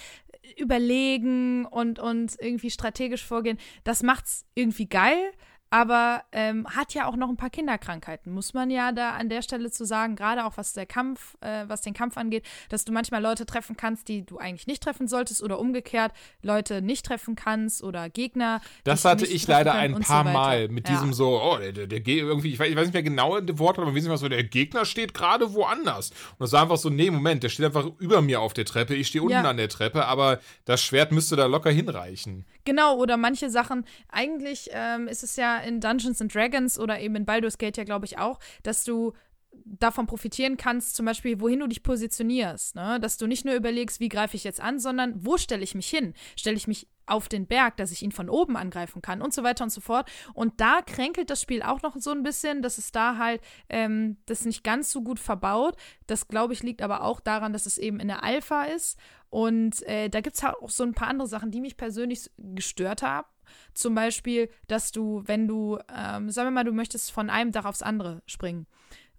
Überlegen 0.57 1.65
und, 1.65 1.99
und 1.99 2.35
irgendwie 2.39 2.71
strategisch 2.71 3.23
vorgehen, 3.25 3.57
das 3.83 4.03
macht's 4.03 4.45
irgendwie 4.55 4.87
geil, 4.87 5.31
aber 5.69 6.23
ähm, 6.31 6.67
hat 6.67 6.93
ja 6.93 7.07
auch 7.07 7.15
noch 7.15 7.29
ein 7.29 7.37
paar 7.37 7.49
Kinderkrankheiten, 7.49 8.31
muss 8.33 8.53
man 8.53 8.69
ja 8.71 8.91
da 8.91 9.11
an 9.11 9.29
der 9.29 9.41
Stelle 9.41 9.69
zu 9.71 9.85
sagen, 9.85 10.15
gerade 10.15 10.45
auch 10.45 10.57
was 10.57 10.73
der 10.73 10.85
Kampf, 10.85 11.35
äh, 11.41 11.65
was 11.67 11.81
den 11.81 11.93
Kampf 11.93 12.17
angeht, 12.17 12.45
dass 12.69 12.85
du 12.85 12.91
manchmal 12.91 13.21
Leute 13.21 13.45
treffen 13.45 13.77
kannst, 13.77 14.07
die 14.07 14.25
du 14.25 14.37
eigentlich 14.37 14.67
nicht 14.67 14.83
treffen 14.83 15.07
solltest 15.07 15.43
oder 15.43 15.59
umgekehrt 15.59 16.11
Leute 16.41 16.81
nicht 16.81 17.05
treffen 17.05 17.35
kannst 17.35 17.83
oder 17.83 18.09
Gegner. 18.09 18.61
Das 18.83 19.05
hatte 19.05 19.25
ich 19.25 19.47
leider 19.47 19.73
ein 19.73 19.99
paar 19.99 20.25
so. 20.25 20.31
Mal 20.31 20.67
mit 20.69 20.87
Ja. 20.87 20.95
diesem 20.95 21.13
so, 21.13 21.41
oh, 21.41 21.57
der, 21.57 21.71
der, 21.71 21.87
der 21.87 21.99
Ge- 22.01 22.19
irgendwie, 22.19 22.53
ich 22.53 22.59
weiß, 22.59 22.69
ich 22.69 22.75
weiß 22.75 22.85
nicht 22.87 22.93
mehr 22.93 23.03
genau 23.03 23.39
das 23.39 23.57
Wort, 23.59 23.77
aber 23.77 23.93
wesentlich 23.93 24.13
was 24.13 24.21
so, 24.21 24.29
der 24.29 24.43
Gegner 24.43 24.85
steht 24.85 25.13
gerade 25.13 25.53
woanders. 25.53 26.09
Und 26.09 26.41
das 26.41 26.51
war 26.51 26.63
einfach 26.63 26.77
so, 26.77 26.89
nee, 26.89 27.11
Moment, 27.11 27.43
der 27.43 27.49
steht 27.49 27.65
einfach 27.65 27.85
über 27.99 28.21
mir 28.21 28.41
auf 28.41 28.53
der 28.53 28.65
Treppe, 28.65 28.95
ich 28.95 29.07
stehe 29.07 29.21
unten 29.21 29.33
Ja. 29.33 29.41
an 29.49 29.57
der 29.57 29.69
Treppe, 29.69 30.05
aber 30.05 30.39
das 30.65 30.81
Schwert 30.81 31.11
müsste 31.11 31.35
da 31.35 31.45
locker 31.45 31.69
hinreichen. 31.71 32.45
Genau, 32.69 32.97
oder 32.97 33.17
manche 33.17 33.49
Sachen, 33.49 33.83
eigentlich 34.09 34.69
ähm, 34.73 35.07
ist 35.07 35.23
es 35.23 35.37
ja 35.37 35.57
in 35.57 35.81
Dungeons 35.81 36.21
and 36.21 36.35
Dragons 36.35 36.79
oder 36.79 36.99
eben 36.99 37.15
in 37.15 37.25
Baldur's 37.25 37.57
Gate 37.57 37.77
ja, 37.77 37.83
glaube 37.83 38.05
ich, 38.05 38.19
auch, 38.19 38.37
dass 38.61 38.83
du 38.83 39.13
davon 39.51 40.07
profitieren 40.07 40.57
kannst, 40.57 40.95
zum 40.95 41.05
Beispiel, 41.05 41.39
wohin 41.39 41.59
du 41.59 41.67
dich 41.67 41.84
positionierst. 41.84 42.76
Ne? 42.76 42.99
Dass 42.99 43.17
du 43.17 43.27
nicht 43.27 43.45
nur 43.45 43.55
überlegst, 43.55 43.99
wie 43.99 44.09
greife 44.09 44.35
ich 44.35 44.43
jetzt 44.43 44.61
an, 44.61 44.80
sondern 44.80 45.13
wo 45.26 45.38
stelle 45.38 45.63
ich 45.63 45.76
mich 45.76 45.89
hin? 45.89 46.13
Stelle 46.35 46.57
ich 46.57 46.67
mich 46.67 46.88
auf 47.05 47.27
den 47.27 47.47
Berg, 47.47 47.77
dass 47.77 47.91
ich 47.91 48.03
ihn 48.03 48.11
von 48.11 48.30
oben 48.30 48.55
angreifen 48.55 49.01
kann 49.01 49.21
und 49.21 49.34
so 49.34 49.43
weiter 49.43 49.63
und 49.63 49.71
so 49.71 49.81
fort. 49.81 50.09
Und 50.34 50.61
da 50.61 50.81
kränkelt 50.81 51.30
das 51.30 51.41
Spiel 51.41 51.63
auch 51.63 51.81
noch 51.81 51.95
so 51.97 52.11
ein 52.11 52.23
bisschen, 52.23 52.61
dass 52.61 52.77
es 52.77 52.91
da 52.91 53.17
halt 53.17 53.41
ähm, 53.69 54.17
das 54.26 54.45
nicht 54.45 54.63
ganz 54.63 54.91
so 54.91 55.01
gut 55.01 55.19
verbaut. 55.19 55.76
Das, 56.07 56.27
glaube 56.27 56.53
ich, 56.53 56.63
liegt 56.63 56.81
aber 56.81 57.03
auch 57.03 57.19
daran, 57.19 57.53
dass 57.53 57.65
es 57.65 57.77
eben 57.77 57.99
in 57.99 58.07
der 58.07 58.23
Alpha 58.23 58.63
ist. 58.65 58.97
Und 59.30 59.81
äh, 59.84 60.09
da 60.09 60.21
gibt 60.21 60.35
es 60.35 60.43
halt 60.43 60.55
auch 60.61 60.69
so 60.69 60.84
ein 60.84 60.93
paar 60.93 61.07
andere 61.07 61.27
Sachen, 61.27 61.51
die 61.51 61.61
mich 61.61 61.77
persönlich 61.77 62.30
gestört 62.38 63.01
haben. 63.01 63.27
Zum 63.73 63.95
Beispiel, 63.95 64.49
dass 64.67 64.91
du, 64.91 65.23
wenn 65.26 65.47
du, 65.47 65.80
ähm, 65.95 66.30
sagen 66.30 66.47
wir 66.47 66.51
mal, 66.51 66.63
du 66.63 66.71
möchtest 66.71 67.11
von 67.11 67.30
einem 67.30 67.51
Dach 67.51 67.65
aufs 67.65 67.81
andere 67.81 68.21
springen. 68.27 68.67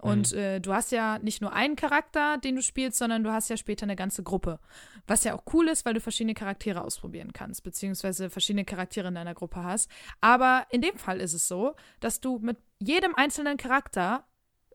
Und 0.02 0.32
äh, 0.32 0.60
du 0.60 0.72
hast 0.72 0.92
ja 0.92 1.18
nicht 1.18 1.40
nur 1.42 1.52
einen 1.52 1.76
Charakter, 1.76 2.38
den 2.38 2.56
du 2.56 2.62
spielst, 2.62 2.98
sondern 2.98 3.22
du 3.22 3.32
hast 3.32 3.50
ja 3.50 3.56
später 3.56 3.84
eine 3.84 3.96
ganze 3.96 4.22
Gruppe. 4.22 4.58
Was 5.06 5.24
ja 5.24 5.34
auch 5.34 5.42
cool 5.52 5.68
ist, 5.68 5.84
weil 5.84 5.94
du 5.94 6.00
verschiedene 6.00 6.34
Charaktere 6.34 6.82
ausprobieren 6.82 7.32
kannst, 7.32 7.62
beziehungsweise 7.62 8.30
verschiedene 8.30 8.64
Charaktere 8.64 9.08
in 9.08 9.14
deiner 9.14 9.34
Gruppe 9.34 9.62
hast. 9.62 9.90
Aber 10.20 10.66
in 10.70 10.80
dem 10.80 10.96
Fall 10.96 11.20
ist 11.20 11.34
es 11.34 11.48
so, 11.48 11.74
dass 12.00 12.20
du 12.20 12.38
mit 12.38 12.56
jedem 12.78 13.14
einzelnen 13.14 13.56
Charakter 13.56 14.24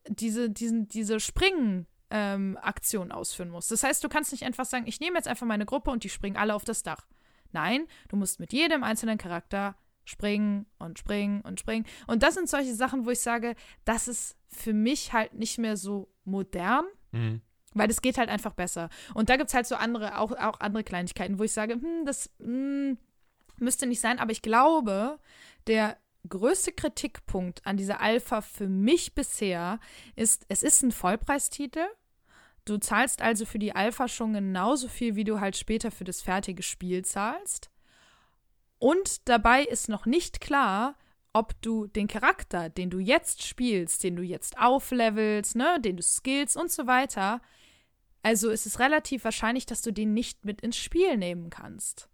diese, 0.07 0.49
diesen, 0.49 0.87
diese 0.87 1.19
Springen 1.19 1.87
ähm, 2.11 2.57
Aktion 2.61 3.11
ausführen 3.11 3.49
musst. 3.49 3.71
Das 3.71 3.83
heißt, 3.83 4.03
du 4.03 4.09
kannst 4.09 4.31
nicht 4.31 4.43
einfach 4.43 4.65
sagen, 4.65 4.85
ich 4.87 4.99
nehme 4.99 5.17
jetzt 5.17 5.27
einfach 5.27 5.47
meine 5.47 5.65
Gruppe 5.65 5.91
und 5.91 6.03
die 6.03 6.09
springen 6.09 6.37
alle 6.37 6.53
auf 6.53 6.63
das 6.63 6.83
Dach. 6.83 7.07
Nein, 7.51 7.87
du 8.09 8.15
musst 8.15 8.39
mit 8.39 8.53
jedem 8.53 8.83
einzelnen 8.83 9.17
Charakter 9.17 9.75
springen 10.05 10.65
und 10.79 10.99
springen 10.99 11.41
und 11.41 11.59
springen. 11.59 11.85
Und 12.07 12.23
das 12.23 12.35
sind 12.35 12.47
solche 12.49 12.73
Sachen, 12.73 13.05
wo 13.05 13.09
ich 13.09 13.19
sage, 13.19 13.55
das 13.83 14.07
ist 14.07 14.37
für 14.47 14.73
mich 14.73 15.13
halt 15.13 15.33
nicht 15.33 15.57
mehr 15.57 15.75
so 15.75 16.07
modern, 16.23 16.85
weil 17.73 17.89
es 17.89 18.01
geht 18.01 18.17
halt 18.17 18.29
einfach 18.29 18.53
besser. 18.53 18.89
Und 19.13 19.29
da 19.29 19.35
gibt 19.35 19.49
es 19.49 19.53
halt 19.53 19.67
so 19.67 19.75
andere, 19.75 20.17
auch, 20.17 20.31
auch 20.31 20.59
andere 20.59 20.83
Kleinigkeiten, 20.83 21.39
wo 21.39 21.43
ich 21.43 21.51
sage, 21.51 21.73
hm, 21.73 22.05
das 22.05 22.29
hm, 22.39 22.97
müsste 23.59 23.85
nicht 23.87 23.99
sein, 23.99 24.19
aber 24.19 24.31
ich 24.31 24.41
glaube, 24.41 25.19
der 25.67 25.97
größte 26.27 26.71
Kritikpunkt 26.71 27.65
an 27.65 27.77
dieser 27.77 28.01
Alpha 28.01 28.41
für 28.41 28.67
mich 28.67 29.13
bisher 29.13 29.79
ist, 30.15 30.45
es 30.49 30.63
ist 30.63 30.83
ein 30.83 30.91
Vollpreistitel. 30.91 31.85
Du 32.65 32.77
zahlst 32.77 33.21
also 33.21 33.45
für 33.45 33.59
die 33.59 33.75
Alpha 33.75 34.07
schon 34.07 34.33
genauso 34.33 34.87
viel, 34.87 35.15
wie 35.15 35.23
du 35.23 35.39
halt 35.39 35.55
später 35.55 35.91
für 35.91 36.03
das 36.03 36.21
fertige 36.21 36.63
Spiel 36.63 37.05
zahlst. 37.05 37.69
Und 38.79 39.27
dabei 39.29 39.63
ist 39.63 39.89
noch 39.89 40.05
nicht 40.05 40.41
klar, 40.41 40.95
ob 41.33 41.59
du 41.61 41.87
den 41.87 42.07
Charakter, 42.07 42.69
den 42.69 42.89
du 42.89 42.99
jetzt 42.99 43.43
spielst, 43.43 44.03
den 44.03 44.15
du 44.15 44.23
jetzt 44.23 44.57
auflevelst, 44.57 45.55
ne, 45.55 45.79
den 45.81 45.97
du 45.97 46.03
skillst 46.03 46.55
und 46.55 46.71
so 46.71 46.87
weiter, 46.87 47.41
also 48.23 48.49
ist 48.49 48.65
es 48.65 48.79
relativ 48.79 49.23
wahrscheinlich, 49.23 49.65
dass 49.65 49.81
du 49.81 49.91
den 49.91 50.13
nicht 50.13 50.45
mit 50.45 50.61
ins 50.61 50.77
Spiel 50.77 51.17
nehmen 51.17 51.49
kannst. 51.49 52.09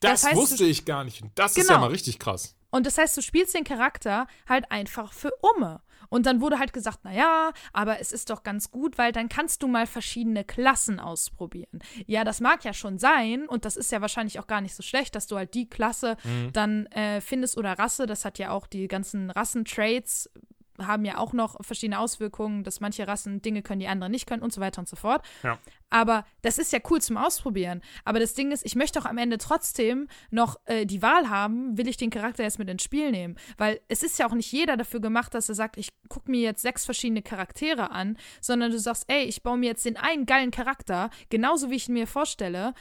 Das, 0.00 0.20
Das 0.22 0.30
heißt, 0.30 0.36
wusste 0.36 0.64
ich 0.64 0.84
gar 0.84 1.02
nicht. 1.04 1.22
Und 1.22 1.32
das 1.36 1.56
ist 1.56 1.68
ja 1.68 1.74
Genau. 1.74 1.86
mal 1.86 1.90
richtig 1.92 2.18
krass. 2.18 2.54
Und 2.70 2.86
das 2.86 2.98
heißt, 2.98 3.16
du 3.16 3.22
spielst 3.22 3.54
den 3.54 3.64
Charakter 3.64 4.26
halt 4.48 4.70
einfach 4.70 5.12
für 5.12 5.32
Umme. 5.40 5.80
Und 6.08 6.26
dann 6.26 6.40
wurde 6.40 6.58
halt 6.58 6.72
gesagt, 6.72 7.04
naja, 7.04 7.52
aber 7.72 8.00
es 8.00 8.12
ist 8.12 8.30
doch 8.30 8.42
ganz 8.42 8.70
gut, 8.70 8.98
weil 8.98 9.12
dann 9.12 9.28
kannst 9.28 9.62
du 9.62 9.68
mal 9.68 9.86
verschiedene 9.86 10.44
Klassen 10.44 11.00
ausprobieren. 11.00 11.80
Ja, 12.06 12.24
das 12.24 12.40
mag 12.40 12.64
ja 12.64 12.72
schon 12.72 12.98
sein 12.98 13.46
und 13.46 13.64
das 13.64 13.76
ist 13.76 13.92
ja 13.92 14.00
wahrscheinlich 14.00 14.38
auch 14.38 14.46
gar 14.46 14.60
nicht 14.60 14.74
so 14.74 14.82
schlecht, 14.82 15.14
dass 15.14 15.26
du 15.26 15.36
halt 15.36 15.54
die 15.54 15.68
Klasse 15.68 16.16
dann 16.52 16.86
äh, 16.86 17.20
findest 17.20 17.56
oder 17.56 17.78
Rasse. 17.78 18.06
Das 18.06 18.24
hat 18.24 18.38
ja 18.38 18.50
auch 18.50 18.66
die 18.66 18.88
ganzen 18.88 19.30
Rassentraits 19.30 20.30
haben 20.78 21.04
ja 21.04 21.18
auch 21.18 21.32
noch 21.32 21.56
verschiedene 21.64 21.98
Auswirkungen, 21.98 22.64
dass 22.64 22.80
manche 22.80 23.06
Rassen 23.06 23.42
Dinge 23.42 23.62
können, 23.62 23.80
die 23.80 23.88
andere 23.88 24.10
nicht 24.10 24.26
können 24.26 24.42
und 24.42 24.52
so 24.52 24.60
weiter 24.60 24.80
und 24.80 24.88
so 24.88 24.96
fort. 24.96 25.24
Ja. 25.42 25.58
Aber 25.90 26.24
das 26.42 26.58
ist 26.58 26.72
ja 26.72 26.80
cool 26.90 27.00
zum 27.00 27.16
Ausprobieren. 27.16 27.80
Aber 28.04 28.20
das 28.20 28.34
Ding 28.34 28.52
ist, 28.52 28.64
ich 28.64 28.76
möchte 28.76 29.00
auch 29.00 29.06
am 29.06 29.18
Ende 29.18 29.38
trotzdem 29.38 30.08
noch 30.30 30.60
äh, 30.66 30.84
die 30.84 31.02
Wahl 31.02 31.30
haben, 31.30 31.78
will 31.78 31.88
ich 31.88 31.96
den 31.96 32.10
Charakter 32.10 32.42
jetzt 32.42 32.58
mit 32.58 32.68
ins 32.68 32.82
Spiel 32.82 33.10
nehmen. 33.10 33.36
Weil 33.56 33.80
es 33.88 34.02
ist 34.02 34.18
ja 34.18 34.28
auch 34.28 34.34
nicht 34.34 34.52
jeder 34.52 34.76
dafür 34.76 35.00
gemacht, 35.00 35.34
dass 35.34 35.48
er 35.48 35.54
sagt, 35.54 35.76
ich 35.78 35.88
gucke 36.08 36.30
mir 36.30 36.40
jetzt 36.40 36.62
sechs 36.62 36.84
verschiedene 36.84 37.22
Charaktere 37.22 37.90
an, 37.90 38.18
sondern 38.40 38.70
du 38.70 38.78
sagst, 38.78 39.04
ey, 39.08 39.24
ich 39.24 39.42
baue 39.42 39.58
mir 39.58 39.66
jetzt 39.66 39.84
den 39.84 39.96
einen 39.96 40.26
geilen 40.26 40.50
Charakter, 40.50 41.10
genauso 41.30 41.70
wie 41.70 41.76
ich 41.76 41.88
ihn 41.88 41.94
mir 41.94 42.06
vorstelle. 42.06 42.74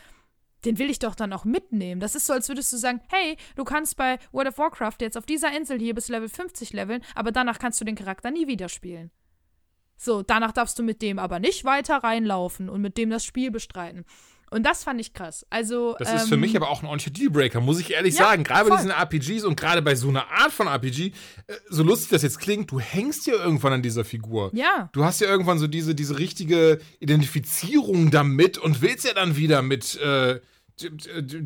Den 0.65 0.79
will 0.79 0.89
ich 0.89 0.99
doch 0.99 1.15
dann 1.15 1.34
auch 1.34 1.45
mitnehmen. 1.45 2.01
Das 2.01 2.15
ist 2.15 2.25
so, 2.25 2.34
als 2.34 2.49
würdest 2.49 2.73
du 2.73 2.77
sagen, 2.77 3.01
hey, 3.09 3.38
du 3.55 3.63
kannst 3.63 3.95
bei 3.95 4.17
World 4.31 4.49
of 4.49 4.57
Warcraft 4.57 4.97
jetzt 5.01 5.17
auf 5.17 5.25
dieser 5.25 5.55
Insel 5.55 5.79
hier 5.79 5.93
bis 5.93 6.09
Level 6.09 6.29
50 6.29 6.73
leveln, 6.73 7.03
aber 7.15 7.31
danach 7.31 7.59
kannst 7.59 7.79
du 7.79 7.85
den 7.85 7.95
Charakter 7.95 8.31
nie 8.31 8.47
wieder 8.47 8.69
spielen. 8.69 9.11
So, 9.97 10.21
danach 10.21 10.51
darfst 10.51 10.77
du 10.77 10.84
mit 10.84 11.01
dem 11.01 11.19
aber 11.19 11.39
nicht 11.39 11.65
weiter 11.65 11.97
reinlaufen 11.97 12.69
und 12.69 12.81
mit 12.81 12.97
dem 12.97 13.09
das 13.09 13.25
Spiel 13.25 13.51
bestreiten. 13.51 14.05
Und 14.49 14.63
das 14.65 14.83
fand 14.85 15.01
ich 15.01 15.13
krass. 15.13 15.45
Also, 15.49 15.95
Das 15.99 16.13
ist 16.13 16.29
für 16.29 16.35
ähm, 16.35 16.39
mich 16.41 16.55
aber 16.55 16.69
auch 16.69 16.81
ein 16.81 16.85
ordentlicher 16.85 17.11
Dealbreaker, 17.11 17.59
muss 17.59 17.79
ich 17.81 17.91
ehrlich 17.91 18.15
Ja, 18.17 18.25
sagen. 18.27 18.43
Gerade 18.45 18.69
bei 18.69 18.77
diesen 18.77 18.91
RPGs 18.91 19.43
und 19.43 19.59
gerade 19.59 19.81
bei 19.81 19.93
so 19.95 20.07
einer 20.07 20.31
Art 20.31 20.51
von 20.53 20.67
RPG, 20.67 21.07
äh, 21.47 21.53
so 21.69 21.83
lustig 21.83 22.09
das 22.11 22.21
jetzt 22.21 22.39
klingt, 22.39 22.71
du 22.71 22.79
hängst 22.79 23.27
ja 23.27 23.33
irgendwann 23.33 23.73
an 23.73 23.81
dieser 23.81 24.05
Figur. 24.05 24.49
Ja. 24.53 24.89
Du 24.93 25.03
hast 25.03 25.19
ja 25.19 25.27
irgendwann 25.27 25.59
so 25.59 25.67
diese, 25.67 25.95
diese 25.95 26.17
richtige 26.17 26.79
Identifizierung 26.99 28.09
damit 28.11 28.57
und 28.57 28.81
willst 28.81 29.05
ja 29.05 29.13
dann 29.13 29.35
wieder 29.35 29.61
mit 29.61 29.95
äh, 29.99 30.39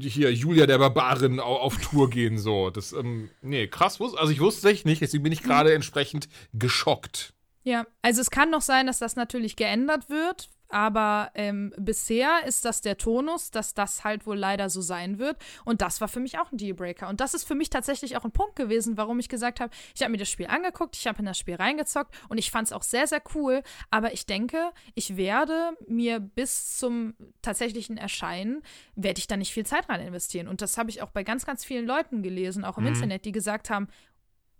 hier 0.01 0.31
Julia 0.33 0.65
der 0.67 0.77
Barbarin 0.77 1.39
au- 1.39 1.57
auf 1.57 1.77
Tour 1.77 2.09
gehen. 2.09 2.37
So. 2.37 2.69
Das, 2.69 2.91
ähm, 2.93 3.29
nee, 3.41 3.67
krass. 3.67 3.99
Also 4.01 4.31
ich 4.31 4.39
wusste 4.41 4.67
es 4.67 4.73
echt 4.73 4.85
nicht, 4.85 5.01
deswegen 5.01 5.23
bin 5.23 5.33
ich 5.33 5.41
gerade 5.43 5.73
entsprechend 5.73 6.27
geschockt. 6.53 7.33
Ja, 7.63 7.85
also 8.01 8.21
es 8.21 8.31
kann 8.31 8.49
noch 8.49 8.61
sein, 8.61 8.87
dass 8.87 8.99
das 8.99 9.15
natürlich 9.15 9.55
geändert 9.55 10.09
wird, 10.09 10.49
aber 10.71 11.31
ähm, 11.35 11.73
bisher 11.77 12.45
ist 12.45 12.65
das 12.65 12.81
der 12.81 12.97
Tonus, 12.97 13.51
dass 13.51 13.73
das 13.73 14.03
halt 14.03 14.25
wohl 14.25 14.37
leider 14.37 14.69
so 14.69 14.81
sein 14.81 15.19
wird. 15.19 15.37
Und 15.65 15.81
das 15.81 16.01
war 16.01 16.07
für 16.07 16.19
mich 16.19 16.39
auch 16.39 16.51
ein 16.51 16.57
Dealbreaker. 16.57 17.07
Und 17.09 17.19
das 17.21 17.33
ist 17.33 17.43
für 17.43 17.55
mich 17.55 17.69
tatsächlich 17.69 18.17
auch 18.17 18.25
ein 18.25 18.31
Punkt 18.31 18.55
gewesen, 18.55 18.97
warum 18.97 19.19
ich 19.19 19.29
gesagt 19.29 19.59
habe, 19.59 19.71
ich 19.95 20.01
habe 20.01 20.11
mir 20.11 20.17
das 20.17 20.29
Spiel 20.29 20.47
angeguckt, 20.47 20.95
ich 20.95 21.07
habe 21.07 21.19
in 21.19 21.25
das 21.25 21.37
Spiel 21.37 21.55
reingezockt 21.55 22.15
und 22.29 22.37
ich 22.37 22.51
fand 22.51 22.67
es 22.67 22.73
auch 22.73 22.83
sehr, 22.83 23.07
sehr 23.07 23.21
cool. 23.35 23.63
Aber 23.89 24.13
ich 24.13 24.25
denke, 24.25 24.71
ich 24.95 25.17
werde 25.17 25.71
mir 25.87 26.19
bis 26.19 26.77
zum 26.77 27.15
tatsächlichen 27.41 27.97
Erscheinen, 27.97 28.61
werde 28.95 29.19
ich 29.19 29.27
da 29.27 29.37
nicht 29.37 29.53
viel 29.53 29.65
Zeit 29.65 29.89
rein 29.89 30.01
investieren. 30.01 30.47
Und 30.47 30.61
das 30.61 30.77
habe 30.77 30.89
ich 30.89 31.01
auch 31.01 31.11
bei 31.11 31.23
ganz, 31.23 31.45
ganz 31.45 31.65
vielen 31.65 31.85
Leuten 31.85 32.23
gelesen, 32.23 32.65
auch 32.65 32.77
im 32.77 32.87
Internet, 32.87 33.25
die 33.25 33.31
gesagt 33.31 33.69
haben, 33.69 33.87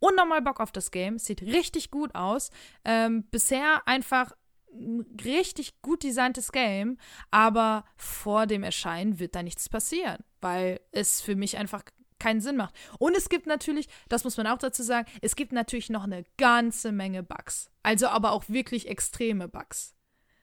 unnormal 0.02 0.42
Bock 0.42 0.60
auf 0.60 0.72
das 0.72 0.92
Game. 0.92 1.16
Es 1.16 1.26
Sieht 1.26 1.42
richtig 1.42 1.92
gut 1.92 2.14
aus. 2.16 2.50
Ähm, 2.84 3.24
bisher 3.32 3.88
einfach 3.88 4.32
ein 4.32 4.41
richtig 5.24 5.82
gut 5.82 6.04
designtes 6.04 6.52
Game, 6.52 6.98
aber 7.30 7.86
vor 7.96 8.48
dem 8.48 8.64
Erscheinen 8.64 9.20
wird 9.20 9.36
da 9.36 9.44
nichts 9.44 9.70
passieren, 9.70 10.24
weil 10.40 10.80
es 10.92 11.22
für 11.22 11.36
mich 11.36 11.58
einfach 11.58 11.84
keinen 12.20 12.42
Sinn 12.42 12.58
macht. 12.58 12.76
Und 13.00 13.18
es 13.18 13.30
gibt 13.30 13.48
natürlich, 13.48 13.88
das 14.08 14.24
muss 14.24 14.38
man 14.38 14.48
auch 14.48 14.60
dazu 14.60 14.84
sagen, 14.84 15.08
es 15.22 15.36
gibt 15.36 15.52
natürlich 15.52 15.90
noch 15.90 16.04
eine 16.04 16.24
ganze 16.38 16.92
Menge 16.92 17.24
Bugs. 17.24 17.72
Also 17.84 18.08
aber 18.08 18.32
auch 18.32 18.48
wirklich 18.48 18.88
extreme 18.88 19.48
Bugs. 19.48 19.96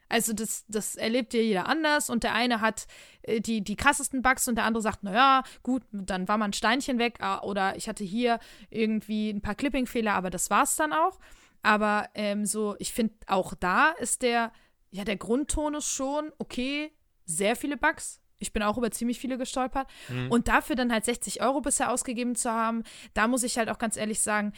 Also 0.08 0.32
das, 0.32 0.64
das 0.68 0.96
erlebt 0.96 1.34
ja 1.34 1.40
jeder 1.40 1.68
anders 1.68 2.08
und 2.08 2.24
der 2.24 2.34
eine 2.34 2.60
hat 2.60 2.86
äh, 3.22 3.40
die, 3.40 3.62
die 3.62 3.76
krassesten 3.76 4.22
Bugs 4.22 4.48
und 4.48 4.56
der 4.56 4.64
andere 4.64 4.82
sagt, 4.82 5.02
naja, 5.02 5.42
gut, 5.62 5.82
dann 5.92 6.26
war 6.28 6.38
mal 6.38 6.46
ein 6.46 6.52
Steinchen 6.54 6.98
weg 6.98 7.18
ah, 7.20 7.42
oder 7.42 7.76
ich 7.76 7.88
hatte 7.88 8.04
hier 8.04 8.38
irgendwie 8.70 9.30
ein 9.30 9.42
paar 9.42 9.54
Clipping-Fehler, 9.54 10.14
aber 10.14 10.30
das 10.30 10.50
war's 10.50 10.76
dann 10.76 10.92
auch. 10.92 11.18
Aber 11.68 12.08
ähm, 12.14 12.46
so, 12.46 12.76
ich 12.78 12.94
finde, 12.94 13.12
auch 13.26 13.52
da 13.52 13.90
ist 13.90 14.22
der, 14.22 14.52
ja, 14.90 15.04
der 15.04 15.16
Grundtonus 15.16 15.84
schon, 15.84 16.32
okay, 16.38 16.90
sehr 17.26 17.56
viele 17.56 17.76
Bugs. 17.76 18.22
Ich 18.38 18.54
bin 18.54 18.62
auch 18.62 18.78
über 18.78 18.90
ziemlich 18.90 19.18
viele 19.18 19.36
gestolpert. 19.36 19.86
Und 20.30 20.48
dafür 20.48 20.76
dann 20.76 20.90
halt 20.90 21.04
60 21.04 21.42
Euro 21.42 21.60
bisher 21.60 21.92
ausgegeben 21.92 22.36
zu 22.36 22.50
haben, 22.50 22.84
da 23.12 23.28
muss 23.28 23.42
ich 23.42 23.58
halt 23.58 23.68
auch 23.68 23.76
ganz 23.76 23.98
ehrlich 23.98 24.20
sagen, 24.22 24.54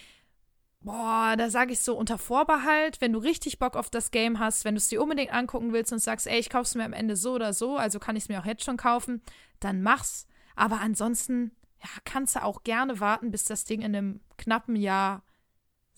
Boah, 0.82 1.35
da 1.37 1.51
sage 1.51 1.73
ich 1.73 1.81
so 1.81 1.95
unter 1.97 2.16
Vorbehalt, 2.16 3.01
wenn 3.01 3.12
du 3.12 3.19
richtig 3.19 3.59
Bock 3.59 3.74
auf 3.77 3.91
das 3.91 4.12
Game 4.12 4.39
hast, 4.39 4.65
wenn 4.65 4.77
du 4.77 4.78
es 4.78 4.89
dir 4.89 5.03
unbedingt 5.03 5.32
angucken 5.32 5.73
willst 5.73 5.93
und 5.93 5.99
sagst, 5.99 6.28
ey, 6.28 6.39
ich 6.39 6.49
kauf's 6.49 6.77
mir 6.77 6.85
am 6.85 6.95
Ende 6.95 7.16
so 7.16 7.35
oder 7.35 7.53
so, 7.53 7.77
also 7.77 7.99
kann 7.99 8.16
ich 8.16 8.23
es 8.23 8.28
mir 8.31 8.41
auch 8.41 8.47
jetzt 8.47 8.65
schon 8.65 8.78
kaufen, 8.78 9.20
dann 9.59 9.82
mach's. 9.82 10.27
Aber 10.55 10.81
ansonsten, 10.81 11.51
ja, 11.82 11.89
kannst 12.05 12.37
du 12.37 12.45
auch 12.45 12.62
gerne 12.62 12.99
warten, 12.99 13.31
bis 13.31 13.45
das 13.45 13.65
Ding 13.65 13.82
in 13.82 13.95
einem 13.95 14.20
knappen 14.39 14.74
Jahr 14.74 15.23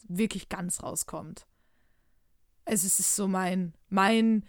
wirklich 0.09 0.49
ganz 0.49 0.83
rauskommt. 0.83 1.47
Also 2.65 2.87
es 2.87 3.01
ist 3.01 3.16
so 3.16 3.27
mein, 3.29 3.74
mein, 3.89 4.45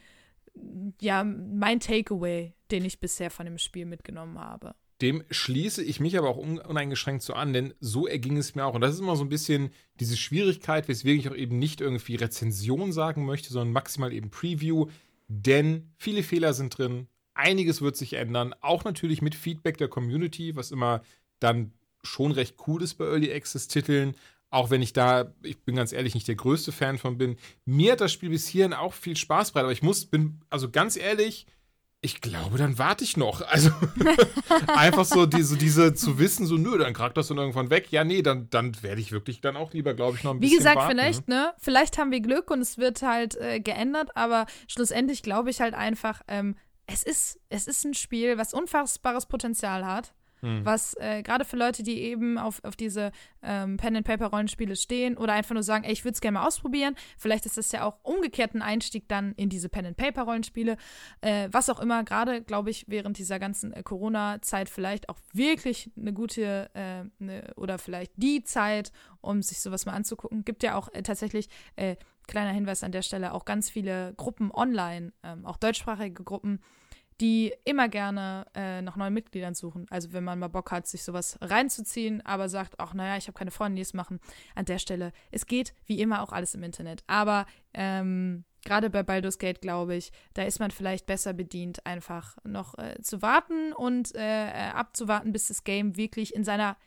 ja, 1.01 1.23
mein 1.23 1.79
Takeaway, 1.79 2.53
den 2.71 2.85
ich 2.85 2.99
bisher 2.99 3.31
von 3.31 3.45
dem 3.45 3.57
Spiel 3.57 3.85
mitgenommen 3.85 4.39
habe. 4.39 4.75
Dem 5.01 5.23
schließe 5.31 5.83
ich 5.83 5.99
mich 5.99 6.17
aber 6.17 6.29
auch 6.29 6.37
un 6.37 6.59
uneingeschränkt 6.59 7.23
so 7.23 7.33
an, 7.33 7.51
denn 7.51 7.73
so 7.79 8.07
erging 8.07 8.37
es 8.37 8.55
mir 8.55 8.65
auch. 8.65 8.75
Und 8.75 8.81
das 8.81 8.93
ist 8.93 8.99
immer 9.01 9.15
so 9.15 9.23
ein 9.23 9.29
bisschen 9.29 9.71
diese 9.99 10.15
Schwierigkeit, 10.15 10.87
weswegen 10.87 11.19
ich 11.19 11.29
auch 11.29 11.35
eben 11.35 11.59
nicht 11.59 11.81
irgendwie 11.81 12.15
Rezension 12.15 12.91
sagen 12.91 13.25
möchte, 13.25 13.51
sondern 13.51 13.73
maximal 13.73 14.13
eben 14.13 14.29
Preview. 14.29 14.87
Denn 15.27 15.91
viele 15.97 16.23
Fehler 16.23 16.53
sind 16.53 16.77
drin, 16.77 17.07
einiges 17.33 17.81
wird 17.81 17.97
sich 17.97 18.13
ändern, 18.13 18.53
auch 18.61 18.83
natürlich 18.83 19.21
mit 19.21 19.35
Feedback 19.35 19.77
der 19.77 19.87
Community, 19.87 20.55
was 20.55 20.71
immer 20.71 21.01
dann 21.39 21.73
schon 22.03 22.31
recht 22.31 22.55
cool 22.67 22.83
ist 22.83 22.95
bei 22.95 23.05
Early 23.05 23.33
Access-Titeln. 23.33 24.15
Auch 24.53 24.69
wenn 24.69 24.83
ich 24.83 24.93
da, 24.93 25.33
ich 25.41 25.57
bin 25.63 25.75
ganz 25.75 25.93
ehrlich, 25.93 26.13
nicht 26.13 26.27
der 26.27 26.35
größte 26.35 26.71
Fan 26.71 26.99
von 26.99 27.17
bin. 27.17 27.37
Mir 27.65 27.93
hat 27.93 28.01
das 28.01 28.11
Spiel 28.11 28.29
bis 28.29 28.45
hierhin 28.45 28.73
auch 28.73 28.93
viel 28.93 29.17
Spaß 29.17 29.51
bereitet, 29.51 29.65
aber 29.65 29.73
ich 29.73 29.81
muss, 29.81 30.05
bin, 30.05 30.41
also 30.51 30.69
ganz 30.69 30.95
ehrlich, 30.95 31.47
ich 32.01 32.21
glaube, 32.21 32.59
dann 32.59 32.77
warte 32.77 33.03
ich 33.03 33.17
noch. 33.17 33.41
Also 33.41 33.71
einfach 34.67 35.05
so 35.05 35.25
diese, 35.25 35.57
diese 35.57 35.95
zu 35.95 36.19
wissen, 36.19 36.45
so, 36.45 36.57
nö, 36.57 36.77
dein 36.77 36.93
Charakter 36.93 37.21
ist 37.21 37.31
dann 37.31 37.39
irgendwann 37.39 37.71
weg. 37.71 37.91
Ja, 37.91 38.03
nee, 38.03 38.21
dann, 38.21 38.47
dann 38.51 38.83
werde 38.83 39.01
ich 39.01 39.11
wirklich 39.11 39.41
dann 39.41 39.57
auch 39.57 39.73
lieber, 39.73 39.95
glaube 39.95 40.17
ich, 40.17 40.23
noch 40.23 40.35
ein 40.35 40.37
Wie 40.37 40.41
bisschen 40.41 40.59
gesagt, 40.59 40.77
warten. 40.77 40.91
vielleicht, 40.91 41.27
ne? 41.27 41.53
Vielleicht 41.57 41.97
haben 41.97 42.11
wir 42.11 42.19
Glück 42.19 42.51
und 42.51 42.61
es 42.61 42.77
wird 42.77 43.01
halt 43.01 43.35
äh, 43.37 43.59
geändert, 43.59 44.15
aber 44.15 44.45
schlussendlich 44.67 45.23
glaube 45.23 45.49
ich 45.49 45.61
halt 45.61 45.73
einfach, 45.73 46.21
ähm, 46.27 46.55
es 46.85 47.01
ist, 47.01 47.39
es 47.49 47.65
ist 47.65 47.85
ein 47.85 47.95
Spiel, 47.95 48.37
was 48.37 48.53
unfassbares 48.53 49.25
Potenzial 49.25 49.83
hat. 49.83 50.13
Hm. 50.43 50.65
Was 50.65 50.93
äh, 50.99 51.23
gerade 51.23 51.45
für 51.45 51.55
Leute, 51.55 51.83
die 51.83 52.01
eben 52.01 52.37
auf, 52.37 52.61
auf 52.65 52.75
diese 52.75 53.13
ähm, 53.41 53.77
Pen-and-Paper-Rollenspiele 53.77 54.75
stehen 54.75 55.17
oder 55.17 55.31
einfach 55.31 55.53
nur 55.53 55.63
sagen, 55.63 55.85
ey, 55.85 55.93
ich 55.93 56.03
würde 56.03 56.15
es 56.15 56.21
gerne 56.21 56.39
mal 56.39 56.45
ausprobieren. 56.45 56.95
Vielleicht 57.17 57.45
ist 57.45 57.57
das 57.57 57.71
ja 57.71 57.85
auch 57.85 57.95
umgekehrt 58.03 58.53
ein 58.53 58.61
Einstieg 58.61 59.07
dann 59.07 59.31
in 59.35 59.47
diese 59.47 59.69
Pen-and-Paper-Rollenspiele. 59.69 60.75
Äh, 61.21 61.47
was 61.49 61.69
auch 61.69 61.79
immer, 61.79 62.03
gerade, 62.03 62.41
glaube 62.41 62.71
ich, 62.71 62.83
während 62.89 63.17
dieser 63.17 63.39
ganzen 63.39 63.71
äh, 63.71 63.83
Corona-Zeit 63.83 64.67
vielleicht 64.67 65.07
auch 65.07 65.17
wirklich 65.31 65.89
eine 65.95 66.11
gute 66.11 66.69
äh, 66.73 67.05
ne, 67.23 67.53
oder 67.55 67.79
vielleicht 67.79 68.11
die 68.17 68.43
Zeit, 68.43 68.91
um 69.21 69.41
sich 69.41 69.61
sowas 69.61 69.85
mal 69.85 69.93
anzugucken. 69.93 70.43
Gibt 70.43 70.61
ja 70.61 70.75
auch 70.75 70.89
äh, 70.93 71.03
tatsächlich, 71.03 71.47
äh, 71.77 71.95
kleiner 72.27 72.51
Hinweis 72.51 72.83
an 72.83 72.91
der 72.91 73.01
Stelle, 73.01 73.33
auch 73.33 73.45
ganz 73.45 73.69
viele 73.69 74.13
Gruppen 74.17 74.51
online, 74.51 75.13
ähm, 75.23 75.45
auch 75.45 75.57
deutschsprachige 75.57 76.23
Gruppen, 76.23 76.59
die 77.21 77.53
immer 77.65 77.89
gerne 77.89 78.45
äh, 78.55 78.81
nach 78.81 78.95
neuen 78.95 79.13
Mitgliedern 79.13 79.53
suchen. 79.53 79.85
Also 79.89 80.13
wenn 80.13 80.23
man 80.23 80.39
mal 80.39 80.47
Bock 80.47 80.71
hat, 80.71 80.87
sich 80.87 81.03
sowas 81.03 81.37
reinzuziehen, 81.41 82.25
aber 82.25 82.49
sagt, 82.49 82.75
ach 82.79 82.93
naja, 82.93 83.17
ich 83.17 83.27
habe 83.27 83.37
keine 83.37 83.51
Freunde, 83.51 83.77
die 83.77 83.81
es 83.81 83.93
machen. 83.93 84.19
An 84.55 84.65
der 84.65 84.79
Stelle, 84.79 85.13
es 85.31 85.45
geht 85.45 85.73
wie 85.85 85.99
immer 85.99 86.21
auch 86.21 86.31
alles 86.31 86.55
im 86.55 86.63
Internet. 86.63 87.03
Aber 87.07 87.45
ähm, 87.73 88.45
gerade 88.63 88.89
bei 88.89 89.03
Baldur's 89.03 89.37
Gate, 89.37 89.61
glaube 89.61 89.95
ich, 89.95 90.11
da 90.33 90.43
ist 90.43 90.59
man 90.59 90.71
vielleicht 90.71 91.05
besser 91.05 91.33
bedient, 91.33 91.85
einfach 91.85 92.37
noch 92.43 92.77
äh, 92.77 92.99
zu 93.01 93.21
warten 93.21 93.73
und 93.73 94.15
äh, 94.15 94.47
äh, 94.47 94.71
abzuwarten, 94.71 95.31
bis 95.31 95.47
das 95.47 95.63
Game 95.63 95.97
wirklich 95.97 96.33
in 96.33 96.43
seiner 96.43 96.77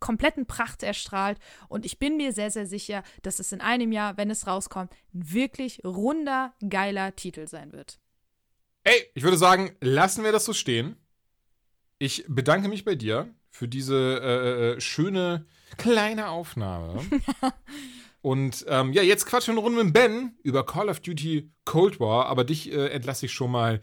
kompletten 0.00 0.46
Pracht 0.46 0.82
erstrahlt. 0.82 1.38
Und 1.68 1.84
ich 1.84 1.98
bin 1.98 2.16
mir 2.16 2.32
sehr, 2.32 2.50
sehr 2.50 2.66
sicher, 2.66 3.02
dass 3.22 3.38
es 3.38 3.52
in 3.52 3.60
einem 3.60 3.92
Jahr, 3.92 4.16
wenn 4.16 4.30
es 4.30 4.46
rauskommt, 4.46 4.92
ein 5.12 5.32
wirklich 5.32 5.84
runder, 5.84 6.54
geiler 6.68 7.14
Titel 7.16 7.46
sein 7.48 7.72
wird. 7.72 7.98
Ey, 8.88 9.06
ich 9.12 9.22
würde 9.22 9.36
sagen, 9.36 9.76
lassen 9.82 10.24
wir 10.24 10.32
das 10.32 10.46
so 10.46 10.54
stehen. 10.54 10.96
Ich 11.98 12.24
bedanke 12.26 12.70
mich 12.70 12.86
bei 12.86 12.94
dir 12.94 13.28
für 13.50 13.68
diese 13.68 13.94
äh, 13.94 14.76
äh 14.76 14.80
schöne 14.80 15.44
kleine 15.76 16.28
Aufnahme. 16.28 17.04
Und 18.22 18.64
ähm, 18.66 18.94
ja, 18.94 19.02
jetzt 19.02 19.26
quatschen 19.26 19.52
wir 19.52 19.58
eine 19.58 19.68
Runde 19.68 19.84
mit 19.84 19.92
Ben 19.92 20.38
über 20.42 20.64
Call 20.64 20.88
of 20.88 21.00
Duty 21.00 21.52
Cold 21.66 22.00
War, 22.00 22.28
aber 22.28 22.44
dich 22.44 22.72
äh, 22.72 22.86
entlasse 22.86 23.26
ich 23.26 23.32
schon 23.34 23.50
mal 23.50 23.82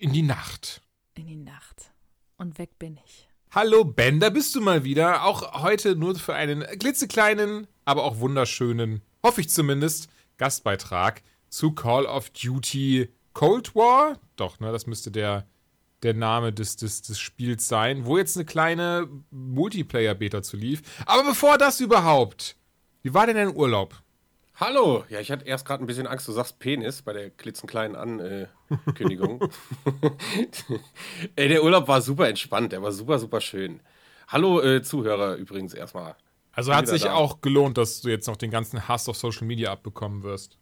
in 0.00 0.12
die 0.12 0.22
Nacht. 0.22 0.82
In 1.14 1.28
die 1.28 1.36
Nacht. 1.36 1.92
Und 2.36 2.58
weg 2.58 2.80
bin 2.80 2.98
ich. 3.06 3.28
Hallo 3.52 3.84
Ben, 3.84 4.18
da 4.18 4.30
bist 4.30 4.56
du 4.56 4.60
mal 4.60 4.82
wieder. 4.82 5.24
Auch 5.24 5.62
heute 5.62 5.94
nur 5.94 6.16
für 6.16 6.34
einen 6.34 6.62
klitzekleinen, 6.80 7.68
aber 7.84 8.02
auch 8.02 8.18
wunderschönen, 8.18 9.02
hoffe 9.22 9.40
ich 9.40 9.50
zumindest, 9.50 10.08
Gastbeitrag 10.36 11.22
zu 11.48 11.76
Call 11.76 12.06
of 12.06 12.30
Duty 12.30 13.08
Cold 13.32 13.74
War. 13.74 14.18
Doch, 14.36 14.60
ne, 14.60 14.72
das 14.72 14.86
müsste 14.86 15.10
der, 15.10 15.46
der 16.02 16.14
Name 16.14 16.52
des, 16.52 16.76
des, 16.76 17.02
des 17.02 17.18
Spiels 17.18 17.68
sein, 17.68 18.06
wo 18.06 18.18
jetzt 18.18 18.36
eine 18.36 18.46
kleine 18.46 19.08
Multiplayer-Beta 19.30 20.42
zu 20.42 20.56
lief. 20.56 20.82
Aber 21.06 21.24
bevor 21.24 21.58
das 21.58 21.80
überhaupt, 21.80 22.56
wie 23.02 23.14
war 23.14 23.26
denn 23.26 23.36
dein 23.36 23.54
Urlaub? 23.54 24.02
Hallo! 24.56 25.04
Ja, 25.08 25.20
ich 25.20 25.30
hatte 25.30 25.46
erst 25.46 25.64
gerade 25.64 25.82
ein 25.82 25.86
bisschen 25.86 26.06
Angst, 26.06 26.28
du 26.28 26.32
sagst 26.32 26.58
Penis 26.58 27.00
bei 27.00 27.14
der 27.14 27.30
klitzenkleinen 27.30 27.96
Ankündigung. 27.96 29.40
Ey, 31.36 31.48
der 31.48 31.64
Urlaub 31.64 31.88
war 31.88 32.02
super 32.02 32.28
entspannt, 32.28 32.72
der 32.72 32.82
war 32.82 32.92
super, 32.92 33.18
super 33.18 33.40
schön. 33.40 33.80
Hallo 34.28 34.60
äh, 34.60 34.82
Zuhörer 34.82 35.36
übrigens 35.36 35.72
erstmal. 35.72 36.14
Also 36.52 36.74
hat 36.74 36.88
sich 36.88 37.02
da. 37.02 37.14
auch 37.14 37.40
gelohnt, 37.40 37.78
dass 37.78 38.02
du 38.02 38.10
jetzt 38.10 38.26
noch 38.26 38.36
den 38.36 38.50
ganzen 38.50 38.86
Hass 38.86 39.08
auf 39.08 39.16
Social 39.16 39.46
Media 39.46 39.72
abbekommen 39.72 40.22
wirst. 40.22 40.58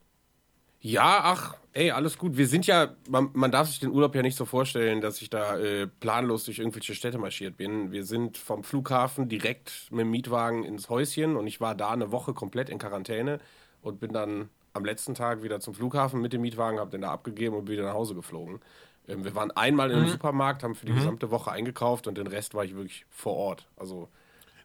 Ja, 0.80 1.20
ach, 1.24 1.56
ey, 1.72 1.90
alles 1.90 2.18
gut. 2.18 2.36
Wir 2.36 2.46
sind 2.46 2.66
ja, 2.66 2.94
man, 3.08 3.30
man 3.32 3.50
darf 3.50 3.68
sich 3.68 3.80
den 3.80 3.90
Urlaub 3.90 4.14
ja 4.14 4.22
nicht 4.22 4.36
so 4.36 4.44
vorstellen, 4.44 5.00
dass 5.00 5.20
ich 5.20 5.28
da 5.28 5.58
äh, 5.58 5.86
planlos 5.86 6.44
durch 6.44 6.58
irgendwelche 6.58 6.94
Städte 6.94 7.18
marschiert 7.18 7.56
bin. 7.56 7.90
Wir 7.90 8.04
sind 8.04 8.38
vom 8.38 8.62
Flughafen 8.62 9.28
direkt 9.28 9.88
mit 9.90 10.00
dem 10.00 10.10
Mietwagen 10.10 10.64
ins 10.64 10.88
Häuschen 10.88 11.36
und 11.36 11.46
ich 11.46 11.60
war 11.60 11.74
da 11.74 11.90
eine 11.90 12.12
Woche 12.12 12.32
komplett 12.32 12.70
in 12.70 12.78
Quarantäne 12.78 13.40
und 13.82 13.98
bin 13.98 14.12
dann 14.12 14.50
am 14.72 14.84
letzten 14.84 15.14
Tag 15.14 15.42
wieder 15.42 15.58
zum 15.58 15.74
Flughafen 15.74 16.20
mit 16.20 16.32
dem 16.32 16.42
Mietwagen, 16.42 16.78
hab 16.78 16.90
den 16.90 17.00
da 17.00 17.10
abgegeben 17.10 17.56
und 17.56 17.64
bin 17.64 17.74
wieder 17.74 17.86
nach 17.86 17.94
Hause 17.94 18.14
geflogen. 18.14 18.60
Ähm, 19.08 19.24
wir 19.24 19.34
waren 19.34 19.50
einmal 19.50 19.88
mhm. 19.88 20.04
im 20.04 20.08
Supermarkt, 20.08 20.62
haben 20.62 20.76
für 20.76 20.86
die 20.86 20.92
mhm. 20.92 20.98
gesamte 20.98 21.30
Woche 21.32 21.50
eingekauft 21.50 22.06
und 22.06 22.18
den 22.18 22.28
Rest 22.28 22.54
war 22.54 22.64
ich 22.64 22.76
wirklich 22.76 23.04
vor 23.10 23.34
Ort. 23.34 23.66
Also 23.76 24.08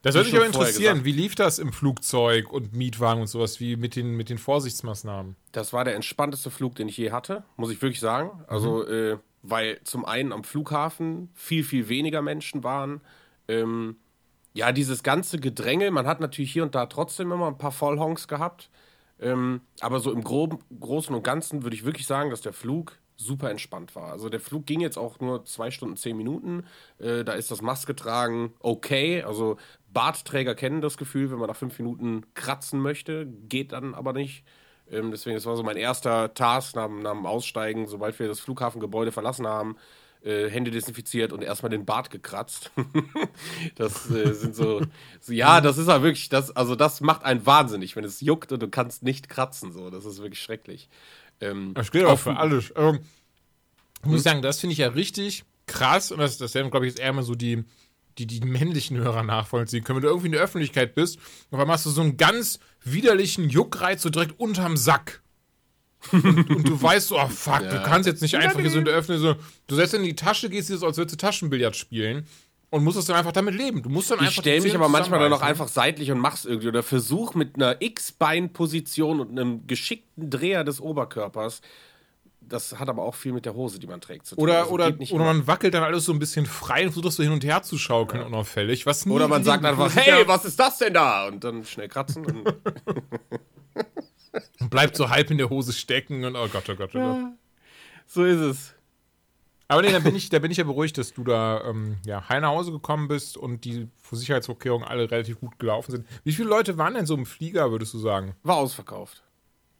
das 0.03 0.15
würde 0.15 0.29
mich 0.29 0.35
aber 0.35 0.45
interessieren. 0.45 1.05
Wie 1.05 1.11
lief 1.11 1.33
das 1.33 1.59
im 1.59 1.71
Flugzeug 1.71 2.51
und 2.51 2.73
Mietwagen 2.73 3.21
und 3.21 3.27
sowas 3.27 3.59
wie 3.59 3.77
mit 3.77 3.95
den, 3.95 4.15
mit 4.15 4.29
den 4.29 4.37
Vorsichtsmaßnahmen? 4.37 5.35
Das 5.53 5.73
war 5.73 5.85
der 5.85 5.95
entspannteste 5.95 6.51
Flug, 6.51 6.75
den 6.75 6.89
ich 6.89 6.97
je 6.97 7.11
hatte, 7.11 7.43
muss 7.55 7.71
ich 7.71 7.81
wirklich 7.81 8.01
sagen. 8.01 8.43
Also, 8.47 8.85
mhm. 8.87 8.93
äh, 8.93 9.17
weil 9.41 9.79
zum 9.83 10.05
einen 10.05 10.31
am 10.31 10.43
Flughafen 10.43 11.29
viel, 11.33 11.63
viel 11.63 11.89
weniger 11.89 12.21
Menschen 12.21 12.63
waren. 12.63 13.01
Ähm, 13.47 13.95
ja, 14.53 14.71
dieses 14.71 15.03
ganze 15.03 15.39
Gedränge, 15.39 15.89
man 15.89 16.05
hat 16.05 16.19
natürlich 16.19 16.51
hier 16.51 16.63
und 16.63 16.75
da 16.75 16.85
trotzdem 16.85 17.31
immer 17.31 17.47
ein 17.47 17.57
paar 17.57 17.71
Vollhonks 17.71 18.27
gehabt. 18.27 18.69
Ähm, 19.19 19.61
aber 19.79 19.99
so 19.99 20.11
im 20.11 20.23
Groben, 20.23 20.59
Großen 20.79 21.15
und 21.15 21.23
Ganzen 21.23 21.63
würde 21.63 21.75
ich 21.75 21.85
wirklich 21.85 22.07
sagen, 22.07 22.29
dass 22.29 22.41
der 22.41 22.53
Flug 22.53 22.99
super 23.15 23.49
entspannt 23.49 23.95
war. 23.95 24.11
Also 24.11 24.29
der 24.29 24.39
Flug 24.39 24.65
ging 24.65 24.79
jetzt 24.79 24.97
auch 24.97 25.19
nur 25.19 25.45
zwei 25.45 25.71
Stunden, 25.71 25.97
zehn 25.97 26.17
Minuten. 26.17 26.65
Äh, 26.99 27.23
da 27.23 27.33
ist 27.33 27.51
das 27.51 27.61
Maske 27.61 27.95
tragen 27.95 28.53
okay. 28.59 29.23
Also 29.23 29.57
Bartträger 29.93 30.55
kennen 30.55 30.81
das 30.81 30.97
Gefühl, 30.97 31.31
wenn 31.31 31.37
man 31.37 31.47
nach 31.47 31.55
fünf 31.55 31.77
Minuten 31.77 32.25
kratzen 32.33 32.79
möchte, 32.79 33.27
geht 33.47 33.71
dann 33.71 33.93
aber 33.93 34.13
nicht. 34.13 34.43
Ähm, 34.91 35.11
deswegen, 35.11 35.35
das 35.35 35.45
war 35.45 35.55
so 35.55 35.63
mein 35.63 35.77
erster 35.77 36.33
Task 36.33 36.75
nach, 36.75 36.89
nach 36.89 37.13
dem 37.13 37.25
Aussteigen, 37.25 37.87
sobald 37.87 38.17
wir 38.19 38.27
das 38.27 38.39
Flughafengebäude 38.39 39.11
verlassen 39.11 39.47
haben. 39.47 39.77
Äh, 40.23 40.49
Hände 40.49 40.71
desinfiziert 40.71 41.33
und 41.33 41.43
erstmal 41.43 41.69
den 41.69 41.85
Bart 41.85 42.09
gekratzt. 42.09 42.71
das 43.75 44.09
äh, 44.09 44.33
sind 44.33 44.55
so, 44.55 44.81
so, 45.19 45.33
ja, 45.33 45.59
das 45.59 45.77
ist 45.77 45.89
ja 45.89 46.01
wirklich, 46.01 46.29
das, 46.29 46.55
also 46.55 46.75
das 46.75 47.01
macht 47.01 47.25
einen 47.25 47.45
wahnsinnig, 47.45 47.97
wenn 47.97 48.05
es 48.05 48.21
juckt 48.21 48.53
und 48.53 48.63
du 48.63 48.69
kannst 48.69 49.03
nicht 49.03 49.27
kratzen, 49.27 49.73
so, 49.73 49.89
das 49.89 50.05
ist 50.05 50.21
wirklich 50.21 50.41
schrecklich. 50.41 50.89
Ähm, 51.41 51.73
das 51.73 51.91
geht 51.91 52.05
auch 52.05 52.19
für 52.19 52.37
alles. 52.37 52.71
Ähm, 52.77 52.99
muss 54.05 54.17
ich 54.17 54.23
sagen, 54.23 54.41
das 54.41 54.61
finde 54.61 54.73
ich 54.73 54.79
ja 54.79 54.87
richtig 54.87 55.43
krass 55.65 56.11
und 56.11 56.19
das, 56.19 56.37
das 56.37 56.53
werden, 56.53 56.71
glaube 56.71 56.85
ich, 56.85 56.93
jetzt 56.93 57.01
eher 57.01 57.11
mal 57.11 57.23
so 57.23 57.35
die, 57.35 57.65
die, 58.17 58.27
die 58.27 58.41
männlichen 58.41 58.97
Hörer 58.97 59.23
nachvollziehen 59.23 59.83
können. 59.83 59.97
Wenn 59.97 60.03
du 60.03 60.09
irgendwie 60.09 60.27
in 60.27 60.33
der 60.33 60.41
Öffentlichkeit 60.41 60.95
bist, 60.95 61.17
und 61.51 61.59
dann 61.59 61.67
machst 61.67 61.85
du 61.85 61.89
so 61.89 62.01
einen 62.01 62.17
ganz 62.17 62.59
widerlichen 62.83 63.49
Juckreiz 63.49 64.01
so 64.01 64.09
direkt 64.09 64.39
unterm 64.39 64.77
Sack. 64.77 65.21
und, 66.11 66.49
und, 66.49 66.67
du 66.67 66.81
weißt 66.81 67.07
so, 67.07 67.19
oh 67.19 67.27
fuck, 67.27 67.61
ja. 67.61 67.69
du 67.69 67.83
kannst 67.83 68.07
jetzt 68.07 68.21
nicht 68.21 68.35
einfach 68.35 68.59
hier 68.59 68.69
so 68.69 68.79
in 68.79 68.85
der 68.85 68.93
Öffentlichkeit 68.93 69.37
so, 69.39 69.45
du 69.67 69.75
setzt 69.75 69.93
in 69.93 70.03
die 70.03 70.15
Tasche, 70.15 70.49
gehst 70.49 70.69
jetzt, 70.69 70.83
als 70.83 70.97
würdest 70.97 71.13
du 71.13 71.25
Taschenbillard 71.25 71.77
spielen 71.77 72.27
und 72.73 72.83
musst 72.83 72.97
es 72.97 73.05
dann 73.05 73.15
einfach 73.15 73.31
damit 73.31 73.55
leben. 73.55 73.83
Du 73.83 73.89
musst 73.89 74.09
dann 74.09 74.17
ich 74.17 74.21
einfach. 74.21 74.37
Ich 74.37 74.41
stelle 74.41 74.61
mich 74.61 74.75
aber 74.75 74.89
manchmal 74.89 75.19
dann 75.19 75.31
auch 75.31 75.43
einfach 75.43 75.67
seitlich 75.67 76.11
und 76.11 76.17
mach's 76.17 76.43
irgendwie 76.43 76.69
oder 76.69 76.81
versuch 76.81 77.35
mit 77.35 77.55
einer 77.55 77.81
X-Bein-Position 77.81 79.19
und 79.19 79.29
einem 79.29 79.67
geschickten 79.67 80.29
Dreher 80.29 80.63
des 80.63 80.81
Oberkörpers 80.81 81.61
das 82.47 82.79
hat 82.79 82.89
aber 82.89 83.03
auch 83.03 83.15
viel 83.15 83.33
mit 83.33 83.45
der 83.45 83.53
Hose, 83.53 83.79
die 83.79 83.87
man 83.87 84.01
trägt, 84.01 84.25
zu 84.25 84.35
tun. 84.35 84.43
Oder, 84.43 84.59
also 84.59 84.71
oder, 84.71 84.93
oder 85.11 85.23
man 85.25 85.47
wackelt 85.47 85.73
dann 85.73 85.83
alles 85.83 86.05
so 86.05 86.13
ein 86.13 86.19
bisschen 86.19 86.45
frei 86.45 86.85
und 86.85 86.93
versucht 86.93 87.13
so 87.13 87.23
hin 87.23 87.31
und 87.31 87.43
her 87.43 87.63
zu 87.63 87.77
schaukeln, 87.77 88.21
ja. 88.21 88.27
unauffällig. 88.27 88.85
Was 88.85 89.07
oder 89.07 89.27
man 89.27 89.43
sagt 89.43 89.65
einfach, 89.65 89.95
hey, 89.95 90.27
was 90.27 90.45
ist 90.45 90.59
das 90.59 90.77
denn 90.77 90.93
da? 90.93 91.27
Und 91.27 91.43
dann 91.43 91.63
schnell 91.65 91.87
kratzen. 91.87 92.25
und, 92.25 92.47
und 94.59 94.69
bleibt 94.69 94.95
so 94.95 95.09
halb 95.09 95.31
in 95.31 95.37
der 95.37 95.49
Hose 95.49 95.73
stecken 95.73 96.23
und 96.25 96.35
oh 96.35 96.47
Gott, 96.47 96.69
oh 96.69 96.75
Gott, 96.75 96.89
oh 96.93 96.99
Gott. 96.99 97.17
Ja, 97.17 97.33
so 98.07 98.23
ist 98.23 98.39
es. 98.39 98.73
Aber 99.67 99.81
nee, 99.81 99.91
da 99.91 99.99
bin 99.99 100.15
ich, 100.15 100.29
da 100.29 100.39
bin 100.39 100.51
ich 100.51 100.57
ja 100.57 100.65
beruhigt, 100.65 100.97
dass 100.97 101.13
du 101.13 101.23
da 101.23 101.63
ähm, 101.63 101.97
ja, 102.05 102.27
heil 102.29 102.41
nach 102.41 102.49
Hause 102.49 102.71
gekommen 102.71 103.07
bist 103.07 103.37
und 103.37 103.65
die 103.65 103.87
Sicherheitsvorkehrungen 104.11 104.87
alle 104.87 105.09
relativ 105.09 105.39
gut 105.39 105.57
gelaufen 105.57 105.91
sind. 105.91 106.07
Wie 106.23 106.33
viele 106.33 106.49
Leute 106.49 106.77
waren 106.77 106.93
denn 106.93 107.05
so 107.05 107.15
im 107.15 107.25
Flieger, 107.25 107.71
würdest 107.71 107.93
du 107.93 107.97
sagen? 107.97 108.35
War 108.43 108.57
ausverkauft. 108.57 109.23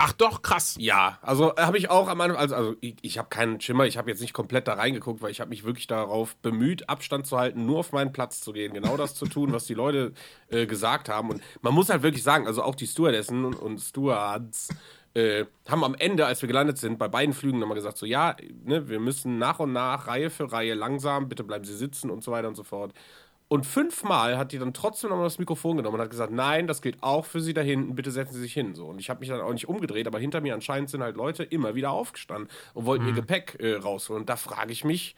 Ach 0.05 0.11
doch, 0.11 0.41
krass. 0.41 0.75
Ja, 0.77 1.17
also 1.21 1.55
habe 1.55 1.77
ich 1.77 1.89
auch 1.89 2.09
am 2.09 2.19
Anfang, 2.19 2.38
also, 2.38 2.55
also 2.55 2.75
ich, 2.81 2.95
ich 3.03 3.17
habe 3.17 3.30
keinen 3.30 3.61
Schimmer, 3.61 3.85
ich 3.85 3.97
habe 3.97 4.09
jetzt 4.11 4.19
nicht 4.19 4.34
komplett 4.34 4.67
da 4.67 4.73
reingeguckt, 4.73 5.21
weil 5.21 5.31
ich 5.31 5.39
habe 5.39 5.47
mich 5.49 5.63
wirklich 5.63 5.88
darauf 5.88 6.35
bemüht, 6.35 6.89
Abstand 6.89 7.25
zu 7.25 7.38
halten, 7.38 7.65
nur 7.65 7.80
auf 7.80 7.93
meinen 7.93 8.11
Platz 8.11 8.41
zu 8.41 8.51
gehen, 8.51 8.73
genau 8.73 8.97
das 8.97 9.15
zu 9.15 9.27
tun, 9.27 9.53
was 9.53 9.65
die 9.65 9.75
Leute 9.75 10.11
äh, 10.49 10.65
gesagt 10.65 11.07
haben. 11.07 11.30
Und 11.30 11.41
man 11.61 11.73
muss 11.73 11.88
halt 11.88 12.03
wirklich 12.03 12.21
sagen, 12.21 12.47
also 12.47 12.63
auch 12.63 12.75
die 12.75 12.85
Stewardessen 12.85 13.45
und, 13.45 13.55
und 13.55 13.80
Stewards 13.80 14.67
äh, 15.13 15.45
haben 15.69 15.85
am 15.85 15.95
Ende, 15.95 16.25
als 16.25 16.41
wir 16.41 16.47
gelandet 16.47 16.80
sind, 16.80 16.99
bei 16.99 17.07
beiden 17.07 17.34
Flügen 17.34 17.59
nochmal 17.59 17.75
gesagt, 17.75 17.97
so 17.97 18.05
ja, 18.05 18.35
ne, 18.65 18.89
wir 18.89 18.99
müssen 18.99 19.38
nach 19.38 19.59
und 19.59 19.71
nach, 19.71 20.07
Reihe 20.07 20.30
für 20.30 20.51
Reihe, 20.51 20.73
langsam, 20.73 21.30
bitte 21.30 21.45
bleiben 21.45 21.63
Sie 21.63 21.77
sitzen 21.77 22.09
und 22.09 22.25
so 22.25 22.34
weiter 22.34 22.49
und 22.49 22.55
so 22.55 22.63
fort. 22.63 22.93
Und 23.53 23.67
fünfmal 23.67 24.39
hat 24.39 24.51
die 24.51 24.57
dann 24.57 24.73
trotzdem 24.73 25.11
nochmal 25.11 25.27
das 25.27 25.38
Mikrofon 25.38 25.77
genommen 25.77 25.93
und 25.93 26.01
hat 26.01 26.09
gesagt, 26.09 26.34
nein, 26.34 26.65
das 26.65 26.81
gilt 26.81 27.03
auch 27.03 27.23
für 27.23 27.39
Sie 27.39 27.53
da 27.53 27.61
hinten, 27.61 27.93
bitte 27.93 28.09
setzen 28.09 28.34
Sie 28.34 28.41
sich 28.41 28.53
hin. 28.53 28.73
So. 28.73 28.88
Und 28.88 28.97
ich 28.97 29.11
habe 29.11 29.19
mich 29.19 29.30
dann 29.30 29.41
auch 29.41 29.53
nicht 29.53 29.69
umgedreht, 29.69 30.07
aber 30.07 30.17
hinter 30.17 30.41
mir 30.41 30.55
anscheinend 30.55 30.89
sind 30.89 31.03
halt 31.03 31.15
Leute 31.17 31.43
immer 31.43 31.75
wieder 31.75 31.91
aufgestanden 31.91 32.49
und 32.73 32.85
wollten 32.88 33.03
mhm. 33.03 33.09
ihr 33.09 33.13
Gepäck 33.13 33.57
äh, 33.59 33.75
rausholen. 33.75 34.23
Und 34.23 34.30
da 34.30 34.38
frage 34.38 34.71
ich 34.71 34.84
mich, 34.84 35.15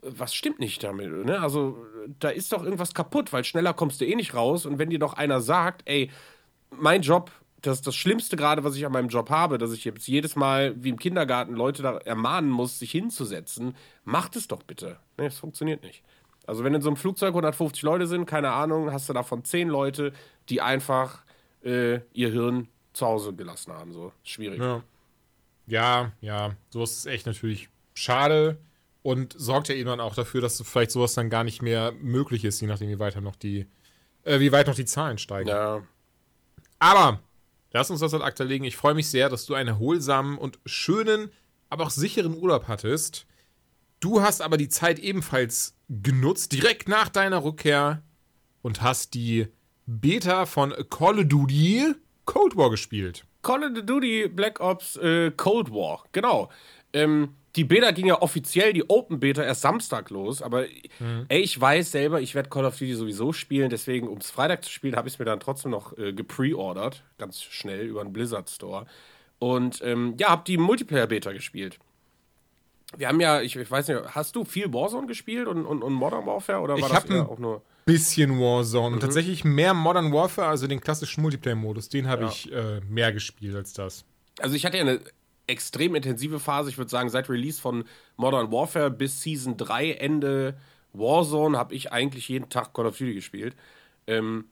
was 0.00 0.34
stimmt 0.34 0.60
nicht 0.60 0.82
damit? 0.82 1.26
Ne? 1.26 1.42
Also 1.42 1.76
da 2.18 2.30
ist 2.30 2.54
doch 2.54 2.64
irgendwas 2.64 2.94
kaputt, 2.94 3.34
weil 3.34 3.44
schneller 3.44 3.74
kommst 3.74 4.00
du 4.00 4.06
eh 4.06 4.14
nicht 4.14 4.32
raus. 4.32 4.64
Und 4.64 4.78
wenn 4.78 4.88
dir 4.88 4.98
doch 4.98 5.12
einer 5.12 5.42
sagt, 5.42 5.82
ey, 5.84 6.10
mein 6.70 7.02
Job, 7.02 7.30
das 7.60 7.80
ist 7.80 7.86
das 7.86 7.96
Schlimmste 7.96 8.38
gerade, 8.38 8.64
was 8.64 8.76
ich 8.76 8.86
an 8.86 8.92
meinem 8.92 9.08
Job 9.08 9.28
habe, 9.28 9.58
dass 9.58 9.74
ich 9.74 9.84
jetzt 9.84 10.08
jedes 10.08 10.36
Mal 10.36 10.74
wie 10.82 10.88
im 10.88 10.98
Kindergarten 10.98 11.52
Leute 11.52 11.82
da 11.82 11.98
ermahnen 11.98 12.48
muss, 12.48 12.78
sich 12.78 12.92
hinzusetzen, 12.92 13.76
macht 14.04 14.36
es 14.36 14.48
doch 14.48 14.62
bitte. 14.62 14.96
Ne, 15.18 15.26
es 15.26 15.38
funktioniert 15.38 15.82
nicht. 15.82 16.02
Also 16.48 16.64
wenn 16.64 16.72
in 16.72 16.80
so 16.80 16.88
einem 16.88 16.96
Flugzeug 16.96 17.28
150 17.28 17.82
Leute 17.82 18.06
sind, 18.06 18.24
keine 18.24 18.52
Ahnung, 18.52 18.90
hast 18.90 19.06
du 19.06 19.12
davon 19.12 19.44
10 19.44 19.68
Leute, 19.68 20.14
die 20.48 20.62
einfach 20.62 21.22
äh, 21.62 22.00
ihr 22.14 22.30
Hirn 22.30 22.68
zu 22.94 23.04
Hause 23.04 23.34
gelassen 23.34 23.70
haben. 23.74 23.92
So 23.92 24.12
schwierig. 24.22 24.58
Ja. 24.58 24.82
ja, 25.66 26.12
ja, 26.22 26.56
sowas 26.70 26.92
ist 26.92 27.04
echt 27.06 27.26
natürlich 27.26 27.68
schade 27.92 28.56
und 29.02 29.34
sorgt 29.36 29.68
ja 29.68 29.74
irgendwann 29.74 30.00
auch 30.00 30.14
dafür, 30.14 30.40
dass 30.40 30.62
vielleicht 30.62 30.90
sowas 30.90 31.12
dann 31.12 31.28
gar 31.28 31.44
nicht 31.44 31.60
mehr 31.60 31.92
möglich 32.00 32.46
ist, 32.46 32.62
je 32.62 32.66
nachdem, 32.66 32.88
wie 32.88 32.98
weiter 32.98 33.20
noch 33.20 33.36
die, 33.36 33.66
äh, 34.24 34.40
wie 34.40 34.50
weit 34.50 34.68
noch 34.68 34.74
die 34.74 34.86
Zahlen 34.86 35.18
steigen. 35.18 35.50
Ja. 35.50 35.82
Aber 36.78 37.20
lass 37.72 37.90
uns 37.90 38.00
das 38.00 38.14
ad 38.14 38.24
acta 38.24 38.44
legen. 38.44 38.64
Ich 38.64 38.78
freue 38.78 38.94
mich 38.94 39.10
sehr, 39.10 39.28
dass 39.28 39.44
du 39.44 39.52
einen 39.52 39.68
erholsamen 39.68 40.38
und 40.38 40.58
schönen, 40.64 41.30
aber 41.68 41.84
auch 41.84 41.90
sicheren 41.90 42.34
Urlaub 42.34 42.68
hattest. 42.68 43.26
Du 44.00 44.22
hast 44.22 44.42
aber 44.42 44.56
die 44.56 44.68
Zeit 44.68 44.98
ebenfalls 44.98 45.76
genutzt, 45.88 46.52
direkt 46.52 46.88
nach 46.88 47.08
deiner 47.08 47.42
Rückkehr 47.42 48.02
und 48.62 48.82
hast 48.82 49.14
die 49.14 49.48
Beta 49.86 50.46
von 50.46 50.74
Call 50.90 51.20
of 51.20 51.28
Duty 51.28 51.94
Cold 52.24 52.56
War 52.56 52.70
gespielt. 52.70 53.24
Call 53.42 53.64
of 53.64 53.84
Duty 53.84 54.28
Black 54.28 54.60
Ops 54.60 54.96
äh, 54.96 55.30
Cold 55.36 55.70
War, 55.70 56.04
genau. 56.12 56.50
Ähm, 56.92 57.34
die 57.56 57.64
Beta 57.64 57.90
ging 57.90 58.06
ja 58.06 58.20
offiziell, 58.20 58.72
die 58.72 58.88
Open 58.88 59.18
Beta, 59.18 59.42
erst 59.42 59.62
Samstag 59.62 60.10
los, 60.10 60.42
aber 60.42 60.66
mhm. 61.00 61.24
ey, 61.28 61.40
ich 61.40 61.60
weiß 61.60 61.90
selber, 61.90 62.20
ich 62.20 62.34
werde 62.34 62.50
Call 62.50 62.66
of 62.66 62.78
Duty 62.78 62.94
sowieso 62.94 63.32
spielen, 63.32 63.70
deswegen, 63.70 64.06
um 64.06 64.18
es 64.18 64.30
Freitag 64.30 64.64
zu 64.64 64.70
spielen, 64.70 64.94
habe 64.94 65.08
ich 65.08 65.14
es 65.14 65.18
mir 65.18 65.24
dann 65.24 65.40
trotzdem 65.40 65.72
noch 65.72 65.96
äh, 65.98 66.12
gepreordert, 66.12 67.02
ganz 67.16 67.42
schnell 67.42 67.86
über 67.86 68.04
den 68.04 68.12
Blizzard 68.12 68.48
Store. 68.50 68.86
Und 69.38 69.80
ähm, 69.82 70.14
ja, 70.18 70.28
habe 70.28 70.44
die 70.46 70.58
Multiplayer 70.58 71.06
Beta 71.06 71.32
gespielt. 71.32 71.78
Wir 72.96 73.08
haben 73.08 73.20
ja, 73.20 73.40
ich, 73.42 73.54
ich 73.56 73.70
weiß 73.70 73.88
nicht, 73.88 74.00
hast 74.14 74.34
du 74.34 74.44
viel 74.44 74.72
Warzone 74.72 75.06
gespielt 75.06 75.46
und, 75.46 75.66
und, 75.66 75.82
und 75.82 75.92
Modern 75.92 76.24
Warfare 76.26 76.60
oder 76.60 76.74
war 76.74 76.88
Ich 76.88 76.94
das 76.94 77.10
ein- 77.10 77.20
auch 77.26 77.38
nur. 77.38 77.62
Bisschen 77.84 78.38
Warzone 78.38 78.88
Mhm. 78.88 78.94
und 78.94 79.00
tatsächlich 79.00 79.44
mehr 79.44 79.72
Modern 79.74 80.12
Warfare, 80.12 80.48
also 80.48 80.66
den 80.66 80.80
klassischen 80.80 81.22
Multiplayer-Modus, 81.22 81.88
den 81.88 82.06
habe 82.06 82.26
ich 82.26 82.52
äh, 82.52 82.80
mehr 82.88 83.12
gespielt 83.12 83.56
als 83.56 83.72
das. 83.72 84.04
Also 84.40 84.54
ich 84.56 84.66
hatte 84.66 84.76
ja 84.76 84.82
eine 84.82 85.00
extrem 85.46 85.94
intensive 85.94 86.38
Phase, 86.38 86.68
ich 86.68 86.76
würde 86.76 86.90
sagen, 86.90 87.08
seit 87.08 87.30
Release 87.30 87.58
von 87.60 87.84
Modern 88.16 88.52
Warfare 88.52 88.90
bis 88.90 89.22
Season 89.22 89.56
3, 89.56 89.92
Ende 89.92 90.58
Warzone, 90.92 91.56
habe 91.56 91.74
ich 91.74 91.90
eigentlich 91.90 92.28
jeden 92.28 92.50
Tag 92.50 92.74
Call 92.74 92.84
of 92.86 92.98
Duty 92.98 93.14
gespielt. 93.14 93.54
Ähm, 94.06 94.46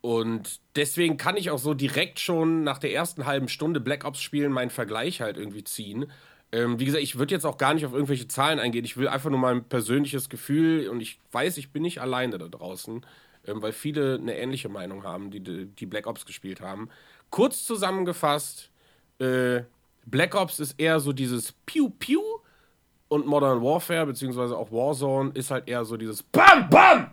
und 0.00 0.60
deswegen 0.76 1.18
kann 1.18 1.36
ich 1.36 1.50
auch 1.50 1.58
so 1.58 1.74
direkt 1.74 2.18
schon 2.20 2.64
nach 2.64 2.78
der 2.78 2.94
ersten 2.94 3.26
halben 3.26 3.48
Stunde 3.48 3.80
Black 3.80 4.06
Ops 4.06 4.22
spielen 4.22 4.52
meinen 4.52 4.70
Vergleich 4.70 5.20
halt 5.20 5.36
irgendwie 5.36 5.64
ziehen. 5.64 6.10
Ähm, 6.52 6.80
wie 6.80 6.84
gesagt, 6.84 7.02
ich 7.02 7.18
würde 7.18 7.34
jetzt 7.34 7.44
auch 7.46 7.58
gar 7.58 7.74
nicht 7.74 7.86
auf 7.86 7.92
irgendwelche 7.92 8.26
Zahlen 8.26 8.58
eingehen. 8.58 8.84
Ich 8.84 8.96
will 8.96 9.08
einfach 9.08 9.30
nur 9.30 9.38
mein 9.38 9.64
persönliches 9.64 10.28
Gefühl 10.28 10.88
und 10.88 11.00
ich 11.00 11.20
weiß, 11.32 11.56
ich 11.58 11.70
bin 11.72 11.82
nicht 11.82 12.00
alleine 12.00 12.38
da 12.38 12.48
draußen, 12.48 13.06
ähm, 13.46 13.62
weil 13.62 13.72
viele 13.72 14.16
eine 14.16 14.36
ähnliche 14.36 14.68
Meinung 14.68 15.04
haben, 15.04 15.30
die 15.30 15.40
die 15.66 15.86
Black 15.86 16.06
Ops 16.06 16.26
gespielt 16.26 16.60
haben. 16.60 16.88
Kurz 17.30 17.64
zusammengefasst, 17.64 18.70
äh, 19.20 19.62
Black 20.06 20.34
Ops 20.34 20.58
ist 20.58 20.74
eher 20.80 20.98
so 20.98 21.12
dieses 21.12 21.52
Piu 21.66 21.90
Piu 21.90 22.20
und 23.08 23.26
Modern 23.26 23.62
Warfare, 23.62 24.06
beziehungsweise 24.06 24.56
auch 24.56 24.72
Warzone, 24.72 25.30
ist 25.34 25.50
halt 25.50 25.68
eher 25.68 25.84
so 25.84 25.96
dieses 25.96 26.22
Bam 26.22 26.68
Bam! 26.68 27.10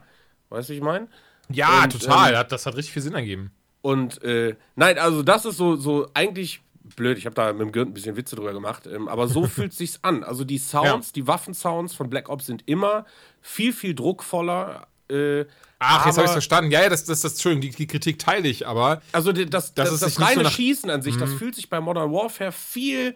Weißt 0.50 0.70
du, 0.70 0.74
ich 0.74 0.82
meine? 0.82 1.08
Ja, 1.52 1.84
Und, 1.84 2.02
total. 2.02 2.34
ähm, 2.34 2.46
das 2.50 2.66
hat 2.66 2.76
richtig 2.76 2.94
viel 2.94 3.02
Sinn 3.02 3.14
ergeben. 3.14 3.52
Und 3.82 4.22
äh, 4.24 4.56
nein, 4.76 4.98
also 4.98 5.24
das 5.24 5.46
ist 5.46 5.58
so, 5.58 5.76
so 5.76 6.10
eigentlich 6.14 6.62
blöd. 6.96 7.18
Ich 7.18 7.26
habe 7.26 7.36
da 7.36 7.52
mit 7.54 7.62
dem 7.62 7.72
Gürtel 7.72 7.92
ein 7.92 7.94
bisschen 7.94 8.16
Witze 8.16 8.36
drüber 8.36 8.54
gemacht, 8.54 8.88
ähm, 8.88 9.08
aber 9.08 9.28
so 9.28 9.46
fühlt 9.48 9.74
sich's 9.74 10.00
an. 10.04 10.24
Also 10.24 10.44
die 10.44 10.58
Sounds, 10.58 11.08
Ja. 11.08 11.14
die 11.16 11.28
Waffensounds 11.28 11.94
von 11.94 12.10
Black 12.10 12.30
Ops 12.30 12.46
sind 12.46 12.64
immer 12.68 13.06
viel, 13.42 13.74
viel 13.74 13.94
druckvoller. 13.96 14.88
Äh, 15.10 15.46
Ach, 15.80 16.06
jetzt 16.06 16.18
habe 16.18 16.26
ich 16.26 16.32
verstanden. 16.32 16.72
Ja, 16.72 16.82
ja, 16.82 16.90
das, 16.90 17.06
das, 17.06 17.22
das, 17.22 17.34
Entschuldigung, 17.34 17.70
die, 17.70 17.76
die 17.76 17.88
Kritik 17.88 18.18
teile 18.20 18.48
ich, 18.48 18.66
aber 18.68 19.02
Also 19.12 19.32
das, 19.32 19.50
Das 19.50 19.74
das, 19.74 20.00
das, 20.00 20.16
sich 20.16 20.26
reine 20.26 20.44
so 20.44 20.50
Schießen 20.50 20.90
an 20.90 21.02
sich, 21.02 21.18
das 21.18 21.32
fühlt 21.34 21.56
sich 21.56 21.70
bei 21.70 21.80
Modern 21.80 22.12
Warfare 22.12 22.52
viel, 22.52 23.16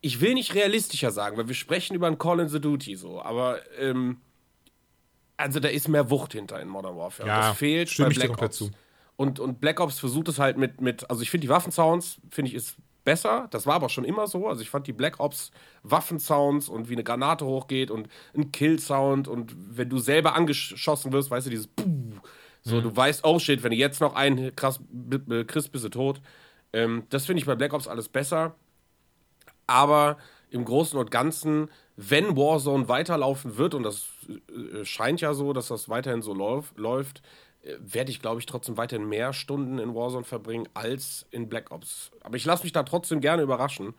ich 0.00 0.20
will 0.20 0.34
nicht 0.34 0.54
realistischer 0.54 1.10
sagen, 1.10 1.36
weil 1.36 1.48
wir 1.48 1.54
sprechen 1.54 1.94
über 1.94 2.06
ein 2.06 2.18
Call 2.18 2.40
in 2.40 2.48
the 2.48 2.60
Duty 2.60 2.96
so, 2.96 3.20
aber 3.22 3.58
ähm, 3.78 4.20
also 5.36 5.60
da 5.60 5.68
ist 5.68 5.86
mehr 5.88 6.10
Wucht 6.10 6.32
hinter 6.32 6.60
in 6.60 6.68
Modern 6.68 6.96
Warfare. 6.96 7.28
Ja, 7.28 7.48
das 7.48 7.58
fehlt 7.58 7.90
stimme 7.90 8.08
bei 8.08 8.14
Black 8.14 8.42
Ops. 8.42 8.56
zu. 8.56 8.70
Und, 9.16 9.38
und 9.38 9.60
Black 9.60 9.78
Ops 9.80 9.98
versucht 9.98 10.28
es 10.28 10.38
halt 10.38 10.56
mit, 10.56 10.80
mit 10.80 11.08
also 11.10 11.22
ich 11.22 11.30
finde 11.30 11.46
die 11.46 11.48
Waffensounds, 11.48 12.20
finde 12.30 12.50
ich, 12.50 12.54
ist 12.56 12.76
besser. 13.04 13.48
Das 13.50 13.66
war 13.66 13.74
aber 13.74 13.88
schon 13.88 14.04
immer 14.04 14.26
so. 14.26 14.48
Also 14.48 14.62
ich 14.62 14.70
fand 14.70 14.86
die 14.86 14.92
Black 14.92 15.20
Ops 15.20 15.50
Waffensounds 15.82 16.68
und 16.68 16.88
wie 16.88 16.94
eine 16.94 17.04
Granate 17.04 17.44
hochgeht 17.46 17.90
und 17.90 18.08
ein 18.36 18.52
Kill-Sound 18.52 19.28
und 19.28 19.54
wenn 19.56 19.88
du 19.88 19.98
selber 19.98 20.34
angeschossen 20.34 21.12
wirst, 21.12 21.30
weißt 21.30 21.46
du, 21.46 21.50
dieses 21.50 21.68
Puh, 21.68 22.12
so, 22.62 22.80
du 22.80 22.94
weißt, 22.94 23.24
oh 23.24 23.38
shit, 23.38 23.62
wenn 23.62 23.70
du 23.70 23.76
jetzt 23.76 24.00
noch 24.00 24.14
einen 24.14 24.54
krass 24.54 24.80
b- 24.90 25.34
äh, 25.34 25.44
kriegst, 25.44 25.72
bist 25.72 25.84
du 25.84 25.88
tot. 25.88 26.20
Ähm, 26.72 27.04
das 27.08 27.24
finde 27.24 27.40
ich 27.40 27.46
bei 27.46 27.54
Black 27.54 27.72
Ops 27.72 27.88
alles 27.88 28.08
besser. 28.08 28.54
Aber 29.66 30.18
im 30.50 30.64
Großen 30.64 30.98
und 30.98 31.10
Ganzen, 31.10 31.70
wenn 31.96 32.36
Warzone 32.36 32.88
weiterlaufen 32.88 33.56
wird, 33.56 33.74
und 33.74 33.82
das 33.82 34.06
äh, 34.28 34.84
scheint 34.84 35.20
ja 35.20 35.34
so, 35.34 35.52
dass 35.52 35.68
das 35.68 35.88
weiterhin 35.88 36.22
so 36.22 36.34
lauf, 36.34 36.72
läuft, 36.76 37.18
äh, 37.18 37.22
werde 37.78 38.10
ich, 38.10 38.20
glaube 38.20 38.40
ich, 38.40 38.46
trotzdem 38.46 38.76
weiterhin 38.76 39.08
mehr 39.08 39.32
Stunden 39.32 39.78
in 39.78 39.94
Warzone 39.94 40.24
verbringen 40.24 40.68
als 40.74 41.26
in 41.30 41.48
Black 41.48 41.70
Ops. 41.70 42.10
Aber 42.22 42.36
ich 42.36 42.44
lasse 42.44 42.62
mich 42.64 42.72
da 42.72 42.82
trotzdem 42.82 43.20
gerne 43.20 43.42
überraschen. 43.42 43.94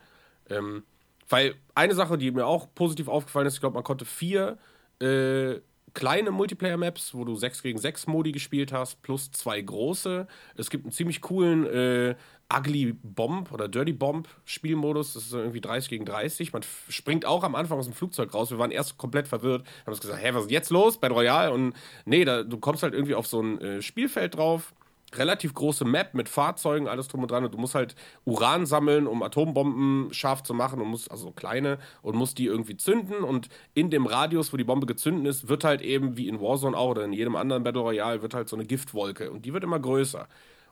Ähm, 0.49 0.83
weil 1.27 1.55
eine 1.75 1.93
Sache, 1.93 2.17
die 2.17 2.31
mir 2.31 2.45
auch 2.45 2.67
positiv 2.73 3.07
aufgefallen 3.07 3.47
ist, 3.47 3.55
ich 3.55 3.59
glaube, 3.59 3.75
man 3.75 3.83
konnte 3.83 4.05
vier 4.05 4.57
äh, 5.01 5.59
kleine 5.93 6.31
Multiplayer-Maps, 6.31 7.13
wo 7.13 7.25
du 7.25 7.35
6 7.35 7.63
gegen 7.63 7.79
6 7.79 8.07
Modi 8.07 8.31
gespielt 8.31 8.71
hast, 8.71 9.01
plus 9.01 9.31
zwei 9.31 9.61
große. 9.61 10.27
Es 10.55 10.69
gibt 10.69 10.85
einen 10.85 10.91
ziemlich 10.91 11.21
coolen 11.21 11.65
äh, 11.65 12.15
Ugly 12.51 12.93
Bomb 13.03 13.51
oder 13.51 13.67
Dirty 13.67 13.93
Bomb 13.93 14.27
Spielmodus. 14.45 15.13
Das 15.13 15.25
ist 15.25 15.33
irgendwie 15.33 15.61
30 15.61 15.89
gegen 15.89 16.05
30. 16.05 16.51
Man 16.51 16.63
springt 16.89 17.25
auch 17.25 17.43
am 17.43 17.55
Anfang 17.55 17.77
aus 17.77 17.85
dem 17.85 17.93
Flugzeug 17.93 18.33
raus. 18.33 18.49
Wir 18.49 18.57
waren 18.57 18.71
erst 18.71 18.97
komplett 18.97 19.27
verwirrt. 19.27 19.65
Haben 19.85 19.93
uns 19.93 20.01
gesagt, 20.01 20.23
hä, 20.23 20.31
was 20.33 20.45
ist 20.45 20.51
jetzt 20.51 20.71
los 20.71 20.99
bei 20.99 21.07
Royal? 21.07 21.51
Und 21.51 21.73
nee, 22.05 22.25
da, 22.25 22.43
du 22.43 22.57
kommst 22.57 22.81
halt 22.81 22.93
irgendwie 22.93 23.15
auf 23.15 23.27
so 23.27 23.41
ein 23.41 23.61
äh, 23.61 23.81
Spielfeld 23.81 24.35
drauf. 24.35 24.73
Relativ 25.15 25.53
große 25.53 25.85
Map 25.85 26.13
mit 26.13 26.29
Fahrzeugen, 26.29 26.87
alles 26.87 27.07
drum 27.07 27.21
und 27.21 27.31
dran. 27.31 27.43
Und 27.43 27.53
du 27.53 27.57
musst 27.57 27.75
halt 27.75 27.95
Uran 28.25 28.65
sammeln, 28.65 29.07
um 29.07 29.23
Atombomben 29.23 30.13
scharf 30.13 30.43
zu 30.43 30.53
machen. 30.53 30.81
Und 30.81 30.87
musst, 30.89 31.09
also 31.11 31.31
kleine, 31.31 31.79
und 32.01 32.15
musst 32.15 32.37
die 32.37 32.45
irgendwie 32.45 32.77
zünden. 32.77 33.23
Und 33.23 33.49
in 33.73 33.89
dem 33.89 34.05
Radius, 34.05 34.53
wo 34.53 34.57
die 34.57 34.63
Bombe 34.63 34.85
gezündet 34.85 35.25
ist, 35.27 35.49
wird 35.49 35.63
halt 35.63 35.81
eben, 35.81 36.17
wie 36.17 36.27
in 36.27 36.39
Warzone 36.39 36.77
auch 36.77 36.89
oder 36.89 37.05
in 37.05 37.13
jedem 37.13 37.35
anderen 37.35 37.63
Battle 37.63 37.81
Royale, 37.81 38.21
wird 38.21 38.33
halt 38.33 38.49
so 38.49 38.55
eine 38.55 38.65
Giftwolke. 38.65 39.31
Und 39.31 39.45
die 39.45 39.53
wird 39.53 39.63
immer 39.63 39.79
größer. 39.79 40.27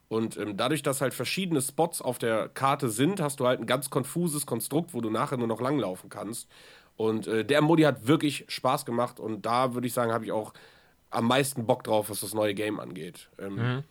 Und 0.10 0.38
ähm, 0.38 0.56
dadurch, 0.56 0.84
dass 0.84 1.02
halt 1.02 1.14
verschiedene 1.14 1.62
Spots 1.62 2.02
auf 2.02 2.18
der 2.18 2.50
Karte 2.50 2.90
sind, 2.90 3.20
hast 3.20 3.40
du 3.40 3.48
halt 3.48 3.60
ein 3.60 3.66
ganz 3.66 3.90
konfuses 3.90 4.46
Konstrukt, 4.46 4.94
wo 4.94 5.02
du 5.02 5.10
nachher 5.10 5.38
nur 5.38 5.48
noch 5.48 5.60
langlaufen 5.60 6.10
kannst. 6.10 6.48
Und 6.96 7.28
äh, 7.28 7.46
der 7.46 7.62
Modi 7.62 7.84
hat 7.84 8.08
wirklich 8.08 8.46
Spaß 8.48 8.86
gemacht 8.86 9.20
und 9.20 9.46
da 9.46 9.74
würde 9.74 9.88
ich 9.88 9.94
sagen, 9.94 10.12
habe 10.12 10.26
ich 10.26 10.32
auch 10.32 10.54
am 11.10 11.28
meisten 11.28 11.66
Bock 11.66 11.84
drauf, 11.84 12.10
was 12.10 12.22
das 12.22 12.34
neue 12.34 12.54
Game 12.54 12.80
angeht. 12.80 13.30
Ähm, 13.40 13.84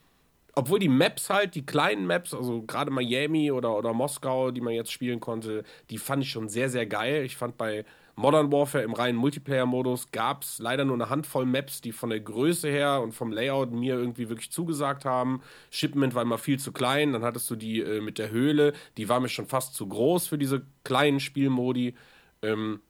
Obwohl 0.59 0.79
die 0.79 0.89
Maps 0.89 1.29
halt, 1.29 1.55
die 1.55 1.67
kleinen 1.67 2.07
Maps, 2.07 2.33
also 2.33 2.63
gerade 2.63 2.91
Miami 2.91 3.53
oder, 3.53 3.77
oder 3.77 3.93
Moskau, 3.93 4.51
die 4.51 4.63
man 4.63 4.73
jetzt 4.73 4.91
spielen 4.91 5.21
konnte, 5.21 5.65
die 5.91 5.99
fand 5.99 6.23
ich 6.23 6.31
schon 6.31 6.49
sehr, 6.49 6.71
sehr 6.71 6.87
geil. 6.87 7.25
Ich 7.25 7.37
fand 7.37 7.59
bei 7.59 7.85
Modern 8.15 8.51
Warfare 8.51 8.83
im 8.83 8.95
reinen 8.95 9.19
Multiplayer-Modus 9.19 10.11
gab 10.13 10.43
es 10.43 10.59
leider 10.59 10.87
nur 10.87 10.95
eine 10.95 11.11
Handvoll 11.11 11.45
Maps, 11.45 11.83
die 11.83 11.93
von 11.93 12.09
der 12.09 12.21
Größe 12.21 12.71
her 12.71 13.03
und 13.03 13.13
vom 13.13 13.33
Layout 13.33 13.71
mir 13.73 13.97
irgendwie 13.97 14.31
wirklich 14.31 14.51
zugesagt 14.51 15.05
haben. 15.05 15.43
Shipment 15.71 16.15
war 16.15 16.23
immer 16.23 16.39
viel 16.39 16.59
zu 16.59 16.73
klein, 16.73 17.13
dann 17.13 17.23
hattest 17.23 17.51
du 17.51 17.57
die 17.57 17.81
äh, 17.81 18.01
mit 18.01 18.17
der 18.19 18.31
Höhle, 18.31 18.73
die 18.97 19.11
war 19.11 19.21
mir 19.21 19.29
schon 19.29 19.47
fast 19.47 19.75
zu 19.75 19.87
groß 19.87 20.27
für 20.27 20.39
diese 20.39 20.63
kleinen 20.85 21.21
Spielmodi. 21.21 21.95
Ähm, 22.41 22.81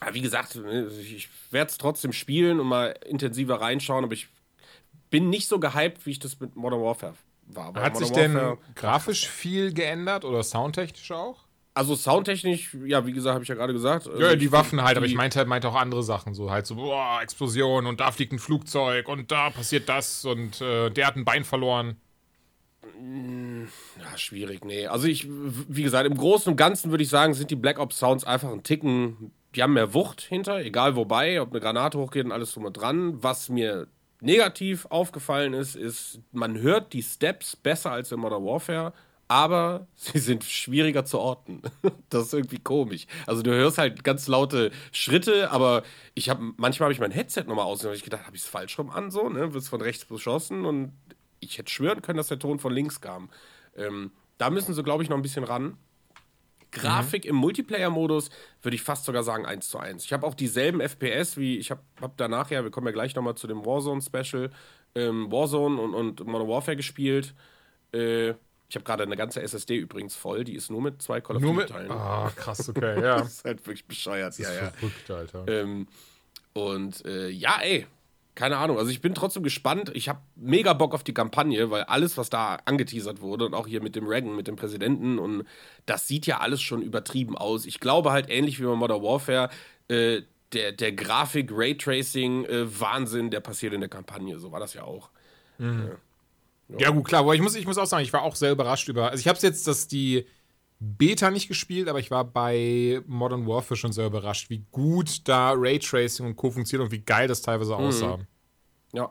aber 0.00 0.14
wie 0.14 0.20
gesagt, 0.22 0.56
ne, 0.56 0.88
ich 1.00 1.28
werde 1.50 1.70
es 1.70 1.78
trotzdem 1.78 2.12
spielen 2.12 2.60
und 2.60 2.66
mal 2.68 2.96
intensiver 3.06 3.60
reinschauen, 3.60 4.04
aber 4.04 4.14
ich 4.14 4.28
bin 5.14 5.30
nicht 5.30 5.46
so 5.46 5.60
gehypt, 5.60 6.04
wie 6.06 6.10
ich 6.10 6.18
das 6.18 6.40
mit 6.40 6.56
Modern 6.56 6.82
Warfare 6.82 7.14
war. 7.46 7.66
Hat 7.66 7.74
Modern 7.74 7.94
sich 7.94 8.10
denn 8.10 8.34
Warfare- 8.34 8.58
grafisch 8.74 9.28
viel 9.28 9.72
geändert 9.72 10.24
oder 10.24 10.42
soundtechnisch 10.42 11.12
auch? 11.12 11.44
Also 11.72 11.94
soundtechnisch, 11.94 12.76
ja, 12.84 13.06
wie 13.06 13.12
gesagt, 13.12 13.34
habe 13.34 13.44
ich 13.44 13.48
ja 13.48 13.54
gerade 13.54 13.72
gesagt. 13.72 14.08
Ja, 14.18 14.32
ich 14.32 14.38
die 14.40 14.50
Waffen 14.50 14.82
halt, 14.82 14.96
aber 14.96 15.06
die- 15.06 15.12
ich 15.12 15.16
meinte, 15.16 15.44
meinte 15.44 15.68
auch 15.68 15.76
andere 15.76 16.02
Sachen, 16.02 16.34
so 16.34 16.50
halt 16.50 16.66
so, 16.66 16.74
boah, 16.74 17.20
Explosion 17.22 17.86
und 17.86 18.00
da 18.00 18.10
fliegt 18.10 18.32
ein 18.32 18.40
Flugzeug 18.40 19.08
und 19.08 19.30
da 19.30 19.50
passiert 19.50 19.88
das 19.88 20.24
und 20.24 20.60
äh, 20.60 20.90
der 20.90 21.06
hat 21.06 21.14
ein 21.14 21.24
Bein 21.24 21.44
verloren. 21.44 21.96
Ja, 24.00 24.18
schwierig, 24.18 24.64
nee. 24.64 24.86
Also 24.88 25.06
ich, 25.06 25.28
wie 25.28 25.82
gesagt, 25.84 26.06
im 26.06 26.16
Großen 26.16 26.50
und 26.50 26.56
Ganzen 26.56 26.90
würde 26.90 27.04
ich 27.04 27.08
sagen, 27.10 27.34
sind 27.34 27.50
die 27.52 27.56
Black 27.56 27.78
Ops 27.78 27.98
Sounds 27.98 28.24
einfach 28.24 28.50
ein 28.50 28.62
Ticken, 28.64 29.30
die 29.54 29.62
haben 29.62 29.74
mehr 29.74 29.94
Wucht 29.94 30.20
hinter, 30.22 30.58
egal 30.60 30.96
wobei, 30.96 31.40
ob 31.40 31.50
eine 31.50 31.60
Granate 31.60 31.98
hochgeht 31.98 32.24
und 32.24 32.32
alles 32.32 32.52
drum 32.52 32.64
und 32.64 32.72
dran. 32.74 33.22
Was 33.22 33.48
mir 33.48 33.86
negativ 34.24 34.86
aufgefallen 34.86 35.54
ist, 35.54 35.76
ist, 35.76 36.20
man 36.32 36.58
hört 36.58 36.92
die 36.92 37.02
Steps 37.02 37.56
besser 37.56 37.92
als 37.92 38.10
in 38.12 38.20
Modern 38.20 38.44
Warfare, 38.44 38.92
aber 39.28 39.86
sie 39.94 40.18
sind 40.18 40.44
schwieriger 40.44 41.04
zu 41.04 41.18
orten. 41.18 41.62
Das 42.10 42.26
ist 42.26 42.34
irgendwie 42.34 42.60
komisch. 42.60 43.06
Also 43.26 43.42
du 43.42 43.50
hörst 43.50 43.76
halt 43.78 44.04
ganz 44.04 44.28
laute 44.28 44.70
Schritte, 44.92 45.50
aber 45.50 45.82
ich 46.14 46.28
habe 46.28 46.52
manchmal 46.56 46.86
habe 46.86 46.92
ich 46.92 47.00
mein 47.00 47.10
Headset 47.10 47.42
nochmal 47.48 47.64
aus 47.64 47.80
und 47.80 47.86
habe 47.86 47.96
ich 47.96 48.04
gedacht, 48.04 48.24
habe 48.26 48.36
ich 48.36 48.42
es 48.42 48.48
falsch 48.48 48.78
rum 48.78 48.88
an 48.90 49.10
so, 49.10 49.28
ne? 49.28 49.52
Wirst 49.52 49.68
von 49.68 49.80
rechts 49.80 50.04
beschossen 50.04 50.64
und 50.64 50.92
ich 51.40 51.58
hätte 51.58 51.72
schwören 51.72 52.02
können, 52.02 52.18
dass 52.18 52.28
der 52.28 52.38
Ton 52.38 52.60
von 52.60 52.72
links 52.72 53.00
kam. 53.00 53.30
Ähm, 53.76 54.12
da 54.38 54.50
müssen 54.50 54.74
sie, 54.74 54.82
glaube 54.84 55.02
ich, 55.02 55.08
noch 55.08 55.16
ein 55.16 55.22
bisschen 55.22 55.42
ran. 55.42 55.76
Grafik 56.74 57.24
im 57.24 57.36
Multiplayer-Modus 57.36 58.30
würde 58.62 58.74
ich 58.74 58.82
fast 58.82 59.04
sogar 59.04 59.22
sagen 59.22 59.46
1 59.46 59.68
zu 59.68 59.78
1. 59.78 60.04
Ich 60.04 60.12
habe 60.12 60.26
auch 60.26 60.34
dieselben 60.34 60.80
FPS 60.80 61.36
wie, 61.36 61.58
ich 61.58 61.70
habe 61.70 61.80
hab 62.00 62.16
danach 62.16 62.50
ja, 62.50 62.62
wir 62.62 62.70
kommen 62.70 62.86
ja 62.86 62.92
gleich 62.92 63.14
nochmal 63.14 63.36
zu 63.36 63.46
dem 63.46 63.64
Warzone-Special, 63.64 64.50
ähm, 64.94 65.30
Warzone 65.32 65.80
und, 65.80 65.94
und 65.94 66.26
Modern 66.26 66.48
Warfare 66.48 66.76
gespielt. 66.76 67.34
Äh, 67.92 68.34
ich 68.68 68.76
habe 68.76 68.84
gerade 68.84 69.04
eine 69.04 69.16
ganze 69.16 69.40
SSD 69.42 69.76
übrigens 69.76 70.16
voll, 70.16 70.44
die 70.44 70.54
ist 70.54 70.70
nur 70.70 70.82
mit 70.82 71.00
zwei 71.00 71.20
Call 71.20 71.36
of. 71.36 71.42
Duty-Teilen. 71.42 71.90
Ah, 71.90 72.30
krass, 72.34 72.68
okay, 72.68 73.00
ja. 73.02 73.18
Das 73.18 73.34
ist 73.34 73.44
halt 73.44 73.64
wirklich 73.66 73.86
bescheuert. 73.86 74.36
Ja, 74.38 74.52
ja. 74.52 74.70
Verrückt, 74.70 75.10
Alter. 75.10 75.44
Ähm, 75.46 75.86
und 76.54 77.04
äh, 77.04 77.28
ja, 77.28 77.58
ey, 77.60 77.86
keine 78.34 78.56
Ahnung. 78.56 78.78
Also 78.78 78.90
ich 78.90 79.00
bin 79.00 79.14
trotzdem 79.14 79.42
gespannt. 79.42 79.92
Ich 79.94 80.08
habe 80.08 80.20
mega 80.34 80.72
Bock 80.72 80.94
auf 80.94 81.04
die 81.04 81.14
Kampagne, 81.14 81.70
weil 81.70 81.84
alles, 81.84 82.16
was 82.16 82.30
da 82.30 82.58
angeteasert 82.64 83.20
wurde 83.20 83.46
und 83.46 83.54
auch 83.54 83.66
hier 83.66 83.82
mit 83.82 83.94
dem 83.94 84.06
Reagan, 84.06 84.34
mit 84.34 84.48
dem 84.48 84.56
Präsidenten 84.56 85.18
und 85.18 85.44
das 85.86 86.08
sieht 86.08 86.26
ja 86.26 86.38
alles 86.38 86.60
schon 86.60 86.82
übertrieben 86.82 87.36
aus. 87.36 87.66
Ich 87.66 87.80
glaube 87.80 88.10
halt 88.12 88.28
ähnlich 88.28 88.60
wie 88.60 88.64
bei 88.64 88.74
Modern 88.74 89.02
Warfare, 89.02 89.50
äh, 89.88 90.22
der, 90.52 90.72
der 90.72 90.92
Grafik, 90.92 91.50
Raytracing, 91.52 92.44
äh, 92.44 92.80
Wahnsinn, 92.80 93.30
der 93.30 93.40
passiert 93.40 93.72
in 93.72 93.80
der 93.80 93.90
Kampagne. 93.90 94.38
So 94.38 94.52
war 94.52 94.60
das 94.60 94.74
ja 94.74 94.84
auch. 94.84 95.10
Ja, 96.78 96.90
gut, 96.90 97.04
klar, 97.04 97.20
aber 97.20 97.34
ich 97.34 97.42
muss, 97.42 97.54
ich 97.54 97.66
muss 97.66 97.78
auch 97.78 97.86
sagen, 97.86 98.02
ich 98.02 98.12
war 98.12 98.22
auch 98.22 98.36
sehr 98.36 98.52
überrascht 98.52 98.88
über. 98.88 99.10
Also, 99.10 99.20
ich 99.20 99.28
habe 99.28 99.36
es 99.36 99.42
jetzt, 99.42 99.66
dass 99.66 99.86
die 99.86 100.26
Beta 100.84 101.30
nicht 101.30 101.48
gespielt, 101.48 101.88
aber 101.88 101.98
ich 101.98 102.10
war 102.10 102.24
bei 102.24 103.00
Modern 103.06 103.46
Warfare 103.46 103.76
schon 103.76 103.92
sehr 103.92 104.06
überrascht, 104.06 104.50
wie 104.50 104.64
gut 104.70 105.26
da 105.28 105.52
Raytracing 105.54 106.26
und 106.26 106.36
Co. 106.36 106.50
funktioniert 106.50 106.86
und 106.86 106.92
wie 106.92 107.02
geil 107.02 107.28
das 107.28 107.42
teilweise 107.42 107.76
aussah. 107.76 108.18
Ja. 108.92 109.10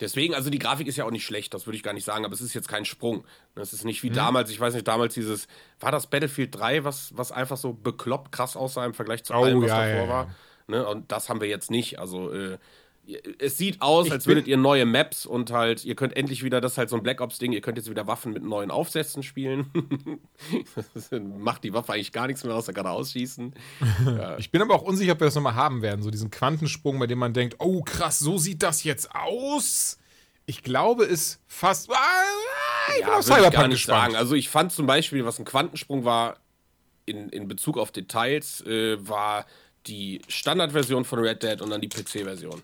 Deswegen, 0.00 0.34
also 0.34 0.50
die 0.50 0.58
Grafik 0.58 0.88
ist 0.88 0.96
ja 0.96 1.04
auch 1.04 1.12
nicht 1.12 1.24
schlecht, 1.24 1.54
das 1.54 1.66
würde 1.66 1.76
ich 1.76 1.82
gar 1.84 1.92
nicht 1.92 2.04
sagen, 2.04 2.24
aber 2.24 2.34
es 2.34 2.40
ist 2.40 2.54
jetzt 2.54 2.66
kein 2.66 2.84
Sprung. 2.84 3.24
Es 3.54 3.72
ist 3.72 3.84
nicht 3.84 4.02
wie 4.02 4.10
damals, 4.10 4.50
ich 4.50 4.58
weiß 4.58 4.74
nicht, 4.74 4.88
damals 4.88 5.14
dieses, 5.14 5.46
war 5.78 5.92
das 5.92 6.08
Battlefield 6.08 6.54
3, 6.56 6.82
was, 6.82 7.16
was 7.16 7.30
einfach 7.30 7.56
so 7.56 7.72
bekloppt 7.72 8.32
krass 8.32 8.56
aussah 8.56 8.84
im 8.84 8.94
Vergleich 8.94 9.22
zu 9.22 9.32
Oh, 9.32 9.44
allem, 9.44 9.62
was 9.62 9.68
ja, 9.68 9.86
davor 9.86 10.02
ja, 10.02 10.08
war. 10.08 10.34
Ne? 10.66 10.86
Und 10.86 11.12
das 11.12 11.28
haben 11.28 11.40
wir 11.40 11.48
jetzt 11.48 11.70
nicht. 11.70 12.00
Also 12.00 12.32
äh, 12.32 12.58
es 13.40 13.58
sieht 13.58 13.82
aus, 13.82 14.06
Ich 14.06 14.12
als 14.12 14.24
bin- 14.24 14.36
würdet 14.36 14.46
ihr 14.48 14.56
neue 14.56 14.86
Maps 14.86 15.26
und 15.26 15.50
halt, 15.50 15.84
ihr 15.84 15.96
könnt 15.96 16.16
endlich 16.16 16.44
wieder, 16.44 16.60
das 16.60 16.72
ist 16.72 16.78
halt 16.78 16.88
so 16.88 16.96
ein 16.96 17.02
Black 17.02 17.20
Ops-Ding, 17.20 17.52
ihr 17.52 17.60
könnt 17.60 17.76
jetzt 17.76 17.90
wieder 17.90 18.06
Waffen 18.06 18.32
mit 18.32 18.44
neuen 18.44 18.70
Aufsätzen 18.70 19.22
spielen. 19.24 19.70
Macht 21.38 21.64
die 21.64 21.72
Waffe 21.72 21.92
eigentlich 21.94 22.12
gar 22.12 22.26
nichts 22.26 22.44
mehr, 22.44 22.54
außer 22.54 22.72
gerade 22.72 22.90
ausschießen. 22.90 23.54
Ich 24.38 24.50
bin 24.50 24.62
aber 24.62 24.74
auch 24.74 24.82
unsicher, 24.82 25.12
ob 25.12 25.20
wir 25.20 25.26
das 25.26 25.34
nochmal 25.34 25.54
haben 25.54 25.82
werden. 25.82 26.02
So 26.02 26.10
diesen 26.10 26.30
Quantensprung, 26.30 26.98
bei 26.98 27.06
dem 27.06 27.18
man 27.18 27.32
denkt, 27.32 27.56
oh 27.58 27.82
krass, 27.82 28.18
so 28.18 28.38
sieht 28.38 28.62
das 28.62 28.84
jetzt 28.84 29.10
aus. 29.14 29.98
Ich 30.46 30.62
glaube, 30.62 31.04
es 31.04 31.40
fast. 31.46 31.90
Ah, 31.90 31.94
ich 32.88 32.98
bin 32.98 33.08
Ja, 33.08 33.08
auf 33.08 33.12
würde 33.14 33.20
ich 33.20 33.28
gar 33.28 33.36
Cyberpunk 33.38 33.68
nicht 33.68 33.76
gespannt. 33.78 34.02
sagen. 34.12 34.16
Also 34.16 34.34
ich 34.34 34.48
fand 34.48 34.72
zum 34.72 34.86
Beispiel, 34.86 35.24
was 35.24 35.38
ein 35.38 35.44
Quantensprung 35.44 36.04
war 36.04 36.36
in, 37.06 37.28
in 37.30 37.48
Bezug 37.48 37.78
auf 37.78 37.90
Details, 37.92 38.60
äh, 38.62 38.96
war 39.06 39.46
die 39.86 40.20
Standardversion 40.28 41.04
von 41.04 41.18
Red 41.20 41.42
Dead 41.42 41.60
und 41.60 41.70
dann 41.70 41.80
die 41.80 41.88
PC-Version. 41.88 42.60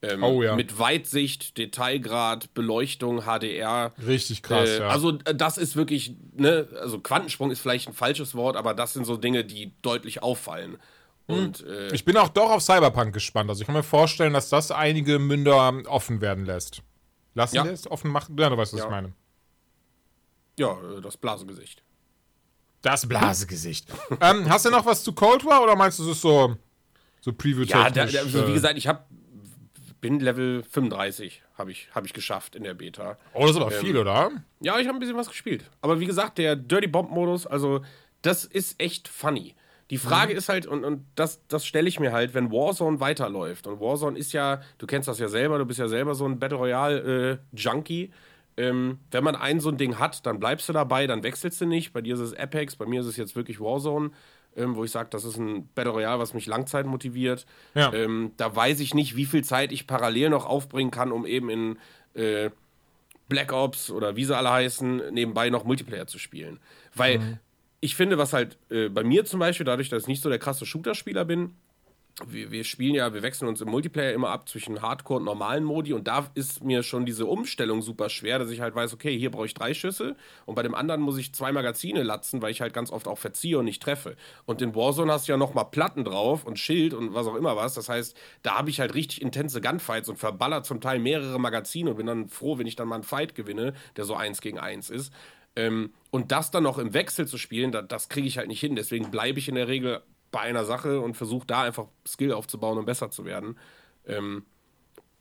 Ähm, 0.00 0.22
Oh 0.22 0.42
ja. 0.42 0.54
Mit 0.54 0.78
Weitsicht, 0.78 1.58
Detailgrad, 1.58 2.54
Beleuchtung, 2.54 3.22
HDR. 3.22 3.92
Richtig 4.06 4.42
krass, 4.42 4.68
Äh, 4.68 4.78
ja. 4.80 4.88
Also 4.88 5.18
äh, 5.24 5.34
das 5.34 5.58
ist 5.58 5.74
wirklich, 5.74 6.14
ne, 6.34 6.68
also 6.80 7.00
Quantensprung 7.00 7.50
ist 7.50 7.60
vielleicht 7.60 7.88
ein 7.88 7.94
falsches 7.94 8.34
Wort, 8.34 8.56
aber 8.56 8.74
das 8.74 8.92
sind 8.92 9.04
so 9.04 9.16
Dinge, 9.16 9.44
die 9.44 9.72
deutlich 9.82 10.22
auffallen. 10.22 10.78
Und 11.26 11.66
äh, 11.66 11.88
ich 11.92 12.04
bin 12.04 12.16
auch 12.16 12.28
doch 12.28 12.50
auf 12.50 12.62
Cyberpunk 12.62 13.12
gespannt. 13.12 13.50
Also 13.50 13.60
ich 13.60 13.66
kann 13.66 13.74
mir 13.76 13.82
vorstellen, 13.82 14.32
dass 14.32 14.48
das 14.48 14.70
einige 14.70 15.18
Münder 15.18 15.74
offen 15.88 16.20
werden 16.20 16.46
lässt. 16.46 16.80
Lassen 17.34 17.56
Ja. 17.56 17.64
lässt? 17.64 17.86
Offen 17.88 18.10
machen? 18.10 18.36
Ja, 18.38 18.48
du 18.50 18.56
weißt, 18.56 18.72
was 18.72 18.78
Ja. 18.80 18.86
ich 18.86 18.90
meine. 18.90 19.12
ja, 20.58 20.72
äh, 20.96 21.00
das 21.02 21.16
Blasegesicht. 21.16 21.82
Das 22.82 23.06
Blasegesicht. 23.08 23.88
ähm, 24.20 24.48
hast 24.48 24.64
du 24.64 24.70
noch 24.70 24.86
was 24.86 25.02
zu 25.02 25.12
Cold 25.12 25.44
War 25.44 25.62
oder 25.62 25.74
meinst 25.76 25.98
du, 25.98 26.04
es 26.04 26.10
ist 26.10 26.20
so, 26.22 26.56
so 27.20 27.32
Preview-technisch? 27.32 27.70
Ja, 27.72 27.90
da, 27.90 28.06
da, 28.06 28.18
also, 28.20 28.46
wie 28.46 28.50
äh, 28.52 28.54
gesagt, 28.54 28.78
ich 28.78 28.86
hab, 28.86 29.08
bin 30.00 30.20
Level 30.20 30.62
35, 30.62 31.42
habe 31.56 31.72
ich, 31.72 31.88
hab 31.94 32.04
ich 32.04 32.12
geschafft 32.12 32.54
in 32.54 32.64
der 32.64 32.74
Beta. 32.74 33.16
Oh, 33.34 33.42
das 33.42 33.52
ist 33.52 33.56
aber 33.56 33.70
viel, 33.70 33.96
oder? 33.96 34.30
Ja, 34.60 34.78
ich 34.78 34.86
habe 34.86 34.96
ein 34.96 35.00
bisschen 35.00 35.16
was 35.16 35.28
gespielt. 35.28 35.64
Aber 35.80 36.00
wie 36.00 36.06
gesagt, 36.06 36.38
der 36.38 36.56
Dirty 36.56 36.86
Bomb-Modus, 36.86 37.46
also 37.46 37.82
das 38.22 38.44
ist 38.44 38.80
echt 38.80 39.08
funny. 39.08 39.54
Die 39.90 39.98
Frage 39.98 40.34
ist 40.34 40.50
halt, 40.50 40.66
und, 40.66 40.84
und 40.84 41.06
das, 41.14 41.40
das 41.48 41.64
stelle 41.64 41.88
ich 41.88 41.98
mir 41.98 42.12
halt, 42.12 42.34
wenn 42.34 42.52
Warzone 42.52 43.00
weiterläuft. 43.00 43.66
Und 43.66 43.80
Warzone 43.80 44.18
ist 44.18 44.32
ja, 44.34 44.60
du 44.76 44.86
kennst 44.86 45.08
das 45.08 45.18
ja 45.18 45.28
selber, 45.28 45.58
du 45.58 45.64
bist 45.64 45.78
ja 45.78 45.88
selber 45.88 46.14
so 46.14 46.26
ein 46.26 46.38
Battle 46.38 46.58
Royale-Junkie. 46.58 48.12
ähm, 48.58 48.98
wenn 49.10 49.24
man 49.24 49.34
ein 49.34 49.60
so 49.60 49.70
ein 49.70 49.78
Ding 49.78 49.98
hat, 49.98 50.26
dann 50.26 50.40
bleibst 50.40 50.68
du 50.68 50.72
dabei, 50.74 51.06
dann 51.06 51.22
wechselst 51.22 51.60
du 51.60 51.66
nicht. 51.66 51.92
Bei 51.92 52.02
dir 52.02 52.14
ist 52.14 52.20
es 52.20 52.34
Apex, 52.34 52.76
bei 52.76 52.84
mir 52.86 53.00
ist 53.00 53.06
es 53.06 53.16
jetzt 53.16 53.34
wirklich 53.34 53.60
Warzone, 53.60 54.10
ähm, 54.58 54.76
wo 54.76 54.84
ich 54.84 54.90
sage, 54.90 55.08
das 55.10 55.24
ist 55.24 55.36
ein 55.36 55.68
Battle 55.74 55.92
Royale, 55.92 56.18
was 56.18 56.34
mich 56.34 56.46
Langzeit 56.46 56.86
motiviert. 56.86 57.46
Ja. 57.74 57.92
Ähm, 57.92 58.32
da 58.36 58.54
weiß 58.54 58.80
ich 58.80 58.94
nicht, 58.94 59.16
wie 59.16 59.24
viel 59.24 59.44
Zeit 59.44 59.72
ich 59.72 59.86
parallel 59.86 60.30
noch 60.30 60.46
aufbringen 60.46 60.90
kann, 60.90 61.12
um 61.12 61.24
eben 61.24 61.48
in 61.48 61.78
äh, 62.14 62.50
Black 63.28 63.52
Ops 63.52 63.90
oder 63.90 64.16
wie 64.16 64.24
sie 64.24 64.36
alle 64.36 64.50
heißen, 64.50 65.12
nebenbei 65.12 65.50
noch 65.50 65.64
Multiplayer 65.64 66.06
zu 66.06 66.18
spielen. 66.18 66.60
Weil 66.94 67.40
ich 67.80 67.94
finde, 67.94 68.18
was 68.18 68.32
halt 68.32 68.58
äh, 68.70 68.88
bei 68.88 69.04
mir 69.04 69.24
zum 69.24 69.40
Beispiel, 69.40 69.66
dadurch, 69.66 69.88
dass 69.88 70.02
ich 70.02 70.08
nicht 70.08 70.22
so 70.22 70.28
der 70.28 70.38
krasse 70.38 70.66
Shooter-Spieler 70.66 71.24
bin, 71.24 71.54
wir, 72.26 72.50
wir 72.50 72.64
spielen 72.64 72.94
ja, 72.94 73.14
wir 73.14 73.22
wechseln 73.22 73.48
uns 73.48 73.60
im 73.60 73.68
Multiplayer 73.68 74.12
immer 74.12 74.30
ab 74.30 74.48
zwischen 74.48 74.82
Hardcore 74.82 75.20
und 75.20 75.24
normalen 75.24 75.64
Modi 75.64 75.92
und 75.92 76.08
da 76.08 76.28
ist 76.34 76.64
mir 76.64 76.82
schon 76.82 77.06
diese 77.06 77.26
Umstellung 77.26 77.82
super 77.82 78.08
schwer, 78.08 78.38
dass 78.38 78.50
ich 78.50 78.60
halt 78.60 78.74
weiß, 78.74 78.92
okay, 78.94 79.16
hier 79.16 79.30
brauche 79.30 79.46
ich 79.46 79.54
drei 79.54 79.74
Schüsse 79.74 80.16
und 80.46 80.54
bei 80.54 80.62
dem 80.62 80.74
anderen 80.74 81.00
muss 81.00 81.18
ich 81.18 81.32
zwei 81.32 81.52
Magazine 81.52 82.02
latzen, 82.02 82.42
weil 82.42 82.50
ich 82.50 82.60
halt 82.60 82.74
ganz 82.74 82.90
oft 82.90 83.06
auch 83.08 83.18
verziehe 83.18 83.58
und 83.58 83.64
nicht 83.66 83.82
treffe. 83.82 84.16
Und 84.46 84.62
in 84.62 84.74
Warzone 84.74 85.12
hast 85.12 85.28
du 85.28 85.32
ja 85.32 85.38
nochmal 85.38 85.66
Platten 85.66 86.04
drauf 86.04 86.44
und 86.44 86.58
Schild 86.58 86.94
und 86.94 87.14
was 87.14 87.26
auch 87.26 87.36
immer 87.36 87.56
was. 87.56 87.74
Das 87.74 87.88
heißt, 87.88 88.16
da 88.42 88.58
habe 88.58 88.70
ich 88.70 88.80
halt 88.80 88.94
richtig 88.94 89.22
intense 89.22 89.60
Gunfights 89.60 90.08
und 90.08 90.16
verballer 90.16 90.62
zum 90.62 90.80
Teil 90.80 90.98
mehrere 90.98 91.38
Magazine 91.38 91.90
und 91.90 91.96
bin 91.96 92.06
dann 92.06 92.28
froh, 92.28 92.58
wenn 92.58 92.66
ich 92.66 92.76
dann 92.76 92.88
mal 92.88 92.96
einen 92.96 93.04
Fight 93.04 93.34
gewinne, 93.34 93.74
der 93.96 94.04
so 94.04 94.14
eins 94.14 94.40
gegen 94.40 94.58
eins 94.58 94.90
ist. 94.90 95.12
Ähm, 95.56 95.92
und 96.10 96.30
das 96.32 96.50
dann 96.50 96.62
noch 96.62 96.78
im 96.78 96.94
Wechsel 96.94 97.26
zu 97.26 97.38
spielen, 97.38 97.72
da, 97.72 97.82
das 97.82 98.08
kriege 98.08 98.28
ich 98.28 98.38
halt 98.38 98.48
nicht 98.48 98.60
hin. 98.60 98.76
Deswegen 98.76 99.10
bleibe 99.10 99.38
ich 99.38 99.48
in 99.48 99.56
der 99.56 99.68
Regel 99.68 100.02
bei 100.30 100.40
einer 100.40 100.64
Sache 100.64 101.00
und 101.00 101.16
versuche 101.16 101.46
da 101.46 101.62
einfach 101.62 101.86
Skill 102.06 102.32
aufzubauen 102.32 102.78
und 102.78 102.86
besser 102.86 103.10
zu 103.10 103.24
werden. 103.24 103.58
Ähm, 104.06 104.44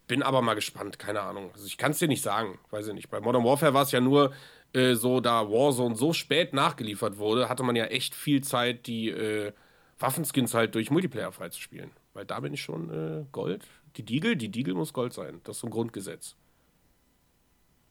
bin 0.08 0.24
aber 0.24 0.42
mal 0.42 0.54
gespannt, 0.54 1.00
keine 1.00 1.22
Ahnung. 1.22 1.52
Also 1.54 1.66
ich 1.66 1.78
kann 1.78 1.92
es 1.92 2.00
dir 2.00 2.08
nicht 2.08 2.22
sagen, 2.22 2.60
weiß 2.72 2.88
ich 2.88 2.94
nicht. 2.94 3.10
Bei 3.10 3.20
Modern 3.20 3.44
Warfare 3.44 3.74
war 3.74 3.84
es 3.84 3.92
ja 3.92 4.00
nur 4.00 4.34
äh, 4.74 4.96
so, 4.96 5.20
da 5.20 5.50
Warzone 5.50 5.96
so 5.96 6.14
spät 6.14 6.54
nachgeliefert 6.54 7.18
wurde, 7.18 7.50
hatte 7.50 7.64
man 7.64 7.76
ja 7.76 7.86
echt 7.86 8.16
viel 8.16 8.42
Zeit, 8.44 8.88
die 8.88 9.10
äh, 9.10 9.52
Waffenskins 10.00 10.54
halt 10.54 10.76
durch 10.76 10.92
Multiplayer 10.92 11.32
freizuspielen. 11.32 11.92
Weil 12.14 12.26
da 12.26 12.40
bin 12.40 12.54
ich 12.54 12.62
schon 12.62 12.90
äh, 12.90 13.26
Gold. 13.32 13.66
Die 13.98 14.04
Deagle, 14.04 14.38
die 14.38 14.50
Deagle 14.50 14.76
muss 14.76 14.94
Gold 14.94 15.14
sein. 15.14 15.42
Das 15.44 15.58
ist 15.58 15.62
so 15.62 15.68
ein 15.68 15.72
Grundgesetz. 15.72 16.36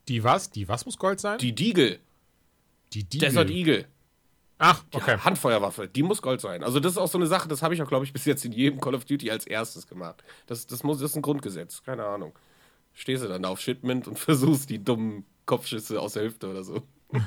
Die 0.08 0.22
was? 0.22 0.50
Die 0.50 0.68
was 0.68 0.86
muss 0.86 0.98
Gold 0.98 1.20
sein? 1.20 1.38
Die 1.38 1.54
Deagle, 1.54 1.98
die 2.92 3.04
Desert 3.04 3.50
Eagle. 3.50 3.86
Ach, 4.58 4.82
okay. 4.92 5.12
Ja, 5.12 5.24
Handfeuerwaffe, 5.24 5.86
die 5.86 6.02
muss 6.02 6.22
Gold 6.22 6.40
sein. 6.40 6.64
Also 6.64 6.80
das 6.80 6.92
ist 6.92 6.98
auch 6.98 7.08
so 7.08 7.18
eine 7.18 7.26
Sache, 7.26 7.48
das 7.48 7.62
habe 7.62 7.74
ich 7.74 7.82
auch, 7.82 7.88
glaube 7.88 8.04
ich, 8.04 8.12
bis 8.12 8.24
jetzt 8.24 8.44
in 8.44 8.52
jedem 8.52 8.80
Call 8.80 8.94
of 8.94 9.04
Duty 9.04 9.30
als 9.30 9.46
erstes 9.46 9.86
gemacht. 9.86 10.24
Das, 10.46 10.66
das, 10.66 10.82
muss, 10.82 10.98
das 10.98 11.10
ist 11.10 11.16
ein 11.16 11.22
Grundgesetz, 11.22 11.82
keine 11.82 12.04
Ahnung. 12.04 12.32
Stehst 12.94 13.22
du 13.22 13.28
dann 13.28 13.42
da 13.42 13.50
auf 13.50 13.60
Shipment 13.60 14.08
und 14.08 14.18
versuchst 14.18 14.70
die 14.70 14.82
dummen 14.82 15.26
Kopfschüsse 15.44 16.00
aus 16.00 16.14
der 16.14 16.24
Hüfte 16.24 16.48
oder 16.48 16.64
so. 16.64 16.82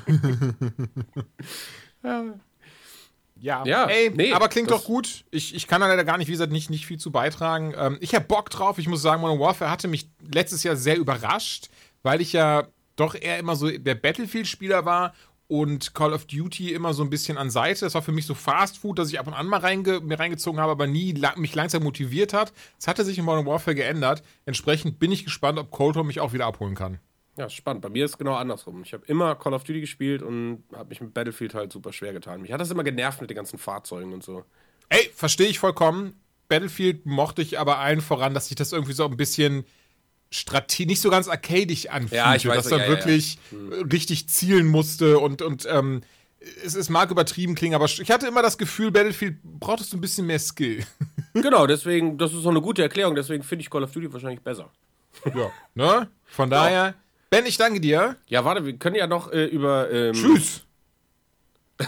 Ja, 2.02 3.64
Ja, 3.64 3.86
ey, 3.86 4.10
nee, 4.10 4.32
aber 4.32 4.48
klingt 4.48 4.70
doch 4.70 4.84
gut. 4.84 5.24
Ich, 5.30 5.54
ich 5.54 5.66
kann 5.66 5.80
da 5.80 5.86
leider 5.86 6.04
gar 6.04 6.18
nicht, 6.18 6.28
wie 6.28 6.32
gesagt, 6.32 6.52
nicht, 6.52 6.68
nicht 6.68 6.86
viel 6.86 6.98
zu 6.98 7.10
beitragen. 7.10 7.74
Ähm, 7.76 7.96
ich 8.00 8.14
habe 8.14 8.26
Bock 8.26 8.50
drauf. 8.50 8.78
Ich 8.78 8.86
muss 8.88 9.00
sagen, 9.00 9.22
Modern 9.22 9.40
Warfare 9.40 9.70
hatte 9.70 9.88
mich 9.88 10.10
letztes 10.20 10.62
Jahr 10.62 10.76
sehr 10.76 10.98
überrascht, 10.98 11.68
weil 12.02 12.20
ich 12.20 12.34
ja 12.34 12.66
doch 12.96 13.14
eher 13.14 13.38
immer 13.38 13.56
so 13.56 13.70
der 13.70 13.94
Battlefield-Spieler 13.94 14.84
war 14.84 15.14
und 15.50 15.94
Call 15.94 16.12
of 16.12 16.26
Duty 16.26 16.72
immer 16.72 16.94
so 16.94 17.02
ein 17.02 17.10
bisschen 17.10 17.36
an 17.36 17.50
Seite. 17.50 17.84
Das 17.84 17.94
war 17.94 18.02
für 18.02 18.12
mich 18.12 18.24
so 18.24 18.34
Fast 18.34 18.78
Food, 18.78 19.00
dass 19.00 19.08
ich 19.08 19.18
ab 19.18 19.26
und 19.26 19.34
an 19.34 19.48
mal 19.48 19.58
reinge 19.58 19.98
mir 19.98 20.20
reingezogen 20.20 20.60
habe, 20.60 20.70
aber 20.70 20.86
nie 20.86 21.10
la 21.10 21.34
mich 21.36 21.56
langsam 21.56 21.82
motiviert 21.82 22.32
hat. 22.32 22.52
Es 22.78 22.86
hatte 22.86 23.04
sich 23.04 23.18
in 23.18 23.24
Modern 23.24 23.46
Warfare 23.46 23.74
geändert. 23.74 24.22
Entsprechend 24.46 25.00
bin 25.00 25.10
ich 25.10 25.24
gespannt, 25.24 25.58
ob 25.58 25.72
Cold 25.72 25.96
War 25.96 26.04
mich 26.04 26.20
auch 26.20 26.32
wieder 26.32 26.46
abholen 26.46 26.76
kann. 26.76 27.00
Ja, 27.36 27.48
spannend. 27.48 27.82
Bei 27.82 27.88
mir 27.88 28.04
ist 28.04 28.12
es 28.12 28.18
genau 28.18 28.34
andersrum. 28.34 28.82
Ich 28.84 28.92
habe 28.92 29.04
immer 29.06 29.34
Call 29.34 29.52
of 29.52 29.64
Duty 29.64 29.80
gespielt 29.80 30.22
und 30.22 30.62
habe 30.72 30.90
mich 30.90 31.00
mit 31.00 31.14
Battlefield 31.14 31.54
halt 31.54 31.72
super 31.72 31.92
schwer 31.92 32.12
getan. 32.12 32.42
Mich 32.42 32.52
hat 32.52 32.60
das 32.60 32.70
immer 32.70 32.84
genervt 32.84 33.20
mit 33.20 33.28
den 33.28 33.36
ganzen 33.36 33.58
Fahrzeugen 33.58 34.12
und 34.12 34.22
so. 34.22 34.44
Ey, 34.88 35.10
verstehe 35.16 35.48
ich 35.48 35.58
vollkommen. 35.58 36.14
Battlefield 36.46 37.06
mochte 37.06 37.42
ich 37.42 37.58
aber 37.58 37.78
allen 37.78 38.02
voran, 38.02 38.34
dass 38.34 38.46
sich 38.46 38.56
das 38.56 38.72
irgendwie 38.72 38.92
so 38.92 39.04
ein 39.04 39.16
bisschen 39.16 39.64
strate 40.32 40.86
nicht 40.86 41.00
so 41.00 41.10
ganz 41.10 41.28
arcadisch 41.28 41.88
anfühlte, 41.88 42.16
Ja, 42.16 42.32
weiß, 42.32 42.42
dass 42.42 42.70
man 42.70 42.80
ja, 42.80 42.86
ja, 42.86 42.92
ja. 42.92 42.98
wirklich 42.98 43.38
richtig 43.92 44.28
zielen 44.28 44.66
musste 44.66 45.18
und, 45.18 45.42
und 45.42 45.66
ähm, 45.68 46.02
es, 46.64 46.74
es 46.74 46.88
mag 46.88 47.10
übertrieben 47.10 47.54
klingen, 47.54 47.74
aber 47.74 47.84
ich 47.84 48.10
hatte 48.10 48.26
immer 48.26 48.42
das 48.42 48.56
Gefühl, 48.56 48.90
Battlefield 48.90 49.42
brauchtest 49.42 49.92
du 49.92 49.96
ein 49.96 50.00
bisschen 50.00 50.26
mehr 50.26 50.38
Skill. 50.38 50.84
genau, 51.34 51.66
deswegen, 51.66 52.16
das 52.16 52.32
ist 52.32 52.42
so 52.42 52.48
eine 52.48 52.60
gute 52.60 52.82
Erklärung. 52.82 53.14
Deswegen 53.14 53.42
finde 53.42 53.62
ich 53.62 53.70
Call 53.70 53.82
of 53.82 53.92
Duty 53.92 54.12
wahrscheinlich 54.12 54.40
besser. 54.40 54.70
ja, 55.34 55.50
ne? 55.74 56.08
Von 56.24 56.48
daher, 56.48 56.94
Ben, 57.30 57.46
ich 57.46 57.56
danke 57.56 57.80
dir. 57.80 58.16
Ja, 58.26 58.44
warte, 58.44 58.64
wir 58.64 58.76
können 58.76 58.96
ja 58.96 59.06
noch 59.06 59.30
äh, 59.32 59.44
über. 59.44 59.90
Ähm, 59.90 60.14
Tschüss. 60.14 60.62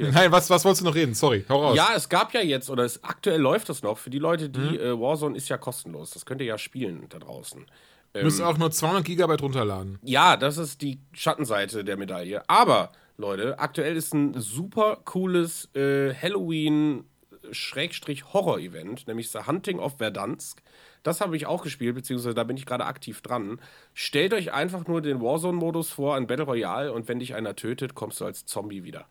Nein, 0.00 0.32
was, 0.32 0.50
was 0.50 0.64
wolltest 0.64 0.82
du 0.82 0.86
noch 0.86 0.94
reden? 0.94 1.14
Sorry, 1.14 1.44
hau 1.48 1.62
raus. 1.62 1.76
Ja, 1.76 1.90
es 1.94 2.08
gab 2.08 2.34
ja 2.34 2.40
jetzt, 2.40 2.70
oder 2.70 2.84
es, 2.84 3.04
aktuell 3.04 3.40
läuft 3.40 3.68
das 3.68 3.82
noch, 3.82 3.98
für 3.98 4.10
die 4.10 4.18
Leute, 4.18 4.48
die 4.48 4.78
äh, 4.78 4.98
Warzone 4.98 5.36
ist 5.36 5.48
ja 5.48 5.58
kostenlos. 5.58 6.10
Das 6.10 6.26
könnt 6.26 6.40
ihr 6.40 6.46
ja 6.46 6.58
spielen 6.58 7.06
da 7.08 7.18
draußen. 7.18 7.66
Du 8.12 8.24
musst 8.24 8.42
auch 8.42 8.58
nur 8.58 8.72
200 8.72 9.04
Gigabyte 9.04 9.42
runterladen. 9.42 10.00
Ja, 10.02 10.36
das 10.36 10.58
ist 10.58 10.82
die 10.82 10.98
Schattenseite 11.12 11.84
der 11.84 11.96
Medaille. 11.96 12.42
Aber, 12.48 12.90
Leute, 13.16 13.60
aktuell 13.60 13.96
ist 13.96 14.12
ein 14.14 14.34
super 14.40 14.98
cooles 15.04 15.72
äh, 15.76 16.12
Halloween-Horror-Event, 16.12 19.06
nämlich 19.06 19.30
The 19.30 19.46
Hunting 19.46 19.78
of 19.78 19.98
Verdansk. 19.98 20.60
Das 21.04 21.20
habe 21.20 21.36
ich 21.36 21.46
auch 21.46 21.62
gespielt, 21.62 21.94
beziehungsweise 21.94 22.34
da 22.34 22.42
bin 22.44 22.56
ich 22.56 22.66
gerade 22.66 22.84
aktiv 22.84 23.20
dran. 23.20 23.60
Stellt 23.94 24.34
euch 24.34 24.52
einfach 24.52 24.88
nur 24.88 25.02
den 25.02 25.20
Warzone-Modus 25.20 25.90
vor, 25.90 26.16
ein 26.16 26.26
Battle 26.26 26.46
Royale, 26.46 26.92
und 26.92 27.06
wenn 27.06 27.20
dich 27.20 27.36
einer 27.36 27.54
tötet, 27.54 27.94
kommst 27.94 28.20
du 28.20 28.24
als 28.24 28.44
Zombie 28.44 28.82
wieder. 28.82 29.06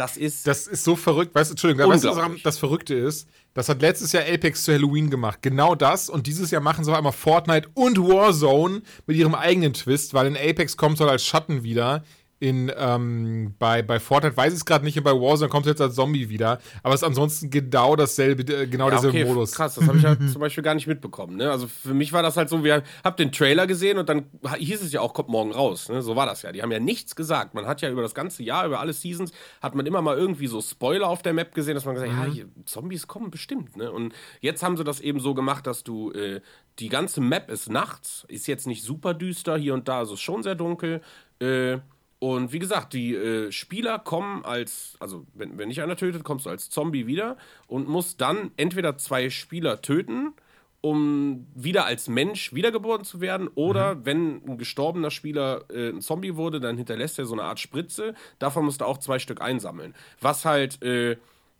Das 0.00 0.16
ist. 0.16 0.46
Das 0.46 0.66
ist 0.66 0.82
so 0.82 0.96
verrückt. 0.96 1.34
Weißt 1.34 1.50
du, 1.50 1.52
Entschuldigung, 1.52 1.90
weißt 1.90 2.04
du, 2.04 2.36
das 2.42 2.56
Verrückte 2.56 2.94
ist? 2.94 3.28
Das 3.52 3.68
hat 3.68 3.82
letztes 3.82 4.12
Jahr 4.12 4.22
Apex 4.22 4.64
zu 4.64 4.72
Halloween 4.72 5.10
gemacht. 5.10 5.40
Genau 5.42 5.74
das. 5.74 6.08
Und 6.08 6.26
dieses 6.26 6.50
Jahr 6.50 6.62
machen 6.62 6.84
sie 6.84 6.90
auf 6.90 6.96
einmal 6.96 7.12
Fortnite 7.12 7.68
und 7.74 7.98
Warzone 7.98 8.80
mit 9.06 9.18
ihrem 9.18 9.34
eigenen 9.34 9.74
Twist, 9.74 10.14
weil 10.14 10.26
in 10.26 10.38
Apex 10.38 10.78
kommt 10.78 10.96
soll 10.96 11.10
als 11.10 11.26
Schatten 11.26 11.64
wieder. 11.64 12.02
In 12.40 12.72
ähm, 12.74 13.54
bei, 13.58 13.82
bei 13.82 14.00
Fortnite 14.00 14.34
weiß 14.34 14.54
ich 14.54 14.60
es 14.60 14.64
gerade 14.64 14.82
nicht, 14.82 14.96
und 14.96 15.04
bei 15.04 15.12
Warzone 15.12 15.50
kommt 15.50 15.66
es 15.66 15.72
jetzt 15.72 15.80
als 15.82 15.94
Zombie 15.94 16.30
wieder. 16.30 16.58
Aber 16.82 16.94
es 16.94 17.02
ist 17.02 17.06
ansonsten 17.06 17.50
genau 17.50 17.96
dasselbe, 17.96 18.50
äh, 18.50 18.66
genau 18.66 18.86
Ja, 18.86 18.92
derselbe 18.92 19.18
okay, 19.18 19.28
Modus. 19.28 19.52
Krass, 19.52 19.74
das 19.74 19.86
habe 19.86 19.98
ich 19.98 20.04
ja 20.04 20.16
zum 20.32 20.40
Beispiel 20.40 20.64
gar 20.64 20.74
nicht 20.74 20.86
mitbekommen. 20.86 21.36
Ne? 21.36 21.50
Also 21.50 21.66
für 21.68 21.92
mich 21.92 22.14
war 22.14 22.22
das 22.22 22.38
halt 22.38 22.48
so, 22.48 22.64
wir 22.64 22.82
hab 23.04 23.18
den 23.18 23.30
Trailer 23.30 23.66
gesehen 23.66 23.98
und 23.98 24.08
dann 24.08 24.24
hieß 24.56 24.80
es 24.80 24.90
ja 24.90 25.02
auch, 25.02 25.12
kommt 25.12 25.28
morgen 25.28 25.52
raus. 25.52 25.90
Ne? 25.90 26.00
So 26.00 26.16
war 26.16 26.24
das 26.24 26.40
ja. 26.40 26.50
Die 26.50 26.62
haben 26.62 26.72
ja 26.72 26.80
nichts 26.80 27.14
gesagt. 27.14 27.52
Man 27.52 27.66
hat 27.66 27.82
ja 27.82 27.90
über 27.90 28.00
das 28.00 28.14
ganze 28.14 28.42
Jahr, 28.42 28.64
über 28.64 28.80
alle 28.80 28.94
Seasons, 28.94 29.32
hat 29.60 29.74
man 29.74 29.84
immer 29.84 30.00
mal 30.00 30.16
irgendwie 30.16 30.46
so 30.46 30.62
Spoiler 30.62 31.08
auf 31.08 31.20
der 31.20 31.34
Map 31.34 31.54
gesehen, 31.54 31.74
dass 31.74 31.84
man 31.84 31.94
gesagt 31.94 32.10
hat, 32.10 32.26
ja, 32.26 32.32
hier, 32.32 32.48
Zombies 32.64 33.06
kommen 33.06 33.30
bestimmt. 33.30 33.76
Ne? 33.76 33.92
Und 33.92 34.14
jetzt 34.40 34.62
haben 34.62 34.78
sie 34.78 34.84
das 34.84 35.00
eben 35.00 35.20
so 35.20 35.34
gemacht, 35.34 35.66
dass 35.66 35.84
du 35.84 36.10
äh, 36.12 36.40
die 36.78 36.88
ganze 36.88 37.20
Map 37.20 37.50
ist 37.50 37.68
nachts, 37.68 38.24
ist 38.28 38.46
jetzt 38.46 38.66
nicht 38.66 38.82
super 38.82 39.12
düster, 39.12 39.58
hier 39.58 39.74
und 39.74 39.88
da 39.88 40.00
ist 40.00 40.10
es 40.10 40.20
schon 40.20 40.42
sehr 40.42 40.54
dunkel. 40.54 41.02
Äh, 41.38 41.80
und 42.20 42.52
wie 42.52 42.58
gesagt, 42.58 42.92
die 42.92 43.14
äh, 43.14 43.50
Spieler 43.50 43.98
kommen 43.98 44.44
als, 44.44 44.94
also 45.00 45.26
wenn, 45.32 45.56
wenn 45.56 45.70
dich 45.70 45.80
einer 45.80 45.96
tötet, 45.96 46.22
kommst 46.22 46.44
du 46.44 46.50
als 46.50 46.68
Zombie 46.68 47.06
wieder 47.06 47.38
und 47.66 47.88
musst 47.88 48.20
dann 48.20 48.50
entweder 48.58 48.98
zwei 48.98 49.30
Spieler 49.30 49.80
töten, 49.80 50.34
um 50.82 51.46
wieder 51.54 51.86
als 51.86 52.08
Mensch 52.08 52.52
wiedergeboren 52.52 53.04
zu 53.04 53.22
werden, 53.22 53.48
oder 53.54 54.04
wenn 54.04 54.42
ein 54.46 54.58
gestorbener 54.58 55.10
Spieler 55.10 55.64
äh, 55.70 55.88
ein 55.88 56.02
Zombie 56.02 56.36
wurde, 56.36 56.60
dann 56.60 56.76
hinterlässt 56.76 57.18
er 57.18 57.24
so 57.24 57.32
eine 57.32 57.44
Art 57.44 57.58
Spritze. 57.58 58.14
Davon 58.38 58.66
musst 58.66 58.82
du 58.82 58.84
auch 58.84 58.98
zwei 58.98 59.18
Stück 59.18 59.40
einsammeln. 59.40 59.94
Was 60.20 60.44
halt 60.44 60.82
äh, 60.82 61.16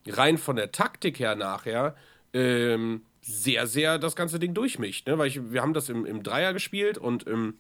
rein 0.06 0.36
von 0.36 0.56
der 0.56 0.72
Taktik 0.72 1.18
her 1.20 1.36
nachher 1.36 1.96
ähm, 2.34 3.00
sehr, 3.22 3.66
sehr 3.66 3.98
das 3.98 4.14
ganze 4.14 4.38
Ding 4.38 4.52
durchmischt. 4.52 5.06
Ne? 5.06 5.16
Weil 5.16 5.28
ich, 5.28 5.52
wir 5.52 5.62
haben 5.62 5.72
das 5.72 5.88
im, 5.88 6.04
im 6.04 6.22
Dreier 6.22 6.52
gespielt 6.52 6.98
und 6.98 7.22
im 7.22 7.54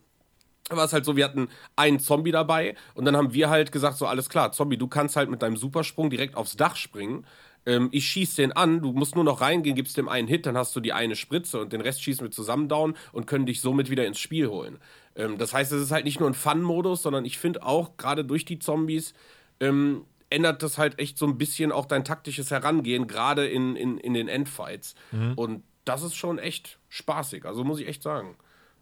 war 0.76 0.84
es 0.84 0.92
halt 0.92 1.04
so, 1.04 1.16
wir 1.16 1.24
hatten 1.24 1.48
einen 1.76 2.00
Zombie 2.00 2.30
dabei 2.32 2.74
und 2.94 3.04
dann 3.04 3.16
haben 3.16 3.32
wir 3.32 3.50
halt 3.50 3.72
gesagt, 3.72 3.96
so 3.96 4.06
alles 4.06 4.28
klar, 4.28 4.52
Zombie, 4.52 4.76
du 4.76 4.88
kannst 4.88 5.16
halt 5.16 5.30
mit 5.30 5.42
deinem 5.42 5.56
Supersprung 5.56 6.10
direkt 6.10 6.36
aufs 6.36 6.56
Dach 6.56 6.76
springen. 6.76 7.26
Ähm, 7.66 7.88
ich 7.92 8.06
schieß 8.06 8.36
den 8.36 8.52
an, 8.52 8.80
du 8.80 8.92
musst 8.92 9.14
nur 9.14 9.24
noch 9.24 9.40
reingehen, 9.40 9.76
gibst 9.76 9.96
dem 9.96 10.08
einen 10.08 10.28
Hit, 10.28 10.46
dann 10.46 10.56
hast 10.56 10.74
du 10.74 10.80
die 10.80 10.92
eine 10.92 11.16
Spritze 11.16 11.60
und 11.60 11.72
den 11.72 11.80
Rest 11.80 12.02
schießen 12.02 12.26
wir 12.26 12.30
zusammen 12.30 12.68
down 12.68 12.96
und 13.12 13.26
können 13.26 13.46
dich 13.46 13.60
somit 13.60 13.90
wieder 13.90 14.06
ins 14.06 14.18
Spiel 14.18 14.48
holen. 14.48 14.78
Ähm, 15.16 15.38
das 15.38 15.52
heißt, 15.52 15.72
es 15.72 15.82
ist 15.82 15.90
halt 15.90 16.04
nicht 16.04 16.20
nur 16.20 16.30
ein 16.30 16.34
Fun-Modus, 16.34 17.02
sondern 17.02 17.24
ich 17.24 17.38
finde 17.38 17.64
auch, 17.64 17.96
gerade 17.96 18.24
durch 18.24 18.44
die 18.44 18.58
Zombies, 18.58 19.12
ähm, 19.60 20.04
ändert 20.30 20.62
das 20.62 20.78
halt 20.78 20.98
echt 20.98 21.18
so 21.18 21.26
ein 21.26 21.36
bisschen 21.36 21.72
auch 21.72 21.86
dein 21.86 22.04
taktisches 22.04 22.50
Herangehen, 22.50 23.08
gerade 23.08 23.46
in, 23.46 23.74
in, 23.76 23.98
in 23.98 24.14
den 24.14 24.28
Endfights. 24.28 24.94
Und 25.34 25.64
das 25.84 26.04
ist 26.04 26.14
schon 26.14 26.38
echt 26.38 26.78
spaßig, 26.88 27.44
also 27.44 27.64
muss 27.64 27.80
ich 27.80 27.88
echt 27.88 28.02
sagen. 28.02 28.36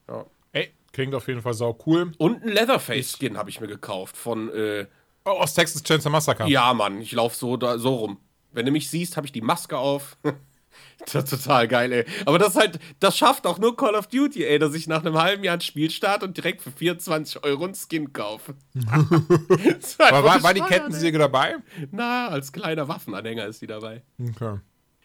Ja. 0.09 0.27
Ey, 0.53 0.71
klingt 0.93 1.15
auf 1.15 1.29
jeden 1.29 1.43
Fall 1.43 1.55
sau 1.55 1.79
cool. 1.87 2.13
Und 2.19 2.43
ein 2.43 2.49
Leatherface-Skin 2.49 3.37
habe 3.37 3.51
ich 3.51 3.61
mir 3.61 3.67
gekauft 3.69 4.17
von, 4.17 4.49
äh, 4.51 4.87
Oh, 5.25 5.31
aus 5.31 5.53
Texas 5.53 5.83
Chainsaw 5.83 6.11
Massacre. 6.11 6.49
ja, 6.49 6.73
Mann, 6.73 7.01
ich 7.03 7.13
laufe 7.13 7.37
so, 7.37 7.57
da, 7.59 7.79
so 7.79 7.95
rum. 7.97 8.19
Wenn 8.53 8.65
du 8.65 8.73
mich 8.73 8.89
siehst, 8.89 9.17
habe 9.17 9.27
ich 9.27 9.33
die 9.33 9.43
Maske 9.43 9.77
auf. 9.77 10.17
das 11.13 11.25
ist 11.31 11.45
total 11.45 11.69
geil, 11.69 11.93
ey. 11.93 12.05
Aber 12.25 12.39
das 12.39 12.57
halt, 12.57 12.79
das 12.99 13.19
schafft 13.19 13.47
auch 13.47 13.59
nur 13.59 13.77
Call 13.77 13.95
of 13.95 14.07
Duty, 14.07 14.45
ey, 14.45 14.59
dass 14.59 14.75
ich 14.75 14.87
nach 14.87 15.05
einem 15.05 15.19
halben 15.21 15.45
Jahr 15.45 15.55
ein 15.55 15.61
Spiel 15.61 15.91
starte 15.91 16.25
und 16.25 16.37
direkt 16.37 16.63
für 16.63 16.71
24 16.71 17.45
Euro 17.45 17.67
ein 17.67 17.75
Skin 17.75 18.13
kaufe. 18.15 18.55
War, 18.75 20.13
einfach 20.13 20.43
war 20.43 20.55
die 20.55 20.63
Kettensäge 20.63 21.19
dabei? 21.19 21.57
Na, 21.91 22.29
als 22.29 22.53
kleiner 22.53 22.89
Waffenanhänger 22.89 23.47
ist 23.47 23.61
die 23.61 23.67
dabei. 23.67 24.03
Okay. 24.19 24.61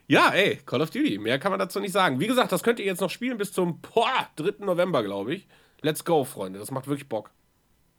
Ja, 0.07 0.30
ey, 0.30 0.60
Call 0.65 0.81
of 0.81 0.89
Duty. 0.89 1.18
Mehr 1.18 1.39
kann 1.39 1.51
man 1.51 1.60
dazu 1.60 1.80
nicht 1.80 1.91
sagen. 1.91 2.19
Wie 2.19 2.27
gesagt, 2.27 2.51
das 2.51 2.64
könnt 2.64 2.80
ihr 2.80 2.85
jetzt 2.85 3.01
noch 3.01 3.10
spielen 3.10 3.38
bis 3.38 3.51
zum 3.51 3.81
boah, 3.81 4.30
3. 4.38 4.64
November, 4.65 5.03
glaube 5.03 5.34
ich. 5.35 5.47
Let's 5.84 6.03
go, 6.03 6.23
Freunde. 6.23 6.60
Das 6.60 6.72
macht 6.72 6.88
wirklich 6.88 7.07
Bock. 7.07 7.30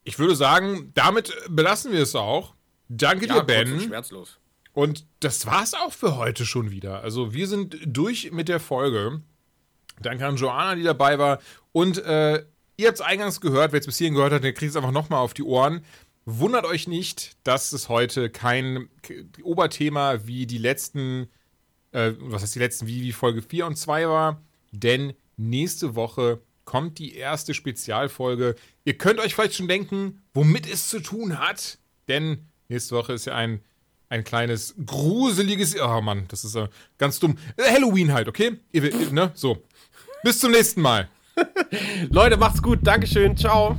Ich 0.03 0.19
würde 0.19 0.35
sagen, 0.35 0.91
damit 0.95 1.33
belassen 1.49 1.93
wir 1.93 2.01
es 2.03 2.15
auch. 2.15 2.55
Danke 2.89 3.27
Ja, 3.27 3.35
dir, 3.35 3.45
kurz 3.45 3.71
und 3.71 3.77
Ben. 3.77 3.81
schmerzlos. 3.81 4.39
Und 4.73 5.07
das 5.21 5.47
war's 5.47 5.73
auch 5.75 5.93
für 5.93 6.17
heute 6.17 6.45
schon 6.45 6.71
wieder. 6.71 7.03
Also 7.03 7.33
wir 7.33 7.47
sind 7.47 7.79
durch 7.87 8.33
mit 8.33 8.49
der 8.49 8.59
Folge. 8.59 9.23
Danke 10.01 10.27
an 10.27 10.37
Joanna, 10.37 10.75
die 10.75 10.83
dabei 10.83 11.19
war. 11.19 11.39
Und 11.73 11.99
äh, 11.99 12.45
ihr 12.77 12.89
habt 12.89 12.99
es 12.99 13.01
eingangs 13.01 13.41
gehört, 13.41 13.73
wer 13.73 13.81
es 13.81 13.87
bis 13.87 13.99
hierhin 13.99 14.15
gehört 14.15 14.33
hat, 14.33 14.43
der 14.45 14.53
kriegt 14.53 14.71
es 14.71 14.77
einfach 14.77 14.91
nochmal 14.91 15.21
auf 15.21 15.33
die 15.33 15.45
Ohren. 15.45 15.85
Wundert 16.27 16.65
euch 16.65 16.89
nicht, 16.89 17.37
dass 17.45 17.73
es 17.73 17.89
heute 17.89 18.31
kein 18.31 18.89
Oberthema 19.43 20.27
wie 20.27 20.47
die 20.47 20.59
letzten, 20.59 21.29
äh, 21.93 22.13
was 22.19 22.43
heißt 22.43 22.55
die 22.55 22.61
letzten, 22.61 22.87
wie, 22.87 23.03
wie 23.03 23.13
Folge 23.13 23.43
4 23.43 23.67
und 23.67 23.77
2 23.77 24.09
war. 24.09 24.43
Denn 24.73 25.13
nächste 25.37 25.95
Woche 25.95 26.41
kommt 26.75 26.99
die 26.99 27.15
erste 27.15 27.55
Spezialfolge. 27.55 28.57
Ihr 28.85 28.99
könnt 28.99 29.21
euch 29.21 29.37
vielleicht 29.37 29.55
schon 29.55 29.69
denken, 29.69 30.25
womit 30.33 30.69
es 30.69 30.89
zu 30.89 30.99
tun 30.99 31.39
hat. 31.39 31.79
Denn 32.09 32.49
nächste 32.69 32.97
Woche 32.97 33.13
ist 33.13 33.27
ja 33.27 33.37
ein 33.37 33.61
ein 34.09 34.25
kleines 34.25 34.75
gruseliges. 34.85 35.81
Oh 35.81 36.01
Mann, 36.01 36.25
das 36.27 36.45
ist 36.45 36.57
äh, 36.57 36.67
ganz 36.99 37.21
dumm. 37.21 37.39
Äh, 37.57 37.71
Halloween 37.71 38.13
halt, 38.13 38.27
okay? 38.27 38.59
Ihr, 38.73 38.93
ihr, 38.93 39.13
ne? 39.13 39.31
So. 39.35 39.63
Bis 40.25 40.41
zum 40.41 40.51
nächsten 40.51 40.83
Mal. 40.83 41.09
Leute, 42.11 42.37
macht's 42.37 42.61
gut. 42.61 42.81
Dankeschön. 42.83 43.37
Ciao. 43.37 43.79